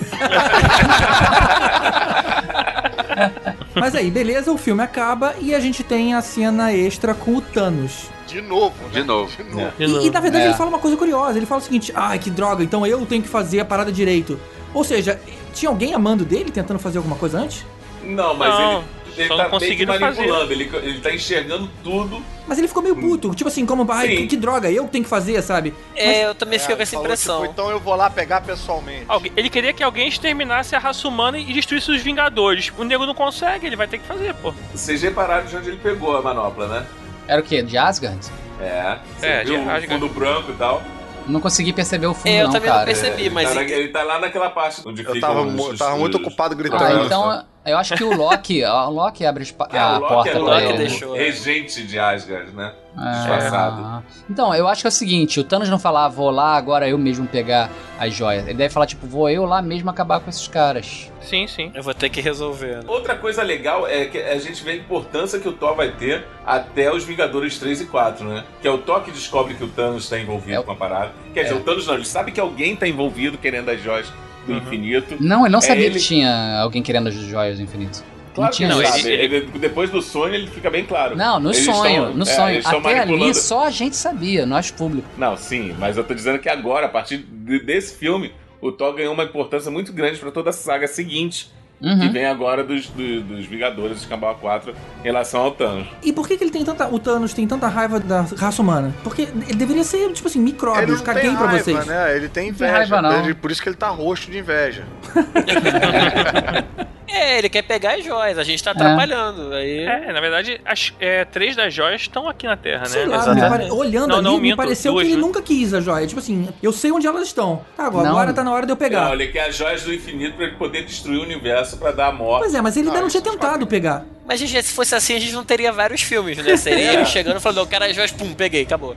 Mas 3.75 3.95
aí, 3.95 4.11
beleza, 4.11 4.53
o 4.53 4.59
filme 4.59 4.83
acaba 4.83 5.35
e 5.41 5.55
a 5.55 5.61
gente 5.61 5.83
tem 5.83 6.15
a 6.15 6.21
cena 6.21 6.73
extra 6.73 7.15
com 7.15 7.37
o 7.37 7.41
Thanos. 7.41 8.09
De 8.27 8.41
novo, 8.41 8.75
né? 8.85 8.91
De 8.93 9.03
novo. 9.03 9.33
De 9.37 9.51
novo. 9.51 9.73
E, 9.79 10.07
e, 10.07 10.11
na 10.11 10.21
verdade 10.21 10.45
É. 10.45 10.47
ele 10.49 10.55
fala 10.55 10.69
uma 10.71 10.79
coisa 10.79 10.97
curiosa, 10.97 11.37
ele 11.37 11.47
fala 11.47 11.61
o 11.61 11.65
seguinte, 11.65 11.93
ai 11.95 12.19
que 12.19 12.31
droga, 12.31 12.63
então 12.63 12.87
eu 12.87 13.05
tenho 13.07 13.23
que 13.23 13.29
fazer 13.29 13.61
a 13.61 13.65
parada 13.65 13.91
direito. 13.91 14.39
Ou 14.73 14.85
seja, 14.85 15.21
tinha 15.53 15.69
alguém 15.69 15.95
amando 15.95 16.25
dele, 16.25 16.51
tentando 16.51 16.79
fazer 16.79 16.99
alguma 16.99 17.17
coisa 17.17 17.39
antes? 17.41 17.65
Não, 18.05 18.35
mas 18.35 18.55
Não, 18.55 18.77
ele, 18.79 18.85
ele 19.21 19.29
só 19.29 19.37
tá 19.37 19.43
não 19.45 19.51
conseguiram 19.51 19.99
manipulando, 19.99 20.53
ele, 20.53 20.71
ele 20.83 21.01
tá 21.01 21.13
enxergando 21.15 21.71
tudo. 21.83 22.23
Mas 22.47 22.59
ele 22.59 22.67
ficou 22.69 22.83
meio 22.83 22.97
puto, 22.97 23.35
tipo 23.35 23.49
assim, 23.49 23.65
como, 23.65 23.91
ai, 23.93 24.09
que, 24.09 24.27
que 24.29 24.37
droga, 24.37 24.71
eu 24.71 24.87
tenho 24.89 25.05
que 25.05 25.11
fazer, 25.11 25.41
sabe? 25.43 25.73
É, 25.95 26.27
eu 26.27 26.35
também 26.35 26.59
fiquei 26.59 26.75
É, 26.75 26.77
com 26.77 26.83
essa 26.83 26.91
falou, 26.93 27.07
impressão. 27.07 27.41
tipo, 27.43 27.53
então 27.53 27.71
eu 27.71 27.79
vou 27.79 27.95
lá 27.95 28.11
pegar 28.11 28.41
pessoalmente. 28.41 29.07
Ele 29.37 29.49
queria 29.49 29.73
que 29.73 29.83
alguém 29.83 30.09
exterminasse 30.09 30.75
a 30.75 30.79
raça 30.79 31.07
humana 31.07 31.39
e 31.39 31.53
destruísse 31.53 31.91
os 31.91 32.03
Vingadores. 32.03 32.73
O 32.77 32.83
nego 32.85 33.07
não 33.07 33.15
consegue, 33.15 33.67
ele 33.67 33.77
vai 33.77 33.87
ter 33.87 33.99
que 33.99 34.07
fazer, 34.07 34.35
pô. 34.35 34.53
Vocês 34.75 35.03
repararam 35.03 35.47
de 35.47 35.57
onde 35.57 35.69
ele 35.69 35.79
pegou 35.79 36.17
a 36.17 36.23
manopla, 36.23 36.67
né? 36.67 36.87
Era 37.29 37.41
o 37.41 37.45
quê? 37.45 37.63
De 37.63 37.79
Asgard? 37.79 38.19
É. 38.61 38.99
Você 39.19 39.27
É, 39.27 39.45
viu 39.45 39.55
de 39.57 39.61
o 39.61 39.65
rasga. 39.67 39.89
fundo 39.95 40.09
branco 40.09 40.51
e 40.51 40.55
tal? 40.55 40.83
Não 41.31 41.41
consegui 41.41 41.73
perceber 41.73 42.07
o 42.07 42.15
fundo, 42.15 42.29
É, 42.29 42.41
eu 42.43 42.45
não, 42.47 42.53
também 42.53 42.69
não 42.69 42.75
cara. 42.77 42.87
percebi. 42.87 43.21
ele, 43.23 43.31
mas 43.31 43.49
tá 43.49 43.55
na- 43.55 43.63
ele- 43.63 43.73
ele 43.73 43.89
tá 43.89 44.03
lá 44.03 44.19
naquela 44.19 44.51
parte 44.51 44.83
onde 44.87 45.03
Eu 45.03 45.21
tava, 45.21 45.43
os- 45.43 45.79
tava 45.79 45.97
muito 45.97 46.17
os- 46.19 46.27
ocupado 46.27 46.55
Ah, 46.55 46.57
gritando. 46.57 47.05
então, 47.07 47.45
Eu 47.67 47.77
acho 47.77 47.95
que 47.95 48.03
o 48.03 48.17
Loki, 48.17 48.65
o 48.65 48.91
Loki 48.91 49.25
abre 49.27 49.45
É, 49.71 49.79
a 49.79 49.99
Loki 49.99 50.09
porta 50.09 50.31
é 50.31 50.33
pra 50.33 50.41
o 50.41 50.45
Loki 50.47 50.63
ele. 50.65 50.79
deixou. 50.79 51.15
regente 51.15 51.87
de 51.87 51.99
Asgard, 51.99 52.53
né? 52.53 52.73
Disfarçado. 52.95 54.03
Então, 54.29 54.55
eu 54.55 54.67
acho 54.69 54.83
que 54.83 54.87
é 54.87 54.91
o 54.91 54.93
seguinte, 54.93 55.41
o 55.41 55.45
Thanos 55.45 55.69
não 55.69 55.79
falar, 55.79 56.09
vou 56.09 56.31
lá 56.31 56.57
agora 56.57 56.89
eu 56.89 56.99
mesmo 56.99 57.27
pegar 57.27 57.71
as 57.99 58.13
joias. 58.15 58.45
Ele 58.47 58.55
deve 58.59 58.73
falar, 58.73 58.87
tipo, 58.87 59.07
vou 59.07 59.29
eu 59.31 59.45
lá 59.45 59.61
mesmo 59.63 59.89
acabar 59.91 60.21
com 60.21 60.29
esses 60.31 60.47
caras. 60.49 61.11
Sim, 61.21 61.47
sim. 61.47 61.71
Eu 61.75 61.83
vou 61.83 61.95
ter 61.95 62.09
que 62.09 62.21
resolver. 62.21 62.77
né? 62.79 62.83
Outra 62.87 63.15
coisa 63.17 63.43
legal 63.43 63.87
é 63.87 64.07
que 64.07 64.19
a 64.19 64.39
gente 64.39 64.63
vê 64.65 64.73
a 64.73 64.77
importância 64.77 65.39
que 65.39 65.49
o 65.49 65.53
Thor 65.53 65.75
vai 65.77 65.93
ter 65.93 66.25
até 66.45 66.93
os 66.93 67.05
Vingadores 67.05 67.59
3 67.59 67.81
e 67.83 67.87
4, 67.87 68.25
né? 68.27 68.45
Que 68.61 68.67
é 68.69 68.71
o 68.71 68.79
Thor 68.79 69.03
que 69.03 69.11
descobre 69.11 69.55
que 69.55 69.65
o 69.65 69.69
Thanos 69.69 70.05
está 70.05 70.19
envolvido 70.19 70.55
É 70.57 70.61
o- 70.61 70.65
com 70.65 70.73
a 70.73 70.77
parada. 70.77 71.13
Quer 71.35 71.43
dizer, 71.45 71.55
É. 71.55 71.59
o 71.59 71.61
Thanos 71.61 71.87
não, 71.87 71.95
ele 71.95 72.05
sabe 72.05 72.33
que 72.33 72.41
alguém 72.41 72.75
está 72.75 72.87
envolvido 72.89 73.39
querendo 73.39 73.69
as 73.71 73.81
joias 73.83 74.13
do 74.47 74.55
infinito. 74.55 75.17
Não, 75.21 75.43
ele 75.45 75.53
não 75.53 75.59
É 75.59 75.63
sabia 75.63 75.87
ele- 75.87 75.99
que 75.99 76.05
tinha 76.05 76.61
alguém 76.61 76.83
querendo 76.83 77.09
as 77.09 77.15
joias 77.15 77.59
do 77.59 77.63
infinito. 77.63 78.03
Claro 78.41 78.51
não 78.53 78.57
tinha 78.57 78.69
que 78.69 78.75
ele 78.75 78.83
isso. 78.85 78.97
sabe. 78.99 79.11
Ele- 79.13 79.41
depois 79.59 79.91
do 79.91 80.03
sonho 80.03 80.35
ele 80.35 80.47
fica 80.49 80.69
bem 80.71 80.85
claro. 80.85 81.17
Não, 81.17 81.39
no 81.41 81.51
Eles 81.51 81.65
sonho, 81.65 82.03
estão- 82.09 82.15
no 82.15 82.23
é, 82.23 82.27
sonho. 82.27 82.61
Até 82.81 82.99
ali 83.01 83.35
só 83.35 83.67
a 83.67 83.71
gente 83.71 83.97
sabia, 83.97 84.45
nós 84.47 84.71
público. 84.71 85.09
Não, 85.17 85.37
sim, 85.37 85.75
mas 85.79 85.97
eu 85.97 86.05
tô 86.05 86.15
dizendo 86.15 86.39
que 86.39 86.49
agora, 86.49 86.87
a 86.87 86.89
partir 86.91 87.19
de- 87.19 87.61
desse 87.61 87.97
filme, 87.97 88.33
o 88.61 88.71
Thor 88.73 88.95
ganhou 88.95 89.15
uma 89.15 89.25
importância 89.25 89.71
muito 89.71 89.93
grande 89.93 90.19
pra 90.19 90.31
toda 90.31 90.51
a 90.51 90.53
saga 90.53 90.87
seguinte. 90.87 91.51
Que 91.83 91.87
Uhum. 91.89 92.13
vem 92.13 92.27
agora 92.27 92.63
dos, 92.63 92.89
do- 92.89 93.23
dos 93.23 93.47
Vingadores 93.47 94.03
de 94.03 94.07
Cambau 94.07 94.35
4 94.39 94.75
em 95.01 95.03
relação 95.03 95.41
ao 95.41 95.51
Thanos. 95.53 95.89
E 96.05 96.13
por 96.13 96.29
que, 96.29 96.37
que 96.37 96.45
ele 96.45 96.51
tem 96.51 96.63
tanta. 96.63 96.87
O 96.87 96.99
Thanos 96.99 97.33
tem 97.33 97.47
tanta 97.49 97.69
raiva 97.69 97.99
da 97.99 98.21
raça 98.37 98.61
humana? 98.61 98.95
Porque 99.03 99.23
ele 99.23 99.55
deveria 99.55 99.83
ser, 99.83 100.13
tipo 100.13 100.29
assim, 100.29 100.41
Ele 100.41 100.51
micróbios. 100.51 100.99
não 100.99 101.07
Caguei 101.07 101.23
tem 101.23 101.35
pra 101.35 101.47
raiva, 101.47 101.65
vocês. 101.65 101.87
né? 101.87 102.11
Ele 102.17 102.29
tem 102.29 102.43
tem 102.45 102.49
inveja. 102.51 102.73
raiva, 102.73 103.01
não. 103.01 103.25
Ele- 103.25 103.33
por 103.33 103.51
isso 103.51 103.63
que 103.63 103.71
ele 103.71 103.77
tá 103.77 103.89
roxo 103.89 104.31
de 104.31 104.37
inveja. 104.37 104.85
É, 107.13 107.39
ele 107.39 107.49
quer 107.49 107.63
pegar 107.63 107.95
as 107.97 108.05
joias, 108.05 108.39
a 108.39 108.45
gente 108.45 108.63
tá 108.63 108.71
atrapalhando. 108.71 109.53
Aí... 109.53 109.81
É, 109.81 110.13
na 110.13 110.21
verdade, 110.21 110.61
as 110.65 110.93
é, 111.01 111.25
três 111.25 111.57
das 111.57 111.75
joias 111.75 112.03
estão 112.03 112.29
aqui 112.29 112.47
na 112.47 112.57
Terra, 112.57 112.87
Sei 112.87 113.05
né? 113.07 113.17
lá, 113.17 113.49
pare- 113.49 113.71
olhando 113.71 114.09
Não, 114.09 114.15
ali, 114.17 114.25
não, 114.25 114.35
me 114.37 114.43
minto, 114.43 114.57
pareceu 114.57 114.93
duas, 114.93 115.05
que 115.05 115.13
ele 115.13 115.21
né? 115.21 115.27
nunca 115.27 115.43
quis 115.43 115.75
a 115.75 115.81
joia. 115.81 116.07
Tipo 116.07 116.21
assim, 116.21 116.49
eu 116.63 116.73
sei 116.73 116.93
onde 116.93 117.07
elas 117.07 117.27
estão. 117.27 117.65
Tá, 117.77 117.87
agora, 117.87 118.05
Não. 118.05 118.13
agora 118.17 118.33
tá 118.33 118.45
na 118.45 118.53
hora 118.53 118.65
de 118.65 118.73
eu 118.73 118.77
pegar. 118.77 119.07
Não, 119.07 119.15
ele 119.15 119.29
quer 119.29 119.49
as 119.49 119.57
joias 119.57 119.83
do 119.83 119.93
infinito 119.93 120.37
pra 120.37 120.47
ele 120.47 120.57
poder 120.57 120.85
destruir 120.85 121.19
o 121.19 121.23
universo 121.23 121.77
pra 121.79 121.91
dar 121.91 122.09
a 122.09 122.13
morte. 122.13 122.41
Pois 122.43 122.55
é, 122.55 122.61
mas 122.63 122.77
ele 122.77 122.87
ainda 122.89 123.01
Ah, 123.01 123.03
não 123.03 123.09
tinha 123.09 123.23
tentado 123.23 123.67
pegar. 123.67 124.05
Mas, 124.27 124.39
gente, 124.39 124.63
se 124.63 124.73
fosse 124.73 124.95
assim, 124.95 125.17
a 125.17 125.19
gente 125.19 125.33
não 125.33 125.45
teria 125.45 125.73
vários 125.73 126.03
filmes, 126.03 126.39
né? 126.39 126.57
Seria 126.57 126.93
ele 126.93 127.05
chegando 127.05 127.39
e 127.39 127.41
falando, 127.41 127.59
eu 127.59 127.67
quero 127.67 127.85
as 127.85 127.95
joias, 127.97 128.13
pum, 128.13 128.33
peguei, 128.35 128.63
acabou. 128.63 128.95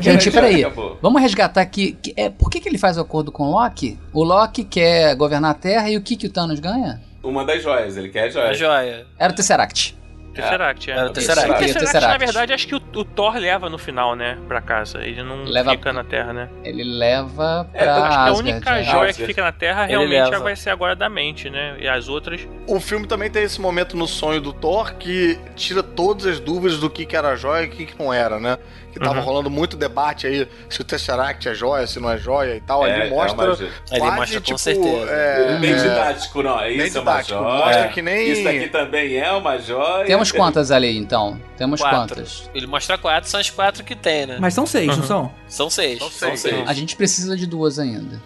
Gente, 0.00 0.26
Já 0.26 0.30
peraí. 0.30 0.64
Vamos 1.00 1.20
resgatar 1.22 1.60
aqui. 1.60 1.96
que- 2.02 2.12
é, 2.16 2.28
por 2.30 2.50
que, 2.50 2.60
que 2.60 2.68
ele 2.68 2.78
faz 2.78 2.96
o 2.96 3.00
acordo 3.00 3.30
com 3.32 3.44
o 3.44 3.50
Loki? 3.50 3.98
O 4.12 4.22
Loki 4.24 4.64
quer 4.64 5.14
governar 5.16 5.50
a 5.50 5.54
Terra 5.54 5.90
e 5.90 5.96
o 5.96 6.02
que, 6.02 6.16
que 6.16 6.26
o 6.26 6.30
Thanos 6.30 6.60
ganha? 6.60 7.00
Uma 7.22 7.44
das 7.44 7.62
joias, 7.62 7.96
ele 7.96 8.08
quer 8.08 8.24
A 8.24 8.30
joias. 8.30 8.58
joia. 8.58 9.06
Era 9.18 9.32
o 9.32 9.36
Tesseract. 9.36 9.98
Tesseract, 10.32 10.88
é. 10.88 10.94
Era 10.94 11.06
o 11.06 11.10
O 11.10 11.12
Tesseract. 11.12 11.64
Isso, 11.64 11.78
Tesseract, 11.78 12.12
na 12.12 12.16
verdade, 12.16 12.52
acho 12.52 12.66
que 12.68 12.74
o, 12.76 12.80
o 12.94 13.04
Thor 13.04 13.36
leva 13.36 13.68
no 13.68 13.76
final, 13.76 14.14
né? 14.14 14.38
Pra 14.46 14.60
casa. 14.62 14.98
Ele 15.04 15.24
não 15.24 15.42
Leva- 15.42 15.72
fica 15.72 15.92
na 15.92 16.04
Terra, 16.04 16.32
né? 16.32 16.48
Ele 16.62 16.84
leva 16.84 17.68
É, 17.74 17.82
pra 17.82 17.96
Acho 17.96 18.06
que 18.08 18.14
a 18.14 18.22
Asgard. 18.24 18.38
única 18.38 18.70
é. 18.78 18.84
joia 18.84 18.94
que 19.06 19.10
Asgard. 19.10 19.26
fica 19.26 19.42
na 19.42 19.52
Terra 19.52 19.84
Ele 19.84 19.90
realmente 19.92 20.30
leva. 20.30 20.44
vai 20.44 20.54
ser 20.54 20.70
agora 20.70 20.94
da 20.94 21.08
mente, 21.08 21.50
né? 21.50 21.76
E 21.80 21.88
as 21.88 22.08
outras. 22.08 22.46
O 22.66 22.78
filme 22.78 23.08
também 23.08 23.28
tem 23.28 23.42
esse 23.42 23.60
momento 23.60 23.96
no 23.96 24.06
sonho 24.06 24.40
do 24.40 24.52
Thor 24.52 24.94
que 24.94 25.36
tira 25.56 25.82
todas 25.82 26.24
as 26.26 26.38
dúvidas 26.38 26.78
do 26.78 26.88
que, 26.88 27.04
que 27.04 27.16
era 27.16 27.34
joia 27.34 27.64
e 27.64 27.66
o 27.66 27.70
que, 27.70 27.86
que 27.86 27.98
não 27.98 28.12
era, 28.14 28.38
né? 28.38 28.56
Que 28.92 28.98
tava 28.98 29.18
Uhum. 29.20 29.24
rolando 29.24 29.50
muito 29.50 29.76
debate 29.76 30.26
aí 30.26 30.48
se 30.68 30.80
o 30.80 30.84
Tesseract 30.84 31.48
é 31.48 31.54
joia, 31.54 31.86
se 31.86 32.00
não 32.00 32.10
é 32.10 32.18
joia 32.18 32.56
e 32.56 32.60
tal. 32.60 32.86
É, 32.86 32.92
Ele 32.94 33.02
é 33.06 33.10
mostra. 33.10 33.34
uma. 33.44 33.52
Ele 33.54 33.70
quase, 34.00 34.16
mostra 34.16 34.40
com 34.40 34.44
tipo, 34.46 34.58
certeza. 34.58 35.10
É, 35.10 35.58
Bem 35.58 35.72
é, 35.72 35.76
didático, 35.76 36.42
não. 36.42 36.58
bem 36.58 36.76
Isso 36.86 36.98
é 36.98 37.00
uma 37.00 37.10
didático. 37.12 37.38
joia. 37.38 37.64
Mostra 37.66 37.88
que 37.88 38.02
nem- 38.02 38.28
Isso 38.32 38.44
daqui 38.44 38.68
também 38.68 39.16
é 39.16 39.30
uma 39.32 39.58
joia. 39.58 40.04
Temos 40.06 40.32
quantas 40.32 40.70
ali, 40.70 40.96
então? 40.98 41.40
Temos 41.56 41.80
Quatro. 41.80 41.98
quantas? 42.16 42.50
Ele 42.54 42.66
mostra 42.66 42.98
quatro, 42.98 43.28
são 43.30 43.38
as 43.40 43.48
quatro 43.50 43.84
que 43.84 43.94
tem, 43.94 44.26
né? 44.26 44.38
Mas 44.40 44.54
são 44.54 44.66
seis, 44.66 44.88
Uhum. 44.90 44.96
não 44.96 45.04
são? 45.04 45.32
São 45.46 45.70
seis. 45.70 45.98
São 45.98 46.10
São 46.10 46.36
seis. 46.36 46.40
seis. 46.40 46.68
A 46.68 46.72
gente 46.72 46.96
precisa 46.96 47.36
de 47.36 47.46
duas 47.46 47.78
ainda. 47.78 48.20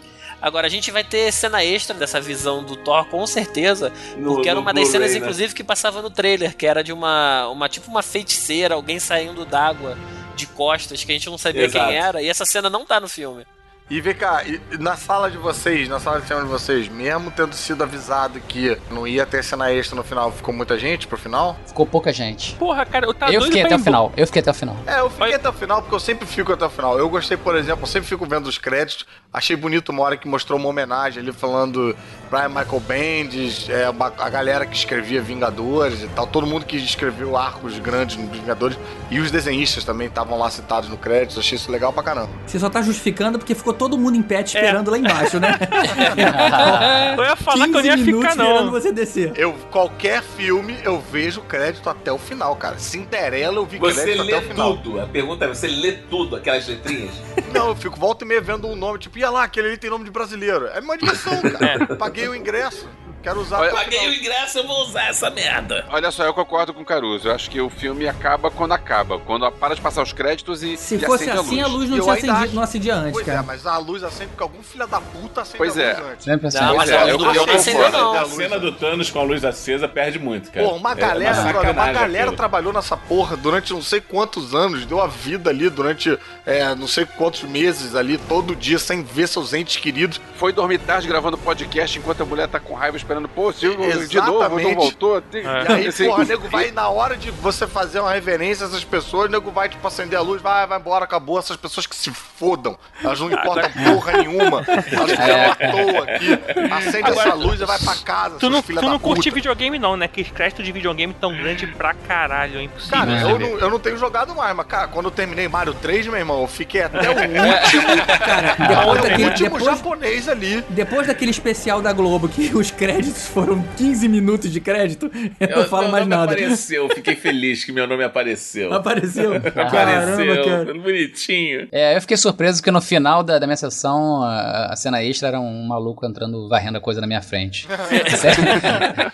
Agora, 0.45 0.67
a 0.67 0.71
gente 0.71 0.91
vai 0.91 1.03
ter 1.03 1.33
cena 1.33 1.65
extra 1.65 1.97
dessa 1.97 2.21
visão 2.21 2.63
do 2.63 2.77
Thor, 2.77 3.07
com 3.07 3.27
certeza. 3.27 3.91
No- 4.19 4.35
porque 4.35 4.51
era 4.51 4.61
uma 4.61 4.75
das 4.75 4.89
cenas, 4.89 5.13
né? 5.13 5.17
inclusive, 5.17 5.55
que 5.55 5.65
passava 5.65 6.03
no 6.03 6.11
trailer, 6.11 6.55
que 6.55 6.67
era 6.67 6.85
de 6.85 6.93
uma, 6.93 7.49
uma 7.49 7.67
tipo 7.67 7.91
uma 7.91 8.03
feiticeira, 8.03 8.75
alguém 8.75 9.01
saindo 9.01 9.47
d'água 9.47 9.97
de 10.37 10.47
costas, 10.47 11.03
que 11.03 11.11
a 11.11 11.15
gente 11.15 11.31
não 11.31 11.39
sabia 11.39 11.65
Exato. 11.65 11.87
quem 11.87 11.97
era, 11.97 12.21
e 12.21 12.29
essa 12.29 12.45
cena 12.45 12.69
não 12.69 12.85
tá 12.85 13.01
no 13.01 13.09
filme. 13.09 13.47
E 13.91 14.01
vem 14.01 14.15
cá, 14.15 14.43
na 14.81 14.97
sala 14.97 15.31
de 15.31 15.37
vocês, 15.37 15.91
na 15.91 16.01
sala 16.01 16.19
de 16.19 16.27
cinema 16.27 16.47
de 16.47 16.51
vocês, 16.51 16.89
mesmo 16.89 17.31
tendo 17.31 17.55
sido 17.55 17.83
avisado 17.85 18.41
que 18.41 18.79
não 18.91 19.07
ia 19.07 19.27
ter 19.27 19.45
cena 19.45 19.71
extra 19.71 19.95
no 19.95 20.03
final, 20.03 20.33
ficou 20.33 20.55
muita 20.55 20.79
gente 20.79 21.07
pro 21.07 21.19
final? 21.19 21.55
Ficou 21.67 21.85
pouca 21.85 22.11
gente. 22.11 22.55
Porra, 22.55 22.87
cara, 22.87 23.05
eu 23.05 23.13
tá 23.13 23.31
eu 23.31 23.43
fiquei 23.43 23.63
até 23.63 23.77
o 23.77 23.79
final. 23.79 24.11
Eu 24.17 24.27
fiquei 24.27 24.41
até 24.41 24.51
o 24.53 24.55
final. 24.55 24.77
É, 24.87 25.01
eu 25.01 25.11
fiquei 25.11 25.27
Olha- 25.27 25.37
até 25.37 25.49
o 25.51 25.53
final, 25.53 25.83
porque 25.83 25.95
eu 25.95 26.01
sempre 26.01 26.27
fico 26.27 26.51
até 26.51 26.65
o 26.65 26.71
final. 26.71 26.99
Eu 26.99 27.11
gostei, 27.11 27.37
por 27.37 27.55
exemplo, 27.57 27.83
eu 27.83 27.87
sempre 27.87 28.09
fico 28.09 28.25
vendo 28.25 28.47
os 28.47 28.57
créditos. 28.57 29.05
Achei 29.31 29.55
bonito 29.55 29.91
uma 29.91 30.03
hora 30.03 30.17
que 30.17 30.27
mostrou 30.27 30.59
uma 30.59 30.69
homenagem 30.71 31.23
ali 31.23 31.31
falando 31.33 31.95
Brian 32.31 32.49
Michael 32.49 32.81
Bendis, 32.81 33.69
é, 33.69 33.85
a 33.85 34.31
galera 34.31 34.65
que 34.65 34.75
escrevia 34.77 35.21
Vingadores 35.21 36.03
e 36.03 36.09
tal. 36.09 36.27
Todo 36.27 36.47
mundo 36.47 36.65
que 36.65 36.79
escreveu 36.79 37.37
arcos 37.37 37.79
grandes 37.79 38.17
nos 38.17 38.31
Vingadores. 38.35 38.79
E 39.11 39.21
os 39.21 39.31
desenhistas 39.31 39.85
também 39.85 40.07
estavam 40.07 40.39
lá 40.39 40.49
citados 40.51 40.89
no 40.89 40.97
crédito. 40.97 41.39
Achei 41.39 41.57
isso 41.57 41.71
legal 41.71 41.93
pra 41.93 42.03
caramba. 42.03 42.31
Você 42.47 42.59
só 42.59 42.71
tá 42.71 42.81
justificando 42.81 43.39
porque 43.39 43.55
ficou 43.55 43.74
todo 43.75 43.99
mundo 43.99 44.17
em 44.17 44.23
pé 44.23 44.43
te 44.43 44.57
esperando 44.57 44.91
lá 44.91 44.99
embaixo, 44.99 45.39
né? 45.39 45.59
Eu 47.17 47.25
ia 47.25 47.37
falar 47.37 47.65
que 47.69 47.71
eu 47.71 47.73
não 47.73 47.85
ia 47.85 47.97
15 47.97 48.05
minutos 48.05 48.31
ficar, 48.31 48.43
esperando 48.43 48.65
não. 48.67 48.73
você 48.73 48.93
descer. 48.93 49.33
Eu, 49.37 49.53
qualquer 49.71 50.23
filme, 50.23 50.77
eu 50.83 51.01
vejo 51.01 51.41
crédito 51.43 51.89
até 51.89 52.13
o 52.13 52.19
final, 52.19 52.57
cara. 52.57 52.79
Cinderela, 52.79 53.57
eu 53.57 53.67
vi 53.67 53.79
Você 53.79 54.03
crédito 54.03 54.23
lê 54.23 54.35
até 54.35 54.45
o 54.45 54.49
final. 54.49 54.77
tudo. 54.79 55.01
A 55.01 55.07
pergunta 55.07 55.45
é: 55.45 55.49
você 55.49 55.67
lê 55.67 55.93
tudo, 55.93 56.37
aquelas 56.37 56.67
letrinhas? 56.67 57.15
Não, 57.53 57.69
eu 57.69 57.77
fico 57.77 57.99
volta 57.99 58.25
e 58.25 58.29
meia 58.29 58.41
vendo 58.41 58.67
um 58.67 58.75
nome, 58.75 58.99
tipo, 58.99 59.19
ia 59.19 59.31
lá, 59.31 59.45
aquele 59.45 59.69
ali 59.69 59.77
tem 59.77 59.89
nome 59.91 60.05
de 60.05 60.11
brasileiro. 60.11 60.67
É 60.67 60.81
uma 60.81 60.97
diversão, 60.99 61.41
cara. 61.59 61.97
Paguei 61.97 62.27
o 62.29 62.35
ingresso. 62.35 62.89
Quero 63.25 63.41
usar 63.41 63.59
Olha, 63.61 63.73
Paguei 63.73 63.99
final. 63.99 64.13
o 64.13 64.17
ingresso, 64.19 64.59
eu 64.59 64.67
vou 64.67 64.83
usar 64.83 65.09
essa 65.09 65.31
merda. 65.31 65.85
Olha 65.89 66.11
só, 66.11 66.25
eu 66.25 66.35
concordo 66.35 66.75
com 66.75 66.83
o 66.83 66.85
Caruso. 66.85 67.27
Eu 67.29 67.35
acho 67.35 67.51
que 67.51 67.59
o 67.61 67.71
filme 67.71 68.07
acaba 68.07 68.51
quando 68.51 68.73
acaba. 68.73 69.19
Quando 69.19 69.51
para 69.53 69.75
de 69.75 69.81
passar 69.81 70.03
os 70.03 70.13
créditos 70.13 70.63
e, 70.63 70.77
Se 70.77 70.97
e 70.97 70.99
fosse 70.99 71.25
acende 71.25 71.39
assim, 71.41 71.61
a 71.63 71.67
luz 71.67 71.89
não 71.89 71.97
Eu 71.97 72.03
tinha 72.05 72.15
ainda 72.15 72.27
acendido, 72.33 72.45
acho- 72.45 72.55
não 72.55 72.63
acendia 72.63 72.95
antes, 72.95 73.13
Pois 73.13 73.27
é, 73.27 73.31
cara. 73.33 73.43
mas 73.43 73.67
a 73.67 73.79
luz 73.79 74.05
acende 74.05 74.29
porque 74.29 74.43
algum 74.43 74.63
filho 74.63 74.87
da 74.87 75.01
puta 75.01 75.41
acende 75.41 75.57
Pois 75.57 75.73
a 75.79 75.83
luz 75.83 75.99
é. 75.99 76.13
antes. 76.13 76.25
Sempre 76.25 76.47
assim. 76.49 76.59
Não, 76.61 76.77
mas 76.77 76.91
é, 76.91 76.97
a 76.97 77.01
luz 77.05 77.11
eu- 77.13 77.19
do 77.19 77.25
eu 77.25 77.47
não 77.47 77.55
acendeu, 77.55 77.85
concordo. 77.85 77.99
não. 77.99 78.21
A 78.21 78.25
cena 78.29 78.61
do 78.61 78.73
Thanos 78.73 79.11
com 79.11 79.19
a 79.19 79.23
luz 79.23 79.43
acesa 79.45 79.89
perde 79.89 80.19
muito, 80.19 80.51
cara. 80.53 80.67
Pô, 80.69 80.75
uma 80.75 80.93
É 80.93 80.95
galera, 80.95 81.41
uma 81.41 81.53
brother, 81.53 81.71
uma 81.73 81.93
galera 81.93 82.23
aquilo. 82.25 82.37
trabalhou 82.37 82.73
nessa 82.75 82.97
porra 82.97 83.37
durante 83.39 83.73
não 83.73 83.81
sei 83.83 84.03
quantos 84.03 84.55
anos, 84.55 84.85
deu 84.85 85.01
a 85.01 85.07
vida 85.07 85.49
ali 85.49 85.71
durante 85.71 86.19
é, 86.45 86.75
não 86.75 86.87
sei 86.87 87.07
quantos 87.07 87.43
meses 87.43 87.95
ali, 87.95 88.19
todo 88.19 88.55
dia, 88.55 88.79
sem 88.79 89.03
ver 89.03 89.27
seus 89.29 89.55
entes 89.55 89.77
queridos. 89.79 90.21
Foi 90.37 90.53
dormir 90.53 90.79
tarde 90.79 91.09
gravando 91.09 91.39
podcast 91.39 91.99
enquanto 91.99 92.23
a 92.23 92.27
mulher 92.27 92.49
tá 92.49 92.61
com 92.61 92.75
raiva 92.75 92.97
esperando, 92.99 93.14
pô, 93.35 93.53
Silvio, 93.53 94.07
de 94.09 94.17
novo, 94.17 94.37
Exatamente. 94.39 94.69
não 94.69 94.75
voltou. 94.75 95.21
Tem- 95.21 95.43
E 95.45 95.73
aí, 95.73 95.87
Assim, 95.89 96.07
porra, 96.07 96.25
nego 96.25 96.49
vai, 96.49 96.71
na 96.71 96.89
hora 96.89 97.17
de 97.17 97.31
você 97.31 97.67
fazer 97.67 98.01
uma 98.01 98.13
reverência 98.13 98.67
a 98.67 98.69
essas 98.69 98.85
pessoas, 98.85 99.31
nego 99.31 99.51
vai, 99.51 99.69
tipo, 99.69 99.87
acender 99.87 100.19
a 100.19 100.23
luz, 100.23 100.41
vai, 100.43 100.67
vai 100.67 100.79
embora, 100.79 101.05
acabou. 101.05 101.39
Essas 101.39 101.57
pessoas 101.57 101.87
que 101.87 101.95
se 101.97 102.11
fodam. 102.11 102.77
Elas 103.03 103.21
não 103.21 103.31
importam 103.31 103.71
porra 103.71 104.13
nenhuma. 104.19 104.65
Elas 104.67 105.11
fizeram 105.11 105.51
à 105.53 105.55
toa 105.55 106.05
aqui. 106.05 106.39
Acende 106.73 107.11
Agora, 107.11 107.29
essa 107.29 107.35
luz 107.35 107.61
e 107.61 107.65
vai 107.65 107.79
pra 107.79 107.95
casa, 107.97 108.37
Tu 108.39 108.51
não, 108.51 108.63
tu 108.63 108.75
da 108.75 108.83
não 108.83 108.99
curte 108.99 109.31
videogame, 109.31 109.79
não, 109.79 109.97
né? 109.97 110.09
Que 110.09 110.25
crédito 110.25 110.63
de 110.63 110.73
videogame 110.73 111.15
tão 111.15 111.35
grande 111.37 111.67
pra 111.67 111.95
caralho, 111.95 112.59
é 112.59 112.63
impossível. 112.63 112.99
Cara, 112.99 113.21
eu 113.21 113.39
não, 113.39 113.49
eu 113.59 113.71
não 113.71 113.79
tenho 113.79 113.97
jogado 113.99 114.35
mais, 114.35 114.55
mas, 114.57 114.67
cara, 114.67 114.89
quando 114.89 115.07
eu 115.07 115.11
terminei 115.11 115.49
Mario 115.49 115.75
3, 115.75 116.07
meu 116.07 116.17
irmão, 116.17 116.41
eu 116.43 116.47
fiquei 116.49 116.83
até 116.83 117.09
o 117.11 117.13
último. 117.15 118.07
Cara, 118.19 118.55
o 118.59 118.69
depois 118.69 119.03
daquele, 119.03 119.25
último 119.25 119.51
depois, 119.59 119.65
japonês 119.65 120.29
ali. 120.29 120.65
depois 120.69 121.07
daquele 121.07 121.31
especial 121.31 121.81
da 121.83 121.93
Globo 121.93 122.29
que 122.29 122.51
os 122.55 122.71
créditos 122.71 123.04
foram 123.11 123.63
15 123.77 124.09
minutos 124.09 124.51
de 124.51 124.61
crédito, 124.61 125.11
eu 125.41 125.57
não 125.57 125.65
falo 125.65 125.83
meu 125.85 125.93
mais 125.93 126.07
nome 126.07 126.17
nada. 126.17 126.33
apareceu, 126.33 126.89
fiquei 126.89 127.15
feliz 127.17 127.65
que 127.65 127.73
meu 127.73 127.87
nome 127.87 128.05
apareceu. 128.05 128.73
Apareceu. 128.73 129.41
Caramba, 129.53 130.13
Apareceu, 130.15 130.45
cara. 130.45 130.75
bonitinho. 130.75 131.69
É, 131.73 131.97
eu 131.97 132.01
fiquei 132.01 132.17
surpreso 132.17 132.63
que 132.63 132.71
no 132.71 132.81
final 132.81 133.23
da, 133.23 133.39
da 133.39 133.47
minha 133.47 133.57
sessão, 133.57 134.23
a, 134.23 134.73
a 134.73 134.77
cena 134.77 135.03
extra 135.03 135.29
era 135.29 135.41
um 135.41 135.67
maluco 135.67 136.05
entrando, 136.07 136.49
varrendo 136.49 136.79
a 136.79 136.81
coisa 136.81 137.01
na 137.01 137.07
minha 137.07 137.23
frente. 137.23 137.67
Sério? 138.17 138.45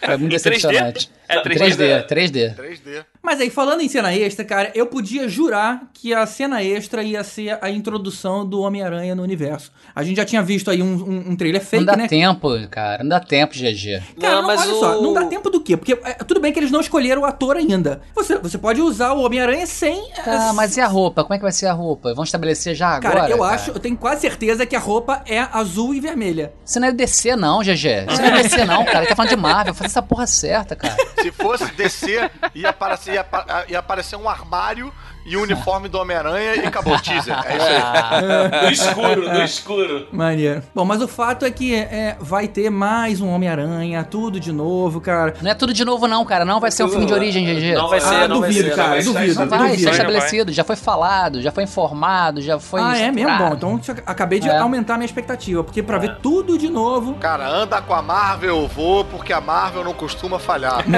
Foi 0.05 0.17
muito 0.17 0.35
Em 0.35 0.39
3D? 0.39 0.43
decepcionante. 0.43 1.11
É 1.29 1.43
3D, 1.43 2.07
3D. 2.07 2.55
3D. 2.57 3.05
Mas 3.23 3.41
aí, 3.41 3.51
falando 3.51 3.83
em 3.83 3.89
cena 3.89 4.15
extra, 4.15 4.45
cara, 4.45 4.71
eu 4.75 4.87
podia 4.87 5.29
jurar 5.29 5.83
que 5.93 6.15
a 6.15 6.25
cena 6.27 6.63
extra 6.63 7.03
ia 7.03 7.23
ser 7.23 7.59
a 7.61 7.69
introdução 7.71 8.47
do 8.47 8.61
Homem-Aranha 8.61 9.15
no 9.15 9.23
universo. 9.23 9.71
A 9.95 10.03
gente 10.03 10.17
já 10.17 10.25
tinha 10.25 10.43
visto 10.43 10.71
aí 10.71 10.83
um, 10.83 10.87
um, 10.95 11.31
um 11.33 11.37
trailer 11.37 11.61
fake, 11.61 11.85
não 11.85 11.93
dá 11.93 11.97
né? 11.99 12.09
tempo, 12.09 12.49
cara. 12.71 13.03
Não 13.03 13.11
dá 13.11 13.21
tempo, 13.21 13.53
GG. 13.55 14.03
Cara, 14.19 14.37
Não, 14.37 14.41
não, 14.43 14.49
mas 14.49 14.61
olha 14.63 14.73
o- 14.75 14.81
só, 14.81 15.03
não 15.03 15.13
dá 15.13 15.27
tempo 15.27 15.51
do 15.51 15.61
quê? 15.61 15.77
Porque 15.77 15.93
é, 16.03 16.15
tudo 16.25 16.41
bem 16.41 16.51
que 16.53 16.59
eles 16.59 16.71
não 16.71 16.81
escolheram 16.81 17.23
o 17.23 17.25
ator 17.27 17.57
ainda. 17.57 18.01
Você, 18.15 18.39
você 18.39 18.57
pode 18.57 18.81
usar 18.81 19.13
o 19.13 19.21
Homem-Aranha 19.23 19.67
sem. 19.67 19.99
é, 20.17 20.23
Ah, 20.27 20.53
mas 20.55 20.77
e 20.77 20.81
a 20.81 20.87
roupa? 20.87 21.23
Como 21.23 21.35
é 21.35 21.37
que 21.39 21.43
vai 21.43 21.53
ser 21.53 21.67
a 21.67 21.73
roupa? 21.73 22.15
Vão 22.15 22.25
estabelecer 22.25 22.75
já 22.75 22.99
Cara, 23.01 23.19
agora? 23.25 23.31
eu 23.33 23.45
acho, 23.45 23.71
eu 23.73 23.79
tenho 23.79 23.97
quase 23.99 24.23
certeza 24.23 24.65
que 24.65 24.75
a 24.75 24.81
roupa 24.81 25.23
é 25.27 25.41
azul 25.41 25.95
e 25.95 26.01
vermelha. 26.01 26.53
Você 26.65 26.81
não 26.81 26.89
é 26.89 26.93
DC, 26.93 27.37
não, 27.37 27.61
GG. 27.61 28.07
Você 28.09 28.23
não 28.23 28.29
é 28.39 28.43
DC, 28.43 28.65
não, 28.65 28.85
cara. 28.85 29.01
Ele 29.01 29.07
tá 29.09 29.17
falando 29.17 29.31
de 29.31 29.37
Marvel. 29.37 29.75
Faz 29.75 29.91
essa 29.91 30.01
porra 30.03 30.27
certa, 30.27 30.75
cara. 30.75 30.97
Se 31.21 31.31
fosse 31.33 31.65
descer, 31.75 32.31
ia 32.55 32.71
aparecer, 32.71 33.10
ia 33.11 33.79
aparecer 33.79 34.17
um 34.17 34.29
armário 34.29 34.93
e 35.25 35.37
o 35.37 35.43
uniforme 35.43 35.89
do 35.89 35.99
Homem-Aranha 35.99 36.57
e 36.57 36.67
acabou 36.67 36.95
o 36.95 37.01
teaser. 37.01 37.37
É 37.47 37.57
isso 37.57 37.65
aí. 37.69 38.63
No 38.65 38.71
escuro, 38.71 39.33
no 39.33 39.43
escuro. 39.45 40.07
Maneiro. 40.13 40.63
Bom, 40.75 40.85
mas 40.85 41.03
o 41.03 41.09
fato 41.09 41.45
é 41.45 41.51
que 41.51 41.75
é, 41.75 42.17
vai 42.21 42.49
ter 42.49 42.71
mais 42.71 43.21
um 43.21 43.29
Homem-Aranha, 43.29 44.03
tudo 44.05 44.41
de 44.41 44.53
novo, 44.53 45.01
cara. 45.01 45.35
Não 45.43 45.51
é 45.51 45.55
tudo 45.55 45.73
de 45.73 45.85
novo, 45.85 46.07
não, 46.09 46.25
cara. 46.25 46.45
Não 46.45 46.59
vai 46.61 46.71
ser 46.71 46.85
um 46.85 46.89
filme 46.89 47.07
de 47.07 47.13
origem, 47.13 47.45
GG. 47.45 47.75
Não 47.75 47.89
vai 47.89 48.01
ser, 48.01 48.15
ah, 48.15 48.29
não 48.29 48.41
vai 48.41 48.49
duvido, 48.51 48.69
ser. 48.71 48.77
cara, 48.77 48.89
vai 48.91 49.03
ser. 49.03 49.13
duvido. 49.13 49.35
Não 49.41 49.49
vai, 49.49 49.59
duvido. 49.59 49.75
isso 49.75 49.89
é 49.89 49.91
Vai, 49.91 49.99
não 49.99 50.11
estabelecido, 50.11 50.53
já 50.53 50.65
foi 50.65 50.77
falado, 50.77 51.43
já 51.43 51.53
foi 51.53 51.65
informado, 51.65 52.41
já 52.41 52.59
foi. 52.59 52.81
Ah, 52.81 52.97
é 52.99 53.11
mesmo? 53.11 53.37
Bom, 53.39 53.53
então 53.55 53.81
acabei 54.07 54.41
de 54.41 54.49
É. 54.49 54.57
aumentar 54.59 54.97
minha 54.97 55.07
expectativa, 55.07 55.63
porque 55.63 55.83
pra 55.83 55.99
ver 55.99 56.17
tudo 56.23 56.57
de 56.59 56.69
novo. 56.71 57.15
Cara, 57.15 57.49
anda 57.49 57.81
com 57.83 57.95
a 57.95 58.03
Marvel, 58.03 58.57
eu 58.63 58.69
vou, 58.69 59.05
porque 59.05 59.33
a 59.33 59.41
Marvel 59.41 59.85
não 59.85 59.93
costuma 59.93 60.39
falhar. 60.39 60.85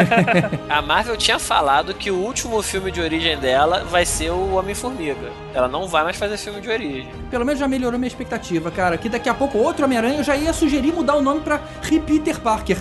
A 0.69 0.81
Marvel 0.81 1.17
tinha 1.17 1.39
falado 1.39 1.93
que 1.95 2.11
o 2.11 2.17
último 2.17 2.63
filme 2.63 2.91
de 2.91 3.01
origem 3.01 3.37
dela 3.39 3.85
vai 3.85 4.05
ser 4.07 4.12
o 4.31 4.55
Homem-Formiga. 4.55 5.31
Ela 5.55 5.69
não 5.69 5.87
vai 5.87 6.05
mais 6.05 6.17
fazer 6.17 6.37
filme 6.37 6.61
de 6.61 6.69
origem. 6.69 7.09
Pelo 7.31 7.45
menos 7.45 7.61
já 7.61 7.69
melhorou 7.69 7.99
minha 7.99 8.09
expectativa, 8.09 8.71
cara. 8.71 8.97
Que 8.99 9.09
daqui 9.09 9.29
a 9.29 9.35
pouco 9.35 9.59
outro 9.59 9.85
Homem-Aranha 9.85 10.19
eu 10.19 10.25
já 10.25 10.37
ia 10.37 10.53
sugerir 10.53 10.93
mudar 10.93 11.17
o 11.17 11.23
nome 11.23 11.41
pra 11.41 11.61
Repeater 11.83 12.41
Parker. 12.41 12.77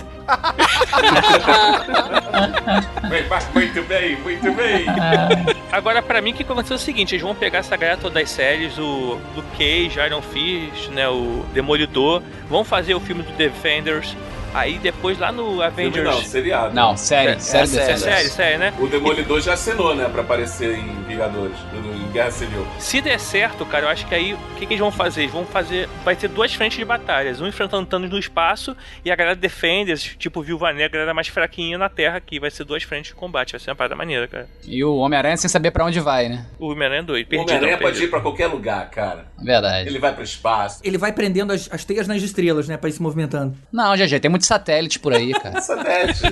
Muito 3.54 3.82
bem, 3.82 4.16
muito 4.20 4.52
bem. 4.52 4.86
Agora, 5.70 6.02
pra 6.02 6.20
mim, 6.20 6.32
o 6.32 6.34
que 6.34 6.42
aconteceu 6.42 6.76
é 6.76 6.78
o 6.78 6.82
seguinte: 6.82 7.14
eles 7.14 7.22
vão 7.22 7.34
pegar 7.34 7.58
essa 7.58 7.76
galera 7.76 7.98
todas 7.98 8.14
das 8.14 8.30
séries, 8.30 8.78
o 8.78 9.18
Luke 9.34 9.48
Cage, 9.52 9.98
Iron 9.98 10.22
Fist, 10.22 10.88
né, 10.90 11.08
o 11.08 11.44
Demolidor, 11.52 12.22
vão 12.48 12.64
fazer 12.64 12.94
o 12.94 13.00
filme 13.00 13.22
do 13.22 13.32
Defenders, 13.32 14.16
aí 14.54 14.78
depois 14.78 15.18
lá 15.18 15.30
no 15.32 15.62
Avengers. 15.62 16.04
Não, 16.04 16.22
seriado. 16.22 16.74
Não, 16.74 16.96
sério, 16.96 17.34
É, 17.34 17.38
sério, 17.38 17.64
é 17.64 17.66
sério, 17.66 17.86
Defenders. 17.86 18.00
Sério, 18.02 18.30
sério, 18.30 18.58
né? 18.58 18.74
O 18.78 18.86
Demolidor 18.86 19.40
já 19.40 19.54
assinou, 19.54 19.94
né, 19.94 20.08
pra 20.08 20.22
aparecer 20.22 20.76
em 20.78 21.02
Vingadores, 21.04 21.56
no- 21.72 21.92
em 21.94 22.10
Guerra 22.12 22.30
Civil. 22.30 22.66
Se 22.78 23.00
der 23.00 23.18
certo, 23.18 23.64
cara, 23.66 23.86
eu 23.86 23.88
acho 23.88 24.06
que 24.06 24.14
aí 24.14 24.34
o 24.34 24.38
que, 24.56 24.66
que 24.66 24.72
eles 24.74 24.80
vão 24.80 24.90
fazer? 24.92 25.22
Eles 25.22 25.32
vão 25.32 25.44
fazer. 25.46 25.88
Vai 26.04 26.14
ter 26.16 26.28
duas 26.28 26.52
frentes 26.54 26.78
de 26.78 26.84
batalhas. 26.84 27.40
Um 27.40 27.46
enfrentando 27.46 27.86
Thanos 27.86 28.10
no 28.10 28.18
espaço 28.18 28.76
e 29.04 29.10
a 29.10 29.16
galera 29.16 29.34
Defenders, 29.36 30.02
tipo 30.18 30.42
Viúva 30.42 30.72
Negra, 30.72 31.00
era 31.02 31.14
mais 31.14 31.28
fraquinha 31.28 31.76
na 31.78 31.88
Terra 31.88 32.16
aqui. 32.18 32.38
Vai 32.40 32.50
ser 32.50 32.64
duas 32.64 32.82
frentes 32.82 33.10
de 33.10 33.14
combate. 33.14 33.52
Vai 33.52 33.60
ser 33.60 33.70
uma 33.70 33.76
parada 33.76 33.94
maneira, 33.96 34.26
cara. 34.28 34.48
E 34.66 34.82
o 34.84 34.96
Homem-Aranha 34.96 35.36
sem 35.36 35.48
saber 35.48 35.70
pra 35.70 35.84
onde 35.84 36.00
vai, 36.00 36.28
né? 36.28 36.46
O 36.58 36.70
Homem-Aranha 36.72 37.02
2, 37.02 37.24
O 37.24 37.28
perdido. 37.28 37.48
Homem-Aranha 37.50 37.78
pode 37.78 38.02
ir 38.04 38.08
pra 38.08 38.20
qualquer 38.20 38.46
lugar, 38.48 38.88
cara. 38.90 39.26
Verdade. 39.42 39.88
Ele 39.88 39.98
vai 39.98 40.12
pro 40.14 40.22
espaço. 40.22 40.80
Ele 40.84 40.98
vai 40.98 41.12
prendendo 41.12 41.52
as, 41.52 41.68
as 41.72 41.84
teias 41.84 42.06
nas 42.06 42.22
estrelas, 42.22 42.68
né? 42.68 42.76
Pra 42.76 42.88
ir 42.88 42.92
se 42.92 43.02
movimentando. 43.02 43.56
Não, 43.72 43.94
GG, 43.96 44.20
tem 44.20 44.30
muitos 44.42 44.48
satélites 44.48 44.96
por 44.98 45.12
aí, 45.12 45.32
cara. 45.32 45.60
Satélite. 45.62 46.22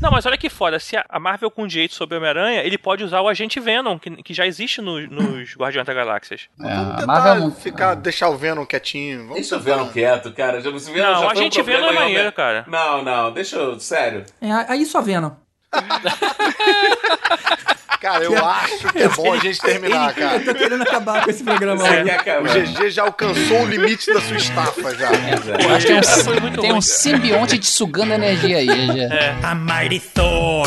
Não, 0.00 0.10
mas 0.10 0.26
olha 0.26 0.36
que 0.36 0.48
foda. 0.50 0.78
Se 0.78 0.96
a- 0.96 1.04
Marvel 1.18 1.50
com 1.50 1.66
direito 1.66 1.94
sobre 1.94 2.14
o 2.14 2.18
Homem-Aranha, 2.18 2.62
ele 2.62 2.76
pode 2.78 3.02
usar 3.02 3.20
o 3.22 3.28
Agente 3.28 3.58
Venom, 3.58 3.98
que, 3.98 4.10
que 4.22 4.34
já 4.34 4.46
existe 4.46 4.80
no- 4.80 5.00
nos 5.08 5.54
Guardiões 5.56 5.86
da 5.86 5.94
Galáxias. 5.94 6.42
É, 6.60 6.74
Vamos 6.74 7.06
Marvel 7.06 7.34
não- 7.36 7.50
ficar, 7.54 7.94
deixar 7.94 8.28
o 8.28 8.36
Venom 8.36 8.64
quietinho. 8.66 9.20
Vamos 9.20 9.34
Deixa 9.34 9.56
o. 9.56 9.60
Venom 9.60 9.88
quieto, 9.88 10.32
cara. 10.32 10.60
Já, 10.60 10.70
você 10.70 10.92
Venom 10.92 11.12
Não, 11.12 11.20
já 11.22 11.28
a 11.28 11.32
um 11.32 11.36
gente 11.36 11.54
problema 11.54 11.88
Venom 11.88 11.92
é 11.92 12.04
maneiro, 12.04 12.32
cara. 12.32 12.64
Não, 12.68 13.02
não, 13.02 13.32
deixa 13.32 13.56
eu. 13.56 13.80
Sério. 13.80 14.24
É, 14.40 14.52
aí 14.68 14.84
só 14.86 15.00
Venom. 15.00 15.32
Cara, 18.00 18.24
eu 18.24 18.44
acho 18.44 18.88
que 18.92 18.98
é 18.98 19.08
bom 19.08 19.32
a 19.32 19.38
gente 19.38 19.60
terminar, 19.60 20.14
cara. 20.14 20.36
Eu 20.40 20.44
tô 20.44 20.54
querendo 20.54 20.82
acabar 20.82 21.24
com 21.24 21.30
esse 21.30 21.44
programa 21.44 21.84
hoje. 21.84 22.00
O 22.00 22.78
GG 22.78 22.90
já 22.90 23.02
alcançou 23.02 23.62
o 23.62 23.66
limite 23.66 24.12
da 24.12 24.20
sua 24.20 24.36
estafa 24.36 24.94
já. 24.96 25.10
Eu 25.12 25.74
acho 25.74 25.86
que 25.86 26.24
foi 26.24 26.38
um, 26.38 26.40
muito 26.40 26.60
tem 26.60 26.72
um 26.72 26.80
simbionte 26.80 27.58
te 27.58 27.66
sugando 27.66 28.14
energia 28.14 28.58
aí, 28.58 28.66
GG. 28.66 29.12
I'm 29.44 29.64
mighty 29.66 30.00
Thor, 30.00 30.66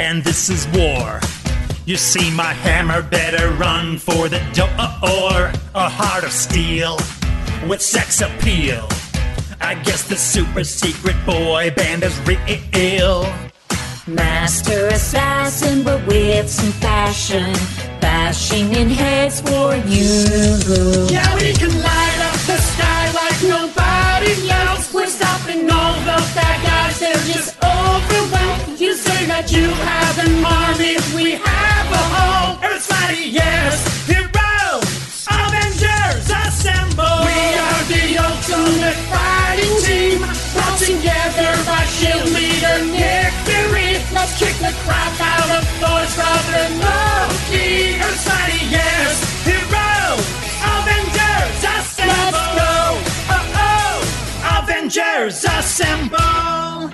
and 0.00 0.22
this 0.22 0.48
is 0.48 0.66
war. 0.74 1.20
You 1.86 1.96
see, 1.96 2.32
my 2.32 2.52
hammer 2.64 3.00
better 3.00 3.52
run 3.52 3.98
for 3.98 4.28
the 4.28 4.40
door. 4.52 5.52
A 5.74 5.88
heart 5.88 6.24
of 6.24 6.32
steel 6.32 6.96
with 7.68 7.80
sex 7.80 8.20
appeal. 8.20 8.88
I 9.60 9.74
guess 9.74 10.02
the 10.02 10.16
super 10.16 10.64
secret 10.64 11.14
boy 11.24 11.70
band 11.76 12.02
is 12.02 12.18
real. 12.26 13.24
Master 14.08 14.86
assassin, 14.86 15.82
but 15.82 16.06
with 16.06 16.48
some 16.48 16.70
fashion. 16.74 17.52
Bashing 18.00 18.72
in 18.72 18.88
heads 18.88 19.40
for 19.40 19.74
you. 19.74 21.08
Yeah, 21.10 21.34
we 21.34 21.52
can 21.52 21.74
light 21.82 22.18
up 22.22 22.38
the 22.46 22.56
sky 22.56 23.10
like 23.10 23.42
nobody 23.42 24.48
else. 24.48 24.94
We're 24.94 25.08
stopping 25.08 25.68
all 25.68 25.94
the 26.06 26.22
bad 26.38 26.58
guys, 26.62 27.00
they're 27.00 27.14
just 27.34 27.56
overwhelmed. 27.58 28.78
You 28.78 28.94
say 28.94 29.26
that 29.26 29.50
you 29.50 29.70
have 29.70 30.18
an 30.22 30.44
army, 30.44 30.98
we 31.12 31.32
have 31.42 31.90
a 31.90 32.04
home. 32.14 32.60
Mighty, 32.62 33.30
yes, 33.30 34.06
heroes, 34.06 35.26
Avengers 35.26 36.30
assemble. 36.30 37.26
We 37.26 37.42
are 37.58 37.84
the 37.90 38.04
ultimate 38.22 38.98
fighting 39.10 39.74
team, 39.82 40.18
brought 40.54 40.78
together 40.78 41.50
by 41.66 41.82
Shield 41.86 42.30
leader 42.30 42.84
Nick 42.94 43.32
Fury. 43.42 43.85
The 44.66 44.72
crap 44.82 45.20
out 45.20 45.50
of 45.58 45.64
Thor's 45.78 46.12
brother 46.16 46.66
Loki. 46.82 48.02
Mighty, 48.02 48.66
yes, 48.66 49.22
heroes, 49.46 50.26
Avengers 50.74 51.62
assemble. 51.62 52.34
Let's 52.34 52.50
go. 52.58 52.74
Oh 53.30 53.46
oh, 53.62 53.96
Avengers 54.58 55.44
assemble. 55.44 56.90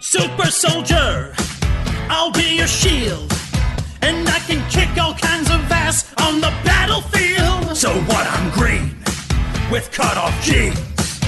Super 0.00 0.50
soldier, 0.50 1.32
I'll 2.08 2.32
be 2.32 2.56
your 2.56 2.66
shield. 2.66 3.32
And 4.02 4.28
I 4.28 4.40
can 4.40 4.68
kick 4.68 4.98
all 5.00 5.14
kinds 5.14 5.48
of 5.48 5.60
ass 5.70 6.12
on 6.22 6.40
the 6.40 6.52
battlefield. 6.64 7.76
So 7.76 7.92
what? 8.10 8.26
I'm 8.26 8.50
green 8.50 8.96
with 9.70 9.92
cut 9.92 10.16
off 10.16 10.34
jeans. 10.42 11.20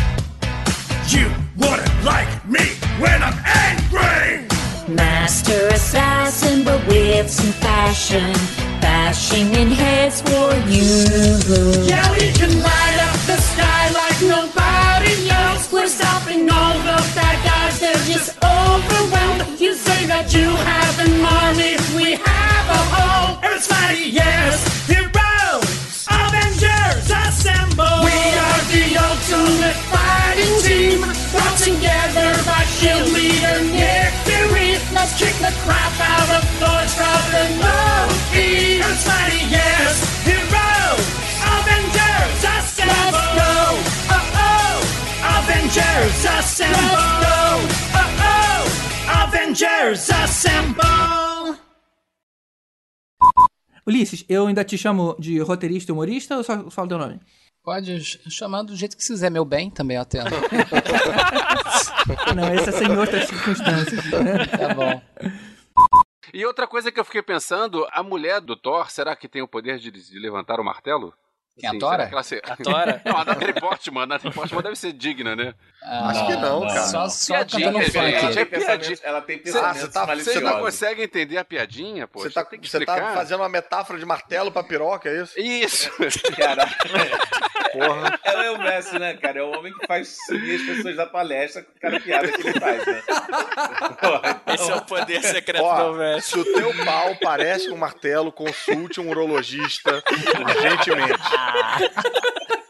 You 1.06 1.30
wouldn't 1.56 2.04
like 2.04 2.44
me 2.48 2.81
when 3.00 3.22
I'm 3.22 3.38
angry. 3.44 4.46
Master 4.88 5.68
assassin, 5.68 6.64
but 6.64 6.86
with 6.86 7.30
some 7.30 7.52
fashion. 7.52 8.32
Bashing 8.80 9.54
in 9.54 9.70
heads 9.70 10.20
for 10.22 10.52
you. 10.68 11.86
Yeah, 11.86 12.10
we 12.12 12.32
can 12.32 12.52
light 12.60 12.98
up 13.08 13.18
the 13.30 13.38
sky 13.38 13.84
like 14.00 14.18
nobody 14.22 15.30
else. 15.30 15.72
We're 15.72 15.86
stopping 15.86 16.50
all 16.50 16.74
the 16.78 16.98
bad 17.14 17.38
guys, 17.44 17.80
they're 17.80 18.04
just 18.12 18.36
overwhelmed. 18.42 19.60
You 19.60 19.74
say 19.74 20.06
that 20.06 20.34
you 20.34 20.48
have 20.50 20.96
an 21.06 21.14
army, 21.24 21.76
we 21.96 22.12
have 22.12 22.66
a 22.80 22.82
home. 22.94 23.38
Mighty, 23.70 24.10
yes, 24.10 24.86
heroes, 24.88 26.06
Avengers 26.10 27.06
assemble. 27.08 28.02
We 28.02 28.18
are 28.44 28.62
the 28.74 28.84
ultimate 28.98 29.78
fighting 29.92 30.54
team, 30.66 31.00
brought 31.30 31.56
together 31.58 32.31
by 32.82 32.88
Shield 32.88 33.12
leader 33.12 33.62
Nick 33.70 34.12
Fury. 34.26 34.72
Let's 34.92 35.14
kick 35.18 35.34
the 35.38 35.52
crap 35.64 35.94
out 36.00 36.30
of 36.38 36.44
Thor's 36.58 36.94
brother 36.96 37.46
Loki. 37.62 38.80
Earth's 38.82 39.06
mighty, 39.06 39.42
yes, 39.50 40.02
heroes, 40.24 41.06
Avengers 41.42 42.44
assemble. 42.44 43.12
Let's 43.12 43.30
go. 43.38 43.54
Oh 44.10 44.24
oh, 44.34 44.78
Avengers 45.38 46.24
assemble. 46.24 46.80
Let's 46.80 47.16
go. 47.24 47.38
Oh 47.94 48.10
oh, 48.20 49.24
Avengers 49.28 50.10
assemble. 50.10 51.58
Ulisses, 53.86 54.24
eu 54.28 54.46
ainda 54.46 54.64
te 54.64 54.78
chamo 54.78 55.16
de 55.18 55.40
roteirista 55.40 55.90
e 55.90 55.92
humorista 55.92 56.36
ou 56.36 56.44
só 56.44 56.70
falo 56.70 56.88
teu 56.88 56.98
nome? 56.98 57.20
Pode 57.64 58.00
ch- 58.00 58.18
chamar 58.28 58.62
do 58.62 58.76
jeito 58.76 58.96
que 58.96 59.04
quiser, 59.04 59.30
meu 59.30 59.44
bem, 59.44 59.70
também 59.70 59.96
atendo. 59.96 60.30
Não, 62.36 62.54
esse 62.54 62.68
é 62.68 62.72
sem 62.72 62.96
outras 62.96 63.28
circunstâncias. 63.28 64.00
Tá 64.58 64.74
bom. 64.74 65.02
E 66.32 66.44
outra 66.46 66.66
coisa 66.66 66.90
que 66.90 66.98
eu 66.98 67.04
fiquei 67.04 67.22
pensando, 67.22 67.86
a 67.92 68.02
mulher 68.02 68.40
do 68.40 68.56
Thor, 68.56 68.90
será 68.90 69.14
que 69.14 69.28
tem 69.28 69.42
o 69.42 69.48
poder 69.48 69.78
de, 69.78 69.90
de 69.90 70.18
levantar 70.18 70.60
o 70.60 70.64
martelo? 70.64 71.12
Quem, 71.58 71.68
a 71.68 71.70
Assim, 71.70 71.78
Tora? 71.78 71.96
será 71.96 72.08
que 72.08 72.14
ela 72.14 72.22
se- 72.22 72.42
A 72.44 72.56
Tora? 72.56 73.02
Não, 73.04 73.16
a 73.18 73.24
Natalie 73.24 73.54
Portman. 73.60 74.02
A 74.02 74.06
Natalie 74.06 74.34
Portman 74.34 74.62
deve 74.62 74.76
ser 74.76 74.92
digna, 74.92 75.36
né? 75.36 75.54
Ah, 75.84 76.10
Acho 76.10 76.26
que 76.26 76.36
não, 76.36 76.60
cara. 76.66 76.82
Só, 76.82 77.08
só 77.08 77.34
Piadinha, 77.34 77.66
cantando 77.72 77.82
gente. 77.84 77.92
funk. 77.92 78.04
É 78.04 78.08
Ela 78.14 78.34
tem 78.34 78.46
piadinha. 78.46 78.96
pensamentos, 79.38 79.56
Ah, 79.56 79.74
você 79.74 79.88
tá- 79.88 80.14
Você 80.14 80.40
não 80.40 80.60
consegue 80.60 81.02
entender 81.02 81.38
a 81.38 81.44
piadinha, 81.44 82.06
pô? 82.06 82.20
Você 82.20 82.30
tá, 82.30 82.44
tem 82.44 82.60
que 82.60 82.68
você 82.68 82.84
tá 82.86 83.12
fazendo 83.14 83.40
uma 83.40 83.48
metáfora 83.48 83.98
de 83.98 84.06
martelo 84.06 84.52
pra 84.52 84.62
piroca, 84.62 85.08
é 85.08 85.22
isso? 85.22 85.40
Isso. 85.40 85.90
Cara, 86.38 86.66
Porra. 87.72 88.20
ela 88.22 88.44
é 88.44 88.50
o 88.52 88.58
Messi, 88.58 88.96
né, 88.98 89.14
cara? 89.14 89.40
É 89.40 89.42
o 89.42 89.50
homem 89.58 89.72
que 89.76 89.84
faz 89.86 90.16
sumir 90.26 90.60
as 90.60 90.62
pessoas 90.76 90.94
da 90.96 91.06
palestra 91.06 91.62
com 91.64 91.72
cada 91.80 91.98
piada 91.98 92.30
que 92.30 92.46
ele 92.46 92.60
faz, 92.60 92.86
né? 92.86 93.02
Porra, 94.00 94.40
então- 94.42 94.54
Esse 94.54 94.70
é 94.70 94.74
o 94.76 94.82
poder 94.82 95.22
secreto 95.24 95.64
Ó, 95.64 95.90
do 95.90 95.94
Messi. 95.98 96.28
se 96.30 96.38
o 96.38 96.44
teu 96.44 96.84
pau 96.84 97.16
parece 97.20 97.70
um 97.70 97.76
martelo, 97.76 98.30
consulte 98.30 99.00
um 99.00 99.08
urologista 99.10 100.02
urgentemente. 100.38 101.12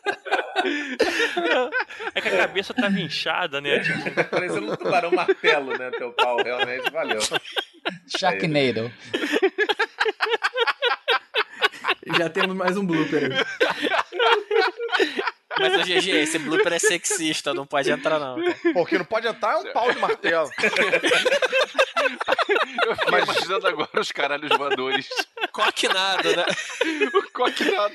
É 2.14 2.20
que 2.20 2.28
a 2.28 2.36
cabeça 2.36 2.74
tava 2.74 2.98
inchada, 3.00 3.60
né? 3.60 3.80
Tipo, 3.80 4.10
Tá 4.10 4.24
parecendo 4.24 4.72
um 4.72 4.76
tubarão 4.76 5.10
martelo, 5.10 5.76
né? 5.76 5.90
Teu 5.90 6.12
pau, 6.12 6.36
realmente, 6.42 6.90
valeu. 6.90 7.20
Sharknado. 8.16 8.92
Já 12.16 12.28
temos 12.28 12.56
mais 12.56 12.76
um 12.76 12.84
blooper. 12.86 13.30
Mas 15.58 15.74
o 15.74 15.80
GG, 15.82 16.10
esse 16.10 16.38
blooper 16.38 16.72
é 16.72 16.78
sexista, 16.78 17.52
não 17.52 17.66
pode 17.66 17.90
entrar 17.90 18.18
não. 18.18 18.36
Porque 18.72 18.96
não 18.98 19.04
pode 19.04 19.26
entrar 19.26 19.52
é 19.52 19.56
um 19.56 19.72
pau 19.72 19.92
de 19.92 19.98
martelo. 19.98 20.50
Eu 22.86 22.96
fiquei 22.96 23.18
imaginando 23.20 23.66
agora 23.66 24.00
os 24.00 24.10
caralhos 24.10 24.50
voadores. 24.56 25.08
Coquinado, 25.52 26.36
né? 26.36 26.44
O 27.14 27.32
coquinado. 27.32 27.94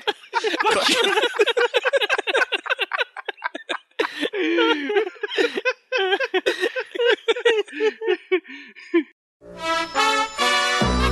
Ha 9.56 9.86
ha 9.94 10.18
ha 10.34 10.98
ha! 11.00 11.07